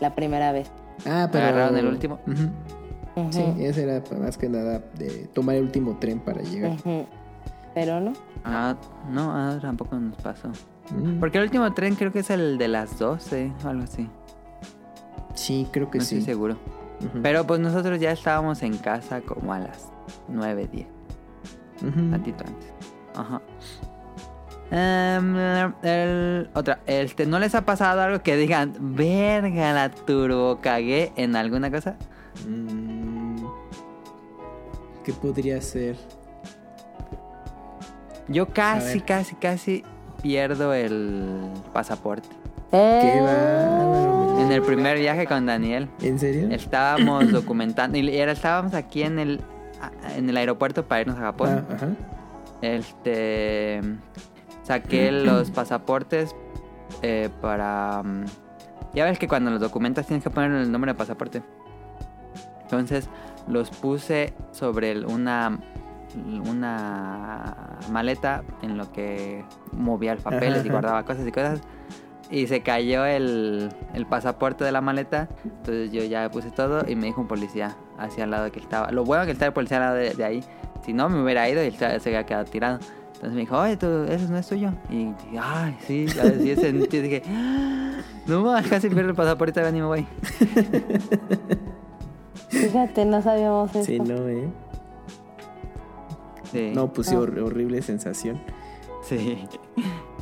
la 0.00 0.14
primera 0.14 0.52
vez. 0.52 0.70
Ah, 1.06 1.28
pero. 1.30 1.46
¿Agarraron 1.46 1.76
el 1.76 1.86
último? 1.86 2.18
Sí, 3.30 3.42
ese 3.60 3.84
era 3.84 4.02
más 4.20 4.36
que 4.36 4.48
nada 4.48 4.82
de 4.94 5.26
tomar 5.32 5.56
el 5.56 5.62
último 5.62 5.96
tren 5.98 6.20
para 6.20 6.42
llegar. 6.42 6.76
Pero 7.74 8.00
no. 8.00 8.12
Ah, 8.44 8.76
no, 9.10 9.32
ah, 9.34 9.58
tampoco 9.60 9.96
nos 9.96 10.16
pasó. 10.20 10.48
Mm. 10.90 11.18
Porque 11.18 11.38
el 11.38 11.44
último 11.44 11.72
tren 11.72 11.94
creo 11.94 12.12
que 12.12 12.18
es 12.20 12.30
el 12.30 12.58
de 12.58 12.68
las 12.68 12.98
12 12.98 13.52
o 13.64 13.68
algo 13.68 13.84
así. 13.84 14.08
Sí, 15.34 15.66
creo 15.72 15.90
que 15.90 15.98
No 15.98 16.04
sí. 16.04 16.16
estoy 16.18 16.32
seguro. 16.32 16.56
Pero 17.22 17.46
pues 17.46 17.60
nosotros 17.60 18.00
ya 18.00 18.12
estábamos 18.12 18.62
en 18.62 18.76
casa 18.78 19.20
como 19.20 19.52
a 19.52 19.58
las 19.60 19.88
9, 20.28 20.68
10. 20.72 20.86
Ujú. 21.82 22.10
Tantito 22.10 22.44
antes. 22.46 22.72
Ajá. 23.14 23.42
Em, 24.70 25.36
el, 25.82 26.50
otra, 26.54 26.80
este, 26.86 27.24
¿no 27.26 27.38
les 27.38 27.54
ha 27.54 27.64
pasado 27.64 28.00
algo 28.00 28.22
que 28.22 28.36
digan, 28.36 28.74
verga, 28.96 29.72
la 29.72 29.90
turbo 29.90 30.58
cagué 30.60 31.12
en 31.16 31.36
alguna 31.36 31.70
cosa? 31.70 31.96
Mm. 32.48 33.05
¿Qué 35.06 35.12
podría 35.12 35.62
ser? 35.62 35.96
Yo 38.28 38.48
casi, 38.48 39.00
casi, 39.00 39.36
casi 39.36 39.84
pierdo 40.20 40.74
el 40.74 41.48
pasaporte. 41.72 42.28
¿Qué 42.72 43.18
Eh, 43.18 43.20
va? 43.22 44.42
En 44.42 44.50
el 44.50 44.62
primer 44.62 44.98
viaje 44.98 45.26
con 45.26 45.46
Daniel, 45.46 45.88
¿En 46.02 46.18
serio? 46.18 46.48
estábamos 46.50 47.30
documentando, 47.32 47.96
y 47.98 48.16
era, 48.16 48.32
estábamos 48.32 48.74
aquí 48.74 49.02
en 49.04 49.20
el, 49.20 49.40
en 50.16 50.28
el 50.28 50.36
aeropuerto 50.36 50.84
para 50.84 51.02
irnos 51.02 51.16
a 51.18 51.20
Japón. 51.20 51.64
Ah, 51.70 51.74
ajá. 51.74 51.88
Este. 52.62 53.80
Saqué 54.64 55.12
los 55.12 55.52
pasaportes 55.52 56.34
eh, 57.02 57.28
para. 57.40 58.02
mm, 58.02 58.24
Ya 58.94 59.04
ves 59.04 59.20
que 59.20 59.28
cuando 59.28 59.52
los 59.52 59.60
documentas 59.60 60.06
tienes 60.08 60.24
que 60.24 60.30
poner 60.30 60.50
el 60.50 60.72
nombre 60.72 60.92
de 60.92 60.98
pasaporte. 60.98 61.42
Entonces 62.62 63.08
los 63.48 63.70
puse 63.70 64.32
sobre 64.52 65.04
una 65.04 65.58
una 66.48 67.78
maleta 67.90 68.42
en 68.62 68.78
lo 68.78 68.90
que 68.92 69.44
movía 69.72 70.12
el 70.12 70.18
papeles 70.18 70.64
y 70.64 70.68
guardaba 70.68 71.04
cosas 71.04 71.26
y 71.26 71.32
cosas. 71.32 71.60
Y 72.30 72.46
se 72.48 72.62
cayó 72.62 73.04
el, 73.04 73.68
el 73.94 74.06
pasaporte 74.06 74.64
de 74.64 74.72
la 74.72 74.80
maleta. 74.80 75.28
Entonces 75.44 75.92
yo 75.92 76.02
ya 76.04 76.28
puse 76.30 76.50
todo 76.50 76.84
y 76.88 76.96
me 76.96 77.06
dijo 77.06 77.20
un 77.20 77.28
policía 77.28 77.76
hacia 77.98 78.24
el 78.24 78.30
lado 78.30 78.50
que 78.50 78.58
estaba. 78.60 78.90
Lo 78.90 79.04
bueno 79.04 79.24
que 79.26 79.32
estaba 79.32 79.48
el 79.48 79.52
policía 79.52 79.76
al 79.76 79.82
lado 79.84 79.94
de, 79.96 80.14
de 80.14 80.24
ahí. 80.24 80.44
Si 80.84 80.92
no, 80.92 81.08
me 81.08 81.22
hubiera 81.22 81.48
ido 81.48 81.62
y 81.62 81.66
él 81.66 81.74
se 81.76 81.86
había 82.08 82.24
quedado 82.24 82.44
tirado. 82.46 82.78
Entonces 83.14 83.32
me 83.32 83.40
dijo, 83.40 83.58
oye, 83.58 83.76
tú, 83.76 84.04
eso 84.08 84.28
no 84.28 84.38
es 84.38 84.46
tuyo. 84.46 84.70
Y 84.90 85.06
dije, 85.06 85.38
ay, 85.40 85.76
sí, 85.86 86.06
así 86.20 86.50
es. 86.50 86.62
Y 86.64 86.72
dije, 87.00 87.22
"Ah, 87.28 87.98
no 88.26 88.44
casi 88.68 88.88
pierdo 88.90 89.10
el 89.10 89.16
pasaporte, 89.16 89.60
ya 89.62 89.70
ni 89.70 89.80
me 89.80 89.86
voy. 89.86 90.06
Fíjate, 92.48 93.04
no 93.04 93.22
sabíamos 93.22 93.70
eso. 93.74 93.84
Sí, 93.84 93.98
no, 93.98 94.28
¿eh? 94.28 94.48
Sí, 96.52 96.72
No, 96.74 96.92
pues 96.92 97.08
sí, 97.08 97.14
hor- 97.14 97.38
horrible 97.42 97.82
sensación. 97.82 98.40
sí. 99.02 99.46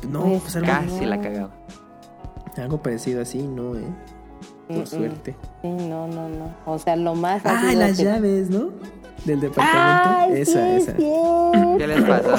No, 0.09 0.21
Pues 0.21 0.41
pues 0.43 0.55
algo, 0.57 0.67
Casi 0.67 1.05
la 1.05 1.19
cagaba. 1.21 1.49
algo 2.57 2.77
parecido 2.81 3.21
así, 3.21 3.41
no, 3.41 3.75
¿eh? 3.75 3.83
Por 4.67 4.77
Mm, 4.77 4.81
mm. 4.81 4.85
suerte. 4.85 5.35
Sí, 5.61 5.67
no, 5.69 6.07
no, 6.07 6.29
no. 6.29 6.53
O 6.65 6.77
sea, 6.77 6.95
lo 6.95 7.15
más 7.15 7.41
Ah, 7.45 7.61
así 7.67 7.75
las 7.75 7.97
que- 7.97 8.03
llaves, 8.03 8.49
¿no? 8.49 8.69
Del 9.25 9.39
departamento. 9.39 10.09
¡Ay, 10.35 10.41
esa, 10.41 10.51
sí, 10.51 10.57
es 10.59 10.83
esa. 10.87 10.97
cierto! 10.97 11.77
¿Qué 11.77 11.87
les 11.87 12.03
pasó? 12.03 12.35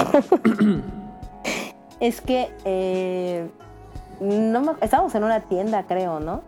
Es 1.99 2.21
que 2.21 2.51
eh, 2.65 3.49
no 4.21 4.61
me- 4.61 4.73
estábamos 4.83 5.15
en 5.15 5.25
una 5.25 5.41
tienda, 5.41 5.85
creo, 5.87 6.21
¿no? 6.21 6.43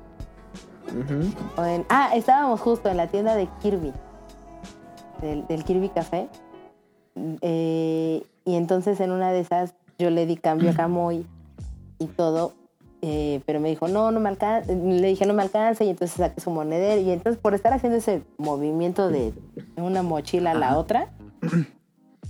En- 1.59 1.85
ah, 1.89 2.11
estábamos 2.15 2.61
justo 2.61 2.89
en 2.89 2.97
la 2.97 3.07
tienda 3.09 3.35
de 3.35 3.49
Kirby, 3.63 3.93
del, 5.21 5.47
del 5.47 5.65
Kirby 5.65 5.89
Café. 5.91 6.29
Eh, 7.41 8.23
y 8.45 8.55
entonces 8.55 9.01
en 9.01 9.11
una 9.11 9.33
de 9.33 9.41
esas 9.41 9.75
yo 9.99 10.11
le 10.11 10.25
di 10.27 10.37
cambio 10.37 10.71
a 10.71 10.75
Camoy 10.75 11.27
y 11.99 12.07
todo, 12.07 12.53
eh, 13.03 13.41
pero 13.45 13.59
me 13.61 13.69
dijo, 13.69 13.89
no, 13.89 14.11
no 14.13 14.21
me 14.21 14.29
alcanza. 14.29 14.73
Le 14.73 15.09
dije, 15.09 15.27
no 15.27 15.35
me 15.35 15.43
alcanza, 15.43 15.85
y 15.85 15.91
entonces 15.91 16.17
saqué 16.17 16.41
su 16.41 16.51
monedero. 16.51 17.01
Y 17.01 17.11
entonces 17.11 17.41
por 17.41 17.55
estar 17.55 17.73
haciendo 17.73 17.99
ese 17.99 18.23
movimiento 18.39 19.09
de 19.09 19.33
una 19.77 20.03
mochila 20.03 20.53
a 20.53 20.55
la 20.55 20.79
otra, 20.79 21.09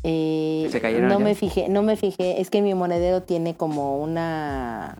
eh, 0.03 0.69
¿Se 0.71 0.81
cayeron 0.81 1.09
no 1.09 1.19
me 1.21 1.35
fijé, 1.35 1.69
no 1.69 1.83
me 1.83 1.97
fijé, 1.97 2.41
es 2.41 2.51
que 2.51 2.63
mi 2.63 2.73
monedero 2.75 3.23
tiene 3.23 3.55
como 3.57 3.99
una 4.03 4.97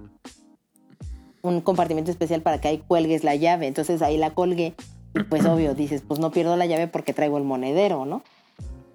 un 1.43 1.61
compartimento 1.61 2.11
especial 2.11 2.43
para 2.43 2.61
que 2.61 2.69
ahí 2.69 2.79
cuelgues 2.87 3.25
la 3.25 3.35
llave. 3.37 3.67
Entonces 3.67 4.03
ahí 4.03 4.17
la 4.17 4.31
colgué 4.31 4.75
y 5.15 5.23
pues 5.25 5.45
obvio 5.47 5.75
dices, 5.75 6.03
pues 6.07 6.21
no 6.21 6.31
pierdo 6.31 6.57
la 6.57 6.67
llave 6.67 6.87
porque 6.89 7.13
traigo 7.13 7.39
el 7.39 7.45
monedero, 7.45 8.05
¿no? 8.05 8.23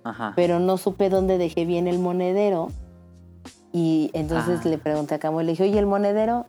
Ajá. 0.03 0.33
Pero 0.35 0.59
no 0.59 0.77
supe 0.77 1.09
dónde 1.09 1.37
dejé 1.37 1.65
bien 1.65 1.87
el 1.87 1.99
monedero 1.99 2.69
y 3.71 4.11
entonces 4.13 4.59
Ah. 4.63 4.69
le 4.69 4.77
pregunté 4.77 5.15
a 5.15 5.19
Camo 5.19 5.41
y 5.41 5.45
le 5.45 5.51
dije, 5.53 5.63
oye, 5.63 5.79
el 5.79 5.85
monedero 5.85 6.45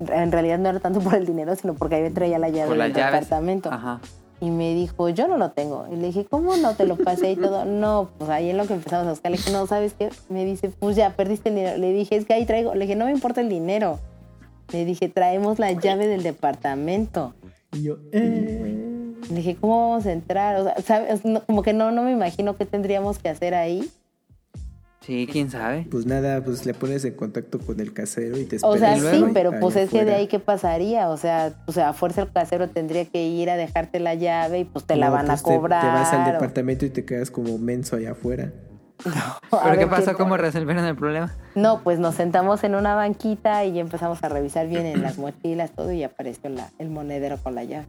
en 0.00 0.32
realidad 0.32 0.58
no 0.58 0.68
era 0.68 0.80
tanto 0.80 1.00
por 1.00 1.14
el 1.14 1.24
dinero, 1.26 1.54
sino 1.54 1.74
porque 1.74 1.96
ahí 1.96 2.10
traía 2.10 2.38
la 2.38 2.48
llave 2.48 2.76
del 2.76 2.92
departamento. 2.92 3.70
Ajá. 3.72 4.00
Y 4.40 4.50
me 4.50 4.74
dijo, 4.74 5.08
yo 5.08 5.28
no 5.28 5.36
lo 5.38 5.52
tengo. 5.52 5.86
Y 5.90 5.96
le 5.96 6.08
dije, 6.08 6.24
¿cómo 6.24 6.56
no 6.56 6.74
te 6.74 6.84
lo 6.86 6.96
pasé 6.96 7.30
y 7.32 7.36
todo? 7.36 7.64
No, 7.64 8.10
pues 8.18 8.28
ahí 8.28 8.50
en 8.50 8.56
lo 8.56 8.66
que 8.66 8.74
empezamos 8.74 9.06
a 9.06 9.10
buscar, 9.10 9.30
le 9.30 9.36
dije, 9.38 9.52
no, 9.52 9.66
¿sabes 9.66 9.94
qué? 9.94 10.10
Me 10.28 10.44
dice, 10.44 10.68
pues 10.70 10.96
ya, 10.96 11.10
perdiste 11.14 11.50
el 11.50 11.54
dinero. 11.54 11.78
Le 11.78 11.92
dije, 11.92 12.16
es 12.16 12.24
que 12.26 12.34
ahí 12.34 12.44
traigo. 12.44 12.74
Le 12.74 12.80
dije, 12.80 12.96
no 12.96 13.04
me 13.04 13.12
importa 13.12 13.40
el 13.40 13.48
dinero. 13.48 14.00
Le 14.72 14.84
dije, 14.84 15.08
traemos 15.08 15.58
la 15.58 15.72
llave 15.72 16.06
del 16.06 16.22
departamento. 16.22 17.34
Y 17.72 17.82
yo, 17.84 17.98
eh. 18.12 18.60
Le 19.30 19.36
dije, 19.36 19.56
¿cómo 19.60 19.90
vamos 19.90 20.06
a 20.06 20.12
entrar? 20.12 20.56
O 20.60 20.64
sea, 20.64 20.74
¿sabes? 20.82 21.24
No, 21.24 21.42
como 21.44 21.62
que 21.62 21.72
no, 21.72 21.90
no 21.90 22.02
me 22.02 22.12
imagino 22.12 22.56
qué 22.56 22.66
tendríamos 22.66 23.18
que 23.18 23.28
hacer 23.28 23.54
ahí. 23.54 23.88
Sí, 25.00 25.28
quién 25.30 25.50
sabe. 25.50 25.86
Pues 25.90 26.06
nada, 26.06 26.42
pues 26.42 26.64
le 26.64 26.72
pones 26.72 27.04
en 27.04 27.12
contacto 27.14 27.58
con 27.58 27.78
el 27.78 27.92
casero 27.92 28.38
y 28.38 28.44
te 28.46 28.56
O 28.62 28.74
espera 28.74 28.96
sea, 28.98 29.12
sí, 29.12 29.24
pero 29.34 29.50
ahí 29.52 29.58
pues 29.60 29.76
es 29.76 29.90
que 29.90 30.02
de 30.06 30.14
ahí 30.14 30.28
qué 30.28 30.38
pasaría, 30.38 31.10
o 31.10 31.18
sea, 31.18 31.52
o 31.66 31.72
sea, 31.72 31.90
a 31.90 31.92
fuerza 31.92 32.22
el 32.22 32.32
casero 32.32 32.70
tendría 32.70 33.04
que 33.04 33.26
ir 33.26 33.50
a 33.50 33.56
dejarte 33.56 34.00
la 34.00 34.14
llave 34.14 34.60
y 34.60 34.64
pues 34.64 34.86
te 34.86 34.96
la 34.96 35.10
van 35.10 35.26
a 35.26 35.34
pues 35.34 35.42
te- 35.42 35.56
cobrar. 35.56 35.82
Te, 35.82 35.88
vas 35.88 36.10
al 36.14 36.28
o- 36.30 36.32
departamento 36.32 36.86
y 36.86 36.90
te 36.90 37.04
quedas 37.04 37.30
como 37.30 37.58
menso 37.58 37.96
allá 37.96 38.12
afuera. 38.12 38.50
¿Pero 39.50 39.78
qué 39.78 39.86
pasó? 39.86 40.14
¿Cómo 40.14 40.36
resolvieron 40.36 40.84
el 40.84 40.96
problema? 40.96 41.32
No, 41.54 41.80
pues 41.82 41.98
nos 41.98 42.14
sentamos 42.14 42.64
en 42.64 42.74
una 42.74 42.94
banquita 42.94 43.64
y 43.64 43.78
empezamos 43.78 44.22
a 44.22 44.28
revisar 44.28 44.66
bien 44.68 44.86
en 44.86 45.02
las 45.02 45.18
mochilas 45.18 45.70
todo 45.72 45.92
y 45.92 46.02
apareció 46.02 46.48
la, 46.50 46.70
el 46.78 46.90
monedero 46.90 47.36
con 47.38 47.54
la 47.54 47.64
llave. 47.64 47.86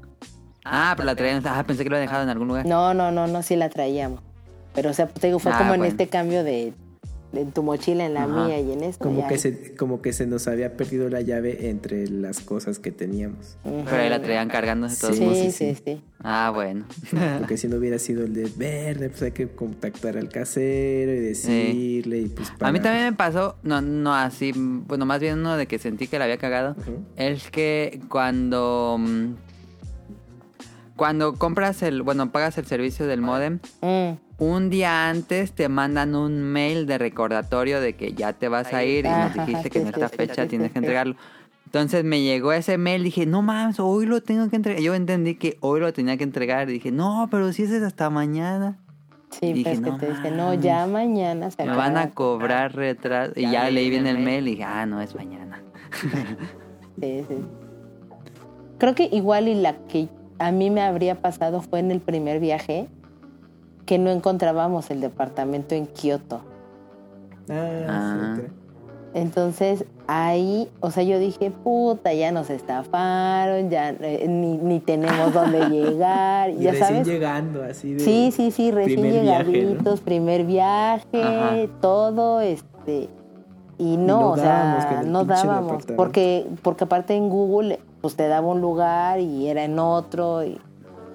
Ah, 0.65 0.93
pero 0.97 1.05
la 1.05 1.15
traían. 1.15 1.41
Ah, 1.45 1.63
pensé 1.65 1.83
que 1.83 1.89
lo 1.89 1.95
habían 1.95 2.07
dejado 2.07 2.23
en 2.23 2.29
algún 2.29 2.47
lugar. 2.47 2.65
No, 2.65 2.93
no, 2.93 3.11
no, 3.11 3.27
no, 3.27 3.41
sí 3.43 3.55
la 3.55 3.69
traíamos. 3.69 4.19
Pero 4.73 4.89
o 4.89 4.93
sea, 4.93 5.07
te 5.07 5.27
digo, 5.27 5.39
fue 5.39 5.51
Ah, 5.53 5.57
como 5.59 5.73
en 5.75 5.85
este 5.85 6.07
cambio 6.07 6.43
de 6.43 6.73
en 7.37 7.51
tu 7.51 7.63
mochila 7.63 8.05
en 8.05 8.13
la 8.13 8.23
Ajá. 8.23 8.45
mía 8.47 8.59
y 8.59 8.71
en 8.71 8.83
esto. 8.83 9.03
Como 9.03 9.27
que, 9.27 9.37
se, 9.37 9.75
como 9.75 10.01
que 10.01 10.13
se 10.13 10.25
nos 10.27 10.47
había 10.47 10.75
perdido 10.77 11.09
la 11.09 11.21
llave 11.21 11.69
entre 11.69 12.07
las 12.09 12.39
cosas 12.39 12.79
que 12.79 12.91
teníamos. 12.91 13.57
Pero 13.63 13.97
ahí 13.97 14.09
la 14.09 14.21
traían 14.21 14.49
cargándose 14.49 14.99
todos. 15.01 15.15
Sí, 15.17 15.21
modos. 15.23 15.37
Sí, 15.37 15.51
sí, 15.51 15.75
sí. 15.83 16.01
Ah, 16.23 16.51
bueno. 16.53 16.85
Porque 17.39 17.57
si 17.57 17.67
no 17.67 17.77
hubiera 17.77 17.99
sido 17.99 18.23
el 18.23 18.33
de 18.33 18.49
verde, 18.55 19.09
pues 19.09 19.21
hay 19.21 19.31
que 19.31 19.47
contactar 19.47 20.17
al 20.17 20.29
casero 20.29 21.11
y 21.13 21.19
decirle 21.19 22.19
y 22.21 22.25
pues 22.29 22.51
A 22.59 22.71
mí 22.71 22.79
también 22.79 23.05
me 23.05 23.13
pasó, 23.13 23.57
no, 23.63 23.81
no 23.81 24.13
así, 24.15 24.51
bueno, 24.55 25.05
más 25.05 25.19
bien 25.19 25.39
uno 25.39 25.55
de 25.57 25.67
que 25.67 25.77
sentí 25.77 26.07
que 26.07 26.17
la 26.17 26.25
había 26.25 26.37
cagado, 26.37 26.75
es 27.15 27.49
que 27.51 27.99
cuando 28.09 28.97
mm, 28.99 29.33
cuando 30.95 31.33
compras 31.35 31.81
el, 31.83 32.01
bueno, 32.03 32.31
pagas 32.31 32.57
el 32.57 32.65
servicio 32.65 33.05
del 33.05 33.21
modem, 33.21 33.59
Mm. 33.81 34.13
Un 34.37 34.69
día 34.69 35.09
antes 35.09 35.53
te 35.53 35.69
mandan 35.69 36.15
un 36.15 36.41
mail 36.43 36.85
de 36.85 36.97
recordatorio 36.97 37.79
de 37.79 37.93
que 37.93 38.13
ya 38.13 38.33
te 38.33 38.49
vas 38.49 38.73
a 38.73 38.83
ir 38.83 39.05
y 39.05 39.09
nos 39.09 39.33
dijiste 39.33 39.69
que 39.69 39.81
en 39.81 39.87
esta 39.87 40.09
fecha 40.09 40.47
tienes 40.47 40.71
que 40.71 40.79
entregarlo. 40.79 41.15
Entonces 41.65 42.03
me 42.03 42.21
llegó 42.21 42.53
ese 42.53 42.77
mail, 42.77 43.03
dije, 43.03 43.25
no 43.25 43.41
mames, 43.41 43.79
hoy 43.79 44.05
lo 44.05 44.21
tengo 44.21 44.49
que 44.49 44.55
entregar. 44.55 44.81
Yo 44.81 44.93
entendí 44.95 45.35
que 45.35 45.57
hoy 45.61 45.79
lo 45.79 45.91
tenía 45.93 46.15
que 46.15 46.23
entregar. 46.23 46.67
Dije, 46.67 46.91
no, 46.91 47.27
pero 47.29 47.51
si 47.51 47.63
ese 47.63 47.77
es 47.77 47.83
hasta 47.83 48.09
mañana. 48.09 48.77
Sí, 49.29 49.51
Dije, 49.51 49.71
pues 49.71 49.81
que 49.81 49.91
no 49.91 49.97
te 49.97 50.07
dicen, 50.07 50.37
no, 50.37 50.53
ya 50.53 50.87
mañana 50.87 51.51
se 51.51 51.65
Me 51.65 51.75
van 51.75 51.97
a 51.97 52.11
cobrar 52.11 52.75
retraso. 52.75 53.33
Y 53.35 53.51
ya 53.51 53.69
leí 53.69 53.89
bien 53.89 54.07
el 54.07 54.19
mail 54.19 54.47
y 54.47 54.51
dije, 54.51 54.63
ah, 54.63 54.85
no, 54.85 55.01
es 55.01 55.15
mañana. 55.15 55.61
Sí, 56.97 57.25
sí. 57.27 57.35
Creo 58.77 58.95
que 58.95 59.09
igual 59.11 59.49
y 59.49 59.55
la 59.55 59.73
que 59.89 60.07
a 60.39 60.53
mí 60.53 60.69
me 60.69 60.81
habría 60.81 61.21
pasado 61.21 61.61
fue 61.61 61.79
en 61.79 61.91
el 61.91 61.99
primer 61.99 62.39
viaje 62.39 62.87
que 63.85 63.97
no 63.99 64.09
encontrábamos 64.09 64.89
el 64.91 65.01
departamento 65.01 65.75
en 65.75 65.85
Kioto. 65.87 66.41
Ah, 67.49 67.85
Ah. 67.87 68.33
sí. 68.37 68.41
Entonces 69.13 69.85
ahí, 70.07 70.69
o 70.81 70.91
sea, 70.91 71.03
yo 71.03 71.17
dije, 71.19 71.49
puta, 71.49 72.13
ya 72.13 72.31
nos 72.33 72.49
estafaron, 72.49 73.69
ya 73.69 73.91
eh, 73.91 74.25
ni, 74.27 74.57
ni 74.57 74.79
tenemos 74.81 75.33
dónde 75.33 75.59
llegar, 75.69 76.49
Y 76.49 76.57
ya 76.63 76.71
recién 76.71 76.87
sabes. 76.89 77.07
llegando 77.07 77.63
así 77.63 77.93
de... 77.93 77.99
Sí, 78.01 78.31
sí, 78.35 78.51
sí, 78.51 78.71
recién 78.71 78.99
primer 78.99 79.21
viaje, 79.21 79.51
llegaditos, 79.51 80.01
primer 80.01 80.43
viaje, 80.45 81.23
Ajá. 81.23 81.55
todo, 81.81 82.41
este, 82.41 83.09
y 83.77 83.95
no, 83.95 84.19
no 84.19 84.31
o 84.31 84.35
dábamos 84.35 84.83
sea, 84.83 85.03
no 85.03 85.23
dábamos, 85.23 85.85
porque, 85.95 86.45
porque 86.61 86.83
aparte 86.83 87.15
en 87.15 87.29
Google, 87.29 87.79
pues 88.01 88.15
te 88.17 88.27
daba 88.27 88.47
un 88.47 88.59
lugar 88.59 89.21
y 89.21 89.47
era 89.47 89.63
en 89.63 89.79
otro, 89.79 90.43
y 90.43 90.59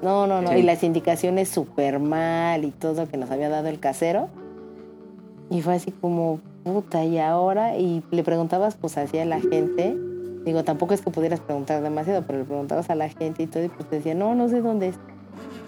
no, 0.02 0.26
no, 0.26 0.40
no, 0.42 0.50
Sí. 0.50 0.58
y 0.58 0.62
las 0.62 0.82
indicaciones 0.82 1.48
súper 1.48 1.98
mal 1.98 2.64
y 2.64 2.70
todo 2.70 3.06
que 3.08 3.16
nos 3.16 3.30
había 3.30 3.48
dado 3.48 3.68
el 3.68 3.78
casero, 3.80 4.28
y 5.50 5.62
fue 5.62 5.74
así 5.74 5.90
como, 5.92 6.40
puta, 6.64 7.04
y 7.04 7.18
ahora, 7.18 7.76
y 7.76 8.02
le 8.10 8.22
preguntabas 8.22 8.76
pues 8.76 8.96
así 8.98 9.18
a 9.18 9.24
la 9.24 9.40
gente, 9.40 9.96
digo, 10.44 10.62
tampoco 10.64 10.94
es 10.94 11.00
que 11.02 11.10
pudieras 11.10 11.40
preguntar 11.40 11.82
demasiado, 11.82 12.22
pero 12.26 12.38
le 12.38 12.44
preguntabas 12.44 12.88
a 12.90 12.94
la 12.94 13.08
gente 13.08 13.42
y 13.42 13.46
todo, 13.46 13.64
y 13.64 13.68
pues 13.68 13.88
te 13.88 13.96
decía, 13.96 14.14
no, 14.14 14.34
no 14.34 14.48
sé 14.48 14.60
dónde 14.60 14.88
es. 14.88 14.96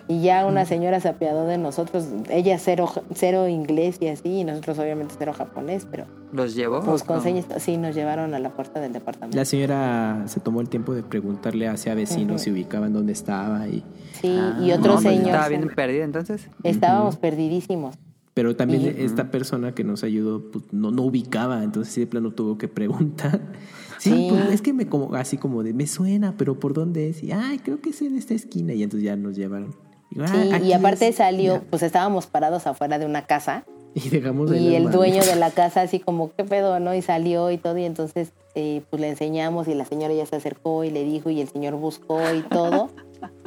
Y 0.08 0.20
ya 0.22 0.44
una 0.46 0.64
señora 0.64 0.98
se 1.00 1.08
apiadó 1.08 1.46
de 1.46 1.58
nosotros, 1.58 2.06
ella 2.28 2.58
cero, 2.58 2.90
cero 3.14 3.48
inglés 3.48 3.98
y 4.00 4.08
así, 4.08 4.28
y 4.40 4.44
nosotros 4.44 4.78
obviamente 4.78 5.14
cero 5.16 5.32
japonés, 5.32 5.86
pero 5.90 6.06
¿Los 6.32 6.54
llevó? 6.54 6.80
pues 6.80 7.02
con 7.04 7.18
¿O 7.18 7.22
señas, 7.22 7.46
sí, 7.58 7.76
nos 7.76 7.94
llevaron 7.94 8.34
a 8.34 8.38
la 8.40 8.50
puerta 8.50 8.80
del 8.80 8.92
departamento. 8.92 9.36
La 9.36 9.44
señora 9.44 10.24
se 10.26 10.40
tomó 10.40 10.60
el 10.60 10.68
tiempo 10.68 10.92
de 10.94 11.02
preguntarle 11.02 11.68
hacia 11.68 11.94
vecinos 11.94 12.36
Ujú. 12.36 12.44
si 12.44 12.50
ubicaban 12.50 12.92
dónde 12.92 13.12
estaba 13.12 13.68
y... 13.68 13.84
Sí, 14.20 14.36
Ah, 14.38 14.58
y 14.60 14.72
otro 14.72 14.94
no, 14.96 15.00
pues 15.00 15.14
señor. 15.14 15.26
Estaba 15.28 15.48
bien 15.48 15.68
perdido 15.74 16.04
entonces. 16.04 16.48
Estábamos 16.64 17.16
perdidísimos. 17.16 17.94
Pero 18.34 18.56
también 18.56 18.82
Y- 18.82 19.04
esta 19.04 19.30
persona 19.30 19.74
que 19.74 19.84
nos 19.84 20.02
ayudó 20.04 20.50
pues, 20.50 20.64
no, 20.72 20.90
no 20.90 21.02
ubicaba, 21.02 21.62
entonces 21.62 21.92
sí 21.94 22.00
de 22.00 22.06
plano 22.06 22.32
tuvo 22.32 22.58
que 22.58 22.66
preguntar. 22.68 23.40
Sí, 23.98 24.10
Sí. 24.10 24.26
pues 24.30 24.50
es 24.54 24.62
que 24.62 24.72
me 24.72 24.88
como 24.88 25.14
así 25.14 25.36
como 25.36 25.62
de 25.62 25.72
me 25.74 25.86
suena, 25.86 26.34
pero 26.36 26.58
¿por 26.58 26.72
dónde 26.74 27.08
es? 27.10 27.22
Y 27.22 27.30
ay, 27.30 27.60
creo 27.60 27.80
que 27.80 27.90
es 27.90 28.02
en 28.02 28.16
esta 28.16 28.34
esquina 28.34 28.72
y 28.72 28.82
entonces 28.82 29.04
ya 29.04 29.14
nos 29.14 29.36
llevaron. 29.36 29.76
Digo, 30.14 30.26
Sí, 30.28 30.50
"Ah, 30.52 30.56
aquí 30.56 30.66
y 30.68 30.72
aparte 30.72 31.08
es". 31.08 31.16
salió, 31.16 31.54
Ya. 31.56 31.62
pues 31.70 31.82
estábamos 31.82 32.26
parados 32.26 32.66
afuera 32.66 32.98
de 32.98 33.06
una 33.06 33.26
casa 33.26 33.64
y 33.94 34.08
dejamos 34.08 34.50
y 34.54 34.74
el 34.74 34.84
manos. 34.84 34.96
dueño 34.98 35.22
de 35.24 35.36
la 35.36 35.50
casa 35.50 35.82
así 35.82 36.00
como, 36.00 36.30
¿qué 36.32 36.44
pedo, 36.44 36.78
no? 36.80 36.94
Y 36.94 37.02
salió 37.02 37.50
y 37.50 37.58
todo, 37.58 37.76
y 37.78 37.84
entonces 37.84 38.32
eh, 38.54 38.82
pues 38.90 39.00
le 39.00 39.08
enseñamos 39.08 39.68
y 39.68 39.74
la 39.74 39.84
señora 39.84 40.12
ya 40.14 40.26
se 40.26 40.36
acercó 40.36 40.84
y 40.84 40.90
le 40.90 41.04
dijo 41.04 41.30
y 41.30 41.40
el 41.40 41.48
señor 41.48 41.74
buscó 41.76 42.20
y 42.34 42.42
todo. 42.42 42.90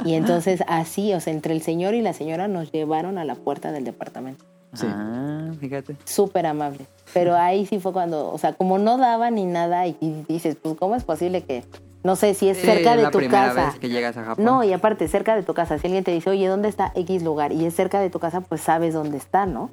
Y 0.05 0.13
entonces 0.13 0.63
así, 0.67 1.13
o 1.13 1.19
sea, 1.19 1.33
entre 1.33 1.53
el 1.53 1.61
señor 1.61 1.93
y 1.95 2.01
la 2.01 2.13
señora 2.13 2.47
nos 2.47 2.71
llevaron 2.71 3.17
a 3.17 3.25
la 3.25 3.35
puerta 3.35 3.71
del 3.71 3.83
departamento. 3.83 4.45
Sí. 4.73 4.85
Ah, 4.89 5.51
fíjate. 5.59 5.95
Súper 6.05 6.45
amable. 6.45 6.85
Pero 7.13 7.35
ahí 7.35 7.65
sí 7.65 7.79
fue 7.79 7.93
cuando, 7.93 8.31
o 8.31 8.37
sea, 8.37 8.53
como 8.53 8.77
no 8.77 8.97
daba 8.97 9.31
ni 9.31 9.45
nada 9.45 9.87
y, 9.87 9.95
y 10.01 10.23
dices, 10.27 10.57
pues 10.61 10.75
¿cómo 10.75 10.95
es 10.95 11.03
posible 11.03 11.41
que, 11.43 11.63
no 12.05 12.15
sé, 12.15 12.35
si 12.35 12.47
es 12.49 12.57
Sí, 12.57 12.65
cerca 12.67 12.95
de 12.95 13.01
la 13.01 13.09
tu 13.11 13.17
primera 13.17 13.47
casa? 13.47 13.65
vez 13.65 13.79
que 13.79 13.89
llegas 13.89 14.15
a 14.15 14.23
Japón. 14.23 14.45
No, 14.45 14.63
y 14.63 14.71
aparte, 14.71 15.07
cerca 15.07 15.35
de 15.35 15.41
tu 15.41 15.55
casa, 15.55 15.79
si 15.79 15.87
alguien 15.87 16.03
te 16.03 16.11
dice, 16.11 16.29
oye, 16.29 16.47
¿dónde 16.47 16.69
está 16.69 16.91
X 16.93 17.23
lugar? 17.23 17.51
Y 17.51 17.65
es 17.65 17.75
cerca 17.75 17.99
de 17.99 18.11
tu 18.11 18.19
casa, 18.19 18.41
pues 18.41 18.61
sabes 18.61 18.93
dónde 18.93 19.17
está, 19.17 19.47
¿no? 19.47 19.71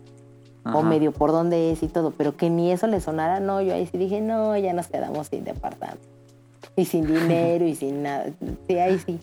O 0.64 0.82
medio 0.82 1.12
por 1.12 1.30
dónde 1.30 1.72
es 1.72 1.82
y 1.82 1.88
todo. 1.88 2.12
Pero 2.12 2.36
que 2.36 2.48
ni 2.48 2.72
eso 2.72 2.86
le 2.86 3.00
sonara, 3.02 3.38
no, 3.40 3.60
yo 3.60 3.74
ahí 3.74 3.86
sí 3.86 3.98
dije, 3.98 4.20
no, 4.22 4.56
ya 4.56 4.72
nos 4.72 4.86
quedamos 4.86 5.26
sin 5.26 5.44
departamento. 5.44 6.00
Y 6.74 6.86
sin 6.86 7.06
dinero 7.06 7.66
y 7.66 7.74
sin 7.74 8.02
nada. 8.02 8.26
Sí, 8.66 8.78
ahí 8.78 8.98
sí. 8.98 9.20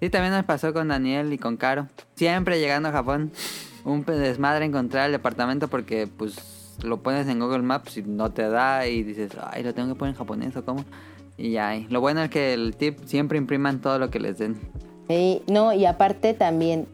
Sí, 0.00 0.08
también 0.10 0.32
nos 0.34 0.44
pasó 0.44 0.72
con 0.72 0.86
Daniel 0.88 1.32
y 1.32 1.38
con 1.38 1.56
Caro. 1.56 1.88
Siempre 2.14 2.60
llegando 2.60 2.90
a 2.90 2.92
Japón, 2.92 3.32
un 3.84 4.04
desmadre 4.04 4.66
encontrar 4.66 5.06
el 5.06 5.12
departamento 5.12 5.66
porque 5.66 6.06
pues 6.06 6.76
lo 6.82 7.02
pones 7.02 7.26
en 7.26 7.40
Google 7.40 7.62
Maps 7.62 7.96
y 7.96 8.02
no 8.02 8.30
te 8.30 8.48
da 8.48 8.86
y 8.86 9.02
dices, 9.02 9.32
ay, 9.50 9.62
lo 9.64 9.74
tengo 9.74 9.88
que 9.92 9.98
poner 9.98 10.14
en 10.14 10.18
japonés 10.18 10.56
o 10.56 10.64
cómo. 10.64 10.84
Y 11.38 11.52
ya, 11.52 11.74
lo 11.88 12.00
bueno 12.00 12.22
es 12.22 12.30
que 12.30 12.52
el 12.54 12.74
tip 12.76 12.98
siempre 13.04 13.38
impriman 13.38 13.80
todo 13.80 13.98
lo 13.98 14.10
que 14.10 14.20
les 14.20 14.38
den. 14.38 14.58
Sí, 15.08 15.42
no, 15.46 15.72
y 15.72 15.84
aparte 15.86 16.34
también, 16.34 16.86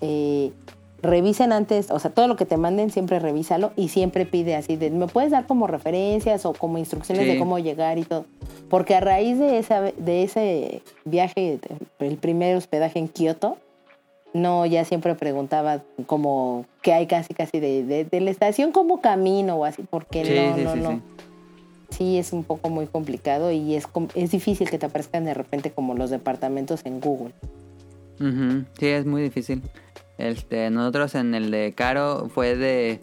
eh, 0.00 0.52
revisen 1.00 1.52
antes, 1.52 1.90
o 1.90 1.98
sea, 1.98 2.10
todo 2.10 2.28
lo 2.28 2.36
que 2.36 2.46
te 2.46 2.56
manden, 2.56 2.90
siempre 2.90 3.18
revísalo 3.18 3.72
y 3.76 3.88
siempre 3.88 4.24
pide 4.26 4.54
así, 4.56 4.76
de, 4.76 4.90
¿me 4.90 5.06
puedes 5.06 5.30
dar 5.30 5.46
como 5.46 5.66
referencias 5.66 6.46
o 6.46 6.52
como 6.54 6.78
instrucciones 6.78 7.24
Sí. 7.24 7.32
de 7.32 7.38
cómo 7.38 7.58
llegar 7.58 7.98
y 7.98 8.04
todo? 8.04 8.24
Porque 8.70 8.94
a 8.94 9.00
raíz 9.00 9.38
de, 9.38 9.58
esa, 9.58 9.80
de 9.82 10.22
ese 10.22 10.82
viaje, 11.04 11.58
el 11.98 12.16
primer 12.16 12.56
hospedaje 12.56 12.98
en 12.98 13.08
Kioto, 13.08 13.58
no, 14.32 14.66
ya 14.66 14.84
siempre 14.84 15.14
preguntaba 15.14 15.82
como 16.06 16.64
qué 16.82 16.92
hay 16.92 17.06
casi 17.06 17.34
casi 17.34 17.60
de, 17.60 17.84
de, 17.84 18.04
de 18.04 18.20
la 18.20 18.30
estación 18.30 18.72
como 18.72 19.00
camino 19.00 19.56
o 19.56 19.64
así, 19.64 19.84
porque 19.88 20.24
Sí, 20.24 20.34
no, 20.34 20.72
sí, 20.72 20.80
no, 20.80 20.90
no. 20.92 21.00
Sí. 21.96 22.18
Es 22.18 22.32
un 22.32 22.44
poco 22.44 22.68
muy 22.70 22.86
complicado 22.86 23.50
y 23.50 23.74
es, 23.74 23.86
es 24.14 24.30
difícil 24.30 24.68
que 24.70 24.78
te 24.78 24.86
aparezcan 24.86 25.24
de 25.24 25.34
repente 25.34 25.70
como 25.70 25.94
los 25.94 26.10
departamentos 26.10 26.80
en 26.84 27.00
Google. 27.00 27.32
Ujú, 28.20 28.64
Sí, 28.78 28.86
es 28.86 29.06
muy 29.06 29.22
difícil. 29.22 29.62
Este, 30.18 30.70
nosotros 30.70 31.14
en 31.16 31.34
el 31.34 31.50
de 31.50 31.72
Caro 31.76 32.28
fue 32.32 32.56
de 32.56 33.00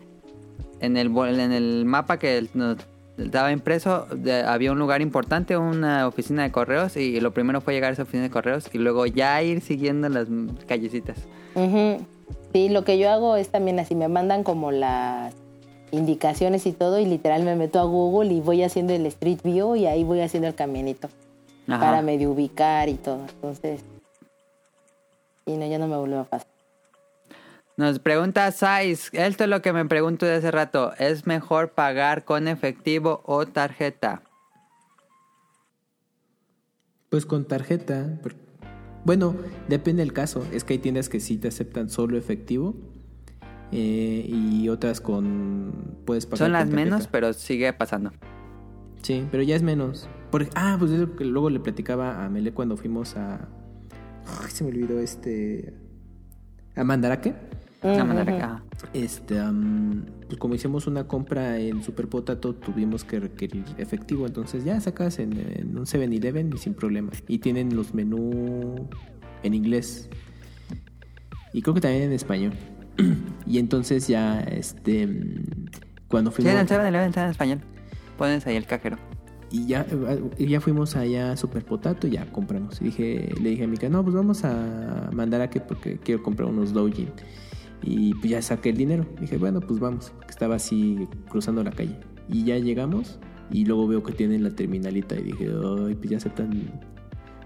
en 0.80 0.96
el 0.98 1.08
en 1.18 1.52
el 1.52 1.86
mapa 1.86 2.18
que 2.18 2.48
nos 2.54 2.78
estaba 3.18 3.52
impreso 3.52 4.08
de- 4.16 4.42
había 4.44 4.72
un 4.72 4.80
lugar 4.80 5.02
importante, 5.02 5.58
una 5.58 6.08
oficina 6.08 6.44
de 6.44 6.52
correos 6.52 6.96
y 6.98 7.20
lo 7.20 7.32
primero 7.34 7.60
fue 7.62 7.74
llegar 7.74 7.90
a 7.92 7.94
esa 7.94 8.04
oficina 8.04 8.24
de 8.24 8.30
correos 8.32 8.70
y 8.74 8.78
luego 8.78 9.06
ya 9.06 9.44
ir 9.44 9.62
siguiendo 9.62 10.08
las 10.10 10.28
callecitas. 10.68 11.18
Ujú. 11.56 11.98
Sí, 12.54 12.70
lo 12.70 12.84
que 12.84 12.98
yo 12.98 13.10
hago 13.12 13.36
es 13.36 13.50
también 13.50 13.80
así, 13.80 13.94
me 13.96 14.08
mandan 14.08 14.44
como 14.44 14.72
las 14.72 15.34
indicaciones 15.92 16.66
y 16.66 16.72
todo 16.72 17.00
y 17.00 17.06
literal 17.06 17.44
me 17.44 17.56
meto 17.56 17.80
a 17.80 17.84
Google 17.84 18.34
y 18.34 18.42
voy 18.42 18.64
haciendo 18.64 18.94
el 18.94 19.06
Street 19.08 19.40
View 19.44 19.76
y 19.76 19.86
ahí 19.86 20.04
voy 20.04 20.22
haciendo 20.22 20.48
el 20.48 20.56
caminito 20.56 21.10
Ajá. 21.68 21.80
para 21.80 22.02
medio 22.02 22.32
ubicar 22.32 22.90
y 22.90 22.96
todo. 22.96 23.22
Entonces, 23.36 23.82
Y 25.46 25.58
no, 25.58 25.68
ya 25.68 25.80
no 25.80 25.88
me 25.88 25.98
volvió 25.98 26.22
a 26.22 26.24
pasar. 26.24 26.48
Nos 27.78 28.00
pregunta 28.00 28.52
Sais, 28.52 29.10
esto 29.14 29.44
es 29.46 29.50
lo 29.50 29.62
que 29.62 29.74
me 29.74 29.86
pregunto 29.86 30.26
de 30.26 30.36
hace 30.36 30.52
rato, 30.52 30.94
¿es 31.00 31.26
mejor 31.26 31.72
pagar 31.72 32.26
con 32.26 32.48
efectivo 32.48 33.22
o 33.26 33.46
tarjeta? 33.46 34.22
Pues 37.10 37.26
con 37.26 37.46
tarjeta. 37.46 38.20
Bueno, 39.04 39.36
depende 39.68 40.04
del 40.04 40.14
caso. 40.14 40.46
Es 40.54 40.64
que 40.64 40.74
hay 40.74 40.80
tiendas 40.80 41.10
que 41.10 41.20
sí 41.20 41.38
te 41.38 41.48
aceptan 41.48 41.90
solo 41.90 42.18
efectivo. 42.18 42.76
Eh, 43.72 44.26
y 44.28 44.70
otras 44.70 45.02
con. 45.02 45.96
Puedes 46.06 46.26
pagar. 46.26 46.38
Son 46.40 46.52
las 46.52 46.68
menos, 46.70 47.08
pero 47.08 47.34
sigue 47.34 47.72
pasando. 47.74 48.12
Sí, 49.02 49.26
pero 49.32 49.44
ya 49.44 49.56
es 49.56 49.64
menos. 49.64 50.08
Por- 50.30 50.48
ah, 50.56 50.76
pues 50.80 50.92
es 50.92 51.00
lo 51.00 51.16
que 51.16 51.26
luego 51.26 51.50
le 51.50 51.60
platicaba 51.60 52.24
a 52.24 52.30
Mele 52.30 52.54
cuando 52.54 52.78
fuimos 52.78 53.16
a. 53.18 53.50
Ay, 54.42 54.50
se 54.52 54.64
me 54.64 54.70
olvidó 54.70 55.00
este. 55.00 55.74
A 56.76 56.84
Mandaraque. 56.84 57.34
Ajá. 58.44 58.64
Este, 58.94 59.40
am, 59.40 60.06
pues 60.28 60.38
como 60.38 60.54
hicimos 60.54 60.86
una 60.86 61.08
compra 61.08 61.58
en 61.58 61.82
Super 61.82 62.08
Potato, 62.08 62.54
tuvimos 62.54 63.04
que 63.04 63.20
requerir 63.20 63.64
efectivo. 63.80 64.28
Entonces 64.28 64.64
ya 64.64 64.80
sacas 64.80 65.18
en, 65.18 65.34
en 65.34 65.78
un 65.78 65.86
7-Eleven 65.86 66.52
y 66.54 66.58
sin 66.60 66.76
problema. 66.76 67.12
Y 67.28 67.40
tienen 67.40 67.76
los 67.76 67.96
menús 67.96 68.82
en 69.42 69.54
inglés. 69.56 70.10
Y 71.54 71.62
creo 71.64 71.74
que 71.74 71.82
también 71.82 72.04
en 72.04 72.12
español. 72.14 72.54
y 73.46 73.60
entonces 73.60 74.08
ya, 74.08 74.42
este, 74.42 75.08
cuando 76.08 76.32
Sí, 76.32 76.44
fuimos... 76.44 76.54
en 76.54 76.60
el 76.60 76.68
7-Eleven 76.68 77.10
está 77.10 77.24
en 77.24 77.32
español. 77.32 77.62
Pones 78.18 78.46
ahí 78.48 78.56
el 78.56 78.66
cajero. 78.66 78.98
Y 79.50 79.66
ya, 79.68 79.86
y 80.38 80.48
ya 80.48 80.62
fuimos 80.62 80.96
allá 80.96 81.34
a 81.34 81.38
Super 81.38 81.66
Potato 81.66 82.08
y 82.08 82.12
ya 82.12 82.26
compramos. 82.32 82.80
Y 82.82 82.86
dije, 82.86 83.34
le 83.42 83.50
dije 83.50 83.66
a 83.66 83.68
Mika, 83.68 83.90
no, 83.90 84.02
pues 84.02 84.16
vamos 84.16 84.46
a 84.46 85.10
mandar 85.12 85.42
a 85.42 85.50
que 85.50 85.60
porque 85.60 85.98
quiero 85.98 86.24
comprar 86.24 86.48
unos 86.48 86.72
doujin. 86.72 87.10
Y 87.82 88.14
pues 88.14 88.30
ya 88.30 88.42
saqué 88.42 88.70
el 88.70 88.78
dinero. 88.78 89.06
Dije, 89.20 89.38
bueno, 89.38 89.60
pues 89.60 89.80
vamos. 89.80 90.14
Que 90.22 90.30
estaba 90.30 90.56
así 90.56 91.08
cruzando 91.30 91.64
la 91.64 91.72
calle. 91.72 92.00
Y 92.30 92.46
ya 92.46 92.58
llegamos 92.60 93.20
y 93.52 93.66
luego 93.66 93.88
veo 93.88 94.04
que 94.04 94.14
tienen 94.14 94.44
la 94.44 94.52
terminalita 94.52 95.16
y 95.16 95.24
dije, 95.24 95.50
ay, 95.50 95.96
pues 95.96 96.10
ya 96.10 96.18
aceptan, 96.18 96.72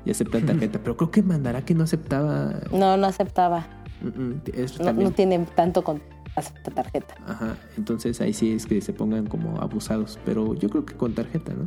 ya 0.05 0.11
aceptan 0.11 0.45
tarjeta. 0.45 0.79
Pero 0.83 0.97
creo 0.97 1.09
que 1.09 1.23
mandará 1.23 1.63
que 1.65 1.73
no 1.73 1.85
aceptaba. 1.85 2.53
No, 2.71 2.97
no 2.97 3.07
aceptaba. 3.07 3.65
Mm, 4.01 4.07
mm, 4.07 4.41
eso 4.55 4.79
No, 4.79 4.85
también. 4.85 5.09
no 5.09 5.15
tiene 5.15 5.39
tanto 5.55 5.83
con 5.83 6.01
acepta 6.35 6.71
tarjeta. 6.71 7.15
Ajá, 7.25 7.55
entonces 7.77 8.19
ahí 8.21 8.33
sí 8.33 8.51
es 8.53 8.65
que 8.65 8.81
se 8.81 8.93
pongan 8.93 9.25
como 9.27 9.59
abusados. 9.61 10.19
Pero 10.25 10.53
yo 10.55 10.69
creo 10.69 10.85
que 10.85 10.93
con 10.95 11.13
tarjeta, 11.13 11.53
¿no? 11.53 11.65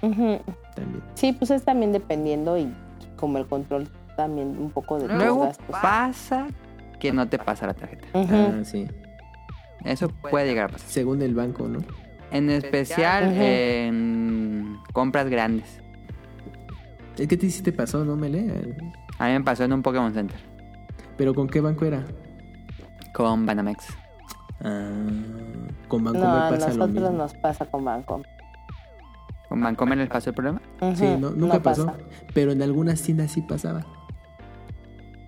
También. 0.00 1.02
Sí, 1.14 1.32
pues 1.32 1.50
es 1.50 1.64
también 1.64 1.92
dependiendo 1.92 2.56
y 2.56 2.72
como 3.16 3.38
el 3.38 3.46
control 3.46 3.88
también 4.16 4.56
un 4.58 4.70
poco 4.70 4.98
de 4.98 5.08
los 5.08 5.16
Luego 5.16 5.40
gastos. 5.40 5.66
pasa 5.82 6.46
que 7.00 7.12
no 7.12 7.28
te 7.28 7.38
pasa 7.38 7.66
la 7.66 7.74
tarjeta. 7.74 8.06
Ah, 8.14 8.60
sí. 8.64 8.86
Eso 9.84 10.08
puede 10.08 10.46
llegar 10.46 10.66
a 10.66 10.72
pasar. 10.72 10.88
Según 10.88 11.22
el 11.22 11.34
banco, 11.34 11.68
¿no? 11.68 11.80
En 12.30 12.50
especial 12.50 13.28
Ujú. 13.32 13.40
en 13.42 14.76
compras 14.92 15.28
grandes. 15.28 15.80
Es 17.16 17.26
que 17.26 17.36
te 17.36 17.50
sí 17.50 17.62
te 17.62 17.72
pasó, 17.72 18.04
¿no, 18.04 18.14
Mele? 18.16 18.76
A 19.18 19.26
mí 19.26 19.32
me 19.32 19.40
pasó 19.42 19.64
en 19.64 19.72
un 19.72 19.82
Pokémon 19.82 20.12
Center 20.14 20.38
¿Pero 21.18 21.34
con 21.34 21.48
qué 21.48 21.60
banco 21.60 21.84
era? 21.84 22.04
con 23.12 23.44
Banamex. 23.46 23.86
Ah, 24.60 24.90
con 25.88 26.04
No, 26.04 26.12
Bancomer 26.12 26.42
a 26.42 26.48
pasa 26.50 26.68
lo 26.68 26.74
nosotros 26.76 26.90
mismo. 26.92 27.10
nos 27.10 27.34
pasa 27.34 27.66
con 27.66 27.84
Banco. 27.84 28.22
¿Con 29.48 29.60
Bancomer 29.60 29.98
les 29.98 30.08
pasó 30.08 30.30
el 30.30 30.34
problema? 30.36 30.60
Ujú, 30.80 30.94
Sí, 30.96 31.16
no, 31.18 31.30
nunca 31.30 31.60
pasó. 31.60 31.86
pasa. 31.86 31.98
Pero 32.34 32.52
en 32.52 32.62
algunas 32.62 33.02
tiendas 33.02 33.32
sí 33.32 33.42
pasaba. 33.42 33.84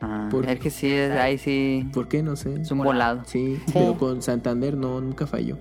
Ah, 0.01 0.29
¿Por- 0.31 0.49
es 0.49 0.61
que 0.61 0.71
sí, 0.71 0.91
es- 0.93 1.13
ahí 1.13 1.37
sí 1.37 1.89
¿Por 1.93 2.07
qué? 2.09 2.23
No 2.23 2.37
sé. 2.37 2.61
es 2.61 2.71
un 2.71 2.79
volado. 2.79 3.23
Sí, 3.27 3.61
Sí. 3.67 3.73
pero 3.75 3.99
con 3.99 4.23
Santander 4.23 4.77
no, 4.77 5.01
nunca 5.01 5.27
falló. 5.27 5.59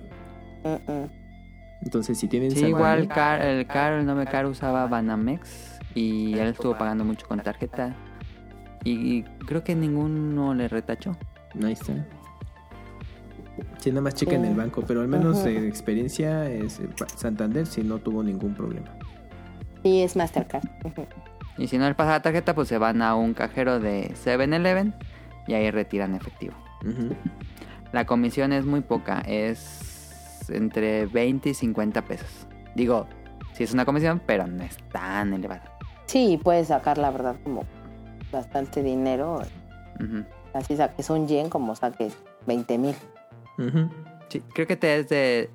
Entonces, 1.82 2.18
si 2.18 2.28
tienen 2.28 2.50
Sí, 2.52 2.66
igual 2.66 3.08
Car, 3.08 3.40
el 3.42 3.66
Caro, 3.66 3.98
el 3.98 4.06
nombre 4.06 4.26
Caro 4.26 4.50
usaba 4.50 4.86
Banamex 4.86 5.80
y 5.94 6.34
él 6.38 6.48
estuvo 6.48 6.76
pagando 6.76 7.04
mucho 7.04 7.26
con 7.26 7.40
tarjeta. 7.40 7.94
Y 8.84 9.22
creo 9.46 9.62
que 9.64 9.74
ninguno 9.74 10.54
le 10.54 10.68
retachó. 10.68 11.16
Ahí 11.62 11.72
está. 11.72 11.92
Sí, 13.78 13.90
nada 13.90 14.02
más 14.02 14.14
chequen 14.14 14.42
Sí. 14.42 14.48
el 14.48 14.54
banco, 14.54 14.82
pero 14.86 15.00
al 15.02 15.08
menos 15.08 15.44
en 15.44 15.66
experiencia 15.66 16.48
es, 16.50 16.80
eh, 16.80 16.88
Santander 17.16 17.66
sí 17.66 17.82
no 17.82 17.98
tuvo 17.98 18.22
ningún 18.22 18.54
problema. 18.54 18.88
Sí, 19.82 20.02
es 20.02 20.16
Mastercard. 20.16 20.64
Y 21.58 21.66
si 21.68 21.76
no 21.78 21.86
les 21.86 21.94
pasa 21.94 22.12
la 22.12 22.22
tarjeta, 22.22 22.54
pues 22.54 22.68
se 22.68 22.78
van 22.78 23.02
a 23.02 23.14
un 23.14 23.34
cajero 23.34 23.80
de 23.80 24.14
7-Eleven 24.14 24.94
y 25.46 25.54
ahí 25.54 25.70
retiran 25.70 26.14
efectivo. 26.14 26.54
La 27.92 28.06
comisión 28.06 28.52
es 28.52 28.64
muy 28.64 28.80
poca, 28.80 29.20
es 29.26 30.46
entre 30.50 31.06
20 31.06 31.50
y 31.50 31.54
50 31.54 32.02
pesos. 32.02 32.46
Digo, 32.74 33.06
sí 33.52 33.64
es 33.64 33.72
una 33.74 33.84
comisión, 33.84 34.22
pero 34.24 34.46
no 34.46 34.62
es 34.62 34.76
tan 34.90 35.34
elevada. 35.34 35.76
Sí, 36.06 36.38
puedes 36.42 36.68
sacar 36.68 36.98
la 36.98 37.10
verdad 37.10 37.36
como 37.44 37.64
bastante 38.30 38.82
dinero. 38.82 39.42
Ujú. 39.98 40.24
Así 40.54 40.76
saques 40.76 41.08
un 41.10 41.26
yen 41.28 41.48
como 41.50 41.74
saques 41.76 42.16
20 42.46 42.78
mil. 42.78 42.94
Sí, 44.28 44.40
creo 44.54 44.66
que 44.66 44.76
te 44.76 44.96
es 44.98 45.08
de 45.08 45.50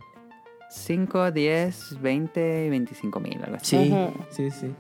5, 0.70 1.32
10, 1.32 2.02
20 2.02 2.66
y 2.66 2.70
25 2.70 3.20
mil, 3.20 3.42
algo 3.44 3.56
así. 3.58 3.78
Sí, 3.78 3.94
sí, 4.30 4.52
sí. 4.52 4.76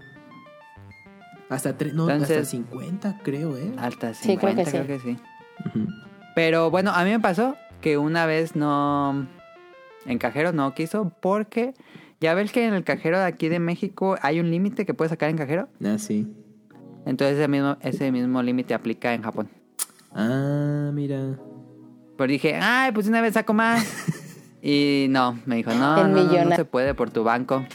Hasta, 1.49 1.77
tre- 1.77 1.93
no, 1.93 2.09
Entonces- 2.09 2.37
hasta 2.37 2.49
50, 2.51 3.19
creo, 3.23 3.57
¿eh? 3.57 3.71
Hasta 3.77 4.13
Sí, 4.13 4.37
creo 4.37 4.51
50, 4.51 4.63
que 4.63 4.71
creo 4.71 4.87
que 4.87 4.99
sí. 4.99 5.17
sí. 5.73 5.87
Pero 6.35 6.69
bueno, 6.71 6.91
a 6.91 7.03
mí 7.03 7.11
me 7.11 7.19
pasó 7.19 7.55
que 7.81 7.97
una 7.97 8.25
vez 8.25 8.55
no. 8.55 9.27
En 10.05 10.17
cajero 10.19 10.51
no 10.53 10.73
quiso 10.73 11.11
porque. 11.21 11.73
Ya 12.21 12.33
ves 12.33 12.51
que 12.53 12.65
en 12.65 12.73
el 12.73 12.83
cajero 12.85 13.19
de 13.19 13.25
aquí 13.25 13.49
de 13.49 13.59
México 13.59 14.15
hay 14.21 14.39
un 14.39 14.49
límite 14.49 14.85
que 14.85 14.93
puedes 14.93 15.09
sacar 15.11 15.29
en 15.29 15.37
cajero. 15.37 15.67
Ah, 15.83 15.97
sí. 15.97 16.33
Entonces 17.05 17.37
ese 17.37 17.47
mismo, 17.47 17.77
ese 17.81 18.11
mismo 18.11 18.41
límite 18.41 18.73
aplica 18.73 19.13
en 19.13 19.21
Japón. 19.21 19.49
Ah, 20.11 20.91
mira. 20.93 21.37
Pero 22.17 22.31
dije, 22.31 22.55
ay, 22.55 22.91
pues 22.93 23.07
una 23.07 23.21
vez 23.21 23.33
saco 23.33 23.53
más. 23.53 23.85
y 24.61 25.07
no, 25.09 25.37
me 25.45 25.57
dijo, 25.57 25.71
no, 25.73 26.07
no, 26.07 26.23
no, 26.45 26.55
se 26.55 26.65
puede 26.65 26.93
por 26.93 27.09
tu 27.11 27.23
banco. 27.23 27.65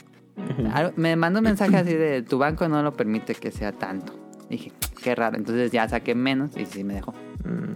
Me 0.96 1.16
mandó 1.16 1.40
un 1.40 1.44
mensaje 1.44 1.76
así 1.76 1.92
de 1.94 2.22
tu 2.22 2.38
banco 2.38 2.66
no 2.68 2.82
lo 2.82 2.94
permite 2.94 3.34
que 3.34 3.50
sea 3.50 3.72
tanto. 3.72 4.14
Dije, 4.48 4.72
qué 5.02 5.14
raro. 5.14 5.36
Entonces 5.36 5.70
ya 5.70 5.88
saqué 5.88 6.14
menos 6.14 6.56
y 6.56 6.64
sí 6.66 6.82
me 6.82 6.94
dejó. 6.94 7.12
Mm, 7.44 7.74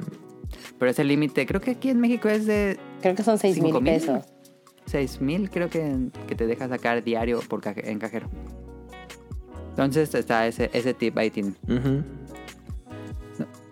Pero 0.79 0.91
ese 0.91 1.05
límite, 1.05 1.47
creo 1.47 1.61
que 1.61 1.73
aquí 1.73 1.91
en 1.91 2.01
México 2.01 2.29
es 2.29 2.47
de 2.47 2.79
Creo 3.03 3.15
que 3.15 3.23
son 3.23 3.39
6 3.39 3.57
mil 3.57 3.65
¿Cinco 3.67 3.81
mil? 3.81 3.93
pesos. 3.93 4.25
6 4.87 5.21
mil, 5.21 5.51
creo 5.51 5.69
que, 5.69 6.09
que 6.27 6.35
te 6.35 6.47
deja 6.47 6.69
sacar 6.69 7.05
diario 7.05 7.41
por 7.49 7.61
caje- 7.61 7.91
en 7.91 7.99
cajero. 7.99 8.29
Entonces 9.75 10.15
está 10.15 10.47
ese, 10.47 10.71
ese 10.73 10.95
tip 10.95 11.19
ahí 11.19 11.31
tiene. 11.31 11.55
ujú. 11.69 12.05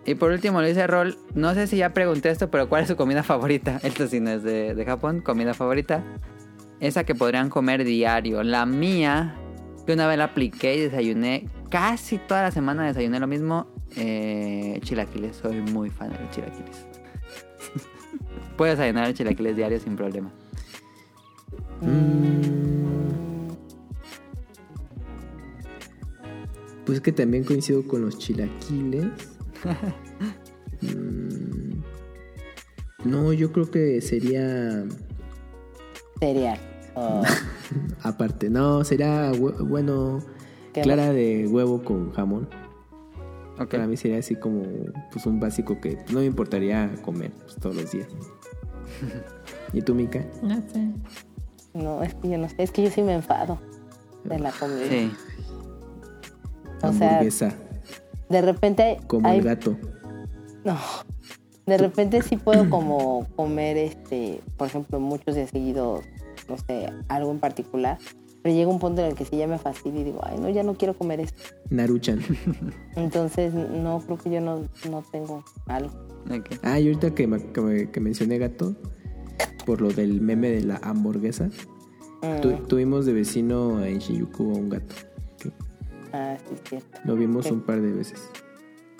Y 0.05 0.15
por 0.15 0.31
último 0.31 0.59
lo 0.59 0.67
dice 0.67 0.85
Rol, 0.85 1.17
no 1.33 1.53
sé 1.53 1.65
si 1.65 1.77
ya 1.77 1.93
pregunté 1.93 2.29
esto, 2.29 2.51
pero 2.51 2.67
¿cuál 2.67 2.81
es 2.81 2.89
su 2.89 2.97
comida 2.97 3.23
favorita? 3.23 3.79
Esto 3.83 4.05
sí 4.09 4.19
no 4.19 4.31
es 4.31 4.43
de, 4.43 4.75
de 4.75 4.85
Japón, 4.85 5.21
comida 5.21 5.53
favorita. 5.53 6.03
Esa 6.81 7.05
que 7.05 7.15
podrían 7.15 7.49
comer 7.49 7.85
diario. 7.85 8.43
La 8.43 8.65
mía, 8.65 9.35
que 9.85 9.93
una 9.93 10.05
vez 10.07 10.17
la 10.17 10.25
apliqué 10.25 10.75
y 10.75 10.81
desayuné, 10.81 11.47
casi 11.69 12.17
toda 12.17 12.41
la 12.41 12.51
semana 12.51 12.85
desayuné 12.85 13.17
lo 13.21 13.27
mismo, 13.27 13.67
eh, 13.95 14.81
chilaquiles. 14.83 15.37
Soy 15.37 15.61
muy 15.61 15.89
fan 15.89 16.09
de 16.09 16.19
los 16.19 16.29
chilaquiles. 16.31 16.85
Puedo 18.57 18.71
desayunar 18.71 19.13
chilaquiles 19.13 19.55
diarios 19.55 19.83
sin 19.83 19.95
problema. 19.95 20.29
Pues 26.85 26.99
que 27.01 27.11
también 27.11 27.43
coincido 27.43 27.87
con 27.87 28.01
los 28.01 28.17
chilaquiles. 28.17 29.05
Mm, 30.81 31.81
no, 33.05 33.31
yo 33.31 33.53
creo 33.53 33.71
que 33.71 34.01
sería 34.01 34.83
Cereal. 36.19 36.59
Oh, 36.95 37.23
aparte. 38.03 38.49
No, 38.49 38.83
sería 38.83 39.31
bueno 39.31 40.19
¿Qué 40.73 40.81
clara 40.81 41.11
de 41.11 41.47
huevo 41.47 41.83
con 41.83 42.11
jamón. 42.13 42.49
Para 43.69 43.87
mí 43.87 43.95
sería 43.97 44.17
así 44.17 44.35
como 44.35 44.63
pues 45.11 45.25
un 45.25 45.39
básico 45.39 45.79
que 45.79 45.97
no 46.11 46.19
me 46.19 46.25
importaría 46.25 46.91
comer 47.03 47.31
pues, 47.43 47.55
todos 47.55 47.75
los 47.75 47.91
días. 47.91 48.07
¿Y 49.73 49.81
tú, 49.81 49.95
Mica? 49.95 50.25
no, 51.73 52.03
es 52.03 52.13
que 52.15 52.29
yo 52.29 52.37
no 52.37 52.49
sé. 52.49 52.55
Es 52.57 52.71
que 52.71 52.83
yo 52.83 52.89
sí 52.89 53.01
me 53.01 53.13
enfado 53.13 53.59
de 54.23 54.39
la 54.39 54.51
comida. 54.51 54.87
Sí. 54.89 55.11
O 56.83 56.93
sea, 56.93 57.09
Hamburguesa, 57.11 57.55
de 58.29 58.41
repente 58.41 58.97
como 59.07 59.27
hay 59.27 59.39
el 59.39 59.43
gato. 59.43 59.77
No. 60.63 60.77
De 61.65 61.77
repente 61.77 62.21
sí 62.21 62.35
puedo 62.37 62.69
como 62.69 63.25
comer, 63.35 63.77
este, 63.77 64.41
por 64.57 64.67
ejemplo, 64.67 64.99
muchos 64.99 65.35
días 65.35 65.49
seguidos, 65.49 66.01
no 66.49 66.57
sé, 66.57 66.87
algo 67.07 67.31
en 67.31 67.39
particular. 67.39 67.97
Pero 68.41 68.53
llega 68.55 68.69
un 68.69 68.79
punto 68.79 69.01
en 69.01 69.07
el 69.07 69.15
que 69.15 69.23
sí 69.23 69.37
ya 69.37 69.47
me 69.47 69.57
fastidio 69.57 70.01
y 70.01 70.03
digo, 70.03 70.19
ay, 70.23 70.37
no, 70.37 70.49
ya 70.49 70.63
no 70.63 70.73
quiero 70.73 70.93
comer 70.97 71.21
esto. 71.21 71.41
Naruchan. 71.69 72.19
Entonces, 72.97 73.53
no, 73.53 74.01
creo 74.01 74.17
que 74.17 74.29
yo 74.31 74.41
no, 74.41 74.63
no 74.89 75.01
tengo 75.11 75.45
algo. 75.67 75.91
Ah, 76.61 76.79
y 76.79 76.87
ahorita 76.87 77.15
que, 77.15 77.27
me- 77.27 77.51
que 77.53 77.61
me- 77.61 77.91
que 77.91 77.99
mencioné 78.01 78.37
gato, 78.39 78.75
por 79.65 79.79
lo 79.79 79.91
del 79.93 80.19
meme 80.19 80.49
de 80.49 80.63
la 80.63 80.77
hamburguesa, 80.83 81.49
Mm, 82.21 82.39
tu- 82.41 82.53
tuvimos 82.67 83.05
de 83.05 83.11
vecino 83.13 83.83
en 83.83 83.99
Shinjuku 83.99 84.43
a 84.43 84.53
un 84.57 84.69
gato. 84.69 84.95
Ah, 86.13 86.37
sí, 86.47 86.53
es 86.53 86.69
cierto. 86.69 86.99
Lo 87.05 87.15
vimos 87.15 87.47
un 87.51 87.61
par 87.61 87.81
de 87.81 87.91
veces. 87.91 88.29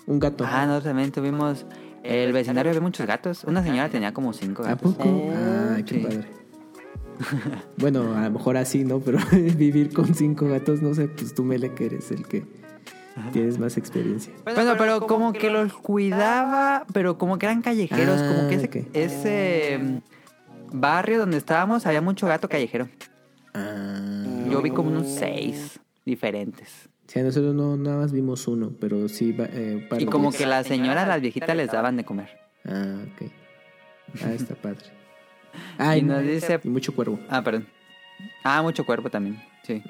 Un 0.06 0.20
gato. 0.20 0.44
Ah, 0.48 0.66
nosotros 0.66 0.86
también 0.92 1.12
tuvimos. 1.12 1.66
El 2.04 2.34
vecindario 2.34 2.72
había 2.72 2.82
muchos 2.82 3.06
gatos. 3.06 3.44
Una 3.46 3.64
señora 3.64 3.88
tenía 3.90 4.14
como 4.14 4.34
cinco 4.34 4.64
¿A 4.64 4.70
gatos. 4.70 4.96
poco? 4.96 5.08
Eh, 5.08 5.34
ah, 5.34 5.78
qué 5.86 5.96
sí. 5.96 6.00
padre. 6.02 6.28
bueno, 7.78 8.16
a 8.18 8.24
lo 8.24 8.32
mejor 8.32 8.58
así, 8.58 8.84
¿no? 8.84 9.00
Pero 9.00 9.20
vivir 9.56 9.94
con 9.94 10.14
cinco 10.14 10.48
gatos, 10.48 10.82
no 10.82 10.94
sé, 10.94 11.08
pues 11.08 11.34
tú, 11.34 11.44
Mele, 11.44 11.74
que 11.74 11.86
eres 11.86 12.12
el 12.12 12.28
que 12.28 12.44
tienes 13.32 13.60
más 13.60 13.78
experiencia. 13.78 14.34
Bueno, 14.44 14.74
pero 14.78 15.06
como 15.06 15.32
que 15.34 15.50
los 15.52 15.72
cuidaba, 15.74 16.86
pero 16.92 17.18
como 17.20 17.38
que 17.38 17.46
eran 17.46 17.62
callejeros, 17.62 18.20
Ah, 18.22 18.34
como 18.36 18.50
que 18.50 18.56
ese, 18.56 18.66
ok. 18.66 18.88
ese 18.94 19.80
mm, 19.82 20.80
barrio 20.80 21.20
donde 21.20 21.38
estábamos 21.38 21.86
había 21.86 22.02
mucho 22.02 22.26
gato 22.28 22.50
callejero. 22.50 22.90
Ah. 23.54 24.48
Yo 24.50 24.62
vi 24.64 24.72
como 24.72 24.90
unos 24.90 25.08
seis 25.08 25.80
diferentes. 26.06 26.90
Sí, 27.14 27.22
nosotros 27.22 27.54
no 27.54 27.78
nada 27.78 27.98
más 27.98 28.12
vimos 28.12 28.48
uno, 28.48 28.72
pero 28.80 29.08
sí 29.08 29.32
va- 29.34 29.46
eh, 29.52 29.88
Y 30.00 30.06
como 30.06 30.32
que 30.32 30.48
las 30.48 30.66
señoras, 30.66 31.08
las 31.08 31.22
viejitas 31.22 31.56
les 31.56 31.72
daban 31.72 31.96
de 31.96 32.04
comer. 32.04 32.30
Ah, 32.66 32.98
ok. 33.04 33.32
Ah, 34.26 34.34
está 34.34 34.56
padre. 34.56 34.80
Ah, 35.78 35.96
Y 35.96 36.02
nos 36.02 36.24
dice- 36.24 36.60
y 36.64 36.70
mucho 36.70 36.96
cuervo. 36.96 37.20
Ah, 37.30 37.44
perdón. 37.44 37.68
Ah, 38.44 38.64
mucho 38.64 38.84
cuerpo 38.86 39.12
también. 39.12 39.40
Sí. 39.62 39.84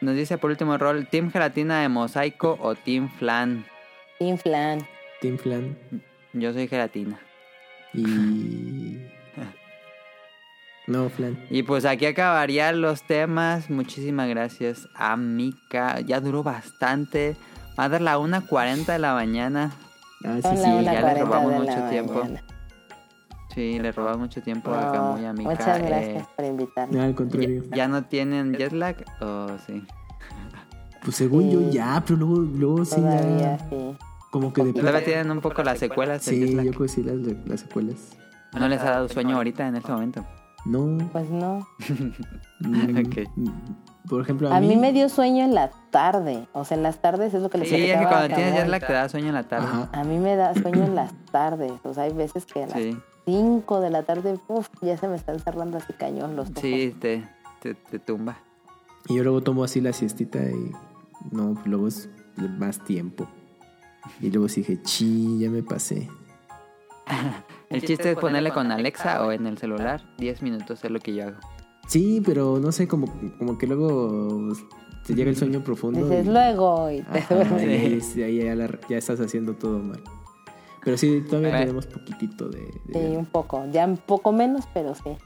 Nos 0.00 0.14
dice 0.16 0.38
por 0.38 0.50
último 0.50 0.78
rol, 0.78 1.06
Team 1.06 1.30
Gelatina 1.30 1.82
de 1.82 1.88
Mosaico 1.90 2.56
o 2.62 2.74
Team 2.74 3.10
Flan. 3.18 3.66
Team 4.18 4.38
Flan. 4.38 4.86
Team 5.20 5.36
Flan 5.36 5.76
Yo 6.32 6.52
soy 6.54 6.66
gelatina. 6.68 7.20
y... 7.92 8.96
No, 10.86 11.08
Flan. 11.08 11.38
Y 11.50 11.62
pues 11.62 11.84
aquí 11.84 12.06
acabarían 12.06 12.80
los 12.80 13.02
temas. 13.06 13.70
Muchísimas 13.70 14.28
gracias 14.28 14.88
a 14.94 15.16
Mika. 15.16 16.00
Ya 16.00 16.20
duró 16.20 16.42
bastante. 16.42 17.36
Va 17.78 17.84
a 17.84 17.88
dar 17.88 18.00
la 18.00 18.18
1.40 18.18 18.86
de 18.86 18.98
la 18.98 19.14
mañana. 19.14 19.70
Ah, 20.24 20.36
sí, 20.42 20.56
sí. 20.56 20.62
ya 20.84 21.00
le 21.00 21.20
1.40 21.20 21.20
robamos 21.20 21.52
mucho 21.54 21.88
tiempo. 21.90 22.14
mañana. 22.14 22.42
Sí, 23.54 23.78
le 23.78 23.92
robamos 23.92 24.18
mucho 24.18 24.42
tiempo 24.42 24.72
a 24.72 24.80
No, 24.86 24.92
Camuy 24.92 25.20
y 25.22 25.24
a 25.26 25.32
Mika. 25.32 25.50
muchas 25.50 25.78
Eh, 25.78 25.82
gracias 25.86 26.26
por 26.36 26.44
invitarme. 26.46 26.96
No, 26.96 27.02
al 27.02 27.14
contrario. 27.14 27.62
¿ya, 27.70 27.76
ya 27.76 27.88
no 27.88 28.04
tienen 28.04 28.54
jet 28.54 28.72
lag? 28.72 28.96
¿O 29.20 29.48
sí? 29.66 29.84
Pues 31.04 31.16
según 31.16 31.50
yo 31.50 31.60
Sí. 31.60 31.70
ya, 31.72 32.02
pero 32.06 32.18
luego, 32.20 32.36
luego 32.40 32.84
sí 32.84 32.96
Todavía, 32.96 33.56
ya... 33.58 33.68
sí. 33.68 33.96
Como 34.30 34.52
que 34.52 34.64
de 34.64 34.72
Todavía 34.72 35.04
tienen 35.04 35.30
un 35.30 35.40
poco 35.40 35.62
las 35.62 35.78
secuelas 35.78 36.22
Sí, 36.22 36.54
yo 36.54 36.60
creo 36.62 36.72
que 36.82 36.88
sí 36.88 37.02
las, 37.02 37.16
las 37.46 37.60
secuelas. 37.60 38.16
¿No 38.58 38.66
les 38.68 38.80
ha 38.80 38.90
dado 38.90 39.08
sueño 39.08 39.36
ahorita 39.36 39.66
en 39.68 39.76
este 39.76 39.92
momento? 39.92 40.24
No. 40.64 40.98
Pues 41.10 41.28
no. 41.30 41.66
mm, 42.60 42.98
Ok. 43.06 43.28
mm, 43.36 43.50
Por 44.08 44.22
ejemplo, 44.22 44.48
a, 44.50 44.56
A 44.56 44.60
mí 44.60 44.76
me 44.76 44.92
dio 44.92 45.08
sueño 45.08 45.44
en 45.44 45.54
la 45.54 45.70
tarde. 45.90 46.46
O 46.52 46.64
sea, 46.64 46.76
en 46.76 46.82
las 46.82 47.00
tardes 47.00 47.34
es 47.34 47.42
lo 47.42 47.50
que 47.50 47.58
le 47.58 47.66
Sí, 47.66 47.74
es 47.90 47.98
que 47.98 48.06
cuando 48.06 48.26
tienes 48.28 48.44
Camuy. 48.54 48.58
jet 48.60 48.68
lag 48.68 48.86
te 48.86 48.92
da 48.92 49.08
sueño 49.08 49.28
en 49.28 49.34
la 49.34 49.42
tarde. 49.44 49.66
Ajá. 49.66 49.88
A 49.92 50.04
mí 50.04 50.18
me 50.18 50.36
da 50.36 50.54
sueño 50.54 50.84
en 50.84 50.94
las 50.94 51.12
tardes. 51.32 51.72
O 51.84 51.94
sea, 51.94 52.04
hay 52.04 52.12
veces 52.12 52.46
que 52.46 52.62
a 52.64 52.66
las 52.66 52.76
Sí, 52.76 52.96
5 53.26 53.80
de 53.80 53.90
la 53.90 54.02
tarde, 54.02 54.38
uf, 54.48 54.68
ya 54.80 54.96
se 54.96 55.06
me 55.08 55.16
están 55.16 55.38
cerrando 55.40 55.78
así 55.78 55.92
cañón 55.92 56.34
los 56.36 56.48
ojos. 56.50 56.60
sí, 56.60 56.94
te, 57.00 57.24
te, 57.60 57.74
te 57.74 57.98
tumba. 57.98 58.38
Y 59.08 59.16
yo 59.16 59.22
luego 59.24 59.40
tomo 59.42 59.64
así 59.64 59.80
la 59.80 59.92
siestita 59.92 60.38
y 60.40 60.72
no, 61.30 61.54
luego 61.64 61.88
es 61.88 62.08
más 62.58 62.78
tiempo. 62.84 63.26
Y 64.20 64.30
luego 64.30 64.48
sí 64.48 64.60
dije, 64.62 64.80
chi, 64.82 65.38
ya 65.38 65.50
me 65.50 65.62
pasé. 65.62 66.08
El 67.72 67.82
chiste 67.82 68.10
es 68.12 68.18
ponerle 68.18 68.50
con 68.50 68.70
Alexa 68.70 69.24
o 69.24 69.32
en 69.32 69.46
el 69.46 69.58
celular 69.58 70.02
10 70.18 70.42
minutos 70.42 70.84
es 70.84 70.90
lo 70.90 70.98
que 71.00 71.14
yo 71.14 71.28
hago. 71.28 71.38
Sí, 71.88 72.22
pero 72.24 72.58
no 72.60 72.70
sé, 72.72 72.86
como, 72.88 73.06
como 73.38 73.58
que 73.58 73.66
luego 73.66 74.52
te 75.06 75.14
llega 75.14 75.30
el 75.30 75.36
sueño 75.36 75.62
profundo. 75.64 76.00
Dices 76.08 76.26
y- 76.26 76.30
luego 76.30 76.90
y 76.90 77.02
te 77.02 77.18
Ajá, 77.18 77.34
duermes. 77.34 77.62
y 77.62 77.66
ahí, 77.68 78.00
sí, 78.00 78.22
ahí 78.22 78.42
ya, 78.44 78.54
la- 78.54 78.78
ya 78.88 78.96
estás 78.98 79.20
haciendo 79.20 79.54
todo 79.54 79.78
mal. 79.80 80.00
Pero 80.84 80.96
sí, 80.96 81.22
todavía 81.28 81.58
tenemos 81.58 81.86
poquitito 81.86 82.48
de... 82.48 82.58
de- 82.86 82.92
Sí, 83.10 83.16
un 83.16 83.26
poco. 83.26 83.64
Ya 83.70 83.84
un 83.86 83.96
poco 83.96 84.32
menos, 84.32 84.64
pero 84.74 84.94
sí. 84.94 85.16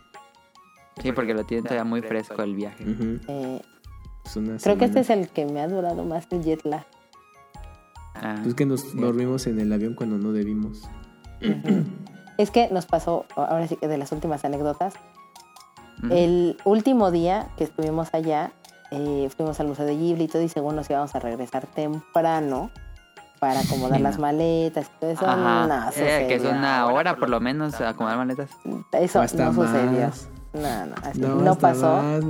Sí, 1.02 1.12
porque 1.12 1.34
lo 1.34 1.44
tienen 1.44 1.64
todavía 1.64 1.84
muy 1.84 2.00
fresco 2.02 2.42
el 2.42 2.54
viaje. 2.54 2.84
Eh, 3.28 3.60
pues 4.22 4.36
una 4.36 4.56
creo 4.56 4.76
que 4.78 4.86
este 4.86 5.00
es 5.00 5.10
el 5.10 5.28
que 5.28 5.44
me 5.46 5.60
ha 5.60 5.68
durado 5.68 6.04
más 6.04 6.26
el 6.30 6.42
jet 6.42 6.64
lag. 6.64 6.86
Ah, 8.14 8.40
Pues 8.42 8.54
que 8.54 8.64
nos 8.66 8.96
dormimos 8.96 9.46
en 9.46 9.60
el 9.60 9.70
avión 9.72 9.94
cuando 9.94 10.16
no 10.18 10.32
debimos. 10.32 10.82
Es 12.38 12.50
que 12.50 12.68
nos 12.70 12.86
pasó, 12.86 13.24
ahora 13.36 13.66
sí 13.66 13.76
que 13.76 13.88
de 13.88 13.98
las 13.98 14.12
últimas 14.12 14.44
anécdotas, 14.44 14.94
el 16.10 16.58
último 16.64 17.10
día 17.10 17.48
que 17.56 17.64
estuvimos 17.64 18.12
allá, 18.12 18.52
eh, 18.90 19.28
fuimos 19.34 19.58
al 19.60 19.68
Museo 19.68 19.86
de 19.86 19.96
Ghibli 19.96 20.24
y 20.24 20.28
todo, 20.28 20.42
y 20.42 20.48
según 20.48 20.76
nos 20.76 20.88
íbamos 20.90 21.14
a 21.14 21.18
regresar 21.20 21.66
temprano 21.66 22.70
para 23.40 23.60
acomodar 23.60 24.00
las 24.00 24.18
maletas 24.18 24.86
y 24.94 25.00
todo 25.00 25.10
eso. 25.10 25.26
Ajá. 25.26 25.66
No, 25.66 25.90
Eh, 25.90 26.26
que 26.28 26.34
es 26.34 26.42
sucedió. 26.42 26.58
una 26.58 26.86
hora 26.86 27.16
por 27.16 27.28
lo 27.30 27.40
menos 27.40 27.80
a 27.80 27.90
acomodar 27.90 28.18
maletas. 28.18 28.50
Eso 28.92 29.18
O 29.18 29.22
hasta 29.22 29.46
no 29.46 29.54
sucedió. 29.54 30.00
más. 30.06 30.28
No, 30.52 30.86
no, 30.86 30.94
así 31.02 31.20
No, 31.20 31.34
no, 31.36 31.54
pasó. 31.56 31.96
más. 31.96 32.22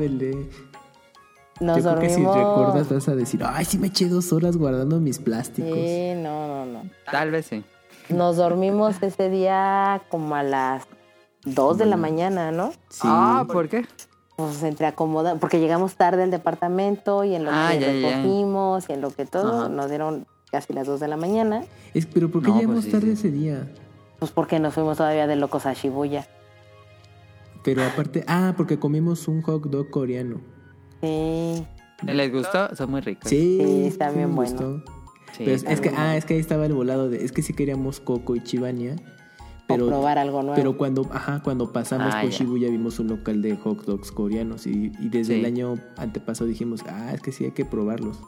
Nos 1.58 1.78
Yo 1.82 1.82
creo 1.90 1.98
que 2.00 2.08
si 2.10 2.22
dormimos. 2.22 2.36
recuerdas 2.36 2.88
vas 2.92 3.08
a 3.08 3.14
decir, 3.14 3.40
ay, 3.44 3.64
sí 3.64 3.78
me 3.78 3.86
eché 3.86 4.08
dos 4.08 4.32
horas 4.32 4.56
guardando 4.58 5.00
mis 5.00 5.18
plásticos. 5.18 5.72
Sí, 5.72 6.12
no, 6.16 6.46
no, 6.48 6.66
no. 6.66 6.82
Tal 7.10 7.30
vez 7.30 7.46
sí. 7.46 7.64
Nos 8.08 8.36
dormimos 8.36 9.02
ese 9.02 9.28
día 9.30 10.02
como 10.08 10.34
a 10.36 10.42
las 10.42 10.84
2 11.44 11.78
de 11.78 11.86
la 11.86 11.96
mañana, 11.96 12.52
¿no? 12.52 12.72
Sí. 12.88 13.00
Ah, 13.04 13.44
¿por 13.50 13.68
qué? 13.68 13.86
Pues 14.36 14.62
entre 14.62 14.86
acomodar, 14.86 15.38
porque 15.38 15.58
llegamos 15.60 15.96
tarde 15.96 16.22
al 16.22 16.30
departamento 16.30 17.24
y 17.24 17.34
en 17.34 17.44
lo 17.44 17.50
Ah, 17.52 17.70
que 17.72 17.80
ya, 17.80 17.92
ya. 17.92 18.08
recogimos 18.16 18.88
y 18.88 18.92
en 18.92 19.00
lo 19.00 19.10
que 19.10 19.24
todo, 19.26 19.60
Ajá. 19.60 19.68
nos 19.68 19.88
dieron 19.88 20.26
casi 20.52 20.72
las 20.72 20.86
2 20.86 21.00
de 21.00 21.08
la 21.08 21.16
mañana. 21.16 21.64
Es- 21.94 22.06
pero 22.06 22.30
¿por 22.30 22.42
qué 22.42 22.48
No, 22.48 22.54
pues 22.54 22.62
llegamos 22.66 22.84
sí, 22.84 22.90
tarde 22.90 23.06
sí. 23.06 23.12
ese 23.12 23.30
día? 23.30 23.68
Pues 24.18 24.30
porque 24.30 24.60
nos 24.60 24.74
fuimos 24.74 24.96
todavía 24.98 25.26
de 25.26 25.36
locos 25.36 25.66
a 25.66 25.72
Shibuya. 25.72 26.26
Pero 27.64 27.82
aparte, 27.84 28.24
ah, 28.28 28.54
porque 28.56 28.78
comimos 28.78 29.26
un 29.26 29.42
hot 29.42 29.64
dog 29.64 29.90
coreano. 29.90 30.40
Sí. 31.02 31.66
¿Les 32.04 32.32
gustó? 32.32 32.74
Son 32.76 32.90
muy 32.90 33.00
ricos. 33.00 33.28
Sí, 33.28 33.58
Sí, 33.60 33.86
está 33.86 34.10
bien 34.10 34.34
bueno. 34.36 34.50
gustó. 34.52 34.82
Sí, 35.36 35.42
Pero 35.44 35.52
es, 35.56 35.80
que, 35.80 35.90
ah, 35.96 36.16
es 36.16 36.24
que 36.24 36.34
ahí 36.34 36.40
estaba 36.40 36.66
el 36.66 36.72
volado 36.72 37.08
de, 37.10 37.24
es 37.24 37.32
que 37.32 37.42
sí 37.42 37.52
queríamos 37.52 38.00
Coco 38.00 38.36
y 38.36 38.42
Chivania, 38.42 38.96
pero, 39.66 39.84
o 39.86 39.88
probar 39.88 40.18
algo 40.18 40.40
nuevo. 40.42 40.54
pero 40.56 40.76
cuando, 40.78 41.08
ajá, 41.12 41.42
cuando 41.42 41.72
pasamos 41.72 42.14
Ah, 42.14 42.20
por 42.22 42.30
ya. 42.30 42.38
Shibuya 42.38 42.70
vimos 42.70 42.98
un 43.00 43.08
local 43.08 43.42
de 43.42 43.56
hot 43.56 43.84
dogs 43.84 44.12
coreanos 44.12 44.66
y, 44.66 44.92
y 45.00 45.08
desde 45.08 45.34
Sí. 45.34 45.40
el 45.40 45.44
año 45.46 45.74
antepasado 45.96 46.48
dijimos, 46.48 46.82
ah, 46.88 47.12
es 47.12 47.20
que 47.20 47.32
sí 47.32 47.44
hay 47.44 47.50
que 47.52 47.64
probarlos. 47.64 48.18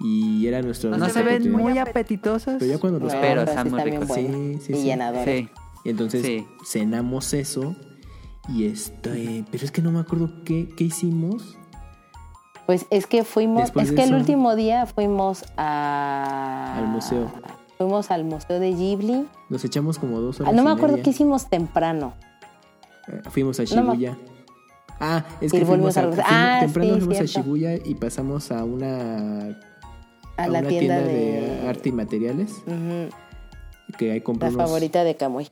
Y 0.00 0.46
era 0.46 0.62
nuestro... 0.62 0.90
No 0.90 0.98
nuestra 0.98 1.22
se 1.22 1.28
ven 1.28 1.52
muy 1.52 1.78
apetitosos. 1.78 2.54
Pero 2.58 2.72
ya 2.72 2.78
cuando 2.78 2.98
los 2.98 3.12
No, 3.14 3.20
pero 3.20 3.42
están 3.42 3.66
sí 3.68 3.72
muy 3.74 3.82
ricos. 3.82 4.08
Sí, 4.14 4.58
sí, 4.60 4.72
y 4.72 4.82
llenadores. 4.84 5.44
Sí. 5.44 5.48
Y 5.84 5.90
entonces 5.90 6.24
Sí. 6.24 6.46
cenamos 6.64 7.34
eso 7.34 7.76
y 8.48 8.64
este, 8.66 9.44
pero 9.50 9.64
es 9.64 9.70
que 9.70 9.82
no 9.82 9.92
me 9.92 10.00
acuerdo 10.00 10.30
qué, 10.44 10.68
qué 10.76 10.84
hicimos. 10.84 11.56
Pues 12.66 12.86
es 12.90 13.06
que 13.06 13.24
fuimos, 13.24 13.62
Después 13.64 13.88
es 13.90 13.94
que 13.94 14.04
el 14.04 14.14
último 14.14 14.54
día 14.54 14.86
fuimos 14.86 15.44
a... 15.56 16.74
Al 16.78 16.86
museo. 16.86 17.30
Fuimos 17.76 18.10
al 18.10 18.24
museo 18.24 18.60
de 18.60 18.72
Ghibli. 18.72 19.26
Nos 19.48 19.64
echamos 19.64 19.98
como 19.98 20.20
dos 20.20 20.40
Ah, 20.40 20.44
horas. 20.44 20.54
no 20.54 20.62
me 20.62 20.70
y 20.70 20.72
acuerdo 20.74 20.96
qué 21.02 21.10
hicimos 21.10 21.48
temprano. 21.48 22.14
Eh, 23.08 23.20
Fuimos 23.30 23.58
a 23.58 23.64
No 23.64 23.82
me- 23.82 23.90
Shibuya. 23.90 24.18
Ah, 25.00 25.24
es 25.40 25.52
Y 25.52 25.58
que 25.58 25.66
fuimos 25.66 25.96
a, 25.96 26.00
a 26.00 26.02
fuimos- 26.12 26.24
Ah, 26.28 26.58
temprano 26.60 26.94
sí, 26.94 27.00
fuimos 27.00 27.18
a. 27.20 27.24
Shibuya 27.24 27.74
y 27.84 27.94
pasamos 27.96 28.52
a 28.52 28.62
una 28.64 29.58
A, 30.36 30.46
la 30.48 30.60
una 30.60 30.68
tienda, 30.68 31.00
de... 31.00 31.66
arte 31.68 31.88
y 31.88 31.92
materiales 31.92 32.62
Ujú, 32.64 33.96
que 33.98 34.12
ahí 34.12 34.18
la 34.18 34.24
compramos 34.24 34.62
favorita 34.62 35.02
de 35.02 35.16
Kamui. 35.16 35.48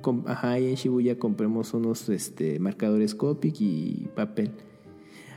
com- 0.00 0.24
ajá, 0.26 0.52
ahí 0.52 0.68
en 0.70 0.76
Shibuya 0.76 1.18
compramos 1.18 1.74
unos 1.74 2.08
este 2.08 2.58
marcadores 2.58 3.14
Copic 3.14 3.56
y 3.60 4.08
papel. 4.16 4.52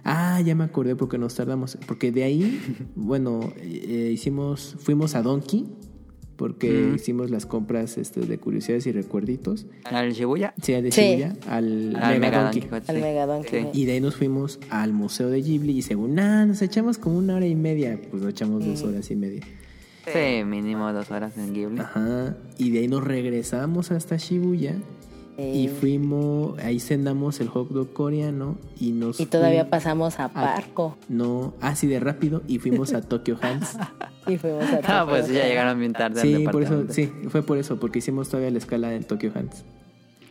Ah, 0.09 0.41
ya 0.41 0.55
me 0.55 0.63
acordé 0.63 0.95
porque 0.95 1.17
nos 1.17 1.35
tardamos, 1.35 1.77
porque 1.87 2.11
de 2.11 2.23
ahí, 2.23 2.59
bueno, 2.95 3.51
eh, 3.57 4.11
hicimos 4.13 4.75
fuimos 4.79 5.15
a 5.15 5.21
Donkey 5.21 5.65
porque 6.39 6.93
hicimos 6.95 7.31
las 7.31 7.45
compras 7.45 7.97
este, 7.97 8.21
de 8.21 8.37
curiosidades 8.37 8.87
y 8.87 8.93
recuerditos. 8.93 9.65
¿Al 9.83 10.13
Shibuya? 10.13 10.53
Sí, 10.61 10.71
de 10.71 10.89
Sí. 10.89 11.01
Shibuya 11.01 11.35
al, 11.49 11.97
Al 11.97 12.17
Mega 12.17 12.19
Mega 12.19 12.43
Don 12.43 12.51
Donkey. 12.53 12.69
Al 12.71 12.95
sí. 12.95 13.01
Megadon. 13.01 13.43
Sí. 13.43 13.67
Y 13.73 13.85
de 13.85 13.91
ahí 13.91 13.99
nos 13.99 14.15
fuimos 14.15 14.57
al 14.69 14.93
Museo 14.93 15.29
de 15.29 15.41
Ghibli 15.41 15.77
y 15.77 15.81
según, 15.81 16.17
ah, 16.17 16.45
nos 16.45 16.61
echamos 16.61 16.97
como 16.97 17.17
una 17.17 17.35
hora 17.35 17.45
y 17.45 17.55
media. 17.55 17.99
Pues 18.09 18.23
nos 18.23 18.31
echamos 18.31 18.65
dos 18.65 18.81
horas 18.83 19.11
y 19.11 19.17
media. 19.17 19.41
Sí, 20.05 20.45
mínimo 20.45 20.91
dos 20.93 21.11
horas 21.11 21.37
en 21.37 21.53
Ghibli. 21.53 21.81
Ajá. 21.81 22.37
Y 22.57 22.71
de 22.71 22.79
ahí 22.79 22.87
nos 22.87 23.03
regresamos 23.03 23.91
hasta 23.91 24.15
Shibuya 24.15 24.77
Y 25.39 25.67
fuimos, 25.67 26.57
ahí 26.59 26.79
cenamos 26.79 27.39
el 27.39 27.47
hot 27.47 27.69
dog 27.69 27.93
coreano 27.93 28.57
y 28.79 28.91
nos 28.91 29.19
Y 29.19 29.25
todavía 29.25 29.69
pasamos 29.69 30.19
a 30.19 30.29
Parco. 30.29 30.97
No, 31.07 31.53
así 31.61 31.87
de 31.87 31.99
rápido 31.99 32.41
y 32.47 32.59
fuimos 32.59 32.93
a 32.93 33.01
Tokyo 33.01 33.37
Hands. 33.41 33.77
Y 34.27 34.37
fuimos 34.37 34.63
a 34.65 34.79
Ah, 35.01 35.05
pues 35.09 35.27
ya 35.27 35.45
llegaron 35.47 35.79
bien 35.79 35.93
tarde 35.93 36.21
al 36.21 36.27
Sí, 36.27 36.45
por 36.51 36.61
eso, 36.61 36.85
sí, 36.89 37.07
fue 37.29 37.41
por 37.41 37.57
eso, 37.57 37.79
porque 37.79 37.99
hicimos 37.99 38.29
todavía 38.29 38.51
la 38.51 38.59
escala 38.59 38.93
en 38.93 39.03
Tokyo 39.03 39.31
Hands. 39.33 39.63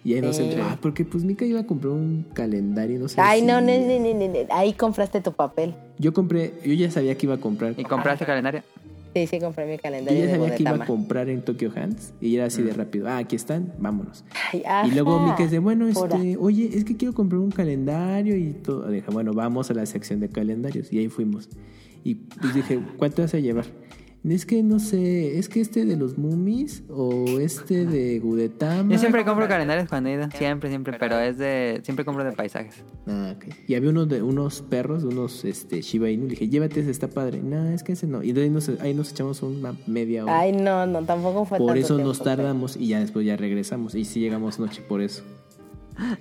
Y 0.04 0.14
ahí 0.14 0.20
nos 0.20 0.36
Sí. 0.36 0.44
entró, 0.44 0.62
ah, 0.64 0.78
porque 0.80 1.04
pues 1.04 1.24
Mika 1.24 1.44
iba 1.44 1.58
a 1.60 1.66
comprar 1.66 1.92
un 1.92 2.24
calendario, 2.32 3.00
no 3.00 3.08
sé. 3.08 3.20
Ay, 3.20 3.40
si- 3.40 3.46
no, 3.46 3.60
no, 3.60 3.66
no, 3.66 3.98
no, 3.98 4.14
no, 4.14 4.28
no. 4.28 4.54
Ahí 4.54 4.72
compraste 4.72 5.20
tu 5.20 5.32
papel. 5.32 5.74
Yo 5.98 6.12
compré, 6.12 6.54
yo 6.64 6.72
ya 6.74 6.90
sabía 6.90 7.16
que 7.16 7.26
iba 7.26 7.34
a 7.34 7.38
comprar. 7.38 7.74
¿Y 7.76 7.82
compraste 7.84 8.24
calendario? 8.24 8.62
Sí, 9.20 9.26
sí, 9.26 9.40
compré 9.40 9.66
mi 9.66 9.78
calendario 9.78 10.20
ya 10.20 10.26
de 10.26 10.32
sabía 10.38 10.54
que 10.54 10.62
iba 10.62 10.70
a 10.84 10.86
comprar 10.86 11.28
en 11.28 11.42
Tokyo 11.42 11.70
Hands 11.74 12.12
y 12.20 12.36
era 12.36 12.46
así 12.46 12.62
de 12.62 12.72
Mm. 12.72 12.76
rápido. 12.76 13.08
Ah, 13.08 13.18
aquí 13.18 13.36
están, 13.36 13.72
vámonos. 13.78 14.24
Ay, 14.52 14.62
Y 14.88 14.94
luego. 14.94 15.18
Mika 15.20 15.42
dice, 15.42 15.58
bueno, 15.58 15.86
Pura. 15.92 16.16
este, 16.16 16.36
oye, 16.38 16.70
es 16.72 16.84
que 16.84 16.96
quiero 16.96 17.14
comprar 17.14 17.40
un 17.40 17.50
calendario 17.50 18.36
y 18.36 18.52
todo. 18.52 18.88
Dije, 18.90 19.10
bueno, 19.10 19.32
vamos 19.32 19.70
a 19.70 19.74
la 19.74 19.86
sección 19.86 20.20
de 20.20 20.28
calendarios. 20.28 20.92
Y 20.92 20.98
ahí 20.98 21.08
fuimos. 21.08 21.48
Y 22.04 22.14
pues 22.14 22.54
dije, 22.54 22.80
¿cuál 22.96 23.12
te 23.12 23.22
vas 23.22 23.34
a 23.34 23.38
llevar? 23.38 23.66
Es 24.24 24.44
que 24.44 24.62
no 24.62 24.78
sé, 24.78 25.38
es 25.38 25.48
que 25.48 25.60
este 25.60 25.84
de 25.84 25.96
los 25.96 26.18
Mummies 26.18 26.82
o 26.90 27.38
este 27.38 27.86
de 27.86 28.18
Gudetama. 28.18 28.92
Yo 28.92 28.98
siempre 28.98 29.24
compro 29.24 29.46
calendarios 29.46 29.88
cuando 29.88 30.10
he 30.10 30.14
ido. 30.14 30.28
Siempre, 30.36 30.68
siempre. 30.68 30.96
Pero 30.98 31.18
es 31.20 31.38
de. 31.38 31.80
Siempre 31.84 32.04
compro 32.04 32.24
de 32.24 32.32
paisajes. 32.32 32.82
Ah, 33.06 33.34
ok. 33.36 33.54
Y 33.68 33.74
había 33.74 33.90
uno 33.90 34.06
de 34.06 34.22
unos 34.22 34.60
perros, 34.62 35.04
unos 35.04 35.44
este, 35.44 35.82
Shiba 35.82 36.10
Inu. 36.10 36.24
Le 36.24 36.30
dije, 36.30 36.48
llévate 36.48 36.80
ese, 36.80 36.90
está 36.90 37.08
padre. 37.08 37.40
No, 37.40 37.68
es 37.70 37.82
que 37.82 37.92
ese 37.92 38.06
no. 38.06 38.22
Y 38.22 38.32
de 38.32 38.42
ahí 38.42 38.50
nos, 38.50 38.68
ahí 38.80 38.92
nos 38.92 39.12
echamos 39.12 39.42
una 39.42 39.74
media 39.86 40.24
hora. 40.24 40.40
Ay, 40.40 40.52
no, 40.52 40.84
no, 40.86 41.04
tampoco 41.04 41.44
fue 41.44 41.58
por 41.58 41.68
tanto 41.68 41.80
eso 41.80 41.94
tiempo, 41.94 42.08
nos 42.08 42.22
tardamos 42.22 42.76
y 42.76 42.88
ya 42.88 43.00
después 43.00 43.24
ya 43.24 43.36
regresamos. 43.36 43.94
Y 43.94 44.04
sí 44.04 44.20
llegamos 44.20 44.58
noche 44.58 44.82
por 44.82 45.00
eso. 45.00 45.22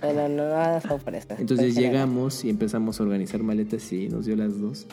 Pero 0.01 0.29
no, 0.29 0.99
por 1.03 1.15
eso. 1.15 1.27
Entonces 1.37 1.75
llegamos 1.75 2.45
y 2.45 2.49
empezamos 2.49 2.99
a 2.99 3.03
organizar 3.03 3.43
maletas 3.43 3.91
y 3.91 4.07
nos 4.07 4.25
dio 4.25 4.35
las 4.35 4.59
dos. 4.59 4.87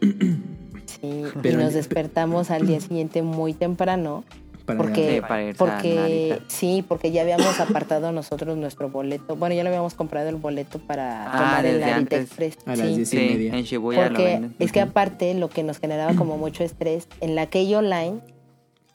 Sí, 1.00 1.22
Pero- 1.42 1.60
y 1.60 1.62
nos 1.64 1.74
despertamos 1.74 2.50
al 2.50 2.66
día 2.66 2.80
siguiente 2.80 3.22
muy 3.22 3.52
temprano. 3.52 4.24
Para 4.66 4.76
Porque, 4.80 5.22
para 5.26 5.54
porque 5.54 6.40
sí, 6.48 6.84
porque 6.86 7.10
ya 7.10 7.22
habíamos 7.22 7.58
apartado 7.58 8.12
nosotros 8.12 8.54
nuestro 8.58 8.90
boleto. 8.90 9.34
Bueno, 9.34 9.54
ya 9.54 9.62
lo 9.62 9.70
habíamos 9.70 9.94
comprado 9.94 10.28
el 10.28 10.36
boleto 10.36 10.78
para 10.78 11.24
Ah, 11.32 11.38
tomar 11.38 11.64
el 11.66 11.80
Narita. 11.80 12.16
Express. 12.16 12.58
A 12.66 12.76
las 12.76 12.80
sí. 12.80 12.86
diez 12.96 12.98
y 13.00 13.06
Sí, 13.06 13.16
media. 13.16 13.54
en 13.56 13.62
Shibuya 13.64 14.02
lo 14.02 14.08
Porque 14.08 14.24
venden. 14.24 14.54
es 14.58 14.70
que 14.70 14.80
aparte 14.82 15.32
lo 15.32 15.48
que 15.48 15.62
nos 15.62 15.78
generaba 15.78 16.12
como 16.16 16.36
mucho 16.36 16.64
estrés 16.64 17.08
en 17.22 17.34
la 17.34 17.46
Keio 17.46 17.80
Line 17.80 18.16
es 18.20 18.26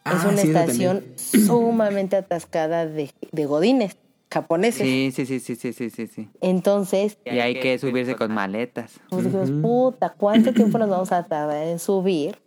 Ah, 0.05 0.27
una 0.29 0.37
sí, 0.37 0.47
estación 0.49 1.03
sumamente 1.15 2.17
atascada 2.17 2.85
de, 2.85 3.09
de 3.31 3.45
godines 3.45 3.95
japoneses. 4.33 4.81
Sí, 4.81 5.11
sí, 5.13 5.25
sí, 5.25 5.39
sí, 5.39 5.55
sí, 5.55 5.73
sí, 5.73 5.89
sí, 5.89 6.07
sí. 6.07 6.29
Entonces, 6.41 7.17
Y 7.25 7.39
hay 7.39 7.59
que 7.59 7.77
subirse 7.77 8.15
con 8.15 8.33
maletas. 8.33 8.99
pues 9.09 9.25
dijimos, 9.25 9.51
puta, 9.61 10.13
¿cuánto 10.17 10.53
tiempo 10.53 10.77
nos 10.77 10.89
vamos 10.89 11.11
a 11.11 11.23
tardar 11.23 11.67
en 11.67 11.79
subir 11.79 12.37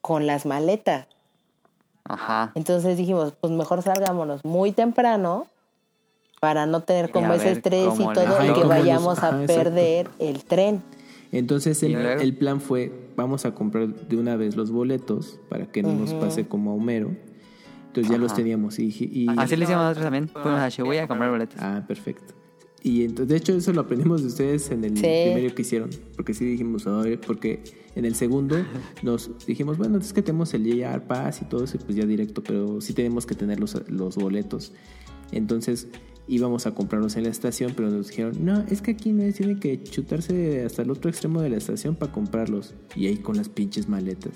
con 0.00 0.26
las 0.26 0.46
maletas? 0.46 1.06
Ajá. 2.04 2.52
Entonces 2.54 2.96
dijimos, 2.96 3.34
pues 3.40 3.52
mejor 3.52 3.82
salgámonos 3.82 4.44
muy 4.44 4.72
temprano 4.72 5.46
para 6.40 6.66
no 6.66 6.82
tener 6.82 7.10
como 7.10 7.32
ese 7.34 7.52
estrés 7.52 7.94
y 8.00 8.04
todo 8.12 8.44
y 8.44 8.52
que 8.52 8.64
vayamos 8.64 9.22
a 9.22 9.28
exacto. 9.28 9.46
perder 9.46 10.08
el 10.18 10.44
tren. 10.44 10.82
Entonces 11.30 11.82
¿Y 11.82 11.94
el, 11.94 12.04
el 12.04 12.36
plan 12.36 12.60
fue, 12.60 12.92
vamos 13.16 13.46
a 13.46 13.54
comprar 13.54 13.88
de 13.88 14.16
una 14.16 14.36
vez 14.36 14.56
los 14.56 14.70
boletos 14.70 15.38
para 15.48 15.66
que 15.66 15.82
no 15.82 15.92
nos 15.92 16.12
pase 16.14 16.46
como 16.46 16.72
a 16.72 16.74
Homero. 16.74 17.12
Entonces 17.92 18.10
ya 18.10 18.16
los 18.18 18.34
teníamos 18.34 18.78
y, 18.78 18.84
y- 18.86 19.26
Así 19.36 19.54
lo 19.56 19.64
hicimos 19.64 19.82
nosotros 19.82 20.04
también. 20.04 20.28
Fuimos 20.28 20.60
a 20.60 20.68
Shibuya 20.70 21.04
a 21.04 21.08
comprar 21.08 21.30
boletos. 21.30 21.56
Ah, 21.60 21.84
perfecto. 21.86 22.32
Y 22.82 23.02
entonces, 23.04 23.28
de 23.28 23.36
hecho, 23.36 23.52
eso 23.54 23.72
lo 23.74 23.82
aprendimos 23.82 24.22
de 24.22 24.28
ustedes 24.28 24.70
en 24.70 24.82
el 24.84 24.96
Sí. 24.96 25.02
primero 25.02 25.54
que 25.54 25.62
hicieron. 25.62 25.90
Porque 26.16 26.32
sí 26.34 26.44
dijimos, 26.46 26.84
porque 27.26 27.62
en 27.94 28.04
el 28.06 28.14
segundo 28.14 28.56
nos 29.02 29.30
dijimos, 29.46 29.76
bueno, 29.78 29.98
es 29.98 30.12
que 30.14 30.22
tenemos 30.22 30.52
el 30.54 30.64
JR 30.64 31.02
Pass 31.06 31.42
y 31.42 31.44
todo 31.44 31.64
eso, 31.64 31.78
pues 31.78 31.94
ya 31.96 32.06
directo, 32.06 32.42
pero 32.42 32.80
sí 32.80 32.94
tenemos 32.94 33.26
que 33.26 33.34
tener 33.34 33.60
los, 33.60 33.76
los 33.90 34.16
boletos. 34.16 34.72
Entonces 35.30 35.88
íbamos 36.28 36.66
a 36.66 36.74
comprarlos 36.74 37.16
en 37.16 37.24
la 37.24 37.30
estación, 37.30 37.72
pero 37.76 37.90
nos 37.90 38.08
dijeron, 38.08 38.32
no, 38.44 38.64
es 38.70 38.80
que 38.80 38.92
aquí 38.92 39.12
no 39.12 39.22
es, 39.22 39.34
tiene 39.36 39.58
que 39.60 39.82
chutarse 39.82 40.64
hasta 40.64 40.82
el 40.82 40.90
otro 40.90 41.10
extremo 41.10 41.42
de 41.42 41.50
la 41.50 41.58
estación 41.58 41.94
para 41.94 42.10
comprarlos. 42.10 42.74
Y 42.96 43.06
ahí 43.06 43.18
con 43.18 43.36
las 43.36 43.48
pinches 43.48 43.88
maletas. 43.88 44.32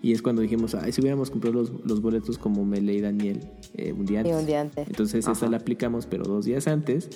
Y 0.00 0.12
es 0.12 0.22
cuando 0.22 0.42
dijimos, 0.42 0.74
ay, 0.76 0.92
si 0.92 1.00
hubiéramos 1.00 1.30
comprado 1.30 1.54
los, 1.60 1.72
los 1.84 2.00
boletos 2.00 2.38
como 2.38 2.64
Mele 2.64 2.94
y 2.94 3.00
Daniel 3.00 3.40
eh, 3.74 3.92
un 3.92 4.06
día 4.06 4.22
Sí, 4.22 4.28
antes. 4.28 4.40
un 4.40 4.46
día 4.46 4.60
antes. 4.60 4.86
Entonces 4.88 5.26
esa 5.26 5.48
la 5.48 5.56
aplicamos, 5.56 6.06
pero 6.06 6.24
dos 6.24 6.44
días 6.44 6.68
antes. 6.68 7.10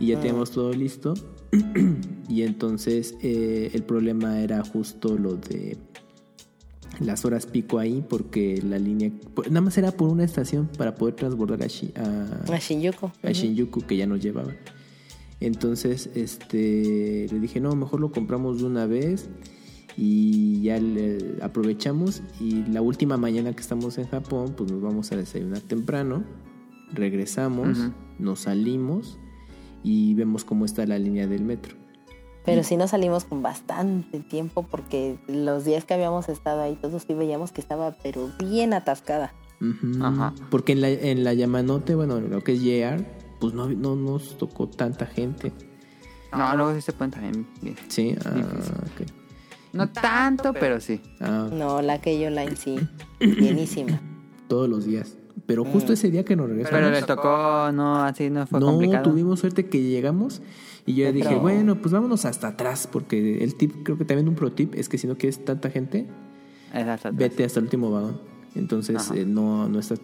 Y 0.00 0.08
ya 0.08 0.20
teníamos 0.20 0.50
todo 0.50 0.72
listo. 0.74 1.14
y 2.28 2.42
entonces 2.42 3.14
eh, 3.22 3.70
el 3.72 3.82
problema 3.82 4.40
era 4.40 4.62
justo 4.62 5.16
lo 5.16 5.34
de 5.36 5.76
las 7.00 7.24
horas 7.24 7.46
pico 7.46 7.78
ahí, 7.78 8.04
porque 8.08 8.60
la 8.62 8.78
línea. 8.78 9.10
Nada 9.48 9.60
más 9.62 9.78
era 9.78 9.90
por 9.92 10.08
una 10.08 10.24
estación 10.24 10.68
para 10.76 10.94
poder 10.96 11.14
transbordar 11.14 11.62
a, 11.62 11.66
Shi- 11.66 11.92
a- 11.96 12.52
A 12.52 12.58
Shinjuku. 12.58 13.10
a 13.22 13.30
Shinjuku 13.32 13.80
que 13.82 13.96
ya 13.96 14.06
nos 14.06 14.20
llevaba. 14.20 14.52
Entonces, 15.40 16.10
este, 16.14 17.26
le 17.30 17.40
dije, 17.40 17.60
no, 17.60 17.74
mejor 17.76 18.00
lo 18.00 18.10
compramos 18.10 18.58
de 18.58 18.64
una 18.66 18.86
vez 18.86 19.28
y 20.00 20.62
ya 20.62 20.78
le 20.78 21.38
aprovechamos 21.42 22.22
y 22.38 22.62
la 22.66 22.80
última 22.80 23.16
mañana 23.16 23.52
que 23.52 23.60
estamos 23.60 23.98
en 23.98 24.06
Japón, 24.06 24.54
pues 24.56 24.70
nos 24.70 24.80
vamos 24.80 25.10
a 25.10 25.16
desayunar 25.16 25.60
temprano, 25.60 26.22
regresamos, 26.92 27.90
nos 28.20 28.40
salimos 28.42 29.18
y 29.82 30.14
vemos 30.14 30.44
cómo 30.44 30.64
está 30.66 30.86
la 30.86 31.00
línea 31.00 31.26
del 31.26 31.42
metro. 31.42 31.74
Pero 32.44 32.62
sí 32.62 32.76
nos 32.76 32.90
salimos 32.90 33.24
con 33.24 33.42
bastante 33.42 34.20
tiempo 34.20 34.62
porque 34.62 35.18
los 35.26 35.64
días 35.64 35.84
que 35.84 35.94
habíamos 35.94 36.28
estado 36.28 36.62
ahí 36.62 36.78
todos 36.80 37.02
sí 37.02 37.14
veíamos 37.14 37.50
que 37.50 37.60
estaba 37.60 37.96
pero 38.00 38.30
bien 38.38 38.74
atascada. 38.74 39.34
Ajá. 40.00 40.32
Porque 40.48 40.72
en 40.72 40.80
la, 40.80 40.90
en 40.90 41.24
la 41.24 41.34
Yamanote, 41.34 41.96
bueno, 41.96 42.20
lo 42.20 42.44
que 42.44 42.52
es 42.52 42.60
JR, 42.60 43.04
pues 43.40 43.52
no, 43.52 43.68
no 43.68 43.96
nos 43.96 44.38
tocó 44.38 44.68
tanta 44.68 45.06
gente. 45.06 45.52
No, 46.32 46.56
luego 46.56 46.72
sí 46.74 46.82
se 46.82 46.92
pueden 46.92 47.10
también. 47.10 47.46
bien. 47.60 47.76
Sí, 47.88 48.14
ah. 48.24 48.30
No 49.72 49.88
tanto, 49.90 50.52
pero 50.54 50.80
sí. 50.80 51.00
Ah, 51.20 51.48
No, 51.52 51.82
la 51.82 52.00
Keio 52.00 52.30
Line 52.30 52.56
sí, 52.56 52.76
bienísima. 53.20 54.00
todos 54.48 54.68
los 54.68 54.84
días. 54.86 55.16
Pero 55.46 55.64
justo 55.64 55.92
ese 55.92 56.10
día 56.10 56.24
que 56.24 56.36
nos 56.36 56.48
regresamos. 56.48 56.78
Pero 56.80 56.90
les 56.90 57.06
tocó, 57.06 57.70
no, 57.72 58.02
así 58.02 58.28
no 58.28 58.46
fue 58.46 58.60
no, 58.60 58.66
complicado. 58.66 59.04
tuvimos 59.04 59.40
suerte 59.40 59.66
que 59.66 59.80
llegamos 59.82 60.42
y 60.84 60.94
yo 60.94 61.04
ya 61.04 61.12
dije, 61.12 61.36
bueno, 61.36 61.76
pues 61.80 61.92
vámonos 61.92 62.24
hasta 62.24 62.48
atrás, 62.48 62.88
porque 62.90 63.42
el 63.42 63.54
tip, 63.54 63.82
creo 63.82 63.96
que 63.96 64.04
también 64.04 64.28
un 64.28 64.34
pro 64.34 64.52
tip 64.52 64.74
es 64.74 64.88
que 64.88 64.98
si 64.98 65.06
no 65.06 65.16
quieres 65.16 65.44
tanta 65.44 65.70
gente, 65.70 66.06
Exacto. 66.74 67.10
vete 67.12 67.44
hasta 67.44 67.60
el 67.60 67.64
último 67.64 67.90
vagón. 67.90 68.20
Entonces 68.54 69.10
eh, 69.14 69.24
no, 69.24 69.68
no 69.68 69.78
está 69.78 69.96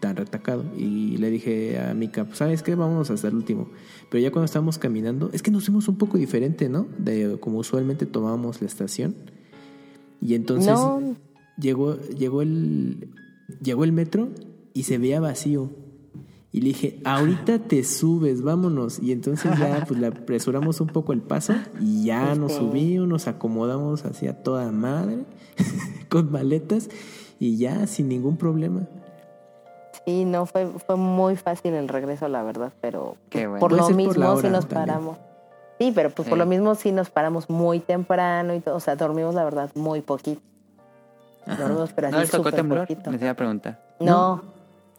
tan 0.00 0.16
retacado. 0.16 0.64
Y 0.76 1.16
le 1.18 1.30
dije 1.30 1.78
a 1.78 1.94
Mika, 1.94 2.24
pues 2.24 2.38
sabes 2.38 2.62
qué, 2.62 2.74
vámonos 2.74 3.10
hasta 3.10 3.28
el 3.28 3.34
último. 3.34 3.68
Pero 4.10 4.22
ya 4.22 4.30
cuando 4.30 4.46
estábamos 4.46 4.78
caminando, 4.78 5.30
es 5.32 5.42
que 5.42 5.50
nos 5.50 5.64
fuimos 5.64 5.88
un 5.88 5.96
poco 5.96 6.18
diferente, 6.18 6.68
¿no? 6.68 6.86
De 6.98 7.38
como 7.40 7.58
usualmente 7.58 8.06
tomábamos 8.06 8.60
la 8.60 8.66
estación. 8.66 9.14
Y 10.20 10.34
entonces 10.34 10.72
No. 10.72 11.16
llegó, 11.58 11.96
llegó 11.96 12.42
el 12.42 13.08
llegó 13.62 13.84
el 13.84 13.92
metro 13.92 14.28
y 14.74 14.84
se 14.84 14.98
veía 14.98 15.20
vacío. 15.20 15.70
Y 16.50 16.60
le 16.62 16.68
dije, 16.68 17.00
ahorita 17.04 17.58
te 17.68 17.84
subes, 17.84 18.42
vámonos. 18.42 19.00
Y 19.00 19.12
entonces 19.12 19.52
ya 19.58 19.84
pues 19.86 20.00
le 20.00 20.06
apresuramos 20.06 20.80
un 20.80 20.88
poco 20.88 21.12
el 21.12 21.20
paso 21.20 21.54
y 21.80 22.04
ya 22.04 22.34
nos 22.34 22.54
subimos, 22.54 23.06
nos 23.06 23.28
acomodamos 23.28 24.04
así 24.04 24.26
a 24.26 24.42
toda 24.42 24.72
madre, 24.72 25.24
con 26.08 26.32
maletas 26.32 26.88
y 27.38 27.56
ya 27.58 27.86
sin 27.86 28.08
ningún 28.08 28.36
problema. 28.36 28.82
Sí, 30.04 30.24
no, 30.24 30.46
fue, 30.46 30.66
fue 30.66 30.96
muy 30.96 31.36
fácil 31.36 31.74
el 31.74 31.88
regreso, 31.88 32.28
la 32.28 32.42
verdad, 32.42 32.72
pero 32.80 33.16
Qué 33.30 33.46
bueno. 33.46 33.60
por 33.60 33.70
Puede 33.70 33.82
lo 33.82 33.86
por 33.88 33.96
mismo 33.96 34.12
la 34.34 34.36
sí 34.40 34.48
nos 34.48 34.66
también. 34.66 34.86
paramos. 34.86 35.16
Sí, 35.78 35.92
pero 35.94 36.10
pues 36.10 36.28
por 36.28 36.38
lo 36.38 36.46
mismo 36.46 36.74
sí 36.74 36.90
nos 36.92 37.10
paramos 37.10 37.48
muy 37.50 37.78
temprano 37.80 38.54
y 38.54 38.60
todo, 38.60 38.76
o 38.76 38.80
sea, 38.80 38.96
dormimos 38.96 39.34
la 39.34 39.44
verdad 39.44 39.70
muy 39.74 40.00
poquito. 40.00 40.40
Dormimos 41.46 41.92
pero 41.94 42.10
¿No 42.10 42.16
así 42.18 42.24
les 42.24 42.30
tocó 42.30 42.50
temblor? 42.52 42.80
poquito. 42.86 43.10
Les 43.10 43.20
iba 43.20 43.30
a 43.30 43.34
preguntar. 43.34 43.80
No, 44.00 44.42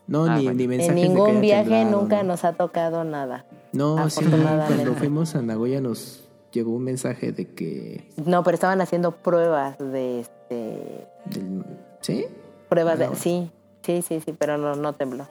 No, 0.07 0.25
Ah, 0.25 0.37
ni, 0.37 0.45
bueno. 0.45 0.57
ni 0.57 0.63
en 0.63 0.69
mensajes 0.69 0.95
de 0.95 1.01
que 1.01 1.07
ningún 1.09 1.41
viaje 1.41 1.69
temblado, 1.69 2.01
nunca 2.01 2.17
¿no? 2.17 2.23
nos 2.29 2.43
ha 2.45 2.53
tocado 2.53 3.03
nada. 3.03 3.45
No, 3.73 4.09
sí, 4.09 4.25
cuando 4.25 4.95
fuimos 4.95 5.35
a 5.35 5.41
Nagoya 5.41 5.81
nos 5.81 6.27
llegó 6.51 6.71
un 6.71 6.83
mensaje 6.83 7.31
de 7.31 7.45
que... 7.53 8.09
No, 8.25 8.43
pero 8.43 8.55
estaban 8.55 8.81
haciendo 8.81 9.11
pruebas 9.11 9.77
de 9.77 10.21
este 10.21 11.07
del- 11.25 11.63
¿Sí? 12.01 12.25
pruebas 12.69 12.99
de 12.99 13.15
sí, 13.15 13.51
sí, 13.81 14.01
sí, 14.01 14.21
sí, 14.23 14.35
pero 14.37 14.57
no 14.57 14.75
no 14.75 14.93
tembló. 14.93 15.27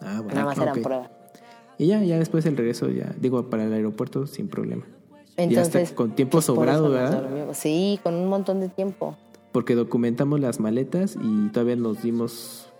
Ah, 0.00 0.20
bueno. 0.22 0.34
Nada 0.34 0.44
más 0.46 0.58
eran 0.58 0.82
pruebas. 0.82 1.10
Y 1.78 1.86
ya, 1.86 2.02
ya 2.02 2.18
después 2.18 2.44
el 2.46 2.56
regreso, 2.56 2.88
ya, 2.90 3.14
digo, 3.18 3.48
para 3.48 3.64
el 3.64 3.72
aeropuerto 3.72 4.26
sin 4.26 4.48
problema. 4.48 4.84
Entonces, 5.36 5.92
con 5.92 6.10
tiempo 6.12 6.32
pues, 6.32 6.44
sobrado, 6.44 6.90
¿verdad? 6.90 7.22
dormimos. 7.22 7.56
Sí, 7.56 7.98
con 8.02 8.14
un 8.14 8.28
montón 8.28 8.60
de 8.60 8.68
tiempo. 8.68 9.16
Porque 9.52 9.74
documentamos 9.74 10.40
las 10.40 10.60
maletas 10.60 11.16
y 11.20 11.48
todavía 11.48 11.76
nos 11.76 12.02
dimos, 12.02 12.70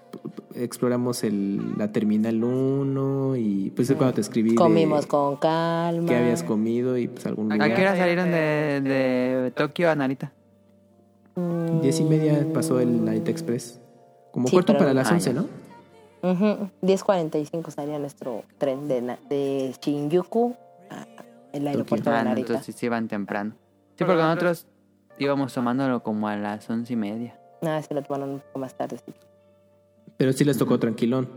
exploramos 0.55 1.25
el, 1.25 1.77
la 1.79 1.93
Terminal 1.93 2.43
1 2.43 3.37
y 3.37 3.73
pues 3.75 3.91
es 3.91 3.97
cuando 3.97 4.15
te 4.15 4.21
escribí 4.21 4.51
de 4.51 4.57
Comimos 4.57 5.07
con 5.07 5.37
calma. 5.37 6.07
qué 6.07 6.17
habías 6.17 6.43
comido 6.43 6.97
y 6.97 7.09
pues 7.09 7.27
algún 7.27 7.53
¿A 7.53 7.75
qué 7.75 7.81
hora 7.83 7.97
salieron 7.97 8.31
de, 8.31 8.81
de 8.81 9.51
Tokio 9.51 9.91
a 9.91 9.95
Narita? 9.95 10.33
Diez 11.81 12.01
y 12.01 12.05
media 12.05 12.47
pasó 12.52 12.81
el 12.81 13.05
Narita 13.05 13.31
Express. 13.31 13.81
Como 14.33 14.49
Sí, 14.49 14.52
cuarto 14.57 14.77
para 14.77 14.93
las 14.94 15.11
Ah, 15.11 15.15
11, 15.15 15.33
ya. 15.35 15.41
¿no? 15.41 15.49
ujú, 16.23 16.70
10.45 16.83 17.70
salía 17.70 17.99
nuestro 17.99 18.44
tren 18.59 18.86
de, 18.89 19.01
de 19.28 19.75
Shinjuku 19.81 20.55
al 21.55 21.67
aeropuerto 21.67 22.11
de 22.11 22.17
Ah, 22.17 22.23
no, 22.25 22.31
Narita. 22.31 22.49
entonces 22.52 22.75
sí 22.77 22.86
iban 22.86 23.09
temprano. 23.09 23.55
Sí, 23.97 24.05
porque 24.05 24.23
nosotros 24.23 24.67
íbamos 25.19 25.52
tomándolo 25.52 26.02
como 26.02 26.28
a 26.28 26.36
las 26.36 26.69
once 26.70 26.93
y 26.93 26.97
media. 26.97 27.39
Ah, 27.62 27.81
se 27.83 27.93
lo 27.94 28.02
tomaron 28.02 28.31
un 28.31 28.41
poco 28.41 28.59
más 28.61 28.75
tarde. 28.75 28.99
sí. 29.05 29.12
Pero 30.17 30.33
sí 30.33 30.44
les 30.44 30.57
tocó 30.59 30.78
tranquilón. 30.78 31.28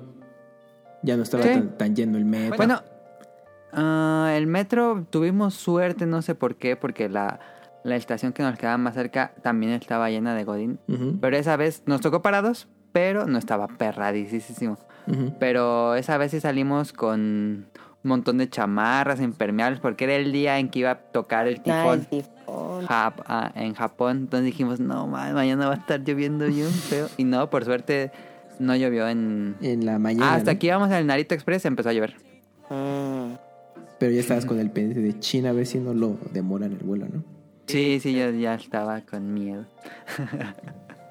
Ya 1.03 1.17
no 1.17 1.23
estaba 1.23 1.43
Sí. 1.43 1.49
tan, 1.53 1.77
tan 1.77 1.95
lleno 1.95 2.17
el 2.17 2.25
metro. 2.25 2.57
Bueno, 2.57 2.81
ah, 3.73 4.31
el 4.35 4.47
metro 4.47 5.05
tuvimos 5.09 5.53
suerte, 5.55 6.05
no 6.05 6.21
sé 6.21 6.35
por 6.35 6.55
qué, 6.55 6.75
porque 6.75 7.09
la, 7.09 7.39
la 7.85 7.95
estación 7.95 8.33
que 8.33 8.41
nos 8.43 8.57
quedaba 8.57 8.77
más 8.77 8.95
cerca 8.95 9.33
también 9.43 9.71
estaba 9.73 10.09
llena 10.09 10.33
de 10.35 10.43
Godín. 10.43 10.79
Pero 11.21 11.37
esa 11.37 11.55
vez 11.55 11.83
nos 11.85 12.01
tocó 12.01 12.21
parados, 12.21 12.67
pero 12.91 13.27
no 13.27 13.37
estaba 13.37 13.67
perradísimo. 13.67 14.77
Pero 15.39 15.93
esa 15.95 16.17
vez 16.17 16.31
sí 16.31 16.39
salimos 16.39 16.91
con 16.93 17.67
un 18.03 18.09
montón 18.09 18.37
de 18.39 18.49
chamarras 18.49 19.21
impermeables 19.21 19.79
porque 19.79 20.05
era 20.05 20.15
el 20.15 20.31
día 20.31 20.57
en 20.59 20.69
que 20.69 20.79
iba 20.79 20.91
a 20.91 20.95
tocar 20.97 21.47
el 21.47 21.57
Ah, 21.57 21.63
tifón. 21.63 21.99
el 21.99 22.07
tifón. 22.07 22.85
Jap- 22.87 23.23
ah, 23.27 23.51
en 23.55 23.73
Japón. 23.75 24.17
Entonces 24.17 24.45
dijimos, 24.45 24.79
no, 24.79 25.05
ma- 25.07 25.31
mañana 25.33 25.67
va 25.67 25.73
a 25.73 25.77
estar 25.77 26.03
lloviendo 26.03 26.47
bien 26.47 26.69
feo. 26.69 27.07
Y 27.17 27.23
no, 27.23 27.49
por 27.51 27.65
suerte 27.65 28.11
no 28.59 28.75
llovió 28.75 29.07
en... 29.07 29.55
En 29.61 29.85
la 29.85 29.99
mañana. 29.99 30.31
Ah, 30.31 30.35
hasta 30.35 30.51
¿no? 30.51 30.55
aquí 30.55 30.67
íbamos 30.67 30.89
al 30.91 31.05
Narita 31.05 31.35
Express 31.35 31.65
empezó 31.65 31.89
a 31.89 31.93
llover. 31.93 32.15
Mm. 32.71 33.33
Pero 33.99 34.11
ya 34.11 34.19
estabas 34.19 34.45
con 34.45 34.59
el 34.59 34.71
pendiente 34.71 35.01
de 35.01 35.19
China 35.19 35.49
a 35.49 35.53
ver 35.53 35.65
si 35.67 35.77
no 35.79 35.93
lo 35.93 36.17
demoran 36.33 36.71
el 36.71 36.79
vuelo, 36.79 37.05
¿no? 37.13 37.23
Sí, 37.67 37.99
sí, 37.99 38.13
yo 38.13 38.29
ya 38.31 38.55
estaba 38.55 39.01
con 39.01 39.33
miedo. 39.33 39.65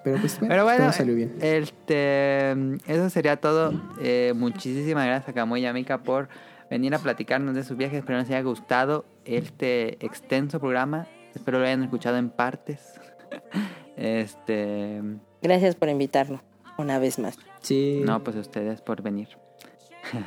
Pero 0.05 0.19
pues 0.19 0.39
bueno, 0.39 0.53
Pero 0.53 0.65
bueno, 0.65 0.85
todo 0.85 0.93
salió 0.93 1.15
bien. 1.15 1.35
este, 1.41 2.51
eso 2.87 3.09
sería 3.11 3.37
todo. 3.37 3.73
Eh, 4.01 4.33
muchísimas 4.37 5.07
gracias 5.07 5.31
a 5.31 5.33
Kamui 5.33 5.63
y 5.63 5.67
a 5.67 5.73
Mika 5.73 6.03
por 6.03 6.29
venir 6.71 6.95
a 6.95 6.99
platicarnos 6.99 7.55
de 7.55 7.65
sus 7.65 7.77
viajes. 7.77 7.99
Espero 8.01 8.19
les 8.19 8.29
haya 8.29 8.43
gustado 8.43 9.05
este 9.25 10.05
extenso 10.05 10.61
programa. 10.61 11.07
Espero 11.35 11.59
lo 11.59 11.65
hayan 11.65 11.83
escuchado 11.83 12.17
en 12.19 12.31
partes. 12.31 13.01
Este, 13.97 15.01
Gracias 15.41 15.77
por 15.77 15.89
invitarnos 15.89 16.41
una 16.79 16.99
vez 16.99 17.19
más. 17.21 17.37
Sí. 17.63 18.03
no, 18.05 18.25
pues 18.25 18.37
a 18.37 18.41
ustedes 18.41 18.81
por 18.81 19.03
venir. 19.03 19.29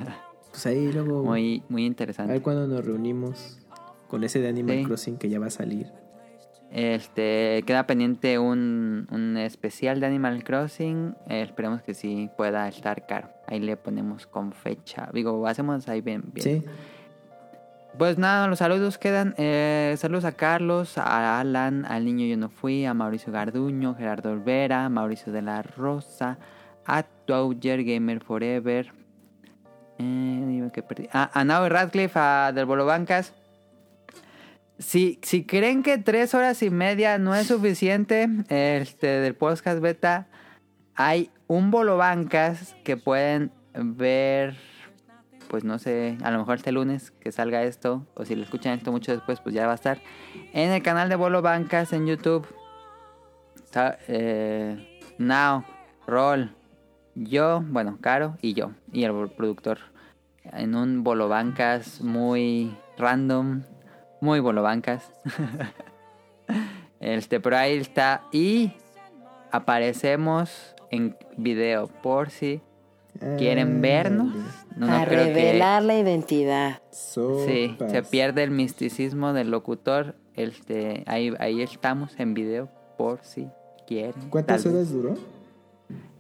Pues 0.52 0.66
ahí 0.66 0.92
luego. 0.92 1.22
Muy, 1.24 1.62
muy 1.70 1.82
A 1.82 1.84
ver 1.84 1.88
interesante. 1.88 2.42
cuándo 2.42 2.66
nos 2.66 2.84
reunimos 2.84 3.60
con 4.08 4.24
ese 4.24 4.40
de 4.40 4.48
Animal 4.48 4.78
Sí. 4.78 4.84
Crossing 4.86 5.18
que 5.18 5.30
ya 5.30 5.38
va 5.40 5.48
a 5.48 5.52
salir. 5.52 5.92
Este, 6.72 7.64
queda 7.66 7.88
pendiente 7.88 8.40
un, 8.40 9.08
un 9.12 9.38
especial 9.38 10.00
de 10.00 10.08
Animal 10.08 10.44
Crossing. 10.44 11.16
Eh, 11.30 11.42
esperemos 11.42 11.82
que 11.82 11.94
sí 11.94 12.30
pueda 12.36 12.68
estar 12.68 13.06
caro. 13.06 13.30
Ahí 13.48 13.60
le 13.60 13.78
ponemos 13.78 14.28
con 14.28 14.52
fecha. 14.52 15.10
Digo, 15.14 15.48
hacemos 15.48 15.88
ahí 15.88 16.02
bien. 16.02 16.24
bien. 16.34 16.64
Sí. 16.64 16.70
Pues 17.98 18.18
nada, 18.20 18.48
los 18.48 18.60
saludos 18.60 18.98
quedan. 18.98 19.34
Eh, 19.38 19.96
saludos 19.98 20.26
a 20.26 20.34
Carlos, 20.34 20.98
a 21.00 21.40
Alan, 21.40 21.84
al 21.86 22.06
niño 22.06 22.26
yo 22.28 22.38
no 22.38 22.50
fui, 22.50 22.86
a 22.86 22.94
Mauricio 22.94 23.34
Garduño, 23.34 23.96
Gerardo 23.96 24.32
Olvera, 24.32 24.88
Mauricio 24.90 25.34
de 25.34 25.42
la 25.42 25.64
Rosa, 25.64 26.38
a 26.86 27.02
Touger 27.02 27.84
Gamer 27.84 28.20
Forever. 28.20 28.94
Eh, 29.98 30.70
que 30.72 30.84
perdí. 30.84 31.10
A, 31.12 31.40
a 31.40 31.44
Nao 31.44 31.68
Radcliffe, 31.68 32.20
a 32.20 32.52
Del 32.54 32.66
Bolo 32.66 32.86
Bancas. 32.86 33.34
Si, 34.80 35.20
si 35.24 35.46
creen 35.46 35.82
que 35.84 35.98
tres 35.98 36.34
horas 36.34 36.62
y 36.62 36.70
media 36.70 37.18
no 37.18 37.34
es 37.34 37.48
suficiente 37.48 38.30
este, 38.50 39.08
del 39.08 39.36
podcast 39.36 39.80
beta, 39.80 40.28
hay 40.96 41.32
un 41.48 41.72
Bolo 41.72 41.98
Bancas 41.98 42.76
que 42.84 42.96
pueden 42.98 43.52
ver 43.74 44.56
pues 45.48 45.64
no 45.64 45.80
sé, 45.80 46.18
a 46.24 46.32
lo 46.32 46.40
mejor 46.40 46.58
este 46.58 46.72
lunes 46.72 47.12
que 47.12 47.32
salga 47.32 47.64
esto, 47.64 48.06
o 48.16 48.26
si 48.26 48.36
lo 48.36 48.44
escuchan 48.44 48.78
esto 48.78 48.92
mucho 48.92 49.12
después, 49.12 49.40
pues 49.40 49.56
ya 49.56 49.66
va 49.66 49.72
a 49.74 49.76
estar 49.76 50.02
en 50.54 50.72
el 50.72 50.84
canal 50.84 51.10
de 51.10 51.16
Bolo 51.16 51.42
Bancas 51.42 51.94
en 51.94 52.06
YouTube. 52.06 52.48
Está, 53.56 53.98
eh, 54.08 55.00
Now, 55.18 55.64
Roll, 56.06 56.52
yo, 57.16 57.64
bueno, 57.68 57.98
Caro 58.02 58.38
y 58.42 58.54
yo, 58.54 58.72
y 58.92 59.04
el 59.04 59.30
productor. 59.30 59.80
En 60.44 60.76
un 60.76 61.04
Bolo 61.04 61.28
Bancas 61.28 62.02
muy 62.02 62.78
random, 62.98 63.64
muy 64.22 64.40
Bolo 64.40 64.64
Bancas. 64.64 65.12
este, 67.00 67.40
pero 67.40 67.58
ahí 67.58 67.78
está. 67.78 68.24
Y 68.32 68.74
aparecemos 69.52 70.76
en 70.92 71.16
video 71.38 71.88
por 71.88 72.30
si 72.30 72.62
quieren 73.38 73.82
vernos. 73.82 74.34
No, 74.76 74.88
no 74.88 74.96
a 74.96 75.06
creo 75.06 75.26
que- 75.26 75.34
revelar 75.34 75.84
la 75.84 75.98
identidad. 75.98 76.82
Sí, 76.92 77.76
se 77.90 78.04
pierde 78.04 78.44
el 78.44 78.52
misticismo 78.52 79.34
del 79.34 79.50
locutor. 79.52 80.16
Este, 80.36 81.04
ahí, 81.08 81.34
ahí 81.40 81.62
estamos 81.62 82.12
en 82.20 82.34
video 82.36 82.70
por 82.98 83.24
si 83.24 83.48
quieren. 83.88 84.30
¿Cuántas 84.30 84.66
horas 84.66 84.92
duró? 84.92 85.16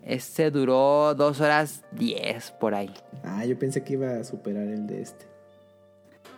Este 0.03 0.49
duró 0.51 1.13
dos 1.15 1.41
horas 1.41 1.83
diez 1.91 2.49
por 2.51 2.73
ahí. 2.73 2.93
Ah, 3.23 3.45
yo 3.45 3.59
pensé 3.59 3.83
que 3.83 3.93
iba 3.93 4.15
a 4.15 4.23
superar 4.23 4.63
el 4.63 4.87
de 4.87 5.01
este. 5.01 5.25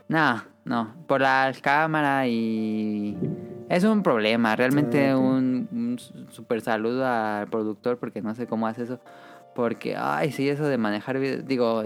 No, 0.10 0.44
no, 0.66 0.94
por 1.08 1.22
la 1.22 1.54
cámara 1.62 2.28
y... 2.28 3.18
Es 3.70 3.84
un 3.84 4.02
problema, 4.04 4.56
realmente 4.56 5.12
Ah, 5.12 5.18
un, 5.18 5.68
un 5.72 5.98
super 6.32 6.60
saludo 6.62 7.06
al 7.06 7.48
productor 7.48 7.98
porque 8.00 8.22
no 8.22 8.34
sé 8.36 8.48
cómo 8.48 8.66
hace 8.68 8.84
eso. 8.84 9.00
Porque, 9.54 9.96
ay, 9.96 10.32
sí, 10.32 10.50
eso 10.50 10.66
de 10.66 10.78
manejar 10.78 11.20
video, 11.20 11.42
digo, 11.44 11.84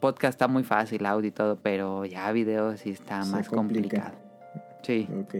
podcast 0.00 0.34
está 0.34 0.46
muy 0.46 0.62
fácil, 0.62 1.04
audio 1.06 1.28
y 1.28 1.32
todo, 1.32 1.56
pero 1.56 2.04
ya 2.04 2.30
video 2.32 2.76
sí 2.76 2.90
está 2.90 3.22
Se 3.24 3.30
más 3.32 3.48
complica. 3.48 4.12
complicado. 4.12 4.78
Sí. 4.82 5.08
Ok. 5.20 5.34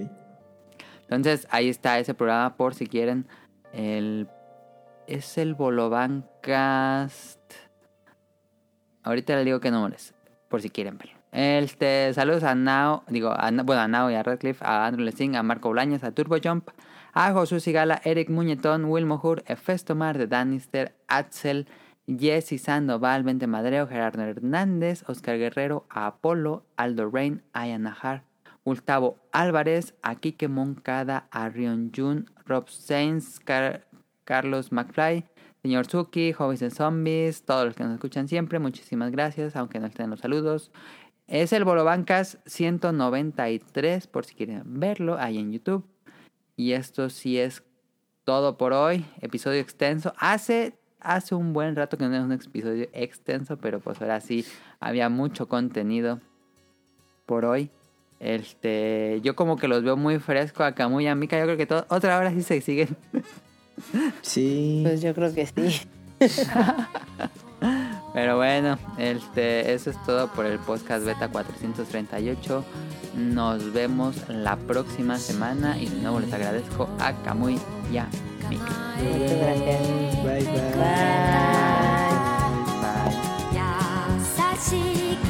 Entonces 1.03 1.47
ahí 1.51 1.69
está 1.69 1.99
ese 1.99 2.15
programa 2.15 2.57
por 2.57 2.75
si 2.75 2.87
quieren. 2.87 3.27
El, 3.73 4.27
es 5.07 5.37
el 5.39 5.55
Bolovancast. 5.55 7.41
Ahorita 9.03 9.37
les 9.37 9.45
digo 9.45 9.61
qué 9.61 9.71
número 9.71 9.95
es, 9.95 10.15
por 10.49 10.61
si 10.63 10.71
quieren 10.71 10.97
verlo. 10.99 11.14
Este, 11.35 12.15
saludos 12.15 12.45
a 12.45 12.55
Nao, 12.55 13.03
digo, 13.09 13.31
a, 13.37 13.51
bueno, 13.51 13.83
a 13.83 13.89
Nao 13.89 14.09
y 14.09 14.15
a 14.15 14.23
Radcliffe, 14.23 14.65
a 14.65 14.87
Andrew 14.87 15.05
Lessing, 15.05 15.35
a 15.35 15.43
Marco 15.43 15.69
Blañas, 15.71 16.05
a 16.05 16.13
Turbo 16.13 16.37
Jump, 16.43 16.69
a 17.13 17.33
Josué 17.33 17.59
Sigala, 17.59 18.01
Eric 18.05 18.31
Muñetón, 18.31 18.85
Will 18.85 19.05
Mohur, 19.05 19.43
Efesto 19.47 19.97
Mar 19.97 20.17
de 20.17 20.29
Danister, 20.29 20.95
Axel, 21.09 21.67
Jesse 22.07 22.61
Sandoval, 22.63 23.25
Vente 23.25 23.49
Madreo, 23.49 23.89
Gerardo 23.89 24.23
Hernández, 24.23 25.03
Oscar 25.09 25.37
Guerrero, 25.37 25.87
a 25.91 26.07
Apolo, 26.07 26.63
Aldo 26.77 27.11
Rain, 27.11 27.43
a 27.53 27.67
Yanajar, 27.67 28.23
Gustavo 28.65 29.17
Álvarez, 29.33 29.95
a 30.03 30.15
Kike 30.15 30.47
Moncada, 30.47 31.27
a 31.33 31.49
Rion 31.49 31.91
Jun, 31.97 32.31
Rob 32.47 32.69
Sainz, 32.69 33.41
Car- 33.41 33.85
Carlos 34.25 34.71
McFly, 34.71 35.25
Señor 35.63 35.87
Suki, 35.87 36.33
Hobbies 36.33 36.63
and 36.63 36.73
Zombies, 36.73 37.43
todos 37.43 37.65
los 37.65 37.75
que 37.75 37.83
nos 37.83 37.95
escuchan 37.95 38.29
siempre, 38.29 38.59
muchísimas 38.59 39.11
gracias, 39.11 39.57
aunque 39.57 39.81
no 39.81 39.87
estén 39.87 40.11
los 40.11 40.21
saludos. 40.21 40.71
Es 41.27 41.55
el 41.55 41.65
Bolobancas 41.65 42.39
193, 42.45 44.07
por 44.09 44.27
si 44.27 44.35
quieren 44.35 44.63
verlo, 44.79 45.17
ahí 45.19 45.39
en 45.39 45.53
YouTube. 45.53 45.85
Y 46.55 46.73
esto 46.73 47.09
sí 47.09 47.39
es 47.39 47.63
todo 48.25 48.59
por 48.59 48.75
hoy. 48.75 49.07
Episodio 49.23 49.61
extenso. 49.61 50.13
Hace, 50.19 50.75
hace 51.01 51.35
un 51.35 51.55
buen 51.55 51.77
rato 51.77 51.97
que 51.97 52.07
no 52.07 52.15
es 52.15 52.23
un 52.23 52.33
episodio 52.33 52.89
extenso, 52.93 53.57
pero 53.57 53.81
pues 53.81 54.03
ahora 54.03 54.21
sí 54.21 54.45
había 54.81 55.09
mucho 55.09 55.49
contenido 55.49 56.21
por 57.25 57.47
hoy. 57.47 57.71
Este, 58.21 59.21
yo 59.23 59.35
como 59.35 59.57
que 59.57 59.67
los 59.67 59.83
veo 59.83 59.97
muy 59.97 60.19
fresco 60.19 60.63
acá, 60.63 60.89
muy 60.89 61.07
a 61.07 61.15
Mika. 61.15 61.39
Yo 61.39 61.45
creo 61.45 61.57
que 61.57 61.67
todo, 61.67 61.87
otra 61.89 62.19
hora 62.19 62.33
sí 62.33 62.43
se 62.43 62.61
siguen. 62.61 62.97
Sí. 64.23 64.81
Pues 64.85 65.01
yo 65.01 65.15
creo 65.15 65.35
que 65.35 65.47
sí. 65.47 65.81
Pero 68.15 68.37
bueno, 68.37 68.79
este, 68.97 69.75
eso 69.75 69.91
es 69.91 70.03
todo 70.05 70.29
por 70.29 70.47
el 70.47 70.61
podcast 70.61 71.05
beta 71.05 71.29
438. 71.29 72.65
Nos 73.17 73.73
vemos 73.73 74.17
la 74.29 74.57
próxima 74.57 75.19
semana 75.19 75.77
y 75.79 75.87
de 75.87 76.01
nuevo 76.01 76.21
les 76.21 76.33
agradezco 76.33 76.89
a 77.01 77.13
Kamui 77.25 77.59
y 77.93 77.97
a 77.97 78.07
Mika. 78.49 78.71
Muchas 79.03 79.39
gracias. 79.39 79.83
Bye, 80.23 80.45
bye. 80.45 80.53
Bye. 80.53 81.25
Bye. 84.71 85.24